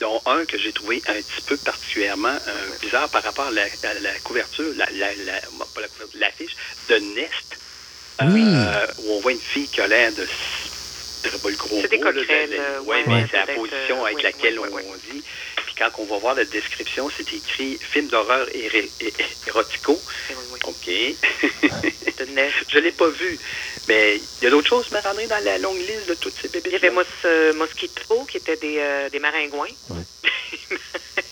dont 0.00 0.20
un 0.26 0.44
que 0.44 0.56
j'ai 0.58 0.72
trouvé 0.72 1.02
un 1.08 1.14
petit 1.14 1.42
peu 1.46 1.56
particulièrement 1.56 2.28
euh, 2.28 2.68
bizarre 2.80 3.08
par 3.08 3.24
rapport 3.24 3.46
à 3.48 3.50
la, 3.50 3.62
à 3.64 3.94
la 4.00 4.12
couverture, 4.22 4.66
la, 4.76 4.86
la, 4.92 5.08
la, 5.24 5.40
pas 5.74 5.80
la 5.80 5.88
couverture, 5.88 6.20
l'affiche 6.20 6.54
de 6.88 6.94
Nest, 7.16 7.58
euh, 8.22 8.26
Oui. 8.30 8.44
où 9.04 9.12
on 9.14 9.20
voit 9.22 9.32
une 9.32 9.40
fille 9.40 9.66
qui 9.66 9.80
a 9.80 9.88
l'air 9.88 10.12
de... 10.12 10.24
Dirais 11.26 11.38
pas 11.38 11.50
le 11.50 11.56
gros 11.56 11.76
mot, 11.76 11.82
euh, 11.82 12.80
ouais, 12.80 12.96
ouais, 12.96 13.04
mais 13.06 13.14
ouais, 13.14 13.26
c'est 13.30 13.36
la 13.36 13.46
position 13.54 14.00
euh, 14.00 14.04
avec 14.04 14.16
oui, 14.16 14.22
laquelle 14.22 14.58
oui, 14.60 14.68
oui, 14.72 14.82
on 14.86 15.12
dit. 15.12 15.22
Puis 15.66 15.74
quand 15.76 15.90
on 15.98 16.04
va 16.04 16.18
voir 16.18 16.34
la 16.34 16.44
description, 16.44 17.10
c'est 17.16 17.32
écrit 17.32 17.78
film 17.92 18.08
d'horreur 18.08 18.48
éré- 18.54 18.92
é- 19.00 19.12
érotico. 19.46 20.02
Oui, 20.30 20.36
oui. 20.52 20.58
OK. 20.64 20.86
Nest. 22.28 22.54
Je 22.68 22.78
l'ai 22.78 22.92
pas 22.92 23.08
vu. 23.08 23.38
Mais 23.88 24.16
il 24.16 24.44
y 24.44 24.46
a 24.46 24.50
d'autres 24.50 24.68
choses, 24.68 24.90
Marc-André, 24.90 25.26
dans 25.26 25.42
la 25.42 25.58
longue 25.58 25.80
liste 25.80 26.08
de 26.08 26.14
toutes 26.14 26.34
ces 26.40 26.48
bébés. 26.48 26.70
Il 26.70 26.74
y 26.74 26.76
avait 26.76 26.90
Mos, 26.90 27.04
euh, 27.24 27.52
Mosquito, 27.52 28.24
qui 28.26 28.38
étaient 28.38 28.56
des, 28.56 28.78
euh, 28.78 29.10
des 29.10 29.18
maringouins. 29.18 29.74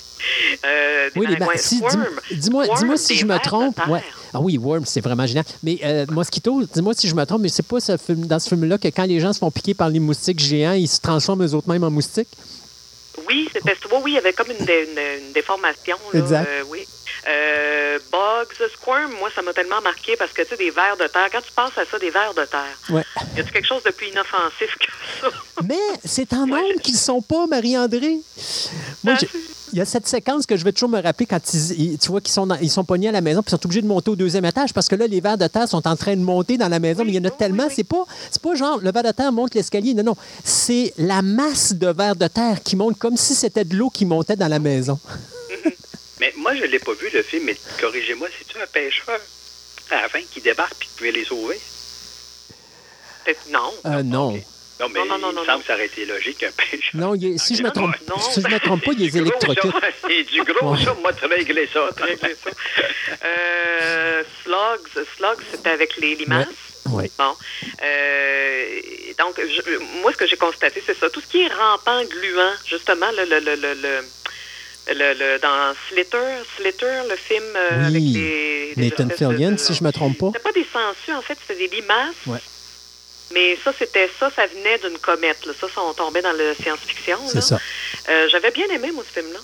Euh, 0.64 1.10
Oui, 1.16 1.26
les 1.28 1.36
dis- 1.36 1.80
dis-moi 2.40 2.66
dis-moi 2.76 2.96
si 2.96 3.16
je 3.16 3.26
me 3.26 3.38
trompe. 3.38 3.78
Ouais. 3.88 4.02
Ah 4.32 4.40
oui, 4.40 4.59
Worm, 4.59 4.84
c'est 4.84 5.01
vraiment 5.01 5.26
génial. 5.26 5.44
Mais 5.62 5.78
euh, 5.84 6.06
Mosquito, 6.10 6.62
dis-moi 6.72 6.92
si 6.94 7.09
je 7.09 7.14
me 7.14 7.24
trompe, 7.24 7.42
mais 7.42 7.48
c'est 7.48 7.62
pas 7.66 7.80
ce 7.80 7.96
film, 7.96 8.26
dans 8.26 8.38
ce 8.38 8.48
film-là 8.48 8.78
que 8.78 8.88
quand 8.88 9.05
les 9.05 9.20
gens 9.20 9.32
se 9.32 9.38
font 9.38 9.51
piquer 9.51 9.74
par 9.74 9.88
les 9.88 10.01
moustiques 10.01 10.40
géants, 10.40 10.72
ils 10.72 10.88
se 10.88 11.01
transforment 11.01 11.44
eux-mêmes 11.46 11.84
en 11.84 11.90
moustiques? 11.90 12.28
Oui, 13.28 13.48
c'était 13.52 13.76
oui, 13.92 13.98
oui, 14.05 14.10
il 14.12 14.14
y 14.14 14.18
avait 14.18 14.32
comme 14.32 14.48
une, 14.59 14.64
dé- 14.66 14.88
une- 14.90 15.26
une 15.26 15.32
déformation. 15.32 15.96
Là, 16.12 16.20
Exact. 16.20 16.48
euh, 16.48 16.62
oui. 16.68 16.80
Euh, 17.28 17.98
Bugs, 18.12 18.68
Squirm, 18.74 19.12
moi, 19.18 19.30
ça 19.34 19.40
m'a 19.42 19.52
tellement 19.52 19.80
marqué 19.82 20.16
parce 20.16 20.32
que, 20.32 20.42
tu 20.42 20.48
sais, 20.48 20.56
des 20.56 20.70
vers 20.70 20.96
de 20.96 21.06
terre, 21.06 21.28
quand 21.32 21.40
tu 21.40 21.52
penses 21.55 21.76
à 21.78 21.84
ça, 21.90 21.98
des 21.98 22.10
vers 22.10 22.34
de 22.34 22.44
terre, 22.44 22.76
Ouais. 22.90 23.02
y 23.36 23.40
a-tu 23.40 23.51
quelque 23.52 23.66
chose 23.66 23.82
de 23.82 23.90
plus 23.90 24.09
inoffensif 24.09 24.76
que 24.78 24.86
ça? 25.22 25.28
Mais 25.66 25.78
c'est 26.05 26.32
en 26.34 26.46
nombre 26.46 26.80
qu'ils 26.82 26.94
ne 26.94 26.98
sont 26.98 27.22
pas, 27.22 27.46
Marie-André. 27.46 28.18
Moi, 29.02 29.14
j'ai- 29.20 29.28
il 29.72 29.78
y 29.78 29.80
a 29.80 29.84
cette 29.84 30.06
séquence 30.06 30.46
que 30.46 30.56
je 30.56 30.62
vais 30.64 30.72
toujours 30.72 30.90
me 30.90 31.01
rappeler 31.02 31.26
quand 31.26 31.40
ils, 31.55 31.98
tu 31.98 32.09
vois 32.09 32.20
qu'ils 32.20 32.32
sont, 32.32 32.46
dans- 32.46 32.59
ils 32.60 32.70
sont 32.70 32.84
pognés 32.84 33.09
à 33.09 33.12
la 33.12 33.20
maison 33.22 33.42
puis 33.42 33.48
ils 33.48 33.56
sont 33.59 33.64
obligés 33.66 33.82
de 33.82 33.86
monter 33.88 34.10
au 34.10 34.16
deuxième 34.16 34.44
étage 34.44 34.72
parce 34.72 34.88
que 34.88 34.94
là, 34.94 35.06
les 35.06 35.20
vers 35.20 35.36
de 35.38 35.46
terre 35.48 35.66
sont 35.68 35.86
en 35.88 35.96
train 35.96 36.14
de 36.14 36.20
monter 36.22 36.56
dans 36.59 36.68
la 36.68 36.78
maison, 36.78 37.05
mais 37.05 37.10
il 37.10 37.14
y 37.16 37.18
en 37.18 37.24
a 37.24 37.28
oui, 37.28 37.36
tellement. 37.38 37.64
oui. 37.66 37.72
C'est 37.74 37.84
pas, 37.84 38.05
c'est 38.30 38.40
pas 38.42 38.55
genre 38.55 38.78
le 38.78 38.92
ver 38.92 39.02
de 39.02 39.10
terre 39.10 39.32
monte 39.32 39.55
l'escalier. 39.55 39.94
Non, 39.94 40.02
non. 40.05 40.16
C'est 40.44 40.92
la 40.98 41.22
masse 41.22 41.72
de 41.72 41.88
vers 41.88 42.14
de 42.14 42.26
terre 42.28 42.62
qui 42.62 42.76
monte 42.76 42.98
comme 42.98 43.16
si 43.16 43.34
c'était 43.34 43.64
de 43.64 43.74
l'eau 43.76 43.90
qui 43.90 44.05
montait 44.06 44.36
dans 44.36 44.48
la 44.48 44.59
maison. 44.60 45.01
Mais 46.24 46.32
moi, 46.36 46.55
je 46.55 46.62
ne 46.62 46.66
l'ai 46.68 46.78
pas 46.78 46.94
vu, 46.94 47.10
le 47.12 47.22
film, 47.22 47.44
mais 47.44 47.56
corrigez-moi, 47.80 48.28
c'est-tu 48.38 48.59
un 48.62 48.66
pêcheur? 48.66 49.20
À 49.90 50.01
la 50.02 50.09
fin 50.09 50.20
qui 50.32 50.40
débarque 50.40 50.72
et 50.82 50.86
qui 50.96 51.05
veut 51.05 51.10
les 51.10 51.24
sauver? 51.26 51.60
Peut-être- 53.24 53.46
Non. 53.51 53.72
Euh, 53.84 54.02
non. 54.02 54.32
Non, 54.80 54.88
mais 54.88 55.01
Non, 55.01 55.18
non, 55.18 55.18
non, 55.18 55.32
il 55.32 55.40
me 55.40 55.44
semble 55.44 55.60
que 55.60 55.66
ça 55.66 55.74
aurait 55.74 55.86
été 55.86 56.06
logique 56.06 56.38
qu'un 56.38 56.51
pêcheur. 56.52 56.90
Non, 56.94 57.14
il 57.14 57.34
est- 57.34 57.38
si 57.38 57.55
je 57.56 57.62
me 57.62 57.66
Non, 57.68 57.72
trompe, 57.74 57.94
non. 58.09 58.18
si 58.18 58.40
je 58.40 58.48
me 58.48 58.59
trompe 58.59 58.82
pas, 58.84 58.92
il 58.92 58.98
les 59.01 59.10
C'est 59.10 59.18
du 59.20 59.24
gros, 59.30 59.38
électrocute. 59.42 59.72
ça. 59.82 59.88
C'est 60.09 60.22
du 60.24 60.42
gros, 60.42 60.76
ça. 60.78 60.94
Moi, 61.01 61.12
tu 61.12 61.26
régler 61.26 61.68
ça. 61.72 61.88
ça. 61.98 62.05
Euh, 63.24 64.22
Slugs, 64.42 65.05
Slugs, 65.16 65.44
c'était 65.51 65.70
avec 65.70 65.96
les 65.98 66.14
limaces? 66.16 66.48
Oui. 66.86 67.10
Bon. 67.18 67.34
Euh, 67.82 68.80
donc, 69.18 69.38
je- 69.38 69.78
moi, 70.01 70.12
ce 70.12 70.16
que 70.16 70.26
j'ai 70.26 70.36
constaté, 70.36 70.82
c'est 70.84 70.98
ça. 70.98 71.09
Tout 71.10 71.20
ce 71.20 71.26
qui 71.26 71.42
est 71.42 71.48
rampant, 71.52 72.02
gluant, 72.05 72.52
justement, 72.66 73.10
le, 73.16 73.24
le, 73.24 73.40
le, 73.40 73.55
le, 73.56 74.05
le- 74.89 75.15
le- 75.15 75.39
dans 75.40 75.74
Slitter, 75.89 76.19
Slitter, 76.56 77.02
le 77.09 77.16
film 77.16 77.44
euh, 77.56 77.69
Oui. 77.78 77.85
avec 77.86 78.02
les, 78.02 78.73
Nathan 78.77 79.09
Fillion, 79.11 79.52
de- 79.52 79.56
si 79.56 79.74
je 79.74 79.82
me 79.85 79.90
trompe 79.93 80.19
pas. 80.19 80.27
C'était 80.27 80.39
pas 80.43 80.52
des 80.52 80.66
sangsues, 80.73 81.12
en 81.15 81.23
fait, 81.23 81.39
c'était 81.47 81.69
des 81.69 81.74
limaces. 81.77 82.15
Ouais. 82.27 82.39
Mais 83.32 83.56
ça, 83.65 83.73
c'était 83.77 84.11
ça, 84.20 84.31
ça 84.35 84.47
venait 84.47 84.78
d'une 84.78 84.98
comète. 84.98 85.44
Là. 85.47 85.52
Ça, 85.59 85.66
ça, 85.74 85.81
on 85.82 85.93
tombait 85.94 86.23
dans 86.23 86.32
le 86.32 86.55
science-fiction. 86.55 87.19
C'est 87.27 87.40
ça. 87.40 87.59
Euh, 88.09 88.28
J'avais 88.31 88.51
bien 88.51 88.66
aimé, 88.69 88.90
moi, 88.93 89.02
ce 89.09 89.20
film-là. 89.20 89.40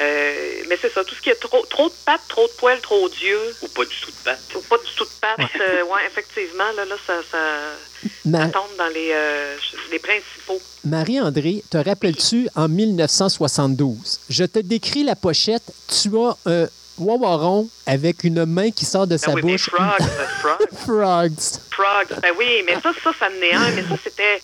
Euh, 0.00 0.62
mais 0.68 0.78
c'est 0.80 0.92
ça, 0.92 1.02
tout 1.04 1.14
ce 1.14 1.20
qui 1.20 1.30
est 1.30 1.34
trop, 1.40 1.64
trop 1.66 1.88
de 1.88 1.94
pattes, 2.06 2.20
trop 2.28 2.46
de 2.46 2.52
poils, 2.52 2.80
trop 2.80 3.08
d'yeux, 3.08 3.54
Ou 3.62 3.68
pas 3.68 3.84
du 3.84 3.96
tout 4.00 4.10
de 4.10 4.16
patte. 4.24 4.40
ou 4.54 4.60
pas 4.60 4.76
du 4.78 4.94
tout 4.96 5.04
de 5.04 5.10
pattes. 5.20 5.50
euh, 5.60 5.82
ouais, 5.84 6.00
effectivement, 6.06 6.70
là, 6.76 6.84
là 6.84 6.94
ça, 7.06 7.14
ça, 7.30 8.08
Ma- 8.24 8.46
ça 8.46 8.48
tombe 8.50 8.76
dans 8.78 8.86
les, 8.88 9.10
euh, 9.12 9.56
les 9.90 9.98
principaux. 9.98 10.60
Marie-André, 10.84 11.64
te 11.70 11.78
rappelles-tu 11.78 12.48
en 12.54 12.68
1972? 12.68 14.20
Je 14.30 14.44
te 14.44 14.58
décris 14.60 15.02
la 15.04 15.16
pochette. 15.16 15.64
Tu 16.02 16.08
as 16.16 16.36
un 16.46 16.66
wawaron 16.98 17.68
avec 17.86 18.24
une 18.24 18.44
main 18.44 18.70
qui 18.70 18.84
sort 18.84 19.06
de 19.06 19.10
Ben 19.16 19.18
sa 19.18 19.32
oui, 19.32 19.42
mais 19.44 19.52
bouche. 19.52 19.68
Frogs, 19.72 20.00
euh, 20.00 20.26
Frogs, 20.40 20.68
Frogs. 20.84 21.60
Frogs. 21.70 22.20
Ben 22.22 22.32
oui, 22.38 22.62
mais 22.66 22.74
ça, 22.82 22.92
ça, 23.02 23.12
ça 23.18 23.28
menait 23.30 23.52
un, 23.54 23.70
mais 23.72 23.82
ça, 23.82 23.96
c'était. 24.02 24.40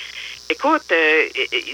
Écoute, 0.54 0.82
euh, 0.92 1.28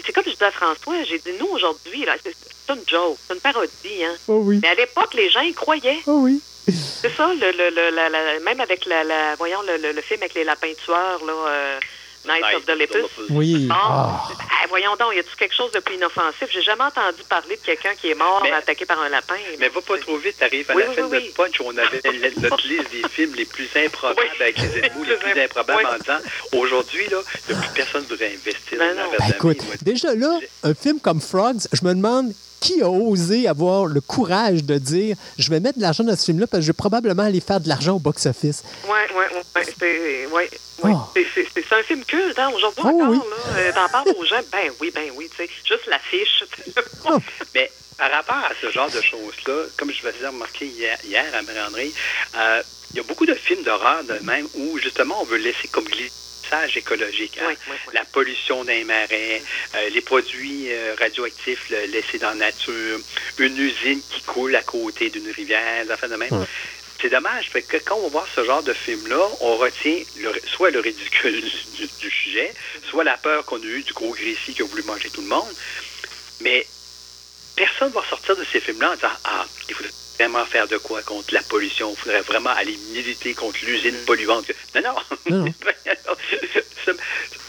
c'est 0.05 0.12
comme 0.12 0.24
je 0.24 0.31
disais 0.31 0.44
à 0.44 0.51
François, 0.51 1.02
j'ai 1.05 1.19
dit, 1.19 1.32
nous, 1.39 1.48
aujourd'hui, 1.48 2.05
là, 2.05 2.15
c'est 2.24 2.35
c'est 2.66 2.74
une 2.74 2.82
joke, 2.89 3.19
c'est 3.27 3.35
une 3.35 3.40
parodie, 3.40 4.05
hein. 4.05 4.15
Oh 4.28 4.40
oui. 4.44 4.61
Mais 4.62 4.69
à 4.69 4.74
l'époque, 4.74 5.12
les 5.15 5.28
gens 5.28 5.40
y 5.40 5.52
croyaient. 5.52 5.98
Oh 6.07 6.20
oui. 6.23 6.40
C'est 6.69 7.12
ça, 7.16 7.32
le, 7.35 7.51
le, 7.51 7.70
le- 7.70 7.90
la- 7.97 8.09
la- 8.09 8.39
même 8.40 8.61
avec 8.61 8.86
la, 8.86 9.02
la- 9.02 9.35
voyons, 9.36 9.61
le, 9.62 9.77
le, 9.77 9.93
le 9.93 10.01
film 10.02 10.20
avec 10.23 10.35
les 10.35 10.44
lapins 10.44 10.73
tueurs, 10.85 11.24
là, 11.24 11.32
euh, 11.32 11.78
Night 12.27 12.45
of 12.57 12.67
the 12.67 12.71
Lepus. 12.79 13.07
Oui. 13.31 13.67
Ah. 13.71 14.29
eh, 14.63 14.69
voyons 14.69 14.95
donc, 14.97 15.15
y 15.15 15.19
a-tu 15.19 15.35
quelque 15.39 15.55
chose 15.55 15.73
de 15.73 15.81
plus 15.81 15.95
inoffensif? 15.97 16.49
J'ai 16.53 16.61
jamais 16.63 16.85
entendu 16.85 17.23
parler 17.29 17.57
de 17.57 17.63
quelqu'un 17.63 17.95
qui 17.95 18.11
est 18.11 18.15
mort 18.15 18.41
Mais- 18.43 18.53
attaqué 18.53 18.85
par 18.85 19.01
un 19.01 19.09
lapin. 19.09 19.37
Mais 19.59 19.69
va 19.69 19.81
pas 19.81 19.97
trop 19.99 20.17
vite, 20.19 20.37
t'arrives 20.39 20.71
à 20.71 20.75
Oui, 20.75 20.83
la 20.83 20.89
oui, 20.91 20.95
fin 20.97 21.03
oui, 21.05 21.09
de 21.11 21.15
notre 21.25 21.35
punch 21.35 21.61
où 21.61 21.65
on 21.67 21.77
avait 21.79 22.01
notre 22.43 22.67
liste 22.69 22.91
des 22.93 23.09
films 23.09 23.35
les 23.37 23.47
plus 23.47 23.69
improbables 23.75 24.21
Oui. 24.21 24.43
avec 24.43 24.59
les 24.59 24.81
les 24.83 24.91
plus 24.91 25.13
imp- 25.15 25.39
improbables 25.45 25.83
oui. 25.83 25.91
en 25.95 25.99
disant 25.99 26.29
aujourd'hui, 26.61 27.07
là, 27.09 27.19
il 27.49 27.55
n'y 27.55 27.59
a 27.59 27.63
plus 27.65 27.75
personne 27.75 28.03
qui 28.05 28.11
voudrait 28.11 28.27
investir 28.35 28.79
Ben 28.79 28.95
dans 28.97 29.11
la 29.11 29.19
Ben, 29.19 29.29
écoute, 29.35 29.59
déjà 29.83 30.15
là, 30.15 30.39
un 30.63 30.75
film 30.75 31.01
comme 31.01 31.21
Frogs, 31.21 31.67
je 31.73 31.85
me 31.87 31.95
demande 31.95 32.33
qui 32.61 32.82
a 32.82 32.89
osé 32.89 33.49
avoir 33.49 33.87
le 33.87 34.01
courage 34.01 34.65
de 34.65 34.77
dire 34.78 35.16
je 35.39 35.51
vais 35.51 35.61
mettre 35.61 35.78
de 35.78 35.82
l'argent 35.82 36.05
dans 36.05 36.16
ce 36.16 36.24
film-là 36.27 36.47
parce 36.47 36.61
que 36.61 36.66
je 36.66 36.69
vais 36.69 36.77
probablement 36.77 37.23
aller 37.24 37.41
faire 37.41 37.61
de 37.61 37.69
l'argent 37.69 37.97
au 37.97 37.99
box-office. 37.99 38.62
Oui, 38.85 38.91
oui, 39.16 39.24
oui. 39.57 39.62
C'est 39.78 40.27
ouais, 40.27 40.51
ouais. 40.85 40.93
Oh. 40.95 41.20
Un 41.73 41.82
film 41.85 42.05
culte, 42.05 42.37
hein, 42.39 42.51
aujourd'hui 42.55 42.82
Oh, 42.85 42.89
encore. 42.89 43.09
oui. 43.11 43.19
là. 43.19 43.59
Euh, 43.61 43.73
T'en 43.73 43.89
parles 43.89 44.09
aux 44.19 44.24
gens, 44.24 44.41
ben 44.51 44.70
oui, 44.81 44.91
ben 44.93 45.09
oui, 45.15 45.28
tu 45.31 45.37
sais, 45.37 45.49
juste 45.65 45.87
l'affiche. 45.87 46.45
Mais 47.55 47.70
par 47.97 48.11
rapport 48.11 48.35
à 48.37 48.51
ce 48.61 48.70
genre 48.70 48.91
de 48.91 49.01
choses-là, 49.01 49.66
comme 49.77 49.91
je 49.93 50.03
vous 50.03 50.09
ai 50.09 50.27
remarqué 50.27 50.66
hier, 50.66 50.99
hier 51.05 51.24
à 51.32 51.43
Marie-André, 51.43 51.93
euh, 52.37 52.62
il 52.91 52.97
y 52.97 53.01
a 53.01 53.03
beaucoup 53.05 53.24
de 53.27 53.35
films 53.35 53.62
d'horreur 53.62 54.03
de 54.05 54.24
même 54.24 54.47
où 54.57 54.78
justement 54.78 55.15
on 55.20 55.24
veut 55.24 55.37
laisser 55.39 55.69
comme 55.69 55.87
écologique. 56.77 57.39
hein. 57.40 57.47
Oui, 57.48 57.55
oui, 57.68 57.77
oui. 57.86 57.94
La 57.94 58.05
pollution 58.05 58.64
des 58.64 58.85
marais, 58.85 59.43
euh, 59.77 59.89
les 59.90 60.01
produits 60.01 60.66
euh, 60.70 60.94
radioactifs 60.98 61.68
le- 61.70 61.86
laissés 61.86 62.18
dans 62.18 62.31
la 62.31 62.35
nature, 62.35 63.01
une 63.39 63.56
usine 63.59 64.01
qui 64.10 64.20
coule 64.22 64.55
à 64.56 64.62
côté 64.62 65.10
d'une 65.10 65.31
rivière, 65.31 65.85
des 65.85 65.90
affaires 65.93 66.09
de 66.09 66.16
même. 66.16 66.28
C'est 67.01 67.09
dommage, 67.09 67.48
fait 67.48 67.62
que 67.62 67.78
quand 67.78 67.97
on 67.97 68.02
va 68.02 68.09
voir 68.09 68.27
ce 68.36 68.44
genre 68.44 68.62
de 68.62 68.74
film-là, 68.74 69.31
on 69.40 69.56
retient 69.56 70.02
le- 70.16 70.40
soit 70.55 70.70
le 70.70 70.81
ridicule 70.81 71.40
du, 71.74 71.86
du 71.86 72.10
sujet, 72.10 72.52
soit 72.90 73.05
la 73.05 73.16
peur 73.16 73.44
qu'on 73.47 73.60
a 73.60 73.64
eue 73.64 73.82
du 73.82 73.93
gros 73.94 74.12
grécy 74.12 74.52
qui 74.55 74.62
a 74.62 74.66
voulu 74.66 74.82
manger 74.82 75.09
tout 75.10 75.22
le 75.22 75.27
monde. 75.28 75.48
Mais 76.43 76.66
personne 77.56 77.93
va 77.93 78.02
sortir 78.09 78.36
de 78.36 78.44
ces 78.52 78.60
films-là 78.60 78.93
en 78.93 78.94
disant 78.97 79.09
Ah, 79.24 79.47
il 79.68 79.74
faudrait 79.74 79.93
vraiment 80.21 80.45
faire 80.45 80.69
de 80.69 80.77
quoi 80.77 81.03
contre 81.03 81.33
la 81.33 81.43
pollution, 81.43 81.95
il 81.97 81.97
faudrait 81.99 82.21
vraiment 82.21 82.51
aller 82.51 82.77
militer 82.93 83.33
contre 83.35 83.59
l'usine 83.65 83.97
polluante. 84.07 84.51
Non, 84.75 84.95
non. 85.31 85.45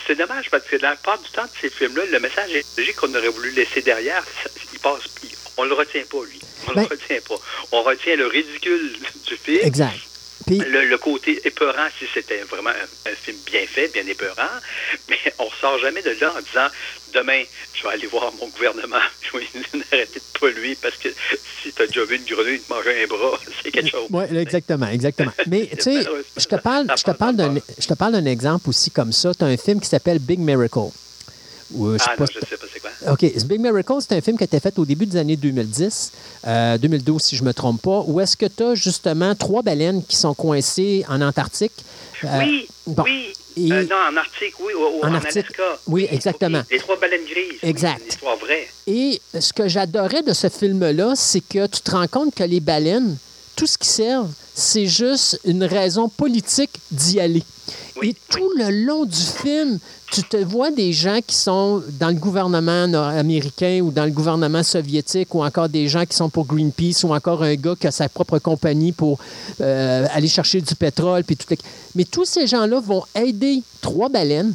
C'est- 0.08 0.16
dommage 0.16 0.50
parce 0.52 0.66
que 0.66 0.76
la 0.76 0.96
part 0.98 1.18
du 1.20 1.30
temps 1.30 1.44
de 1.46 1.50
ces 1.62 1.70
films-là, 1.70 2.04
le 2.06 2.20
message 2.20 2.52
écologique 2.54 2.96
qu'on 2.98 3.16
aurait 3.16 3.30
voulu 3.30 3.50
laisser 3.52 3.82
derrière, 3.82 4.22
il 4.74 4.80
passe, 4.80 5.04
on 5.56 5.64
le 5.64 5.74
retient 5.74 6.04
pas, 6.12 6.18
lui. 6.30 6.38
On 6.68 6.74
Ben- 6.74 6.82
le 6.82 6.88
retient 6.90 7.22
pas. 7.28 7.36
On 7.72 7.82
retient 7.84 8.18
le 8.18 8.28
ridicule 8.28 8.92
du 9.26 9.38
film. 9.38 9.60
Exact. 9.64 9.96
Puis, 10.48 10.58
Le, 10.58 10.84
le 10.86 10.98
côté 10.98 11.40
épeurant, 11.46 11.88
si 11.98 12.06
c'était 12.14 12.40
vraiment 12.42 12.72
un, 12.72 13.10
un 13.12 13.16
film 13.16 13.38
bien 13.46 13.66
fait, 13.66 13.88
bien 13.94 14.06
épeurant, 14.06 14.50
mais 15.10 15.18
on 15.40 15.50
sort 15.62 15.80
jamais 15.80 16.02
de 16.02 16.12
là 16.20 16.34
en 16.36 16.42
disant 16.42 16.68
demain, 17.14 17.44
je 17.74 17.84
vais 17.84 17.94
aller 17.94 18.08
voir 18.08 18.32
mon 18.40 18.48
gouvernement, 18.48 18.98
je 19.22 19.38
vais 19.38 19.46
lui 19.54 19.64
de 19.74 20.40
polluer 20.40 20.78
parce 20.82 20.98
que 20.98 21.10
si 21.62 21.72
tu 21.72 21.82
as 21.82 21.88
déjà 21.88 22.04
vu 22.06 22.18
une 22.18 22.24
grenouille 22.24 22.60
te 22.60 22.74
manger 22.74 23.04
un 23.04 23.08
bras, 23.08 23.40
c'est 23.64 23.72
quelque 23.72 23.90
chose. 23.90 24.08
Oui, 24.10 24.24
exactement, 24.38 24.88
exactement. 24.88 25.32
Mais 25.48 25.68
tu 25.68 25.82
sais, 25.82 26.06
je 26.38 26.46
te 26.46 26.56
parle, 26.56 26.88
je 26.98 27.04
te 27.04 27.94
parle 27.94 28.14
d'un 28.14 28.26
exemple 28.26 28.70
aussi 28.70 28.92
comme 28.92 29.12
ça. 29.12 29.34
Tu 29.34 29.44
as 29.44 29.48
un 29.48 29.58
film 29.58 29.80
qui 29.80 29.88
s'appelle 29.88 30.20
Big 30.20 30.40
Miracle. 30.40 30.92
Ou, 31.74 31.88
euh, 31.88 31.98
je 31.98 32.04
Ah 32.08 32.16
non, 32.20 32.26
je 32.26 32.34
sais 32.46 32.58
pas 32.58 32.66
c'est 32.74 32.80
quoi. 32.80 33.14
OK. 33.14 33.26
Ce 33.38 33.46
Big 33.46 33.60
Miracle, 33.60 33.94
c'est 34.00 34.16
un 34.16 34.22
film 34.22 34.38
qui 34.38 34.44
a 34.44 34.46
été 34.46 34.60
fait 34.60 34.78
au 34.80 34.86
début 34.86 35.06
des 35.06 35.18
années 35.18 35.36
2010, 35.38 36.12
euh, 36.48 36.78
2012 36.78 37.22
si 37.22 37.36
je 37.36 37.42
ne 37.44 37.48
me 37.48 37.54
trompe 37.54 37.82
pas, 37.82 38.04
où 38.08 38.20
est-ce 38.20 38.36
que 38.38 38.46
tu 38.46 38.64
as 38.64 38.76
justement 38.76 39.34
trois 39.36 39.62
baleines 39.62 40.04
qui 40.06 40.16
sont 40.16 40.34
coincées 40.34 41.06
en 41.10 41.22
Antarctique? 41.22 41.72
Euh, 42.24 42.28
oui, 42.40 42.68
bon. 42.88 43.04
oui. 43.04 43.34
Et- 43.58 43.72
Euh, 43.72 43.84
non, 43.90 43.96
en 44.12 44.16
Arctique, 44.18 44.54
oui, 44.62 44.74
ou- 44.74 45.00
ou 45.00 45.06
En 45.06 45.10
en, 45.12 45.16
Arctique, 45.16 45.38
Alaska. 45.46 45.64
oui, 45.88 46.08
exactement. 46.10 46.62
Les 46.72 46.78
trois 46.80 46.98
baleines 46.98 47.26
grises. 47.26 47.60
oui, 47.64 47.70
Exact. 47.70 47.98
c'est 48.00 48.04
une 48.06 48.10
histoire 48.14 48.38
vraie. 48.38 48.68
Et 48.88 49.22
ce 49.40 49.52
que 49.52 49.68
j'adorais 49.68 50.22
de 50.24 50.32
ce 50.34 50.48
film-là, 50.48 51.14
c'est 51.16 51.42
que 51.42 51.66
tu 51.68 51.82
te 51.82 51.92
rends 51.92 52.08
compte 52.08 52.34
que 52.34 52.44
les 52.44 52.60
baleines, 52.62 53.18
tout 53.58 53.68
ce 53.68 53.78
qui 53.78 53.88
servent, 53.90 54.32
c'est 54.54 54.88
juste 54.88 55.40
une 55.44 55.64
raison 55.66 56.08
politique 56.08 56.72
d'y 56.92 57.20
aller. 57.20 57.44
Oui, 58.02 58.10
Et 58.10 58.16
tout 58.34 58.52
le 58.58 58.70
long 58.86 59.04
du 59.06 59.16
film, 59.44 59.80
tu 60.12 60.24
te 60.24 60.36
vois 60.36 60.72
des 60.72 60.92
gens 60.92 61.20
qui 61.26 61.36
sont 61.36 61.82
dans 61.98 62.10
le 62.10 62.16
gouvernement 62.16 62.84
américain 62.84 63.80
ou 63.82 63.92
dans 63.92 64.04
le 64.04 64.12
gouvernement 64.12 64.62
soviétique 64.62 65.34
ou 65.34 65.42
encore 65.42 65.70
des 65.70 65.88
gens 65.88 66.06
qui 66.06 66.18
sont 66.18 66.30
pour 66.30 66.46
Greenpeace 66.46 67.06
ou 67.06 67.14
encore 67.14 67.44
un 67.44 67.56
gars 67.56 67.76
qui 67.80 67.88
a 67.88 67.92
sa 67.92 68.10
propre 68.10 68.38
compagnie 68.38 68.92
pour 68.92 69.20
euh, 69.62 70.06
aller 70.12 70.28
chercher 70.28 70.60
du 70.60 70.76
pétrole. 70.76 71.24
Puis 71.24 71.38
tout 71.38 71.56
Mais 71.96 72.04
tous 72.04 72.26
ces 72.26 72.46
gens-là 72.46 72.82
vont 72.82 73.04
aider 73.16 73.64
trois 73.80 74.10
baleines, 74.10 74.54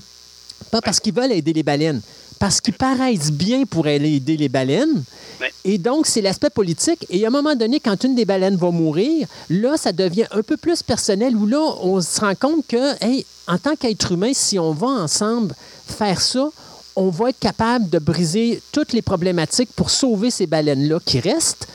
pas 0.71 0.83
parce 0.83 1.01
qu'ils 1.01 1.15
veulent 1.15 1.33
aider 1.33 1.55
les 1.55 1.63
baleines, 1.63 2.03
parce 2.39 2.61
qu'ils 2.61 2.75
paraissent 2.75 3.33
bien 3.33 3.65
pour 3.65 3.87
aller 3.87 4.17
aider 4.17 4.37
les 4.37 4.49
baleines. 4.49 5.03
Ouais. 5.41 5.53
Et 5.65 5.79
donc, 5.79 6.07
c'est 6.07 6.21
l'aspect 6.21 6.51
politique. 6.51 7.07
Et 7.11 7.25
à 7.25 7.29
un 7.29 7.31
moment 7.31 7.55
donné, 7.55 7.81
quand 7.81 8.05
une 8.05 8.15
des 8.15 8.25
baleines 8.25 8.57
va 8.57 8.71
mourir, 8.71 9.27
là, 9.51 9.77
ça 9.77 9.93
devient 9.93 10.27
un 10.31 10.43
peu 10.43 10.57
plus 10.57 10.83
personnel, 10.83 11.37
où 11.37 11.47
là, 11.47 11.61
on 11.83 12.01
se 12.01 12.21
rend 12.21 12.35
compte 12.35 12.67
que, 12.67 13.05
hey, 13.05 13.25
en 13.47 13.59
tant 13.59 13.77
qu'être 13.77 14.13
humain, 14.13 14.33
si 14.33 14.59
on 14.59 14.73
va 14.73 14.89
ensemble 14.89 15.55
faire 15.87 16.21
ça, 16.21 16.49
on 16.97 17.11
va 17.11 17.29
être 17.31 17.39
capable 17.39 17.91
de 17.91 17.99
briser 17.99 18.63
toutes 18.73 18.93
les 18.93 19.03
problématiques 19.03 19.71
pour 19.77 19.91
sauver 19.91 20.31
ces 20.31 20.47
baleines-là 20.47 20.99
qui 21.05 21.21
restent. 21.21 21.69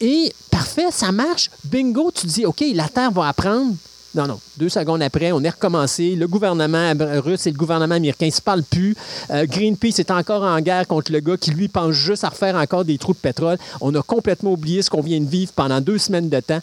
Et 0.00 0.32
parfait, 0.50 0.90
ça 0.90 1.12
marche. 1.12 1.50
Bingo, 1.64 2.10
tu 2.14 2.26
dis, 2.26 2.44
OK, 2.44 2.62
la 2.74 2.88
Terre 2.88 3.10
va 3.10 3.28
apprendre 3.28 3.74
Non, 4.16 4.26
non. 4.26 4.40
Deux 4.56 4.70
secondes 4.70 5.02
après, 5.02 5.30
on 5.32 5.44
est 5.44 5.50
recommencé. 5.50 6.16
Le 6.16 6.26
gouvernement 6.26 6.94
russe 7.22 7.46
et 7.46 7.50
le 7.50 7.58
gouvernement 7.58 7.96
américain 7.96 8.24
ne 8.24 8.30
se 8.30 8.40
parlent 8.40 8.62
plus. 8.62 8.96
Euh, 9.30 9.44
Greenpeace 9.44 9.98
est 9.98 10.10
encore 10.10 10.42
en 10.42 10.58
guerre 10.62 10.86
contre 10.86 11.12
le 11.12 11.20
gars 11.20 11.36
qui, 11.36 11.50
lui, 11.50 11.68
pense 11.68 11.92
juste 11.92 12.24
à 12.24 12.30
refaire 12.30 12.56
encore 12.56 12.86
des 12.86 12.96
trous 12.96 13.12
de 13.12 13.18
pétrole. 13.18 13.58
On 13.82 13.94
a 13.94 14.02
complètement 14.02 14.52
oublié 14.52 14.80
ce 14.80 14.88
qu'on 14.88 15.02
vient 15.02 15.20
de 15.20 15.28
vivre 15.28 15.52
pendant 15.54 15.82
deux 15.82 15.98
semaines 15.98 16.30
de 16.30 16.40
temps. 16.40 16.62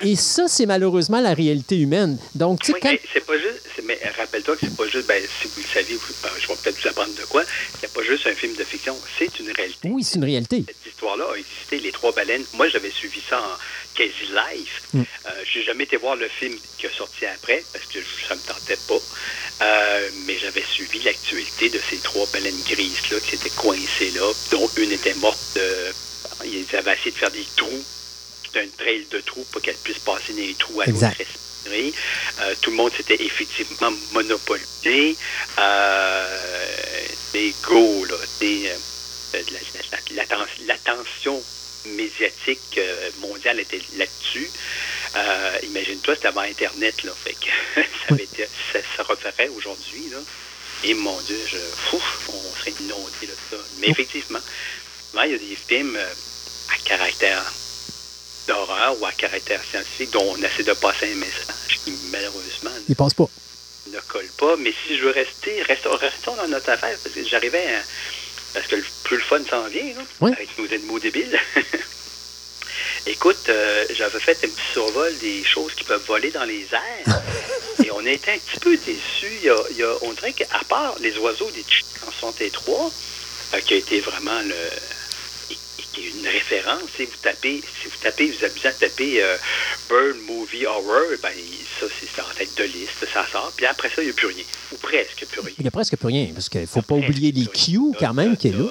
Et 0.00 0.14
ça, 0.14 0.44
c'est 0.46 0.64
malheureusement 0.64 1.20
la 1.20 1.34
réalité 1.34 1.76
humaine. 1.76 2.18
Donc, 2.36 2.60
tu 2.60 2.70
sais, 2.70 2.78
oui, 2.84 3.00
c'est 3.12 3.26
pas 3.26 3.36
juste. 3.36 3.82
Mais 3.84 3.98
rappelle-toi 4.16 4.54
que 4.54 4.60
c'est 4.66 4.76
pas 4.76 4.86
juste. 4.86 5.08
Ben, 5.08 5.20
si 5.40 5.48
vous 5.48 5.60
le 5.60 5.66
saviez, 5.66 5.96
euh, 5.96 6.28
je 6.38 6.46
vais 6.46 6.54
peut-être 6.62 6.80
vous 6.80 6.88
apprendre 6.88 7.14
de 7.20 7.24
quoi. 7.24 7.42
C'est 7.80 7.92
pas 7.92 8.02
juste 8.04 8.28
un 8.28 8.34
film 8.34 8.54
de 8.54 8.62
fiction. 8.62 8.96
C'est 9.18 9.40
une 9.40 9.50
réalité. 9.50 9.90
Oui, 9.90 10.04
c'est 10.04 10.18
une 10.18 10.24
réalité. 10.24 10.64
Cette 10.68 10.92
histoire-là 10.92 11.24
a 11.34 11.36
existé. 11.36 11.80
Les 11.80 11.90
trois 11.90 12.12
baleines. 12.12 12.44
Moi, 12.54 12.68
j'avais 12.68 12.90
suivi 12.90 13.20
ça 13.28 13.40
en 13.40 13.81
quasi 13.94 14.26
live. 14.32 14.80
Mm. 14.94 15.00
Euh, 15.00 15.30
j'ai 15.44 15.62
jamais 15.62 15.84
été 15.84 15.96
voir 15.96 16.16
le 16.16 16.28
film 16.28 16.56
qui 16.78 16.86
a 16.86 16.90
sorti 16.90 17.26
après 17.26 17.62
parce 17.72 17.86
que 17.86 17.98
ça 18.28 18.34
me 18.34 18.40
tentait 18.40 18.78
pas. 18.88 19.00
Euh, 19.62 20.10
mais 20.26 20.38
j'avais 20.38 20.62
suivi 20.62 21.00
l'actualité 21.00 21.70
de 21.70 21.80
ces 21.90 21.98
trois 21.98 22.26
baleines 22.32 22.62
grises 22.68 23.10
là 23.10 23.18
qui 23.20 23.34
étaient 23.34 23.50
coincées 23.50 24.10
là, 24.14 24.30
dont 24.50 24.68
une 24.76 24.92
était 24.92 25.14
morte. 25.14 25.38
De, 25.54 25.94
ils 26.44 26.76
avaient 26.76 26.94
essayé 26.94 27.12
de 27.12 27.16
faire 27.16 27.30
des 27.30 27.46
trous, 27.56 27.84
d'un 28.54 28.66
trail 28.76 29.06
de 29.10 29.20
trous 29.20 29.46
pour 29.52 29.62
qu'elle 29.62 29.76
puisse 29.76 30.00
passer 30.00 30.32
dans 30.32 30.38
les 30.38 30.54
trous 30.54 30.80
à 30.80 30.84
respirer. 30.84 31.92
Euh, 32.40 32.54
tout 32.60 32.70
le 32.70 32.76
monde 32.76 32.92
s'était 32.96 33.22
effectivement 33.22 33.92
monopolisé. 34.12 35.16
des 37.32 37.54
go, 37.62 38.04
là, 38.04 38.16
des, 38.40 38.70
l'attention 40.66 41.42
médiatique 41.86 42.80
mondiale 43.20 43.60
était 43.60 43.80
là-dessus. 43.96 44.48
Euh, 45.14 45.58
imagine-toi, 45.64 46.14
c'était 46.14 46.28
avant 46.28 46.40
Internet, 46.40 47.02
là. 47.02 47.12
Fait 47.14 47.34
que 47.34 47.82
ça, 48.72 48.78
ça, 48.96 49.02
referait 49.02 49.48
aujourd'hui, 49.48 50.08
là. 50.10 50.18
Et 50.84 50.94
mon 50.94 51.18
Dieu, 51.22 51.38
je, 51.46 51.58
on 51.92 52.56
serait 52.58 52.72
inondé 52.80 53.26
de 53.26 53.36
ça. 53.50 53.56
Mais 53.80 53.88
effectivement, 53.88 54.40
il 55.24 55.32
y 55.32 55.34
a 55.34 55.38
des 55.38 55.56
films 55.56 55.96
euh, 55.96 56.14
à 56.74 56.88
caractère 56.88 57.52
d'horreur 58.48 59.00
ou 59.00 59.06
à 59.06 59.12
caractère 59.12 59.62
scientifique 59.62 60.10
dont 60.10 60.24
on 60.24 60.42
essaie 60.42 60.64
de 60.64 60.72
passer 60.72 61.12
un 61.12 61.16
message 61.16 61.78
qui, 61.84 61.92
malheureusement, 62.10 62.70
pas. 62.94 63.28
Ne 63.92 64.00
colle 64.08 64.30
pas. 64.38 64.56
Mais 64.56 64.72
si 64.86 64.96
je 64.96 65.02
veux 65.04 65.10
rester, 65.10 65.62
restons, 65.62 65.96
restons 65.96 66.34
dans 66.36 66.48
notre 66.48 66.70
affaire, 66.70 66.96
parce 67.02 67.14
que 67.14 67.24
j'arrivais 67.24 67.66
à, 67.74 67.82
Parce 68.52 68.66
que 68.66 68.76
plus 69.04 69.16
le 69.16 69.22
fun 69.22 69.40
s'en 69.48 69.66
vient, 69.68 69.94
là, 69.94 70.28
avec 70.28 70.58
nos 70.58 70.72
animaux 70.72 70.98
débiles. 70.98 71.38
Écoute, 73.06 73.48
euh, 73.48 73.84
j'avais 73.94 74.20
fait 74.20 74.38
un 74.44 74.48
petit 74.48 74.72
survol 74.72 75.12
des 75.18 75.42
choses 75.42 75.74
qui 75.74 75.84
peuvent 75.84 76.04
voler 76.06 76.30
dans 76.30 76.44
les 76.44 76.66
airs. 76.72 77.22
et 77.84 77.90
on 77.90 78.04
était 78.06 78.32
un 78.32 78.38
petit 78.38 78.60
peu 78.60 78.76
déçus. 78.76 79.38
Il 79.40 79.78
y 79.78 79.82
a, 79.82 79.88
on 80.02 80.12
dirait 80.12 80.32
qu'à 80.32 80.46
part 80.68 80.94
les 81.00 81.16
oiseaux 81.18 81.50
des 81.50 81.64
en 82.06 82.12
63, 82.12 82.90
euh, 83.54 83.60
qui 83.60 83.74
a 83.74 83.76
été 83.76 84.00
vraiment 84.00 84.40
le, 84.42 84.54
qui 85.92 86.06
est 86.06 86.10
une 86.10 86.26
référence. 86.26 86.82
Si 86.96 87.04
vous 87.04 87.16
tapez, 87.22 87.62
si 87.80 87.88
vous 87.88 87.96
tapez, 88.02 88.26
vous 88.26 88.44
avez 88.44 88.54
besoin 88.54 88.70
de 88.70 88.76
taper 88.76 89.22
euh, 89.22 89.36
Bird 89.88 90.16
Movie 90.26 90.66
Horror, 90.66 91.02
ben, 91.22 91.32
ça, 91.80 91.86
c'est 91.88 92.20
en 92.20 92.34
tête 92.36 92.54
de 92.56 92.64
liste, 92.64 93.06
ça 93.12 93.26
sort. 93.30 93.52
Puis 93.56 93.66
après 93.66 93.88
ça, 93.88 94.02
il 94.02 94.06
n'y 94.06 94.10
a 94.10 94.14
plus 94.14 94.28
rien. 94.28 94.44
Ou 94.72 94.76
presque 94.76 95.26
plus 95.26 95.40
rien. 95.40 95.54
Il 95.58 95.62
n'y 95.62 95.68
a 95.68 95.70
presque 95.70 95.96
plus 95.96 96.06
rien, 96.08 96.28
parce 96.32 96.48
qu'il 96.48 96.62
ne 96.62 96.66
faut 96.66 96.82
pas 96.82 96.94
oublier 96.94 97.32
les 97.32 97.46
Q 97.46 97.78
quand 97.98 98.14
même 98.14 98.36
qui 98.36 98.48
est 98.48 98.52
là. 98.52 98.64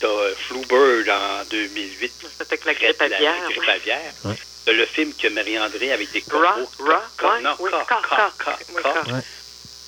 T'as 0.00 0.08
Fluebird 0.48 1.08
en 1.08 1.44
2008. 1.50 2.12
C'était 2.38 2.58
la 2.66 2.74
grippe 2.74 3.00
aviaire. 3.00 3.34
La 3.48 3.54
grippe 3.54 3.68
aviaire. 3.68 4.12
Ouais. 4.24 4.34
le 4.74 4.86
film 4.86 5.12
que 5.14 5.28
Marie-André 5.28 5.92
avec 5.92 6.12
des 6.12 6.22
corbeaux. 6.22 6.68
Ra, 6.80 7.02
Ra, 7.18 7.40
non, 7.40 7.54
oui, 7.60 7.70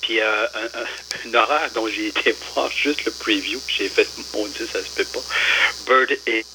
Puis 0.01 0.21
euh, 0.21 0.45
un, 0.45 1.25
une 1.27 1.35
horreur 1.35 1.69
dont 1.73 1.87
j'ai 1.87 2.07
été 2.07 2.33
voir 2.53 2.71
juste 2.71 3.05
le 3.05 3.11
preview, 3.11 3.59
puis 3.65 3.75
j'ai 3.79 3.89
fait, 3.89 4.07
mon 4.33 4.45
Dieu, 4.47 4.67
ça 4.71 4.79
se 4.79 4.89
peut 4.95 5.05
pas. 5.05 5.21
Bird 5.87 6.17
et 6.27 6.45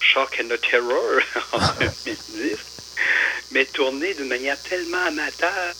Shock 0.00 0.40
and 0.40 0.48
the 0.48 0.60
Terror 0.60 1.20
en 1.52 1.58
2010, 1.80 2.56
mais 3.52 3.64
tourné 3.66 4.14
d'une 4.14 4.28
manière 4.28 4.60
tellement 4.62 5.04
amateur. 5.06 5.74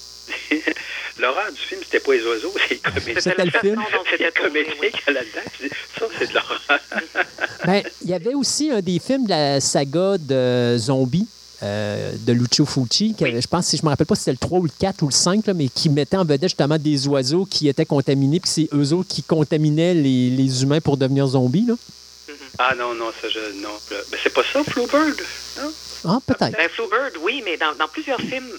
L'horreur 1.19 1.51
du 1.51 1.59
film, 1.59 1.81
c'était 1.85 2.01
pas 2.01 2.13
les 2.15 2.25
oiseaux, 2.25 2.53
c'est 2.69 2.75
les 2.75 2.79
comédiens. 2.79 3.21
C'était 3.21 3.45
le 3.45 3.51
film? 3.51 3.83
C'était 4.11 5.13
là-dedans. 5.13 5.75
Ça, 5.99 6.07
c'est 6.17 6.29
de 6.29 6.35
l'horreur. 6.35 6.81
ben, 7.67 7.83
il 8.03 8.11
y 8.11 8.15
avait 8.15 8.35
aussi 8.35 8.71
un 8.71 8.81
des 8.81 9.01
films 9.01 9.25
de 9.25 9.31
la 9.31 9.61
saga 9.61 10.17
de 10.19 10.77
zombies. 10.79 11.29
Euh, 11.61 12.13
de 12.25 12.33
Lucio 12.33 12.65
Fucci, 12.65 13.15
qui, 13.19 13.25
je 13.25 13.47
pense, 13.49 13.67
si 13.67 13.77
je 13.77 13.83
me 13.83 13.89
rappelle 13.89 14.07
pas 14.07 14.15
si 14.15 14.21
c'était 14.21 14.31
le 14.31 14.39
3 14.39 14.61
ou 14.61 14.63
le 14.63 14.71
4 14.79 15.03
ou 15.03 15.09
le 15.09 15.13
5, 15.13 15.45
là, 15.45 15.55
mais 15.55 15.67
qui 15.67 15.89
mettait 15.89 16.17
en 16.17 16.23
vedette 16.23 16.51
justement 16.51 16.79
des 16.79 17.09
oiseaux 17.09 17.47
qui 17.47 17.67
étaient 17.67 17.85
contaminés, 17.85 18.39
puis 18.39 18.49
c'est 18.49 18.69
eux 18.73 18.93
autres 18.93 19.09
qui 19.09 19.25
contaminaient 19.25 19.93
les, 19.93 20.31
les, 20.31 20.63
humains 20.63 20.81
pour 20.81 20.97
devenir 20.97 21.27
zombies. 21.27 21.67
Là. 21.67 21.75
Ah 22.59 22.75
non, 22.75 22.95
non, 22.95 23.13
ça, 23.21 23.29
je. 23.29 23.53
Non. 23.55 23.77
Ben, 23.91 24.21
c'est 24.23 24.33
pas 24.33 24.43
ça, 24.53 24.63
Bluebird, 24.63 25.21
non? 25.59 25.73
Ah, 26.05 26.19
peut-être. 26.27 26.57
Ben, 26.57 26.69
Bluebird, 26.77 27.17
oui, 27.21 27.43
mais 27.45 27.57
dans, 27.57 27.75
dans 27.75 27.89
plusieurs 27.89 28.21
films 28.21 28.51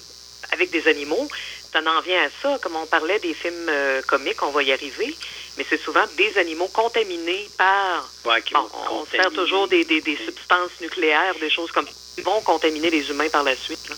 avec 0.51 0.71
des 0.71 0.87
animaux, 0.87 1.27
ça 1.71 1.79
en 1.79 2.01
vient 2.01 2.23
à 2.23 2.29
ça. 2.41 2.57
Comme 2.61 2.75
on 2.75 2.85
parlait 2.85 3.19
des 3.19 3.33
films 3.33 3.69
euh, 3.69 4.01
comiques, 4.03 4.41
on 4.43 4.51
va 4.51 4.63
y 4.63 4.71
arriver, 4.71 5.15
mais 5.57 5.65
c'est 5.69 5.81
souvent 5.81 6.05
des 6.17 6.37
animaux 6.37 6.67
contaminés 6.67 7.49
par. 7.57 8.09
Ouais, 8.25 8.43
bon, 8.51 8.67
on 8.91 9.05
sert 9.05 9.31
toujours 9.31 9.67
des, 9.67 9.85
des, 9.85 10.01
des, 10.01 10.17
substances 10.17 10.71
nucléaires, 10.81 11.35
des 11.39 11.49
choses 11.49 11.71
comme 11.71 11.87
qui 12.15 12.21
vont 12.21 12.41
contaminer 12.41 12.89
les 12.89 13.09
humains 13.09 13.29
par 13.29 13.43
la 13.43 13.55
suite. 13.55 13.89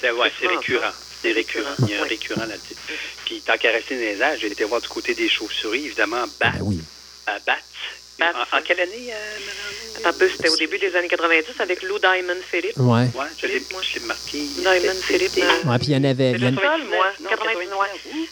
C'est 0.00 0.10
ouais, 0.10 0.32
récurrent. 0.42 0.92
C'est 1.22 1.32
récurrent. 1.32 1.74
Il 1.80 1.90
y 1.90 1.94
a 1.94 2.02
un 2.02 2.04
récurrent 2.04 2.46
là-dessus. 2.46 2.74
Puis, 3.26 3.42
tant 3.42 3.56
qu'à 3.58 3.70
rester 3.70 3.94
dans 3.94 4.00
les 4.00 4.20
airs, 4.20 4.38
j'ai 4.38 4.46
été 4.46 4.64
voir 4.64 4.80
du 4.80 4.88
côté 4.88 5.14
des 5.14 5.28
chauves-souris, 5.28 5.86
évidemment, 5.86 6.24
Bat. 6.40 6.52
Ben 6.52 6.58
oui. 6.62 6.80
Bat. 8.20 8.32
En, 8.34 8.58
en, 8.58 8.62
quelle 8.62 8.80
année, 8.80 9.12
euh, 9.12 10.12
peu, 10.12 10.28
c'était 10.28 10.50
au 10.50 10.56
début 10.56 10.78
des 10.78 10.94
années 10.94 11.08
90 11.08 11.58
avec 11.58 11.82
Lou 11.82 11.98
Diamond 11.98 12.40
Philippe. 12.50 12.76
Ouais. 12.76 13.08
Ouais, 13.14 13.26
je 13.38 13.46
l'ai, 13.46 13.62
moi, 13.72 13.80
je 13.82 13.98
l'ai 13.98 14.06
marqué. 14.06 14.38
Diamond 14.38 15.00
Philippe. 15.02 15.36
Ouais, 15.36 15.78
puis 15.78 15.88
il 15.88 15.92
y 15.92 15.96
en 15.96 16.04
avait. 16.04 16.32
C'est 16.32 16.50
le 16.50 16.56
seul, 16.56 16.84
moi, 16.84 17.06
99. 17.28 17.88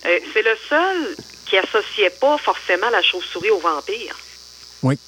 Euh, 0.06 0.18
c'est 0.32 0.42
le 0.42 0.56
seul 0.68 1.16
qui 1.46 1.56
associait 1.56 2.10
pas 2.10 2.36
forcément 2.38 2.90
la 2.90 3.02
chauve-souris 3.02 3.50
au 3.50 3.58
vampire. 3.58 4.16
Oui. 4.82 4.98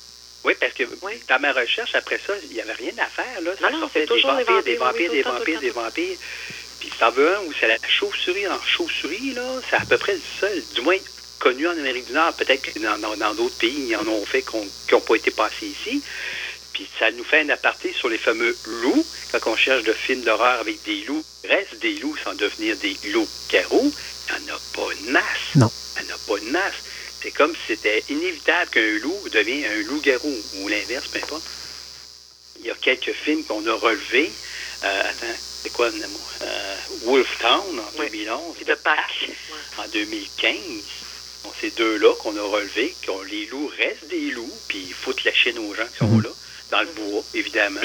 Oui, 0.42 0.54
parce 0.58 0.72
que 0.72 0.84
oui. 1.02 1.12
dans 1.28 1.38
ma 1.38 1.52
recherche, 1.52 1.94
après 1.94 2.18
ça, 2.26 2.32
il 2.48 2.54
n'y 2.54 2.62
avait 2.62 2.72
rien 2.72 2.92
à 2.98 3.06
faire. 3.06 3.42
Là. 3.42 3.50
Ça 3.60 3.70
non, 3.70 3.80
non, 3.80 3.90
c'est 3.92 4.06
toujours 4.06 4.34
des 4.36 4.44
vampires, 4.44 4.62
des 4.62 4.76
vampires, 4.76 5.10
des 5.10 5.22
vampires, 5.22 5.60
des 5.60 5.70
vampires. 5.70 6.16
Puis 6.80 6.90
ça 6.98 7.10
veut 7.10 7.36
un 7.36 7.40
où 7.40 7.52
c'est 7.52 7.68
la 7.68 7.76
chauve-souris 7.86 8.48
en 8.48 8.58
chauve-souris, 8.62 9.34
là, 9.34 9.60
c'est 9.68 9.76
à 9.76 9.84
peu 9.86 9.98
près 9.98 10.14
le 10.14 10.22
seul. 10.40 10.62
Du 10.74 10.80
moins, 10.80 10.96
connu 11.40 11.66
en 11.66 11.72
Amérique 11.72 12.06
du 12.06 12.12
Nord. 12.12 12.34
Peut-être 12.34 12.62
que 12.62 12.78
dans 12.78 13.34
d'autres 13.34 13.56
pays, 13.56 13.88
ils 13.88 13.96
en 13.96 14.06
ont 14.06 14.24
fait 14.24 14.42
qui 14.42 14.92
n'ont 14.92 15.00
pas 15.00 15.16
été 15.16 15.32
passés 15.32 15.66
ici. 15.66 16.00
Puis 16.72 16.88
ça 16.98 17.10
nous 17.10 17.24
fait 17.24 17.40
un 17.40 17.48
aparté 17.48 17.92
sur 17.92 18.08
les 18.08 18.18
fameux 18.18 18.56
loups. 18.82 19.04
Quand 19.32 19.52
on 19.52 19.56
cherche 19.56 19.82
de 19.82 19.92
films 19.92 20.22
d'horreur 20.22 20.60
avec 20.60 20.82
des 20.84 21.02
loups, 21.04 21.24
reste 21.48 21.80
des 21.80 21.94
loups 21.94 22.16
sans 22.22 22.34
devenir 22.34 22.76
des 22.76 22.96
loups-garous. 23.10 23.92
Il 24.38 24.44
n'y 24.44 24.50
en 24.52 24.54
a 24.54 24.60
pas 24.74 24.92
une 25.00 25.10
masse. 25.10 25.24
Non. 25.56 25.70
Il 25.98 26.06
n'y 26.06 26.12
en 26.12 26.14
a 26.14 26.18
pas 26.18 26.38
une 26.44 26.50
masse. 26.52 26.74
C'est 27.22 27.32
comme 27.32 27.54
si 27.54 27.74
c'était 27.74 28.04
inévitable 28.08 28.70
qu'un 28.70 28.98
loup 29.02 29.28
devienne 29.32 29.70
un 29.72 29.82
loup-garou, 29.88 30.34
ou 30.58 30.68
l'inverse, 30.68 31.08
peu 31.08 31.18
importe. 31.18 31.42
Il 32.60 32.66
y 32.66 32.70
a 32.70 32.74
quelques 32.74 33.12
films 33.12 33.44
qu'on 33.44 33.66
a 33.66 33.74
relevés. 33.74 34.30
Euh, 34.84 35.00
attends, 35.02 35.36
c'est 35.62 35.72
quoi 35.72 35.90
le? 35.90 35.96
Euh, 36.42 36.76
Wolf 37.04 37.38
Town 37.40 37.80
en 37.80 37.98
2011. 37.98 38.56
Et 38.60 38.64
de 38.64 38.74
Pâques. 38.74 39.30
En 39.78 39.88
2015 39.88 40.99
ces 41.60 41.70
deux-là 41.70 42.08
qu'on 42.22 42.36
a 42.36 42.42
relevés, 42.42 42.94
les 43.30 43.46
loups 43.46 43.70
restent 43.78 44.10
des 44.10 44.30
loups, 44.30 44.50
puis 44.68 44.78
il 44.86 44.94
faut 44.94 45.12
lâcher 45.24 45.52
nos 45.52 45.74
gens 45.74 45.82
qui 45.92 45.98
sont 45.98 46.08
mhm. 46.08 46.22
là, 46.22 46.28
dans 46.70 46.80
le 46.80 46.88
bois, 46.96 47.22
évidemment. 47.34 47.80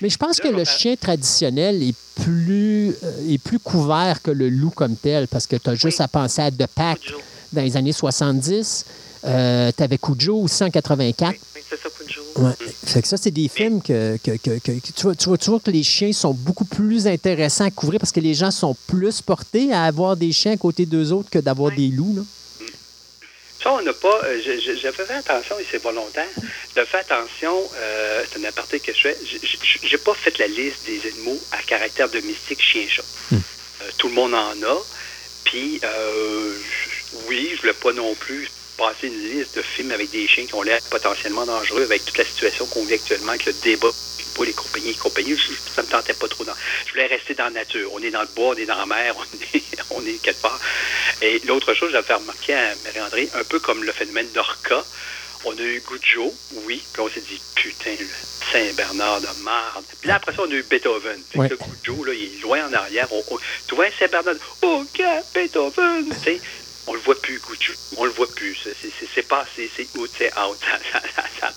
Mais 0.00 0.08
je 0.08 0.16
pense 0.16 0.38
que 0.40 0.48
le 0.48 0.64
chien 0.64 0.96
traditionnel 0.96 1.82
est 1.82 1.94
plus, 2.22 2.94
euh, 3.02 3.32
est 3.32 3.38
plus 3.38 3.58
couvert 3.58 4.22
que 4.22 4.30
le 4.30 4.48
loup 4.48 4.70
comme 4.70 4.96
tel, 4.96 5.28
parce 5.28 5.46
que 5.46 5.56
tu 5.56 5.70
as 5.70 5.74
juste 5.74 6.00
à 6.00 6.08
penser 6.08 6.42
à 6.42 6.50
De 6.50 6.66
Pack 6.66 7.12
dans 7.52 7.62
les 7.62 7.76
années 7.76 7.92
70. 7.92 8.84
Euh, 9.24 9.72
tu 9.76 9.82
avais 9.82 9.98
Cujo 9.98 10.36
aussi 10.36 10.62
en 10.62 10.70
84. 10.70 11.34
Oui, 11.54 11.62
c'est 11.68 11.80
ça, 11.80 11.88
Cujo. 11.90 12.22
Ouais. 12.36 13.02
que 13.02 13.08
ça, 13.08 13.16
c'est 13.16 13.32
des 13.32 13.48
films 13.48 13.82
que, 13.82 14.16
que, 14.22 14.36
que, 14.36 14.58
tu, 14.58 15.02
vois, 15.02 15.14
tu, 15.16 15.28
vois, 15.28 15.38
tu, 15.38 15.50
vois, 15.50 15.58
que 15.58 15.72
les 15.72 15.82
chiens 15.82 16.12
sont 16.12 16.32
beaucoup 16.32 16.64
plus 16.64 17.08
intéressants 17.08 17.64
à 17.64 17.70
couvrir 17.70 17.98
parce 17.98 18.12
que 18.12 18.20
les 18.20 18.34
gens 18.34 18.52
sont 18.52 18.76
plus 18.86 19.20
portés 19.20 19.72
à 19.72 19.84
avoir 19.84 20.16
des 20.16 20.30
chiens 20.30 20.52
à 20.52 20.56
côté 20.56 20.86
d'eux 20.86 21.12
autres 21.12 21.30
que 21.30 21.40
d'avoir 21.40 21.74
des 21.74 21.88
loups. 21.88 22.14
Là. 22.16 22.22
Ça, 23.62 23.72
on 23.72 23.82
n'a 23.82 23.92
pas. 23.92 24.20
Euh, 24.24 24.40
J'avais 24.42 24.92
fait 24.92 25.10
attention, 25.10 25.58
et 25.58 25.66
c'est 25.70 25.82
volontaire, 25.82 26.28
de 26.76 26.84
faire 26.84 27.00
attention, 27.00 27.70
euh, 27.76 28.24
c'est 28.30 28.40
un 28.40 28.44
aparté 28.44 28.78
que 28.78 28.92
je 28.92 29.00
fais. 29.00 29.18
J'ai 29.82 29.98
pas 29.98 30.14
fait 30.14 30.38
la 30.38 30.46
liste 30.46 30.84
des 30.86 31.08
animaux 31.08 31.40
à 31.52 31.58
caractère 31.62 32.08
domestique 32.08 32.62
chien-chat. 32.62 33.04
Hmm. 33.30 33.36
Euh, 33.82 33.90
tout 33.98 34.08
le 34.08 34.14
monde 34.14 34.34
en 34.34 34.62
a. 34.62 34.82
Puis, 35.44 35.80
euh, 35.82 36.54
oui, 37.26 37.50
je 37.54 37.60
voulais 37.60 37.72
pas 37.72 37.92
non 37.92 38.14
plus 38.14 38.48
passer 38.78 39.08
une 39.08 39.22
liste 39.38 39.54
de 39.56 39.62
films 39.62 39.90
avec 39.90 40.10
des 40.10 40.26
chiens 40.28 40.46
qui 40.46 40.54
ont 40.54 40.62
l'air 40.62 40.80
potentiellement 40.88 41.44
dangereux 41.44 41.82
avec 41.82 42.04
toute 42.04 42.16
la 42.16 42.24
situation 42.24 42.64
qu'on 42.66 42.84
vit 42.84 42.94
actuellement 42.94 43.30
avec 43.32 43.44
le 43.44 43.52
débat 43.52 43.90
pas 44.34 44.44
les 44.44 44.52
compagnies, 44.52 44.94
compagnies, 44.94 45.36
je, 45.36 45.52
ça 45.74 45.82
me 45.82 45.88
tentait 45.88 46.14
pas 46.14 46.28
trop. 46.28 46.44
Dans, 46.44 46.54
je 46.86 46.92
voulais 46.92 47.06
rester 47.06 47.34
dans 47.34 47.44
la 47.44 47.50
nature. 47.50 47.90
On 47.92 48.00
est 48.00 48.10
dans 48.12 48.20
le 48.20 48.28
bois, 48.36 48.54
on 48.54 48.54
est 48.54 48.66
dans 48.66 48.76
la 48.76 48.86
mer, 48.86 49.14
on 49.18 49.58
est, 49.58 49.62
on 49.90 50.06
est 50.06 50.18
quelque 50.22 50.40
part. 50.40 50.60
Et 51.20 51.40
l'autre 51.40 51.74
chose, 51.74 51.90
j'avais 51.90 52.06
fait 52.06 52.14
remarquer 52.14 52.54
à 52.54 52.74
Marie-André, 52.84 53.30
un 53.34 53.42
peu 53.42 53.58
comme 53.58 53.82
le 53.82 53.90
phénomène 53.92 54.30
d'Orca, 54.32 54.84
on 55.44 55.52
a 55.56 55.60
eu 55.60 55.80
Goujo, 55.80 56.32
oui, 56.66 56.82
puis 56.92 57.02
on 57.02 57.08
s'est 57.10 57.20
dit, 57.20 57.40
putain, 57.56 57.96
le 57.98 58.06
Saint-Bernard 58.52 59.20
de 59.22 59.28
marde. 59.42 59.84
Puis 60.00 60.08
là, 60.08 60.16
après 60.16 60.32
ça, 60.34 60.42
on 60.42 60.50
a 60.50 60.54
eu 60.54 60.62
Beethoven. 60.62 61.20
Ouais. 61.34 61.48
Le 61.48 61.56
Goujo, 61.56 62.04
là, 62.04 62.12
il 62.14 62.36
est 62.38 62.40
loin 62.40 62.68
en 62.68 62.72
arrière. 62.74 63.08
On, 63.12 63.24
on- 63.30 63.38
tu 63.66 63.74
vois, 63.74 63.86
Saint-Bernard, 63.98 64.34
OK, 64.62 65.02
Beethoven, 65.34 66.14
tu 66.22 66.30
sais. 66.34 66.40
On 66.88 66.94
le 66.94 67.00
voit 67.00 67.20
plus, 67.20 67.38
Goujo. 67.40 67.72
On 67.96 68.04
le 68.04 68.12
voit 68.12 68.30
plus. 68.34 68.56
C'est- 68.64 68.74
c'est- 68.82 68.92
C'est 68.98 69.08
c'est 69.14 69.22
passé, 69.28 69.70
c'est 69.76 69.88
out, 69.98 70.10
c'est 70.18 70.32
out. 70.38 70.58
Ça, 70.92 71.00
ça- 71.00 71.02
ça- 71.16 71.28
ça- 71.40 71.54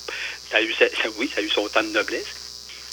ça 0.52 0.58
a 0.58 0.62
eu, 0.62 0.74
sa- 0.74 0.90
ça- 0.90 1.10
oui, 1.18 1.30
ça 1.34 1.40
a 1.42 1.44
eu 1.44 1.50
son 1.50 1.68
temps 1.70 1.84
de 1.84 1.90
noblesse. 1.90 2.28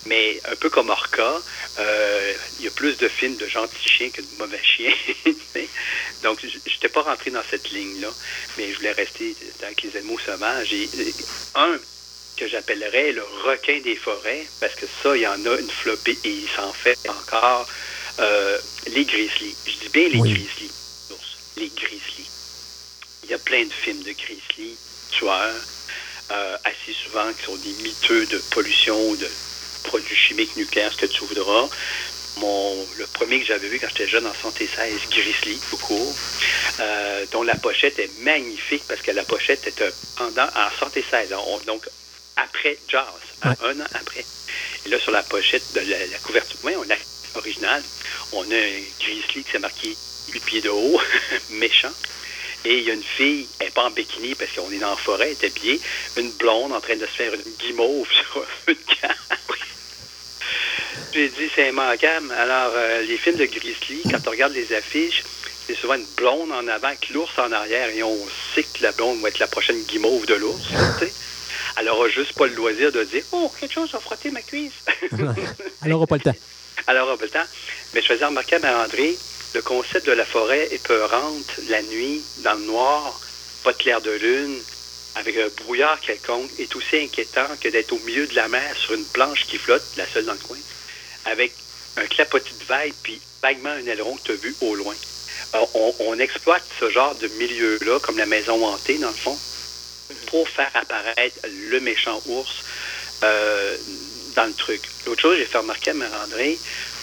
Mais 0.07 0.41
un 0.45 0.55
peu 0.57 0.71
comme 0.71 0.91
Orca, 0.91 1.43
euh, 1.79 2.35
il 2.59 2.65
y 2.65 2.69
a 2.69 2.71
plus 2.71 2.97
de 2.97 3.09
films 3.09 3.37
de 3.37 3.49
gentils 3.49 3.89
chiens 3.89 4.11
que 4.11 4.23
de 4.23 4.29
mauvais 4.39 4.63
chiens. 4.63 4.95
Donc, 6.23 6.39
je 6.43 6.47
n'étais 6.47 6.89
pas 6.89 7.03
rentré 7.03 7.31
dans 7.31 7.43
cette 7.51 7.69
ligne-là, 7.71 8.13
mais 8.57 8.71
je 8.73 8.77
voulais 8.77 8.93
rester 8.93 9.35
avec 9.63 9.83
les 9.83 9.97
animaux 9.97 10.19
sauvages. 10.21 10.73
Et, 10.73 10.85
et 11.09 11.15
un 11.57 11.79
que 12.37 12.47
j'appellerais 12.47 13.11
le 13.13 13.25
requin 13.45 13.81
des 13.81 13.97
forêts, 13.97 14.47
parce 14.61 14.75
que 14.77 14.87
ça, 15.03 15.17
il 15.17 15.23
y 15.23 15.27
en 15.27 15.45
a 15.45 15.59
une 15.59 15.71
flopée 15.83 16.19
et 16.23 16.29
il 16.31 16.49
s'en 16.57 16.73
fait 16.73 16.97
encore. 17.09 17.67
euh, 18.21 18.59
les 18.87 19.05
grizzlies. 19.05 19.55
Je 19.67 19.73
dis 19.73 19.89
bien 19.93 20.09
les 20.09 20.19
Oui. 20.19 20.33
grizzlies. 20.35 20.71
Les 21.57 21.69
grizzlies. 21.71 22.18
Il 23.29 23.33
y 23.33 23.35
a 23.35 23.39
plein 23.39 23.65
de 23.67 23.73
films 23.85 24.03
de 24.05 24.13
grizzlies, 24.13 24.79
tueurs, 25.11 25.61
euh, 26.33 26.57
assez 26.65 26.95
souvent 27.05 27.33
qui 27.35 27.45
sont 27.45 27.57
des 27.57 27.75
miteux 27.75 28.25
de 28.27 28.39
pollution, 28.51 29.15
de 29.17 29.31
produits 29.83 30.17
chimiques 30.17 30.57
nucléaires, 30.57 30.93
ce 30.95 30.97
que 30.99 31.07
tu 31.07 31.25
voudras. 31.27 31.69
Mon, 32.37 32.89
le 32.97 33.07
premier 33.09 33.41
que 33.41 33.47
j'avais 33.47 33.69
vu 33.69 33.81
quand 33.81 33.89
j'étais 33.89 34.09
jeune 34.09 34.27
en 34.27 34.35
76, 34.41 35.01
Grizzly, 35.11 35.61
tout 35.71 35.77
court, 35.79 36.17
euh, 36.81 37.27
dont 37.33 37.43
la 37.43 37.57
pochette 37.57 37.99
est 37.99 38.13
magnifique 38.21 38.85
parce 38.89 39.03
que 39.03 39.11
la 39.11 39.25
pochette 39.25 39.67
est 39.67 39.83
un 39.83 39.93
pendant 40.17 40.49
en 40.55 40.71
76, 40.79 41.31
on- 41.35 41.59
donc 41.67 41.87
après 42.37 42.79
Jazz, 42.89 43.05
hein, 43.43 43.57
un 43.61 43.81
an 43.81 43.87
après. 43.93 44.27
Et 44.87 44.89
là, 44.89 44.99
sur 45.01 45.13
la 45.13 45.23
pochette 45.23 45.71
de 45.75 45.81
la, 45.81 46.07
la 46.07 46.19
couverture, 46.21 46.59
oui, 46.63 46.75
on 46.77 46.89
a 46.91 46.97
originale, 47.35 47.85
on 48.33 48.51
a 48.51 48.57
un 48.57 48.83
Grizzly 49.01 49.45
qui 49.45 49.51
s'est 49.53 49.59
marqué 49.59 49.99
8 50.33 50.41
pieds 50.47 50.61
de 50.63 50.71
haut, 50.71 51.01
méchant. 51.51 51.93
Et 52.65 52.79
il 52.79 52.85
y 52.85 52.91
a 52.91 52.95
une 52.95 53.03
fille, 53.03 53.47
elle 53.61 53.67
n'est 53.67 53.73
pas 53.73 53.85
en 53.85 53.91
bikini 53.91 54.35
parce 54.35 54.51
qu'on 54.53 54.71
est 54.71 54.79
dans 54.79 54.91
la 54.91 54.97
forêt, 54.97 55.37
elle 55.41 55.51
est 55.51 55.57
habillée, 55.57 55.81
une 56.17 56.31
blonde 56.33 56.73
en 56.73 56.81
train 56.81 56.97
de 56.97 57.07
se 57.07 57.13
faire 57.13 57.33
une 57.33 57.53
guimauve 57.59 58.09
sur 58.13 58.43
un 58.43 58.47
feu 58.67 58.75
de 58.75 58.95
camp. 59.01 59.15
J'ai 61.15 61.29
dit, 61.29 61.51
c'est 61.55 61.69
immanquable. 61.69 62.33
Alors, 62.33 62.73
euh, 62.75 63.03
les 63.03 63.17
films 63.17 63.37
de 63.37 63.47
Grizzly, 63.47 64.03
quand 64.11 64.27
on 64.27 64.31
regarde 64.31 64.53
les 64.53 64.73
affiches, 64.75 65.23
c'est 65.67 65.75
souvent 65.75 65.95
une 65.95 66.07
blonde 66.17 66.51
en 66.53 66.67
avant 66.69 66.89
avec 66.89 67.11
l'ours 67.11 67.39
en 67.39 67.53
arrière 67.53 67.89
et 67.91 68.03
on 68.03 68.19
sait 68.55 68.63
que 68.63 68.83
la 68.83 68.93
blonde 68.93 69.21
va 69.21 69.29
être 69.29 69.39
la 69.39 69.47
prochaine 69.47 69.81
guimauve 69.83 70.27
de 70.27 70.35
l'ours. 70.35 70.63
Elle 71.79 71.87
n'aura 71.87 72.09
juste 72.09 72.33
pas 72.33 72.47
le 72.47 72.55
loisir 72.55 72.91
de 72.91 73.05
dire 73.05 73.23
Oh, 73.33 73.53
quelque 73.61 73.75
chose 73.75 73.95
a 73.95 74.01
frotté 74.01 74.31
ma 74.31 74.43
cuisse. 74.43 74.73
Elle 75.83 75.91
n'aura 75.91 76.07
pas 76.07 76.17
le 76.17 76.23
temps. 76.23 76.35
Alors, 76.87 77.17
pas 77.17 77.25
le 77.25 77.31
temps. 77.31 77.45
Mais 77.95 78.03
je 78.03 78.07
faisais 78.07 78.25
remarquer 78.25 78.57
à 78.57 78.59
Marie-André, 78.59 79.17
le 79.55 79.63
concept 79.63 80.07
de 80.07 80.13
la 80.13 80.25
forêt 80.25 80.69
est 80.73 80.83
peurante, 80.87 81.61
la 81.69 81.83
nuit, 81.83 82.23
dans 82.39 82.55
le 82.55 82.65
noir, 82.65 83.21
pas 83.65 83.73
de 83.73 83.79
clair 83.79 84.01
de 84.01 84.11
lune, 84.11 84.59
avec 85.15 85.37
un 85.37 85.49
brouillard 85.63 85.99
quelconque, 86.01 86.51
est 86.59 86.75
aussi 86.77 86.97
inquiétant 86.97 87.47
que 87.61 87.69
d'être 87.69 87.93
au 87.93 87.99
milieu 88.01 88.27
de 88.27 88.35
la 88.35 88.49
mer 88.49 88.77
sur 88.77 88.95
une 88.95 89.05
planche 89.07 89.47
qui 89.47 89.59
flotte, 89.59 89.85
la 89.97 90.07
seule 90.07 90.27
dans 90.27 90.33
le 90.33 90.39
coin, 90.39 90.59
avec 91.25 91.53
un 91.97 92.07
clapotis 92.07 92.55
de 92.61 92.65
vagues, 92.65 92.93
puis 93.03 93.21
vaguement 93.43 93.71
un 93.71 93.87
aileron 93.87 94.17
que 94.17 94.23
tu 94.25 94.33
as 94.33 94.37
vu 94.37 94.55
au 94.61 94.75
loin. 94.75 94.95
On, 96.01 96.19
exploite 96.19 96.65
ce 96.79 96.91
genre 96.91 97.15
de 97.15 97.29
milieu-là, 97.29 98.01
comme 98.01 98.19
la 98.19 98.27
maison 98.27 98.65
hantée, 98.67 98.99
dans 98.99 99.09
le 99.09 99.15
fond, 99.15 99.39
pour 100.27 100.49
faire 100.49 100.71
apparaître 100.75 101.39
le 101.71 101.81
méchant 101.81 102.21
ours 102.27 102.65
euh, 103.23 103.77
dans 104.37 104.45
le 104.45 104.53
truc. 104.53 104.83
L'autre 105.07 105.23
chose, 105.23 105.39
j'ai 105.39 105.47
fait 105.47 105.59
remarquer 105.59 105.91
à 105.91 105.95
Marandré, 105.95 106.59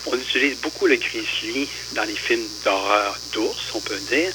on 0.08 0.18
utilise 0.18 0.58
beaucoup 0.60 0.88
le 0.88 0.96
grizzly 0.98 1.68
dans 1.94 2.04
les 2.04 2.16
films 2.16 2.46
d'horreur 2.64 3.18
d'ours, 3.34 3.72
on 3.74 3.80
peut 3.80 3.98
dire. 4.10 4.32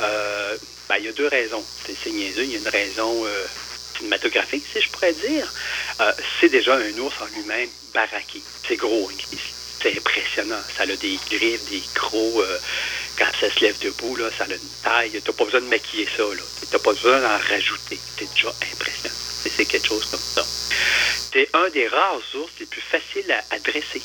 Euh, 0.00 0.56
ben, 0.88 0.96
il 0.98 1.04
y 1.04 1.08
a 1.08 1.12
deux 1.12 1.28
raisons. 1.28 1.64
C'est 1.86 2.10
niaiseux. 2.10 2.44
Il 2.44 2.52
y 2.52 2.56
a 2.56 2.58
une 2.58 2.68
raison 2.68 3.24
euh, 3.24 3.44
cinématographique, 3.96 4.64
si 4.72 4.80
je 4.80 4.88
pourrais 4.90 5.12
dire. 5.12 5.52
Euh, 6.00 6.12
c'est 6.40 6.48
déjà 6.48 6.74
un 6.74 6.98
ours 6.98 7.14
en 7.20 7.26
lui-même 7.36 7.68
baraqué. 7.94 8.42
C'est 8.66 8.76
gros, 8.76 9.08
un 9.10 9.14
grizzly. 9.14 9.38
C'est 9.80 9.96
impressionnant. 9.96 10.60
Ça 10.76 10.84
a 10.84 10.86
des 10.86 11.18
griffes, 11.30 11.68
des 11.70 11.82
crocs. 11.94 12.44
quand 13.18 13.26
ça 13.40 13.50
se 13.50 13.60
lève 13.60 13.76
debout, 13.80 14.16
là, 14.16 14.30
ça 14.36 14.44
a 14.44 14.48
une 14.48 14.58
taille. 14.82 15.20
T'as 15.24 15.32
pas 15.32 15.44
besoin 15.44 15.60
de 15.60 15.66
maquiller 15.66 16.08
ça. 16.16 16.22
T'as 16.70 16.78
pas 16.78 16.92
besoin 16.92 17.20
d'en 17.20 17.38
rajouter. 17.48 17.98
C'est 18.18 18.32
déjà 18.32 18.48
impressionnant. 18.72 19.14
C'est 19.56 19.64
quelque 19.64 19.88
chose 19.88 20.06
comme 20.06 20.20
ça. 20.20 20.44
C'est 21.32 21.48
un 21.54 21.68
des 21.70 21.88
rares 21.88 22.20
ours 22.34 22.52
les 22.60 22.66
plus 22.66 22.80
faciles 22.80 23.34
à 23.50 23.58
dresser. 23.58 24.02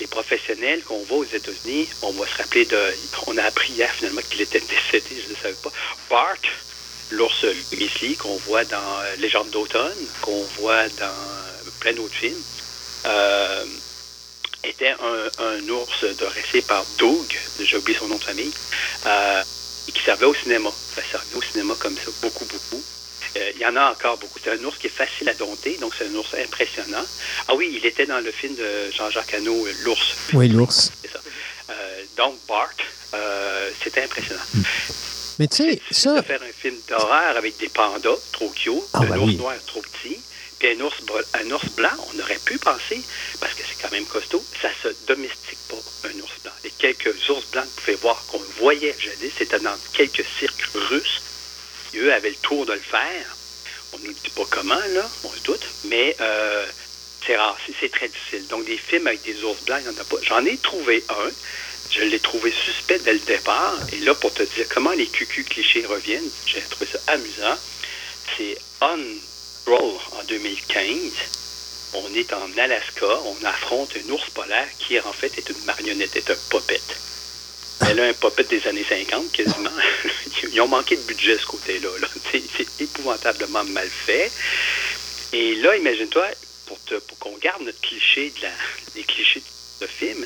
Les 0.00 0.06
professionnels 0.06 0.82
qu'on 0.82 1.02
voit 1.04 1.18
aux 1.18 1.24
États-Unis, 1.24 1.88
on 2.02 2.12
va 2.12 2.26
se 2.26 2.36
rappeler 2.36 2.64
de. 2.64 2.78
On 3.26 3.38
a 3.38 3.44
appris 3.44 3.72
hier 3.72 3.90
finalement 3.90 4.22
qu'il 4.28 4.40
était 4.40 4.60
décédé, 4.92 5.22
je 5.22 5.28
ne 5.28 5.34
le 5.34 5.36
savais 5.40 5.56
pas. 5.62 5.70
Bart, 6.10 6.36
l'ours 7.10 7.46
grizzly 7.72 8.16
qu'on 8.16 8.36
voit 8.36 8.64
dans 8.64 8.76
euh, 8.76 9.16
Légende 9.18 9.50
d'automne, 9.50 10.06
qu'on 10.20 10.42
voit 10.58 10.88
dans 10.88 11.06
euh, 11.06 11.70
plein 11.80 11.92
d'autres 11.92 12.14
films, 12.14 12.42
euh, 13.06 13.64
était 14.68 14.94
un, 15.38 15.68
ours 15.68 16.04
dressé 16.18 16.62
par 16.62 16.84
Doug, 16.98 17.38
j'ai 17.60 17.76
oublié 17.76 17.98
son 17.98 18.08
nom 18.08 18.16
de 18.16 18.24
famille, 18.24 18.52
euh, 19.06 19.42
et 19.88 19.92
qui 19.92 20.02
servait 20.02 20.26
au 20.26 20.34
cinéma. 20.34 20.70
Ça 20.94 21.02
servait 21.02 21.36
au 21.36 21.42
cinéma 21.42 21.74
comme 21.78 21.96
ça, 21.96 22.10
beaucoup, 22.22 22.44
beaucoup. 22.46 22.82
Euh, 23.36 23.50
il 23.54 23.60
y 23.60 23.66
en 23.66 23.74
a 23.76 23.90
encore 23.90 24.16
beaucoup. 24.18 24.38
C'est 24.42 24.52
un 24.52 24.64
ours 24.64 24.78
qui 24.78 24.86
est 24.86 24.90
facile 24.90 25.28
à 25.28 25.34
dompter, 25.34 25.76
donc 25.78 25.92
c'est 25.98 26.06
un 26.06 26.14
ours 26.14 26.34
impressionnant. 26.34 27.04
Ah 27.48 27.54
oui, 27.54 27.72
il 27.76 27.84
était 27.86 28.06
dans 28.06 28.20
le 28.20 28.30
film 28.30 28.54
de 28.54 28.90
Jean-Jacques 28.96 29.34
Hano, 29.34 29.66
L'ours. 29.82 30.14
Oui, 30.34 30.48
l'ours. 30.48 30.90
C'est 31.02 31.10
ça. 31.12 31.20
Euh, 31.70 32.02
donc, 32.16 32.38
Bart, 32.46 32.68
euh, 33.14 33.70
c'était 33.82 34.02
impressionnant. 34.04 34.42
Mais 35.40 35.48
tu 35.48 35.56
sais, 35.68 35.80
ça, 35.90 36.22
faire 36.22 36.40
un 36.42 36.52
film 36.62 36.76
d'horreur 36.88 37.36
avec 37.36 37.56
des 37.56 37.68
pandas 37.68 38.16
trop 38.32 38.48
cute, 38.50 38.72
Ah, 38.92 39.00
un 39.00 39.06
ben 39.06 39.18
ours 39.18 39.26
oui. 39.30 39.36
noir 39.36 39.54
trop 39.66 39.82
petit, 39.82 40.16
puis 40.60 40.68
un 40.68 40.80
ours, 40.84 40.94
br- 41.04 41.24
un 41.42 41.50
ours 41.50 41.66
blanc, 41.76 41.90
on 42.14 42.20
aurait 42.20 42.38
pu 42.44 42.56
penser, 42.58 43.00
parce 43.40 43.52
que 43.54 43.62
c'est 43.68 43.82
quand 43.82 43.90
même 43.90 44.04
costaud, 44.06 44.44
ça 44.62 44.68
se 44.82 44.88
domestique 45.08 45.58
pas, 45.68 45.76
un 46.08 46.20
ours 46.20 46.32
blanc. 46.44 46.52
Les 46.62 46.70
quelques 46.70 47.08
ours 47.30 47.44
blancs 47.50 47.64
vous 47.64 47.80
pouvez 47.80 47.96
voir, 47.96 48.24
qu'on 48.28 48.38
voyait 48.60 48.94
jadis, 48.96 49.32
c'était 49.36 49.58
dans 49.58 49.76
quelques 49.92 50.24
cirques 50.38 50.68
russes. 50.72 51.20
Eux 51.96 52.12
avaient 52.12 52.30
le 52.30 52.36
tour 52.36 52.66
de 52.66 52.72
le 52.72 52.80
faire. 52.80 53.36
On 53.92 53.98
ne 53.98 54.06
nous 54.06 54.12
dit 54.12 54.30
pas 54.30 54.44
comment, 54.50 54.74
là, 54.94 55.08
on 55.22 55.32
se 55.32 55.40
doute, 55.44 55.64
mais 55.84 56.16
euh, 56.20 56.66
c'est 57.26 57.36
rare, 57.36 57.56
c'est- 57.80 57.88
très 57.90 58.08
difficile. 58.08 58.46
Donc, 58.48 58.64
des 58.64 58.76
films 58.78 59.06
avec 59.06 59.22
des 59.22 59.42
ours 59.44 59.60
blancs, 59.62 59.80
il 59.84 59.90
n'y 59.90 59.96
en 59.96 60.00
a 60.00 60.04
pas. 60.04 60.16
J'en 60.22 60.44
ai 60.44 60.56
trouvé 60.58 61.04
un. 61.08 61.30
Je 61.90 62.00
l'ai 62.02 62.18
trouvé 62.18 62.52
suspect 62.64 62.98
dès 62.98 63.12
le 63.12 63.18
départ. 63.20 63.78
Et 63.92 63.98
là, 64.00 64.14
pour 64.14 64.32
te 64.34 64.42
dire 64.42 64.66
comment 64.68 64.92
les 64.92 65.06
cucus 65.06 65.46
clichés 65.46 65.84
reviennent, 65.86 66.28
j'ai 66.46 66.60
trouvé 66.62 66.90
ça 66.90 66.98
amusant. 67.06 67.56
C'est 68.36 68.58
On 68.80 68.98
Roll 69.66 69.94
en 70.12 70.24
2015. 70.24 71.12
On 71.94 72.12
est 72.14 72.32
en 72.32 72.50
Alaska. 72.58 73.06
On 73.24 73.44
affronte 73.44 73.92
un 73.96 74.10
ours 74.10 74.28
polaire 74.30 74.68
qui, 74.78 74.98
en 74.98 75.12
fait, 75.12 75.38
est 75.38 75.48
une 75.50 75.64
marionnette, 75.64 76.16
est 76.16 76.30
un 76.30 76.36
popette. 76.50 76.96
Elle 77.88 78.00
a 78.00 78.04
un 78.06 78.12
popette 78.14 78.48
des 78.48 78.66
années 78.66 78.84
50, 78.88 79.32
quasiment. 79.32 79.70
Ils 80.52 80.60
ont 80.60 80.68
manqué 80.68 80.96
de 80.96 81.02
budget, 81.02 81.36
ce 81.38 81.46
côté-là. 81.46 81.88
là. 82.00 82.08
C'est 82.32 82.82
épouvantablement 82.82 83.64
mal 83.64 83.88
fait. 83.88 84.30
Et 85.32 85.56
là, 85.56 85.76
imagine-toi, 85.76 86.26
pour, 86.66 86.78
pour 86.78 87.18
qu'on 87.18 87.36
garde 87.38 87.62
notre 87.62 87.80
cliché, 87.80 88.32
de 88.36 88.42
la, 88.42 88.50
les 88.94 89.02
clichés 89.02 89.42
de 89.80 89.86
film, 89.86 90.24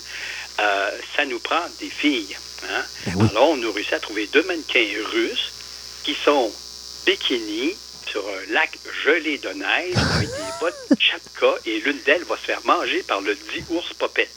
euh, 0.61 0.91
ça 1.17 1.25
nous 1.25 1.39
prend 1.39 1.63
des 1.81 1.89
filles. 1.91 2.37
hein. 2.69 2.85
Ben 3.07 3.13
oui. 3.17 3.29
Alors, 3.31 3.51
on 3.51 3.63
a 3.63 3.73
réussi 3.73 3.95
à 3.95 4.01
trouver 4.01 4.27
deux 4.27 4.43
mannequins 4.45 4.87
russes 5.13 5.53
qui 6.05 6.15
sont 6.15 6.53
bikini 7.07 7.75
sur 8.11 8.23
un 8.29 8.53
lac 8.53 8.71
gelé 9.05 9.39
de 9.39 9.49
neige 9.51 9.95
avec 10.17 10.29
des 10.29 10.53
bottes 10.61 10.75
chapka 10.99 11.55
et 11.67 11.79
l'une 11.81 12.01
d'elles 12.05 12.25
va 12.25 12.37
se 12.37 12.43
faire 12.43 12.61
manger 12.65 13.03
par 13.03 13.21
le 13.21 13.35
dit 13.35 13.65
ours 13.71 13.93
popette. 13.95 14.31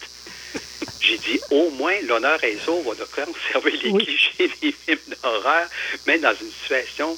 J'ai 0.99 1.17
dit, 1.17 1.39
au 1.51 1.69
moins, 1.71 1.93
l'honneur 2.03 2.43
est 2.43 2.57
sauve, 2.65 2.87
on 2.87 2.91
a 2.91 3.25
conservé 3.25 3.71
les 3.83 3.89
Oui. 3.91 4.05
clichés 4.05 4.51
des 4.61 4.71
films 4.71 5.15
d'horreur, 5.23 5.67
mais 6.07 6.17
dans 6.19 6.33
une 6.39 6.51
situation 6.51 7.17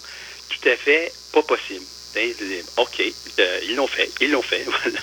tout 0.49 0.69
à 0.69 0.75
fait 0.75 1.11
pas 1.31 1.41
possible. 1.43 1.83
OK, 2.77 3.01
euh, 3.39 3.59
ils 3.67 3.75
l'ont 3.75 3.87
fait, 3.87 4.09
ils 4.21 4.31
l'ont 4.31 4.41
fait. 4.43 4.63
Voilà. 4.65 4.99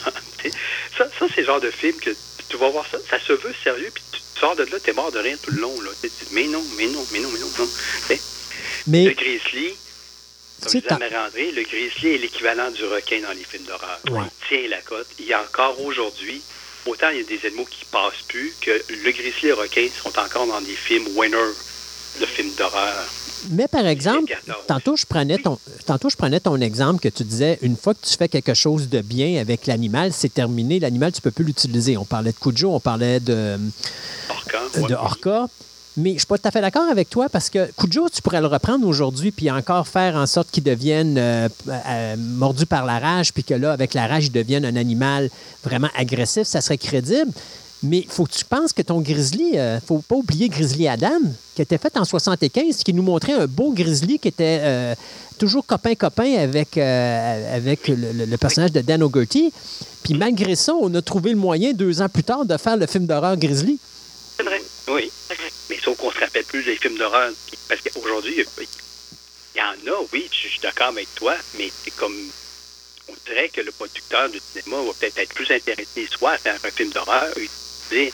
Ça, 0.97 1.09
ça 1.19 1.27
c'est 1.35 1.41
le 1.41 1.47
genre 1.47 1.61
de 1.61 1.71
film 1.71 1.97
que 1.99 2.11
tu 2.49 2.57
vas 2.57 2.69
voir 2.71 2.87
ça, 2.91 2.99
ça 3.09 3.19
se 3.19 3.33
veut 3.33 3.55
sérieux, 3.65 3.91
puis 3.93 4.03
tu 4.13 4.21
sors 4.39 4.55
de 4.57 4.63
là, 4.65 4.79
t'es 4.83 4.93
mort 4.93 5.11
de 5.13 5.19
rire 5.19 5.37
tout 5.43 5.51
le 5.51 5.61
long. 5.61 5.81
Là. 5.81 5.91
T'sais, 5.99 6.09
tu 6.09 6.25
dis, 6.27 6.35
mais 6.35 6.45
non, 6.45 6.63
mais 6.77 6.87
non, 6.87 7.05
mais 7.13 7.19
non, 7.21 7.29
mais 7.33 7.39
non, 7.41 7.51
non. 7.59 7.69
T'sais, 8.05 8.21
mais 8.87 9.05
Le 9.05 9.13
Grizzly, 9.13 9.75
Comme 10.63 10.73
disait 10.73 10.87
Marie-André, 10.99 11.51
le 11.53 11.63
grizzly 11.63 12.15
est 12.15 12.19
l'équivalent 12.19 12.71
du 12.71 12.85
requin 12.85 13.21
dans 13.21 13.33
les 13.33 13.45
films 13.45 13.65
d'horreur. 13.65 13.99
Ouais. 14.11 14.23
Il 14.43 14.49
tient 14.49 14.69
la 14.69 14.81
cote. 14.83 15.09
Il 15.19 15.27
y 15.27 15.33
a 15.33 15.43
encore 15.43 15.81
aujourd'hui, 15.85 16.41
autant 16.87 17.09
il 17.11 17.19
y 17.19 17.21
a 17.21 17.25
des 17.25 17.47
animaux 17.47 17.67
qui 17.71 17.85
passent 17.87 18.23
plus, 18.29 18.55
que 18.61 18.71
le 18.71 19.11
grizzly 19.11 19.47
et 19.47 19.49
le 19.49 19.55
requin 19.55 19.87
sont 20.03 20.19
encore 20.19 20.47
dans 20.47 20.61
des 20.61 20.75
films 20.75 21.07
winners 21.17 21.55
de 22.21 22.27
films 22.27 22.51
d'horreur. 22.57 23.05
Mais 23.51 23.69
par 23.69 23.87
exemple, 23.87 24.37
tantôt 24.67 24.97
je, 24.97 25.07
prenais 25.07 25.39
ton, 25.39 25.59
tantôt 25.87 26.11
je 26.11 26.17
prenais 26.17 26.41
ton 26.41 26.61
exemple 26.61 27.01
que 27.01 27.09
tu 27.09 27.25
disais, 27.25 27.59
une 27.63 27.77
fois 27.77 27.95
que 27.95 28.07
tu 28.07 28.17
fais 28.17 28.29
quelque 28.29 28.55
chose 28.55 28.89
de 28.89 29.01
bien 29.01 29.41
avec 29.41 29.67
l'animal, 29.67 30.13
c'est 30.13 30.33
terminé. 30.33 30.79
L'animal, 30.79 31.13
tu 31.13 31.21
peux 31.23 31.31
plus 31.31 31.45
l'utiliser. 31.45 31.97
On 31.97 32.05
parlait 32.05 32.33
de 32.33 32.37
Cujo, 32.37 32.75
on 32.75 32.81
parlait 32.81 33.21
de, 33.21 33.57
Orca, 34.29 34.61
de 34.75 34.81
ouais. 34.81 34.93
Orca. 34.93 35.47
Mais 35.97 36.13
je 36.13 36.19
suis 36.19 36.27
pas 36.27 36.39
tout 36.39 36.47
à 36.47 36.51
fait 36.51 36.61
d'accord 36.61 36.89
avec 36.89 37.11
toi 37.11 37.29
parce 37.29 37.51
que 37.51 37.71
Cujo, 37.77 38.09
tu 38.09 38.23
pourrais 38.23 38.41
le 38.41 38.47
reprendre 38.47 38.87
aujourd'hui 38.87 39.33
puis 39.33 39.51
encore 39.51 39.89
faire 39.89 40.15
en 40.15 40.27
sorte 40.27 40.51
qu'il 40.51 40.63
devienne 40.63 41.17
euh, 41.19 41.49
euh, 41.69 42.17
mordu 42.17 42.65
par 42.65 42.85
la 42.87 42.99
rage 42.99 43.33
puis 43.33 43.43
que 43.43 43.55
là, 43.55 43.73
avec 43.73 43.95
la 43.95 44.07
rage, 44.07 44.27
il 44.27 44.33
devienne 44.33 44.65
un 44.65 44.77
animal 44.77 45.31
vraiment 45.65 45.89
agressif. 45.97 46.45
Ça 46.45 46.61
serait 46.61 46.79
crédible. 46.79 47.33
Mais 47.83 48.05
faut 48.09 48.25
que 48.25 48.33
tu 48.33 48.45
penses 48.45 48.75
que 48.75 48.83
ton 48.83 49.01
grizzly, 49.01 49.59
euh, 49.59 49.81
faut 49.81 50.03
pas 50.07 50.17
oublier 50.17 50.51
Grizzly 50.51 50.87
Adam, 50.87 51.19
qui 51.55 51.63
était 51.63 51.79
fait 51.79 51.97
en 51.97 52.05
75, 52.05 52.77
qui 52.85 52.93
nous 52.93 53.03
montrait 53.03 53.33
un 53.33 53.47
beau 53.47 53.73
grizzly 53.73 54.19
qui 54.19 54.29
était 54.29 54.59
euh, 54.61 54.95
toujours 55.39 55.65
copain-copain 55.65 56.37
avec, 56.41 56.77
avec 56.77 57.89
le 57.89 58.37
personnage 58.37 58.73
de 58.73 58.83
Dan 58.83 59.03
O'Gerty. 59.03 59.51
Puis 60.03 60.13
malgré 60.13 60.57
ça, 60.57 60.75
on 60.75 60.95
a 60.95 61.01
trouvé 61.01 61.31
le 61.31 61.39
moyen, 61.39 61.73
deux 61.73 62.03
ans 62.03 62.09
plus 62.11 62.23
tard, 62.23 62.45
de 62.45 62.57
faire 62.59 62.77
le 62.77 62.87
film 62.87 63.07
d'horreur 63.07 63.39
Grizzly. 63.39 63.79
C'est 64.37 64.43
vrai. 64.43 64.61
Oui. 64.89 65.11
Mais 65.69 65.79
sauf 65.83 65.97
qu'on 65.97 66.11
se 66.11 66.19
rappelle 66.19 66.45
plus 66.45 66.63
des 66.65 66.77
films 66.77 66.97
d'horreur. 66.99 67.33
Parce 67.69 67.81
qu'aujourd'hui, 67.83 68.35
il 68.37 68.65
y- 68.65 68.69
il 69.55 69.61
en 69.61 69.95
a, 69.95 70.07
oui, 70.13 70.29
je 70.33 70.49
suis 70.49 70.61
d'accord 70.61 70.89
avec 70.89 71.13
toi, 71.15 71.37
mais 71.59 71.71
c'est 71.85 71.95
comme. 71.97 72.17
On 73.09 73.15
dirait 73.27 73.49
que 73.49 73.61
le 73.61 73.73
producteur 73.73 74.29
du 74.29 74.41
cinéma 74.53 74.83
va 74.83 74.93
peut-être 74.93 75.19
être 75.19 75.35
plus 75.35 75.51
intéressé 75.51 76.09
soit 76.17 76.33
à 76.33 76.39
faire 76.39 76.59
un 76.65 76.71
film 76.71 76.91
d'horreur 76.91 77.37
et 77.37 77.49
dire 77.91 78.13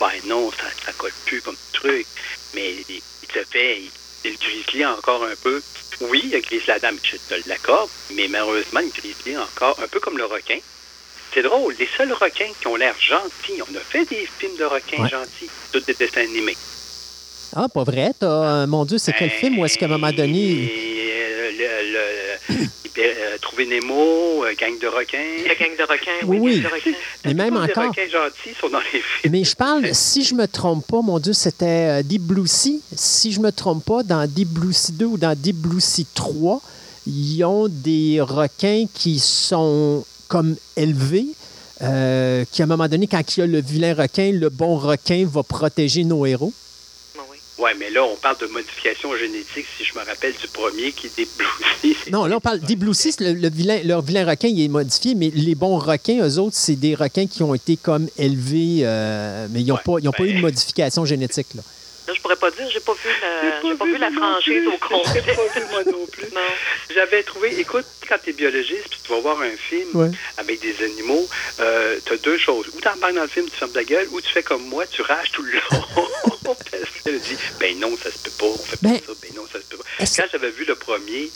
Ben 0.00 0.10
non, 0.24 0.50
ça, 0.50 0.64
ça 0.84 0.92
colle 0.94 1.12
plus 1.26 1.40
comme 1.42 1.56
truc. 1.72 2.06
Mais 2.54 2.74
il 2.88 3.00
se 3.32 3.44
fait. 3.44 3.82
il- 4.24 4.38
grizzly 4.38 4.84
encore 4.86 5.24
un 5.24 5.34
peu. 5.36 5.60
Oui, 6.02 6.20
il 6.24 6.30
y 6.30 6.34
a 6.36 6.40
Grizzly 6.40 6.70
Adam, 6.70 6.96
je 7.02 7.16
te 7.16 7.48
l'accorde, 7.48 7.90
mais 8.10 8.28
malheureusement, 8.28 8.80
le 8.80 8.88
grizzly 8.88 9.36
encore 9.36 9.78
un 9.80 9.88
peu 9.88 10.00
comme 10.00 10.16
le 10.18 10.24
requin. 10.26 10.58
C'est 11.34 11.42
drôle, 11.42 11.74
les 11.78 11.88
seuls 11.96 12.12
requins 12.12 12.50
qui 12.60 12.66
ont 12.66 12.76
l'air 12.76 12.94
gentils, 13.00 13.60
on 13.62 13.76
a 13.76 13.80
fait 13.80 14.04
des 14.08 14.28
films 14.38 14.56
de 14.58 14.64
requins 14.64 15.02
Ouais. 15.02 15.08
gentils, 15.08 15.48
tous 15.72 15.80
des 15.80 15.94
dessins 15.94 16.20
animés. 16.20 16.56
Ah, 17.56 17.68
pas 17.72 17.84
vrai? 17.84 18.12
T'as, 18.18 18.26
euh, 18.62 18.66
mon 18.66 18.84
Dieu, 18.84 18.98
c'est 18.98 19.12
quel 19.12 19.28
Ben, 19.28 19.38
film 19.38 19.58
où 19.58 19.64
est-ce 19.64 19.78
qu'à 19.78 19.86
un 19.86 19.88
moment 19.88 20.10
donné. 20.12 20.70
euh, 20.70 21.50
le- 21.58 21.92
le- 21.92 22.66
euh, 22.98 23.36
Trouver 23.40 23.66
Nemo, 23.66 24.44
euh, 24.44 24.52
Gang 24.58 24.78
de 24.78 24.86
requins. 24.86 25.18
La 25.46 25.54
gang 25.54 25.70
de 25.76 25.82
requins, 25.82 26.26
Oui, 26.26 26.38
oui. 26.38 26.60
gang 26.60 26.70
de 26.70 26.74
requins. 26.74 26.98
Mais 27.24 27.34
même 27.34 27.56
encore. 27.56 27.82
Les 27.84 27.88
requins 27.88 28.08
gentils 28.10 28.54
sont 28.60 28.68
dans 28.68 28.78
les 28.80 29.00
films. 29.00 29.32
Mais 29.32 29.44
je 29.44 29.56
parle, 29.56 29.94
si 29.94 30.22
je 30.24 30.34
me 30.34 30.46
trompe 30.46 30.86
pas, 30.86 31.00
mon 31.02 31.18
Dieu, 31.18 31.32
c'était 31.32 32.02
Deep 32.02 32.22
Blue 32.22 32.46
Sea. 32.46 32.80
Si 32.94 33.32
je 33.32 33.40
me 33.40 33.50
trompe 33.52 33.84
pas, 33.84 34.02
dans 34.02 34.26
Deep 34.28 34.48
Blue 34.48 34.72
Sea 34.74 34.92
2 34.92 35.06
ou 35.06 35.16
dans 35.18 35.34
Deep 35.36 35.56
Blue 35.56 35.80
Sea 35.80 36.06
3, 36.14 36.60
ils 37.06 37.42
ont 37.44 37.66
des 37.68 38.18
requins 38.20 38.84
qui 38.94 39.18
sont 39.18 40.04
comme 40.32 40.56
élevés. 40.76 41.26
euh, 41.82 42.44
qui, 42.50 42.62
à 42.62 42.64
un 42.64 42.68
moment 42.68 42.88
donné, 42.88 43.06
quand 43.06 43.22
il 43.36 43.40
y 43.40 43.42
a 43.42 43.46
le 43.46 43.60
vilain 43.60 43.92
requin, 43.94 44.30
le 44.32 44.48
bon 44.48 44.76
requin 44.76 45.26
va 45.30 45.42
protéger 45.42 46.04
nos 46.04 46.24
héros. 46.24 46.52
Bon, 47.16 47.22
oui. 47.30 47.36
Ouais, 47.58 47.72
mais 47.78 47.90
là, 47.90 48.04
on 48.04 48.14
parle 48.16 48.38
de 48.40 48.46
modification 48.46 49.14
génétique, 49.16 49.66
si 49.76 49.84
je 49.84 49.92
me 49.98 50.04
rappelle 50.04 50.32
du 50.40 50.46
premier 50.48 50.92
qui 50.92 51.08
déblousit. 51.16 51.98
Non, 52.12 52.24
là, 52.26 52.36
on 52.36 52.40
parle 52.40 52.60
Blue 52.60 52.94
Sea, 52.94 53.10
le, 53.20 53.32
le 53.32 53.50
vilain, 53.50 53.80
leur 53.84 54.00
vilain 54.00 54.24
requin, 54.26 54.48
il 54.48 54.62
est 54.62 54.68
modifié, 54.68 55.14
mais 55.16 55.30
les 55.34 55.54
bons 55.56 55.76
requins, 55.78 56.20
eux 56.26 56.38
autres, 56.38 56.56
c'est 56.56 56.76
des 56.76 56.94
requins 56.94 57.26
qui 57.26 57.42
ont 57.42 57.54
été 57.54 57.76
comme 57.76 58.06
élevés, 58.16 58.80
euh, 58.82 59.48
mais 59.50 59.60
ils 59.60 59.66
n'ont 59.66 59.74
Ouais, 59.74 59.80
pas, 59.84 59.94
ils 60.00 60.08
ont 60.08 60.12
pas 60.12 60.22
ben- 60.24 60.30
eu 60.30 60.34
de 60.36 60.40
modification 60.40 61.04
génétique. 61.04 61.48
Là. 61.56 61.62
Je 62.14 62.20
pourrais 62.20 62.36
pas 62.36 62.50
dire, 62.50 62.68
j'ai 62.72 62.80
pas 62.80 62.92
vu 62.94 63.08
la, 63.20 63.60
j'ai 63.62 63.74
pas 63.76 63.84
vu 63.84 63.98
la 63.98 64.10
franchise 64.10 64.52
plus. 64.52 64.68
au 64.68 64.78
complet. 64.78 65.22
J'ai 65.26 65.34
pas 65.34 65.46
vu 65.60 65.64
moi 65.70 65.82
non 65.84 66.06
plus. 66.06 66.22
Non. 66.32 66.40
J'avais 66.94 67.22
trouvé, 67.22 67.58
écoute, 67.60 67.84
quand 68.08 68.16
tu 68.22 68.30
es 68.30 68.32
biologiste, 68.32 68.88
puis 68.88 68.98
tu 69.04 69.12
vas 69.12 69.20
voir 69.20 69.40
un 69.42 69.50
film 69.56 69.88
Ouais. 69.94 70.10
avec 70.38 70.60
des 70.60 70.82
animaux, 70.84 71.28
euh, 71.60 71.98
tu 72.06 72.12
as 72.14 72.16
deux 72.18 72.38
choses. 72.38 72.68
Ou 72.74 72.80
tu 72.80 72.88
embarques 72.88 73.14
dans 73.14 73.22
le 73.22 73.28
film, 73.28 73.46
tu 73.50 73.56
fermes 73.56 73.72
ta 73.72 73.84
gueule, 73.84 74.08
ou 74.12 74.20
tu 74.20 74.28
fais 74.32 74.42
comme 74.42 74.62
moi, 74.68 74.86
tu 74.86 75.02
rages 75.02 75.30
tout 75.32 75.42
le 75.42 75.52
long. 75.52 75.84
Parce 76.44 76.58
qu'elle 77.04 77.20
dit, 77.20 77.36
ben 77.60 77.78
non, 77.80 77.96
ça 77.96 78.10
se 78.10 78.18
peut 78.18 78.30
pas, 78.38 78.46
on 78.46 78.58
fait 78.58 78.78
Ben, 78.82 78.98
pas 78.98 79.06
ça, 79.06 79.12
ben 79.22 79.30
non, 79.36 79.42
ça 79.52 79.58
se 79.60 79.64
peut 79.66 79.76
pas. 79.76 79.84
Quand 79.98 80.24
j'avais 80.32 80.50
vu 80.50 80.64
le 80.64 80.74
premier, 80.74 81.30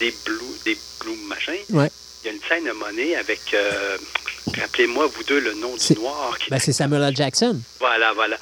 des 0.00 0.14
blue, 0.24 0.58
des 0.64 0.76
blue 1.00 1.16
machin, 1.26 1.54
Ouais. 1.70 1.90
il 2.22 2.26
y 2.26 2.30
a 2.30 2.32
une 2.32 2.42
scène 2.48 2.68
à 2.68 2.74
monnaie 2.74 3.14
avec, 3.16 3.40
euh, 3.54 3.96
rappelez-moi, 4.46 5.06
vous 5.14 5.24
deux, 5.24 5.40
le 5.40 5.54
nom 5.54 5.74
du 5.76 5.94
noir. 5.94 6.38
Qui... 6.38 6.50
Ben, 6.50 6.58
c'est 6.58 6.72
Samuel 6.72 7.02
L. 7.02 7.16
Jackson. 7.16 7.60
Voilà, 7.78 8.12
voilà. 8.14 8.36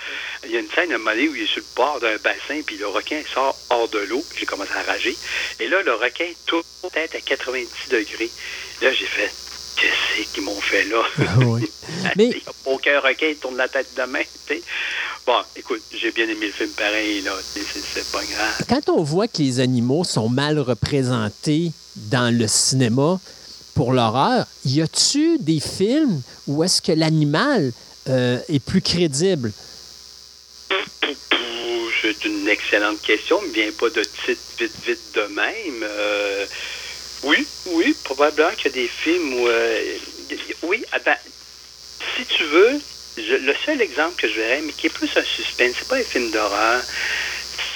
Il 0.45 0.51
y 0.53 0.57
a 0.57 0.61
une 0.61 0.69
scène 0.71 0.93
à 0.93 0.95
un 0.95 0.99
moment 0.99 1.11
donné 1.11 1.29
où 1.29 1.35
il 1.35 1.43
est 1.43 1.47
sur 1.47 1.59
le 1.63 1.67
bord 1.77 2.01
d'un 2.01 2.17
bassin, 2.23 2.61
puis 2.65 2.77
le 2.79 2.87
requin 2.89 3.21
sort 3.33 3.57
hors 3.71 3.89
de 3.89 3.99
l'eau. 4.01 4.25
J'ai 4.39 4.47
commencé 4.47 4.71
à 4.73 4.83
rager. 4.91 5.17
Et 5.61 5.69
là, 5.69 5.83
le 5.83 5.95
requin 5.95 6.27
tourne 6.47 6.63
tête 6.93 7.15
à 7.15 7.21
90 7.21 7.67
degrés. 7.91 8.31
Là, 8.83 8.93
j'ai 8.93 9.07
fait, 9.07 9.31
qu'est-ce 9.77 10.33
qu'ils 10.35 10.45
m'ont 10.45 10.61
fait 10.61 10.85
là? 10.85 11.03
Ah 11.29 11.39
ouais. 11.45 11.63
Mais- 12.17 12.41
aucun 12.67 13.01
requin 13.01 13.29
qui 13.31 13.37
tourne 13.37 13.57
la 13.57 13.69
tête 13.69 13.89
de 13.97 14.03
main. 14.05 14.23
Bon, 15.27 15.41
écoute, 15.57 15.83
j'ai 15.93 16.11
bien 16.11 16.25
aimé 16.25 16.47
le 16.47 16.53
film 16.53 16.71
pareil, 16.71 17.21
là. 17.23 17.33
C'est 17.45 18.11
pas 18.13 18.23
grave. 18.25 18.63
Quand 18.69 18.89
on 18.89 19.03
voit 19.03 19.29
que 19.29 19.39
les 19.39 19.61
animaux 19.61 20.05
sont 20.05 20.29
mal 20.31 20.59
représentés 20.59 21.73
dans 21.97 22.35
le 22.35 22.47
cinéma 22.49 23.21
pour 23.79 23.93
l'horreur, 23.93 24.47
y 24.65 24.83
a-tu 24.83 25.39
des 25.39 25.61
films 25.61 26.23
où 26.49 26.65
est-ce 26.65 26.83
que 26.83 26.91
l'animal 26.91 27.71
euh, 28.09 28.41
est 28.49 28.59
plus 28.59 28.81
crédible? 28.83 29.53
C'est 32.03 32.25
une 32.25 32.49
excellente 32.49 33.01
question. 33.03 33.41
Il 33.45 33.51
ne 33.51 33.55
vient 33.55 33.71
pas 33.79 33.89
de 33.91 34.03
titre 34.27 34.41
vite, 34.59 34.73
vite 34.85 34.99
de 35.15 35.23
même. 35.33 35.85
Euh, 35.85 36.47
oui, 37.23 37.47
oui, 37.71 37.95
probablement 38.03 38.51
qu'il 38.57 38.67
y 38.67 38.79
a 38.81 38.83
des 38.83 38.89
films 38.89 39.35
où. 39.35 39.47
euh, 39.47 39.97
oui, 40.65 40.85
attends. 40.91 41.21
Si 42.17 42.25
tu 42.37 42.43
veux, 42.47 42.81
je- 43.17 43.47
le 43.47 43.55
seul 43.65 43.81
exemple 43.81 44.21
que 44.21 44.29
je 44.29 44.35
verrais, 44.41 44.61
mais 44.61 44.73
qui 44.73 44.89
est 44.89 44.91
plus 44.91 45.11
un 45.15 45.25
suspense, 45.37 45.77
c'est 45.79 45.87
pas 45.87 45.99
un 45.99 46.05
film 46.05 46.33
d'horreur. 46.33 46.83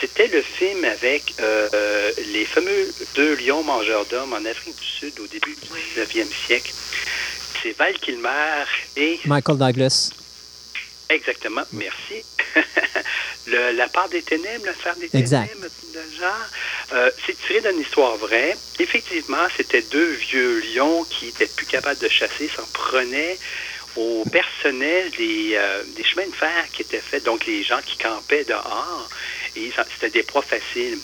C'était 0.03 0.27
le 0.27 0.43
film 0.43 0.85
avec 0.85 1.33
euh, 1.41 2.11
les 2.19 2.45
fameux 2.47 2.93
deux 3.15 3.37
lions 3.37 3.63
mangeurs 3.63 4.05
d'hommes 4.07 4.33
en 4.33 4.45
Afrique 4.45 4.75
du 4.77 4.85
Sud 4.99 5.21
au 5.21 5.29
début 5.29 5.55
du 5.55 6.01
19e 6.01 6.27
siècle. 6.47 6.73
C'est 7.63 7.71
Val 7.79 7.97
Kilmer 8.01 8.65
et 8.97 9.21
Michael 9.27 9.59
Douglas. 9.59 10.11
Exactement, 11.09 11.63
merci. 11.71 12.25
Le- 13.47 13.71
la 13.73 13.89
part 13.89 14.09
des 14.09 14.23
ténèbres, 14.23 14.67
l'affaire 14.67 14.97
des 14.97 15.09
Exact. 15.17 15.49
ténèbres, 15.53 15.69
de 15.95 16.17
genre. 16.19 16.47
Euh, 16.95 17.11
c'est 17.25 17.37
tiré 17.47 17.61
d'une 17.61 17.81
histoire 17.83 18.17
vraie. 18.17 18.57
Effectivement, 18.81 19.47
c'était 19.57 19.83
deux 19.83 20.13
vieux 20.31 20.61
lions 20.75 21.05
qui 21.05 21.29
étaient 21.29 21.47
plus 21.47 21.67
capables 21.67 22.01
de 22.01 22.09
chasser, 22.09 22.51
s'en 22.57 22.67
prenaient 22.73 23.39
au 23.95 24.25
personnel 24.33 25.11
des, 25.19 25.51
euh, 25.55 25.83
des 25.95 26.03
chemins 26.03 26.27
de 26.27 26.35
fer 26.35 26.65
qui 26.73 26.81
étaient 26.81 27.03
faits, 27.03 27.25
donc 27.25 27.45
les 27.47 27.63
gens 27.63 27.81
qui 27.85 27.99
campaient 27.99 28.45
dehors, 28.45 29.09
et 29.57 29.73
c'était 29.95 30.11
des 30.11 30.23
proies 30.23 30.43
faciles. 30.43 30.99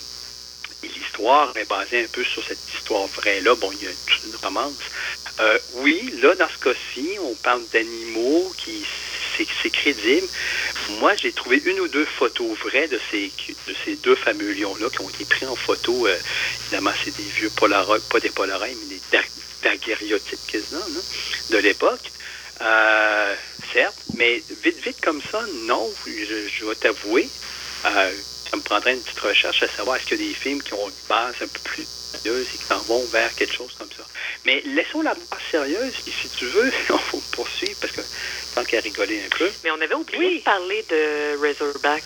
Et 0.82 0.88
l'histoire 0.88 1.56
est 1.56 1.68
basée 1.68 2.04
un 2.04 2.08
peu 2.12 2.24
sur 2.24 2.42
cette 2.44 2.58
histoire 2.74 3.06
vraie-là. 3.08 3.54
Bon, 3.56 3.72
il 3.72 3.84
y 3.84 3.88
a 3.88 3.90
une 4.26 4.36
romance. 4.36 4.74
Euh, 5.40 5.58
oui, 5.74 6.12
là, 6.22 6.34
dans 6.36 6.48
ce 6.48 6.58
cas-ci, 6.58 7.18
on 7.20 7.34
parle 7.34 7.62
d'animaux 7.72 8.52
qui 8.56 8.84
c'est 9.62 9.70
crédible. 9.70 10.26
Moi, 11.00 11.14
j'ai 11.16 11.32
trouvé 11.32 11.62
une 11.64 11.80
ou 11.80 11.88
deux 11.88 12.04
photos 12.04 12.56
vraies 12.58 12.88
de 12.88 13.00
ces, 13.10 13.30
de 13.66 13.74
ces 13.84 13.96
deux 13.96 14.16
fameux 14.16 14.52
lions-là 14.52 14.88
qui 14.90 15.00
ont 15.00 15.08
été 15.08 15.24
pris 15.24 15.46
en 15.46 15.56
photo. 15.56 16.06
Euh, 16.06 16.16
évidemment, 16.62 16.92
c'est 17.04 17.16
des 17.16 17.22
vieux 17.22 17.50
Polaroid, 17.50 17.98
pas 18.10 18.20
des 18.20 18.30
Polaroids, 18.30 18.66
mais 18.66 18.96
des 18.96 19.00
dag- 19.12 19.30
daguerréotypes 19.62 20.46
quasiment, 20.46 20.80
là, 20.80 21.00
de 21.50 21.58
l'époque. 21.58 22.10
Euh, 22.60 23.34
certes, 23.72 24.02
mais 24.16 24.42
vite, 24.64 24.78
vite 24.84 25.00
comme 25.00 25.22
ça, 25.30 25.44
non, 25.66 25.88
je, 26.06 26.48
je 26.48 26.64
vais 26.64 26.74
t'avouer. 26.74 27.28
Euh, 27.86 28.12
ça 28.50 28.56
me 28.56 28.62
prendrait 28.62 28.94
une 28.94 29.02
petite 29.02 29.20
recherche 29.20 29.62
à 29.62 29.68
savoir 29.76 29.96
est-ce 29.96 30.06
qu'il 30.06 30.20
y 30.20 30.24
a 30.24 30.28
des 30.28 30.34
films 30.34 30.62
qui 30.62 30.74
ont 30.74 30.88
une 30.88 30.94
base 31.08 31.34
un 31.40 31.48
peu 31.48 31.60
plus 31.64 31.84
sérieuse 32.22 32.46
et 32.54 32.58
qui 32.58 32.66
s'en 32.68 32.82
vont 32.82 33.06
vers 33.06 33.34
quelque 33.34 33.54
chose 33.54 33.74
comme 33.78 33.90
ça? 33.96 34.04
Mais 34.44 34.62
laissons 34.64 35.02
la 35.02 35.14
base 35.14 35.40
sérieuse 35.50 35.94
et 36.06 36.12
si 36.22 36.28
tu 36.30 36.46
veux, 36.46 36.70
on 36.90 36.96
va 37.18 37.22
poursuivre 37.32 37.76
parce 37.80 37.92
que 37.92 38.02
tant 38.54 38.64
qu'à 38.64 38.80
rigoler 38.80 39.22
un 39.24 39.28
peu. 39.36 39.50
Mais 39.64 39.70
on 39.70 39.80
avait 39.80 39.94
oublié 39.94 40.18
Oui. 40.26 40.38
de 40.38 40.44
parler 40.44 40.84
de 40.88 41.38
Razorback. 41.40 42.04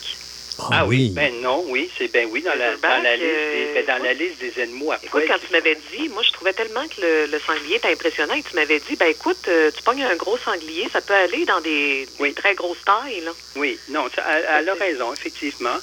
Ah 0.71 0.85
oui, 0.85 1.09
ben 1.09 1.41
non, 1.41 1.65
oui, 1.67 1.89
c'est 1.97 2.09
ben 2.09 2.29
oui 2.31 2.43
dans 2.43 2.53
la, 2.53 2.77
dans 2.77 3.01
la 3.01 3.15
liste 3.15 3.25
des, 3.25 3.65
euh, 3.67 3.73
ben, 3.73 3.85
dans 3.87 4.03
la 4.03 4.13
liste 4.13 4.37
des 4.39 4.61
animaux 4.61 4.91
à 4.91 4.99
Écoute, 5.03 5.23
quand 5.27 5.39
tu 5.39 5.51
m'avais 5.51 5.77
dit, 5.91 6.09
moi, 6.09 6.21
je 6.21 6.31
trouvais 6.31 6.53
tellement 6.53 6.87
que 6.89 7.01
le, 7.01 7.25
le 7.25 7.39
sanglier 7.39 7.77
était 7.77 7.89
impressionnant 7.89 8.35
et 8.35 8.43
tu 8.43 8.55
m'avais 8.55 8.79
dit, 8.81 8.95
ben 8.95 9.07
écoute, 9.07 9.39
euh, 9.47 9.71
tu 9.71 9.81
pognes 9.81 10.03
un 10.03 10.15
gros 10.15 10.37
sanglier, 10.39 10.87
ça 10.93 11.01
peut 11.01 11.15
aller 11.15 11.45
dans 11.45 11.59
des, 11.61 12.07
très 12.35 12.53
grosses 12.53 12.83
tailles, 12.85 13.21
là. 13.21 13.33
Oui, 13.55 13.79
non, 13.87 14.07
ça- 14.15 14.23
elle, 14.27 14.45
elle 14.59 14.69
a 14.69 14.73
raison, 14.75 15.13
effectivement. 15.13 15.79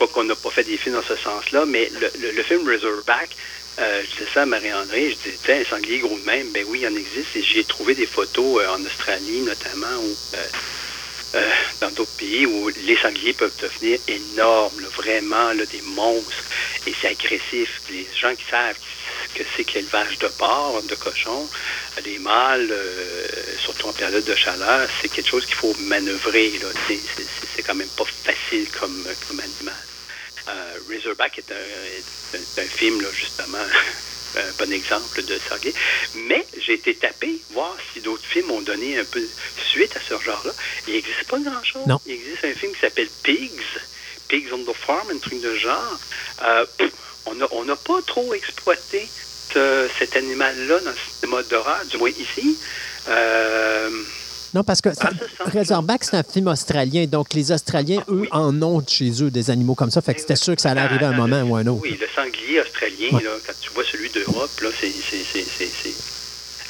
Quoi 0.00 0.08
qu'on 0.08 0.24
n'a 0.24 0.34
pas 0.34 0.50
fait 0.52 0.64
des 0.64 0.78
films 0.78 0.94
dans 0.94 1.02
ce 1.02 1.16
sens-là, 1.16 1.66
mais 1.66 1.92
le, 1.92 2.42
film 2.44 2.66
Razorback, 2.66 3.36
euh, 3.78 4.02
je 4.02 4.10
disais 4.12 4.30
ça 4.32 4.42
à 4.42 4.46
Marie-André, 4.46 5.10
je 5.10 5.16
disais, 5.16 5.38
tiens, 5.44 5.60
un 5.60 5.64
sanglier 5.66 5.98
gros 5.98 6.18
de 6.18 6.24
même, 6.24 6.52
ben 6.52 6.64
oui, 6.66 6.78
il 6.80 6.88
en 6.88 6.96
existe. 6.96 7.36
Et 7.36 7.42
j'ai 7.42 7.64
trouvé 7.64 7.94
des 7.94 8.06
photos 8.06 8.62
euh, 8.62 8.68
en 8.70 8.82
Australie, 8.82 9.42
notamment, 9.42 9.98
où, 9.98 10.16
euh, 10.36 10.46
euh, 11.34 11.50
dans 11.82 11.90
d'autres 11.90 12.16
pays, 12.16 12.46
où 12.46 12.70
les 12.70 12.96
sangliers 13.02 13.34
peuvent 13.34 13.52
devenir 13.58 13.98
énormes, 14.08 14.86
vraiment, 14.96 15.54
des 15.54 15.82
monstres. 15.82 16.44
Et 16.86 16.94
c'est 17.02 17.08
agressif. 17.08 17.68
Les 17.90 18.08
gens 18.18 18.34
qui 18.34 18.44
savent 18.50 18.78
que 19.34 19.42
c'est 19.54 19.64
que 19.64 19.74
l'élevage 19.74 20.18
de 20.18 20.28
porc, 20.28 20.82
de 20.82 20.94
cochons, 20.94 21.50
les 22.06 22.18
mâles, 22.18 22.70
euh, 22.72 23.26
surtout 23.58 23.88
en 23.88 23.92
période 23.92 24.24
de 24.24 24.34
chaleur, 24.34 24.88
c'est 25.02 25.10
quelque 25.10 25.28
chose 25.28 25.44
qu'il 25.44 25.56
faut 25.56 25.74
manœuvrer. 25.78 26.58
C'est- 26.88 27.02
quand 27.66 27.74
même 27.74 27.90
pas 27.90 28.06
facile 28.24 28.70
comme 28.70 29.06
animal. 29.38 29.89
Euh, 30.50 30.78
Razorback 30.88 31.38
est 31.38 31.50
un, 31.52 31.54
est 31.54 32.36
un- 32.58 32.62
un 32.64 32.68
film, 32.78 33.00
là, 33.00 33.08
justement, 33.12 33.64
un 34.34 34.52
bon 34.58 34.72
exemple 34.72 35.22
de 35.22 35.40
sanglier. 35.48 35.74
Mais 36.14 36.46
j'ai 36.58 36.74
été 36.74 36.94
tapé, 36.96 37.42
voir 37.50 37.76
si 37.92 38.00
d'autres 38.00 38.26
films 38.26 38.50
ont 38.50 38.62
donné 38.62 38.98
un 38.98 39.04
peu 39.04 39.28
suite 39.72 39.94
à 39.96 40.00
ce 40.08 40.18
genre-là. 40.20 40.54
Il 40.86 40.94
n'existe 40.94 41.24
pas 41.28 41.38
grand-chose. 41.38 41.86
Non. 41.86 42.00
Il 42.06 42.12
existe 42.14 42.44
un 42.44 42.54
film 42.54 42.72
qui 42.74 42.80
s'appelle 42.80 43.10
Pigs, 43.22 43.60
Pigs 44.28 44.52
on 44.52 44.64
the 44.64 44.76
Farm, 44.86 45.10
un 45.10 45.18
truc 45.18 45.40
de 45.40 45.54
genre. 45.56 45.98
Euh, 46.42 46.66
pff, 46.78 46.92
on 47.26 47.34
n'a 47.34 47.46
on 47.52 47.64
pas 47.76 48.02
trop 48.06 48.32
exploité 48.34 49.12
ce- 49.52 49.88
cet 49.98 50.16
animal-là 50.16 50.80
dans 50.80 50.90
le 50.92 50.96
cinéma 51.20 51.42
d'horreur, 51.44 51.84
du 51.86 51.96
moins 51.98 52.10
ici. 52.10 52.60
Euh, 53.08 54.04
Non, 54.54 54.64
parce 54.64 54.80
que 54.80 54.92
ça- 54.94 55.10
Ah. 55.38 55.44
Razorback, 55.52 56.02
c'est 56.04 56.16
un 56.16 56.22
film 56.22 56.48
australien. 56.48 57.06
Donc, 57.06 57.32
les 57.34 57.52
Australiens, 57.52 58.00
eux, 58.08 58.22
oui. 58.22 58.28
en 58.32 58.60
ont 58.62 58.82
chez 58.86 59.10
eux 59.22 59.30
des 59.30 59.50
animaux 59.50 59.74
comme 59.74 59.90
ça. 59.90 60.00
Fait 60.02 60.14
que 60.14 60.20
c'était 60.20 60.36
sûr 60.36 60.56
que 60.56 60.62
ça 60.62 60.70
allait 60.72 60.80
arriver 60.80 61.04
à 61.04 61.10
un 61.10 61.16
moment 61.16 61.40
ou 61.42 61.56
à 61.56 61.60
un 61.60 61.66
autre. 61.68 61.82
Oui, 61.82 61.96
le 62.00 62.06
sanglier 62.14 62.60
australien, 62.60 63.08
Ouais. 63.12 63.22
là, 63.22 63.30
quand 63.46 63.52
tu 63.60 63.70
vois 63.70 63.84
celui 63.84 64.08
d'Europe, 64.10 64.50
là, 64.62 64.68
c'est, 64.80 64.90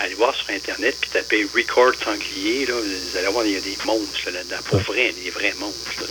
Allez 0.03 0.15
voir 0.15 0.35
sur 0.35 0.49
Internet, 0.51 0.97
puis 0.99 1.11
tapez 1.13 1.47
Record 1.55 1.93
sanglier, 2.03 2.65
là, 2.65 2.73
vous 2.75 3.19
allez 3.19 3.29
voir, 3.29 3.45
il 3.45 3.53
y 3.53 3.57
a 3.57 3.61
des 3.61 3.77
monstres 3.85 4.19
là, 4.27 4.33
là-dedans. 4.33 4.57
Pour 4.71 4.79
vrai, 4.81 5.13
des 5.23 5.29
vrais 5.31 5.53
monstres. 5.61 6.01
Là, 6.01 6.07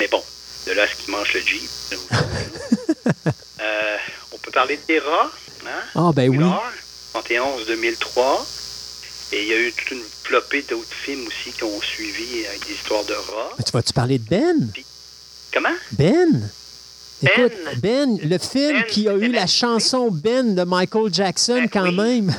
Mais 0.00 0.08
bon, 0.08 0.22
de 0.66 0.72
là 0.72 0.82
à 0.82 0.86
ce 0.86 1.02
qui 1.02 1.10
mange 1.10 1.32
le 1.32 1.40
Jeep. 1.40 1.70
euh, 3.60 3.96
on 4.32 4.36
peut 4.38 4.50
parler 4.50 4.78
des 4.86 4.98
rats. 4.98 5.30
Hein? 5.66 5.82
Ah, 5.94 6.10
ben 6.14 6.28
oui. 6.28 6.36
Hullard, 6.36 6.72
71-2003. 7.14 8.46
Et 9.32 9.42
il 9.42 9.48
y 9.48 9.52
a 9.52 9.58
eu 9.58 9.72
toute 9.72 9.90
une 9.90 10.02
flopée 10.24 10.62
d'autres 10.62 10.86
films 11.04 11.26
aussi 11.26 11.52
qui 11.52 11.64
ont 11.64 11.80
suivi 11.82 12.46
avec 12.46 12.66
des 12.66 12.74
histoires 12.74 13.04
de 13.04 13.14
rats. 13.14 13.52
Mais 13.58 13.64
tu 13.64 13.72
vas-tu 13.72 13.92
parler 13.92 14.18
de 14.18 14.28
Ben? 14.28 14.70
Comment? 15.52 15.74
Ben? 15.92 16.50
Écoute, 17.22 17.52
Ben, 17.78 18.18
le 18.22 18.38
film 18.38 18.72
Ben, 18.80 18.84
qui 18.86 19.08
a 19.08 19.14
eu 19.14 19.20
c'était 19.22 19.28
la 19.32 19.40
Ben. 19.40 19.46
chanson 19.48 20.10
Ben 20.12 20.54
de 20.54 20.62
Michael 20.64 21.12
Jackson, 21.12 21.54
Ben, 21.62 21.68
quand 21.68 21.88
oui. 21.88 21.94
même. 22.22 22.34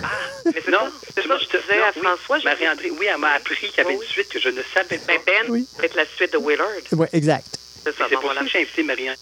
Mais 0.45 0.61
c'est 0.64 0.72
Non, 0.72 0.80
ça, 0.80 0.91
c'est 1.15 1.27
ça 1.27 1.35
que 1.35 1.41
je 1.43 1.47
te- 1.47 1.57
disais 1.57 1.77
non, 1.77 1.84
à 1.84 1.91
oui, 1.95 2.01
François. 2.23 2.39
Marie-André, 2.51 2.91
oui, 2.91 3.05
elle 3.11 3.18
m'a 3.19 3.31
appris 3.31 3.55
qu'il 3.69 3.77
y 3.77 3.80
avait 3.81 3.95
Oui, 3.95 4.05
une 4.05 4.09
suite 4.11 4.30
que 4.30 4.39
je 4.39 4.49
ne 4.49 4.61
savais 4.73 4.97
pas. 4.99 5.14
Ben, 5.14 5.19
Ben, 5.26 5.45
Oui. 5.49 5.68
c'est 5.80 5.93
la 5.95 6.05
suite 6.15 6.31
de 6.34 6.38
Willard. 6.38 6.68
Oui, 6.93 7.07
exact. 7.11 7.47
C'est 7.84 7.95
ça, 7.97 8.05
C'est 8.07 8.15
bon, 8.15 8.22
pour 8.22 8.31
voilà. 8.31 8.41
ça 8.41 8.45
que 8.45 8.51
j'ai 8.51 8.61
invité 8.61 8.84
Marie-André. 8.84 9.18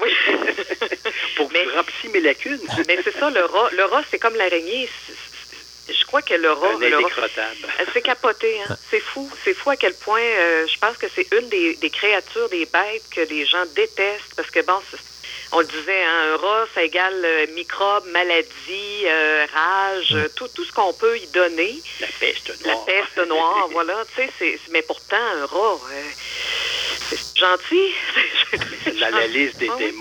Oui. 0.00 0.10
pour 1.36 1.48
que 1.48 1.52
Mais- 1.54 1.64
je 1.64 1.76
remplisse 1.76 2.12
mes 2.12 2.20
lacunes. 2.20 2.58
Mais 2.88 2.98
c'est 3.04 3.16
ça, 3.18 3.30
le 3.30 3.44
rat, 3.44 3.70
le 3.76 3.84
rat, 3.84 4.02
c'est 4.10 4.18
comme 4.18 4.34
l'araignée. 4.34 4.88
C'est- 5.06 5.14
Je 5.92 6.04
crois 6.06 6.22
que 6.22 6.34
indécrottable. 6.34 7.68
Elle 7.78 7.90
s'est 7.92 8.02
capotée, 8.02 8.60
hein. 8.62 8.76
C'est 8.90 9.00
fou. 9.00 9.30
C'est 9.44 9.54
fou 9.54 9.70
à 9.70 9.76
quel 9.76 9.94
point 9.94 10.20
euh, 10.20 10.66
je 10.66 10.76
pense 10.78 10.96
que 10.96 11.06
c'est 11.14 11.26
une 11.32 11.48
des, 11.48 11.76
des 11.76 11.90
créatures, 11.90 12.48
des 12.48 12.66
bêtes 12.66 13.04
que 13.10 13.20
les 13.22 13.44
gens 13.46 13.64
détestent 13.74 14.34
parce 14.36 14.50
que, 14.50 14.60
bon, 14.60 14.80
c'est- 14.90 14.98
on 15.52 15.60
le 15.60 15.66
disait, 15.66 16.02
hein, 16.04 16.34
un 16.34 16.36
rat, 16.36 16.66
ça 16.74 16.82
égale 16.82 17.24
euh, 17.24 17.46
microbes, 17.48 18.06
maladies, 18.06 19.06
euh, 19.06 19.46
rage, 19.52 20.14
tout, 20.36 20.48
tout 20.48 20.64
ce 20.64 20.72
qu'on 20.72 20.92
peut 20.94 21.18
y 21.18 21.26
donner. 21.28 21.82
La 22.00 22.06
peste 22.20 22.52
La 22.64 22.72
noire. 22.74 22.84
peste 22.86 23.26
noire, 23.26 23.68
voilà. 23.72 24.04
Tu 24.14 24.22
sais, 24.22 24.30
c'est- 24.38 24.60
mais 24.70 24.82
pourtant, 24.82 25.16
un 25.16 25.46
rat, 25.46 25.80
euh, 25.92 26.02
c'est 27.10 27.18
gentil. 27.38 27.94
La, 29.00 29.10
la 29.10 29.26
liste 29.26 29.56
des 29.58 29.68
Ah 29.70 29.76
oui. 29.78 29.92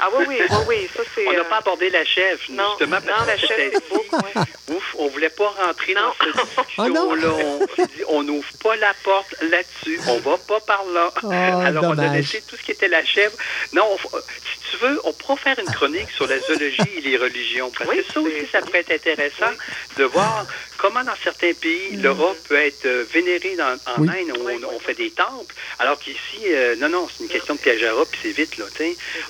Ah 0.00 0.08
oui, 0.16 0.24
oui, 0.28 0.36
oui, 0.50 0.56
oui. 0.68 0.88
Ça, 0.96 1.02
c'est. 1.14 1.26
On 1.28 1.32
n'a 1.32 1.38
euh, 1.40 1.44
pas 1.44 1.58
abordé 1.58 1.88
la 1.90 2.04
chèvre, 2.04 2.40
non, 2.50 2.64
justement. 2.78 3.00
parce 3.00 3.20
non, 3.20 3.26
la 3.26 3.34
que 3.34 3.40
chèvre, 3.46 3.52
c'était 3.56 3.76
c'est 3.88 3.88
beau. 3.94 4.04
si- 4.10 4.24
ouais. 4.38 4.44
Ouf, 4.76 4.94
on 4.98 5.08
voulait 5.08 5.28
pas 5.28 5.48
rentrer 5.66 5.94
Non. 5.94 6.00
dans 6.02 6.12
cette 6.34 6.64
Ah, 6.78 6.88
discussion-là. 6.88 7.66
dit, 7.86 8.02
on 8.08 8.22
n'ouvre 8.22 8.48
pas 8.62 8.76
la 8.76 8.92
porte 9.04 9.34
là-dessus. 9.42 10.00
On 10.08 10.18
va 10.18 10.36
pas 10.38 10.60
par 10.60 10.84
là. 10.92 11.10
Oh, 11.22 11.30
Alors, 11.30 11.84
on 11.84 11.98
a 11.98 12.08
laissé 12.08 12.42
tout 12.48 12.56
ce 12.56 12.62
qui 12.62 12.72
était 12.72 12.88
la 12.88 13.04
chèvre. 13.04 13.36
Non, 13.72 13.84
on- 13.92 14.18
si 14.18 14.70
tu 14.70 14.76
veux, 14.78 15.00
on 15.04 15.12
pourra 15.12 15.36
faire 15.36 15.58
une 15.58 15.72
chronique 15.72 16.10
sur 16.10 16.26
la 16.26 16.38
zoologie 16.40 16.80
et 16.96 17.00
les 17.02 17.16
religions. 17.16 17.70
Parce 17.76 17.88
Oui, 17.90 18.02
que 18.04 18.12
ça 18.12 18.20
aussi, 18.20 18.46
ça 18.50 18.60
pourrait 18.62 18.80
être 18.80 18.92
intéressant 18.92 19.52
de 19.98 20.04
voir 20.04 20.46
comment 20.84 21.02
dans 21.02 21.16
certains 21.24 21.54
pays, 21.54 21.96
le 21.96 22.10
rat 22.10 22.34
peut 22.46 22.56
être 22.56 22.84
euh, 22.84 23.06
vénéré 23.10 23.56
dans, 23.56 23.78
en 23.86 24.02
Oui. 24.02 24.08
Inde. 24.10 24.36
où. 24.36 24.46
On, 24.66 24.74
on 24.76 24.78
fait 24.80 24.92
des 24.92 25.10
temples. 25.10 25.54
Alors 25.78 25.98
qu'ici, 25.98 26.42
euh, 26.44 26.76
non, 26.76 26.90
non, 26.90 27.08
c'est 27.08 27.24
une 27.24 27.30
question 27.30 27.54
de 27.54 27.60
piège 27.60 27.82
à 27.84 27.94
puis 28.10 28.20
c'est 28.22 28.32
vite, 28.32 28.58
là. 28.58 28.66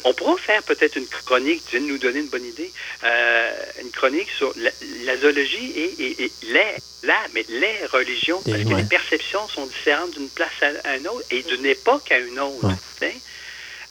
On 0.02 0.12
pourra 0.14 0.36
faire 0.36 0.64
peut-être 0.64 0.96
une 0.96 1.06
chronique, 1.06 1.62
tu 1.70 1.76
viens 1.78 1.86
de 1.86 1.92
nous 1.92 1.98
donner 1.98 2.18
une 2.20 2.28
bonne 2.28 2.44
idée, 2.44 2.72
euh, 3.04 3.52
une 3.82 3.90
chronique 3.92 4.28
sur 4.36 4.52
la, 4.56 4.70
la 5.04 5.16
zoologie 5.16 5.72
et, 5.76 6.02
et- 6.24 6.24
mais 7.32 7.44
les 7.48 7.86
religions, 7.86 8.42
parce 8.44 8.62
que 8.62 8.68
ouais. 8.68 8.82
les 8.82 8.88
perceptions 8.88 9.46
sont 9.48 9.66
différentes 9.66 10.10
d'une 10.12 10.30
place 10.30 10.50
à, 10.84 10.96
une 10.96 11.06
autre 11.06 11.24
et 11.30 11.42
d'une 11.44 11.66
époque 11.66 12.10
à 12.10 12.18
une 12.18 12.40
autre. 12.40 12.66
Ouais. 13.00 13.14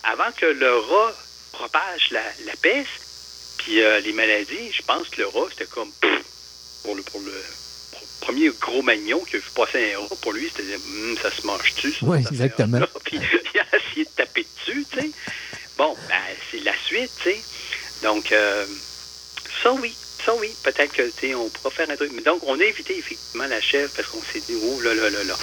Avant 0.03 0.31
que 0.35 0.47
le 0.47 0.77
rat 0.79 1.13
propage 1.53 2.09
la, 2.11 2.23
la 2.45 2.55
peste, 2.61 2.89
puis 3.59 3.81
euh, 3.81 4.01
les 4.01 4.11
maladies, 4.11 4.71
je 4.73 4.81
pense 4.81 5.07
que 5.07 5.21
le 5.21 5.27
rat, 5.27 5.47
c'était 5.51 5.65
comme 5.65 5.91
pff, 6.01 6.19
pour 6.83 6.95
le, 6.95 7.03
pour 7.03 7.19
le 7.21 7.31
pr- 7.93 8.07
premier 8.19 8.49
gros 8.61 8.81
magnon 8.81 9.23
qui 9.25 9.37
a 9.37 9.39
vu 9.39 9.45
passer 9.55 9.93
un 9.93 9.99
rat, 10.01 10.15
pour 10.21 10.33
lui, 10.33 10.51
c'était 10.55 10.75
Hum, 10.75 11.17
ça 11.21 11.31
se 11.35 11.45
mange-tu? 11.45 11.93
ça, 11.93 12.05
Oui, 12.05 12.17
exactement. 12.19 12.79
Puis 13.05 13.19
il 13.53 13.59
a 13.59 13.65
essayé 13.77 14.05
de 14.05 14.11
taper 14.15 14.47
dessus, 14.55 14.85
tu 14.91 14.99
sais. 14.99 15.11
Bon, 15.77 15.97
ben, 16.07 16.15
c'est 16.51 16.59
la 16.59 16.73
suite, 16.85 17.11
tu 17.23 17.29
sais. 17.29 17.41
Donc, 18.01 18.31
euh, 18.31 18.67
ça 19.63 19.73
oui, 19.73 19.97
ça 20.25 20.35
oui, 20.35 20.55
peut-être 20.63 20.93
que, 20.93 21.09
tu 21.11 21.27
sais, 21.27 21.35
on 21.35 21.49
pourra 21.49 21.71
faire 21.71 21.89
un 21.89 21.95
truc. 21.95 22.11
Mais 22.13 22.21
donc, 22.21 22.41
on 22.43 22.59
a 22.59 22.63
évité 22.63 22.97
effectivement 22.97 23.47
la 23.47 23.61
chèvre 23.61 23.91
parce 23.95 24.07
qu'on 24.09 24.23
s'est 24.31 24.41
dit, 24.47 24.55
oh 24.55 24.79
là 24.81 24.93
là 24.93 25.09
là 25.09 25.23
là, 25.23 25.37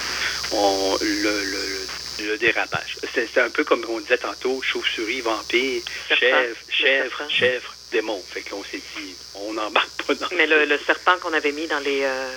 on, 0.51 0.97
le, 1.01 1.43
le, 1.43 1.67
le, 1.67 1.87
le 2.19 2.37
dérapage. 2.37 2.97
C'est 3.13 3.29
c'est 3.33 3.41
un 3.41 3.49
peu 3.49 3.63
comme 3.63 3.83
on 3.89 3.99
disait 3.99 4.17
tantôt, 4.17 4.61
chauve-souris, 4.61 5.21
vampire, 5.21 5.81
chèvre, 6.09 6.57
chèvre, 6.69 7.29
chèvre, 7.29 7.75
démon. 7.91 8.23
Fait 8.33 8.41
qu'on 8.43 8.63
s'est 8.65 8.81
dit, 8.97 9.15
on 9.33 9.53
n'embarque 9.53 9.91
pas 10.05 10.15
dans 10.15 10.27
Mais 10.31 10.47
le, 10.47 10.65
le 10.65 10.79
serpent 10.85 11.17
qu'on 11.19 11.33
avait 11.33 11.51
mis 11.51 11.67
dans 11.67 11.79
les, 11.79 12.01
euh, 12.03 12.33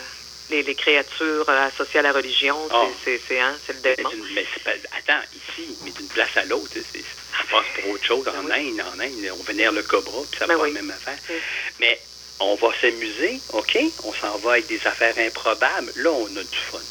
les, 0.51 0.63
les 0.63 0.75
créatures 0.75 1.49
euh, 1.49 1.69
associées 1.69 2.01
à 2.01 2.03
la 2.03 2.13
religion, 2.13 2.69
c'est- 2.69 2.75
Ah. 2.77 2.89
c'est 3.05 3.21
c'est 3.29 3.41
hein, 3.41 3.59
le 3.69 3.75
Mais, 3.85 3.95
démon. 3.97 4.11
mais 4.35 4.47
pas- 4.65 4.71
attends, 4.99 5.23
ici, 5.33 5.79
mais 5.83 5.91
d'une 5.93 6.09
place 6.09 6.37
à 6.37 6.45
l'autre, 6.45 6.71
c'est- 6.75 7.01
ça 7.03 7.45
passe 7.51 7.67
pour 7.81 7.91
autre 7.93 8.05
chose. 8.05 8.27
En 8.29 8.43
Ben 8.45 8.45
oui. 8.57 8.79
Inde, 8.81 8.83
en 8.95 9.01
Inde, 9.01 9.31
on 9.39 9.43
vénère 9.43 9.73
le 9.73 9.83
cobra, 9.83 10.23
puis 10.31 10.39
ça 10.39 10.47
Ben 10.47 10.57
pas 10.57 10.63
oui. 10.65 10.73
la 10.75 10.83
même 10.83 10.91
affaire. 10.91 11.19
Oui. 11.31 11.37
Mais 11.81 12.01
on 12.41 12.57
va 12.57 12.69
s'amuser, 12.81 13.41
OK? 13.53 13.79
On 14.03 14.13
s'en 14.15 14.39
va 14.39 14.53
avec 14.53 14.67
des 14.67 14.81
affaires 14.87 15.17
improbables. 15.19 15.93
Là, 15.95 16.11
on 16.13 16.27
a 16.37 16.43
du 16.43 16.59
fun. 16.71 16.83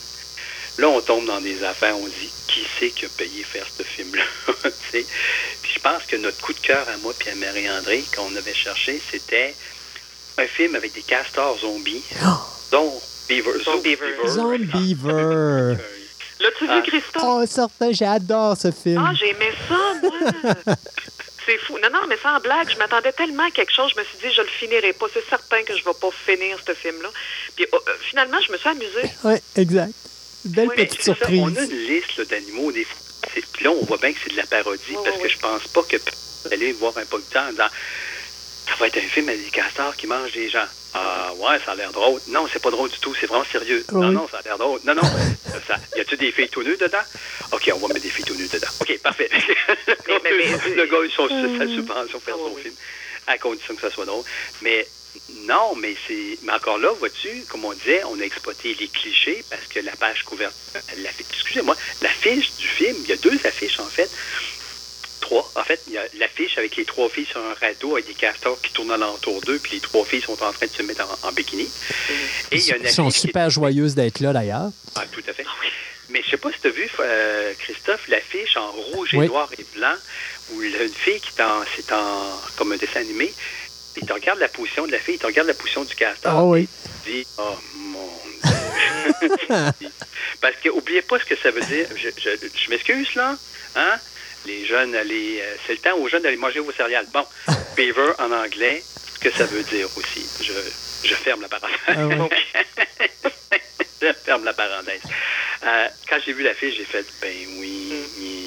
Là, 0.80 0.88
on 0.90 1.02
tombe 1.02 1.26
dans 1.26 1.40
des 1.42 1.64
affaires, 1.64 1.96
on 1.98 2.08
dit, 2.08 2.32
qui 2.48 2.66
c'est 2.80 2.90
qui 2.90 3.06
a 3.06 3.10
payé 3.10 3.44
faire 3.44 3.66
ce 3.78 3.84
film-là? 3.84 4.24
Tu 4.64 5.00
sais? 5.00 5.06
puis 5.62 5.72
je 5.76 5.80
pense 5.80 6.04
que 6.08 6.16
notre 6.18 6.40
coup 6.42 6.54
de 6.54 6.60
cœur 6.60 6.88
à 6.90 6.98
moi 6.98 7.14
et 7.26 7.30
à 7.30 7.36
Marie-André, 7.36 8.04
qu'on 8.16 8.36
avait 8.36 8.54
cherché, 8.54 9.00
c'était 9.12 9.54
un 10.38 10.48
film 10.48 10.76
avec 10.76 10.94
des 10.94 11.02
castors 11.04 11.60
zombies, 11.60 12.04
dont 12.72 13.02
Beaver. 13.30 13.64
Zombeaver. 13.64 14.16
Zombiever. 14.28 15.76
L'as-tu 16.40 16.66
Ah. 16.68 16.76
vu, 16.76 16.84
Christophe? 16.84 17.24
Oh, 17.24 17.44
certain, 17.48 17.92
j'adore 17.92 18.58
ce 18.58 18.72
film. 18.72 19.04
Ah, 19.06 19.14
j'aimais 19.14 19.54
ça, 19.68 19.94
moi! 20.02 20.76
C'est 21.46 21.58
fou. 21.58 21.78
Non, 21.82 21.90
non, 21.92 22.08
mais 22.08 22.18
sans 22.24 22.40
blague, 22.40 22.70
je 22.72 22.78
m'attendais 22.78 23.12
tellement 23.12 23.44
à 23.46 23.52
quelque 23.52 23.72
chose, 23.74 23.92
je 23.96 24.00
me 24.00 24.06
suis 24.06 24.18
dit, 24.28 24.34
je 24.34 24.42
le 24.42 24.48
finirai 24.48 24.94
pas. 24.94 25.08
C'est 25.14 25.28
certain 25.30 25.62
que 25.64 25.76
je 25.78 25.84
vais 25.84 25.94
pas 26.00 26.10
finir 26.26 26.58
ce 26.66 26.74
film-là. 26.74 27.10
Puis 27.56 27.66
euh, 27.66 27.78
euh, 27.78 27.92
finalement, 28.02 28.38
je 28.46 28.52
me 28.52 28.58
suis 28.58 28.70
amusée. 28.70 29.10
Oui, 29.26 29.36
exact. 29.58 29.92
Belle 30.46 30.68
Oui, 30.70 30.74
mais 30.78 30.86
petite 30.86 31.02
C'est 31.02 31.12
ça, 31.12 31.16
surprise. 31.16 31.42
on 31.42 31.56
a 31.56 31.62
une 31.64 31.88
liste 31.88 32.22
d'animaux. 32.30 32.72
Des... 32.72 32.86
c'est- 33.34 33.46
Puis 33.54 33.64
là, 33.66 33.72
on 33.72 33.86
voit 33.86 33.98
bien 33.98 34.12
que 34.14 34.20
c'est 34.24 34.32
de 34.32 34.38
la 34.38 34.46
parodie 34.46 34.82
parce 35.04 35.16
oui, 35.18 35.24
que 35.24 35.30
je 35.30 35.38
pense 35.40 35.68
pas 35.70 35.84
que 35.84 35.98
vous 35.98 36.54
allez 36.54 36.72
voir 36.74 36.98
un 36.98 37.06
peu 37.06 37.18
de 37.18 37.34
temps 37.34 37.52
dans. 37.58 37.70
Ça 38.68 38.76
va 38.80 38.88
être 38.88 38.98
un 38.98 39.02
film 39.02 39.28
avec 39.30 39.44
des 39.44 39.52
castors 39.52 39.96
qui 39.96 40.08
mangent 40.08 40.32
des 40.34 40.50
gens. 40.50 40.66
Ah, 40.94 41.32
ouais, 41.38 41.58
ça 41.66 41.72
a 41.72 41.76
l'air 41.76 41.92
drôle. 41.92 42.20
Non, 42.28 42.48
c'est 42.52 42.62
pas 42.62 42.70
drôle 42.72 42.90
du 42.90 42.98
tout, 43.00 43.14
c'est 43.20 43.26
vraiment 43.26 43.44
sérieux. 43.46 43.84
Non, 43.92 44.08
Oui. 44.10 44.14
non, 44.14 44.28
ça 44.30 44.38
a 44.38 44.42
l'air 44.44 44.58
drôle. 44.58 44.80
Non, 44.86 44.94
non. 44.96 45.02
ça, 45.68 45.76
y 45.98 46.00
a-tu 46.02 46.16
des 46.18 46.32
filles 46.32 46.50
tout 46.50 46.64
nues 46.64 46.78
dedans? 46.78 46.98
OK, 47.52 47.72
on 47.74 47.80
va 47.80 47.88
mettre 47.90 48.02
des 48.02 48.10
filles 48.10 48.26
tout 48.26 48.36
nues 48.36 48.48
dedans. 48.48 48.68
OK, 48.82 48.98
parfait. 49.00 49.30
Mais- 50.08 50.20
mais- 50.24 50.32
mais- 50.38 50.76
le 50.76 50.86
gars, 50.86 50.98
ils 51.04 51.12
sont 51.12 51.28
sa 51.28 51.66
subvention 51.68 52.20
pour 52.20 52.24
faire 52.24 52.36
Ah, 52.38 52.48
son 52.48 52.54
oui. 52.56 52.62
film, 52.62 52.76
à 53.28 53.38
condition 53.38 53.76
que 53.76 53.82
ça 53.82 53.90
soit 53.92 54.06
drôle. 54.06 54.24
Mais 54.62 54.88
non, 55.48 55.76
mais 55.76 55.96
c'est. 56.08 56.38
Mais 56.44 56.54
encore 56.54 56.78
là, 56.78 56.90
vois-tu, 57.00 57.44
comme 57.50 57.66
on 57.66 57.74
disait, 57.74 58.02
on 58.06 58.20
a 58.20 58.24
exploité 58.24 58.76
les 58.80 58.88
clichés 58.88 59.44
parce 59.50 59.66
que 59.68 59.80
la 59.80 59.96
page 59.96 60.24
couverte. 60.24 60.54
La, 60.98 61.10
fi- 61.12 61.26
excusez-moi, 61.30 61.76
la 62.02 62.10
fiche 62.10 62.52
du 62.58 62.68
film, 62.68 62.96
il 63.04 63.10
y 63.10 63.14
a 63.14 63.18
deux 63.18 63.40
affiches 63.46 63.80
en 63.80 63.86
fait. 63.86 64.10
trois. 65.22 65.50
En 65.56 65.64
fait, 65.64 65.82
il 65.88 65.94
y 65.94 65.98
a 65.98 66.04
l'affiche 66.20 66.58
avec 66.58 66.76
les 66.76 66.86
trois 66.86 67.10
filles 67.10 67.26
sur 67.26 67.40
un 67.40 67.54
radeau 67.54 67.94
avec 67.94 68.08
des 68.08 68.14
castors 68.14 68.60
qui 68.62 68.72
tournent 68.74 68.92
alentour 68.92 69.42
d'eux, 69.42 69.60
puis 69.60 69.74
les 69.76 69.80
trois 69.80 70.06
filles 70.06 70.22
sont 70.22 70.34
en 70.44 70.52
train 70.52 70.66
de 70.68 70.72
se 70.72 70.82
mettre 70.84 71.06
en, 71.24 71.28
en 71.28 71.32
bikini. 71.32 71.70
Et 72.52 72.58
il 72.58 72.66
y 72.66 72.72
a 72.74 72.78
une 72.78 72.84
Ils 72.84 72.90
sont 72.90 73.08
est- 73.08 73.12
super 73.18 73.50
joyeuses 73.50 73.96
d'être 73.96 74.20
là, 74.20 74.34
d'ailleurs. 74.34 74.70
Ah, 74.96 75.06
tout 75.12 75.24
à 75.28 75.34
fait. 75.34 75.46
Mais 76.10 76.22
je 76.24 76.32
sais 76.32 76.38
pas 76.38 76.52
si 76.52 76.60
tu 76.62 76.68
as 76.68 76.72
vu, 76.72 76.88
euh, 77.00 77.54
Christophe, 77.58 78.08
l'affiche 78.10 78.58
en 78.58 78.72
rouge 78.72 79.14
et 79.14 79.18
Oui. 79.18 79.28
noir 79.28 79.50
et 79.58 79.66
blanc, 79.76 79.96
où 80.52 80.62
il 80.62 80.72
y 80.72 80.76
a 80.76 80.84
une 80.84 80.94
fille 80.94 81.20
qui 81.22 81.30
est 81.38 81.42
en, 81.42 81.64
c'est 81.76 81.92
en, 81.92 82.40
comme 82.58 82.74
un 82.74 82.78
dessin 82.78 83.00
animé, 83.00 83.34
il 83.98 84.06
te 84.08 84.14
regarde 84.14 84.40
la 84.40 84.48
position 84.48 84.86
de 84.88 84.92
la 84.92 85.00
fille, 85.00 85.16
il 85.16 85.20
te 85.20 85.26
regarde 85.26 85.48
la 85.48 85.54
position 85.54 85.84
du 85.84 85.96
castor, 85.96 86.32
Ah 86.36 86.44
oui. 86.44 86.68
il 87.08 87.12
dit, 87.12 87.28
oh 87.38 87.56
mon 87.76 88.10
Dieu. 88.44 89.90
Parce 90.42 90.56
que, 90.64 90.70
oubliez 90.70 91.02
pas 91.02 91.20
ce 91.20 91.26
que 91.26 91.36
ça 91.38 91.52
veut 91.52 91.62
dire. 91.62 91.88
Je, 91.96 92.10
je, 92.18 92.30
je 92.56 92.70
m'excuse, 92.70 93.16
là, 93.16 93.36
hein? 93.76 93.96
Les 94.46 94.66
jeunes, 94.66 94.94
allez, 94.96 95.40
euh, 95.42 95.56
c'est 95.66 95.74
le 95.74 95.80
temps 95.80 95.98
aux 95.98 96.10
jeunes 96.10 96.22
d'aller 96.24 96.36
manger 96.36 96.60
vos 96.60 96.72
céréales. 96.74 97.08
Bon, 97.14 97.26
beaver 97.78 98.12
en 98.20 98.30
anglais, 98.32 98.84
ce 99.14 99.20
que 99.20 99.32
ça 99.32 99.46
veut 99.46 99.64
dire 99.64 99.88
aussi. 99.96 100.26
Je, 100.42 101.08
je 101.08 101.16
ferme 101.16 101.42
la 101.42 101.48
parenthèse. 101.48 101.78
Ah 101.88 102.28
je 104.02 104.14
ferme 104.26 104.44
la 104.44 104.54
parenthèse. 104.54 105.00
Euh, 105.66 105.88
quand 106.10 106.18
j'ai 106.26 106.34
vu 106.34 106.44
la 106.44 106.54
fille, 106.54 106.74
j'ai 106.76 106.84
fait, 106.84 107.06
ben 107.22 107.32
oui, 107.60 107.94
tu 108.18 108.22
sais. 108.22 108.43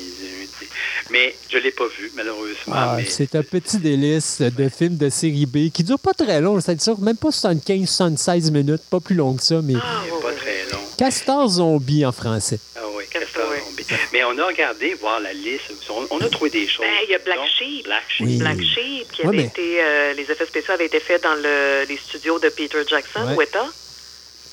Mais 1.10 1.34
je 1.50 1.58
l'ai 1.58 1.70
pas 1.70 1.86
vu, 1.98 2.10
malheureusement. 2.14 2.74
Ah, 2.74 2.94
mais 2.96 3.04
c'est 3.06 3.34
un 3.34 3.42
petit 3.42 3.78
délice 3.78 4.40
de 4.40 4.68
film 4.68 4.96
de 4.96 5.08
série 5.10 5.46
B 5.46 5.70
qui 5.72 5.82
dure 5.84 5.98
pas 5.98 6.12
très 6.14 6.40
long, 6.40 6.60
c'est 6.60 6.80
sûr, 6.80 6.98
même 7.00 7.16
pas 7.16 7.30
75-76 7.30 8.50
minutes, 8.50 8.82
pas 8.90 9.00
plus 9.00 9.14
long 9.14 9.34
que 9.34 9.42
ça, 9.42 9.60
mais 9.62 9.74
Ah, 9.80 10.02
pas 10.22 10.32
très 10.32 10.64
long. 10.72 10.78
Castor 10.96 11.48
Zombie 11.48 12.04
en 12.06 12.12
français. 12.12 12.58
Ah 12.76 12.80
oui, 12.96 13.04
Castor. 13.10 13.42
Zombie. 13.44 13.84
Mais 14.12 14.24
on 14.24 14.36
a 14.38 14.46
regardé, 14.46 14.94
voir 14.94 15.20
la 15.20 15.32
liste. 15.32 15.64
On, 15.90 16.06
on 16.10 16.18
a 16.20 16.28
trouvé 16.28 16.50
des 16.50 16.66
choses. 16.66 16.84
Ben, 16.84 16.92
il 17.04 17.10
y 17.10 17.14
a 17.14 17.18
Black 17.18 17.36
Donc, 17.36 17.46
Sheep. 17.58 17.84
Black 17.84 18.02
Sheep. 18.08 18.26
Oui. 18.26 18.36
Black 18.38 18.60
Sheep, 18.60 19.12
qui 19.12 19.22
Ouais, 19.22 19.28
avait 19.28 19.36
mais- 19.36 19.44
été, 19.44 19.80
euh, 19.80 20.12
les 20.14 20.22
effets 20.22 20.46
spéciaux 20.46 20.72
avaient 20.74 20.86
été 20.86 20.98
faits 21.00 21.22
dans 21.22 21.34
le- 21.34 21.84
les 21.88 21.96
studios 21.96 22.38
de 22.40 22.48
Peter 22.48 22.78
Jackson, 22.88 23.26
Ouais. 23.28 23.34
Weta, 23.36 23.64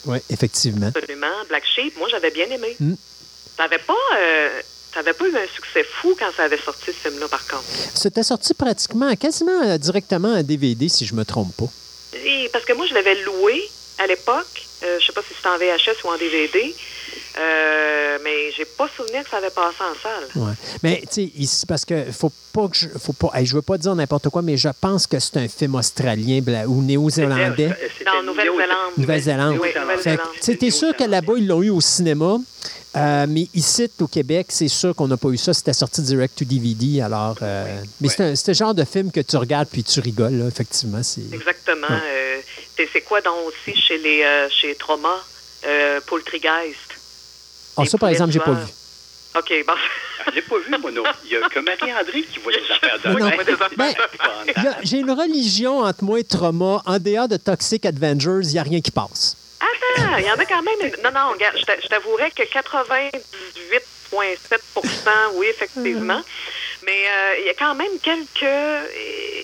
Oui, 0.06 0.17
effectivement. 0.30 0.91
absolument. 0.95 1.27
Black 1.49 1.64
Sheep, 1.65 1.98
moi, 1.98 2.07
j'avais 2.11 2.30
bien 2.32 2.45
aimé. 2.51 2.75
Mm. 2.80 2.93
Ça 3.57 3.64
n'avait 3.64 3.80
pas, 3.83 3.93
euh, 4.17 4.49
ça 4.94 5.00
avait 5.00 5.14
pas 5.14 5.26
eu 5.26 5.36
un 5.36 5.48
succès 5.54 5.84
fou 5.84 6.16
quand 6.18 6.32
ça 6.36 6.44
avait 6.44 6.58
sorti, 6.58 6.86
ce 6.88 7.10
film-là, 7.10 7.28
par 7.28 7.46
contre. 7.48 7.64
C'était 7.96 8.24
sorti 8.24 8.54
pratiquement, 8.54 9.16
quasiment 9.16 9.64
euh, 9.64 9.78
directement 9.78 10.34
à 10.34 10.44
DVD, 10.44 10.88
si 10.88 11.06
je 11.06 11.16
me 11.16 11.26
trompe 11.26 11.56
pas. 11.58 11.70
Et 12.24 12.50
parce 12.54 12.64
que 12.66 12.74
moi, 12.74 12.86
je 12.86 12.94
l'avais 12.94 13.16
loué 13.24 13.70
à 14.00 14.08
l'époque. 14.08 14.66
Euh, 14.84 15.00
je 15.00 15.06
sais 15.06 15.14
pas 15.14 15.22
si 15.22 15.34
c'était 15.34 15.50
en 15.50 15.58
VHS 15.58 16.04
ou 16.04 16.10
en 16.10 16.18
DVD. 16.18 16.76
Euh, 17.40 18.18
mais 18.24 18.52
j'ai 18.56 18.66
pas 18.66 18.88
souvenir 18.95 19.24
que 19.24 19.30
ça 19.30 19.38
avait 19.38 19.50
passé 19.50 19.78
en 19.82 19.95
salle. 20.02 20.26
Ouais. 20.44 20.53
Mais 20.84 21.02
tu 21.02 21.08
sais, 21.12 21.32
ici, 21.36 21.66
parce 21.66 21.84
que 21.84 22.12
faut 22.12 22.32
pas 22.53 22.68
que 22.68 22.78
je, 22.78 22.88
faut 23.00 23.14
pas, 23.14 23.32
hey, 23.34 23.45
je 23.45 23.56
veux 23.56 23.62
pas 23.64 23.78
dire 23.78 23.95
n'importe 23.95 24.30
quoi, 24.30 24.42
mais 24.44 24.56
je 24.56 24.70
pense 24.80 25.08
que 25.08 25.20
c'est 25.20 25.38
un 25.38 25.48
film 25.48 25.74
australien 25.76 26.40
bla- 26.42 26.68
ou 26.68 26.82
néo-zélandais. 26.84 27.70
Dans 28.06 28.22
Nouvelle-Zélande. 28.24 28.94
Nouvelle-Zélande. 28.98 29.58
Oui, 29.62 29.70
sais, 30.42 30.56
t'es 30.58 30.70
sûr 30.72 30.95
que 30.95 31.03
là-bas, 31.06 31.34
ils 31.38 31.48
l'ont 31.48 31.64
eu 31.64 31.70
au 31.72 31.82
cinéma. 31.82 32.38
euh, 32.95 33.26
mais 33.28 33.48
ici, 33.56 33.90
au 34.00 34.08
Québec, 34.08 34.48
c'est 34.50 34.68
sûr 34.68 34.95
qu'on 34.95 35.08
n'a 35.08 35.18
pas 35.18 35.30
eu 35.30 35.38
ça. 35.38 35.52
C'était 35.56 35.74
sorti 35.74 36.03
direct 36.03 36.38
to 36.38 36.45
DVD. 36.45 37.02
Alors, 37.02 37.36
euh, 37.42 37.66
mais 38.00 38.08
Ouais. 38.10 38.14
c'est 38.16 38.24
un- 38.24 38.36
c'est 38.36 38.50
le 38.50 38.53
genre 38.53 38.76
de 38.76 38.84
film 38.86 39.12
que 39.12 39.20
tu 39.22 39.36
regardes 39.38 39.68
puis 39.68 39.84
tu 39.84 40.00
rigoles. 40.00 40.34
là, 40.38 40.45
effectivement, 40.48 41.02
c'est. 41.02 41.22
Exactement. 41.34 41.88
Ouais. 41.90 41.95
Euh, 42.06 42.40
c'est- 42.78 42.88
c'est 42.94 43.02
quoi 43.02 43.20
donc 43.22 43.34
aussi 43.48 43.76
chez 43.76 43.98
les 43.98 44.22
euh, 44.22 44.48
chez 44.52 44.76
Trauma, 44.76 45.16
euh, 45.66 46.00
Poultrygeist? 46.06 46.93
Ah, 47.77 47.82
Les 47.84 47.90
ça, 47.90 47.98
par 47.98 48.10
exemple, 48.10 48.32
j'ai 48.32 48.40
pas 48.40 48.52
vu. 48.52 48.68
OK, 49.35 49.52
bon. 49.66 49.74
Ah, 49.74 49.77
Je 50.30 50.35
l'ai 50.35 50.42
pas 50.43 50.58
vu, 50.60 50.69
moi, 50.80 50.92
non. 50.92 51.03
Il 51.26 51.32
y 51.32 51.35
a 51.38 51.50
que 51.50 51.60
Marie-André 51.60 52.22
qui 52.24 52.38
voit 52.40 52.52
des 52.53 52.60
affaires 52.72 53.00
de 53.03 53.10
Non. 53.19 53.32
Ben, 53.76 53.93
a- 54.56 54.77
J'ai 54.84 54.98
une 55.00 55.11
religion 55.11 55.80
entre 55.80 56.03
moi 56.03 56.19
et 56.19 56.24
Trauma. 56.24 56.82
En 56.85 57.00
dehors 57.00 57.27
de 57.27 57.38
Toxic 57.38 57.84
Avengers, 57.85 58.42
il 58.43 58.50
n'y 58.53 58.60
a 58.60 58.64
rien 58.64 58.80
qui 58.82 58.92
passe. 58.92 59.35
Attends, 59.60 60.18
il 60.18 60.26
y 60.26 60.32
en 60.32 60.35
a 60.38 60.45
quand 60.45 60.61
même. 60.61 60.80
une- 60.82 60.95
Non, 61.03 61.10
non, 61.14 61.32
regarde, 61.34 61.58
je 61.58 61.64
t'a- 61.66 61.80
je 61.82 61.88
t'avouerais 61.88 62.30
que 62.32 62.43
98,7% 62.43 65.32
oui, 65.35 65.48
effectivement. 65.50 66.22
Mais 66.85 67.08
euh, 67.08 67.35
il 67.40 67.45
y 67.45 67.50
a 67.50 67.53
quand 67.53 67.76
même 67.76 67.98
quelques, 68.02 68.43
euh, 68.43 68.85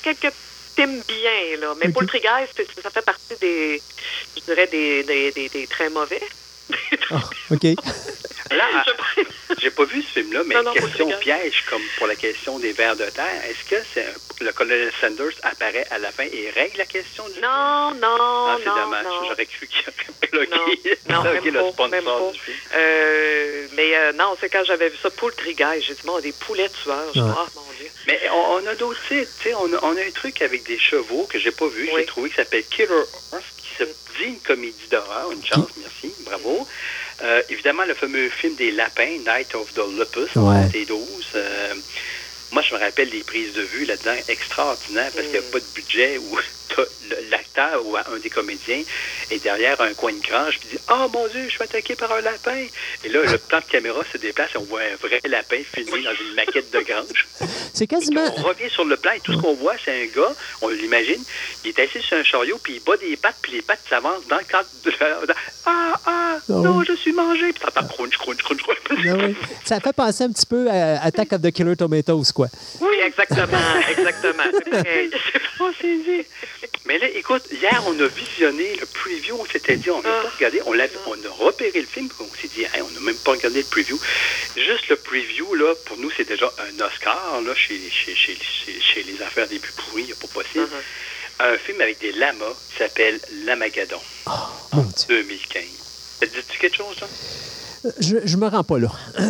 quelques 0.03 0.33
films 0.75 1.01
bien, 1.07 1.57
là. 1.61 1.73
Mais 1.79 1.87
Ok. 1.87 1.93
Poultrygeist, 1.93 2.53
c'est- 2.55 2.81
ça 2.81 2.89
fait 2.89 3.01
partie 3.01 3.35
des, 3.41 3.81
je 4.37 4.41
dirais, 4.43 4.67
des, 4.67 5.03
des, 5.03 5.31
des, 5.31 5.49
des 5.49 5.67
très 5.67 5.89
mauvais. 5.89 6.21
Ah, 7.11 7.21
OK. 7.51 7.63
Là, 8.51 8.83
j'ai 9.61 9.69
pas 9.69 9.85
vu 9.85 10.01
ce 10.01 10.19
film-là, 10.19 10.41
mais 10.45 10.55
Non, 10.55 10.63
non, 10.63 10.73
question 10.73 11.07
piège, 11.19 11.63
comme 11.69 11.81
pour 11.97 12.07
la 12.07 12.15
question 12.15 12.57
des 12.57 12.71
vers 12.73 12.95
de 12.95 13.05
terre, 13.05 13.43
est-ce 13.47 13.63
que 13.69 13.75
c'est 13.93 14.05
un- 14.05 14.45
le 14.45 14.51
colonel 14.53 14.91
Sanders 15.01 15.33
apparaît 15.43 15.85
à 15.91 15.99
la 15.99 16.11
fin 16.11 16.23
et 16.23 16.49
règle 16.55 16.77
la 16.79 16.85
question 16.85 17.27
du 17.29 17.39
Non, 17.41 17.93
non, 17.93 18.17
Ah, 18.47 18.57
c'est 18.59 18.69
non, 18.69 18.75
dommage. 18.75 19.05
J'aurais 19.27 19.45
cru 19.45 19.67
qu'il 19.67 19.83
aurait 20.35 20.47
Non, 20.49 20.63
plugué, 20.65 20.97
non, 21.09 21.23
même 21.23 21.43
le 21.53 21.71
sponsor 21.71 22.31
du 22.31 22.39
film. 22.39 22.57
Euh, 22.75 23.67
mais 23.73 23.95
euh, 23.97 24.13
non, 24.13 24.35
c'est 24.39 24.49
quand 24.49 24.63
j'avais 24.65 24.89
vu 24.89 24.97
ça, 25.01 25.09
Poultrygeist, 25.11 25.85
j'ai 25.87 25.93
dit, 25.93 26.01
bon, 26.05 26.19
des 26.19 26.31
poulets 26.33 26.69
tueurs. 26.83 27.05
Ouais. 27.15 27.21
ah, 27.37 27.45
mon 27.55 27.61
Dieu. 27.77 27.87
Mais 28.07 28.19
on, 28.31 28.53
on 28.63 28.67
a 28.67 28.75
d'autres 28.75 28.99
titres. 29.07 29.29
tu 29.41 29.49
sais, 29.49 29.55
On 29.55 29.71
a, 29.73 29.79
on 29.83 29.95
a 29.97 30.01
un 30.01 30.11
truc 30.11 30.41
avec 30.41 30.63
des 30.65 30.79
chevaux 30.79 31.27
que 31.31 31.37
j'ai 31.39 31.51
pas 31.51 31.67
vu. 31.67 31.83
Oui. 31.93 31.99
J'ai 32.01 32.05
trouvé 32.05 32.29
qui 32.29 32.35
s'appelle 32.35 32.63
Killer 32.65 32.87
Horse, 33.31 33.43
une 34.25 34.39
comédie 34.39 34.87
d'horreur. 34.91 35.31
Une 35.31 35.45
chance, 35.45 35.69
merci. 35.77 36.13
Bravo. 36.25 36.67
Euh, 37.21 37.41
évidemment, 37.49 37.83
le 37.85 37.93
fameux 37.95 38.29
film 38.29 38.55
des 38.55 38.71
lapins, 38.71 39.17
Night 39.25 39.53
of 39.55 39.73
the 39.73 39.81
Lupus, 39.97 40.35
en 40.37 40.49
Ouais. 40.49 40.67
2012. 40.71 41.05
Euh, 41.35 41.73
moi, 42.51 42.61
je 42.67 42.73
me 42.73 42.79
rappelle 42.79 43.09
des 43.09 43.23
prises 43.23 43.53
de 43.53 43.61
vue 43.61 43.85
là-dedans 43.85 44.15
extraordinaires 44.27 45.11
parce 45.13 45.25
qu'il 45.27 45.39
n'y 45.39 45.45
a 45.45 45.51
pas 45.51 45.59
de 45.59 45.65
budget 45.75 46.15
le- 46.15 46.41
l'acteur 47.29 47.85
ou 47.85 47.95
un 47.95 48.03
des 48.21 48.29
comédiens 48.29 48.81
est 49.31 49.43
derrière 49.43 49.79
un 49.81 49.93
coin 49.93 50.13
de 50.13 50.21
grange 50.21 50.59
puis 50.59 50.69
dit 50.71 50.79
Oh 50.91 51.07
mon 51.13 51.27
Dieu, 51.27 51.43
je 51.45 51.53
suis 51.53 51.63
attaqué 51.63 51.95
par 51.95 52.11
un 52.11 52.21
lapin. 52.21 52.65
Et 53.03 53.09
là, 53.09 53.23
le 53.23 53.37
plan 53.49 53.59
de 53.59 53.65
caméra 53.65 54.01
se 54.11 54.17
déplace 54.17 54.51
et 54.55 54.57
on 54.57 54.63
voit 54.63 54.81
un 54.81 54.95
vrai 54.95 55.19
lapin 55.25 55.61
filmé 55.73 56.03
dans 56.03 56.13
une 56.13 56.35
maquette 56.35 56.71
de 56.71 56.79
grange. 56.81 57.27
C'est 57.73 57.87
quasiment. 57.87 58.25
On 58.37 58.43
revient 58.43 58.69
sur 58.69 58.85
le 58.85 58.97
plan 58.97 59.11
et 59.11 59.19
tout 59.19 59.33
ce 59.33 59.37
qu'on 59.37 59.53
voit, 59.53 59.75
c'est 59.83 60.03
un 60.03 60.05
gars, 60.07 60.33
on 60.61 60.69
l'imagine, 60.69 61.23
il 61.63 61.69
est 61.69 61.79
assis 61.79 62.01
sur 62.01 62.17
un 62.17 62.23
chariot, 62.23 62.59
puis 62.61 62.73
il 62.73 62.79
bat 62.81 62.97
des 62.97 63.15
pattes, 63.15 63.37
puis 63.41 63.53
les 63.53 63.61
pattes 63.61 63.81
s'avancent 63.89 64.27
dans 64.27 64.37
le 64.37 64.43
cadre 64.43 64.67
de 64.83 64.91
la... 64.99 65.35
Ah, 65.65 65.99
ah, 66.05 66.37
non, 66.49 66.77
oui. 66.77 66.85
je 66.87 66.93
suis 66.93 67.11
mangé. 67.11 67.53
Puis 67.53 67.61
t'entends 67.61 67.87
crunch, 67.87 68.17
crunch, 68.17 68.37
crunch, 68.37 68.61
crunch. 68.61 68.79
Ah 69.07 69.13
oui. 69.19 69.35
Ça 69.65 69.79
fait 69.79 69.93
penser 69.93 70.23
un 70.23 70.31
petit 70.31 70.45
peu 70.45 70.69
à 70.69 71.03
Attack 71.03 71.33
of 71.33 71.41
the 71.41 71.51
Killer 71.51 71.75
Tomatoes, 71.75 72.31
quoi. 72.33 72.47
Oui, 72.81 72.95
exactement, 73.05 73.57
exactement. 73.89 74.43
C'est. 74.71 75.09
Oh, 75.59 75.69
c'est 75.79 75.97
dit. 75.97 76.25
Mais 76.89 76.97
là, 76.97 77.07
écoute, 77.13 77.43
hier, 77.51 77.83
on 77.85 77.99
a 77.99 78.07
visionné 78.07 78.75
le 78.77 78.85
preview, 78.87 79.35
on 79.39 79.45
s'était 79.45 79.75
dit, 79.75 79.91
on 79.91 79.99
va 80.01 80.09
Ah. 80.11 80.23
pas 80.23 80.29
regarder, 80.35 80.59
on, 80.65 80.73
a 80.73 81.29
repéré 81.37 81.81
le 81.81 81.85
film, 81.85 82.09
on 82.19 82.25
s'est 82.41 82.47
dit, 82.47 82.63
Hey, 82.63 82.81
on 82.81 82.89
n'a 82.89 82.99
même 83.01 83.15
pas 83.17 83.29
regardé 83.33 83.59
le 83.59 83.65
preview. 83.67 83.99
Juste 84.55 84.89
le 84.89 84.95
preview, 84.95 85.53
là, 85.53 85.75
pour 85.85 85.99
nous, 85.99 86.09
c'est 86.09 86.27
déjà 86.27 86.51
un 86.57 86.83
Oscar, 86.83 87.41
là, 87.45 87.53
chez, 87.53 87.79
chez, 87.91 88.15
chez, 88.15 88.35
chez, 88.35 88.81
chez 88.81 89.03
les 89.03 89.21
affaires 89.21 89.47
des 89.47 89.59
plus 89.59 89.71
pourries, 89.73 90.01
il 90.01 90.05
n'y 90.07 90.13
a 90.13 90.15
pas 90.15 90.27
possible. 90.33 90.65
Uh-huh. 90.65 91.53
Un 91.53 91.57
film 91.59 91.79
avec 91.79 91.99
des 91.99 92.11
lamas 92.13 92.55
qui 92.71 92.77
s'appelle 92.79 93.19
L'Amagadon, 93.45 94.01
Mon 94.73 94.81
Dieu. 94.81 95.23
2015. 95.23 95.63
Ça 96.21 96.25
te 96.25 96.33
dit-tu 96.35 96.57
quelque 96.57 96.75
chose, 96.75 96.99
là? 97.01 97.07
Je, 97.99 98.15
je 98.25 98.35
me 98.37 98.47
rends 98.47 98.63
pas 98.63 98.79
là. 98.79 98.91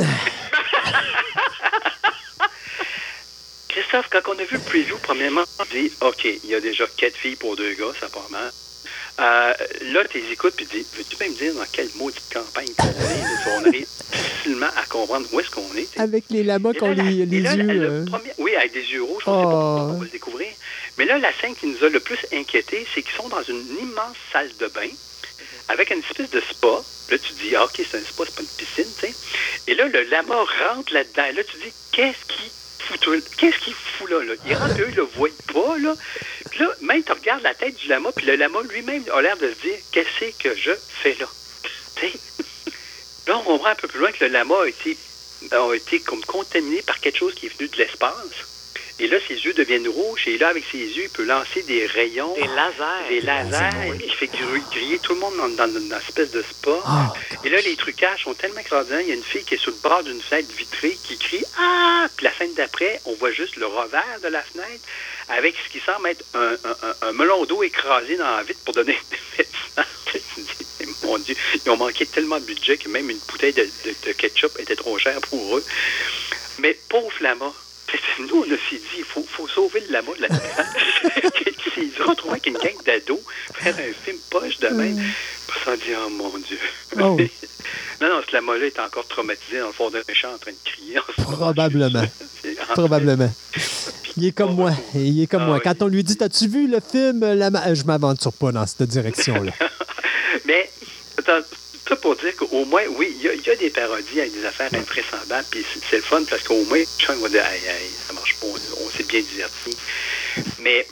Christophe, 3.79 4.09
quand 4.11 4.33
on 4.33 4.39
a 4.39 4.43
vu 4.43 4.55
le 4.57 4.59
preview, 4.59 4.97
premièrement, 5.01 5.43
on 5.59 5.63
dit 5.73 5.89
OK, 6.01 6.25
il 6.25 6.49
y 6.49 6.55
a 6.55 6.59
déjà 6.59 6.85
quatre 6.97 7.15
filles 7.15 7.37
pour 7.37 7.55
deux 7.55 7.73
gars, 7.75 7.93
ça 7.99 8.07
part 8.09 8.29
mal. 8.29 8.51
Euh, 9.21 9.53
là, 9.93 10.03
tu 10.09 10.19
les 10.19 10.31
écoutes 10.33 10.53
puis 10.55 10.65
tu 10.65 10.77
dis 10.79 10.85
Veux-tu 10.97 11.15
bien 11.17 11.29
me 11.29 11.33
dire 11.35 11.53
dans 11.53 11.65
quelle 11.71 11.87
maudite 11.95 12.21
campagne 12.33 12.67
qu'on 12.77 12.87
est 12.87 13.55
On 13.57 13.65
arrive 13.65 13.87
difficilement 14.11 14.67
à 14.75 14.85
comprendre 14.85 15.27
où 15.31 15.39
est-ce 15.39 15.49
qu'on 15.49 15.75
est. 15.77 15.97
Avec 15.99 16.25
les 16.29 16.43
lamas 16.43 16.73
qui 16.73 16.79
la- 16.81 16.93
les, 16.93 17.25
les 17.25 17.39
là, 17.41 17.53
yeux. 17.55 17.69
euh, 17.69 18.05
premier- 18.05 18.33
oui, 18.37 18.53
avec 18.55 18.73
des 18.73 18.83
yeux 18.83 19.03
rouges, 19.03 19.23
on 19.27 19.31
ne 19.31 19.37
Oh. 19.37 19.39
sait 19.39 19.45
pas 19.45 19.93
on 19.93 19.97
va 19.97 20.03
le 20.05 20.09
découvrir. 20.11 20.47
Mais 20.97 21.05
là, 21.05 21.17
la 21.17 21.31
scène 21.39 21.55
qui 21.55 21.67
nous 21.67 21.81
a 21.83 21.89
le 21.89 21.99
plus 22.01 22.19
inquiétés, 22.33 22.85
c'est 22.93 23.01
qu'ils 23.01 23.15
sont 23.15 23.29
dans 23.29 23.43
une 23.43 23.65
immense 23.81 24.17
salle 24.33 24.49
de 24.59 24.67
bain 24.67 24.89
avec 25.69 25.89
une 25.91 25.99
espèce 25.99 26.29
de 26.31 26.41
spa. 26.41 26.81
Là, 27.11 27.17
tu 27.17 27.33
dis, 27.33 27.55
ah, 27.55 27.63
OK, 27.65 27.71
c'est 27.77 27.97
un 27.97 28.01
spa, 28.01 28.23
c'est 28.25 28.35
pas 28.35 28.41
une 28.41 28.47
piscine, 28.65 28.93
tu 28.99 29.07
sais. 29.07 29.13
Et 29.67 29.75
là, 29.75 29.85
le 29.87 30.03
lama 30.03 30.35
rentre 30.35 30.93
là-dedans. 30.93 31.25
Et 31.29 31.33
là, 31.33 31.43
tu 31.43 31.57
dis, 31.57 31.73
qu'est-ce 31.91 32.25
qu'il 32.27 32.51
qu'est-ce 33.37 33.57
qu'il 33.59 33.73
fout 33.73 34.09
là, 34.09 34.23
là? 34.23 34.33
Il 34.45 34.53
eux, 34.81 34.91
le 34.95 35.03
voient 35.03 35.29
pas, 35.53 35.77
là. 35.77 35.95
Là, 36.59 36.67
même, 36.81 37.03
tu 37.03 37.11
regardes 37.11 37.43
la 37.43 37.53
tête 37.53 37.75
du 37.75 37.87
lama, 37.87 38.11
puis 38.15 38.25
le 38.25 38.35
lama 38.35 38.59
lui-même 38.69 39.03
a 39.13 39.21
l'air 39.21 39.37
de 39.37 39.49
se 39.49 39.67
dire, 39.67 39.77
qu'est-ce 39.91 40.37
que 40.37 40.55
je 40.55 40.71
fais 41.01 41.15
là? 41.19 41.27
Là, 43.27 43.37
on 43.37 43.43
comprend 43.43 43.69
un 43.69 43.75
peu 43.75 43.87
plus 43.87 43.99
loin 43.99 44.11
que 44.11 44.25
le 44.25 44.31
lama 44.31 44.55
a 44.63 44.67
été, 44.67 44.97
a 45.51 45.73
été 45.75 45.99
comme 45.99 46.23
contaminé 46.25 46.81
par 46.81 46.99
quelque 46.99 47.19
chose 47.19 47.35
qui 47.35 47.45
est 47.45 47.55
venu 47.55 47.69
de 47.69 47.77
l'espace. 47.77 48.15
Et 49.01 49.07
là, 49.07 49.17
ses 49.27 49.35
yeux 49.35 49.53
deviennent 49.53 49.87
rouges. 49.87 50.27
Et 50.27 50.37
là, 50.37 50.49
avec 50.49 50.63
ses 50.71 50.77
yeux, 50.77 51.03
il 51.03 51.09
peut 51.09 51.23
lancer 51.23 51.63
des 51.63 51.85
rayons. 51.85 52.33
Des 52.35 52.47
lasers. 52.47 53.07
Des 53.09 53.21
lasers. 53.21 53.69
Il 54.03 54.13
fait 54.13 54.25
gr- 54.27 54.69
griller 54.71 54.99
tout 54.99 55.13
le 55.13 55.19
monde 55.19 55.37
dans, 55.37 55.47
dans, 55.49 55.67
dans 55.71 55.79
une 55.79 55.93
espèce 55.93 56.31
de 56.31 56.43
spa. 56.43 56.71
Ah, 56.85 57.13
Et 57.45 57.49
là, 57.49 57.61
les 57.61 57.75
trucages 57.77 58.23
sont 58.23 58.33
tellement 58.33 58.59
extraordinaires. 58.59 59.01
Il 59.01 59.07
y 59.09 59.11
a 59.11 59.15
une 59.15 59.23
fille 59.23 59.43
qui 59.45 59.55
est 59.55 59.57
sur 59.57 59.71
le 59.71 59.77
bord 59.81 60.03
d'une 60.03 60.21
fenêtre 60.21 60.53
vitrée 60.57 60.97
qui 61.03 61.17
crie 61.17 61.45
Ah 61.57 62.07
Puis 62.17 62.25
la 62.25 62.33
scène 62.37 62.53
d'après, 62.55 62.99
on 63.05 63.13
voit 63.13 63.31
juste 63.31 63.55
le 63.55 63.67
revers 63.67 64.19
de 64.21 64.27
la 64.27 64.41
fenêtre 64.43 64.83
avec 65.29 65.55
ce 65.65 65.69
qui 65.71 65.79
semble 65.85 66.07
être 66.09 66.25
un, 66.33 66.53
un- 66.65 66.87
un- 66.89 67.07
un 67.09 67.11
melon 67.13 67.45
d'eau 67.45 67.63
écrasé 67.63 68.17
dans 68.17 68.35
la 68.37 68.43
vitre 68.43 68.59
pour 68.65 68.73
donner 68.73 68.97
des 69.11 69.17
vêtements. 69.37 69.85
Mon 71.03 71.17
Dieu, 71.19 71.35
ils 71.65 71.69
ont 71.71 71.77
manqué 71.77 72.05
tellement 72.05 72.39
de 72.39 72.45
budget 72.45 72.77
que 72.77 72.89
même 72.89 73.09
une 73.09 73.19
bouteille 73.29 73.53
de, 73.53 73.63
de- 73.63 73.95
de 74.07 74.11
ketchup 74.11 74.59
était 74.59 74.75
trop 74.75 74.97
chère 74.99 75.21
pour 75.21 75.57
eux. 75.57 75.63
Mais 76.59 76.77
pauvre 76.89 77.13
lama. 77.21 77.51
Nous, 78.19 78.35
on 78.35 78.43
a 78.43 78.57
s'est 78.57 78.75
dit, 78.77 78.97
il 78.99 79.03
faut, 79.03 79.23
faut 79.29 79.47
sauver 79.47 79.81
le 79.87 79.93
lama 79.93 80.09
de 80.17 80.21
la 80.23 80.27
Terre. 80.29 80.65
Qui 81.63 81.69
s'est 81.69 82.03
retrouvé 82.03 82.31
avec 82.33 82.47
une 82.47 82.57
gang 82.57 82.75
d'ados, 82.85 83.19
faire 83.53 83.75
un 83.75 83.93
film 84.03 84.17
poche 84.29 84.57
de 84.59 84.67
même. 84.69 84.95
Puis 84.95 85.59
on 85.61 85.65
s'en 85.71 85.75
dit, 85.77 85.91
oh 86.05 86.09
mon 86.09 86.37
Dieu. 86.37 86.57
Oh. 86.95 86.99
non, 88.01 88.09
non, 88.09 88.21
ce 88.27 88.33
lama-là 88.35 88.65
est 88.65 88.79
encore 88.79 89.07
traumatisé 89.07 89.59
dans 89.59 89.67
le 89.67 89.73
fond 89.73 89.89
d'un 89.89 90.01
méchant 90.07 90.33
en 90.33 90.37
train 90.37 90.51
de 90.51 90.57
crier. 90.63 90.99
Probablement. 91.17 92.03
Probablement. 92.73 93.31
Il 94.17 94.25
est 94.25 94.31
comme 94.31 94.55
moi. 94.55 94.71
Il 94.95 95.21
est 95.23 95.27
comme 95.27 95.43
Ah 95.43 95.47
moi. 95.47 95.59
Quand 95.59 95.81
on 95.81 95.87
lui 95.87 96.03
dit 96.03 96.17
T'as-tu 96.17 96.47
vu 96.47 96.67
le 96.67 96.79
film 96.81 97.21
La 97.33 97.49
Ma- 97.49 97.73
Je 97.73 97.83
m'aventure 97.83 98.33
pas 98.33 98.51
dans 98.51 98.65
cette 98.67 98.83
direction-là. 98.83 99.51
Mais, 100.45 100.69
attends, 101.17 101.39
ça 101.89 101.95
pour 101.95 102.15
dire 102.15 102.35
qu'au 102.35 102.65
moins, 102.65 102.85
oui, 102.85 103.17
il 103.17 103.23
y, 103.23 103.49
a- 103.49 103.55
des 103.55 103.71
parodies 103.71 104.21
avec 104.21 104.33
des 104.33 104.45
affaires 104.45 104.69
invraisemblables, 104.73 105.47
puis 105.51 105.65
c'est- 105.89 105.97
le 105.97 106.03
fun 106.03 106.23
parce 106.23 106.43
qu'au 106.43 106.63
moins, 106.63 106.77
les 106.77 106.87
gens 107.05 107.15
vont 107.17 107.27
dire, 107.27 107.43
aïe, 107.43 107.67
aïe, 107.67 107.95
ça 108.07 108.13
marche 108.13 108.37
pas, 108.39 108.47
on, 108.77 108.89
s'est 108.91 109.03
bien 109.03 109.21
diverti. 109.21 109.71
Mais, 110.59 110.87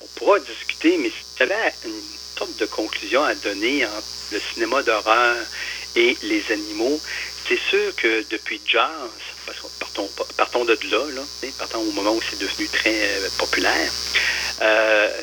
on 0.00 0.06
pourra 0.14 0.38
discuter, 0.40 0.96
mais 0.98 1.10
si 1.10 1.16
tu 1.34 1.42
avais 1.42 1.74
une 1.84 2.02
sorte 2.38 2.56
de 2.56 2.66
conclusion 2.66 3.24
à 3.24 3.34
donner 3.34 3.84
entre 3.86 4.06
le 4.30 4.40
cinéma 4.52 4.82
d'horreur 4.82 5.46
et 5.94 6.16
les 6.22 6.44
animaux, 6.50 7.02
c'est 7.48 7.60
sûr 7.70 7.94
que 7.96 8.24
depuis 8.30 8.60
Jazz, 8.64 9.10
parce 9.46 9.58
que 9.60 9.66
partons, 9.78 10.10
partons 10.36 10.64
de 10.64 10.78
là, 10.90 11.10
là 11.10 11.26
partons 11.58 11.80
au 11.80 11.92
moment 11.92 12.14
où 12.14 12.20
c'est 12.30 12.38
devenu 12.38 12.68
très 12.68 13.18
euh, 13.18 13.30
populaire, 13.36 13.92
euh, 14.62 15.22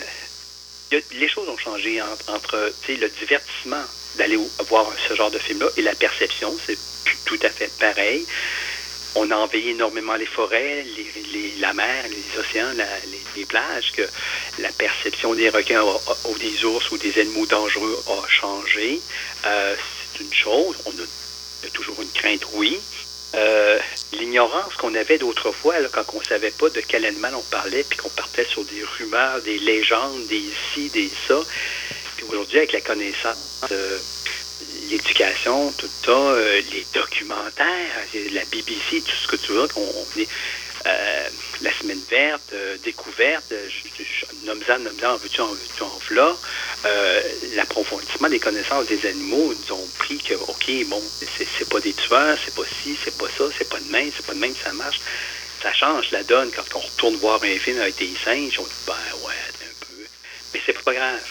les 1.12 1.30
choses 1.30 1.50
ont 1.50 1.58
changé 1.58 2.02
entre, 2.02 2.30
entre, 2.30 2.76
le 2.88 3.10
divertissement 3.10 3.86
d'aller 4.18 4.38
voir 4.70 4.88
ce 5.08 5.16
genre 5.16 5.32
de 5.32 5.40
film-là 5.40 5.68
et 5.78 5.82
la 5.82 5.96
perception. 5.96 6.56
C'est 6.66 6.78
tout 7.26 7.40
à 7.44 7.50
fait 7.50 7.72
pareil. 7.80 8.26
On 9.16 9.30
a 9.30 9.36
envahi 9.36 9.70
énormément 9.70 10.16
les 10.16 10.26
forêts, 10.26 10.84
les, 11.34 11.54
la 11.60 11.74
mer, 11.74 12.06
les 12.10 12.40
océans, 12.40 12.74
la- 12.76 12.86
les, 13.36 13.46
plages, 13.46 13.92
que 13.92 14.02
la 14.60 14.70
perception 14.72 15.34
des 15.36 15.50
requins 15.50 15.84
ou 15.84 16.38
des 16.40 16.66
ours 16.66 16.90
ou 16.92 16.98
des 16.98 17.20
animaux 17.20 17.46
dangereux 17.46 18.04
a 18.08 18.28
changé. 18.28 19.00
Euh, 19.46 19.76
c'est 20.14 20.24
une 20.24 20.34
chose. 20.34 20.76
On 20.86 20.92
a, 20.92 21.70
toujours 21.74 22.02
une 22.02 22.12
crainte, 22.12 22.42
oui. 22.54 22.80
Euh, 23.36 23.80
L'ignorance 24.14 24.76
qu'on 24.76 24.94
avait 24.96 25.18
d'autrefois, 25.18 25.76
quand 25.92 26.06
on 26.14 26.20
ne 26.20 26.26
savait 26.26 26.52
pas 26.52 26.70
de 26.70 26.82
quel 26.82 27.06
animal 27.06 27.34
on 27.36 27.42
parlait, 27.44 27.84
puis 27.84 27.98
qu'on 27.98 28.10
partait 28.10 28.46
sur 28.46 28.64
des 28.66 28.84
rumeurs, 28.98 29.42
des 29.42 29.58
légendes, 29.60 30.26
des 30.28 30.44
ci, 30.74 30.90
des 30.90 31.12
ça. 31.28 31.40
Aujourd'hui, 32.34 32.58
avec 32.58 32.72
la 32.72 32.82
connaissance, 32.82 33.38
l'éducation, 34.90 35.72
tout 35.74 35.90
ça, 36.04 36.12
euh, 36.12 36.64
les 36.72 36.88
documentaires, 36.92 38.08
euh, 38.16 38.28
la 38.32 38.44
BBC, 38.46 39.04
tout 39.04 39.16
ce 39.22 39.28
que 39.28 39.36
tu 39.36 39.52
veux, 39.52 39.68
on, 39.76 39.82
on 39.82 40.20
est 40.20 40.28
euh, 40.88 41.30
la 41.62 41.78
semaine 41.78 42.02
verte, 42.10 42.52
découverte, 42.84 43.54
nomme-en, 44.44 44.80
nomme-en, 44.80 45.12
en 45.12 45.18
veux-tu, 45.18 45.42
en 45.42 45.54
veux-tu, 45.54 45.84
en 45.84 46.40
L'approfondissement 47.56 48.30
des 48.30 48.40
connaissances 48.40 48.88
des 48.88 49.06
animaux 49.08 49.54
nous 49.54 49.76
ont 49.76 49.88
pris 50.00 50.18
que, 50.18 50.34
OK, 50.34 50.72
bon, 50.88 51.04
c'est, 51.38 51.70
pas 51.70 51.82
des 51.82 51.94
tueurs, 51.94 52.40
c'est 52.44 52.56
pas 52.56 52.66
ci, 52.82 52.98
c'est 53.06 53.16
pas 53.16 53.28
ça, 53.38 53.44
c'est 53.60 53.70
pas 53.70 53.80
de 53.80 53.92
même, 53.92 54.12
c'est 54.18 54.26
pas 54.26 54.34
de 54.34 54.40
même, 54.40 54.56
ça 54.64 54.74
marche. 54.74 55.00
Ça 55.62 55.72
change 55.72 56.10
la 56.10 56.24
donne 56.24 56.50
quand 56.52 56.66
on 56.76 56.80
retourne 56.80 57.16
voir 57.18 57.44
un 57.44 57.60
film 57.60 57.80
avec 57.80 58.00
des 58.00 58.16
singes, 58.26 58.58
on 58.60 58.64
dit, 58.64 58.82
ben 58.88 58.94
ouais, 59.24 59.34
un 59.62 59.86
peu. 59.86 60.04
Mais 60.52 60.62
c'est 60.66 60.82
pas 60.84 60.94
grave. 60.96 61.22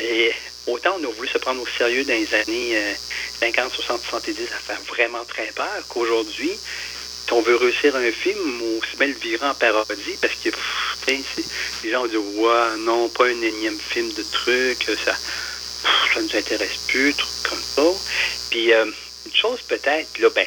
Et 0.00 0.32
autant 0.66 0.96
on 1.00 1.04
a 1.04 1.12
voulu 1.12 1.28
se 1.28 1.38
prendre 1.38 1.60
au 1.60 1.66
sérieux 1.66 2.04
dans 2.04 2.14
les 2.14 2.34
années 2.34 2.76
euh, 2.76 2.94
50, 3.40 3.72
60, 3.72 4.02
70 4.02 4.30
à 4.30 4.58
faire 4.58 4.80
vraiment 4.82 5.24
très 5.24 5.46
peur 5.46 5.82
qu'aujourd'hui, 5.88 6.52
on 7.30 7.40
veut 7.42 7.56
réussir 7.56 7.94
un 7.94 8.10
film, 8.10 8.62
on 8.62 8.80
se 8.82 8.98
met 8.98 9.08
le 9.08 9.14
virer 9.14 9.46
en 9.46 9.54
parodie 9.54 10.16
parce 10.20 10.34
que 10.34 10.50
pff, 10.50 11.24
les 11.84 11.90
gens 11.90 12.02
vont 12.02 12.08
dire 12.08 12.22
Ouais, 12.22 12.76
non, 12.78 13.08
pas 13.08 13.26
un 13.26 13.42
énième 13.42 13.78
film 13.78 14.12
de 14.12 14.22
trucs, 14.22 14.84
ça 15.04 15.12
pff, 15.12 16.14
ça 16.14 16.20
nous 16.20 16.36
intéresse 16.36 16.78
plus, 16.86 17.14
trucs 17.14 17.42
comme 17.42 17.62
ça. 17.76 17.98
Puis 18.50 18.72
euh, 18.72 18.86
une 19.26 19.34
chose 19.34 19.60
peut-être, 19.68 20.18
là, 20.18 20.30
ben, 20.30 20.46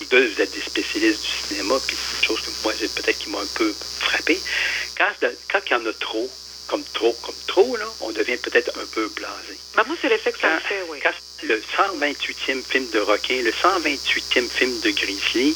vous 0.00 0.06
deux, 0.06 0.28
vous 0.28 0.40
êtes 0.40 0.52
des 0.52 0.60
spécialistes 0.60 1.22
du 1.22 1.48
cinéma, 1.48 1.74
puis 1.86 1.96
une 1.96 2.26
chose 2.26 2.40
que 2.40 2.50
moi, 2.62 2.72
peut-être 2.72 3.18
qui 3.18 3.30
m'a 3.30 3.38
un 3.38 3.46
peu 3.54 3.72
frappé. 4.00 4.38
Quand, 4.96 5.28
quand 5.50 5.60
il 5.66 5.72
y 5.72 5.74
en 5.76 5.86
a 5.86 5.92
trop, 5.94 6.30
comme 6.72 6.82
trop, 6.94 7.14
comme 7.22 7.34
trop, 7.46 7.76
là, 7.76 7.84
on 8.00 8.10
devient 8.12 8.38
peut-être 8.38 8.70
un 8.80 8.86
peu 8.94 9.06
blasé. 9.14 9.58
Ben, 9.76 9.84
moi, 9.86 9.94
c'est 10.00 10.08
l'effet 10.08 10.32
que 10.32 10.38
ça 10.38 10.54
me 10.54 10.58
fait, 10.60 10.82
oui. 10.90 10.98
quand 11.02 11.10
c'est 11.38 11.46
le 11.46 11.60
128e 11.76 12.62
film 12.64 12.86
de 12.94 12.98
requin, 13.00 13.42
le 13.42 13.50
128e 13.50 14.48
film 14.48 14.80
de 14.80 14.90
grizzly, 14.90 15.54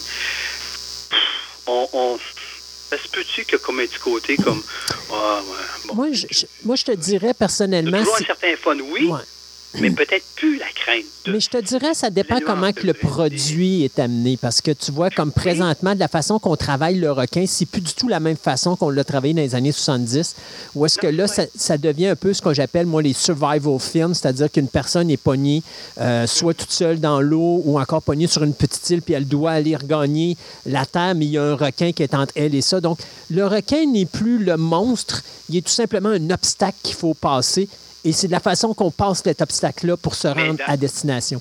on, 1.67 1.89
on 1.95 2.19
ça 2.91 2.99
se 3.03 3.09
peut-tu 3.09 3.45
que 3.47 3.57
comme 3.57 3.81
un 3.81 3.87
petit 3.87 3.99
côté 3.99 4.37
comme 4.37 4.63
ah 5.11 5.41
ouais, 5.43 5.57
bon. 5.87 5.95
moi, 5.95 6.07
je, 6.13 6.27
je- 6.31 6.47
moi, 6.65 6.77
je 6.77 6.85
te 6.85 6.93
dirais 6.93 7.29
De 7.29 7.33
personnellement. 7.33 7.99
toujours 7.99 8.17
si- 8.19 8.25
un 8.25 8.27
certain 8.27 8.57
fun, 8.57 8.77
oui, 8.79 9.07
Ouais. 9.07 9.21
Mais 9.81 9.91
peut-être 9.91 10.25
plus 10.37 10.59
la 10.59 10.67
crainte 10.75 11.05
de 11.25 11.33
Mais 11.33 11.41
je 11.41 11.49
te 11.49 11.59
dirais, 11.59 11.95
ça 11.95 12.11
dépend 12.11 12.39
comment 12.45 12.73
que 12.73 12.87
le 12.87 12.95
produit 12.95 13.85
est 13.85 13.99
amené. 13.99 14.37
Parce 14.37 14.61
que 14.61 14.71
tu 14.71 14.93
vois, 14.93 15.11
comme 15.11 15.33
présentement, 15.33 15.95
de 15.95 16.01
la 16.01 16.09
façon 16.09 16.39
qu'on 16.39 16.57
travaille 16.57 16.97
le 16.97 17.11
requin, 17.11 17.45
c'est 17.47 17.67
plus 17.67 17.81
du 17.81 17.95
tout 17.95 18.09
la 18.09 18.21
même 18.21 18.37
façon 18.37 18.77
qu'on 18.77 18.91
l'a 18.91 19.05
travaillé 19.05 19.35
dans 19.35 19.43
les 19.43 19.55
années 19.55 19.73
70. 19.73 20.37
Ou 20.75 20.87
est-ce 20.87 20.99
que 20.99 21.07
là, 21.07 21.27
ça, 21.27 21.45
ça 21.55 21.79
devient 21.79 22.09
un 22.09 22.17
peu 22.17 22.33
ce 22.33 22.43
que 22.43 22.55
j'appelle, 22.55 22.87
moi, 22.87 23.03
les 23.03 23.13
survival 23.13 23.79
films, 23.81 24.15
c'est-à-dire 24.15 24.51
qu'une 24.51 24.69
personne 24.69 25.11
est 25.11 25.17
pognée 25.17 25.63
euh, 26.01 26.27
soit 26.27 26.55
toute 26.55 26.73
seule 26.73 27.01
dans 27.01 27.21
l'eau 27.21 27.63
ou 27.65 27.79
encore 27.81 28.03
pognée 28.03 28.27
sur 28.27 28.43
une 28.43 28.55
petite 28.55 28.89
île, 28.91 29.03
puis 29.03 29.15
elle 29.15 29.27
doit 29.27 29.53
aller 29.53 29.77
regagner 29.77 30.37
la 30.65 30.87
terre, 30.87 31.15
mais 31.15 31.27
il 31.27 31.33
y 31.33 31.39
a 31.39 31.43
un 31.43 31.57
requin 31.57 31.93
qui 31.93 32.03
est 32.03 32.15
entre 32.15 32.33
elle 32.37 32.55
et 32.55 32.63
ça. 32.63 32.81
Donc, 32.81 32.99
le 33.31 33.47
requin 33.47 33.87
n'est 33.87 34.07
plus 34.07 34.39
le 34.39 34.57
monstre, 34.57 35.23
il 35.49 35.57
est 35.57 35.63
tout 35.63 35.73
simplement 35.73 36.11
un 36.11 36.31
obstacle 36.31 36.77
qu'il 36.83 36.95
faut 36.95 37.15
passer. 37.15 37.69
Et 38.07 38.13
c'est 38.13 38.29
de 38.29 38.33
la 38.33 38.41
façon 38.41 38.73
qu'on 38.73 38.91
passe 38.93 39.23
cet 39.25 39.43
obstacle-là 39.43 39.97
pour 39.97 40.15
se 40.15 40.29
Mais 40.29 40.47
rendre 40.47 40.59
dans- 40.59 40.65
à 40.73 40.77
destination. 40.77 41.41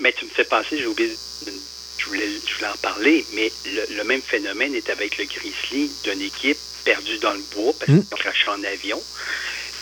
Mais 0.00 0.12
tu 0.12 0.26
me 0.26 0.30
fais 0.30 0.44
penser, 0.44 0.76
j'ai 0.78 0.86
oublié, 0.86 1.10
je 1.98 2.04
voulais, 2.06 2.28
je 2.46 2.54
voulais 2.54 2.68
en 2.68 2.76
parler, 2.82 3.24
mais 3.34 3.50
le, 3.64 3.96
le 3.96 4.04
même 4.04 4.20
phénomène 4.22 4.74
est 4.74 4.90
avec 4.90 5.16
le 5.18 5.24
grizzly 5.24 5.90
d'une 6.04 6.20
équipe 6.20 6.58
perdue 6.84 7.18
dans 7.18 7.32
le 7.32 7.42
bois 7.54 7.72
parce 7.78 7.90
Mm. 7.90 8.02
qu'ils 8.04 8.14
ont 8.14 8.16
craché 8.18 8.48
en 8.50 8.62
avion, 8.64 9.02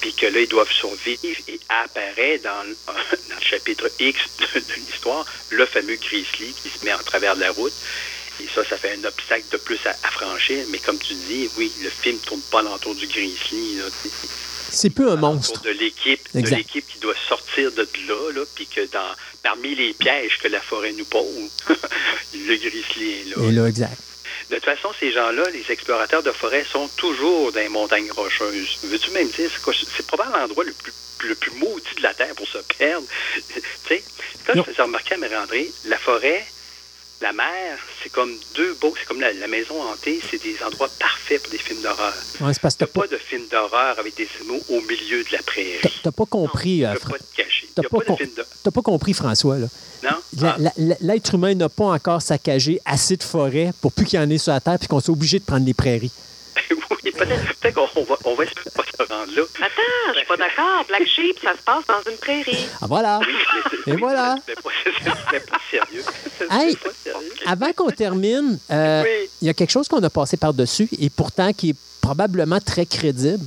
puis 0.00 0.12
que 0.14 0.26
là, 0.26 0.40
ils 0.40 0.48
doivent 0.48 0.70
survivre 0.72 1.18
et 1.48 1.60
apparaît 1.68 2.38
dans, 2.38 2.62
le- 2.62 2.76
dans 3.28 3.36
le 3.36 3.42
chapitre 3.44 3.90
X 3.98 4.18
de, 4.38 4.60
de 4.60 4.74
l'histoire 4.86 5.26
le 5.50 5.66
fameux 5.66 5.96
grizzly 5.96 6.54
qui 6.62 6.68
se 6.70 6.84
met 6.84 6.92
en 6.94 6.98
travers 7.04 7.34
de 7.36 7.40
la 7.40 7.50
route. 7.52 7.72
Et 8.42 8.46
ça, 8.54 8.64
ça 8.64 8.76
fait 8.76 8.96
un 9.00 9.04
obstacle 9.04 9.44
de 9.52 9.56
plus 9.58 9.78
à, 9.86 9.90
à 9.90 10.10
franchir. 10.10 10.64
Mais 10.70 10.78
comme 10.78 10.98
tu 10.98 11.14
dis, 11.14 11.48
oui, 11.56 11.70
le 11.82 11.90
film 11.90 12.18
tourne 12.18 12.40
pas 12.50 12.60
alentour 12.60 12.94
du 12.96 13.06
grizzly. 13.06 13.76
là. 13.76 13.84
C'est 14.74 14.90
plus 14.90 15.08
un 15.08 15.16
monstre. 15.16 15.60
de 15.62 15.70
l'équipe, 15.70 16.20
de 16.34 16.40
l'équipe 16.48 16.86
qui 16.86 16.98
doit 16.98 17.14
sortir 17.28 17.70
de 17.72 17.86
là, 18.08 18.32
là 18.34 18.42
puis 18.54 18.66
que 18.66 18.80
dans, 18.92 19.10
parmi 19.42 19.74
les 19.74 19.92
pièges 19.94 20.38
que 20.42 20.48
la 20.48 20.60
forêt 20.60 20.92
nous 20.92 21.04
pose, 21.04 21.50
le 22.34 22.56
grizzly 22.56 23.12
est 23.12 23.36
là. 23.36 23.42
Et 23.48 23.52
là, 23.52 23.66
exact. 23.66 23.96
De 24.50 24.56
toute 24.56 24.64
façon, 24.64 24.90
ces 25.00 25.10
gens-là, 25.12 25.42
les 25.52 25.64
explorateurs 25.72 26.22
de 26.22 26.30
forêt, 26.30 26.64
sont 26.70 26.88
toujours 26.96 27.50
dans 27.52 27.60
les 27.60 27.68
montagnes 27.68 28.10
rocheuses. 28.10 28.78
Veux-tu 28.84 29.10
même 29.12 29.28
dire, 29.28 29.50
c'est, 29.52 29.62
quoi- 29.62 29.72
c'est 29.96 30.06
probablement 30.06 30.38
l'endroit 30.40 30.64
le 30.64 30.72
plus, 30.72 30.92
le 31.28 31.34
plus 31.34 31.52
maudit 31.52 31.94
de 31.96 32.02
la 32.02 32.12
Terre 32.12 32.34
pour 32.34 32.46
se 32.46 32.58
perdre? 32.78 33.06
tu 33.54 33.60
sais, 33.88 34.02
Non. 34.54 34.62
je 34.66 34.70
faisais 34.70 34.82
remarquer 34.82 35.14
à 35.14 35.16
Mérandré, 35.16 35.70
la 35.86 35.96
forêt, 35.98 36.44
la 37.20 37.32
mer, 37.32 37.78
c'est 38.02 38.10
comme 38.10 38.30
deux 38.54 38.74
beaux, 38.80 38.92
c'est 38.98 39.06
comme 39.06 39.20
la, 39.20 39.32
la 39.32 39.48
maison 39.48 39.80
hantée, 39.82 40.20
c'est 40.30 40.42
des 40.42 40.56
endroits 40.62 40.90
parfaits 40.98 41.40
pour 41.42 41.50
des 41.50 41.58
films 41.58 41.80
d'horreur. 41.80 42.12
Ouais, 42.40 42.52
c'est 42.52 42.60
parce 42.60 42.74
que 42.74 42.80
t'as 42.80 42.84
a 42.84 42.88
pas, 42.88 43.00
pas 43.02 43.06
de 43.08 43.16
film 43.16 43.42
d'horreur 43.50 43.98
avec 43.98 44.14
des 44.16 44.28
animaux 44.40 44.60
au 44.68 44.80
milieu 44.82 45.22
de 45.24 45.32
la 45.32 45.42
prairie. 45.42 45.78
t'as- 46.02 46.12
pas 46.12 46.26
compris, 46.26 46.80
Non, 46.82 46.88
euh, 46.90 46.94
pas 46.94 47.16
t'as 47.74 47.82
pas 48.70 48.80
de 48.80 48.84
compris, 48.84 49.14
François. 49.14 49.58
Là. 49.58 49.66
Non? 50.02 50.16
Ah. 50.42 50.56
L'être 51.00 51.34
humain 51.34 51.54
n'a 51.54 51.68
pas 51.68 51.86
encore 51.86 52.20
saccagé 52.20 52.80
assez 52.84 53.16
de 53.16 53.22
forêts 53.22 53.70
pour 53.80 53.92
plus 53.92 54.04
qu'il 54.04 54.18
y 54.20 54.22
en 54.22 54.28
ait 54.28 54.38
sur 54.38 54.52
la 54.52 54.60
Terre 54.60 54.78
puis 54.78 54.88
qu'on 54.88 55.00
soit 55.00 55.12
obligé 55.14 55.38
de 55.38 55.44
prendre 55.44 55.64
les 55.64 55.74
prairies. 55.74 56.12
oui, 56.70 56.76
peut-être, 57.12 57.54
peut-être 57.60 57.74
qu'on 57.74 57.88
on 58.00 58.04
va, 58.04 58.16
on 58.24 58.34
va 58.34 58.44
espérer 58.44 58.70
pas 58.74 58.82
se 58.84 59.12
rendre 59.12 59.32
là. 59.34 59.42
Attends, 59.60 60.12
je 60.12 60.18
suis 60.18 60.26
pas 60.26 60.36
d'accord. 60.36 60.84
Black 60.88 61.06
Sheep, 61.06 61.38
ça 61.42 61.52
se 61.52 61.62
passe 61.62 61.84
dans 61.86 62.10
une 62.10 62.16
prairie. 62.18 62.66
Ah 62.80 62.86
voilà! 62.88 63.20
Oui, 63.20 63.26
mais 63.32 63.60
c'est- 63.70 63.90
Et 63.90 63.94
oui, 63.94 64.00
voilà. 64.00 64.36
mais 64.48 64.54
pas- 64.54 65.40
pas 65.40 65.58
sérieux. 65.70 66.02
Hey, 66.50 66.76
Pas 66.76 66.90
sérieux. 67.02 67.32
avant 67.46 67.72
qu'on 67.72 67.90
termine, 67.90 68.58
euh, 68.70 69.02
Oui. 69.02 69.28
il 69.42 69.46
y 69.46 69.50
a 69.50 69.54
quelque 69.54 69.70
chose 69.70 69.88
qu'on 69.88 70.02
a 70.02 70.10
passé 70.10 70.36
par-dessus 70.36 70.88
et 70.98 71.10
pourtant 71.10 71.52
qui 71.52 71.70
est 71.70 71.76
probablement 72.00 72.60
très 72.60 72.86
crédible. 72.86 73.44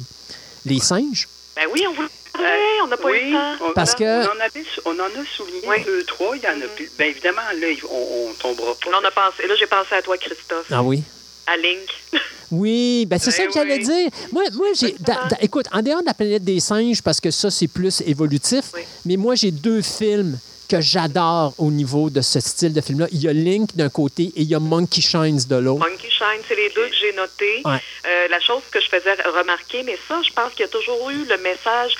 Les 0.65 0.79
singes. 0.79 1.27
Ben 1.55 1.65
oui, 1.71 1.85
on 1.87 1.93
voulait 1.93 2.07
parler, 2.33 2.81
on 2.83 2.87
n'a 2.87 2.97
pas 2.97 3.09
eu 3.09 3.13
oui, 3.13 3.31
le 3.31 3.37
temps. 3.57 3.65
on, 3.69 3.73
Parce 3.73 3.93
on 3.93 3.97
que- 3.97 4.27
en 4.27 4.39
avait, 4.41 4.63
sou- 4.63 4.81
on 4.85 4.91
en 4.99 5.05
a 5.05 5.25
souligné 5.35 5.61
Oui. 5.67 5.83
deux, 5.85 6.03
trois. 6.03 6.35
Il 6.35 6.43
y 6.43 6.47
en 6.47 6.61
a 6.61 6.67
plus. 6.75 6.89
Bien 6.97 7.07
évidemment, 7.07 7.41
là, 7.59 7.67
on, 7.89 8.27
on 8.29 8.33
tombera 8.33 8.75
pas. 8.75 8.91
Là, 8.91 8.99
on 9.01 9.05
a 9.05 9.11
pensé, 9.11 9.47
là, 9.47 9.55
j'ai 9.57 9.65
pensé 9.67 9.95
à 9.95 10.01
toi, 10.01 10.17
Christophe, 10.17 10.67
Ah 10.71 10.83
oui. 10.83 11.03
à 11.47 11.55
Link. 11.57 11.89
Oui, 12.51 13.06
ben 13.06 13.19
c'est 13.19 13.30
Eh 13.32 13.34
ça 13.34 13.45
que 13.45 13.53
j'allais 13.53 13.77
oui. 13.77 13.84
dire. 13.84 14.09
Moi, 14.32 14.43
moi 14.53 14.67
j'ai. 14.80 14.95
da- 15.00 15.27
da- 15.30 15.38
écoute, 15.42 15.66
en 15.74 15.82
dehors 15.82 16.01
de 16.01 16.06
la 16.06 16.14
planète 16.14 16.43
des 16.43 16.59
singes, 16.59 17.01
parce 17.01 17.19
que 17.19 17.32
ça, 17.32 17.50
c'est 17.51 17.67
plus 17.67 18.01
évolutif, 18.06 18.66
Oui. 18.74 18.82
mais 19.06 19.17
moi, 19.17 19.35
j'ai 19.35 19.51
deux 19.51 19.82
films 19.82 20.38
que 20.69 20.82
j'adore 20.82 21.53
au 21.58 21.72
niveau 21.72 22.09
de 22.09 22.19
ce 22.22 22.40
style 22.42 22.74
de 22.74 22.82
film-là. 22.82 23.08
Il 23.14 23.22
y 23.24 23.27
a 23.30 23.34
Link 23.34 23.76
d'un 23.76 23.88
côté 23.90 24.24
et 24.35 24.42
il 24.42 24.50
y 24.50 24.56
a 24.56 24.59
Monkey 24.59 25.00
Shines 25.01 25.40
de 25.48 25.56
l'autre. 25.56 25.80
Monkey 25.90 26.09
Shine, 26.09 26.42
c'est 26.48 26.56
les 26.56 26.69
deux 26.76 26.88
que 26.88 26.95
j'ai 26.95 27.14
notés. 27.14 27.61
Ouais. 27.64 27.80
Euh, 28.06 28.27
la 28.30 28.40
chose 28.42 28.61
que 28.69 28.82
je 28.82 28.88
faisais 28.90 29.14
remarquer, 29.40 29.84
mais 29.84 29.98
ça, 30.09 30.22
je 30.27 30.34
pense 30.34 30.51
qu'il 30.51 30.61
y 30.61 30.64
a 30.66 30.67
toujours 30.67 31.09
eu 31.09 31.24
le 31.24 31.38
message, 31.38 31.95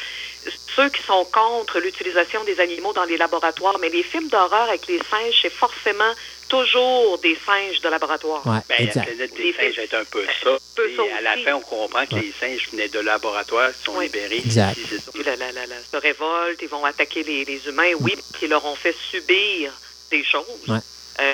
ceux 0.76 0.90
qui 0.90 1.02
sont 1.04 1.26
contre 1.32 1.80
l'utilisation 1.80 2.44
des 2.44 2.60
animaux 2.60 2.92
dans 2.94 3.06
les 3.06 3.16
laboratoires, 3.18 3.78
mais 3.80 3.88
les 3.90 4.04
films 4.04 4.28
d'horreur 4.28 4.68
avec 4.68 4.86
les 4.88 5.00
singes, 5.00 5.40
c'est 5.42 5.52
forcément 5.52 6.12
toujours 6.48 7.18
des 7.20 7.38
singes 7.46 7.82
de 7.82 7.90
laboratoire. 7.90 8.46
Ouais, 8.48 8.60
Ben, 8.70 8.76
la 8.80 8.84
exact. 8.86 9.06
planète 9.06 9.32
Les 9.38 9.44
des 9.52 9.54
singes 9.58 9.80
est 9.80 9.94
un 9.94 10.04
peu 10.06 10.24
ça. 10.44 10.58
peu 10.76 10.90
Et 10.90 10.96
ça 10.96 11.02
à 11.18 11.22
la 11.22 11.38
fin, 11.38 11.54
on 11.56 11.62
comprend 11.62 12.06
que 12.06 12.16
les 12.16 12.34
singes 12.40 12.70
venaient 12.72 12.88
de 12.90 13.00
laboratoire, 13.00 13.72
qui 13.78 13.84
sont 13.84 14.00
libérés. 14.00 14.38
Exact. 14.38 14.78
Puis 15.14 15.24
la, 15.24 15.36
la, 15.36 15.52
la, 15.52 15.66
la- 15.68 15.76
se 15.92 15.98
révoltent, 15.98 16.62
ils 16.62 16.68
vont 16.70 16.84
attaquer 16.86 17.24
les, 17.24 17.46
les 17.46 17.68
humains, 17.68 17.92
oui, 18.02 18.16
qui 18.40 18.48
leur 18.48 18.64
ont 18.66 18.76
fait 18.76 18.96
subir 19.12 19.72
des 20.12 20.24
choses. 20.24 20.46
Ouais. 20.68 20.78
Euh, 21.20 21.34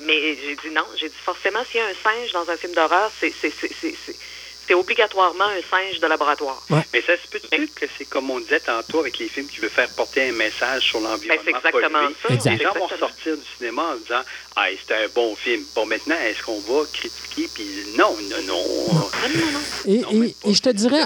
mais 0.00 0.36
j'ai 0.36 0.56
dit 0.56 0.70
non, 0.74 0.84
j'ai 0.96 1.08
dit 1.08 1.14
forcément, 1.24 1.60
s'il 1.70 1.80
y 1.80 1.82
a 1.82 1.86
un 1.86 1.94
singe 2.02 2.32
dans 2.32 2.48
un 2.50 2.56
film 2.56 2.72
d'horreur, 2.74 3.10
c'est 3.20 3.32
c'est- 4.68 4.74
obligatoirement 4.74 5.44
un 5.44 5.60
singe 5.70 5.98
de 6.00 6.06
laboratoire. 6.06 6.62
Mais 6.70 7.02
ça 7.02 7.14
se 7.20 7.28
peut-tu 7.30 7.66
que 7.68 7.86
c'est 7.98 8.04
comme 8.04 8.30
on 8.30 8.38
disait 8.38 8.60
tantôt 8.60 9.00
avec 9.00 9.18
les 9.18 9.28
films 9.28 9.46
qui 9.48 9.58
veulent 9.60 9.70
faire 9.70 9.88
porter 9.90 10.28
un 10.28 10.32
message 10.32 10.82
sur 10.84 11.00
Ben, 11.00 11.08
l'environnement 11.10 11.42
c'est 11.44 11.50
exactement 11.50 11.98
pollué? 11.98 12.16
ça. 12.28 12.34
Exact. 12.34 12.58
Les 12.58 12.64
gens 12.64 12.74
vont 12.74 12.86
ressortir 12.86 13.36
du 13.36 13.42
cinéma 13.58 13.82
en 13.82 13.96
disant 13.96 14.22
Ah, 14.56 14.66
c'était 14.78 14.94
un 15.04 15.08
bon 15.14 15.34
film. 15.36 15.62
Bon, 15.74 15.86
maintenant, 15.86 16.16
est-ce 16.26 16.42
qu'on 16.42 16.58
va 16.60 16.84
critiquer 16.92 17.48
Puis 17.54 17.64
non, 17.96 18.14
non, 18.30 18.36
non. 18.46 18.64
Non, 18.92 19.52
non. 19.52 19.60
Et, 19.86 19.98
Non, 20.00 20.22
et- 20.24 20.54
je 20.54 20.60
te 20.60 20.70
dirais, 20.70 21.00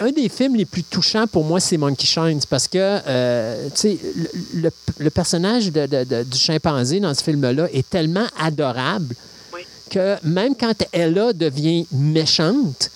un, 0.00 0.10
des 0.10 0.28
films 0.28 0.56
les 0.56 0.64
plus 0.64 0.82
touchants 0.82 1.26
pour 1.26 1.44
moi, 1.44 1.60
c'est 1.60 1.76
Monkey 1.76 2.06
Shines, 2.06 2.40
parce 2.50 2.66
que, 2.68 2.76
euh, 2.78 3.68
tu 3.70 3.76
sais, 3.76 3.98
le, 4.16 4.62
le- 4.62 4.70
le 4.98 5.10
personnage 5.10 5.70
de- 5.70 5.86
de- 5.86 6.04
de- 6.04 6.22
du 6.24 6.36
chimpanzé 6.38 6.98
dans 7.00 7.14
ce 7.14 7.22
film-là 7.22 7.68
est 7.72 7.88
tellement 7.88 8.26
adorable 8.38 9.14
Oui. 9.54 9.60
que 9.90 10.16
même 10.24 10.56
quand 10.56 10.74
Ella 10.92 11.32
devient 11.32 11.86
méchante, 11.92 12.90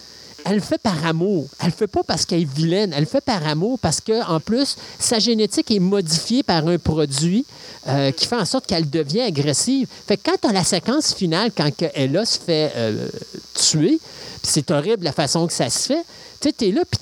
elle 0.44 0.56
le 0.56 0.60
fait 0.60 0.80
par 0.80 1.04
amour. 1.06 1.46
Elle 1.60 1.66
le 1.66 1.72
fait 1.72 1.86
pas 1.86 2.02
parce 2.02 2.24
qu'elle 2.24 2.42
est 2.42 2.52
vilaine. 2.52 2.92
Elle 2.94 3.04
le 3.04 3.08
fait 3.08 3.20
par 3.20 3.46
amour 3.46 3.78
parce 3.78 4.00
que, 4.00 4.24
en 4.28 4.40
plus, 4.40 4.76
sa 4.98 5.18
génétique 5.18 5.70
est 5.70 5.78
modifiée 5.78 6.42
par 6.42 6.66
un 6.66 6.78
produit 6.78 7.44
euh, 7.88 8.12
qui 8.12 8.26
fait 8.26 8.36
en 8.36 8.44
sorte 8.44 8.66
qu'elle 8.66 8.88
devient 8.88 9.22
agressive. 9.22 9.88
Fait 10.06 10.16
que 10.16 10.30
quand 10.30 10.48
as 10.48 10.52
la 10.52 10.64
séquence 10.64 11.14
finale, 11.14 11.50
quand 11.56 11.70
Ella 11.94 12.24
se 12.24 12.38
fait 12.38 12.72
euh, 12.76 13.08
tuer, 13.54 13.98
c'est 14.42 14.70
horrible 14.70 15.04
la 15.04 15.12
façon 15.12 15.46
que 15.46 15.52
ça 15.52 15.70
se 15.70 15.86
fait, 15.86 16.04
tu 16.40 16.52
t'es 16.52 16.70
là, 16.72 16.82
puis 16.90 17.00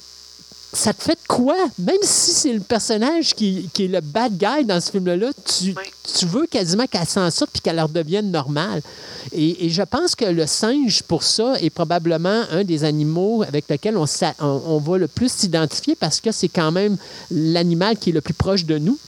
ça 0.72 0.92
te 0.92 1.02
fait 1.02 1.14
de 1.14 1.26
quoi? 1.28 1.56
Même 1.78 1.96
si 2.02 2.30
c'est 2.30 2.52
le 2.52 2.60
personnage 2.60 3.34
qui, 3.34 3.68
qui 3.72 3.84
est 3.86 3.88
le 3.88 4.00
bad 4.00 4.36
guy 4.36 4.64
dans 4.64 4.80
ce 4.80 4.90
film-là, 4.92 5.30
tu, 5.44 5.74
Oui. 5.76 5.82
tu 6.16 6.26
veux 6.26 6.46
quasiment 6.46 6.86
qu'elle 6.86 7.06
s'en 7.08 7.30
sorte 7.30 7.50
puis 7.52 7.60
qu'elle 7.60 7.76
leur 7.76 7.88
devienne 7.88 8.30
normale. 8.30 8.80
Et, 9.32 9.66
et 9.66 9.68
je 9.70 9.82
pense 9.82 10.14
que 10.14 10.24
le 10.26 10.46
singe, 10.46 11.02
pour 11.02 11.22
ça, 11.24 11.54
est 11.60 11.70
probablement 11.70 12.42
un 12.52 12.62
des 12.64 12.84
animaux 12.84 13.42
avec 13.42 13.64
lequel 13.68 13.96
on, 13.96 14.04
on, 14.40 14.62
on 14.66 14.78
va 14.78 14.98
le 14.98 15.08
plus 15.08 15.30
s'identifier 15.32 15.96
parce 15.96 16.20
que 16.20 16.30
c'est 16.32 16.48
quand 16.48 16.70
même 16.70 16.96
l'animal 17.30 17.96
qui 17.98 18.10
est 18.10 18.12
le 18.14 18.20
plus 18.20 18.34
proche 18.34 18.64
de 18.64 18.78
nous. 18.78 18.98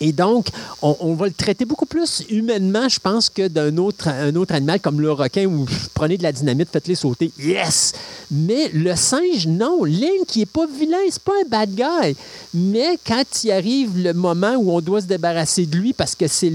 Et 0.00 0.12
donc, 0.12 0.48
on, 0.82 1.14
va 1.14 1.26
le 1.26 1.32
traiter 1.32 1.64
beaucoup 1.64 1.86
plus 1.86 2.24
humainement, 2.30 2.88
je 2.88 2.98
pense, 2.98 3.28
que 3.30 3.48
d'un 3.48 3.76
autre, 3.76 4.08
un 4.08 4.34
autre 4.36 4.54
animal 4.54 4.80
comme 4.80 5.00
le 5.00 5.12
requin 5.12 5.46
où 5.46 5.66
prenez 5.94 6.16
de 6.16 6.22
la 6.22 6.32
dynamite, 6.32 6.68
faites-les 6.70 6.94
sauter. 6.94 7.30
Yes! 7.38 7.92
Mais 8.30 8.68
le 8.72 8.94
singe, 8.96 9.46
non. 9.46 9.84
Link, 9.84 10.36
il 10.36 10.40
n'est 10.40 10.46
pas 10.46 10.66
vilain, 10.66 10.98
c'est 11.10 11.22
pas 11.22 11.32
un 11.44 11.48
bad 11.48 11.74
guy. 11.74 12.16
Mais 12.54 12.98
quand 13.06 13.24
il 13.44 13.50
arrive 13.50 13.98
le 13.98 14.12
moment 14.12 14.54
où 14.54 14.70
on 14.72 14.80
doit 14.80 15.00
se 15.00 15.06
débarrasser 15.06 15.66
de 15.66 15.76
lui 15.76 15.92
parce 15.92 16.14
que 16.14 16.26
c'est 16.28 16.52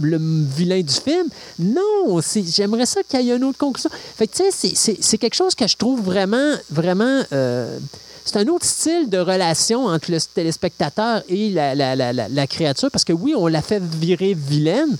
le, 0.00 0.18
vilain 0.18 0.80
du 0.80 0.94
film, 0.94 1.28
non, 1.58 2.20
j'aimerais 2.46 2.86
ça 2.86 3.02
qu'il 3.02 3.20
y 3.22 3.30
ait 3.30 3.36
une 3.36 3.44
autre 3.44 3.58
conclusion. 3.58 3.90
Fait 4.16 4.26
que, 4.26 4.36
tu 4.36 4.42
sais, 4.50 4.96
c'est 5.00 5.18
quelque 5.18 5.34
chose 5.34 5.54
que 5.54 5.66
je 5.66 5.76
trouve 5.76 6.02
vraiment, 6.02 6.54
vraiment. 6.70 7.22
euh, 7.32 7.78
c'est 8.24 8.36
un 8.36 8.46
autre 8.48 8.64
style 8.64 9.08
de 9.10 9.18
relation 9.18 9.86
entre 9.86 10.10
le 10.10 10.18
téléspectateur 10.20 11.22
et 11.28 11.50
la, 11.50 11.74
la- 11.74 11.96
la- 11.96 12.12
la- 12.28 12.46
créature, 12.46 12.90
parce 12.90 13.04
que 13.04 13.12
oui, 13.12 13.34
on 13.36 13.46
l'a 13.48 13.62
fait 13.62 13.82
virer 13.82 14.34
vilaine, 14.34 14.96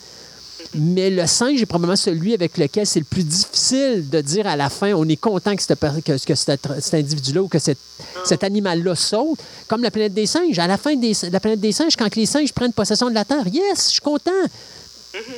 mais 0.74 1.10
le 1.10 1.26
singe 1.26 1.60
est 1.60 1.66
probablement 1.66 1.96
celui 1.96 2.32
avec 2.34 2.56
lequel 2.56 2.86
c'est 2.86 2.98
le 3.00 3.04
plus 3.04 3.24
difficile 3.24 4.08
de 4.08 4.20
dire 4.22 4.46
à 4.46 4.56
la 4.56 4.70
fin 4.70 4.92
on 4.94 5.06
est 5.08 5.16
content 5.16 5.54
que, 5.54 5.62
que, 6.00 6.24
que 6.24 6.34
cet, 6.34 6.94
individu-là 6.94 7.42
ou 7.42 7.48
que 7.48 7.58
cet, 7.58 7.78
cet 8.24 8.42
animal-là 8.42 8.94
saute, 8.94 9.38
comme 9.68 9.82
la 9.82 9.90
planète 9.90 10.14
des 10.14 10.26
singes. 10.26 10.58
À 10.58 10.66
la 10.66 10.78
fin 10.78 10.94
des, 10.96 11.12
la 11.30 11.40
planète 11.40 11.60
des 11.60 11.72
singes, 11.72 11.94
quand 11.96 12.14
les 12.16 12.26
singes 12.26 12.52
prennent 12.52 12.72
possession 12.72 13.08
de 13.10 13.14
la 13.14 13.24
Terre, 13.24 13.46
yes, 13.52 13.86
je 13.86 13.90
suis 13.92 14.00
content. 14.00 14.30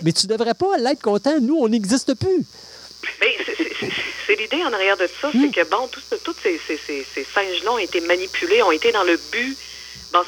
Mais 0.02 0.12
tu 0.12 0.28
devrais 0.28 0.54
pas 0.54 0.78
l'être 0.78 1.02
content. 1.02 1.40
Nous, 1.40 1.56
on 1.58 1.68
n'existe 1.68 2.14
plus. 2.14 2.44
C'est- 4.26 4.36
l'idée 4.36 4.62
en 4.64 4.72
arrière 4.72 4.96
de 4.96 5.08
ça, 5.20 5.28
Hmm. 5.28 5.40
c'est 5.42 5.50
que, 5.50 5.64
bon, 5.68 5.88
tous 5.88 6.36
ces, 6.42 6.60
ces, 6.66 6.80
ces, 6.86 7.06
ces 7.14 7.26
singes-là 7.34 7.72
ont 7.72 7.78
été 7.78 8.00
manipulés, 8.00 8.62
ont 8.62 8.72
été 8.72 8.92
dans 8.92 9.04
le 9.04 9.16
but. 9.16 9.58
Bon, 10.12 10.20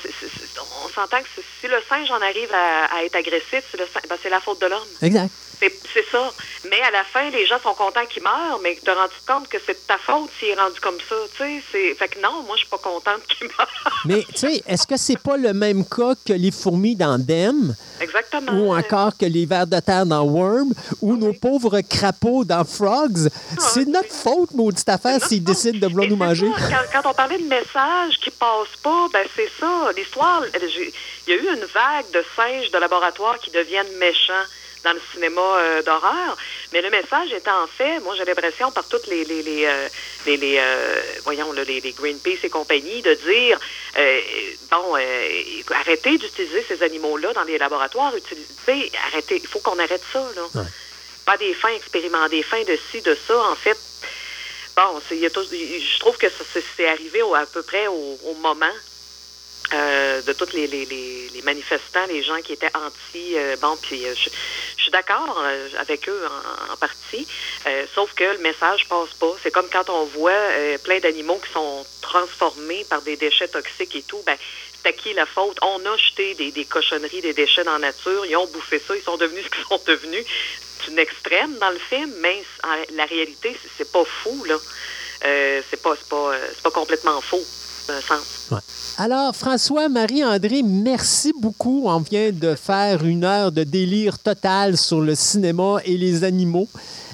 on 0.84 0.88
s'entend 0.94 1.22
que 1.22 1.28
si 1.60 1.68
le 1.68 1.76
singe 1.88 2.10
en 2.10 2.20
arrive 2.20 2.52
à, 2.52 2.86
à 2.86 3.04
être 3.04 3.14
agressif, 3.16 3.62
c'est 3.70 3.78
ben, 4.08 4.18
c'est 4.22 4.30
la 4.30 4.40
faute 4.40 4.60
de 4.60 4.66
l'homme. 4.66 4.88
Exact. 5.02 5.30
C'est 5.60 6.04
ça. 6.12 6.30
Mais 6.70 6.80
à 6.82 6.90
la 6.90 7.04
fin, 7.04 7.30
les 7.30 7.46
gens 7.46 7.58
sont 7.62 7.74
contents 7.74 8.04
qu'il 8.08 8.22
meure, 8.22 8.60
mais 8.62 8.78
tu 8.82 8.90
as 8.90 8.94
rendu 8.94 9.14
compte 9.26 9.48
que 9.48 9.56
c'est 9.64 9.72
de 9.72 9.86
ta 9.86 9.96
faute 9.98 10.28
s'il 10.38 10.48
est 10.48 10.54
rendu 10.54 10.78
comme 10.80 10.98
ça. 11.08 11.14
Tu 11.36 11.42
sais, 11.42 11.62
c'est. 11.72 11.94
Fait 11.94 12.08
que 12.08 12.20
non, 12.20 12.42
moi, 12.46 12.54
je 12.56 12.60
suis 12.60 12.68
pas 12.68 12.78
contente 12.78 13.22
qu'il 13.28 13.46
meure. 13.46 14.02
Mais 14.04 14.22
tu 14.34 14.38
sais, 14.40 14.62
est-ce 14.66 14.86
que 14.86 14.96
c'est 14.96 15.18
pas 15.18 15.36
le 15.36 15.52
même 15.54 15.84
cas 15.86 16.12
que 16.26 16.32
les 16.32 16.50
fourmis 16.50 16.96
dans 16.96 17.18
Dem? 17.18 17.74
Exactement. 18.00 18.52
ou 18.52 18.76
encore 18.76 19.16
que 19.16 19.24
les 19.24 19.46
vers 19.46 19.66
de 19.66 19.80
terre 19.80 20.04
dans 20.04 20.22
Worm, 20.24 20.72
ou 21.00 21.16
nos 21.16 21.32
pauvres 21.32 21.80
crapauds 21.80 22.44
dans 22.44 22.64
Frogs? 22.64 23.28
C'est 23.58 23.86
notre 23.86 24.12
faute, 24.12 24.52
maudite 24.52 24.88
affaire, 24.88 25.24
s'ils 25.24 25.42
décident 25.42 25.78
de 25.78 25.86
vouloir 25.86 26.06
Et 26.06 26.10
nous 26.10 26.16
manger. 26.16 26.46
ça, 26.58 26.68
Quand, 26.92 27.02
quand 27.02 27.10
on 27.10 27.14
parlait 27.14 27.38
de 27.38 27.48
messages 27.48 28.18
qui 28.22 28.30
passent 28.30 28.76
pas, 28.82 29.06
ben 29.12 29.26
c'est 29.34 29.50
ça. 29.58 29.90
L'histoire, 29.96 30.42
il 30.54 30.92
y 31.28 31.32
a 31.32 31.36
eu 31.36 31.54
une 31.54 31.64
vague 31.64 32.10
de 32.12 32.22
singes 32.36 32.70
de 32.70 32.78
laboratoire 32.78 33.38
qui 33.38 33.50
deviennent 33.50 33.96
méchants 33.98 34.32
dans 34.86 34.92
le 34.94 35.02
cinéma 35.12 35.40
euh, 35.42 35.82
d'horreur. 35.82 36.36
Mais 36.72 36.80
le 36.80 36.90
message 36.90 37.32
était 37.32 37.50
en 37.50 37.66
fait, 37.66 37.98
moi 38.00 38.14
j'ai 38.16 38.24
l'impression 38.24 38.70
par 38.72 38.86
toutes 38.88 39.06
les 39.08 39.24
les 39.24 39.42
les, 39.42 39.66
euh, 39.66 39.88
les, 40.26 40.36
les, 40.36 40.56
euh, 40.58 41.02
voyons 41.24 41.52
là, 41.52 41.64
les, 41.64 41.80
les 41.80 41.92
Greenpeace 41.92 42.42
et 42.44 42.50
compagnie 42.50 43.02
de 43.02 43.14
dire 43.14 43.58
bon 44.70 44.94
arrêtez 45.82 46.18
d'utiliser 46.18 46.64
ces 46.68 46.82
animaux-là 46.82 47.32
dans 47.32 47.44
les 47.44 47.58
laboratoires, 47.58 48.14
utilisez, 48.16 48.92
arrêtez, 49.08 49.40
il 49.42 49.48
faut 49.48 49.60
qu'on 49.60 49.78
arrête 49.78 50.02
ça 50.12 50.24
là. 50.36 50.46
Pas 51.24 51.36
des 51.38 51.54
fins 51.54 51.74
expérimentales, 51.74 52.30
des 52.30 52.44
fins 52.44 52.62
de 52.62 52.78
ci, 52.92 53.02
de 53.02 53.16
ça, 53.26 53.36
en 53.50 53.56
fait. 53.56 53.76
Bon, 54.76 55.00
c'est- 55.08 55.18
je 55.20 55.98
trouve 55.98 56.16
que 56.18 56.28
c'est 56.54 56.62
c'est 56.76 56.88
arrivé 56.88 57.20
au- 57.22 57.34
à 57.34 57.46
peu 57.46 57.62
près 57.62 57.88
au, 57.88 58.18
au 58.30 58.34
moment 58.34 58.76
euh, 59.72 60.22
de 60.22 60.32
tous 60.32 60.52
les, 60.52 60.66
les, 60.68 61.42
manifestants, 61.42 62.06
les 62.08 62.22
gens 62.22 62.40
qui 62.42 62.52
étaient 62.52 62.70
anti. 62.74 63.36
euh, 63.36 63.56
bon, 63.56 63.76
puis 63.82 64.06
euh, 64.06 64.14
je, 64.14 64.30
suis 64.82 64.90
d'accord 64.92 65.40
euh, 65.44 65.68
avec 65.78 66.08
eux 66.08 66.22
en, 66.70 66.76
partie, 66.76 67.26
sauf 67.94 68.12
que 68.14 68.24
le 68.24 68.38
message 68.38 68.86
passe 68.88 69.12
pas. 69.18 69.34
C'est 69.42 69.50
comme 69.50 69.68
quand 69.70 69.88
on 69.90 70.04
voit 70.04 70.32
plein 70.84 70.98
d'animaux 71.00 71.40
qui 71.44 71.52
sont 71.52 71.84
transformés 72.00 72.84
par 72.84 73.02
des 73.02 73.16
déchets 73.16 73.48
toxiques 73.48 73.96
et 73.96 74.02
tout. 74.02 74.22
Ben, 74.26 74.36
c'est 74.82 74.90
à 74.90 74.92
qui 74.92 75.12
la 75.14 75.26
faute? 75.26 75.58
On 75.62 75.84
a 75.84 75.96
jeté 75.96 76.34
des, 76.34 76.52
des 76.52 76.64
cochonneries, 76.64 77.22
des 77.22 77.32
déchets 77.32 77.64
dans 77.64 77.78
la 77.78 77.90
nature, 77.90 78.24
ils 78.26 78.36
ont 78.36 78.46
bouffé 78.46 78.80
ça, 78.86 78.94
ils 78.94 79.02
sont 79.02 79.16
devenus 79.16 79.44
ce 79.46 79.50
qu'ils 79.50 79.64
sont 79.64 79.82
devenus. 79.86 80.24
C'est 80.80 80.90
une 80.92 80.98
extrême 80.98 81.58
dans 81.58 81.70
le 81.70 81.78
film, 81.88 82.12
mais 82.18 82.44
la 82.94 83.04
réalité, 83.06 83.56
c'est- 83.76 83.90
pas 83.90 84.04
fou, 84.22 84.44
là. 84.44 84.58
C'est 85.22 85.82
pas, 85.82 85.94
pas, 86.08 86.32
pas 86.62 86.70
complètement 86.70 87.20
faux, 87.22 87.46
Alors, 88.98 89.34
François, 89.36 89.88
Marie-André, 89.88 90.62
merci 90.62 91.32
beaucoup. 91.38 91.84
On 91.86 91.98
vient 92.00 92.30
de 92.32 92.54
faire 92.54 93.04
une 93.04 93.24
heure 93.24 93.52
de 93.52 93.64
délire 93.64 94.18
total 94.18 94.76
sur 94.76 95.00
le 95.00 95.14
cinéma 95.14 95.78
et 95.84 95.96
les 95.96 96.24
animaux. 96.24 96.68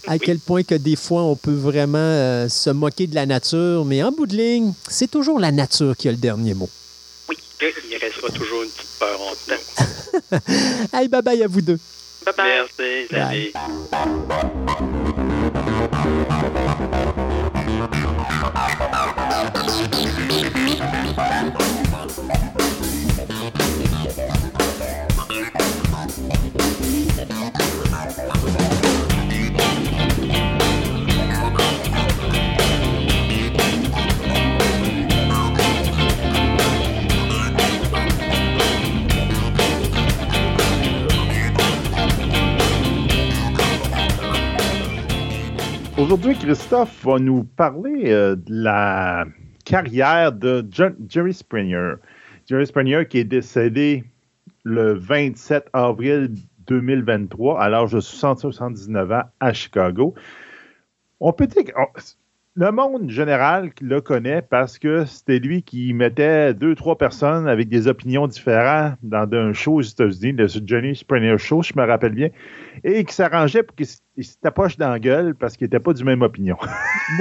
À 0.06 0.18
quel 0.18 0.38
point 0.38 0.62
que 0.62 0.74
des 0.74 0.96
fois, 0.96 1.22
on 1.22 1.36
peut 1.36 1.54
vraiment 1.54 1.98
euh, 1.98 2.48
se 2.48 2.70
moquer 2.70 3.06
de 3.06 3.14
la 3.14 3.26
nature. 3.26 3.84
Mais 3.84 4.02
en 4.02 4.10
bout 4.10 4.26
de 4.26 4.36
ligne, 4.36 4.72
c'est 4.88 5.10
toujours 5.10 5.38
la 5.38 5.52
nature 5.52 5.96
qui 5.96 6.08
a 6.08 6.12
le 6.12 6.16
dernier 6.16 6.54
mot. 6.54 6.68
Il 7.60 7.96
restera 7.96 8.28
toujours 8.30 8.62
une 8.62 8.70
petite 8.70 8.98
peur 8.98 9.20
entre 9.20 9.40
nous. 9.48 9.56
Hey, 10.92 11.08
bye 11.08 11.22
bye 11.22 11.42
à 11.42 11.46
vous 11.46 11.60
deux. 11.62 11.78
Bye 12.24 12.34
bye. 12.36 12.66
Merci, 12.78 13.06
salut. 13.10 13.52
Aujourd'hui, 45.98 46.34
Christophe 46.34 47.04
va 47.04 47.18
nous 47.18 47.44
parler 47.44 48.12
euh, 48.12 48.34
de 48.34 48.42
la 48.48 49.24
carrière 49.72 50.32
de 50.32 50.62
Jerry 51.08 51.32
Springer. 51.32 51.94
Jerry 52.46 52.66
Springer 52.66 53.06
qui 53.08 53.20
est 53.20 53.24
décédé 53.24 54.04
le 54.64 54.92
27 54.92 55.70
avril 55.72 56.34
2023 56.66 57.58
à 57.58 57.70
l'âge 57.70 57.92
de 57.92 58.00
79 58.00 59.12
ans 59.12 59.22
à 59.40 59.52
Chicago. 59.54 60.14
On 61.20 61.32
peut 61.32 61.46
dire 61.46 61.64
que 61.64 61.72
le 62.54 62.70
monde 62.70 63.08
général 63.08 63.70
le 63.80 64.02
connaît 64.02 64.42
parce 64.42 64.78
que 64.78 65.06
c'était 65.06 65.38
lui 65.38 65.62
qui 65.62 65.94
mettait 65.94 66.52
deux, 66.52 66.74
trois 66.74 66.98
personnes 66.98 67.48
avec 67.48 67.70
des 67.70 67.88
opinions 67.88 68.26
différentes 68.26 68.98
dans 69.02 69.26
un 69.32 69.54
show 69.54 69.76
aux 69.76 69.80
États-Unis, 69.80 70.32
le 70.32 70.48
Johnny 70.66 70.94
Springer 70.94 71.38
Show, 71.38 71.62
je 71.62 71.72
me 71.74 71.86
rappelle 71.86 72.12
bien, 72.12 72.28
et 72.84 73.04
qui 73.04 73.14
s'arrangeait 73.14 73.62
pour 73.62 73.76
qu'il 73.76 73.86
se 73.86 74.34
tapoche 74.42 74.76
dans 74.76 74.90
la 74.90 74.98
gueule 74.98 75.34
parce 75.34 75.56
qu'il 75.56 75.66
n'était 75.66 75.80
pas 75.80 75.92
du 75.92 76.04
même 76.04 76.22
opinion. 76.22 76.56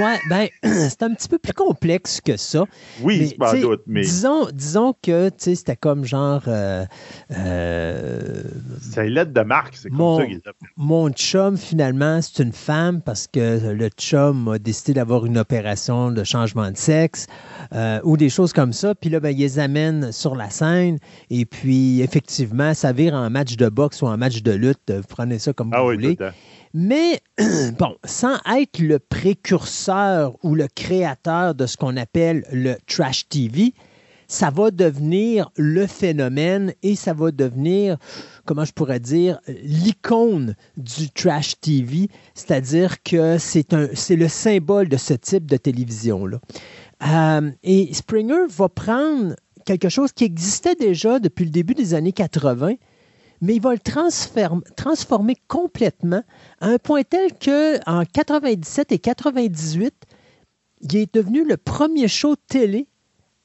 Ouais, 0.00 0.16
ben, 0.30 0.46
c'est 0.88 1.02
un 1.02 1.12
petit 1.12 1.28
peu 1.28 1.38
plus 1.38 1.52
complexe 1.52 2.20
que 2.20 2.36
ça. 2.36 2.64
Oui, 3.02 3.18
Mais, 3.18 3.26
c'est 3.26 3.36
pas 3.36 3.50
tu 3.50 3.56
sais, 3.56 3.62
doute, 3.62 3.82
mais 3.86 4.00
Disons, 4.02 4.46
disons 4.52 4.94
que 5.02 5.28
tu 5.28 5.34
sais, 5.38 5.54
c'était 5.56 5.76
comme 5.76 6.04
genre 6.04 6.42
euh, 6.46 6.84
euh, 7.32 8.42
c'est 8.80 9.06
une 9.06 9.14
lettre 9.14 9.32
de 9.32 9.40
marque, 9.42 9.76
c'est 9.76 9.88
comme 9.88 9.98
Mon- 9.98 10.18
ça 10.18 10.24
qu'il 10.26 10.34
est 10.36 10.46
appelé. 10.46 10.70
mon 10.76 11.10
chum, 11.10 11.56
finalement, 11.56 12.20
c'est 12.22 12.42
une 12.42 12.52
femme 12.52 13.00
parce 13.02 13.26
que 13.26 13.72
le 13.72 13.88
chum 13.88 14.48
a 14.48 14.58
décidé 14.58 14.94
d'avoir 14.94 15.26
une 15.26 15.38
opération 15.38 16.10
de 16.10 16.24
changement 16.24 16.70
de 16.70 16.76
sexe 16.76 17.26
euh, 17.74 18.00
ou 18.04 18.16
des 18.16 18.28
choses 18.30 18.52
comme 18.52 18.72
ça. 18.72 18.94
Puis 18.94 19.10
là, 19.10 19.20
ben, 19.20 19.30
il 19.30 19.38
les 19.38 19.58
amène 19.58 20.12
sur 20.12 20.36
la 20.36 20.50
scène 20.50 20.98
et 21.30 21.44
puis, 21.44 22.00
effectivement, 22.02 22.72
ça 22.74 22.92
vire 22.92 23.14
en 23.14 23.28
match 23.30 23.56
de 23.56 23.68
boxe 23.68 24.00
ou 24.02 24.06
en 24.06 24.16
match 24.16 24.42
de 24.42 24.52
lutte. 24.52 24.90
Vous 24.90 25.02
prenez 25.08 25.38
ça 25.38 25.51
comme 25.52 25.70
Ah 25.72 25.82
vous 25.82 25.88
oui, 25.88 25.94
voulez. 25.96 26.16
Mais, 26.74 27.20
bon, 27.78 27.96
sans 28.04 28.36
être 28.56 28.78
le 28.78 28.98
précurseur 28.98 30.36
ou 30.42 30.54
le 30.54 30.68
créateur 30.68 31.54
de 31.54 31.66
ce 31.66 31.76
qu'on 31.76 31.96
appelle 31.96 32.44
le 32.52 32.76
trash 32.86 33.28
TV, 33.28 33.74
ça 34.32 34.48
va 34.48 34.70
devenir 34.70 35.50
le 35.56 35.86
phénomène 35.86 36.72
et 36.82 36.96
ça 36.96 37.12
va 37.12 37.30
devenir, 37.30 37.98
comment 38.46 38.64
je 38.64 38.72
pourrais 38.72 39.00
dire, 39.00 39.38
l'icône 39.46 40.56
du 40.78 41.10
trash 41.10 41.60
TV, 41.60 42.08
c'est-à-dire 42.34 43.02
que 43.02 43.36
c'est 43.36 43.74
un, 43.74 43.88
c'est 43.92 44.16
le 44.16 44.28
symbole 44.28 44.88
de 44.88 44.96
ce 44.96 45.12
type 45.12 45.44
de 45.44 45.58
télévision-là. 45.58 46.40
Euh, 47.06 47.50
et 47.62 47.92
Springer 47.92 48.46
va 48.48 48.70
prendre 48.70 49.36
quelque 49.66 49.90
chose 49.90 50.12
qui 50.12 50.24
existait 50.24 50.76
déjà 50.76 51.18
depuis 51.18 51.44
le 51.44 51.50
début 51.50 51.74
des 51.74 51.92
années 51.92 52.12
80, 52.12 52.76
mais 53.42 53.56
il 53.56 53.60
va 53.60 53.72
le 53.74 53.80
transformer 54.76 55.36
complètement 55.48 56.22
à 56.60 56.68
un 56.68 56.78
point 56.78 57.02
tel 57.02 57.34
que 57.38 57.78
en 57.90 58.04
97 58.04 58.92
et 58.92 58.98
98, 58.98 59.92
il 60.82 60.96
est 60.96 61.14
devenu 61.14 61.44
le 61.44 61.56
premier 61.58 62.08
show 62.08 62.34
télé 62.48 62.86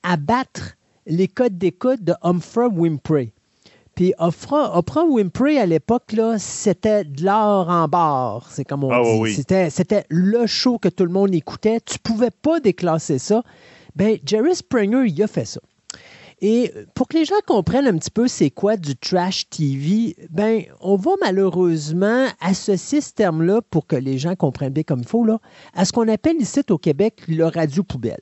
à 0.03 0.15
battre 0.15 0.75
les 1.07 1.27
codes 1.27 1.57
d'écoute 1.57 2.03
de 2.03 2.13
Oprah 2.21 2.67
Winfrey. 2.69 3.33
Puis 3.95 4.13
Oprah, 4.19 4.77
Oprah 4.77 5.05
Winfrey, 5.05 5.57
à 5.57 5.65
l'époque, 5.65 6.11
là, 6.13 6.37
c'était 6.37 7.03
de 7.03 7.25
l'or 7.25 7.67
en 7.69 7.87
barre, 7.87 8.47
c'est 8.51 8.63
comme 8.63 8.83
on 8.83 8.91
Ah, 8.91 9.01
dit. 9.01 9.09
oui, 9.09 9.19
oui. 9.21 9.33
C'était, 9.33 9.71
c'était 9.71 10.05
le 10.09 10.45
show 10.45 10.77
que 10.77 10.89
tout 10.89 11.03
le 11.05 11.11
monde 11.11 11.33
écoutait. 11.33 11.79
Tu 11.81 11.97
pouvais 11.97 12.29
pas 12.29 12.59
déclasser 12.59 13.17
ça. 13.17 13.41
Ben, 13.95 14.17
Jerry 14.23 14.55
Springer, 14.55 15.05
il 15.07 15.23
a 15.23 15.27
fait 15.27 15.45
ça. 15.45 15.59
Et 16.39 16.71
pour 16.93 17.07
que 17.07 17.17
les 17.17 17.25
gens 17.25 17.35
comprennent 17.47 17.87
un 17.87 17.97
petit 17.97 18.11
peu 18.11 18.27
c'est 18.27 18.51
quoi 18.51 18.77
du 18.77 18.95
trash 18.95 19.49
TV, 19.49 20.15
ben 20.29 20.63
on 20.81 20.95
va 20.95 21.11
malheureusement 21.19 22.27
associer 22.41 23.01
ce 23.01 23.11
terme-là 23.13 23.61
pour 23.69 23.87
que 23.87 23.95
les 23.95 24.19
gens 24.19 24.35
comprennent 24.35 24.73
bien 24.73 24.83
comme 24.83 24.99
il 24.99 25.07
faut 25.07 25.25
à 25.73 25.85
ce 25.85 25.91
qu'on 25.91 26.07
appelle 26.07 26.37
ici 26.39 26.61
au 26.69 26.77
Québec 26.77 27.23
le 27.27 27.45
radio 27.45 27.83
poubelle 27.83 28.21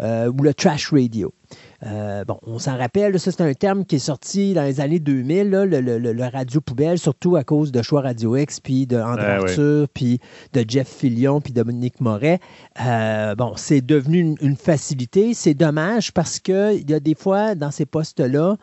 euh, 0.00 0.32
ou 0.32 0.42
le 0.42 0.52
trash 0.52 0.92
radio. 0.92 1.32
Euh, 1.86 2.24
bon, 2.24 2.38
on 2.44 2.58
s'en 2.58 2.76
rappelle, 2.76 3.20
ça 3.20 3.30
c'est 3.30 3.40
un 3.40 3.54
terme 3.54 3.84
qui 3.84 3.96
est 3.96 4.00
sorti 4.00 4.52
dans 4.52 4.64
les 4.64 4.80
années 4.80 4.98
2000, 4.98 5.48
là, 5.50 5.64
le, 5.64 5.80
le- 5.80 5.98
le- 5.98 6.12
le 6.12 6.24
radio 6.24 6.60
poubelle, 6.60 6.98
surtout 6.98 7.36
à 7.36 7.44
cause 7.44 7.70
de 7.70 7.82
Choix 7.82 8.00
Radio 8.02 8.36
X, 8.36 8.58
puis 8.58 8.86
de 8.86 8.96
André 8.96 9.24
Ah 9.26 9.38
oui. 9.42 9.50
Arthur, 9.50 9.86
puis 9.94 10.18
de 10.54 10.64
Jeff 10.66 10.88
Fillion, 10.88 11.40
puis 11.40 11.52
Dominique 11.52 12.00
Moret. 12.00 12.40
Euh, 12.84 13.36
bon, 13.36 13.52
c'est 13.56 13.80
devenu 13.80 14.18
une, 14.18 14.36
une 14.40 14.56
facilité. 14.56 15.34
C'est 15.34 15.54
dommage 15.54 16.12
parce 16.12 16.40
qu'il 16.40 16.84
y 16.90 16.94
a 16.94 16.98
des 17.00 17.14
fois 17.14 17.54
dans 17.54 17.70
ces 17.70 17.86
postes-là, 17.86 18.56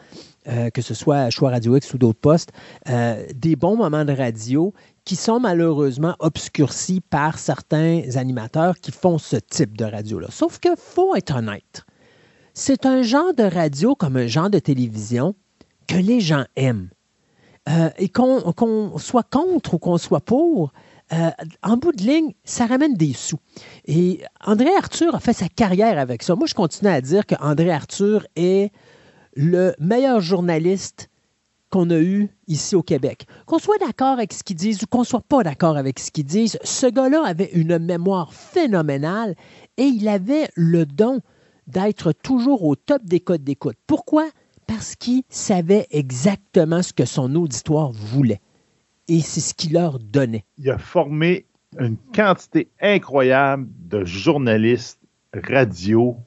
euh, 0.50 0.70
que 0.70 0.82
ce 0.82 0.94
soit 0.94 1.20
à 1.20 1.30
Choix 1.30 1.52
Radio 1.52 1.78
X 1.78 1.94
ou 1.94 1.98
d'autres 1.98 2.20
postes, 2.20 2.52
euh, 2.90 3.26
des 3.34 3.56
bons 3.56 3.78
moments 3.78 4.04
de 4.06 4.12
radio 4.14 4.74
qui 5.06 5.16
sont 5.16 5.40
malheureusement 5.40 6.16
obscurcis 6.20 7.00
par 7.00 7.40
certains 7.40 8.02
animateurs 8.16 8.76
qui 8.80 8.92
font 8.92 9.18
ce 9.20 9.38
type 9.38 9.78
de 9.78 9.86
radio-là. 9.86 10.28
Sauf 10.32 10.60
que 10.60 10.70
faut 10.76 11.16
être 11.16 11.38
honnête. 11.38 11.86
C'est 12.58 12.86
un 12.86 13.02
genre 13.02 13.34
de 13.34 13.44
radio 13.44 13.96
comme 13.96 14.16
un 14.16 14.28
genre 14.28 14.50
de 14.50 14.60
télévision 14.60 15.36
que 15.90 15.98
les 15.98 16.22
gens 16.22 16.46
aiment. 16.56 16.88
Euh, 17.68 17.90
et 17.98 18.08
qu'on 18.08 18.98
soit 18.98 19.30
contre 19.30 19.74
ou 19.74 19.78
qu'on 19.78 19.98
soit 19.98 20.22
pour, 20.22 20.72
euh, 21.12 21.32
en 21.64 21.76
bout 21.76 21.92
de 21.92 22.02
ligne, 22.02 22.34
ça 22.46 22.66
ramène 22.66 22.94
des 22.94 23.12
sous. 23.12 23.40
Et 23.88 24.22
André 24.46 24.70
Arthur 24.78 25.14
a 25.16 25.20
fait 25.20 25.34
sa 25.34 25.50
carrière 25.50 26.00
avec 26.00 26.24
ça. 26.24 26.36
Moi, 26.36 26.48
je 26.48 26.54
continue 26.54 26.90
à 26.90 27.02
dire 27.02 27.26
qu'André 27.26 27.72
Arthur 27.72 28.26
est 28.38 28.72
le 29.36 29.76
meilleur 29.78 30.22
journaliste 30.22 31.10
qu'on 31.70 31.90
a 31.90 32.00
eu 32.00 32.30
ici 32.48 32.74
au 32.74 32.84
Québec. 32.84 33.26
Qu'on 33.48 33.60
soit 33.60 33.80
d'accord 33.80 34.14
avec 34.14 34.32
ce 34.32 34.44
qu'ils 34.44 34.56
disent 34.56 34.82
ou 34.82 34.88
qu'on 34.88 35.04
soit 35.04 35.28
pas 35.28 35.44
d'accord 35.44 35.76
avec 35.76 36.00
ce 36.00 36.10
qu'ils 36.10 36.26
disent, 36.26 36.58
ce 36.64 36.88
gars-là 36.88 37.22
avait 37.26 37.52
une 37.52 37.80
mémoire 37.80 38.34
phénoménale 38.34 39.36
et 39.76 39.84
il 39.84 40.08
avait 40.08 40.48
le 40.56 40.86
don 40.86 41.20
d'être 41.68 42.12
toujours 42.12 42.64
au 42.64 42.76
top 42.76 43.04
des 43.06 43.20
codes 43.20 43.44
d'écoute. 43.44 43.78
Pourquoi? 43.88 44.28
Parce 44.68 44.96
qu'il 44.96 45.24
savait 45.30 45.88
exactement 45.92 46.82
ce 46.82 46.94
que 46.94 47.06
son 47.06 47.34
auditoire 47.36 47.92
voulait. 47.92 48.42
Et 49.08 49.22
c'est 49.22 49.42
ce 49.42 49.54
qu'il 49.54 49.74
leur 49.74 50.00
donnait. 50.00 50.46
Il 50.58 50.70
a 50.72 50.78
formé 50.78 51.46
une 51.80 51.98
quantité 52.16 52.70
incroyable 52.82 53.68
de 53.88 54.04
journalistes 54.06 55.00
radio 55.34 56.18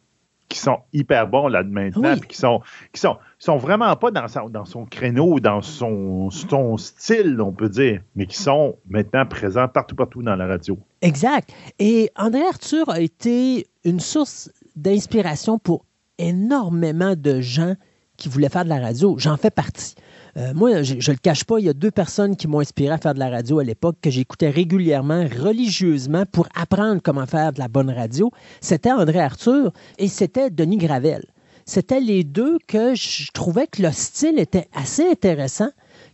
qui 0.49 0.58
sont 0.58 0.78
hyper 0.94 1.28
bons 1.28 1.49
là 1.49 1.62
maintenant, 1.62 2.15
Oui. 2.15 2.20
puis 2.20 2.28
qui 2.31 2.36
sont, 2.39 2.62
qui 2.92 3.00
sont, 3.00 3.18
sont 3.39 3.58
vraiment 3.58 3.94
pas 3.97 4.10
dans 4.10 4.28
son, 4.28 4.49
dans 4.49 4.65
son 4.65 4.86
créneau, 4.86 5.41
dans 5.41 5.60
son, 5.60 6.31
son 6.31 6.78
style, 6.78 7.39
on 7.42 7.52
peut 7.52 7.68
dire, 7.68 8.00
mais 8.17 8.26
qui 8.26 8.39
sont 8.39 8.76
maintenant 8.89 9.26
présents 9.26 9.68
partout, 9.68 9.94
partout 9.94 10.23
dans 10.23 10.36
la 10.36 10.47
radio. 10.47 10.78
Exact. 11.02 11.50
Et 11.78 12.10
André 12.17 12.41
Arthur 12.47 12.89
a 12.89 13.00
été 13.00 13.67
une 13.84 14.00
source 14.00 14.50
d'inspiration 14.78 15.58
pour 15.58 15.84
énormément 16.18 17.15
de 17.16 17.40
gens 17.40 17.74
qui 18.16 18.28
voulaient 18.28 18.48
faire 18.48 18.65
de 18.65 18.68
la 18.68 18.81
radio. 18.81 19.16
J'en 19.18 19.36
fais 19.36 19.50
partie. 19.50 19.94
Euh, 20.36 20.52
moi, 20.55 20.82
je 20.82 20.94
ne 20.94 21.12
le 21.12 21.18
cache 21.18 21.44
pas, 21.44 21.58
il 21.58 21.66
y 21.66 21.68
a 21.68 21.73
deux 21.73 21.90
personnes 21.90 22.36
qui 22.36 22.48
m'ont 22.48 22.60
inspiré 22.60 22.92
à 22.92 22.98
faire 22.98 23.15
de 23.15 23.18
la 23.18 23.31
radio 23.31 23.60
à 23.60 23.65
l'époque, 23.65 23.97
que 24.02 24.10
j'écoutais 24.10 24.50
régulièrement, 24.50 25.24
religieusement, 25.40 26.24
pour 26.26 26.48
apprendre 26.55 27.00
comment 27.02 27.26
faire 27.26 27.52
de 27.52 27.60
la 27.60 27.68
bonne 27.68 27.90
radio. 27.90 28.31
C'était 28.60 28.92
André 28.92 29.20
Arthur 29.20 29.73
et 29.98 30.08
c'était 30.08 30.50
Denis 30.50 30.76
Gravel. 30.76 31.24
C'était 31.65 32.00
les 32.00 32.24
deux 32.24 32.58
que 32.66 32.94
je 32.94 33.31
trouvais 33.32 33.66
que 33.66 33.82
le 33.82 33.92
style 33.92 34.39
était 34.39 34.68
assez 34.74 35.08
intéressant, 35.08 35.68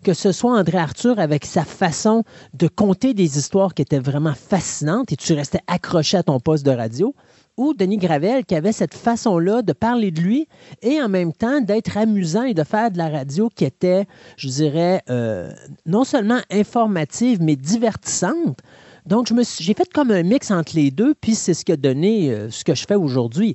que 0.05 0.15
ce 0.15 0.31
soit 0.31 0.57
André 0.57 0.79
Arthur 0.79 1.19
avec 1.19 1.45
sa 1.45 1.65
façon 1.65 2.23
de 2.53 2.69
conter 2.69 3.15
des 3.15 3.39
histoires 3.39 3.75
qui 3.75 3.83
étaient 3.83 3.99
vraiment 3.99 4.35
fascinantes 4.35 5.11
et 5.11 5.17
tu 5.17 5.33
restais 5.33 5.63
accroché 5.67 6.19
à 6.19 6.23
ton 6.23 6.39
poste 6.39 6.65
de 6.65 6.71
radio, 6.71 7.15
ou 7.57 7.73
Denis 7.73 7.97
Gravel 7.97 8.45
qui 8.45 8.55
avait 8.55 8.73
cette 8.73 8.95
façon-là 8.95 9.63
de 9.63 9.73
parler 9.73 10.11
de 10.11 10.21
lui 10.21 10.47
et 10.83 11.01
en 11.01 11.09
même 11.09 11.33
temps 11.33 11.61
d'être 11.61 11.97
amusant 11.97 12.43
et 12.43 12.55
de 12.55 12.65
faire 12.65 12.91
de 12.91 12.99
la 12.99 13.09
radio 13.09 13.49
qui 13.49 13.65
était, 13.65 14.07
je 14.37 14.49
dirais, 14.49 15.03
euh, 15.09 15.51
non 15.87 16.05
seulement 16.05 16.41
informative, 16.51 17.41
mais 17.41 17.57
divertissante. 17.57 18.59
Donc, 19.07 19.29
j'ai 19.61 19.75
fait 19.75 19.93
comme 19.93 20.11
un 20.11 20.23
mix 20.23 20.51
entre 20.51 20.77
les 20.77 20.91
deux, 20.91 21.15
puis 21.15 21.35
c'est 21.35 21.55
ce 21.55 21.65
qui 21.65 21.73
a 21.73 21.77
donné 21.77 22.31
euh, 22.31 22.51
ce 22.51 22.65
que 22.65 22.75
je 22.75 22.85
fais 22.87 22.95
aujourd'hui. 22.95 23.55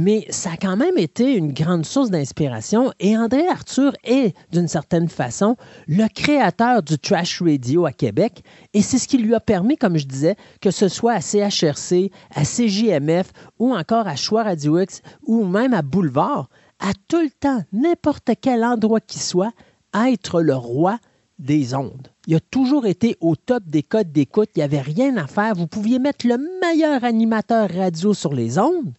Mais 0.00 0.24
ça 0.30 0.52
a 0.52 0.56
quand 0.56 0.78
même 0.78 0.96
été 0.96 1.34
une 1.34 1.52
grande 1.52 1.84
source 1.84 2.10
d'inspiration 2.10 2.90
et 3.00 3.18
André 3.18 3.46
Arthur 3.46 3.92
est, 4.02 4.34
d'une 4.50 4.66
certaine 4.66 5.08
façon, 5.08 5.56
le 5.86 6.06
créateur 6.08 6.82
du 6.82 6.98
trash 6.98 7.42
radio 7.42 7.84
à 7.84 7.92
Québec 7.92 8.42
et 8.72 8.80
c'est 8.80 8.96
ce 8.96 9.06
qui 9.06 9.18
lui 9.18 9.34
a 9.34 9.40
permis, 9.40 9.76
comme 9.76 9.98
je 9.98 10.06
disais, 10.06 10.36
que 10.62 10.70
ce 10.70 10.88
soit 10.88 11.12
à 11.12 11.20
CHRC, 11.20 12.10
à 12.34 12.44
CJMF 12.44 13.30
ou 13.58 13.74
encore 13.74 14.08
à 14.08 14.16
Choix 14.16 14.44
Radio 14.44 14.80
X 14.80 15.02
ou 15.26 15.44
même 15.44 15.74
à 15.74 15.82
Boulevard, 15.82 16.48
à 16.78 16.92
tout 17.08 17.20
le 17.20 17.30
temps, 17.30 17.62
n'importe 17.72 18.30
quel 18.40 18.64
endroit 18.64 19.00
qu'il 19.00 19.20
soit, 19.20 19.52
être 19.94 20.40
le 20.40 20.54
roi 20.54 20.98
des 21.38 21.74
ondes. 21.74 22.08
Il 22.26 22.36
a 22.36 22.40
toujours 22.40 22.86
été 22.86 23.16
au 23.20 23.36
top 23.36 23.64
des 23.66 23.82
codes 23.82 24.12
d'écoute. 24.12 24.50
Il 24.54 24.60
n'y 24.60 24.64
avait 24.64 24.80
rien 24.80 25.16
à 25.18 25.26
faire. 25.26 25.54
Vous 25.54 25.66
pouviez 25.66 25.98
mettre 25.98 26.26
le 26.26 26.38
meilleur 26.62 27.04
animateur 27.04 27.68
radio 27.68 28.14
sur 28.14 28.32
les 28.32 28.58
ondes. 28.58 28.92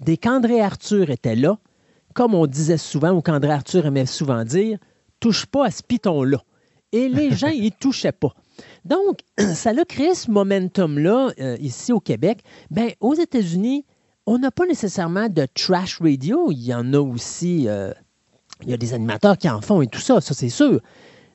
Dès 0.00 0.16
qu'André 0.16 0.60
Arthur 0.60 1.10
était 1.10 1.36
là, 1.36 1.58
comme 2.14 2.34
on 2.34 2.46
disait 2.46 2.78
souvent, 2.78 3.10
ou 3.10 3.20
qu'André 3.20 3.50
Arthur 3.50 3.86
aimait 3.86 4.06
souvent 4.06 4.44
dire, 4.44 4.78
touche 5.20 5.46
pas 5.46 5.66
à 5.66 5.70
ce 5.70 5.82
piton-là. 5.82 6.42
Et 6.92 7.08
les 7.08 7.32
gens 7.32 7.50
n'y 7.50 7.72
touchaient 7.80 8.12
pas. 8.12 8.34
Donc, 8.84 9.20
ça 9.54 9.70
a 9.70 9.84
créé 9.84 10.14
ce 10.14 10.30
momentum-là 10.30 11.32
euh, 11.40 11.56
ici 11.60 11.92
au 11.92 12.00
Québec. 12.00 12.42
Ben, 12.70 12.90
aux 13.00 13.14
États-Unis, 13.14 13.84
on 14.26 14.38
n'a 14.38 14.50
pas 14.50 14.66
nécessairement 14.66 15.28
de 15.28 15.46
trash 15.54 16.00
radio. 16.00 16.50
Il 16.50 16.64
y 16.64 16.74
en 16.74 16.92
a 16.92 17.00
aussi. 17.00 17.68
Euh, 17.68 17.92
il 18.62 18.70
y 18.70 18.74
a 18.74 18.76
des 18.76 18.92
animateurs 18.94 19.38
qui 19.38 19.48
en 19.48 19.60
font 19.60 19.82
et 19.82 19.86
tout 19.86 20.00
ça, 20.00 20.20
ça 20.20 20.34
c'est 20.34 20.48
sûr. 20.48 20.80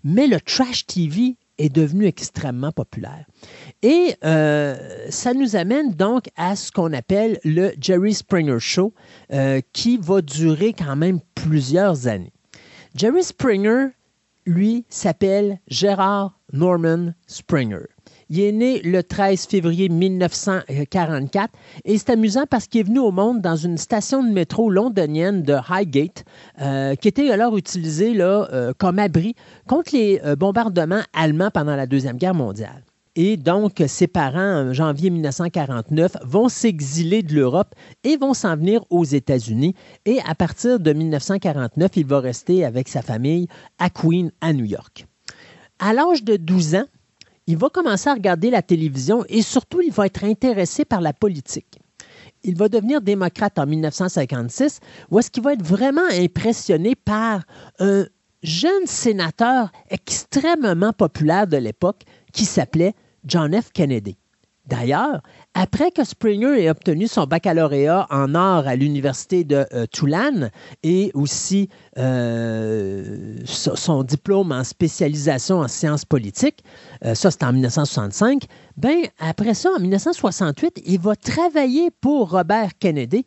Mais 0.03 0.27
le 0.27 0.41
trash 0.41 0.85
TV 0.85 1.37
est 1.57 1.69
devenu 1.69 2.05
extrêmement 2.05 2.71
populaire. 2.71 3.25
Et 3.81 4.15
euh, 4.23 4.75
ça 5.09 5.33
nous 5.33 5.55
amène 5.55 5.93
donc 5.93 6.25
à 6.35 6.55
ce 6.55 6.71
qu'on 6.71 6.93
appelle 6.93 7.39
le 7.43 7.71
Jerry 7.79 8.13
Springer 8.13 8.59
Show, 8.59 8.93
euh, 9.31 9.61
qui 9.73 9.97
va 9.97 10.21
durer 10.21 10.73
quand 10.73 10.95
même 10.95 11.19
plusieurs 11.35 12.07
années. 12.07 12.33
Jerry 12.95 13.23
Springer, 13.23 13.87
lui, 14.45 14.85
s'appelle 14.89 15.59
Gérard 15.67 16.39
Norman 16.51 17.13
Springer. 17.27 17.92
Il 18.29 18.39
est 18.39 18.51
né 18.51 18.81
le 18.81 19.03
13 19.03 19.45
février 19.45 19.89
1944 19.89 21.51
et 21.85 21.97
c'est 21.97 22.11
amusant 22.11 22.45
parce 22.49 22.67
qu'il 22.67 22.81
est 22.81 22.83
venu 22.83 22.99
au 22.99 23.11
monde 23.11 23.41
dans 23.41 23.55
une 23.55 23.77
station 23.77 24.23
de 24.23 24.31
métro 24.31 24.69
londonienne 24.69 25.43
de 25.43 25.55
Highgate, 25.69 26.23
euh, 26.61 26.95
qui 26.95 27.07
était 27.07 27.29
alors 27.31 27.57
utilisée 27.57 28.13
euh, 28.19 28.73
comme 28.77 28.99
abri 28.99 29.35
contre 29.67 29.95
les 29.95 30.21
euh, 30.23 30.35
bombardements 30.35 31.03
allemands 31.13 31.51
pendant 31.51 31.75
la 31.75 31.85
Deuxième 31.85 32.17
Guerre 32.17 32.35
mondiale. 32.35 32.83
Et 33.15 33.37
donc, 33.37 33.83
ses 33.85 34.07
parents, 34.07 34.39
en 34.39 34.73
janvier 34.73 35.11
1949, 35.11 36.17
vont 36.23 36.49
s'exiler 36.49 37.21
de 37.21 37.35
l'Europe 37.35 37.75
et 38.03 38.17
vont 38.17 38.33
s'en 38.33 38.55
venir 38.55 38.83
aux 38.89 39.03
États-Unis. 39.03 39.75
Et 40.05 40.19
à 40.27 40.33
partir 40.33 40.79
de 40.79 40.93
1949, 40.93 41.91
il 41.95 42.07
va 42.07 42.19
rester 42.19 42.65
avec 42.65 42.87
sa 42.87 43.03
famille 43.03 43.47
à 43.77 43.91
Queen, 43.91 44.31
à 44.41 44.51
New 44.51 44.65
York. 44.65 45.05
À 45.77 45.93
l'âge 45.93 46.23
de 46.23 46.37
12 46.37 46.75
ans, 46.75 46.85
il 47.47 47.57
va 47.57 47.69
commencer 47.69 48.09
à 48.09 48.13
regarder 48.13 48.49
la 48.49 48.61
télévision 48.61 49.23
et 49.29 49.41
surtout, 49.41 49.81
il 49.81 49.91
va 49.91 50.05
être 50.05 50.23
intéressé 50.23 50.85
par 50.85 51.01
la 51.01 51.13
politique. 51.13 51.79
Il 52.43 52.57
va 52.57 52.69
devenir 52.69 53.01
démocrate 53.01 53.57
en 53.57 53.65
1956, 53.65 54.79
où 55.09 55.19
est-ce 55.19 55.41
va 55.41 55.53
être 55.53 55.63
vraiment 55.63 56.07
impressionné 56.11 56.95
par 56.95 57.43
un 57.79 58.05
jeune 58.43 58.85
sénateur 58.85 59.71
extrêmement 59.89 60.91
populaire 60.91 61.47
de 61.47 61.57
l'époque 61.57 62.03
qui 62.33 62.45
s'appelait 62.45 62.93
John 63.25 63.59
F. 63.59 63.71
Kennedy. 63.71 64.17
D'ailleurs, 64.65 65.21
après 65.55 65.91
que 65.91 66.03
Springer 66.03 66.63
ait 66.63 66.69
obtenu 66.69 67.07
son 67.07 67.25
baccalauréat 67.25 68.07
en 68.09 68.33
art 68.33 68.67
à 68.67 68.75
l'université 68.75 69.43
de 69.43 69.65
euh, 69.73 69.85
Tulane 69.91 70.49
et 70.81 71.11
aussi 71.13 71.69
euh, 71.97 73.37
son 73.45 74.03
diplôme 74.03 74.51
en 74.51 74.63
spécialisation 74.63 75.59
en 75.59 75.67
sciences 75.67 76.05
politiques, 76.05 76.63
euh, 77.05 77.13
ça 77.13 77.29
c'était 77.29 77.45
en 77.45 77.53
1965, 77.53 78.45
ben 78.77 79.03
après 79.19 79.53
ça, 79.53 79.69
en 79.77 79.79
1968, 79.79 80.81
il 80.85 80.99
va 80.99 81.15
travailler 81.15 81.91
pour 82.01 82.31
Robert 82.31 82.71
Kennedy 82.79 83.25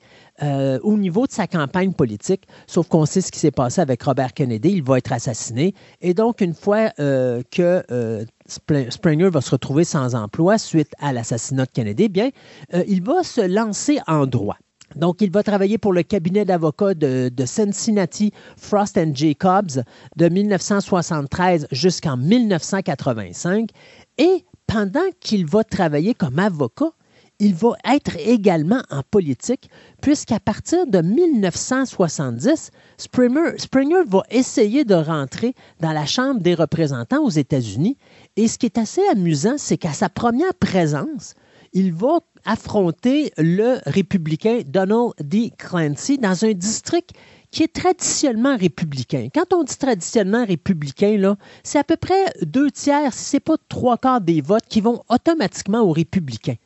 au 0.82 0.98
niveau 0.98 1.26
de 1.26 1.32
sa 1.32 1.46
campagne 1.46 1.94
politique, 1.94 2.46
sauf 2.66 2.88
qu'on 2.88 3.06
sait 3.06 3.22
ce 3.22 3.32
qui 3.32 3.38
s'est 3.38 3.50
passé 3.50 3.80
avec 3.80 4.02
Robert 4.02 4.34
Kennedy, 4.34 4.68
il 4.68 4.82
va 4.82 4.98
être 4.98 5.12
assassiné. 5.12 5.72
Et 6.02 6.12
donc, 6.12 6.42
une 6.42 6.52
fois 6.52 6.90
que 6.90 8.26
Springer 8.48 9.28
va 9.30 9.40
se 9.40 9.50
retrouver 9.50 9.84
sans 9.84 10.14
emploi 10.14 10.58
suite 10.58 10.92
à 10.98 11.12
l'assassinat 11.12 11.66
de 11.66 11.70
Kennedy, 11.70 12.08
bien, 12.08 12.30
euh, 12.74 12.84
il 12.86 13.02
va 13.02 13.22
se 13.22 13.40
lancer 13.40 13.98
en 14.06 14.26
droit. 14.26 14.56
Donc, 14.94 15.20
il 15.20 15.30
va 15.30 15.42
travailler 15.42 15.78
pour 15.78 15.92
le 15.92 16.02
cabinet 16.02 16.44
d'avocats 16.44 16.94
de, 16.94 17.30
Cincinnati, 17.44 18.32
Frost 18.56 18.98
Jacobs, 19.14 19.82
de 20.16 20.28
1973 20.28 21.66
jusqu'en 21.72 22.16
1985. 22.16 23.70
Et 24.18 24.44
pendant 24.66 25.00
qu'il 25.20 25.44
va 25.44 25.64
travailler 25.64 26.14
comme 26.14 26.38
avocat, 26.38 26.92
il 27.38 27.54
va 27.54 27.72
être 27.84 28.16
également 28.16 28.80
en 28.90 29.02
politique, 29.02 29.68
puisqu'à 30.00 30.40
partir 30.40 30.86
de 30.86 31.02
1970, 31.02 32.70
Springer, 32.96 33.58
Springer, 33.58 34.02
va 34.06 34.22
essayer 34.30 34.84
de 34.84 34.94
rentrer 34.94 35.54
dans 35.80 35.92
la 35.92 36.06
Chambre 36.06 36.40
des 36.40 36.54
représentants 36.54 37.22
aux 37.22 37.30
États-Unis. 37.30 37.98
Et 38.36 38.48
ce 38.48 38.58
qui 38.58 38.66
est 38.66 38.78
assez 38.78 39.06
amusant, 39.08 39.56
c'est 39.56 39.78
qu'à 39.78 39.92
sa 39.92 40.08
première 40.08 40.54
présence, 40.54 41.34
il 41.72 41.92
va 41.92 42.20
affronter 42.44 43.32
le 43.38 43.78
républicain 43.86 44.60
Donald 44.66 45.12
D. 45.20 45.52
Clancy 45.58 46.18
dans 46.18 46.44
un 46.44 46.52
district 46.52 47.10
qui 47.50 47.62
est 47.62 47.72
traditionnellement 47.72 48.56
républicain. 48.56 49.28
Quand 49.34 49.54
on 49.54 49.64
dit 49.64 49.76
traditionnellement 49.76 50.44
républicain, 50.44 51.36
c'est 51.62 51.78
à 51.78 51.84
peu 51.84 51.96
près 51.96 52.24
deux 52.42 52.70
tiers, 52.70 53.12
si 53.14 53.24
ce 53.24 53.36
n'est 53.36 53.40
pas 53.40 53.56
trois 53.68 53.96
quarts 53.96 54.20
des 54.20 54.42
votes 54.42 54.66
qui 54.68 54.80
vont 54.80 55.02
automatiquement 55.08 55.80
aux 55.80 55.92
républicains. 55.92 56.56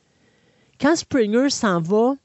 Quand 0.79 0.95
Springer 0.95 1.49
s'en 1.49 1.79
va 1.81 2.15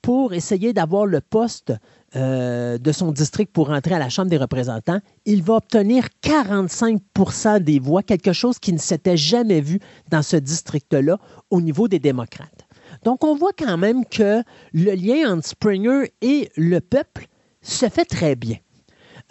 pour 0.00 0.32
essayer 0.32 0.72
d'avoir 0.72 1.06
le 1.06 1.20
poste 1.20 1.72
euh, 2.16 2.78
de 2.78 2.92
son 2.92 3.10
district 3.12 3.52
pour 3.52 3.68
rentrer 3.68 3.94
à 3.94 3.98
la 3.98 4.08
Chambre 4.08 4.30
des 4.30 4.36
représentants, 4.36 5.00
il 5.24 5.42
va 5.42 5.54
obtenir 5.54 6.06
45% 6.22 7.60
des 7.60 7.78
voix, 7.78 8.02
quelque 8.02 8.32
chose 8.32 8.58
qui 8.58 8.72
ne 8.72 8.78
s'était 8.78 9.16
jamais 9.16 9.60
vu 9.60 9.80
dans 10.10 10.22
ce 10.22 10.36
district-là 10.36 11.18
au 11.50 11.60
niveau 11.60 11.88
des 11.88 11.98
démocrates. 11.98 12.66
Donc, 13.02 13.24
on 13.24 13.34
voit 13.34 13.52
quand 13.56 13.76
même 13.76 14.04
que 14.04 14.42
le 14.72 14.92
lien 14.92 15.34
entre 15.34 15.48
Springer 15.48 16.12
et 16.22 16.50
le 16.56 16.80
peuple 16.80 17.26
se 17.62 17.88
fait 17.88 18.04
très 18.04 18.36
bien. 18.36 18.56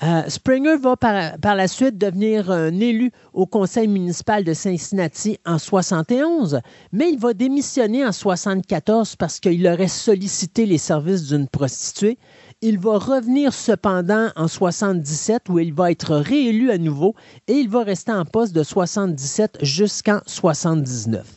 Euh, 0.02 0.24
Springer 0.28 0.76
va 0.78 0.98
par, 0.98 1.56
la 1.56 1.68
suite 1.68 1.98
devenir 1.98 2.50
un 2.50 2.80
élu 2.80 3.12
au 3.32 3.46
conseil 3.46 3.88
municipal 3.88 4.44
de 4.44 4.54
Cincinnati 4.54 5.38
en 5.46 5.60
71, 5.60 6.60
mais 6.92 7.12
il 7.12 7.20
va 7.20 7.34
démissionner 7.34 8.06
en 8.06 8.12
74 8.12 9.16
parce 9.16 9.40
qu'il 9.40 9.66
aurait 9.68 9.88
sollicité 9.88 10.66
les 10.66 10.80
services 10.80 11.28
d'une 11.28 11.48
prostituée. 11.48 12.18
Il 12.66 12.80
va 12.80 12.98
revenir 12.98 13.54
cependant 13.54 14.30
en 14.38 14.48
77 14.48 15.50
où 15.50 15.60
il 15.60 15.74
va 15.74 15.92
être 15.92 16.16
réélu 16.16 16.72
à 16.72 16.78
nouveau 16.78 17.14
et 17.50 17.56
il 17.56 17.68
va 17.68 17.84
rester 17.84 18.14
en 18.14 18.24
poste 18.24 18.56
de 18.56 18.64
77 18.64 19.58
jusqu'en 19.62 20.22
79. 20.26 21.28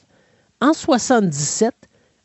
En 0.60 0.72
77, 0.72 1.74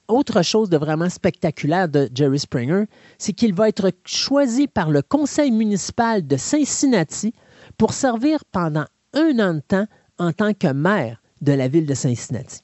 autre 0.08 0.44
chose 0.44 0.70
de 0.70 0.78
vraiment 0.78 1.10
spectaculaire 1.10 1.90
de 1.90 2.12
Jerry 2.14 2.38
Springer, 2.38 2.84
c'est 3.18 3.34
qu'il 3.34 3.56
va 3.56 3.70
être 3.70 3.92
choisi 4.06 4.68
par 4.68 4.92
le 4.92 5.02
conseil 5.02 5.50
municipal 5.50 6.28
de 6.28 6.38
Cincinnati 6.38 7.34
pour 7.80 7.94
servir 7.94 8.46
pendant 8.52 8.86
un 9.16 9.40
an 9.40 9.56
de 9.56 9.62
temps 9.62 9.88
en 10.20 10.32
tant 10.32 10.54
que 10.54 10.72
maire 10.72 11.20
de 11.42 11.54
la 11.54 11.68
ville 11.68 11.88
de 11.88 11.96
Cincinnati. 11.96 12.62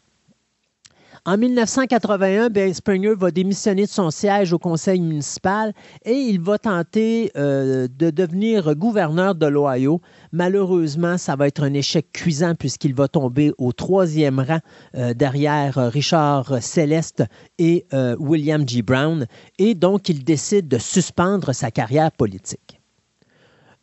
En 1.27 1.35
1981, 1.35 2.49
ben, 2.49 2.73
Springer 2.73 3.13
va 3.13 3.31
démissionner 3.31 3.83
de 3.83 3.89
son 3.89 4.11
siège 4.11 4.53
au 4.53 4.59
conseil 4.59 5.01
municipal 5.01 5.73
et 6.05 6.13
il 6.13 6.39
va 6.39 6.57
tenter 6.57 7.31
euh, 7.35 7.89
de 7.93 8.11
devenir 8.11 8.73
gouverneur 8.75 9.35
de 9.35 9.45
l'Ohio. 9.45 9.99
Malheureusement, 10.31 11.17
ça 11.17 11.35
va 11.35 11.47
être 11.47 11.61
un 11.61 11.73
échec 11.73 12.13
cuisant 12.13 12.55
puisqu'il 12.55 12.93
va 12.93 13.09
tomber 13.09 13.51
au 13.57 13.73
troisième 13.73 14.39
rang 14.39 14.59
euh, 14.95 15.13
derrière 15.13 15.75
Richard 15.91 16.63
Céleste 16.63 17.25
et 17.59 17.85
euh, 17.91 18.15
William 18.19 18.65
G. 18.65 18.81
Brown. 18.81 19.25
Et 19.59 19.75
donc, 19.75 20.07
il 20.07 20.23
décide 20.23 20.69
de 20.69 20.77
suspendre 20.77 21.51
sa 21.51 21.71
carrière 21.71 22.13
politique. 22.13 22.79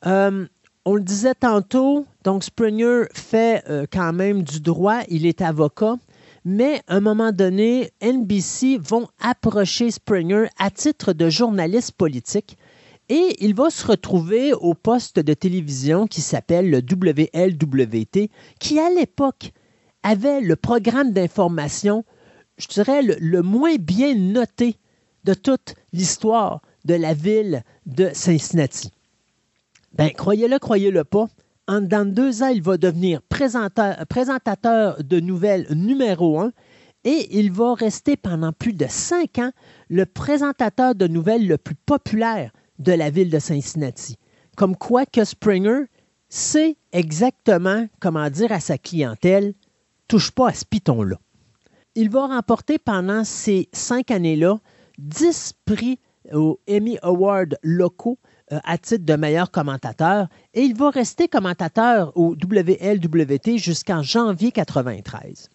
on 0.07 0.95
le 0.95 1.03
disait 1.03 1.35
tantôt, 1.35 2.07
donc 2.25 2.43
Springer 2.43 3.03
fait 3.13 3.63
quand 3.93 4.15
même 4.15 4.45
du 4.45 4.61
droit, 4.61 5.01
il 5.11 5.27
est 5.27 5.43
avocat 5.43 5.97
mais 6.45 6.83
à 6.87 6.97
un 6.97 7.01
moment 7.01 7.33
donné, 7.33 7.91
NBC 8.03 8.79
vont 8.79 9.09
approcher 9.19 9.91
Springer 9.91 10.47
à 10.59 10.71
titre 10.71 11.13
de 11.13 11.31
journaliste 11.31 11.93
politique 11.93 12.59
et 13.09 13.37
il 13.41 13.55
va 13.55 13.71
se 13.71 13.87
retrouver 13.87 14.53
au 14.53 14.75
poste 14.75 15.19
de 15.19 15.35
télévision 15.35 16.07
qui 16.07 16.21
s'appelle 16.21 16.71
le 16.71 16.79
WLWT, 16.79 18.31
qui 18.59 18.79
à 18.79 18.91
l'époque 18.91 19.53
avait 20.03 20.41
le 20.41 20.57
programme 20.57 21.13
d'information, 21.13 22.05
je 22.57 22.69
dirais, 22.69 23.03
le, 23.03 23.43
moins 23.43 23.77
bien 23.77 24.15
noté 24.15 24.77
de 25.25 25.35
toute 25.35 25.75
l'histoire 25.93 26.61
de 26.85 26.95
la 26.95 27.15
ville 27.15 27.63
de 27.87 28.11
Cincinnati. 28.13 28.91
Ben, 29.93 30.11
croyez-le, 30.11 30.59
croyez-le 30.59 31.05
pas, 31.05 31.29
de 31.69 32.11
deux 32.11 32.43
ans, 32.43 32.49
il 32.49 32.63
va 32.63 32.77
devenir 32.77 33.21
présentateur 33.23 35.03
de 35.03 35.21
nouvelles 35.21 35.67
numéro 35.75 36.41
un 36.41 36.53
et 37.05 37.39
il 37.39 37.53
va 37.53 37.75
rester 37.75 38.17
pendant 38.17 38.53
plus 38.53 38.73
de 38.73 38.87
cinq 38.89 39.39
ans 39.39 39.53
le 39.89 40.07
présentateur 40.07 40.95
de 40.95 41.07
nouvelles 41.07 41.47
le 41.47 41.59
plus 41.59 41.75
populaire 41.75 42.51
de 42.79 42.93
la 42.93 43.11
ville 43.11 43.31
de 43.31 43.39
Cincinnati. 43.39 44.17
Comme 44.57 44.77
quoi 44.77 45.05
Springer 45.25 45.85
sait 46.29 46.77
exactement 46.93 47.87
comment 48.01 48.31
dire 48.31 48.53
à 48.53 48.61
sa 48.61 48.79
clientèle 48.79 49.55
touche 50.09 50.31
pas 50.31 50.49
à 50.49 50.55
ce 50.55 50.65
piton-là. 50.65 51.17
Il 51.95 52.11
va 52.11 52.27
remporter 52.27 52.79
pendant 52.79 53.25
ces 53.25 53.69
cinq 53.73 54.11
années-là 54.11 54.59
10 54.99 55.55
prix 55.65 55.99
aux 56.33 56.59
Emmy 56.69 56.99
Awards 57.03 57.55
locaux 57.63 58.19
euh, 58.53 58.59
à 58.65 58.77
titre 58.77 59.07
de 59.07 59.15
meilleur 59.15 59.51
commentateur 59.51 60.29
et 60.53 60.61
il 60.61 60.77
va 60.77 60.91
rester 60.91 61.29
commentateur 61.29 62.13
au 62.15 62.35
WLWT 62.35 63.57
jusqu'en 63.57 64.03
janvier 64.03 64.53
93. 64.53 65.49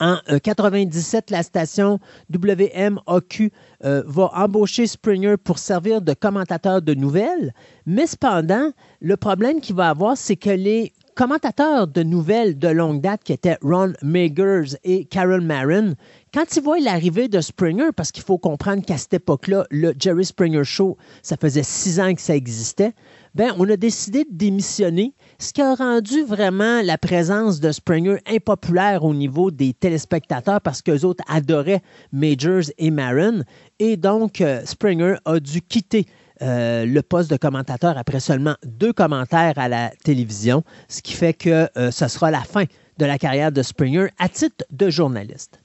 En 0.00 0.16
1997, 0.26 1.30
euh, 1.30 1.36
la 1.36 1.42
station 1.44 2.00
WMAQ 2.32 3.52
euh, 3.84 4.02
va 4.06 4.30
embaucher 4.34 4.88
Springer 4.88 5.36
pour 5.36 5.60
servir 5.60 6.02
de 6.02 6.14
commentateur 6.14 6.82
de 6.82 6.94
nouvelles, 6.94 7.54
mais 7.86 8.08
cependant, 8.08 8.72
le 9.00 9.16
problème 9.16 9.60
qu'il 9.60 9.76
va 9.76 9.90
avoir, 9.90 10.16
c'est 10.16 10.34
que 10.34 10.50
les 10.50 10.92
commentateurs 11.14 11.86
de 11.86 12.02
nouvelles 12.02 12.58
de 12.58 12.68
longue 12.68 13.00
date 13.00 13.22
qui 13.24 13.32
étaient 13.32 13.56
Ron 13.62 13.92
Magers 14.02 14.76
et 14.82 15.04
Carol 15.04 15.40
Marin, 15.40 15.94
quand 16.32 16.56
ils 16.56 16.62
voient 16.62 16.80
l'arrivée 16.80 17.28
de 17.28 17.40
Springer, 17.40 17.90
parce 17.96 18.10
qu'il 18.10 18.24
faut 18.24 18.38
comprendre 18.38 18.84
qu'à 18.84 18.98
cette 18.98 19.14
époque-là, 19.14 19.66
le 19.70 19.92
Jerry 19.98 20.24
Springer 20.24 20.64
Show, 20.64 20.96
ça 21.22 21.36
faisait 21.36 21.62
six 21.62 22.00
ans 22.00 22.12
que 22.14 22.20
ça 22.20 22.34
existait, 22.34 22.92
ben, 23.34 23.52
on 23.58 23.68
a 23.70 23.76
décidé 23.76 24.24
de 24.24 24.30
démissionner, 24.32 25.14
ce 25.38 25.52
qui 25.52 25.62
a 25.62 25.74
rendu 25.74 26.22
vraiment 26.22 26.82
la 26.82 26.98
présence 26.98 27.60
de 27.60 27.70
Springer 27.70 28.18
impopulaire 28.26 29.04
au 29.04 29.14
niveau 29.14 29.50
des 29.50 29.72
téléspectateurs 29.72 30.60
parce 30.60 30.82
qu'eux 30.82 31.04
autres 31.04 31.24
adoraient 31.28 31.82
Majors 32.12 32.70
et 32.78 32.90
Marin. 32.90 33.42
Et 33.78 33.96
donc, 33.96 34.40
euh, 34.40 34.62
Springer 34.64 35.16
a 35.24 35.38
dû 35.38 35.62
quitter 35.62 36.06
euh, 36.42 36.84
le 36.84 37.02
poste 37.02 37.30
de 37.30 37.36
commentateur 37.36 37.96
après 37.96 38.20
seulement 38.20 38.56
deux 38.64 38.92
commentaires 38.92 39.56
à 39.56 39.68
la 39.68 39.90
télévision, 40.02 40.64
ce 40.88 41.00
qui 41.00 41.12
fait 41.12 41.34
que 41.34 41.68
euh, 41.76 41.90
ce 41.90 42.08
sera 42.08 42.30
la 42.30 42.40
fin 42.40 42.64
de 42.98 43.06
la 43.06 43.18
carrière 43.18 43.52
de 43.52 43.62
Springer 43.62 44.08
à 44.18 44.28
titre 44.28 44.64
de 44.70 44.90
journaliste. 44.90 45.60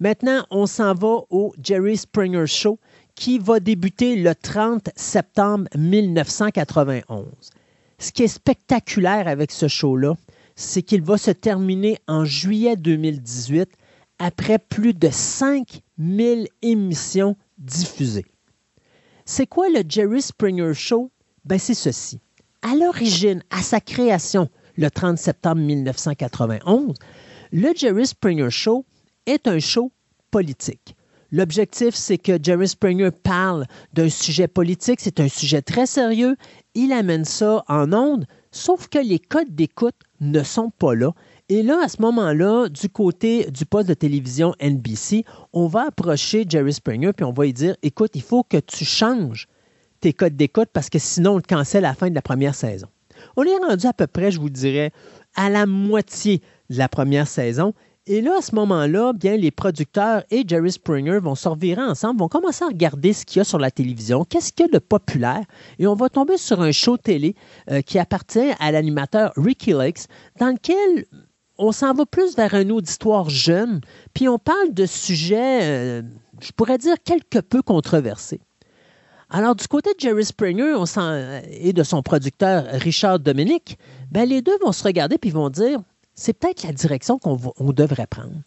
Maintenant, 0.00 0.44
on 0.50 0.66
s'en 0.66 0.94
va 0.94 1.22
au 1.30 1.52
Jerry 1.60 1.96
Springer 1.96 2.46
Show 2.46 2.78
qui 3.16 3.40
va 3.40 3.58
débuter 3.58 4.14
le 4.14 4.34
30 4.34 4.90
septembre 4.94 5.66
1991. 5.76 7.26
Ce 7.98 8.12
qui 8.12 8.22
est 8.22 8.28
spectaculaire 8.28 9.26
avec 9.26 9.50
ce 9.50 9.66
show-là, 9.66 10.14
c'est 10.54 10.82
qu'il 10.82 11.02
va 11.02 11.18
se 11.18 11.32
terminer 11.32 11.98
en 12.06 12.24
juillet 12.24 12.76
2018 12.76 13.68
après 14.20 14.58
plus 14.58 14.94
de 14.94 15.08
5000 15.10 16.48
émissions 16.62 17.36
diffusées. 17.58 18.26
C'est 19.30 19.46
quoi 19.46 19.68
le 19.68 19.82
Jerry 19.86 20.22
Springer 20.22 20.72
Show? 20.72 21.10
Ben, 21.44 21.58
c'est 21.58 21.74
ceci. 21.74 22.18
À 22.62 22.74
l'origine, 22.74 23.42
à 23.50 23.60
sa 23.60 23.78
création, 23.78 24.48
le 24.78 24.90
30 24.90 25.18
septembre 25.18 25.60
1991, 25.60 26.94
le 27.52 27.68
Jerry 27.76 28.06
Springer 28.06 28.48
Show 28.48 28.86
est 29.26 29.46
un 29.46 29.58
show 29.58 29.92
politique. 30.30 30.96
L'objectif, 31.30 31.94
c'est 31.94 32.16
que 32.16 32.42
Jerry 32.42 32.68
Springer 32.68 33.10
parle 33.10 33.66
d'un 33.92 34.08
sujet 34.08 34.48
politique. 34.48 35.00
C'est 35.02 35.20
un 35.20 35.28
sujet 35.28 35.60
très 35.60 35.84
sérieux. 35.84 36.34
Il 36.74 36.90
amène 36.94 37.26
ça 37.26 37.66
en 37.68 37.92
ondes, 37.92 38.24
sauf 38.50 38.88
que 38.88 38.98
les 38.98 39.18
codes 39.18 39.54
d'écoute 39.54 39.98
ne 40.20 40.42
sont 40.42 40.70
pas 40.70 40.94
là. 40.94 41.12
Et 41.50 41.62
là, 41.62 41.80
à 41.82 41.88
ce 41.88 42.02
moment-là, 42.02 42.68
du 42.68 42.90
côté 42.90 43.50
du 43.50 43.64
poste 43.64 43.88
de 43.88 43.94
télévision 43.94 44.54
NBC, 44.60 45.24
on 45.54 45.66
va 45.66 45.86
approcher 45.88 46.44
Jerry 46.46 46.74
Springer 46.74 47.12
puis 47.14 47.24
on 47.24 47.32
va 47.32 47.44
lui 47.44 47.54
dire 47.54 47.74
Écoute, 47.82 48.10
il 48.14 48.20
faut 48.20 48.42
que 48.42 48.58
tu 48.58 48.84
changes 48.84 49.48
tes 50.00 50.12
codes 50.12 50.36
d'écoute 50.36 50.68
parce 50.72 50.90
que 50.90 50.98
sinon, 50.98 51.36
on 51.36 51.40
te 51.40 51.46
cancelle 51.46 51.86
à 51.86 51.88
la 51.88 51.94
fin 51.94 52.10
de 52.10 52.14
la 52.14 52.20
première 52.20 52.54
saison. 52.54 52.86
On 53.36 53.44
est 53.44 53.56
rendu 53.56 53.86
à 53.86 53.94
peu 53.94 54.06
près, 54.06 54.30
je 54.30 54.38
vous 54.38 54.50
dirais, 54.50 54.92
à 55.36 55.48
la 55.48 55.64
moitié 55.64 56.42
de 56.68 56.76
la 56.76 56.88
première 56.88 57.26
saison. 57.26 57.72
Et 58.06 58.20
là, 58.20 58.36
à 58.38 58.42
ce 58.42 58.54
moment-là, 58.54 59.14
bien, 59.14 59.36
les 59.36 59.50
producteurs 59.50 60.24
et 60.30 60.44
Jerry 60.46 60.72
Springer 60.72 61.18
vont 61.18 61.34
se 61.34 61.48
revirer 61.48 61.82
ensemble, 61.82 62.20
vont 62.20 62.28
commencer 62.28 62.64
à 62.64 62.68
regarder 62.68 63.14
ce 63.14 63.24
qu'il 63.24 63.38
y 63.38 63.40
a 63.40 63.44
sur 63.44 63.58
la 63.58 63.70
télévision, 63.70 64.24
qu'est-ce 64.24 64.52
qu'il 64.52 64.66
y 64.66 64.68
a 64.68 64.72
de 64.72 64.78
populaire, 64.78 65.44
et 65.78 65.86
on 65.86 65.94
va 65.94 66.08
tomber 66.08 66.36
sur 66.36 66.60
un 66.60 66.72
show 66.72 66.96
télé 66.96 67.34
euh, 67.70 67.82
qui 67.82 67.98
appartient 67.98 68.50
à 68.60 68.72
l'animateur 68.72 69.32
Ricky 69.36 69.72
Lakes, 69.72 70.06
dans 70.38 70.48
lequel 70.48 71.04
on 71.58 71.72
s'en 71.72 71.92
va 71.92 72.06
plus 72.06 72.36
vers 72.36 72.54
un 72.54 72.70
auditoire 72.70 73.28
jeune, 73.28 73.80
puis 74.14 74.28
on 74.28 74.38
parle 74.38 74.72
de 74.72 74.86
sujets, 74.86 75.60
euh, 75.62 76.02
je 76.40 76.52
pourrais 76.52 76.78
dire, 76.78 76.96
quelque 77.04 77.40
peu 77.40 77.62
controversés. 77.62 78.40
Alors, 79.30 79.54
du 79.54 79.68
côté 79.68 79.90
de 79.90 80.00
Jerry 80.00 80.24
Springer 80.24 80.74
on 80.76 80.84
et 81.50 81.72
de 81.72 81.82
son 81.82 82.02
producteur 82.02 82.64
Richard 82.72 83.18
Dominique, 83.18 83.78
ben, 84.10 84.26
les 84.26 84.40
deux 84.40 84.56
vont 84.64 84.72
se 84.72 84.82
regarder 84.84 85.18
puis 85.18 85.30
vont 85.30 85.50
dire 85.50 85.80
c'est 86.14 86.32
peut-être 86.32 86.64
la 86.64 86.72
direction 86.72 87.18
qu'on 87.18 87.72
devrait 87.72 88.06
prendre. 88.06 88.40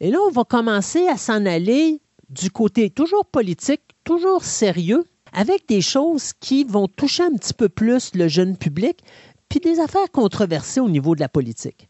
Et 0.00 0.10
là, 0.10 0.18
on 0.26 0.30
va 0.30 0.44
commencer 0.44 1.06
à 1.08 1.16
s'en 1.16 1.44
aller 1.44 2.00
du 2.30 2.50
côté 2.50 2.88
toujours 2.88 3.26
politique, 3.26 3.82
toujours 4.04 4.44
sérieux, 4.44 5.04
avec 5.32 5.68
des 5.68 5.82
choses 5.82 6.32
qui 6.40 6.64
vont 6.64 6.88
toucher 6.88 7.24
un 7.24 7.32
petit 7.32 7.52
peu 7.52 7.68
plus 7.68 8.14
le 8.14 8.28
jeune 8.28 8.56
public, 8.56 9.00
puis 9.48 9.60
des 9.60 9.80
affaires 9.80 10.10
controversées 10.12 10.80
au 10.80 10.88
niveau 10.88 11.14
de 11.14 11.20
la 11.20 11.28
politique. 11.28 11.87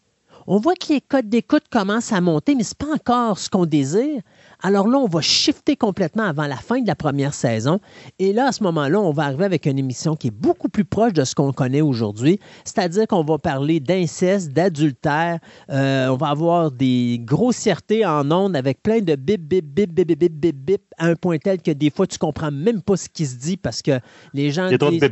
On 0.51 0.57
voit 0.57 0.73
que 0.77 0.95
les 0.95 1.03
codes 1.03 1.29
d'écoute 1.29 1.65
commencent 1.71 2.11
à 2.11 2.23
monter, 2.23 2.55
mais 2.55 2.63
ce 2.63 2.71
n'est 2.71 2.87
pas 2.87 2.95
encore 2.95 3.39
ce 3.39 3.51
qu'on 3.51 3.67
désire. 3.67 4.23
Alors 4.63 4.89
là, 4.89 4.97
on 4.97 5.07
va 5.07 5.21
shifter 5.21 5.77
complètement 5.77 6.23
avant 6.23 6.47
la 6.47 6.57
fin 6.57 6.81
de 6.81 6.87
la 6.87 6.95
première 6.95 7.35
saison. 7.35 7.81
Et 8.19 8.33
là, 8.33 8.47
à 8.47 8.53
ce 8.53 8.63
moment-là, 8.63 8.99
on 8.99 9.13
va 9.13 9.25
arriver 9.25 9.45
avec 9.45 9.67
une 9.67 9.79
émission 9.79 10.17
qui 10.17 10.29
est 10.29 10.35
beaucoup 10.35 10.71
plus 10.71 10.87
proche 10.87 11.13
de 11.13 11.23
ce 11.25 11.35
qu'on 11.35 11.53
connaît 11.53 11.83
aujourd'hui. 11.83 12.41
C'est-à-dire 12.65 13.07
qu'on 13.07 13.25
va 13.25 13.37
parler 13.37 13.79
d'inceste, 13.79 14.55
d'adultère. 14.55 15.39
Euh, 15.69 16.09
on 16.09 16.17
va 16.17 16.29
avoir 16.29 16.71
des 16.71 17.21
grossièretés 17.23 18.07
en 18.07 18.33
ondes 18.33 18.57
avec 18.57 18.83
plein 18.83 19.01
de 19.01 19.17
bip, 19.17 19.43
bip, 19.43 19.67
bip, 19.67 19.93
bip, 19.93 20.17
bip, 20.19 20.33
bip, 20.33 20.57
bip, 20.57 20.83
à 20.97 21.09
un 21.09 21.15
point 21.15 21.37
tel 21.37 21.61
que 21.61 21.73
des 21.73 21.91
fois, 21.91 22.07
tu 22.07 22.17
comprends 22.17 22.51
même 22.51 22.81
pas 22.81 22.97
ce 22.97 23.11
qui 23.11 23.27
se 23.27 23.37
dit 23.37 23.59
parce 23.59 23.83
que 23.83 24.01
les 24.33 24.51
gens. 24.51 24.71
disent, 24.71 25.11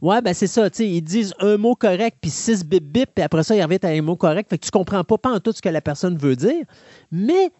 Ouais, 0.00 0.22
ben 0.22 0.32
c'est 0.32 0.46
ça, 0.46 0.70
tu 0.70 0.76
sais, 0.76 0.88
ils 0.88 1.02
disent 1.02 1.34
un 1.40 1.56
mot 1.56 1.74
correct, 1.74 2.18
puis 2.20 2.30
six 2.30 2.64
bip 2.64 2.84
bip, 2.84 3.10
puis 3.16 3.24
après 3.24 3.42
ça, 3.42 3.56
ils 3.56 3.62
reviennent 3.62 3.80
à 3.82 3.88
un 3.88 4.02
mot 4.02 4.16
correct. 4.16 4.48
Fait 4.48 4.56
que 4.56 4.64
tu 4.64 4.70
comprends 4.70 5.02
pas, 5.02 5.18
pas 5.18 5.32
en 5.32 5.40
tout 5.40 5.52
ce 5.52 5.60
que 5.60 5.68
la 5.68 5.80
personne 5.80 6.16
veut 6.16 6.36
dire. 6.36 6.64
Mais 7.10 7.50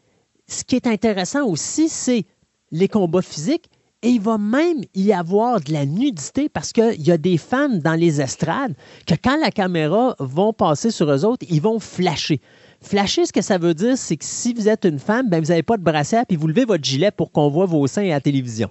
ce 0.47 0.62
qui 0.62 0.76
est 0.76 0.86
intéressant 0.86 1.44
aussi, 1.47 1.89
c'est 1.89 2.26
les 2.70 2.89
combats 2.89 3.23
physiques. 3.23 3.68
Et 4.02 4.10
il 4.10 4.20
va 4.20 4.39
même 4.39 4.84
y 4.94 5.12
avoir 5.12 5.60
de 5.60 5.73
la 5.73 5.84
nudité 5.84 6.49
parce 6.49 6.73
qu'il 6.73 7.02
y 7.05 7.10
a 7.10 7.18
des 7.18 7.36
femmes 7.36 7.81
dans 7.81 7.94
les 7.94 8.20
estrades 8.20 8.76
que 9.08 9.15
quand 9.20 9.36
la 9.41 9.50
caméra 9.50 10.15
va 10.20 10.52
passer 10.52 10.92
sur 10.92 11.10
eux 11.10 11.25
autres, 11.25 11.44
ils 11.50 11.60
vont 11.60 11.81
flasher. 11.81 12.41
Flasher, 12.81 13.26
ce 13.26 13.33
que 13.33 13.42
ça 13.42 13.58
veut 13.58 13.75
dire, 13.75 13.99
c'est 13.99 14.17
que 14.17 14.25
si 14.25 14.55
vous 14.55 14.68
êtes 14.68 14.84
une 14.84 15.00
femme, 15.00 15.28
ben 15.28 15.41
vous 15.42 15.49
n'avez 15.49 15.65
pas 15.65 15.76
de 15.76 15.83
brassière, 15.83 16.25
puis 16.26 16.36
vous 16.36 16.47
levez 16.47 16.65
votre 16.65 16.84
gilet 16.84 17.10
pour 17.10 17.33
qu'on 17.33 17.49
voit 17.49 17.67
vos 17.67 17.89
seins 17.89 18.05
à 18.05 18.10
la 18.10 18.20
télévision. 18.20 18.70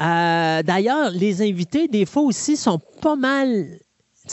Euh, 0.00 0.62
d'ailleurs, 0.62 1.10
les 1.10 1.42
invités, 1.42 1.88
des 1.88 2.06
fois 2.06 2.22
aussi, 2.22 2.56
sont 2.56 2.80
pas 3.00 3.16
mal 3.16 3.78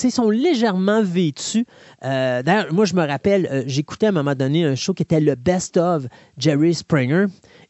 ils 0.03 0.11
sont 0.11 0.29
légèrement 0.29 1.01
vêtus. 1.01 1.65
Euh, 2.03 2.43
d'ailleurs, 2.43 2.73
moi, 2.73 2.85
je 2.85 2.95
me 2.95 3.05
rappelle, 3.05 3.47
euh, 3.51 3.63
j'écoutais 3.65 4.07
à 4.07 4.09
un 4.09 4.13
moment 4.13 4.35
donné 4.35 4.65
un 4.65 4.75
show 4.75 4.93
qui 4.93 5.03
était 5.03 5.19
le 5.19 5.35
Best 5.35 5.77
of 5.77 6.05
Jerry 6.37 6.73
Springer. 6.73 7.25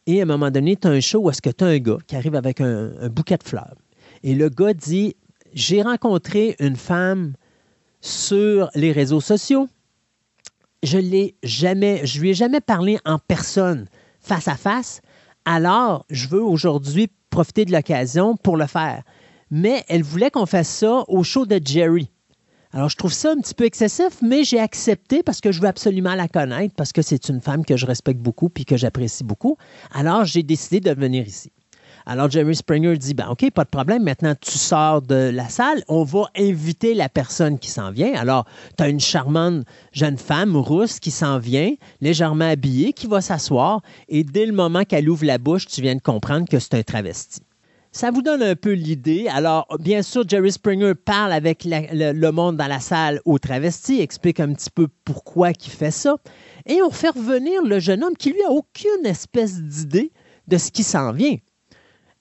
Et 0.06 0.20
à 0.20 0.22
un 0.22 0.26
moment 0.26 0.50
donné, 0.50 0.76
tu 0.76 0.88
as 0.88 0.90
un 0.90 1.00
show 1.00 1.20
où 1.20 1.30
est-ce 1.30 1.42
que 1.42 1.50
tu 1.50 1.64
as 1.64 1.68
un 1.68 1.78
gars 1.78 1.98
qui 2.06 2.16
arrive 2.16 2.34
avec 2.34 2.60
un, 2.60 3.08
bouquet 3.08 3.36
de 3.36 3.44
fleurs. 3.44 3.74
Et 4.22 4.34
le 4.34 4.48
gars 4.48 4.74
dit 4.74 5.14
J'ai 5.52 5.82
rencontré 5.82 6.56
une 6.58 6.76
femme 6.76 7.34
sur 8.00 8.70
les 8.74 8.92
réseaux 8.92 9.20
sociaux. 9.20 9.68
Je 10.82 10.98
l'ai 10.98 11.36
lui 11.42 12.30
ai 12.30 12.34
jamais 12.34 12.60
parlé 12.60 12.98
en 13.04 13.18
personne, 13.18 13.86
face 14.20 14.48
à 14.48 14.56
face. 14.56 15.00
Alors, 15.44 16.04
je 16.10 16.28
veux 16.28 16.42
aujourd'hui 16.42 17.08
profiter 17.36 17.66
de 17.66 17.72
l'occasion 17.72 18.34
pour 18.34 18.56
le 18.56 18.66
faire. 18.66 19.02
Mais 19.50 19.84
elle 19.88 20.02
voulait 20.02 20.30
qu'on 20.30 20.46
fasse 20.46 20.68
ça 20.68 21.04
au 21.08 21.22
show 21.22 21.44
de 21.44 21.60
Jerry. 21.62 22.10
Alors, 22.72 22.88
je 22.88 22.96
trouve 22.96 23.12
ça 23.12 23.32
un 23.32 23.36
petit 23.36 23.52
peu 23.52 23.64
excessif, 23.64 24.22
mais 24.22 24.42
j'ai 24.42 24.58
accepté 24.58 25.22
parce 25.22 25.42
que 25.42 25.52
je 25.52 25.60
veux 25.60 25.68
absolument 25.68 26.14
la 26.14 26.28
connaître, 26.28 26.74
parce 26.74 26.94
que 26.94 27.02
c'est 27.02 27.28
une 27.28 27.42
femme 27.42 27.66
que 27.66 27.76
je 27.76 27.84
respecte 27.84 28.20
beaucoup 28.20 28.48
puis 28.48 28.64
que 28.64 28.78
j'apprécie 28.78 29.22
beaucoup. 29.22 29.58
Alors, 29.92 30.24
j'ai 30.24 30.42
décidé 30.42 30.80
de 30.80 30.98
venir 30.98 31.28
ici. 31.28 31.52
Alors, 32.08 32.30
Jerry 32.30 32.54
Springer 32.54 32.96
dit 32.96 33.14
ben, 33.14 33.26
OK, 33.30 33.50
pas 33.50 33.64
de 33.64 33.68
problème. 33.68 34.04
Maintenant, 34.04 34.34
tu 34.40 34.56
sors 34.58 35.02
de 35.02 35.30
la 35.34 35.48
salle. 35.48 35.82
On 35.88 36.04
va 36.04 36.26
inviter 36.38 36.94
la 36.94 37.08
personne 37.08 37.58
qui 37.58 37.68
s'en 37.68 37.90
vient. 37.90 38.14
Alors, 38.14 38.46
tu 38.78 38.84
as 38.84 38.88
une 38.88 39.00
charmante 39.00 39.64
jeune 39.90 40.16
femme 40.16 40.54
rousse 40.54 41.00
qui 41.00 41.10
s'en 41.10 41.40
vient, 41.40 41.74
légèrement 42.00 42.48
habillée, 42.48 42.92
qui 42.92 43.08
va 43.08 43.20
s'asseoir. 43.20 43.82
Et 44.08 44.22
dès 44.22 44.46
le 44.46 44.52
moment 44.52 44.84
qu'elle 44.84 45.08
ouvre 45.08 45.24
la 45.24 45.38
bouche, 45.38 45.66
tu 45.66 45.82
viens 45.82 45.96
de 45.96 46.00
comprendre 46.00 46.48
que 46.48 46.60
c'est 46.60 46.74
un 46.74 46.82
travesti. 46.84 47.40
Ça 47.90 48.12
vous 48.12 48.22
donne 48.22 48.42
un 48.42 48.54
peu 48.54 48.72
l'idée. 48.72 49.26
Alors, 49.26 49.66
bien 49.80 50.02
sûr, 50.02 50.22
Jerry 50.28 50.52
Springer 50.52 50.94
parle 50.94 51.32
avec 51.32 51.64
le, 51.64 52.12
le, 52.12 52.30
monde 52.30 52.56
dans 52.56 52.68
la 52.68 52.78
salle 52.78 53.20
au 53.24 53.40
travesti, 53.40 54.00
explique 54.00 54.38
un 54.38 54.52
petit 54.52 54.70
peu 54.70 54.86
pourquoi 55.04 55.50
il 55.50 55.70
fait 55.70 55.90
ça. 55.90 56.14
Et 56.66 56.80
on 56.82 56.90
fait 56.90 57.08
revenir 57.08 57.62
le 57.64 57.80
jeune 57.80 58.04
homme 58.04 58.16
qui, 58.16 58.30
lui, 58.30 58.42
a 58.46 58.52
aucune 58.52 59.06
espèce 59.06 59.60
d'idée 59.60 60.12
de 60.46 60.56
ce 60.56 60.70
qui 60.70 60.84
s'en 60.84 61.10
vient 61.10 61.36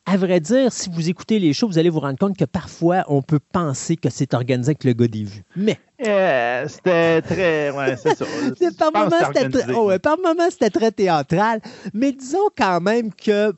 à 0.05 0.17
vrai 0.17 0.39
dire, 0.39 0.71
si 0.71 0.89
vous 0.89 1.09
écoutez 1.09 1.39
les 1.39 1.53
shows, 1.53 1.67
vous 1.67 1.77
allez 1.77 1.89
vous 1.89 1.99
rendre 1.99 2.17
compte 2.19 2.37
que 2.37 2.45
parfois, 2.45 3.03
on 3.07 3.21
peut 3.21 3.39
penser 3.39 3.95
que 3.95 4.09
c'est 4.09 4.33
organisé 4.33 4.69
avec 4.69 4.83
le 4.83 4.93
gars 4.93 5.07
des 5.07 5.23
vues. 5.23 5.43
Mais. 5.55 5.79
Euh, 6.05 6.67
c'était 6.67 7.21
très. 7.21 7.71
Ouais, 7.71 7.95
c'est 7.97 8.15
ça. 8.15 8.25
par 8.77 8.91
moments, 8.91 9.15
c'était 9.33 9.73
oh, 9.73 9.91
par 10.01 10.17
moment, 10.17 10.49
c'était 10.51 10.69
très 10.69 10.91
théâtral. 10.91 11.61
Mais 11.93 12.11
disons 12.11 12.49
quand 12.55 12.81
même 12.81 13.13
que 13.13 13.53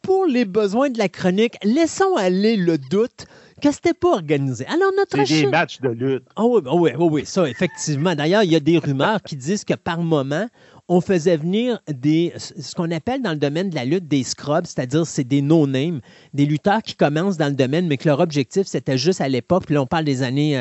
pour 0.00 0.26
les 0.26 0.44
besoins 0.44 0.90
de 0.90 0.98
la 0.98 1.08
chronique, 1.08 1.56
laissons 1.62 2.16
aller 2.16 2.56
le 2.56 2.78
doute 2.78 3.26
que 3.62 3.70
c'était 3.70 3.94
pas 3.94 4.10
organisé. 4.10 4.66
Alors, 4.66 4.90
notre 4.96 5.24
C'est 5.24 5.42
des 5.42 5.46
matchs 5.46 5.80
de 5.80 5.90
lutte. 5.90 6.24
Oh 6.36 6.60
oui, 6.60 6.68
oh 6.70 6.78
oui, 6.80 6.90
oh 6.98 7.08
oui, 7.10 7.22
ça, 7.24 7.48
effectivement. 7.48 8.14
D'ailleurs, 8.14 8.42
il 8.42 8.50
y 8.50 8.56
a 8.56 8.60
des 8.60 8.78
rumeurs 8.78 9.22
qui 9.22 9.36
disent 9.36 9.64
que 9.64 9.74
par 9.74 9.98
moment, 9.98 10.48
on 10.92 11.00
faisait 11.00 11.38
venir 11.38 11.80
des, 11.88 12.34
ce 12.36 12.74
qu'on 12.74 12.90
appelle 12.90 13.22
dans 13.22 13.30
le 13.30 13.38
domaine 13.38 13.70
de 13.70 13.74
la 13.74 13.86
lutte 13.86 14.08
des 14.08 14.22
scrubs, 14.22 14.66
c'est-à-dire 14.66 15.06
c'est 15.06 15.24
des 15.24 15.40
no-names, 15.40 16.02
des 16.34 16.44
lutteurs 16.44 16.82
qui 16.82 16.96
commencent 16.96 17.38
dans 17.38 17.46
le 17.46 17.54
domaine, 17.54 17.86
mais 17.86 17.96
que 17.96 18.06
leur 18.06 18.20
objectif, 18.20 18.66
c'était 18.66 18.98
juste 18.98 19.22
à 19.22 19.28
l'époque, 19.28 19.64
puis 19.64 19.74
là, 19.74 19.80
on 19.80 19.86
parle 19.86 20.04
des 20.04 20.22
années 20.22 20.54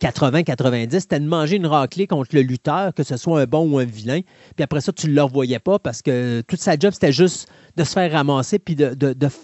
80-90, 0.00 0.96
euh, 0.96 0.98
c'était 0.98 1.20
de 1.20 1.26
manger 1.26 1.56
une 1.56 1.66
raclée 1.66 2.08
contre 2.08 2.34
le 2.34 2.40
lutteur, 2.40 2.92
que 2.92 3.04
ce 3.04 3.16
soit 3.16 3.42
un 3.42 3.44
bon 3.44 3.70
ou 3.70 3.78
un 3.78 3.84
vilain. 3.84 4.22
Puis 4.56 4.64
après 4.64 4.80
ça, 4.80 4.90
tu 4.92 5.06
ne 5.06 5.12
le 5.12 5.22
revoyais 5.22 5.60
pas 5.60 5.78
parce 5.78 6.02
que 6.02 6.40
toute 6.40 6.60
sa 6.60 6.76
job, 6.76 6.90
c'était 6.92 7.12
juste 7.12 7.48
de 7.76 7.84
se 7.84 7.92
faire 7.92 8.10
ramasser 8.10 8.58
puis 8.58 8.74
de, 8.74 8.96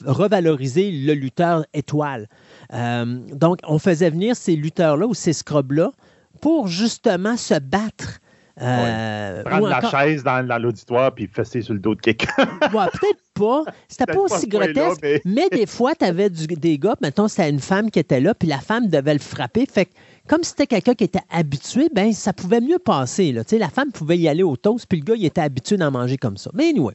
revaloriser 0.04 0.90
le 0.90 1.14
lutteur 1.14 1.64
étoile. 1.74 2.28
Euh, 2.72 3.20
donc, 3.32 3.60
on 3.68 3.78
faisait 3.78 4.10
venir 4.10 4.34
ces 4.34 4.56
lutteurs-là 4.56 5.06
ou 5.06 5.14
ces 5.14 5.32
scrubs-là 5.32 5.92
pour 6.40 6.66
justement 6.66 7.36
se 7.36 7.54
battre 7.54 8.18
euh, 8.62 9.42
Prendre 9.42 9.68
la 9.68 9.81
chaise 9.91 10.23
dans, 10.23 10.62
l'auditoire 10.62 11.12
puis 11.12 11.26
fesser 11.26 11.60
sur 11.60 11.74
le 11.74 11.81
dos 11.81 11.94
de 11.94 12.00
quelqu'un. 12.00 12.26
ouais, 12.39 12.86
peut-être 12.92 13.20
pas. 13.34 13.65
C'était 13.89 14.07
pas 14.07 14.20
aussi 14.20 14.47
grotesque. 14.47 15.05
mais... 15.24 15.49
des 15.50 15.66
fois, 15.66 15.94
tu 15.94 16.05
avais 16.05 16.31
des 16.31 16.78
gars, 16.78 16.94
mettons, 17.00 17.26
c'était 17.26 17.50
une 17.50 17.60
femme 17.60 17.91
qui 17.91 17.99
était 17.99 18.20
là, 18.20 18.34
puis 18.34 18.49
la 18.49 18.60
femme 18.60 18.89
devait 18.89 19.15
le 19.15 19.18
frapper. 19.18 19.66
Fait 19.66 19.86
que, 19.86 19.91
comme 20.28 20.44
c'était 20.44 20.68
quelqu'un 20.68 20.94
qui 20.94 21.05
était 21.05 21.20
habitué, 21.31 21.89
ben 21.92 22.12
ça 22.12 22.33
pouvait 22.33 22.60
mieux 22.60 22.78
passer. 22.78 23.33
Là. 23.33 23.42
la 23.58 23.68
femme 23.68 23.91
pouvait 23.92 24.18
y 24.18 24.28
aller 24.28 24.44
au 24.44 24.57
toast, 24.57 24.86
puis 24.89 25.00
le 25.00 25.05
gars, 25.05 25.15
il 25.16 25.24
était 25.24 25.41
habitué 25.41 25.76
d'en 25.76 25.91
manger 25.91 26.16
comme 26.16 26.36
ça. 26.36 26.50
Mais 26.55 26.68
anyway, 26.68 26.94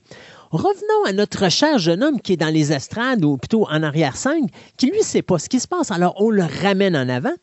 revenons 0.51 1.05
à 1.07 1.11
notre 1.11 1.49
cher 1.49 1.77
jeune 1.77 2.03
homme 2.03 2.21
qui 2.21 2.33
est 2.33 2.37
dans 2.37 2.53
les 2.53 2.71
estrades, 2.71 3.23
ou 3.25 3.37
plutôt 3.37 3.67
en 3.69 3.83
arrière-scène, 3.83 4.47
qui 4.77 4.87
lui 4.87 5.03
sait 5.03 5.21
pas 5.21 5.37
ce 5.37 5.49
qui 5.49 5.59
se 5.59 5.67
passe. 5.67 5.91
Alors, 5.91 6.15
on 6.21 6.29
le 6.29 6.43
ramène 6.63 6.95
en 6.95 7.09
avant. 7.09 7.33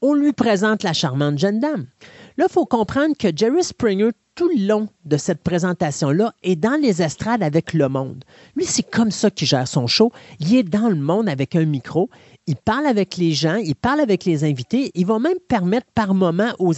On 0.00 0.14
lui 0.14 0.32
présente 0.32 0.82
la 0.82 0.94
charmante 0.94 1.38
jeune 1.38 1.60
dame. 1.60 1.86
Là, 2.38 2.46
il 2.48 2.52
faut 2.52 2.66
comprendre 2.66 3.16
que 3.18 3.28
Jerry 3.34 3.64
Springer, 3.64 4.10
tout 4.36 4.48
le 4.48 4.64
long 4.68 4.88
de 5.04 5.16
cette 5.16 5.42
présentation-là, 5.42 6.32
est 6.44 6.54
dans 6.54 6.80
les 6.80 7.02
estrades 7.02 7.42
avec 7.42 7.72
le 7.72 7.88
monde. 7.88 8.24
Lui, 8.54 8.64
c'est 8.64 8.88
comme 8.88 9.10
ça 9.10 9.28
qu'il 9.28 9.48
gère 9.48 9.66
son 9.66 9.88
show. 9.88 10.12
Il 10.38 10.54
est 10.54 10.62
dans 10.62 10.88
le 10.88 10.94
monde 10.94 11.28
avec 11.28 11.56
un 11.56 11.64
micro 11.64 12.08
il 12.48 12.56
parle 12.56 12.86
avec 12.86 13.18
les 13.18 13.32
gens, 13.32 13.56
il 13.56 13.74
parle 13.74 14.00
avec 14.00 14.24
les 14.24 14.42
invités. 14.42 14.90
Il 14.94 15.04
va 15.04 15.18
même 15.18 15.36
permettre 15.48 15.86
par 15.94 16.14
moment 16.14 16.48
aux, 16.58 16.72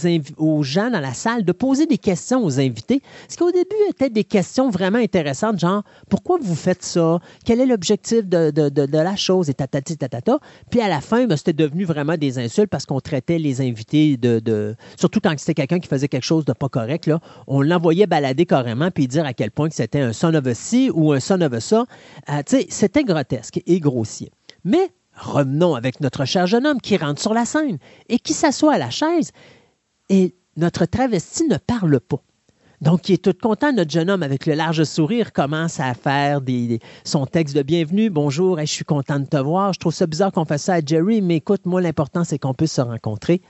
gens 0.63 0.89
dans 0.89 0.99
la 0.99 1.13
salle 1.13 1.45
de 1.45 1.51
poser 1.53 1.85
des 1.85 1.97
questions 1.97 2.43
aux 2.43 2.59
invités. 2.59 3.01
Ce 3.29 3.37
qui 3.37 3.43
au 3.43 3.51
début 3.51 3.77
était 3.89 4.09
des 4.09 4.25
questions 4.25 4.69
vraiment 4.69 4.97
intéressantes, 4.97 5.59
genre 5.59 5.83
pourquoi 6.09 6.39
vous 6.41 6.55
faites 6.55 6.83
ça? 6.83 7.19
Quel 7.45 7.61
est 7.61 7.65
l'objectif 7.65 8.27
de, 8.27 8.97
la 8.97 9.15
chose? 9.15 9.49
Et 9.49 9.53
tatati 9.53 9.95
tatata. 9.95 10.39
Puis 10.69 10.81
à 10.81 10.89
la 10.89 10.99
fin, 10.99 11.25
ben, 11.25 11.37
c'était 11.37 11.53
devenu 11.53 11.85
vraiment 11.85 12.17
des 12.17 12.37
insultes 12.37 12.69
parce 12.69 12.85
qu'on 12.85 12.99
traitait 12.99 13.39
les 13.39 13.61
invités 13.61 14.17
de. 14.17 14.75
surtout 14.97 15.21
quand 15.21 15.33
c'était 15.39 15.53
quelqu'un 15.53 15.79
qui 15.79 15.87
faisait 15.87 16.09
quelque 16.09 16.25
chose 16.25 16.43
de 16.43 16.51
pas 16.51 16.67
correct, 16.67 17.09
on 17.47 17.61
l'envoyait 17.61 18.07
balader 18.07 18.45
carrément 18.45 18.91
puis 18.91 19.07
dire 19.07 19.25
à 19.25 19.33
quel 19.33 19.51
point 19.51 19.69
c'était 19.71 20.01
un 20.01 20.11
son 20.11 20.33
of 20.33 20.45
a 20.45 20.53
ci 20.53 20.91
ou 20.93 21.13
un 21.13 21.21
son 21.21 21.39
of 21.39 21.53
a 21.53 21.61
ça. 21.61 21.85
Euh, 22.29 22.41
c'était 22.67 23.05
grotesque 23.05 23.61
et 23.65 23.79
grossier. 23.79 24.31
Mais 24.65 24.91
Revenons 25.21 25.75
avec 25.75 26.01
notre 26.01 26.25
cher 26.25 26.47
jeune 26.47 26.65
homme 26.65 26.81
qui 26.81 26.97
rentre 26.97 27.21
sur 27.21 27.33
la 27.33 27.45
scène 27.45 27.77
et 28.09 28.17
qui 28.17 28.33
s'assoit 28.33 28.73
à 28.73 28.77
la 28.79 28.89
chaise. 28.89 29.31
Et 30.09 30.35
notre 30.57 30.85
travesti 30.85 31.47
ne 31.47 31.57
parle 31.57 31.99
pas. 31.99 32.21
Donc, 32.81 33.07
il 33.07 33.13
est 33.13 33.23
tout 33.23 33.35
content, 33.39 33.71
notre 33.71 33.91
jeune 33.91 34.09
homme, 34.09 34.23
avec 34.23 34.47
le 34.47 34.55
large 34.55 34.83
sourire, 34.83 35.31
commence 35.31 35.79
à 35.79 35.93
faire 35.93 36.41
son 37.03 37.27
texte 37.27 37.55
de 37.55 37.61
bienvenue. 37.61 38.09
Bonjour, 38.09 38.59
je 38.59 38.65
suis 38.65 38.83
content 38.83 39.19
de 39.19 39.25
te 39.25 39.37
voir. 39.37 39.73
Je 39.73 39.79
trouve 39.79 39.93
ça 39.93 40.07
bizarre 40.07 40.31
qu'on 40.31 40.45
fasse 40.45 40.63
ça 40.63 40.73
à 40.73 40.81
Jerry, 40.83 41.21
mais 41.21 41.35
écoute, 41.35 41.67
moi, 41.67 41.79
l'important, 41.79 42.23
c'est 42.23 42.39
qu'on 42.39 42.55
puisse 42.55 42.73
se 42.73 42.81
rencontrer. 42.81 43.43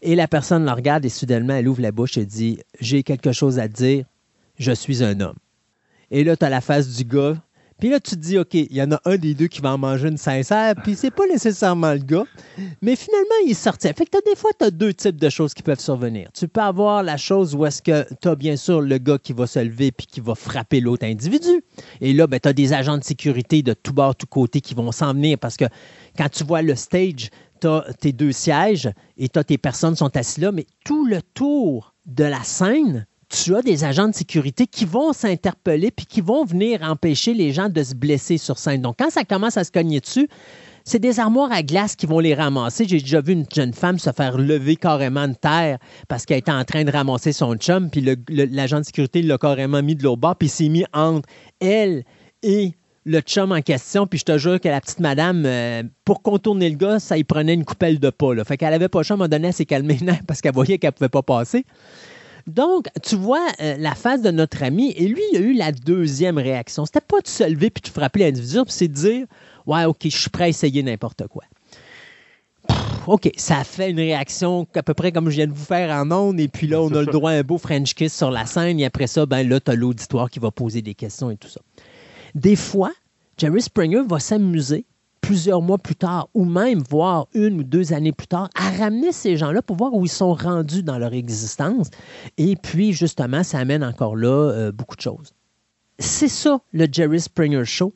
Et 0.00 0.14
la 0.14 0.28
personne 0.28 0.64
le 0.64 0.70
regarde 0.70 1.04
et 1.04 1.08
soudainement, 1.08 1.54
elle 1.54 1.66
ouvre 1.66 1.82
la 1.82 1.90
bouche 1.90 2.16
et 2.18 2.24
dit 2.24 2.60
J'ai 2.78 3.02
quelque 3.02 3.32
chose 3.32 3.58
à 3.58 3.66
dire, 3.66 4.04
je 4.56 4.70
suis 4.70 5.02
un 5.02 5.20
homme. 5.20 5.36
Et 6.12 6.22
là, 6.22 6.36
tu 6.36 6.44
as 6.44 6.48
la 6.48 6.60
face 6.60 6.88
du 6.94 7.04
gars 7.04 7.34
puis 7.78 7.90
là, 7.90 8.00
tu 8.00 8.12
te 8.12 8.16
dis, 8.16 8.38
OK, 8.38 8.54
il 8.54 8.74
y 8.74 8.82
en 8.82 8.90
a 8.90 9.00
un 9.04 9.16
des 9.16 9.34
deux 9.34 9.46
qui 9.46 9.60
va 9.60 9.72
en 9.72 9.78
manger 9.78 10.08
une 10.08 10.16
sincère, 10.16 10.74
puis 10.82 10.96
c'est 10.96 11.12
pas 11.12 11.26
nécessairement 11.26 11.92
le 11.92 12.00
gars. 12.00 12.24
Mais 12.82 12.96
finalement, 12.96 13.26
il 13.46 13.52
est. 13.52 13.68
Fait 13.68 14.06
que 14.06 14.24
des 14.28 14.36
fois, 14.36 14.50
tu 14.58 14.64
as 14.64 14.70
deux 14.70 14.92
types 14.92 15.16
de 15.16 15.28
choses 15.28 15.54
qui 15.54 15.62
peuvent 15.62 15.80
survenir. 15.80 16.30
Tu 16.32 16.48
peux 16.48 16.60
avoir 16.60 17.02
la 17.02 17.16
chose 17.16 17.54
où 17.54 17.64
est-ce 17.66 17.82
que 17.82 18.04
tu 18.20 18.28
as 18.28 18.34
bien 18.34 18.56
sûr 18.56 18.80
le 18.80 18.98
gars 18.98 19.18
qui 19.18 19.32
va 19.32 19.46
se 19.46 19.58
lever 19.58 19.92
puis 19.92 20.06
qui 20.06 20.20
va 20.20 20.34
frapper 20.34 20.80
l'autre 20.80 21.06
individu. 21.06 21.62
Et 22.00 22.12
là, 22.12 22.26
ben, 22.26 22.40
tu 22.40 22.48
as 22.48 22.52
des 22.52 22.72
agents 22.72 22.98
de 22.98 23.04
sécurité 23.04 23.62
de 23.62 23.74
tout 23.74 23.92
bord, 23.92 24.16
tout 24.16 24.26
côté 24.26 24.60
qui 24.60 24.74
vont 24.74 24.90
s'en 24.90 25.12
venir 25.12 25.38
parce 25.38 25.56
que 25.56 25.66
quand 26.16 26.28
tu 26.28 26.44
vois 26.44 26.62
le 26.62 26.74
stage, 26.74 27.30
tu 27.60 27.68
as 27.68 27.84
tes 28.00 28.12
deux 28.12 28.32
sièges 28.32 28.90
et 29.16 29.28
tu 29.28 29.38
as 29.38 29.44
tes 29.44 29.58
personnes 29.58 29.96
sont 29.96 30.16
assises 30.16 30.42
là, 30.42 30.52
mais 30.52 30.66
tout 30.84 31.06
le 31.06 31.20
tour 31.34 31.94
de 32.06 32.24
la 32.24 32.42
scène, 32.42 33.06
tu 33.28 33.54
as 33.54 33.62
des 33.62 33.84
agents 33.84 34.08
de 34.08 34.14
sécurité 34.14 34.66
qui 34.66 34.84
vont 34.84 35.12
s'interpeller 35.12 35.90
puis 35.90 36.06
qui 36.06 36.20
vont 36.20 36.44
venir 36.44 36.82
empêcher 36.82 37.34
les 37.34 37.52
gens 37.52 37.68
de 37.68 37.82
se 37.82 37.94
blesser 37.94 38.38
sur 38.38 38.58
scène. 38.58 38.82
Donc, 38.82 38.96
quand 38.98 39.10
ça 39.10 39.24
commence 39.24 39.56
à 39.56 39.64
se 39.64 39.70
cogner 39.70 40.00
dessus, 40.00 40.28
c'est 40.84 40.98
des 40.98 41.20
armoires 41.20 41.52
à 41.52 41.62
glace 41.62 41.94
qui 41.96 42.06
vont 42.06 42.18
les 42.18 42.34
ramasser. 42.34 42.86
J'ai 42.88 43.00
déjà 43.00 43.20
vu 43.20 43.34
une 43.34 43.44
jeune 43.54 43.74
femme 43.74 43.98
se 43.98 44.10
faire 44.10 44.38
lever 44.38 44.76
carrément 44.76 45.28
de 45.28 45.34
terre 45.34 45.78
parce 46.08 46.24
qu'elle 46.24 46.38
était 46.38 46.50
en 46.50 46.64
train 46.64 46.84
de 46.84 46.90
ramasser 46.90 47.32
son 47.32 47.56
chum, 47.56 47.90
puis 47.90 48.02
l'agent 48.28 48.80
de 48.80 48.84
sécurité 48.84 49.20
l'a 49.20 49.36
carrément 49.36 49.82
mis 49.82 49.94
de 49.94 50.02
l'autre 50.02 50.20
bord, 50.20 50.36
puis 50.36 50.48
s'est 50.48 50.70
mis 50.70 50.86
entre 50.94 51.28
elle 51.60 52.04
et 52.42 52.72
le 53.04 53.20
chum 53.20 53.52
en 53.52 53.60
question, 53.60 54.06
puis 54.06 54.18
je 54.18 54.24
te 54.24 54.38
jure 54.38 54.60
que 54.60 54.68
la 54.68 54.80
petite 54.80 55.00
madame, 55.00 55.44
euh, 55.46 55.82
pour 56.04 56.22
contourner 56.22 56.68
le 56.68 56.76
gars, 56.76 57.00
ça 57.00 57.16
y 57.18 57.24
prenait 57.24 57.54
une 57.54 57.64
coupelle 57.64 57.98
de 57.98 58.10
pas. 58.10 58.44
Fait 58.44 58.56
qu'elle 58.56 58.72
avait 58.72 58.88
pas 58.88 59.00
le 59.00 59.04
chum, 59.04 59.20
à 59.20 59.26
un 59.26 59.28
donné, 59.28 59.48
elle 59.48 59.54
s'est 59.54 59.66
calmée 59.66 59.98
parce 60.26 60.40
qu'elle 60.40 60.54
voyait 60.54 60.78
qu'elle 60.78 60.92
pouvait 60.92 61.08
pas 61.08 61.22
passer. 61.22 61.64
Donc, 62.46 62.86
tu 63.02 63.16
vois 63.16 63.46
euh, 63.60 63.76
la 63.78 63.94
face 63.94 64.22
de 64.22 64.30
notre 64.30 64.62
ami, 64.62 64.92
et 64.96 65.08
lui, 65.08 65.22
il 65.32 65.36
a 65.36 65.40
eu 65.40 65.52
la 65.52 65.72
deuxième 65.72 66.38
réaction. 66.38 66.86
C'était 66.86 67.00
pas 67.00 67.20
de 67.20 67.28
se 67.28 67.44
lever 67.44 67.70
puis 67.70 67.82
de 67.82 67.88
frapper 67.88 68.20
l'individu, 68.20 68.62
puis 68.64 68.72
c'est 68.72 68.88
de 68.88 68.94
dire 68.94 69.26
Ouais, 69.66 69.84
OK, 69.84 69.98
je 70.04 70.16
suis 70.16 70.30
prêt 70.30 70.44
à 70.44 70.48
essayer 70.48 70.82
n'importe 70.82 71.26
quoi. 71.28 71.44
OK, 73.06 73.30
ça 73.36 73.64
fait 73.64 73.90
une 73.90 73.98
réaction 73.98 74.66
à 74.74 74.82
peu 74.82 74.92
près 74.92 75.12
comme 75.12 75.30
je 75.30 75.36
viens 75.36 75.46
de 75.46 75.52
vous 75.52 75.64
faire 75.64 75.90
en 75.90 76.10
ondes, 76.10 76.40
et 76.40 76.48
puis 76.48 76.66
là, 76.66 76.82
on 76.82 76.92
a 76.92 77.00
le 77.00 77.06
droit 77.06 77.30
à 77.30 77.34
un 77.34 77.42
beau 77.42 77.58
French 77.58 77.94
kiss 77.94 78.14
sur 78.14 78.30
la 78.30 78.44
scène, 78.46 78.78
et 78.80 78.84
après 78.84 79.06
ça, 79.06 79.24
ben 79.24 79.48
là, 79.48 79.60
tu 79.60 79.70
as 79.70 79.74
l'auditoire 79.74 80.30
qui 80.30 80.38
va 80.38 80.50
poser 80.50 80.82
des 80.82 80.94
questions 80.94 81.30
et 81.30 81.36
tout 81.36 81.48
ça. 81.48 81.60
Des 82.34 82.56
fois, 82.56 82.92
Jerry 83.38 83.62
Springer 83.62 84.02
va 84.06 84.18
s'amuser 84.18 84.84
plusieurs 85.28 85.60
mois 85.60 85.76
plus 85.76 85.94
tard, 85.94 86.30
ou 86.32 86.46
même 86.46 86.82
voire 86.88 87.28
une 87.34 87.60
ou 87.60 87.62
deux 87.62 87.92
années 87.92 88.12
plus 88.12 88.28
tard, 88.28 88.48
à 88.54 88.70
ramener 88.70 89.12
ces 89.12 89.36
gens-là 89.36 89.60
pour 89.60 89.76
voir 89.76 89.92
où 89.92 90.06
ils 90.06 90.10
sont 90.10 90.32
rendus 90.32 90.82
dans 90.82 90.96
leur 90.96 91.12
existence. 91.12 91.90
Et 92.38 92.56
puis, 92.56 92.94
justement, 92.94 93.42
ça 93.42 93.58
amène 93.58 93.84
encore 93.84 94.16
là 94.16 94.30
euh, 94.30 94.72
beaucoup 94.72 94.96
de 94.96 95.02
choses. 95.02 95.34
C'est 95.98 96.28
ça, 96.28 96.62
le 96.72 96.86
Jerry 96.90 97.20
Springer 97.20 97.66
Show, 97.66 97.92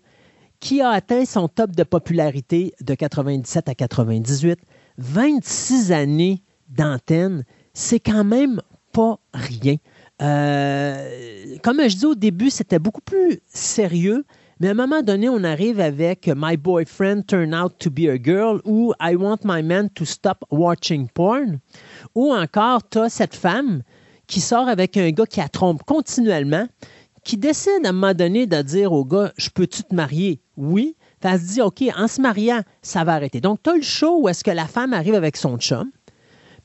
qui 0.60 0.82
a 0.82 0.90
atteint 0.90 1.24
son 1.24 1.48
top 1.48 1.74
de 1.74 1.84
popularité 1.84 2.74
de 2.82 2.94
97 2.94 3.66
à 3.66 3.74
98. 3.74 4.58
26 4.98 5.90
années 5.90 6.42
d'antenne, 6.68 7.44
c'est 7.72 8.00
quand 8.00 8.24
même 8.24 8.60
pas 8.92 9.18
rien. 9.32 9.76
Euh, 10.20 11.56
comme 11.62 11.80
je 11.88 11.96
dis 11.96 12.04
au 12.04 12.14
début, 12.14 12.50
c'était 12.50 12.78
beaucoup 12.78 13.00
plus 13.00 13.40
sérieux. 13.48 14.26
Mais 14.62 14.68
à 14.68 14.70
un 14.70 14.74
moment 14.74 15.02
donné, 15.02 15.28
on 15.28 15.42
arrive 15.42 15.80
avec 15.80 16.30
My 16.36 16.56
Boyfriend 16.56 17.22
Turned 17.26 17.52
Out 17.52 17.80
to 17.80 17.90
Be 17.90 18.06
a 18.08 18.16
Girl 18.16 18.60
ou 18.64 18.94
I 19.00 19.16
Want 19.16 19.38
My 19.44 19.60
Man 19.60 19.90
to 19.90 20.04
Stop 20.04 20.44
Watching 20.52 21.08
Porn. 21.08 21.58
Ou 22.14 22.32
encore, 22.32 22.88
tu 22.88 22.98
as 22.98 23.08
cette 23.08 23.34
femme 23.34 23.82
qui 24.28 24.40
sort 24.40 24.68
avec 24.68 24.96
un 24.96 25.10
gars 25.10 25.26
qui 25.26 25.40
la 25.40 25.48
trompe 25.48 25.82
continuellement, 25.82 26.68
qui 27.24 27.36
décide 27.36 27.84
à 27.84 27.88
un 27.88 27.92
moment 27.92 28.14
donné 28.14 28.46
de 28.46 28.62
dire 28.62 28.92
au 28.92 29.04
gars 29.04 29.32
Je 29.36 29.50
peux-tu 29.50 29.82
te 29.82 29.96
marier 29.96 30.40
Oui. 30.56 30.94
Elle 31.22 31.40
se 31.40 31.54
dit 31.54 31.60
OK, 31.60 31.82
en 31.96 32.06
se 32.06 32.20
mariant, 32.20 32.62
ça 32.82 33.02
va 33.02 33.14
arrêter. 33.14 33.40
Donc, 33.40 33.64
tu 33.64 33.70
as 33.70 33.74
le 33.74 33.82
show 33.82 34.20
où 34.20 34.28
est-ce 34.28 34.44
que 34.44 34.52
la 34.52 34.68
femme 34.68 34.92
arrive 34.92 35.16
avec 35.16 35.36
son 35.36 35.58
chum, 35.58 35.90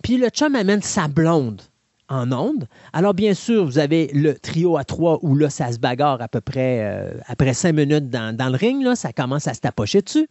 puis 0.04 0.18
le 0.18 0.30
chum 0.30 0.54
amène 0.54 0.84
sa 0.84 1.08
blonde 1.08 1.64
en 2.10 2.32
ondes. 2.32 2.68
Alors, 2.94 3.14
bien 3.14 3.34
sûr, 3.34 3.66
vous 3.66 3.80
avez 3.80 4.10
le 4.14 4.36
trio 4.36 4.78
à 4.78 4.84
trois 4.84 5.20
où 5.22 5.36
là, 5.36 5.50
ça 5.50 5.72
se 5.72 5.80
bagarre 5.80 6.22
à 6.22 6.28
peu 6.28 6.42
près 6.42 6.80
euh, 6.82 7.12
après 7.28 7.54
cinq 7.54 7.74
minutes 7.74 8.10
dans, 8.10 8.52
le 8.52 8.58
ring. 8.58 8.84
Là, 8.84 8.96
ça 8.96 9.14
commence 9.14 9.48
à 9.48 9.54
se 9.54 9.62
tapocher 9.62 10.02
dessus. 10.02 10.28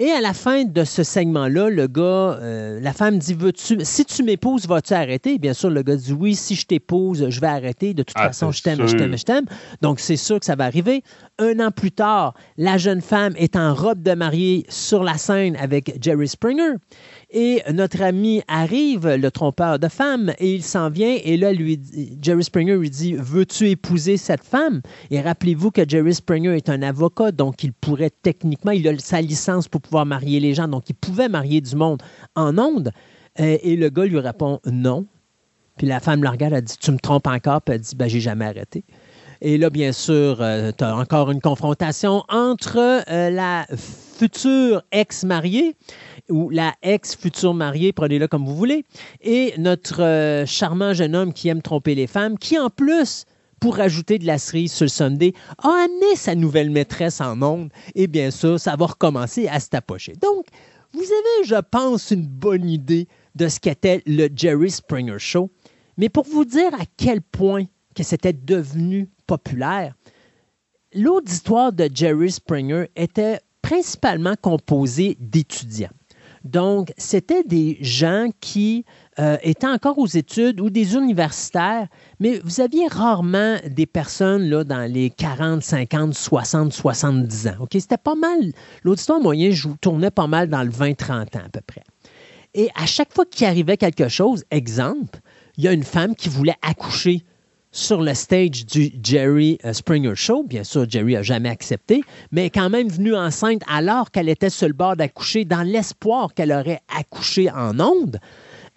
Et 0.00 0.12
à 0.12 0.20
la 0.20 0.32
fin 0.32 0.62
de 0.62 0.84
ce 0.84 1.02
segment-là, 1.02 1.70
le 1.70 1.88
gars, 1.88 2.38
euh, 2.40 2.78
la 2.80 2.92
femme 2.92 3.18
dit 3.18 3.34
Veux-tu, 3.34 3.78
si 3.82 4.04
tu 4.04 4.22
m'épouses, 4.22 4.68
vas-tu 4.68 4.94
arrêter? 4.94 5.38
Bien 5.38 5.52
sûr, 5.52 5.70
le 5.70 5.82
gars 5.82 5.96
dit 5.96 6.12
Oui, 6.12 6.36
si 6.36 6.54
je 6.54 6.66
t'épouse, 6.66 7.28
je 7.28 7.40
vais 7.40 7.48
arrêter. 7.48 7.94
De 7.94 8.04
toute 8.04 8.16
Ah, 8.16 8.28
façon, 8.28 8.52
je 8.52 8.62
t'aime, 8.62 8.86
je 8.86 8.94
t'aime, 8.94 9.18
je 9.18 9.24
t'aime. 9.24 9.46
Donc, 9.82 9.98
c'est 9.98 10.16
sûr 10.16 10.38
que 10.38 10.46
ça 10.46 10.54
va 10.54 10.66
arriver. 10.66 11.02
Un 11.40 11.58
an 11.58 11.72
plus 11.72 11.90
tard, 11.90 12.34
la 12.56 12.78
jeune 12.78 13.00
femme 13.00 13.34
est 13.36 13.56
en 13.56 13.74
robe 13.74 14.00
de 14.00 14.14
mariée 14.14 14.64
sur 14.68 15.02
la 15.02 15.18
scène 15.18 15.56
avec 15.56 15.98
Jerry 16.00 16.28
Springer. 16.28 16.74
Et 17.30 17.62
notre 17.74 18.00
ami 18.00 18.40
arrive, 18.48 19.06
le 19.06 19.30
trompeur 19.30 19.78
de 19.78 19.88
femmes, 19.88 20.32
et 20.38 20.54
il 20.54 20.62
s'en 20.62 20.88
vient. 20.88 21.14
Et 21.22 21.36
là, 21.36 21.52
lui, 21.52 21.78
Jerry 22.22 22.42
Springer 22.42 22.76
lui 22.76 22.88
dit 22.88 23.14
Veux-tu 23.18 23.68
épouser 23.68 24.16
cette 24.16 24.42
femme 24.42 24.80
Et 25.10 25.20
rappelez-vous 25.20 25.70
que 25.70 25.86
Jerry 25.86 26.14
Springer 26.14 26.56
est 26.56 26.70
un 26.70 26.80
avocat, 26.80 27.30
donc 27.30 27.62
il 27.62 27.74
pourrait 27.74 28.12
techniquement, 28.22 28.72
il 28.72 28.88
a 28.88 28.98
sa 28.98 29.20
licence 29.20 29.68
pour 29.68 29.82
pouvoir 29.82 30.06
marier 30.06 30.40
les 30.40 30.54
gens, 30.54 30.68
donc 30.68 30.88
il 30.88 30.94
pouvait 30.94 31.28
marier 31.28 31.60
du 31.60 31.76
monde 31.76 32.02
en 32.34 32.56
ondes. 32.56 32.92
Euh, 33.40 33.58
et 33.62 33.76
le 33.76 33.90
gars 33.90 34.06
lui 34.06 34.18
répond 34.18 34.60
Non. 34.64 35.04
Puis 35.76 35.86
la 35.86 36.00
femme 36.00 36.22
le 36.22 36.30
regarde, 36.30 36.54
elle 36.54 36.64
dit 36.64 36.78
Tu 36.80 36.90
me 36.92 36.98
trompes 36.98 37.26
encore 37.26 37.60
Puis 37.60 37.74
elle 37.74 37.82
dit 37.82 37.94
ben, 37.94 38.08
J'ai 38.08 38.20
jamais 38.20 38.46
arrêté. 38.46 38.84
Et 39.42 39.58
là, 39.58 39.68
bien 39.68 39.92
sûr, 39.92 40.38
tu 40.38 40.82
as 40.82 40.96
encore 40.96 41.30
une 41.30 41.40
confrontation 41.40 42.24
entre 42.28 43.04
euh, 43.08 43.30
la 43.30 43.66
future 44.18 44.82
ex-mariée 44.90 45.76
ou 46.28 46.50
la 46.50 46.74
ex-future 46.82 47.54
mariée, 47.54 47.92
prenez-le 47.92 48.26
comme 48.26 48.44
vous 48.44 48.56
voulez, 48.56 48.84
et 49.20 49.54
notre 49.58 50.02
euh, 50.02 50.44
charmant 50.44 50.92
jeune 50.92 51.14
homme 51.14 51.32
qui 51.32 51.48
aime 51.48 51.62
tromper 51.62 51.94
les 51.94 52.06
femmes, 52.06 52.36
qui 52.36 52.58
en 52.58 52.68
plus, 52.68 53.24
pour 53.60 53.76
rajouter 53.76 54.18
de 54.18 54.26
la 54.26 54.38
cerise 54.38 54.72
sur 54.72 54.84
le 54.84 54.90
Sunday, 54.90 55.32
a 55.58 55.68
amené 55.68 56.16
sa 56.16 56.34
nouvelle 56.34 56.70
maîtresse 56.70 57.20
en 57.20 57.40
ondes. 57.42 57.70
Et 57.94 58.06
bien 58.06 58.30
sûr, 58.30 58.58
ça 58.58 58.76
va 58.76 58.86
recommencer 58.86 59.48
à 59.48 59.60
se. 59.60 59.68
Donc, 60.20 60.46
vous 60.92 61.02
avez, 61.02 61.46
je 61.46 61.60
pense, 61.70 62.10
une 62.10 62.26
bonne 62.26 62.68
idée 62.68 63.08
de 63.34 63.48
ce 63.48 63.60
qu'était 63.60 64.02
le 64.06 64.28
Jerry 64.34 64.70
Springer 64.70 65.18
Show. 65.18 65.50
Mais 65.96 66.08
pour 66.08 66.24
vous 66.24 66.44
dire 66.44 66.72
à 66.74 66.84
quel 66.96 67.20
point 67.20 67.64
que 67.94 68.02
c'était 68.02 68.32
devenu 68.32 69.08
populaire, 69.26 69.94
l'auditoire 70.94 71.72
de 71.72 71.88
Jerry 71.92 72.30
Springer 72.30 72.86
était 72.96 73.40
principalement 73.68 74.34
composé 74.40 75.18
d'étudiants. 75.20 75.90
Donc, 76.42 76.92
c'était 76.96 77.42
des 77.42 77.76
gens 77.82 78.30
qui 78.40 78.86
euh, 79.18 79.36
étaient 79.42 79.66
encore 79.66 79.98
aux 79.98 80.06
études 80.06 80.60
ou 80.60 80.70
des 80.70 80.94
universitaires, 80.94 81.86
mais 82.18 82.40
vous 82.44 82.62
aviez 82.62 82.86
rarement 82.86 83.56
des 83.68 83.84
personnes 83.84 84.48
là, 84.48 84.64
dans 84.64 84.90
les 84.90 85.10
40, 85.10 85.62
50, 85.62 86.14
60, 86.14 86.72
70 86.72 87.48
ans. 87.48 87.56
OK? 87.60 87.70
C'était 87.72 87.98
pas 87.98 88.14
mal. 88.14 88.52
L'auditoire 88.84 89.20
moyen 89.20 89.50
je 89.50 89.68
pas 90.08 90.26
mal 90.26 90.48
dans 90.48 90.62
le 90.62 90.70
20-30 90.70 91.36
ans 91.36 91.44
à 91.44 91.48
peu 91.50 91.60
près. 91.66 91.82
Et 92.54 92.70
à 92.74 92.86
chaque 92.86 93.12
fois 93.12 93.26
qu'il 93.26 93.46
arrivait 93.46 93.76
quelque 93.76 94.08
chose, 94.08 94.44
exemple, 94.50 95.18
il 95.58 95.64
y 95.64 95.68
a 95.68 95.72
une 95.72 95.84
femme 95.84 96.14
qui 96.14 96.30
voulait 96.30 96.56
accoucher 96.62 97.22
sur 97.72 98.00
le 98.02 98.14
stage 98.14 98.66
du 98.66 98.92
Jerry 99.02 99.58
euh, 99.64 99.72
Springer 99.72 100.14
Show. 100.14 100.44
Bien 100.44 100.64
sûr, 100.64 100.88
Jerry 100.88 101.14
n'a 101.14 101.22
jamais 101.22 101.48
accepté, 101.48 102.02
mais 102.32 102.50
quand 102.50 102.70
même 102.70 102.88
venue 102.88 103.14
enceinte 103.14 103.62
alors 103.68 104.10
qu'elle 104.10 104.28
était 104.28 104.50
sur 104.50 104.68
le 104.68 104.74
bord 104.74 104.96
d'accoucher, 104.96 105.44
dans 105.44 105.62
l'espoir 105.62 106.34
qu'elle 106.34 106.52
aurait 106.52 106.80
accouché 106.96 107.50
en 107.50 107.78
ondes. 107.80 108.18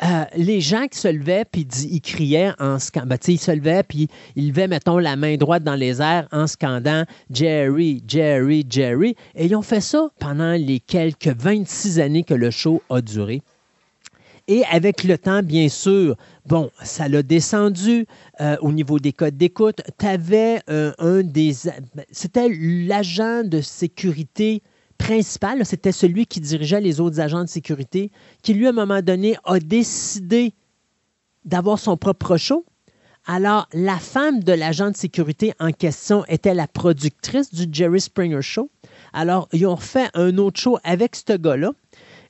Euh, 0.03 0.26
les 0.36 0.61
gens 0.61 0.88
qui 0.88 0.98
se 0.98 1.08
levaient 1.08 1.45
puis 1.45 1.61
ils 1.61 2.02
criaient 2.02 2.53
en 2.60 2.80
scandant, 2.80 3.06
ben, 3.06 3.20
ils 3.28 3.40
se 3.40 3.52
levaient 3.52 3.84
puis 3.84 4.08
ils 4.36 4.48
levaient, 4.48 4.68
mettons, 4.68 4.98
la 4.98 5.16
main 5.16 5.36
droite 5.38 5.64
dans 5.64 5.76
les 5.76 6.02
airs 6.02 6.28
en 6.32 6.48
scandant 6.48 7.03
Jerry, 7.30 8.03
Jerry, 8.08 8.66
Jerry. 8.68 9.16
Et 9.36 9.45
ils 9.45 9.56
ont 9.56 9.61
fait 9.61 9.82
ça 9.82 10.10
pendant 10.20 10.53
les 10.53 10.80
quelques 10.80 11.28
26 11.28 12.00
années 12.00 12.24
que 12.24 12.34
le 12.34 12.50
show 12.50 12.82
a 12.90 13.02
duré. 13.02 13.42
Et 14.51 14.65
avec 14.69 15.05
le 15.05 15.17
temps, 15.17 15.43
bien 15.43 15.69
sûr, 15.69 16.17
bon, 16.45 16.71
ça 16.83 17.07
l'a 17.07 17.23
descendu 17.23 18.05
euh, 18.41 18.57
au 18.59 18.73
niveau 18.73 18.99
des 18.99 19.13
codes 19.13 19.38
d'écoute. 19.38 19.80
Tu 19.97 20.05
avais 20.05 20.61
un 20.67 21.23
des. 21.23 21.53
ben, 21.95 22.03
C'était 22.11 22.49
l'agent 22.49 23.45
de 23.45 23.61
sécurité 23.61 24.61
principal, 24.97 25.65
c'était 25.65 25.93
celui 25.93 26.25
qui 26.25 26.41
dirigeait 26.41 26.81
les 26.81 26.99
autres 26.99 27.21
agents 27.21 27.45
de 27.45 27.49
sécurité, 27.49 28.11
qui 28.43 28.53
lui, 28.53 28.67
à 28.67 28.71
un 28.71 28.73
moment 28.73 29.01
donné, 29.01 29.38
a 29.45 29.57
décidé 29.59 30.53
d'avoir 31.45 31.80
son 31.80 31.95
propre 31.95 32.35
show. 32.35 32.65
Alors, 33.25 33.69
la 33.71 33.99
femme 33.99 34.43
de 34.43 34.51
l'agent 34.51 34.91
de 34.91 34.97
sécurité 34.97 35.53
en 35.61 35.71
question 35.71 36.25
était 36.25 36.53
la 36.53 36.67
productrice 36.67 37.53
du 37.53 37.67
Jerry 37.71 38.01
Springer 38.01 38.41
Show. 38.41 38.69
Alors, 39.13 39.47
ils 39.53 39.65
ont 39.65 39.77
fait 39.77 40.09
un 40.13 40.38
autre 40.38 40.59
show 40.59 40.77
avec 40.83 41.15
ce 41.15 41.38
gars-là, 41.38 41.71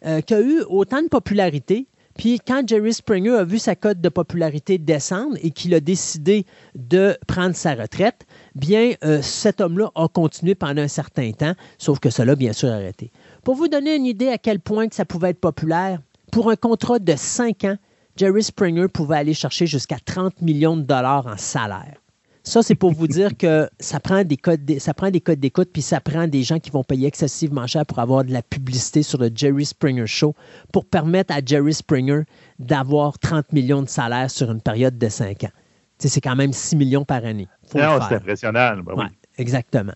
euh, 0.05 0.21
qui 0.21 0.33
a 0.33 0.41
eu 0.41 0.61
autant 0.69 1.01
de 1.01 1.07
popularité. 1.07 1.87
Puis 2.17 2.39
quand 2.39 2.67
Jerry 2.67 2.93
Springer 2.93 3.37
a 3.37 3.43
vu 3.43 3.59
sa 3.59 3.75
cote 3.75 4.01
de 4.01 4.09
popularité 4.09 4.77
descendre 4.77 5.37
et 5.41 5.51
qu'il 5.51 5.73
a 5.73 5.79
décidé 5.79 6.45
de 6.75 7.17
prendre 7.27 7.55
sa 7.55 7.75
retraite, 7.75 8.25
bien, 8.55 8.93
euh, 9.03 9.21
cet 9.21 9.61
homme-là 9.61 9.89
a 9.95 10.07
continué 10.07 10.55
pendant 10.55 10.81
un 10.81 10.87
certain 10.87 11.31
temps, 11.31 11.53
sauf 11.77 11.99
que 11.99 12.09
cela, 12.09 12.35
bien 12.35 12.53
sûr, 12.53 12.69
arrêté. 12.69 13.11
Pour 13.43 13.55
vous 13.55 13.67
donner 13.67 13.95
une 13.95 14.05
idée 14.05 14.29
à 14.29 14.37
quel 14.37 14.59
point 14.59 14.87
ça 14.91 15.05
pouvait 15.05 15.29
être 15.29 15.39
populaire, 15.39 15.99
pour 16.31 16.49
un 16.49 16.55
contrat 16.55 16.99
de 16.99 17.13
5 17.15 17.63
ans, 17.65 17.77
Jerry 18.15 18.43
Springer 18.43 18.87
pouvait 18.87 19.17
aller 19.17 19.33
chercher 19.33 19.67
jusqu'à 19.67 19.97
30 20.03 20.41
millions 20.41 20.77
de 20.77 20.83
dollars 20.83 21.27
en 21.27 21.37
salaire. 21.37 22.00
Ça, 22.43 22.63
c'est 22.63 22.75
pour 22.75 22.91
vous 22.91 23.07
dire 23.07 23.37
que 23.37 23.69
ça 23.79 23.99
prend 23.99 24.23
des 24.23 24.37
codes, 24.37 24.79
ça 24.79 24.93
prend 24.93 25.11
des 25.11 25.21
codes 25.21 25.39
d'écoute, 25.39 25.69
puis 25.71 25.83
ça 25.83 26.01
prend 26.01 26.27
des 26.27 26.41
gens 26.41 26.59
qui 26.59 26.71
vont 26.71 26.83
payer 26.83 27.07
excessivement 27.07 27.67
cher 27.67 27.85
pour 27.85 27.99
avoir 27.99 28.23
de 28.23 28.33
la 28.33 28.41
publicité 28.41 29.03
sur 29.03 29.19
le 29.19 29.29
Jerry 29.33 29.65
Springer 29.65 30.07
Show 30.07 30.33
pour 30.73 30.85
permettre 30.85 31.35
à 31.35 31.39
Jerry 31.45 31.73
Springer 31.73 32.23
d'avoir 32.57 33.19
30 33.19 33.53
millions 33.53 33.83
de 33.83 33.89
salaire 33.89 34.31
sur 34.31 34.51
une 34.51 34.61
période 34.61 34.97
de 34.97 35.07
5 35.07 35.43
ans. 35.43 35.51
C'est 35.99 36.21
quand 36.21 36.35
même 36.35 36.51
6 36.51 36.77
millions 36.77 37.05
par 37.05 37.23
année. 37.25 37.47
Faire. 37.67 38.07
c'est 38.09 38.15
impressionnant. 38.15 38.77
ben 38.77 38.93
oui. 38.97 39.03
Ouais, 39.03 39.09
exactement. 39.37 39.93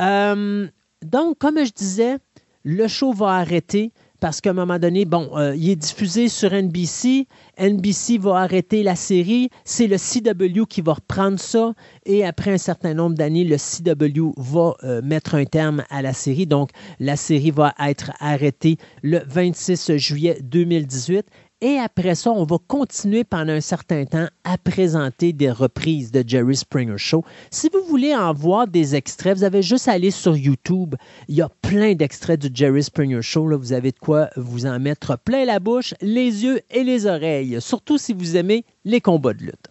Euh, 0.00 0.66
donc, 1.02 1.38
comme 1.38 1.62
je 1.62 1.70
disais, 1.70 2.16
le 2.64 2.88
show 2.88 3.12
va 3.12 3.32
arrêter 3.32 3.92
parce 4.24 4.40
qu'à 4.40 4.52
un 4.52 4.54
moment 4.54 4.78
donné, 4.78 5.04
bon, 5.04 5.36
euh, 5.36 5.54
il 5.54 5.68
est 5.68 5.76
diffusé 5.76 6.30
sur 6.30 6.50
NBC. 6.50 7.26
NBC 7.58 8.16
va 8.16 8.38
arrêter 8.38 8.82
la 8.82 8.96
série. 8.96 9.50
C'est 9.66 9.86
le 9.86 9.98
CW 9.98 10.64
qui 10.64 10.80
va 10.80 10.94
reprendre 10.94 11.38
ça. 11.38 11.74
Et 12.06 12.24
après 12.24 12.50
un 12.50 12.56
certain 12.56 12.94
nombre 12.94 13.16
d'années, 13.16 13.44
le 13.44 13.56
CW 13.58 14.32
va 14.38 14.76
euh, 14.82 15.02
mettre 15.02 15.34
un 15.34 15.44
terme 15.44 15.84
à 15.90 16.00
la 16.00 16.14
série. 16.14 16.46
Donc, 16.46 16.70
la 17.00 17.16
série 17.16 17.50
va 17.50 17.74
être 17.78 18.12
arrêtée 18.18 18.78
le 19.02 19.20
26 19.26 19.98
juillet 19.98 20.38
2018. 20.42 21.26
Et 21.60 21.78
après 21.78 22.14
ça, 22.14 22.30
on 22.30 22.44
va 22.44 22.58
continuer 22.66 23.24
pendant 23.24 23.52
un 23.52 23.60
certain 23.60 24.04
temps 24.04 24.26
à 24.42 24.58
présenter 24.58 25.32
des 25.32 25.50
reprises 25.50 26.10
de 26.10 26.22
Jerry 26.26 26.56
Springer 26.56 26.98
Show. 26.98 27.24
Si 27.50 27.70
vous 27.72 27.82
voulez 27.88 28.14
en 28.14 28.34
voir 28.34 28.66
des 28.66 28.94
extraits, 28.96 29.38
vous 29.38 29.44
avez 29.44 29.62
juste 29.62 29.88
à 29.88 29.92
aller 29.92 30.10
sur 30.10 30.36
YouTube. 30.36 30.94
Il 31.28 31.36
y 31.36 31.42
a 31.42 31.48
plein 31.62 31.94
d'extraits 31.94 32.40
du 32.40 32.50
Jerry 32.52 32.82
Springer 32.82 33.22
Show. 33.22 33.56
Vous 33.56 33.72
avez 33.72 33.92
de 33.92 33.98
quoi 33.98 34.28
vous 34.36 34.66
en 34.66 34.78
mettre 34.80 35.16
plein 35.16 35.44
la 35.44 35.60
bouche, 35.60 35.94
les 36.00 36.44
yeux 36.44 36.60
et 36.70 36.84
les 36.84 37.06
oreilles, 37.06 37.58
surtout 37.60 37.98
si 37.98 38.12
vous 38.12 38.36
aimez 38.36 38.64
les 38.84 39.00
combats 39.00 39.32
de 39.32 39.44
lutte. 39.44 39.68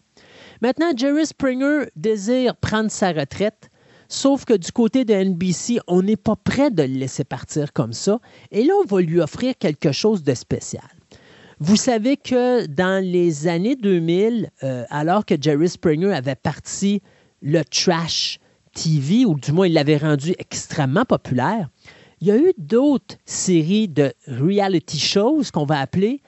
Maintenant, 0.61 0.93
Jerry 0.95 1.25
Springer 1.25 1.89
désire 1.95 2.55
prendre 2.55 2.89
sa 2.89 3.11
retraite. 3.11 3.69
Sauf 4.07 4.45
que 4.45 4.53
du 4.53 4.71
côté 4.71 5.05
de 5.05 5.13
NBC, 5.13 5.79
on 5.87 6.01
n'est 6.01 6.17
pas 6.17 6.35
prêt 6.35 6.71
de 6.71 6.83
le 6.83 6.93
laisser 6.93 7.23
partir 7.23 7.73
comme 7.73 7.93
ça. 7.93 8.19
Et 8.51 8.63
là, 8.63 8.73
on 8.83 8.85
va 8.85 9.01
lui 9.01 9.19
offrir 9.19 9.55
quelque 9.59 9.91
chose 9.91 10.23
de 10.23 10.33
spécial. 10.33 10.83
Vous 11.59 11.75
savez 11.75 12.17
que 12.17 12.65
dans 12.65 13.03
les 13.03 13.47
années 13.47 13.75
2000, 13.75 14.49
euh, 14.63 14.85
alors 14.89 15.25
que 15.25 15.35
Jerry 15.39 15.69
Springer 15.69 16.13
avait 16.13 16.35
parti 16.35 17.01
le 17.41 17.63
trash 17.63 18.39
TV, 18.73 19.25
ou 19.25 19.35
du 19.35 19.51
moins 19.51 19.67
il 19.67 19.73
l'avait 19.73 19.97
rendu 19.97 20.33
extrêmement 20.39 21.05
populaire, 21.05 21.69
il 22.21 22.27
y 22.27 22.31
a 22.31 22.37
eu 22.37 22.53
d'autres 22.57 23.17
séries 23.25 23.87
de 23.87 24.13
reality 24.27 24.97
shows 24.97 25.43
qu'on 25.53 25.65
va 25.65 25.79
appeler 25.79 26.21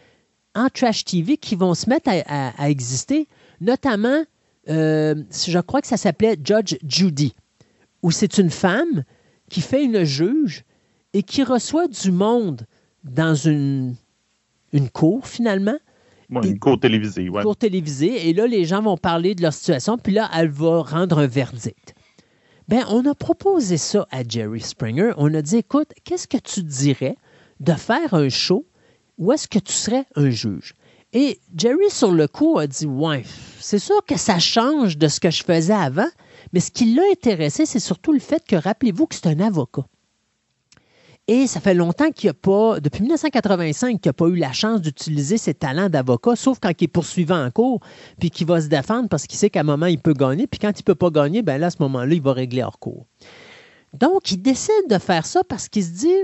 en 0.54 0.70
trash 0.70 1.06
TV 1.06 1.38
qui 1.38 1.56
vont 1.56 1.74
se 1.74 1.90
mettre 1.90 2.10
à, 2.28 2.70
exister, 2.70 3.28
notamment, 3.62 4.24
euh, 4.70 5.16
je 5.30 5.60
crois 5.60 5.82
que 5.82 5.88
ça 5.88 5.98
s'appelait 5.98 6.38
Judge 6.44 6.78
Judy, 6.88 7.34
où 8.04 8.12
c'est 8.12 8.38
une 8.38 8.50
femme 8.50 9.04
qui 9.50 9.62
fait 9.62 9.84
une 9.84 10.04
juge 10.04 10.64
et 11.14 11.24
qui 11.24 11.44
reçoit 11.44 11.88
du 11.88 12.12
monde 12.12 12.66
dans 13.04 13.36
une, 13.36 13.96
une 14.76 14.90
cour 14.90 15.28
finalement, 15.28 15.78
Ouais, 16.30 16.48
une 16.48 16.58
cour 16.60 16.80
télévisée. 16.80 17.30
Ouais. 17.30 17.44
cour 17.44 17.56
télévisée, 17.56 18.28
et 18.30 18.34
là, 18.34 18.48
les 18.48 18.66
gens 18.66 18.82
vont 18.82 18.98
parler 18.98 19.36
de 19.36 19.44
leur 19.44 19.54
situation, 19.54 19.98
puis 19.98 20.12
là, 20.14 20.28
elle 20.36 20.50
va 20.50 20.82
rendre 20.82 21.20
un 21.20 21.28
verdict. 21.28 21.94
Ben, 22.68 22.84
on 22.90 23.06
a 23.06 23.14
proposé 23.14 23.78
ça 23.78 24.08
à 24.12 24.24
Jerry 24.28 24.60
Springer. 24.60 25.12
On 25.18 25.32
a 25.36 25.44
dit, 25.44 25.58
écoute, 25.58 25.90
qu'est-ce 26.04 26.28
que 26.28 26.38
tu 26.38 26.64
dirais 26.64 27.16
de 27.60 27.74
faire 27.74 28.16
un 28.16 28.28
show 28.30 28.66
où 29.20 29.32
est-ce 29.32 29.48
que 29.48 29.60
tu 29.60 29.72
serais 29.72 30.06
un 30.16 30.32
juge? 30.32 30.74
Et 31.14 31.40
Jerry, 31.56 31.90
sur 31.90 32.12
le 32.12 32.28
coup, 32.28 32.58
a 32.58 32.66
dit, 32.66 32.88
ouais, 32.88 33.24
c'est 33.60 33.78
sûr 33.80 34.04
que 34.06 34.18
ça 34.18 34.40
change 34.40 34.98
de 34.98 35.08
ce 35.08 35.20
que 35.20 35.30
je 35.30 35.44
faisais 35.44 35.74
avant, 35.74 36.10
mais 36.54 36.60
ce 36.60 36.72
qui 36.72 36.94
l'a 36.96 37.04
intéressé, 37.12 37.68
c'est 37.68 37.80
surtout 37.80 38.14
le 38.14 38.20
fait 38.20 38.44
que, 38.46 38.56
rappelez-vous 38.56 39.06
que 39.06 39.14
c'est 39.16 39.28
un 39.28 39.40
avocat. 39.40 39.86
Et 41.28 41.48
ça 41.48 41.60
fait 41.60 41.74
longtemps 41.74 42.12
qu'il 42.12 42.28
n'y 42.28 42.32
a 42.32 42.34
pas, 42.36 42.80
depuis 42.80 43.02
1985, 43.02 44.00
qu'il 44.00 44.10
n'a 44.10 44.14
pas 44.14 44.28
eu 44.28 44.36
la 44.36 44.52
chance 44.52 44.82
d'utiliser 44.82 45.38
ses 45.38 45.56
talents 45.56 45.90
d'avocat, 45.90 46.36
sauf 46.36 46.60
quand 46.62 46.70
il 46.80 46.84
est 46.84 46.88
poursuivant 46.88 47.44
en 47.44 47.50
cours, 47.50 47.80
puis 48.20 48.30
qu'il 48.30 48.46
va 48.46 48.62
se 48.62 48.68
défendre 48.68 49.10
parce 49.10 49.26
qu'il 49.26 49.40
sait 49.40 49.50
qu'à 49.50 49.62
un 49.62 49.64
moment, 49.64 49.88
il 49.88 49.98
peut 49.98 50.14
gagner, 50.14 50.46
puis 50.46 50.60
quand 50.60 50.70
il 50.70 50.82
ne 50.82 50.86
peut 50.86 50.96
pas 50.96 51.10
gagner, 51.10 51.42
ben 51.42 51.58
là, 51.58 51.68
à 51.68 51.70
ce 51.72 51.78
moment-là, 51.80 52.14
il 52.14 52.22
va 52.22 52.34
régler 52.34 52.62
hors 52.62 52.78
cours. 52.78 53.08
Donc, 53.94 54.32
il 54.32 54.42
décide 54.42 54.88
de 54.88 55.00
faire 55.00 55.26
ça 55.26 55.44
parce 55.44 55.68
qu'il 55.68 55.84
se 55.84 55.92
dit, 55.92 56.24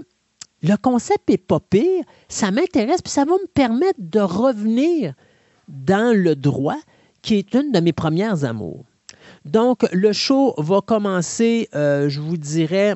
le 0.62 0.76
concept 0.76 1.30
n'est 1.30 1.38
pas 1.38 1.60
pire, 1.60 2.04
ça 2.30 2.52
m'intéresse, 2.52 3.02
puis 3.02 3.12
ça 3.12 3.26
va 3.26 3.34
me 3.34 3.48
permettre 3.48 4.00
de 4.00 4.20
revenir 4.20 5.16
dans 5.68 6.16
le 6.16 6.36
droit, 6.36 6.78
qui 7.24 7.36
est 7.36 7.56
une 7.56 7.72
de 7.72 7.80
mes 7.80 7.94
premières 7.94 8.46
amours. 8.46 8.86
Donc, 9.46 9.88
le 9.92 10.14
show 10.14 10.54
va 10.58 10.82
commencer, 10.82 11.70
euh, 11.74 12.10
je 12.10 12.20
vous 12.20 12.38
dirais, 12.38 12.96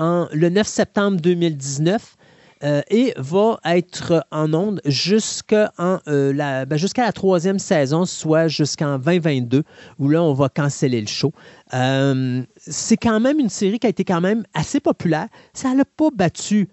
le 0.00 0.48
9 0.48 0.66
septembre 0.66 1.20
2019 1.20 2.16
euh, 2.62 2.82
et 2.90 3.14
va 3.16 3.58
être 3.64 4.26
en 4.30 4.52
onde 4.52 4.82
jusqu'à 4.84 5.72
euh, 5.80 6.32
la, 6.34 6.66
ben, 6.66 6.76
jusqu'à 6.76 7.06
la 7.06 7.12
troisième 7.12 7.58
saison, 7.58 8.04
soit 8.04 8.48
jusqu'en 8.48 8.98
2022, 8.98 9.62
où 9.98 10.08
là, 10.08 10.22
on 10.22 10.34
va 10.34 10.50
canceller 10.50 11.00
le 11.00 11.06
show. 11.06 11.32
Euh, 11.72 12.42
c'est 12.58 12.98
quand 12.98 13.18
même 13.18 13.38
une 13.38 13.48
série 13.48 13.78
qui 13.78 13.86
a 13.86 13.90
été 13.90 14.04
quand 14.04 14.20
même 14.20 14.44
assez 14.52 14.78
populaire. 14.78 15.28
Ça 15.54 15.72
n'a 15.72 15.86
pas 15.86 16.10
battu 16.14 16.68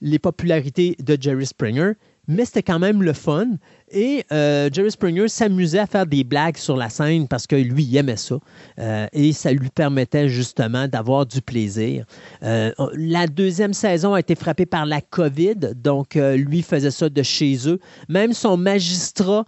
les 0.00 0.20
popularités 0.20 0.94
de 1.00 1.18
Jerry 1.20 1.46
Springer, 1.46 1.94
mais 2.28 2.44
c'était 2.44 2.62
quand 2.62 2.78
même 2.78 3.02
le 3.02 3.14
fun. 3.14 3.46
Et 3.90 4.24
euh, 4.32 4.68
Jerry 4.70 4.90
Springer 4.90 5.28
s'amusait 5.28 5.78
à 5.78 5.86
faire 5.86 6.06
des 6.06 6.22
blagues 6.22 6.58
sur 6.58 6.76
la 6.76 6.90
scène 6.90 7.26
parce 7.26 7.46
que 7.46 7.56
lui, 7.56 7.84
il 7.84 7.96
aimait 7.96 8.16
ça. 8.16 8.36
Euh, 8.78 9.06
et 9.14 9.32
ça 9.32 9.50
lui 9.50 9.70
permettait 9.70 10.28
justement 10.28 10.86
d'avoir 10.86 11.24
du 11.24 11.40
plaisir. 11.40 12.04
Euh, 12.42 12.70
la 12.94 13.26
deuxième 13.26 13.72
saison 13.72 14.12
a 14.12 14.20
été 14.20 14.34
frappée 14.34 14.66
par 14.66 14.84
la 14.84 15.00
COVID, 15.00 15.74
donc 15.74 16.14
lui 16.14 16.62
faisait 16.62 16.90
ça 16.90 17.08
de 17.08 17.22
chez 17.22 17.66
eux. 17.66 17.80
Même 18.08 18.34
son 18.34 18.58
magistrat 18.58 19.44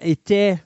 était 0.00 0.56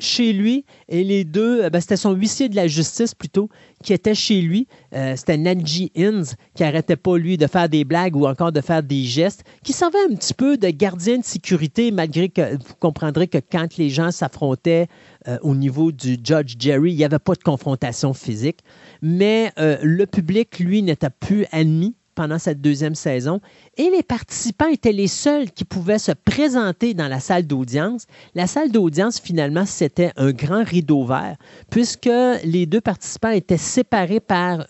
chez 0.00 0.32
lui 0.32 0.64
et 0.88 1.02
les 1.02 1.24
deux, 1.24 1.64
euh, 1.64 1.70
ben, 1.70 1.80
c'était 1.80 1.96
son 1.96 2.12
huissier 2.12 2.48
de 2.48 2.56
la 2.56 2.66
justice 2.68 3.14
plutôt, 3.14 3.48
qui 3.82 3.92
était 3.92 4.14
chez 4.14 4.40
lui. 4.40 4.68
Euh, 4.94 5.14
c'était 5.16 5.36
Nanji 5.36 5.90
Inns 5.96 6.34
qui 6.54 6.64
arrêtait 6.64 6.96
pas 6.96 7.16
lui 7.16 7.36
de 7.36 7.46
faire 7.46 7.68
des 7.68 7.84
blagues 7.84 8.16
ou 8.16 8.26
encore 8.26 8.52
de 8.52 8.60
faire 8.60 8.82
des 8.82 9.04
gestes, 9.04 9.44
qui 9.64 9.72
servait 9.72 9.98
un 10.10 10.14
petit 10.14 10.34
peu 10.34 10.56
de 10.56 10.68
gardien 10.70 11.18
de 11.18 11.24
sécurité 11.24 11.90
malgré 11.90 12.28
que 12.28 12.52
vous 12.52 12.74
comprendrez 12.78 13.26
que 13.28 13.38
quand 13.38 13.76
les 13.76 13.90
gens 13.90 14.10
s'affrontaient 14.10 14.86
euh, 15.26 15.38
au 15.42 15.54
niveau 15.54 15.90
du 15.92 16.16
Judge 16.22 16.54
Jerry, 16.58 16.92
il 16.92 16.96
n'y 16.96 17.04
avait 17.04 17.18
pas 17.18 17.34
de 17.34 17.42
confrontation 17.42 18.14
physique. 18.14 18.60
Mais 19.02 19.52
le 19.56 20.04
public, 20.06 20.58
lui, 20.58 20.82
n'était 20.82 21.10
plus 21.10 21.46
admis 21.52 21.94
pendant 22.18 22.40
cette 22.40 22.60
deuxième 22.60 22.96
saison 22.96 23.40
et 23.76 23.90
les 23.90 24.02
participants 24.02 24.66
étaient 24.66 24.90
les 24.90 25.06
seuls 25.06 25.52
qui 25.52 25.64
pouvaient 25.64 26.00
se 26.00 26.10
présenter 26.10 26.92
dans 26.92 27.06
la 27.06 27.20
salle 27.20 27.46
d'audience. 27.46 28.06
La 28.34 28.48
salle 28.48 28.72
d'audience, 28.72 29.20
finalement, 29.20 29.64
c'était 29.64 30.10
un 30.16 30.32
grand 30.32 30.64
rideau 30.64 31.04
vert 31.04 31.36
puisque 31.70 32.10
les 32.42 32.66
deux 32.66 32.80
participants 32.80 33.30
étaient 33.30 33.56
séparés 33.56 34.18
par 34.18 34.66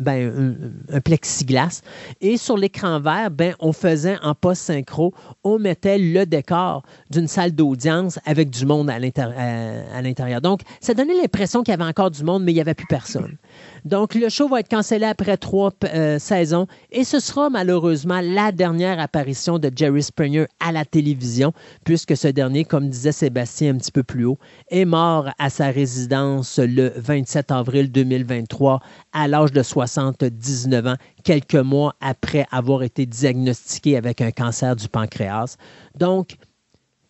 ben, 0.00 0.58
un, 0.92 1.00
plexiglas 1.00 1.82
et 2.20 2.36
sur 2.36 2.56
l'écran 2.56 2.98
vert, 2.98 3.30
ben, 3.30 3.54
on 3.60 3.72
faisait 3.72 4.16
en 4.20 4.34
post-synchro, 4.34 5.14
on 5.44 5.60
mettait 5.60 5.98
le 5.98 6.26
décor 6.26 6.82
d'une 7.10 7.28
salle 7.28 7.52
d'audience 7.52 8.18
avec 8.26 8.50
du 8.50 8.66
monde 8.66 8.90
à 8.90 8.98
l'intérieur. 8.98 10.40
Donc, 10.40 10.62
ça 10.80 10.94
donnait 10.94 11.14
l'impression 11.14 11.62
qu'il 11.62 11.70
y 11.70 11.74
avait 11.74 11.84
encore 11.84 12.10
du 12.10 12.24
monde, 12.24 12.42
mais 12.42 12.50
il 12.50 12.56
n'y 12.56 12.60
avait 12.60 12.74
plus 12.74 12.88
personne. 12.88 13.36
Donc, 13.84 14.14
le 14.14 14.28
show 14.28 14.48
va 14.48 14.60
être 14.60 14.68
cancellé 14.68 15.06
après 15.06 15.36
trois 15.36 15.72
euh, 15.84 16.18
saisons 16.20 16.68
et 16.92 17.02
ce 17.02 17.18
sera 17.18 17.50
malheureusement 17.50 18.20
la 18.22 18.52
dernière 18.52 19.00
apparition 19.00 19.58
de 19.58 19.70
Jerry 19.74 20.04
Springer 20.04 20.46
à 20.60 20.70
la 20.70 20.84
télévision, 20.84 21.52
puisque 21.84 22.16
ce 22.16 22.28
dernier, 22.28 22.64
comme 22.64 22.88
disait 22.88 23.10
Sébastien 23.10 23.74
un 23.74 23.78
petit 23.78 23.90
peu 23.90 24.04
plus 24.04 24.24
haut, 24.24 24.38
est 24.70 24.84
mort 24.84 25.30
à 25.38 25.50
sa 25.50 25.70
résidence 25.70 26.60
le 26.60 26.92
27 26.94 27.50
avril 27.50 27.90
2023 27.90 28.78
à 29.12 29.26
l'âge 29.26 29.50
de 29.50 29.62
79 29.62 30.86
ans, 30.86 30.96
quelques 31.24 31.54
mois 31.56 31.96
après 32.00 32.46
avoir 32.52 32.84
été 32.84 33.04
diagnostiqué 33.04 33.96
avec 33.96 34.20
un 34.20 34.30
cancer 34.30 34.76
du 34.76 34.88
pancréas. 34.88 35.56
Donc, 35.96 36.36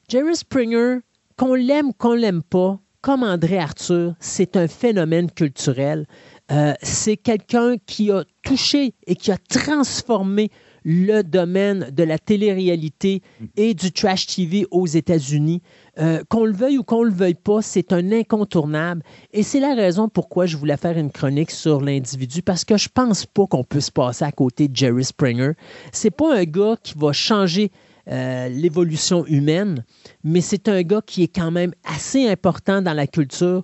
Jerry 0.09 0.37
Springer, 0.37 1.01
qu'on 1.37 1.55
l'aime, 1.55 1.93
qu'on 1.93 2.15
l'aime 2.15 2.43
pas, 2.43 2.79
comme 3.03 3.25
André 3.25 3.59
Arthur, 3.59 4.15
c'est 4.21 4.57
un 4.57 4.69
phénomène 4.69 5.29
culturel. 5.29 6.07
Euh, 6.51 6.75
c'est 6.83 7.17
quelqu'un 7.17 7.77
qui 7.87 8.11
a 8.11 8.25
touché 8.43 8.95
et 9.07 9.15
qui 9.15 9.31
a 9.31 9.39
transformé 9.49 10.51
le 10.85 11.23
domaine 11.23 11.91
de 11.93 12.03
la 12.03 12.19
télé-réalité 12.19 13.23
et 13.57 13.75
du 13.75 13.93
trash 13.93 14.27
TV 14.27 14.67
aux 14.71 14.87
États-Unis. 14.87 15.63
Euh, 15.99 16.23
qu'on 16.29 16.45
le 16.45 16.53
veuille 16.53 16.79
ou 16.79 16.83
qu'on 16.83 17.03
le 17.03 17.13
veuille 17.13 17.35
pas, 17.35 17.63
c'est 17.63 17.93
un 17.93 18.11
incontournable. 18.13 19.03
Et 19.33 19.43
c'est 19.43 19.61
la 19.61 19.75
raison 19.75 20.09
pourquoi 20.09 20.47
je 20.47 20.57
voulais 20.57 20.77
faire 20.77 20.99
une 20.99 21.11
chronique 21.11 21.51
sur 21.51 21.81
l'individu, 21.81 22.43
parce 22.43 22.65
que 22.65 22.77
je 22.77 22.89
pense 22.89 23.27
pas 23.27 23.47
qu'on 23.47 23.65
puisse 23.65 23.91
passer 23.91 24.25
à 24.25 24.33
côté 24.33 24.69
de 24.69 24.75
Jerry 24.77 25.05
Springer. 25.05 25.53
C'est 25.93 26.11
pas 26.11 26.35
un 26.35 26.45
gars 26.45 26.77
qui 26.83 26.95
va 26.97 27.13
changer 27.13 27.71
euh, 28.09 28.49
l'évolution 28.49 29.25
humaine, 29.27 29.85
mais 30.25 30.41
c'est 30.41 30.69
un 30.69 30.83
gars 30.83 31.03
qui 31.07 31.23
est 31.23 31.35
quand 31.35 31.53
même 31.53 31.73
assez 31.85 32.29
important 32.29 32.83
dans 32.83 32.95
la 32.95 33.07
culture 33.07 33.63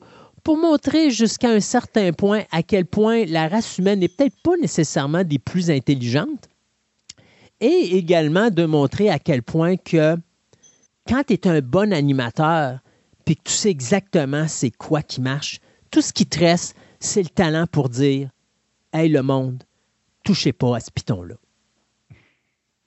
pour 0.48 0.56
montrer 0.56 1.10
jusqu'à 1.10 1.50
un 1.50 1.60
certain 1.60 2.14
point 2.14 2.44
à 2.52 2.62
quel 2.62 2.86
point 2.86 3.26
la 3.26 3.48
race 3.48 3.76
humaine 3.76 3.98
n'est 3.98 4.08
peut-être 4.08 4.40
pas 4.42 4.56
nécessairement 4.56 5.22
des 5.22 5.38
plus 5.38 5.70
intelligentes, 5.70 6.48
et 7.60 7.98
également 7.98 8.48
de 8.48 8.64
montrer 8.64 9.10
à 9.10 9.18
quel 9.18 9.42
point 9.42 9.76
que 9.76 10.16
quand 11.06 11.22
tu 11.26 11.34
es 11.34 11.46
un 11.46 11.60
bon 11.60 11.92
animateur, 11.92 12.78
puis 13.26 13.36
que 13.36 13.42
tu 13.44 13.52
sais 13.52 13.68
exactement 13.68 14.48
c'est 14.48 14.70
quoi 14.70 15.02
qui 15.02 15.20
marche, 15.20 15.60
tout 15.90 16.00
ce 16.00 16.14
qui 16.14 16.24
te 16.24 16.38
reste, 16.38 16.74
c'est 16.98 17.22
le 17.22 17.28
talent 17.28 17.66
pour 17.70 17.90
dire 17.90 18.30
Hey 18.94 19.10
le 19.10 19.20
monde, 19.20 19.64
touchez 20.24 20.54
pas 20.54 20.76
à 20.76 20.80
ce 20.80 20.90
piton-là. 20.90 21.34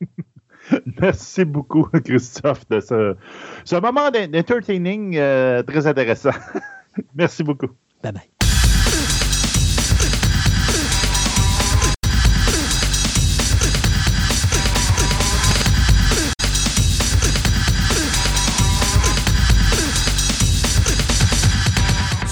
Merci 0.99 1.45
beaucoup, 1.45 1.83
Christophe, 2.05 2.67
de 2.69 2.79
ce, 2.79 3.75
moment 3.79 4.09
d'entertaining 4.09 5.15
euh, 5.15 5.61
très 5.61 5.85
intéressant. 5.85 6.31
Merci 7.15 7.43
beaucoup. 7.43 7.67
Bye 8.03 8.13
bye. 8.13 8.31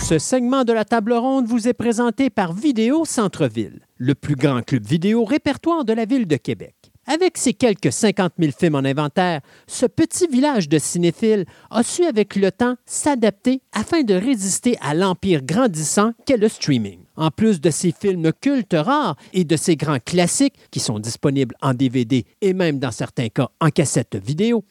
Ce 0.10 0.18
segment 0.18 0.64
de 0.64 0.74
la 0.74 0.86
table 0.86 1.14
ronde 1.14 1.46
vous 1.46 1.68
est 1.68 1.74
présenté 1.74 2.32
par 2.32 2.52
Vidéo 2.52 3.06
Centre-Ville, 3.06 3.82
le 3.98 4.16
plus 4.16 4.36
grand 4.36 4.64
club 4.64 4.84
vidéo 4.84 5.24
répertoire 5.24 5.86
de 5.86 5.94
la 5.94 6.06
ville 6.06 6.26
de 6.26 6.36
Québec. 6.36 6.79
Avec 7.12 7.40
ses 7.40 7.56
quelques 7.56 7.92
50 7.92 8.34
000 8.38 8.52
films 8.56 8.76
en 8.76 8.86
inventaire, 8.86 9.42
ce 9.66 9.88
petit 9.88 10.28
village 10.28 10.70
de 10.70 10.78
cinéphiles 10.78 11.46
a 11.72 11.82
su 11.82 12.06
avec 12.06 12.36
le 12.36 12.52
temps 12.52 12.76
s'adapter 12.86 13.64
afin 13.74 14.04
de 14.04 14.14
résister 14.14 14.78
à 14.80 14.94
l'empire 14.94 15.42
grandissant 15.42 16.12
qu'est 16.28 16.38
le 16.38 16.48
streaming. 16.48 17.00
En 17.16 17.32
plus 17.32 17.60
de 17.62 17.72
ses 17.72 17.92
films 17.92 18.32
cultes 18.40 18.76
rares 18.78 19.16
et 19.34 19.44
de 19.44 19.58
ses 19.58 19.76
grands 19.76 19.98
classiques 19.98 20.54
qui 20.70 20.80
sont 20.80 21.00
disponibles 21.00 21.56
en 21.64 21.74
DVD 21.74 22.26
et 22.42 22.54
même 22.54 22.78
dans 22.78 22.92
certains 22.92 23.30
cas 23.30 23.50
en 23.60 23.70
cassette 23.70 24.16
vidéo, 24.16 24.64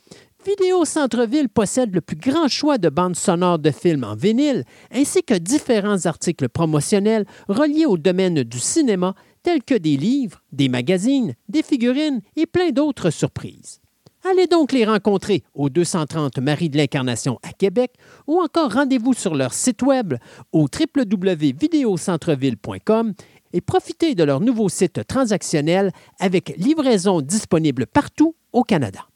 Vidéo 0.46 0.84
Centre-Ville 0.84 1.48
possède 1.48 1.92
le 1.92 2.00
plus 2.00 2.16
grand 2.16 2.46
choix 2.46 2.78
de 2.78 2.88
bandes 2.88 3.16
sonores 3.16 3.58
de 3.58 3.72
films 3.72 4.04
en 4.04 4.14
vinyle, 4.14 4.64
ainsi 4.92 5.24
que 5.24 5.34
différents 5.34 6.06
articles 6.06 6.48
promotionnels 6.48 7.26
reliés 7.48 7.86
au 7.86 7.98
domaine 7.98 8.44
du 8.44 8.60
cinéma 8.60 9.14
tels 9.42 9.62
que 9.62 9.74
des 9.74 9.96
livres, 9.96 10.42
des 10.52 10.68
magazines, 10.68 11.34
des 11.48 11.62
figurines 11.62 12.20
et 12.36 12.46
plein 12.46 12.70
d'autres 12.70 13.10
surprises. 13.10 13.80
Allez 14.28 14.46
donc 14.46 14.72
les 14.72 14.84
rencontrer 14.84 15.44
au 15.54 15.70
230 15.70 16.38
Marie 16.38 16.68
de 16.68 16.76
l'Incarnation 16.76 17.38
à 17.42 17.52
Québec 17.52 17.92
ou 18.26 18.40
encore 18.40 18.72
rendez-vous 18.72 19.14
sur 19.14 19.34
leur 19.34 19.54
site 19.54 19.82
web 19.82 20.14
au 20.52 20.66
www.videocentreville.com 20.66 23.14
et 23.52 23.60
profitez 23.60 24.14
de 24.14 24.24
leur 24.24 24.40
nouveau 24.40 24.68
site 24.68 25.06
transactionnel 25.06 25.92
avec 26.18 26.54
livraison 26.56 27.20
disponible 27.20 27.86
partout 27.86 28.34
au 28.52 28.64
Canada. 28.64 29.07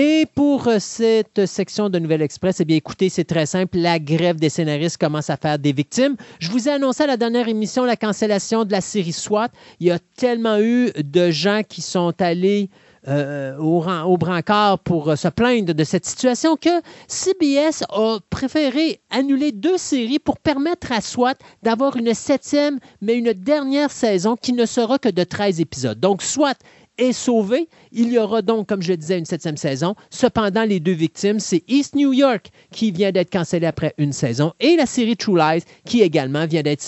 Et 0.00 0.26
pour 0.36 0.68
euh, 0.68 0.76
cette 0.78 1.44
section 1.46 1.90
de 1.90 1.98
Nouvelle 1.98 2.22
Express, 2.22 2.60
eh 2.60 2.64
bien, 2.64 2.76
écoutez, 2.76 3.08
c'est 3.08 3.24
très 3.24 3.46
simple. 3.46 3.78
La 3.78 3.98
grève 3.98 4.36
des 4.36 4.48
scénaristes 4.48 4.96
commence 4.96 5.28
à 5.28 5.36
faire 5.36 5.58
des 5.58 5.72
victimes. 5.72 6.14
Je 6.38 6.52
vous 6.52 6.68
ai 6.68 6.70
annoncé 6.70 7.02
à 7.02 7.08
la 7.08 7.16
dernière 7.16 7.48
émission 7.48 7.84
la 7.84 7.96
cancellation 7.96 8.64
de 8.64 8.70
la 8.70 8.80
série 8.80 9.12
SWAT. 9.12 9.48
Il 9.80 9.88
y 9.88 9.90
a 9.90 9.98
tellement 10.16 10.60
eu 10.60 10.92
de 10.96 11.32
gens 11.32 11.62
qui 11.68 11.82
sont 11.82 12.14
allés 12.20 12.70
euh, 13.08 13.56
au, 13.58 13.80
ran- 13.80 14.04
au 14.04 14.16
brancard 14.16 14.78
pour 14.78 15.08
euh, 15.10 15.16
se 15.16 15.26
plaindre 15.26 15.74
de 15.74 15.84
cette 15.84 16.04
situation 16.06 16.54
que 16.56 16.68
CBS 17.08 17.82
a 17.90 18.18
préféré 18.30 19.00
annuler 19.10 19.50
deux 19.50 19.78
séries 19.78 20.18
pour 20.20 20.38
permettre 20.38 20.92
à 20.92 21.00
SWAT 21.00 21.34
d'avoir 21.64 21.96
une 21.96 22.14
septième, 22.14 22.78
mais 23.00 23.16
une 23.16 23.32
dernière 23.32 23.90
saison 23.90 24.36
qui 24.36 24.52
ne 24.52 24.64
sera 24.66 24.98
que 24.98 25.08
de 25.08 25.24
13 25.24 25.60
épisodes. 25.60 25.98
Donc, 25.98 26.22
SWAT 26.22 26.54
est 26.98 27.12
sauvé. 27.12 27.68
Il 27.92 28.12
y 28.12 28.18
aura 28.18 28.42
donc, 28.42 28.68
comme 28.68 28.82
je 28.82 28.90
le 28.90 28.96
disais, 28.96 29.18
une 29.18 29.24
septième 29.24 29.56
saison. 29.56 29.94
Cependant, 30.10 30.64
les 30.64 30.80
deux 30.80 30.92
victimes, 30.92 31.40
c'est 31.40 31.62
East 31.68 31.94
New 31.94 32.12
York 32.12 32.50
qui 32.70 32.90
vient 32.90 33.12
d'être 33.12 33.30
cancellé 33.30 33.66
après 33.66 33.94
une 33.98 34.12
saison 34.12 34.52
et 34.60 34.76
la 34.76 34.86
série 34.86 35.16
True 35.16 35.38
Lies 35.38 35.62
qui 35.84 36.02
également 36.02 36.46
vient 36.46 36.62
d'être 36.62 36.84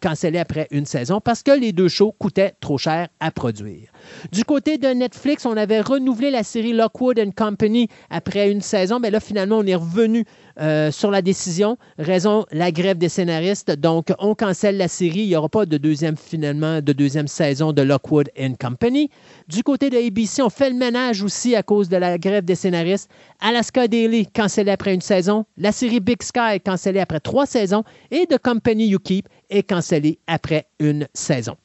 cancellée 0.00 0.38
après 0.38 0.66
une 0.70 0.86
saison 0.86 1.20
parce 1.20 1.42
que 1.42 1.52
les 1.52 1.72
deux 1.72 1.88
shows 1.88 2.12
coûtaient 2.18 2.54
trop 2.60 2.78
cher 2.78 3.08
à 3.20 3.30
produire. 3.30 3.91
Du 4.32 4.44
côté 4.44 4.78
de 4.78 4.88
Netflix, 4.88 5.46
on 5.46 5.56
avait 5.56 5.80
renouvelé 5.80 6.30
la 6.30 6.42
série 6.42 6.72
Lockwood 6.72 7.20
Company 7.34 7.88
après 8.10 8.50
une 8.50 8.60
saison, 8.60 8.98
mais 9.00 9.10
là, 9.10 9.20
finalement, 9.20 9.58
on 9.58 9.66
est 9.66 9.74
revenu 9.74 10.24
euh, 10.60 10.90
sur 10.90 11.10
la 11.10 11.22
décision. 11.22 11.78
Raison, 11.98 12.44
la 12.52 12.70
grève 12.72 12.98
des 12.98 13.08
scénaristes. 13.08 13.70
Donc, 13.70 14.12
on 14.18 14.34
cancelle 14.34 14.76
la 14.76 14.88
série. 14.88 15.20
Il 15.20 15.28
n'y 15.28 15.36
aura 15.36 15.48
pas 15.48 15.66
de 15.66 15.78
deuxième, 15.78 16.16
finalement, 16.16 16.80
de 16.80 16.92
deuxième 16.92 17.28
saison 17.28 17.72
de 17.72 17.82
Lockwood 17.82 18.30
Company. 18.60 19.10
Du 19.48 19.62
côté 19.62 19.90
de 19.90 19.96
ABC, 19.96 20.42
on 20.42 20.50
fait 20.50 20.70
le 20.70 20.76
ménage 20.76 21.22
aussi 21.22 21.56
à 21.56 21.62
cause 21.62 21.88
de 21.88 21.96
la 21.96 22.18
grève 22.18 22.44
des 22.44 22.54
scénaristes. 22.54 23.10
Alaska 23.40 23.88
Daily, 23.88 24.26
cancellé 24.26 24.70
après 24.70 24.94
une 24.94 25.00
saison. 25.00 25.44
La 25.56 25.72
série 25.72 26.00
Big 26.00 26.22
Sky, 26.22 26.60
cancellée 26.64 27.00
après 27.00 27.20
trois 27.20 27.46
saisons. 27.46 27.84
Et 28.10 28.26
The 28.26 28.38
Company 28.38 28.86
You 28.88 28.98
Keep 28.98 29.28
est 29.50 29.62
cancellée 29.62 30.18
après 30.26 30.66
une 30.78 31.08
saison. 31.14 31.56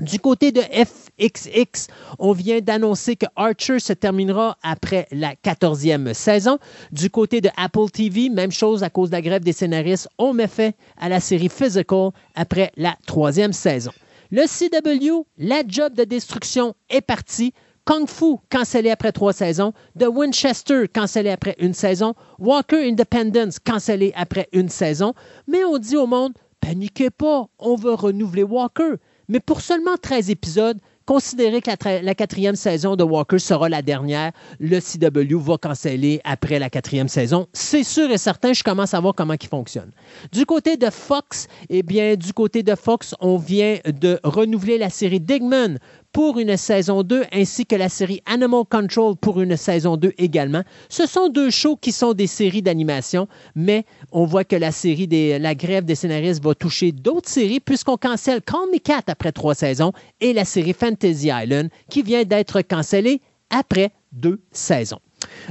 Du 0.00 0.18
côté 0.18 0.50
de 0.50 0.60
FXX, 0.60 1.86
on 2.18 2.32
vient 2.32 2.60
d'annoncer 2.60 3.14
que 3.14 3.26
Archer 3.36 3.78
se 3.78 3.92
terminera 3.92 4.58
après 4.64 5.06
la 5.12 5.34
14e 5.36 6.12
saison. 6.14 6.58
Du 6.90 7.10
côté 7.10 7.40
de 7.40 7.48
Apple 7.56 7.88
TV, 7.92 8.28
même 8.28 8.50
chose 8.50 8.82
à 8.82 8.90
cause 8.90 9.10
de 9.10 9.14
la 9.14 9.22
grève 9.22 9.44
des 9.44 9.52
scénaristes, 9.52 10.08
on 10.18 10.32
met 10.32 10.48
fin 10.48 10.70
à 10.96 11.08
la 11.08 11.20
série 11.20 11.48
Physical 11.48 12.10
après 12.34 12.72
la 12.76 12.96
troisième 13.06 13.52
saison. 13.52 13.92
Le 14.32 14.46
CW, 14.48 15.24
la 15.38 15.62
job 15.64 15.94
de 15.94 16.02
destruction 16.02 16.74
est 16.90 17.00
parti. 17.00 17.52
Kung 17.84 18.08
Fu, 18.08 18.38
cancellé 18.50 18.90
après 18.90 19.12
trois 19.12 19.32
saisons. 19.32 19.72
The 19.96 20.06
Winchester, 20.08 20.88
cancellé 20.92 21.30
après 21.30 21.54
une 21.60 21.74
saison. 21.74 22.14
Walker 22.40 22.84
Independence, 22.84 23.60
cancellé 23.60 24.12
après 24.16 24.48
une 24.52 24.70
saison. 24.70 25.14
Mais 25.46 25.62
on 25.62 25.78
dit 25.78 25.96
au 25.96 26.08
monde, 26.08 26.32
paniquez 26.58 27.10
pas, 27.10 27.46
on 27.60 27.76
veut 27.76 27.94
renouveler 27.94 28.42
Walker. 28.42 28.94
Mais 29.28 29.40
pour 29.40 29.60
seulement 29.60 29.96
13 30.00 30.30
épisodes, 30.30 30.78
considérez 31.06 31.60
que 31.60 31.70
la, 32.02 32.14
quatrième 32.14 32.56
saison 32.56 32.96
de 32.96 33.04
Walker 33.04 33.38
sera 33.38 33.68
la 33.68 33.82
dernière. 33.82 34.32
Le 34.58 34.80
CW 34.80 35.38
va 35.38 35.58
canceller 35.58 36.20
après 36.24 36.58
la 36.58 36.70
quatrième 36.70 37.08
saison. 37.08 37.46
C'est 37.52 37.84
sûr 37.84 38.10
et 38.10 38.18
certain, 38.18 38.52
je 38.52 38.62
commence 38.62 38.94
à 38.94 39.00
voir 39.00 39.14
comment 39.14 39.34
il 39.40 39.48
fonctionne. 39.48 39.90
Du 40.32 40.46
côté 40.46 40.76
de 40.76 40.90
Fox, 40.90 41.48
eh 41.68 41.82
bien, 41.82 42.16
du 42.16 42.32
côté 42.32 42.62
de 42.62 42.74
Fox, 42.74 43.14
on 43.20 43.36
vient 43.36 43.78
de 43.86 44.18
renouveler 44.24 44.78
la 44.78 44.90
série 44.90 45.20
Digman 45.20 45.78
pour 46.14 46.38
une 46.38 46.56
saison 46.56 47.02
2 47.02 47.24
ainsi 47.32 47.66
que 47.66 47.74
la 47.74 47.88
série 47.88 48.22
Animal 48.24 48.62
Control 48.70 49.16
pour 49.16 49.40
une 49.40 49.56
saison 49.56 49.96
2 49.96 50.12
également. 50.16 50.62
Ce 50.88 51.06
sont 51.06 51.28
deux 51.28 51.50
shows 51.50 51.76
qui 51.76 51.90
sont 51.90 52.14
des 52.14 52.28
séries 52.28 52.62
d'animation, 52.62 53.26
mais 53.56 53.84
on 54.12 54.24
voit 54.24 54.44
que 54.44 54.54
la 54.54 54.70
série 54.70 55.08
des 55.08 55.40
la 55.40 55.56
grève 55.56 55.84
des 55.84 55.96
scénaristes 55.96 56.42
va 56.42 56.54
toucher 56.54 56.92
d'autres 56.92 57.28
séries 57.28 57.58
puisqu'on 57.58 57.96
cancelle 57.96 58.42
Call 58.42 58.70
Me 58.72 58.78
Cat 58.78 59.02
après 59.08 59.32
trois 59.32 59.56
saisons 59.56 59.92
et 60.20 60.32
la 60.32 60.44
série 60.44 60.72
Fantasy 60.72 61.30
Island 61.32 61.68
qui 61.90 62.02
vient 62.02 62.22
d'être 62.22 62.62
cancellée 62.62 63.20
après 63.50 63.90
deux 64.12 64.40
saisons. 64.52 65.00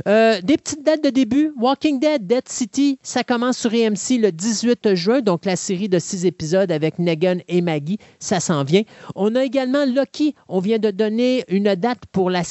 Euh, 0.07 0.41
des 0.41 0.57
petites 0.57 0.83
dates 0.83 1.03
de 1.03 1.09
début. 1.09 1.53
Walking 1.57 1.99
Dead, 1.99 2.25
Dead 2.25 2.47
City, 2.47 2.99
ça 3.03 3.23
commence 3.23 3.57
sur 3.57 3.71
AMC 3.71 4.19
le 4.19 4.31
18 4.31 4.95
juin, 4.95 5.21
donc 5.21 5.45
la 5.45 5.55
série 5.55 5.89
de 5.89 5.99
six 5.99 6.25
épisodes 6.25 6.71
avec 6.71 6.99
Negan 6.99 7.37
et 7.47 7.61
Maggie, 7.61 7.99
ça 8.19 8.39
s'en 8.39 8.63
vient. 8.63 8.83
On 9.15 9.35
a 9.35 9.43
également 9.43 9.85
Lucky, 9.85 10.35
on 10.47 10.59
vient 10.59 10.79
de 10.79 10.91
donner 10.91 11.43
une 11.47 11.75
date 11.75 11.99
pour 12.11 12.29
la, 12.29 12.43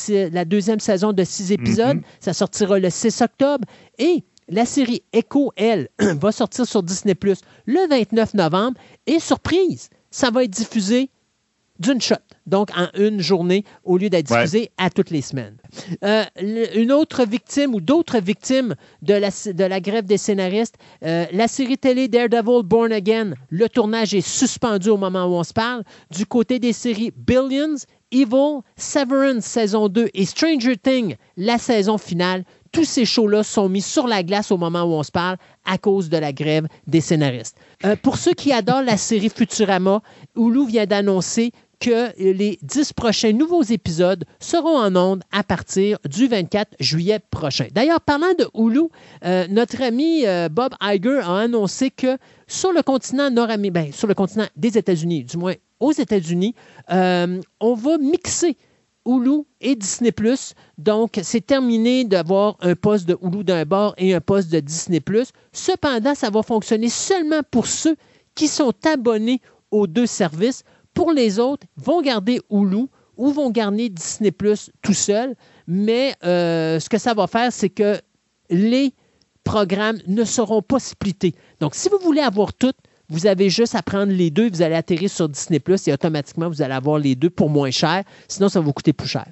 deuxième 0.44 0.80
saison 0.80 1.12
de 1.12 1.24
six 1.24 1.52
épisodes, 1.52 2.00
ça 2.20 2.32
sortira 2.32 2.78
le 2.78 2.90
6 2.90 3.22
octobre. 3.22 3.66
Et 3.98 4.24
la 4.48 4.66
série 4.66 5.02
Echo, 5.12 5.52
elle, 5.56 5.88
va 5.98 6.32
sortir 6.32 6.66
sur 6.66 6.82
Disney 6.82 7.14
Plus 7.14 7.40
le 7.66 7.88
29 7.88 8.34
novembre. 8.34 8.78
Et 9.06 9.18
surprise, 9.18 9.88
ça 10.10 10.30
va 10.30 10.44
être 10.44 10.50
diffusé 10.50 11.10
d'une 11.78 12.00
shot, 12.00 12.16
donc 12.46 12.68
en 12.76 12.88
une 12.98 13.20
journée, 13.20 13.64
au 13.84 13.98
lieu 13.98 14.08
d'être 14.10 14.30
Ouais. 14.30 14.38
diffusé 14.38 14.70
à 14.78 14.90
toutes 14.90 15.10
les 15.10 15.22
semaines. 15.22 15.56
Euh, 16.04 16.24
une 16.74 16.92
autre 16.92 17.24
victime 17.24 17.74
ou 17.74 17.80
d'autres 17.80 18.18
victimes 18.20 18.74
de 19.00 19.14
la, 19.14 19.30
de 19.30 19.64
la 19.64 19.80
grève 19.80 20.04
des 20.04 20.18
scénaristes, 20.18 20.76
euh, 21.04 21.24
la 21.32 21.48
série 21.48 21.78
télé 21.78 22.08
Daredevil 22.08 22.62
Born 22.64 22.92
Again, 22.92 23.32
le 23.48 23.68
tournage 23.68 24.14
est 24.14 24.20
suspendu 24.26 24.90
au 24.90 24.96
moment 24.96 25.24
où 25.24 25.32
on 25.34 25.44
se 25.44 25.52
parle. 25.52 25.82
Du 26.10 26.26
côté 26.26 26.58
des 26.58 26.72
séries 26.72 27.12
Billions, 27.16 27.76
Evil, 28.12 28.60
Severance 28.76 29.44
saison 29.44 29.88
2 29.88 30.10
et 30.12 30.26
Stranger 30.26 30.76
Things, 30.76 31.16
la 31.38 31.56
saison 31.58 31.96
finale, 31.96 32.44
tous 32.72 32.84
ces 32.84 33.04
shows-là 33.04 33.42
sont 33.42 33.68
mis 33.68 33.82
sur 33.82 34.06
la 34.08 34.22
glace 34.22 34.50
au 34.50 34.56
moment 34.56 34.82
où 34.82 34.94
on 34.94 35.02
se 35.02 35.12
parle 35.12 35.36
à 35.64 35.78
cause 35.78 36.08
de 36.08 36.16
la 36.16 36.32
grève 36.32 36.66
des 36.86 37.00
scénaristes. 37.00 37.56
Euh, 37.84 37.96
pour 37.96 38.16
ceux 38.16 38.32
qui 38.32 38.52
adorent 38.52 38.82
la 38.82 38.96
série 38.96 39.28
Futurama, 39.28 40.00
Hulu 40.36 40.66
vient 40.66 40.86
d'annoncer 40.86 41.52
que 41.78 42.10
les 42.16 42.58
10 42.62 42.92
prochains 42.92 43.32
nouveaux 43.32 43.62
épisodes 43.62 44.24
seront 44.38 44.78
en 44.78 44.94
ondes 44.94 45.22
à 45.32 45.42
partir 45.42 45.98
du 46.08 46.28
24 46.28 46.76
juillet 46.78 47.18
prochain. 47.30 47.66
D'ailleurs, 47.72 48.00
parlant 48.00 48.32
de 48.38 48.48
Hulu, 48.54 48.88
euh, 49.24 49.46
notre 49.50 49.82
ami 49.82 50.24
euh, 50.24 50.48
Bob 50.48 50.74
Iger 50.80 51.20
a 51.24 51.38
annoncé 51.38 51.90
que 51.90 52.16
sur 52.46 52.72
le 52.72 52.82
continent 52.82 53.30
nord-américain, 53.30 53.86
ben, 53.86 53.92
sur 53.92 54.06
le 54.06 54.14
continent 54.14 54.46
des 54.56 54.78
États-Unis, 54.78 55.24
du 55.24 55.36
moins 55.36 55.54
aux 55.80 55.92
États-Unis, 55.92 56.54
on 56.88 57.74
va 57.74 57.98
mixer 57.98 58.56
Hulu 59.06 59.44
et 59.60 59.74
Disney+. 59.74 60.12
Donc, 60.78 61.18
c'est 61.22 61.44
terminé 61.44 62.04
d'avoir 62.04 62.56
un 62.60 62.74
poste 62.74 63.06
de 63.06 63.16
Hulu 63.22 63.44
d'un 63.44 63.64
bord 63.64 63.94
et 63.98 64.14
un 64.14 64.20
poste 64.20 64.50
de 64.50 64.60
Disney+. 64.60 65.02
Cependant, 65.52 66.14
ça 66.14 66.30
va 66.30 66.42
fonctionner 66.42 66.88
seulement 66.88 67.42
pour 67.50 67.66
ceux 67.66 67.96
qui 68.34 68.48
sont 68.48 68.72
abonnés 68.84 69.40
aux 69.70 69.86
deux 69.86 70.06
services. 70.06 70.64
Pour 70.94 71.12
les 71.12 71.38
autres, 71.38 71.66
vont 71.76 72.02
garder 72.02 72.40
Hulu 72.50 72.86
ou 73.16 73.30
vont 73.30 73.50
garder 73.50 73.88
Disney 73.88 74.30
Plus 74.30 74.70
tout 74.82 74.94
seul. 74.94 75.34
Mais 75.66 76.14
euh, 76.24 76.80
ce 76.80 76.88
que 76.88 76.98
ça 76.98 77.14
va 77.14 77.26
faire, 77.26 77.52
c'est 77.52 77.70
que 77.70 78.00
les 78.50 78.92
programmes 79.44 79.98
ne 80.06 80.24
seront 80.24 80.62
pas 80.62 80.78
splittés. 80.78 81.34
Donc, 81.60 81.74
si 81.74 81.88
vous 81.88 81.98
voulez 81.98 82.20
avoir 82.20 82.52
tout, 82.52 82.72
vous 83.12 83.26
avez 83.26 83.50
juste 83.50 83.74
à 83.74 83.82
prendre 83.82 84.10
les 84.10 84.30
deux, 84.30 84.48
vous 84.48 84.62
allez 84.62 84.74
atterrir 84.74 85.10
sur 85.10 85.28
Disney 85.28 85.60
Plus 85.60 85.86
et 85.86 85.92
automatiquement, 85.92 86.48
vous 86.48 86.62
allez 86.62 86.72
avoir 86.72 86.98
les 86.98 87.14
deux 87.14 87.28
pour 87.28 87.50
moins 87.50 87.70
cher. 87.70 88.04
Sinon, 88.26 88.48
ça 88.48 88.58
va 88.58 88.64
vous 88.64 88.72
coûter 88.72 88.94
plus 88.94 89.06
cher. 89.06 89.26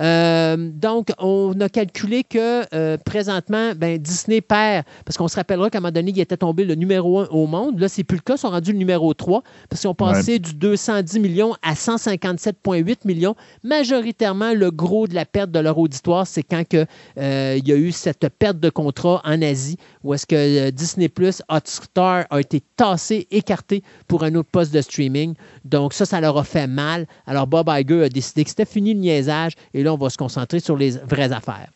Euh, 0.00 0.56
donc, 0.56 1.08
on 1.18 1.52
a 1.60 1.68
calculé 1.68 2.24
que 2.24 2.64
euh, 2.74 2.96
présentement, 2.96 3.72
ben, 3.76 3.98
Disney 3.98 4.40
perd, 4.40 4.84
parce 5.04 5.18
qu'on 5.18 5.28
se 5.28 5.36
rappellera 5.36 5.68
qu'à 5.68 5.78
un 5.78 5.80
moment 5.82 5.92
donné, 5.92 6.12
il 6.12 6.20
était 6.20 6.38
tombé 6.38 6.64
le 6.64 6.74
numéro 6.76 7.20
1 7.20 7.26
au 7.26 7.46
monde. 7.46 7.78
Là, 7.78 7.88
c'est 7.90 8.04
plus 8.04 8.16
le 8.16 8.22
cas, 8.22 8.36
ils 8.36 8.38
sont 8.38 8.48
rendus 8.48 8.72
le 8.72 8.78
numéro 8.78 9.12
3, 9.12 9.42
parce 9.68 9.82
qu'ils 9.82 9.90
ont 9.90 9.94
passé 9.94 10.38
du 10.38 10.54
210 10.54 11.18
millions 11.20 11.54
à 11.62 11.74
157,8 11.74 13.00
millions. 13.04 13.36
Majoritairement, 13.62 14.54
le 14.54 14.70
gros 14.70 15.06
de 15.06 15.14
la 15.14 15.26
perte 15.26 15.50
de 15.50 15.58
leur 15.58 15.76
auditoire, 15.76 16.26
c'est 16.26 16.42
quand 16.42 16.66
que, 16.66 16.86
euh, 17.18 17.56
il 17.58 17.68
y 17.68 17.72
a 17.72 17.76
eu 17.76 17.92
cette 17.92 18.26
perte 18.38 18.60
de 18.60 18.70
contrat 18.70 19.20
en 19.24 19.42
Asie, 19.42 19.76
où 20.02 20.14
est-ce 20.14 20.26
que 20.26 20.70
Disney 20.70 21.10
Plus, 21.10 21.42
Hotstar 21.50 22.24
a 22.30 22.40
été 22.40 22.62
tassé, 22.76 23.25
écarté 23.30 23.82
pour 24.08 24.24
un 24.24 24.34
autre 24.34 24.48
poste 24.50 24.72
de 24.72 24.80
streaming. 24.80 25.34
Donc, 25.64 25.92
ça, 25.92 26.06
ça 26.06 26.20
leur 26.20 26.36
a 26.38 26.44
fait 26.44 26.66
mal. 26.66 27.06
Alors, 27.26 27.46
Bob 27.46 27.68
Iger 27.68 28.04
a 28.04 28.08
décidé 28.08 28.44
que 28.44 28.50
c'était 28.50 28.64
fini 28.64 28.94
le 28.94 29.00
niaisage 29.00 29.52
et 29.74 29.82
là, 29.82 29.92
on 29.92 29.98
va 29.98 30.10
se 30.10 30.18
concentrer 30.18 30.60
sur 30.60 30.76
les 30.76 30.90
vraies 30.90 31.32
affaires. 31.32 31.70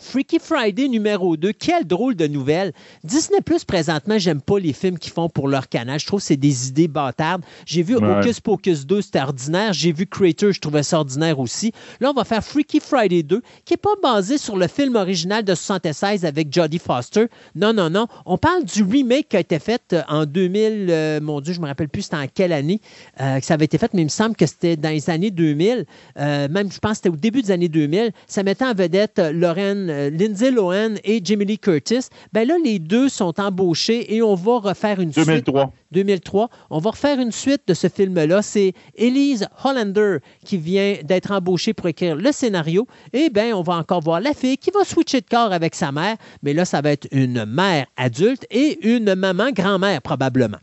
Freaky 0.00 0.38
Friday 0.40 0.88
numéro 0.88 1.36
2, 1.36 1.52
quelle 1.52 1.84
drôle 1.86 2.16
de 2.16 2.26
nouvelle. 2.26 2.72
Disney 3.04 3.40
Plus, 3.40 3.64
présentement, 3.64 4.18
j'aime 4.18 4.40
pas 4.40 4.58
les 4.58 4.72
films 4.72 4.98
qu'ils 4.98 5.12
font 5.12 5.28
pour 5.28 5.48
leur 5.48 5.68
canal. 5.68 6.00
Je 6.00 6.06
trouve 6.06 6.20
que 6.20 6.26
c'est 6.26 6.36
des 6.36 6.68
idées 6.68 6.88
bâtardes. 6.88 7.42
J'ai 7.66 7.82
vu 7.82 7.96
Ouais. 7.96 8.18
Hocus 8.18 8.40
Pocus 8.40 8.86
2, 8.86 9.02
c'était 9.02 9.20
ordinaire. 9.20 9.72
J'ai 9.72 9.92
vu 9.92 10.06
Creator, 10.06 10.52
je 10.52 10.60
trouvais 10.60 10.82
ça 10.82 10.98
ordinaire 10.98 11.38
aussi. 11.38 11.72
Là, 12.00 12.10
on 12.10 12.12
va 12.12 12.24
faire 12.24 12.42
Freaky 12.42 12.80
Friday 12.80 13.22
2, 13.22 13.40
qui 13.64 13.72
n'est 13.72 13.76
pas 13.78 13.94
basé 14.02 14.36
sur 14.36 14.56
le 14.56 14.66
film 14.66 14.96
original 14.96 15.44
de 15.44 15.54
76 15.54 16.24
avec 16.24 16.52
Jodie 16.52 16.78
Foster. 16.80 17.26
Non, 17.54 17.72
non, 17.72 17.88
non. 17.88 18.08
On 18.26 18.36
parle 18.36 18.64
du 18.64 18.82
remake 18.82 19.28
qui 19.28 19.36
a 19.36 19.40
été 19.40 19.58
fait 19.60 19.80
euh, 19.92 20.02
en 20.08 20.26
2000, 20.26 20.86
euh, 20.90 21.20
mon 21.20 21.40
Dieu, 21.40 21.54
je 21.54 21.60
me 21.60 21.66
rappelle 21.66 21.88
plus 21.88 22.02
c'était 22.02 22.16
en 22.16 22.26
quelle 22.32 22.52
année 22.52 22.80
euh, 23.20 23.38
que 23.38 23.46
ça 23.46 23.54
avait 23.54 23.66
été 23.66 23.78
fait, 23.78 23.94
mais 23.94 24.02
il 24.02 24.06
me 24.06 24.10
semble 24.10 24.34
que 24.34 24.46
c'était 24.46 24.76
dans 24.76 24.90
les 24.90 25.08
années 25.08 25.30
2000. 25.30 25.86
Euh, 26.18 26.48
même, 26.48 26.70
je 26.72 26.78
pense 26.80 26.92
que 26.92 26.96
c'était 26.96 27.08
au 27.10 27.16
début 27.16 27.42
des 27.42 27.52
années 27.52 27.68
2000. 27.68 28.10
Ça 28.26 28.42
mettait 28.42 28.64
en 28.64 28.74
vedette 28.74 29.20
Lauren 29.32 29.83
Lohan, 29.84 29.88
euh, 29.88 30.10
Lindsay 30.10 30.50
Lohan 30.50 30.94
et 31.04 31.20
Jamie 31.24 31.44
Lee 31.44 31.58
Curtis, 31.58 32.08
ben 32.32 32.46
là, 32.46 32.56
les 32.62 32.78
deux 32.78 33.08
sont 33.08 33.38
embauchés 33.40 34.14
et 34.14 34.22
on 34.22 34.34
va 34.34 34.58
refaire 34.58 35.00
une 35.00 35.10
2003. 35.10 35.62
suite. 35.62 35.74
2003. 35.92 36.50
On 36.70 36.78
va 36.78 36.90
refaire 36.90 37.20
une 37.20 37.32
suite 37.32 37.62
de 37.66 37.74
ce 37.74 37.88
film-là. 37.88 38.42
C'est 38.42 38.72
Elise 38.96 39.46
Hollander 39.62 40.18
qui 40.44 40.56
vient 40.56 40.96
d'être 41.04 41.30
embauchée 41.30 41.72
pour 41.72 41.86
écrire 41.88 42.16
le 42.16 42.32
scénario. 42.32 42.86
Et 43.12 43.30
bien, 43.30 43.56
on 43.56 43.62
va 43.62 43.74
encore 43.74 44.00
voir 44.00 44.20
la 44.20 44.34
fille 44.34 44.58
qui 44.58 44.70
va 44.70 44.84
switcher 44.84 45.20
de 45.20 45.26
corps 45.26 45.52
avec 45.52 45.74
sa 45.74 45.92
mère. 45.92 46.16
Mais 46.42 46.52
là, 46.52 46.64
ça 46.64 46.80
va 46.80 46.90
être 46.90 47.06
une 47.12 47.44
mère 47.44 47.86
adulte 47.96 48.46
et 48.50 48.78
une 48.86 49.14
maman 49.14 49.50
grand-mère, 49.52 50.02
probablement. 50.02 50.58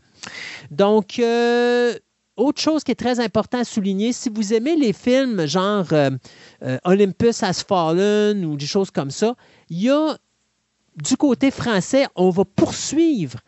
Donc, 0.70 1.18
euh, 1.18 1.94
autre 2.36 2.60
chose 2.60 2.82
qui 2.84 2.92
est 2.92 2.96
très 2.96 3.20
important 3.20 3.58
à 3.58 3.64
souligner, 3.64 4.12
si 4.12 4.30
vous 4.30 4.54
aimez 4.54 4.76
les 4.76 4.92
films 4.92 5.46
genre 5.46 5.86
euh, 5.92 6.10
euh, 6.62 6.78
Olympus 6.84 7.42
Has 7.42 7.64
Fallen 7.66 8.44
ou 8.44 8.56
des 8.56 8.66
choses 8.66 8.90
comme 8.90 9.10
ça, 9.10 9.34
il 9.68 9.82
y 9.82 9.90
a 9.90 10.16
du 10.96 11.16
côté 11.16 11.50
français, 11.50 12.06
on 12.16 12.30
va 12.30 12.44
poursuivre 12.44 13.40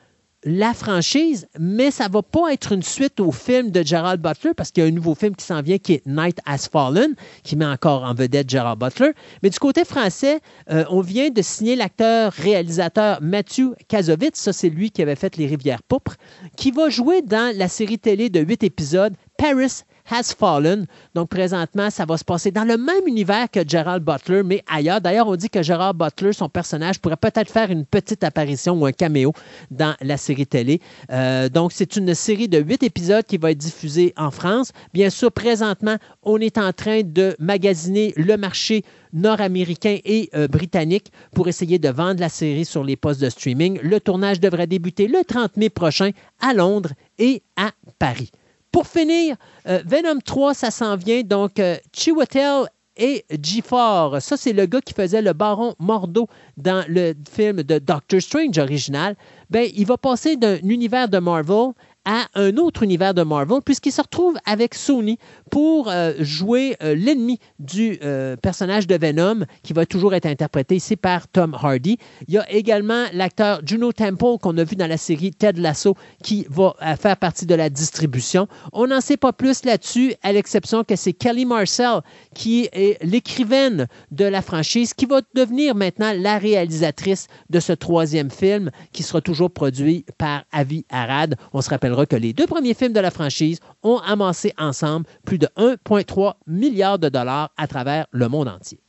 la 0.44 0.74
franchise, 0.74 1.48
mais 1.58 1.90
ça 1.90 2.08
va 2.08 2.22
pas 2.22 2.52
être 2.52 2.72
une 2.72 2.82
suite 2.82 3.18
au 3.18 3.32
film 3.32 3.70
de 3.70 3.82
Gerald 3.82 4.20
Butler 4.20 4.52
parce 4.54 4.70
qu'il 4.70 4.84
y 4.84 4.86
a 4.86 4.88
un 4.88 4.92
nouveau 4.92 5.14
film 5.14 5.34
qui 5.34 5.44
s'en 5.44 5.62
vient 5.62 5.78
qui 5.78 5.94
est 5.94 6.06
Night 6.06 6.38
Has 6.44 6.68
Fallen, 6.70 7.14
qui 7.42 7.56
met 7.56 7.64
encore 7.64 8.04
en 8.04 8.14
vedette 8.14 8.50
Gerald 8.50 8.78
Butler. 8.78 9.12
Mais 9.42 9.50
du 9.50 9.58
côté 9.58 9.84
français, 9.84 10.40
euh, 10.70 10.84
on 10.90 11.00
vient 11.00 11.30
de 11.30 11.40
signer 11.40 11.76
l'acteur-réalisateur 11.76 13.20
Matthew 13.22 13.74
Kazovitz, 13.88 14.38
ça 14.38 14.52
c'est 14.52 14.68
lui 14.68 14.90
qui 14.90 15.02
avait 15.02 15.16
fait 15.16 15.36
Les 15.36 15.46
Rivières 15.46 15.82
Pourpres, 15.82 16.16
qui 16.56 16.70
va 16.70 16.90
jouer 16.90 17.22
dans 17.22 17.56
la 17.56 17.68
série 17.68 17.98
télé 17.98 18.28
de 18.28 18.40
huit 18.40 18.62
épisodes 18.62 19.14
Paris 19.38 19.84
Has 20.10 20.34
Fallen. 20.38 20.86
Donc, 21.14 21.30
présentement, 21.30 21.90
ça 21.90 22.04
va 22.04 22.16
se 22.16 22.24
passer 22.24 22.50
dans 22.50 22.64
le 22.64 22.76
même 22.76 23.06
univers 23.06 23.50
que 23.50 23.60
Gerald 23.66 24.04
Butler, 24.04 24.42
mais 24.42 24.62
ailleurs. 24.70 25.00
D'ailleurs, 25.00 25.28
on 25.28 25.36
dit 25.36 25.48
que 25.48 25.62
Gerald 25.62 25.96
Butler, 25.96 26.32
son 26.32 26.48
personnage, 26.48 27.00
pourrait 27.00 27.16
peut-être 27.16 27.50
faire 27.50 27.70
une 27.70 27.84
petite 27.84 28.22
apparition 28.22 28.74
ou 28.74 28.86
un 28.86 28.92
caméo 28.92 29.32
dans 29.70 29.94
la 30.00 30.16
série 30.16 30.46
télé. 30.46 30.80
Euh, 31.10 31.48
donc, 31.48 31.72
c'est 31.72 31.96
une 31.96 32.14
série 32.14 32.48
de 32.48 32.58
huit 32.58 32.82
épisodes 32.82 33.24
qui 33.24 33.38
va 33.38 33.50
être 33.50 33.58
diffusée 33.58 34.12
en 34.16 34.30
France. 34.30 34.72
Bien 34.92 35.10
sûr, 35.10 35.32
présentement, 35.32 35.96
on 36.22 36.38
est 36.38 36.58
en 36.58 36.72
train 36.72 37.02
de 37.02 37.34
magasiner 37.38 38.12
le 38.16 38.36
marché 38.36 38.84
nord-américain 39.14 39.98
et 40.04 40.28
euh, 40.34 40.48
britannique 40.48 41.12
pour 41.32 41.48
essayer 41.48 41.78
de 41.78 41.88
vendre 41.88 42.20
la 42.20 42.28
série 42.28 42.64
sur 42.64 42.84
les 42.84 42.96
postes 42.96 43.20
de 43.20 43.30
streaming. 43.30 43.78
Le 43.82 44.00
tournage 44.00 44.40
devrait 44.40 44.66
débuter 44.66 45.06
le 45.06 45.24
30 45.24 45.56
mai 45.56 45.70
prochain 45.70 46.10
à 46.40 46.52
Londres 46.52 46.90
et 47.18 47.42
à 47.56 47.70
Paris. 47.98 48.30
Pour 48.74 48.88
finir, 48.88 49.36
euh, 49.68 49.80
Venom 49.86 50.18
3, 50.18 50.52
ça 50.52 50.72
s'en 50.72 50.96
vient. 50.96 51.22
Donc, 51.22 51.60
euh, 51.60 51.76
Chiwetel 51.92 52.64
et 52.96 53.24
G4. 53.30 54.18
Ça, 54.18 54.36
c'est 54.36 54.52
le 54.52 54.66
gars 54.66 54.80
qui 54.80 54.92
faisait 54.92 55.22
le 55.22 55.32
baron 55.32 55.76
Mordo 55.78 56.26
dans 56.56 56.84
le 56.88 57.14
film 57.32 57.62
de 57.62 57.78
Doctor 57.78 58.20
Strange 58.20 58.58
original. 58.58 59.14
Ben, 59.48 59.70
il 59.76 59.86
va 59.86 59.96
passer 59.96 60.36
d'un 60.36 60.56
univers 60.56 61.08
de 61.08 61.18
Marvel 61.18 61.70
à 62.04 62.26
un 62.34 62.56
autre 62.56 62.82
univers 62.82 63.14
de 63.14 63.22
Marvel, 63.22 63.60
puisqu'il 63.64 63.92
se 63.92 64.02
retrouve 64.02 64.36
avec 64.44 64.74
Sony 64.74 65.18
pour 65.50 65.88
euh, 65.88 66.12
jouer 66.18 66.76
euh, 66.82 66.94
l'ennemi 66.94 67.38
du 67.58 67.98
euh, 68.02 68.36
personnage 68.36 68.86
de 68.86 68.96
Venom, 68.96 69.44
qui 69.62 69.72
va 69.72 69.86
toujours 69.86 70.14
être 70.14 70.26
interprété 70.26 70.76
ici 70.76 70.96
par 70.96 71.28
Tom 71.28 71.54
Hardy. 71.54 71.98
Il 72.28 72.34
y 72.34 72.38
a 72.38 72.50
également 72.50 73.04
l'acteur 73.12 73.60
Juno 73.64 73.92
Temple, 73.92 74.38
qu'on 74.40 74.56
a 74.58 74.64
vu 74.64 74.76
dans 74.76 74.86
la 74.86 74.96
série 74.96 75.32
Ted 75.32 75.60
Lasso, 75.60 75.96
qui 76.22 76.46
va 76.50 76.74
faire 77.00 77.16
partie 77.16 77.46
de 77.46 77.54
la 77.54 77.70
distribution. 77.70 78.48
On 78.72 78.86
n'en 78.86 79.00
sait 79.00 79.16
pas 79.16 79.32
plus 79.32 79.64
là-dessus, 79.64 80.14
à 80.22 80.32
l'exception 80.32 80.84
que 80.84 80.96
c'est 80.96 81.12
Kelly 81.12 81.46
Marcel, 81.46 82.00
qui 82.34 82.68
est 82.72 83.02
l'écrivaine 83.02 83.86
de 84.10 84.24
la 84.24 84.42
franchise, 84.42 84.92
qui 84.94 85.06
va 85.06 85.20
devenir 85.34 85.74
maintenant 85.74 86.12
la 86.16 86.38
réalisatrice 86.38 87.28
de 87.50 87.60
ce 87.60 87.72
troisième 87.72 88.30
film, 88.30 88.70
qui 88.92 89.02
sera 89.02 89.20
toujours 89.20 89.50
produit 89.50 90.04
par 90.18 90.44
Avi 90.52 90.84
Arad. 90.90 91.36
On 91.52 91.60
se 91.60 91.70
rappelle 91.70 91.93
que 92.02 92.16
les 92.16 92.32
deux 92.32 92.46
premiers 92.46 92.74
films 92.74 92.92
de 92.92 93.00
la 93.00 93.10
franchise 93.10 93.60
ont 93.82 93.98
amassé 93.98 94.52
ensemble 94.58 95.06
plus 95.24 95.38
de 95.38 95.46
1,3 95.56 96.34
milliard 96.46 96.98
de 96.98 97.08
dollars 97.08 97.50
à 97.56 97.66
travers 97.66 98.06
le 98.10 98.28
monde 98.28 98.48
entier. 98.48 98.80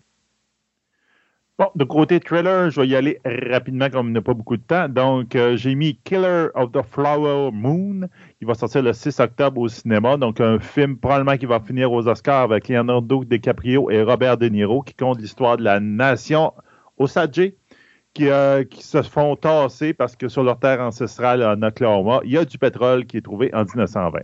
Bon, 1.58 1.68
de 1.74 1.86
côté 1.86 2.20
trailer, 2.20 2.70
je 2.70 2.82
vais 2.82 2.88
y 2.88 2.98
aller 2.98 3.22
rapidement 3.24 3.90
comme 3.90 4.08
on 4.08 4.10
n'a 4.10 4.22
pas 4.22 4.34
beaucoup 4.34 4.58
de 4.58 4.62
temps. 4.62 4.90
Donc, 4.90 5.38
euh, 5.38 5.56
j'ai 5.56 5.74
mis 5.74 5.96
Killer 6.04 6.48
of 6.54 6.74
the 6.74 6.82
Flower 6.82 7.50
Moon, 7.54 8.10
qui 8.40 8.44
va 8.44 8.56
sortir 8.56 8.82
le 8.82 8.92
6 8.92 9.22
octobre 9.22 9.62
au 9.62 9.70
cinéma. 9.70 10.18
Donc, 10.18 10.42
un 10.42 10.60
film 10.60 10.98
probablement 10.98 11.38
qui 11.38 11.46
va 11.46 11.62
finir 11.62 11.94
aux 11.94 12.10
Oscars 12.10 12.42
avec 12.42 12.68
Leonardo 12.68 13.24
DiCaprio 13.24 13.90
et 13.90 14.04
Robert 14.04 14.38
De 14.38 14.50
Niro, 14.50 14.82
qui 14.82 14.96
compte 14.96 15.22
l'histoire 15.22 15.56
de 15.56 15.64
la 15.64 15.80
nation 15.80 16.52
Osage 16.98 17.54
qui, 18.16 18.30
euh, 18.30 18.64
qui, 18.64 18.82
se 18.82 19.04
font 19.04 19.36
tasser 19.36 19.94
parce 19.94 20.16
que 20.16 20.28
sur 20.28 20.42
leur 20.42 20.58
terre 20.58 20.82
ancestrale 20.82 21.44
en 21.44 21.62
Oklahoma, 21.62 22.22
il 22.24 22.32
y 22.32 22.38
a 22.38 22.46
du 22.46 22.58
pétrole 22.58 23.06
qui 23.06 23.18
est 23.18 23.22
trouvé 23.22 23.54
en 23.54 23.66
1920. 23.66 24.22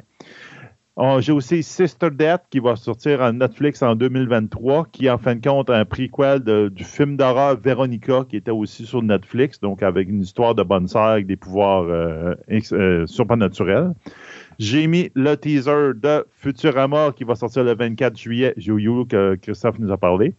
J'ai 1.20 1.32
aussi 1.32 1.64
Sister 1.64 2.10
Death 2.12 2.44
qui 2.50 2.60
va 2.60 2.76
sortir 2.76 3.22
en 3.22 3.34
Netflix 3.34 3.82
en 3.82 3.96
2023, 3.96 4.88
qui 4.92 5.10
en 5.10 5.18
fin 5.18 5.36
de 5.36 5.42
compte 5.42 5.70
un 5.70 5.84
prequel 5.84 6.70
du 6.70 6.84
film 6.84 7.18
d'horreur 7.18 7.60
Veronica 7.60 8.24
qui 8.30 8.38
était 8.38 8.52
aussi 8.52 8.86
sur 8.86 9.02
Netflix, 9.02 9.60
donc 9.60 9.84
avec 9.84 10.10
une 10.10 10.22
histoire 10.22 10.54
de 10.54 10.64
bonne 10.64 10.88
sœur 10.88 11.04
avec 11.04 11.28
des 11.28 11.38
pouvoirs 11.38 11.84
euh, 11.84 12.36
euh, 12.72 13.08
surnaturels. 13.08 13.94
J'ai 14.60 14.86
mis 14.86 15.10
le 15.16 15.36
teaser 15.36 15.94
de 15.96 16.26
Futurama 16.34 17.14
qui 17.16 17.24
va 17.24 17.36
sortir 17.36 17.64
le 17.64 17.74
24 17.74 18.16
juillet, 18.16 18.54
Jouyou, 18.58 19.06
que 19.06 19.36
Christophe 19.36 19.80
nous 19.80 19.92
a 19.92 19.98
parlé. 19.98 20.36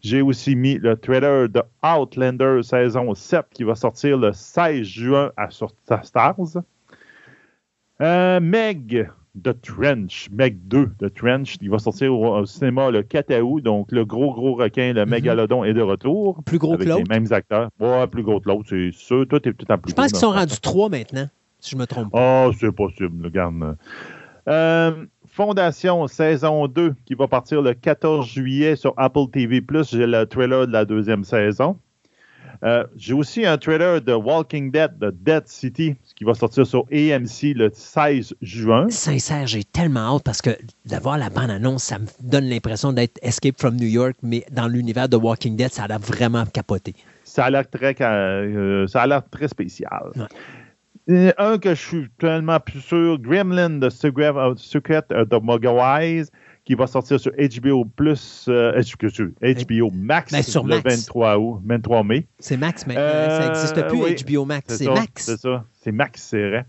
J'ai 0.00 0.22
aussi 0.22 0.54
mis 0.54 0.78
le 0.78 0.96
trailer 0.96 1.48
de 1.48 1.62
Outlander 1.82 2.60
saison 2.62 3.14
7 3.14 3.46
qui 3.52 3.64
va 3.64 3.74
sortir 3.74 4.16
le 4.16 4.32
16 4.32 4.86
juin 4.86 5.32
à 5.36 5.50
sur 5.50 5.70
Stars. 6.02 6.58
Euh, 8.00 8.38
Meg 8.40 9.10
The 9.42 9.60
Trench, 9.60 10.28
Meg 10.30 10.58
2 10.68 10.92
The 11.00 11.12
Trench, 11.14 11.56
il 11.60 11.70
va 11.70 11.78
sortir 11.78 12.14
au, 12.14 12.46
cinéma 12.46 12.90
le 12.90 13.02
4 13.02 13.40
août. 13.40 13.60
Donc, 13.60 13.90
le 13.90 14.04
gros, 14.04 14.32
gros 14.32 14.54
requin, 14.54 14.92
le 14.92 15.04
mm 15.04 15.10
mégalodon 15.10 15.64
est 15.64 15.74
de 15.74 15.82
retour. 15.82 16.42
Plus 16.44 16.58
gros 16.58 16.74
avec 16.74 16.86
que 16.86 16.92
l'autre? 16.92 17.04
Les 17.08 17.18
mêmes 17.18 17.32
acteurs. 17.32 17.70
Ouais, 17.80 18.06
plus 18.06 18.22
gros 18.22 18.40
que 18.40 18.48
l'autre, 18.48 18.68
c'est 18.68 18.92
sûr. 18.92 19.26
Toi, 19.28 19.40
t'es 19.40 19.52
tout 19.52 19.70
en 19.70 19.78
plus 19.78 19.90
Je 19.90 19.94
pense 19.94 20.08
qu'ils 20.08 20.18
sont 20.18 20.30
rendus 20.30 20.60
trois 20.60 20.88
maintenant, 20.88 21.28
si 21.58 21.72
je 21.72 21.76
me 21.76 21.86
trompe 21.86 22.12
pas. 22.12 22.46
Oh, 22.46 22.52
c'est 22.58 22.72
possible, 22.72 23.24
regarde. 23.24 23.76
Euh, 24.48 25.06
Fondation 25.38 26.08
saison 26.08 26.66
2 26.66 26.96
qui 27.04 27.14
va 27.14 27.28
partir 27.28 27.62
le 27.62 27.72
14 27.72 28.26
juillet 28.26 28.74
sur 28.74 28.92
Apple 28.96 29.30
TV. 29.32 29.62
J'ai 29.88 30.04
le 30.04 30.26
trailer 30.26 30.66
de 30.66 30.72
la 30.72 30.84
deuxième 30.84 31.22
saison. 31.22 31.78
Euh, 32.64 32.82
j'ai 32.96 33.12
aussi 33.12 33.46
un 33.46 33.56
trailer 33.56 34.02
de 34.02 34.12
Walking 34.12 34.72
Dead, 34.72 34.98
de 34.98 35.12
Dead 35.12 35.46
City, 35.46 35.94
qui 36.16 36.24
va 36.24 36.34
sortir 36.34 36.66
sur 36.66 36.80
AMC 36.90 37.54
le 37.54 37.70
16 37.72 38.34
juin. 38.42 38.88
Sincère, 38.90 39.46
j'ai 39.46 39.62
tellement 39.62 40.16
hâte 40.16 40.24
parce 40.24 40.42
que 40.42 40.50
d'avoir 40.84 41.16
la 41.18 41.30
bande-annonce, 41.30 41.84
ça 41.84 42.00
me 42.00 42.06
donne 42.20 42.46
l'impression 42.46 42.92
d'être 42.92 43.20
Escape 43.22 43.60
from 43.60 43.76
New 43.76 43.86
York, 43.86 44.16
mais 44.24 44.44
dans 44.50 44.66
l'univers 44.66 45.08
de 45.08 45.16
Walking 45.16 45.54
Dead, 45.54 45.70
ça 45.70 45.84
a 45.84 45.86
l'air 45.86 46.00
vraiment 46.00 46.46
capoté. 46.46 46.96
Ça 47.22 47.44
a 47.44 47.50
l'air 47.50 47.70
très, 47.70 47.94
euh, 48.00 48.88
ça 48.88 49.02
a 49.02 49.06
l'air 49.06 49.22
très 49.30 49.46
spécial. 49.46 50.10
Euh, 51.10 51.32
un 51.38 51.58
que 51.58 51.70
je 51.70 51.80
suis 51.80 52.08
tellement 52.18 52.60
plus 52.60 52.80
sûr, 52.80 53.18
Gremlin, 53.18 53.80
The 53.80 53.88
Secret 53.88 54.34
of 54.36 55.28
the 55.28 55.42
Mogwais, 55.42 56.24
qui 56.68 56.74
va 56.74 56.86
sortir 56.86 57.18
sur 57.18 57.32
HBO 57.32 57.86
Plus, 57.86 58.44
euh, 58.48 58.78
HBO 58.78 59.90
Max 59.90 60.32
ben, 60.32 60.66
le 60.66 60.82
23 60.82 61.38
août, 61.38 61.62
23 61.64 62.04
mai. 62.04 62.26
C'est 62.38 62.58
Max 62.58 62.86
maintenant, 62.86 63.00
euh, 63.02 63.40
ça 63.40 63.46
n'existe 63.46 63.88
plus 63.88 64.24
HBO 64.24 64.44
Max, 64.44 64.76
c'est 64.76 64.86
Max. 64.86 65.24
C'est 65.24 65.40
ça, 65.40 65.64
c'est 65.72 65.92
Max, 65.92 66.22
c'est 66.22 66.46
vrai. 66.46 66.66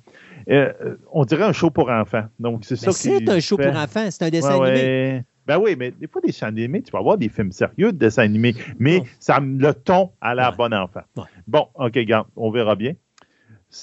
Euh, 0.49 0.95
on 1.11 1.25
dirait 1.25 1.43
un 1.43 1.51
show 1.51 1.69
pour 1.69 1.89
enfants. 1.89 2.23
Donc 2.39 2.63
c'est 2.63 2.77
ça 2.77 2.93
C'est 2.93 3.29
un 3.29 3.41
show 3.41 3.57
pour 3.57 3.75
enfants, 3.75 4.07
c'est 4.09 4.23
un 4.23 4.29
dessin 4.29 4.61
animé. 4.61 5.23
Ben 5.45 5.57
oui, 5.57 5.75
mais 5.77 5.91
des 5.91 6.07
fois, 6.07 6.21
des 6.21 6.27
dessins 6.27 6.47
animés, 6.47 6.81
tu 6.83 6.91
vas 6.91 6.99
avoir 6.99 7.17
des 7.17 7.27
films 7.27 7.51
sérieux 7.51 7.91
de 7.91 7.97
dessins 7.97 8.21
animés, 8.21 8.53
mais 8.77 9.01
ça, 9.19 9.39
le 9.41 9.73
ton 9.73 10.11
à 10.21 10.33
la 10.33 10.51
bonne 10.51 10.73
enfant. 10.73 11.01
Bon, 11.45 11.67
OK, 11.75 11.97
garde, 11.99 12.27
on 12.37 12.51
verra 12.51 12.75
bien. 12.75 12.93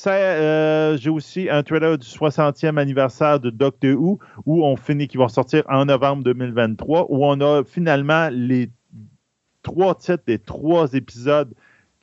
Euh, 0.08 0.96
j'ai 0.96 1.10
aussi 1.10 1.48
un 1.48 1.62
trailer 1.62 1.96
du 1.96 2.06
60e 2.06 2.76
anniversaire 2.76 3.38
de 3.38 3.50
Doctor 3.50 3.92
Who, 3.92 4.18
où 4.44 4.64
on 4.64 4.76
finit, 4.76 5.06
qui 5.06 5.16
va 5.16 5.28
sortir 5.28 5.62
en 5.68 5.84
novembre 5.84 6.24
2023, 6.24 7.06
où 7.08 7.24
on 7.24 7.40
a 7.40 7.62
finalement 7.64 8.28
les 8.32 8.70
trois 9.62 9.94
titres 9.94 10.24
des 10.26 10.38
trois 10.38 10.92
épisodes 10.92 11.52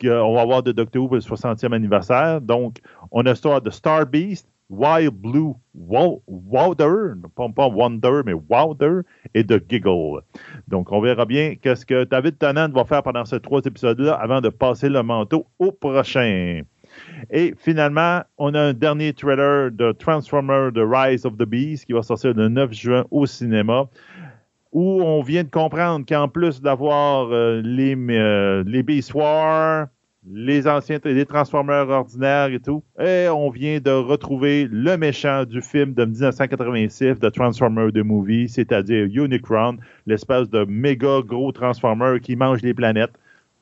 qu'on 0.02 0.34
va 0.34 0.42
avoir 0.42 0.64
de 0.64 0.72
Doctor 0.72 1.04
Who 1.04 1.08
pour 1.10 1.16
le 1.16 1.22
60e 1.22 1.74
anniversaire. 1.74 2.40
Donc, 2.40 2.80
on 3.12 3.26
a 3.26 3.32
l'histoire 3.32 3.62
de 3.62 3.70
Star 3.70 4.06
Beast, 4.06 4.48
Wild 4.70 5.14
Blue 5.14 5.54
Wilder, 5.76 7.16
pas, 7.36 7.68
Wonder, 7.68 8.22
mais 8.26 8.34
Wilder, 8.34 9.02
et 9.34 9.44
de 9.44 9.62
Giggle. 9.70 10.22
Donc, 10.70 10.92
on 10.92 11.02
verra 11.02 11.26
bien 11.26 11.56
qu'est-ce 11.62 11.86
que 11.86 12.06
David 12.06 12.38
Tennant 12.38 12.70
va 12.70 12.86
faire 12.86 13.04
pendant 13.04 13.26
ces 13.26 13.42
trois 13.42 13.62
épisodes-là 13.62 14.14
avant 14.14 14.40
de 14.40 14.50
passer 14.50 14.88
le 14.88 15.04
manteau 15.04 15.48
au 15.60 15.72
prochain. 15.72 16.62
Et 17.30 17.54
finalement, 17.58 18.22
on 18.38 18.54
a 18.54 18.60
un 18.60 18.74
dernier 18.74 19.14
trailer 19.14 19.72
de 19.72 19.92
Transformer 19.92 20.70
The 20.74 20.82
Rise 20.86 21.26
of 21.26 21.38
the 21.38 21.46
Beast 21.46 21.86
qui 21.86 21.94
va 21.94 22.04
sortir 22.04 22.34
le 22.34 22.50
9 22.50 22.74
juin 22.74 23.06
au 23.12 23.26
cinéma. 23.26 23.88
où 24.72 25.04
on 25.04 25.22
vient 25.22 25.44
de 25.44 25.50
comprendre 25.50 26.04
qu'en 26.08 26.28
plus 26.28 26.60
d'avoir 26.60 27.32
euh, 27.32 27.62
les, 27.64 27.96
euh, 27.96 28.64
les 28.66 28.82
Beast 28.82 29.14
Wars, 29.14 29.88
les 30.32 30.68
anciens 30.68 31.00
Transformers 31.00 31.90
ordinaires 31.90 32.52
et 32.52 32.60
tout, 32.60 32.84
on 32.98 33.50
vient 33.50 33.80
de 33.80 33.92
retrouver 33.92 34.68
le 34.72 34.98
méchant 34.98 35.44
du 35.44 35.62
film 35.62 35.94
de 35.94 36.06
1986 36.06 37.20
de 37.20 37.30
Transformers 37.30 37.92
The 37.92 37.98
Movie, 37.98 38.48
c'est-à-dire 38.48 39.08
Unicron, 39.14 39.78
l'espèce 40.08 40.50
de 40.50 40.66
méga 40.66 41.22
gros 41.22 41.52
Transformer 41.52 42.20
qui 42.22 42.36
mange 42.36 42.62
les 42.62 42.74
planètes. 42.74 43.14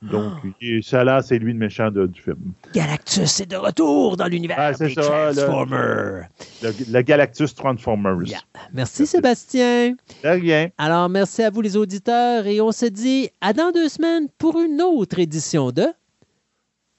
Donc, 0.01 0.33
ça 0.81 1.03
là, 1.03 1.21
c'est 1.21 1.37
lui 1.37 1.53
le 1.53 1.59
méchant 1.59 1.91
de- 1.91 2.07
du 2.07 2.19
film. 2.21 2.53
Galactus 2.73 3.39
est 3.39 3.45
de 3.45 3.55
retour 3.55 4.17
dans 4.17 4.25
l'univers 4.27 4.55
Ah, 4.59 4.71
des 4.73 4.93
ça. 4.95 5.01
Transformers. 5.03 6.27
Le, 6.63 6.71
le 6.91 7.01
Galactus 7.03 7.53
Transformers. 7.53 8.23
Yeah. 8.27 8.39
Merci 8.73 9.05
Sébastien. 9.05 9.91
De 10.23 10.29
rien. 10.29 10.69
Alors, 10.79 11.07
merci 11.07 11.43
à 11.43 11.51
vous 11.51 11.61
les 11.61 11.77
auditeurs 11.77 12.47
et 12.47 12.59
on 12.61 12.71
se 12.71 12.87
dit 12.87 13.29
à 13.41 13.53
dans 13.53 13.71
deux 13.71 13.89
semaines 13.89 14.27
pour 14.39 14.59
une 14.59 14.81
autre 14.81 15.19
édition 15.19 15.71
de 15.71 15.85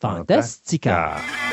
Fantastica. 0.00 1.14
Ah. 1.16 1.51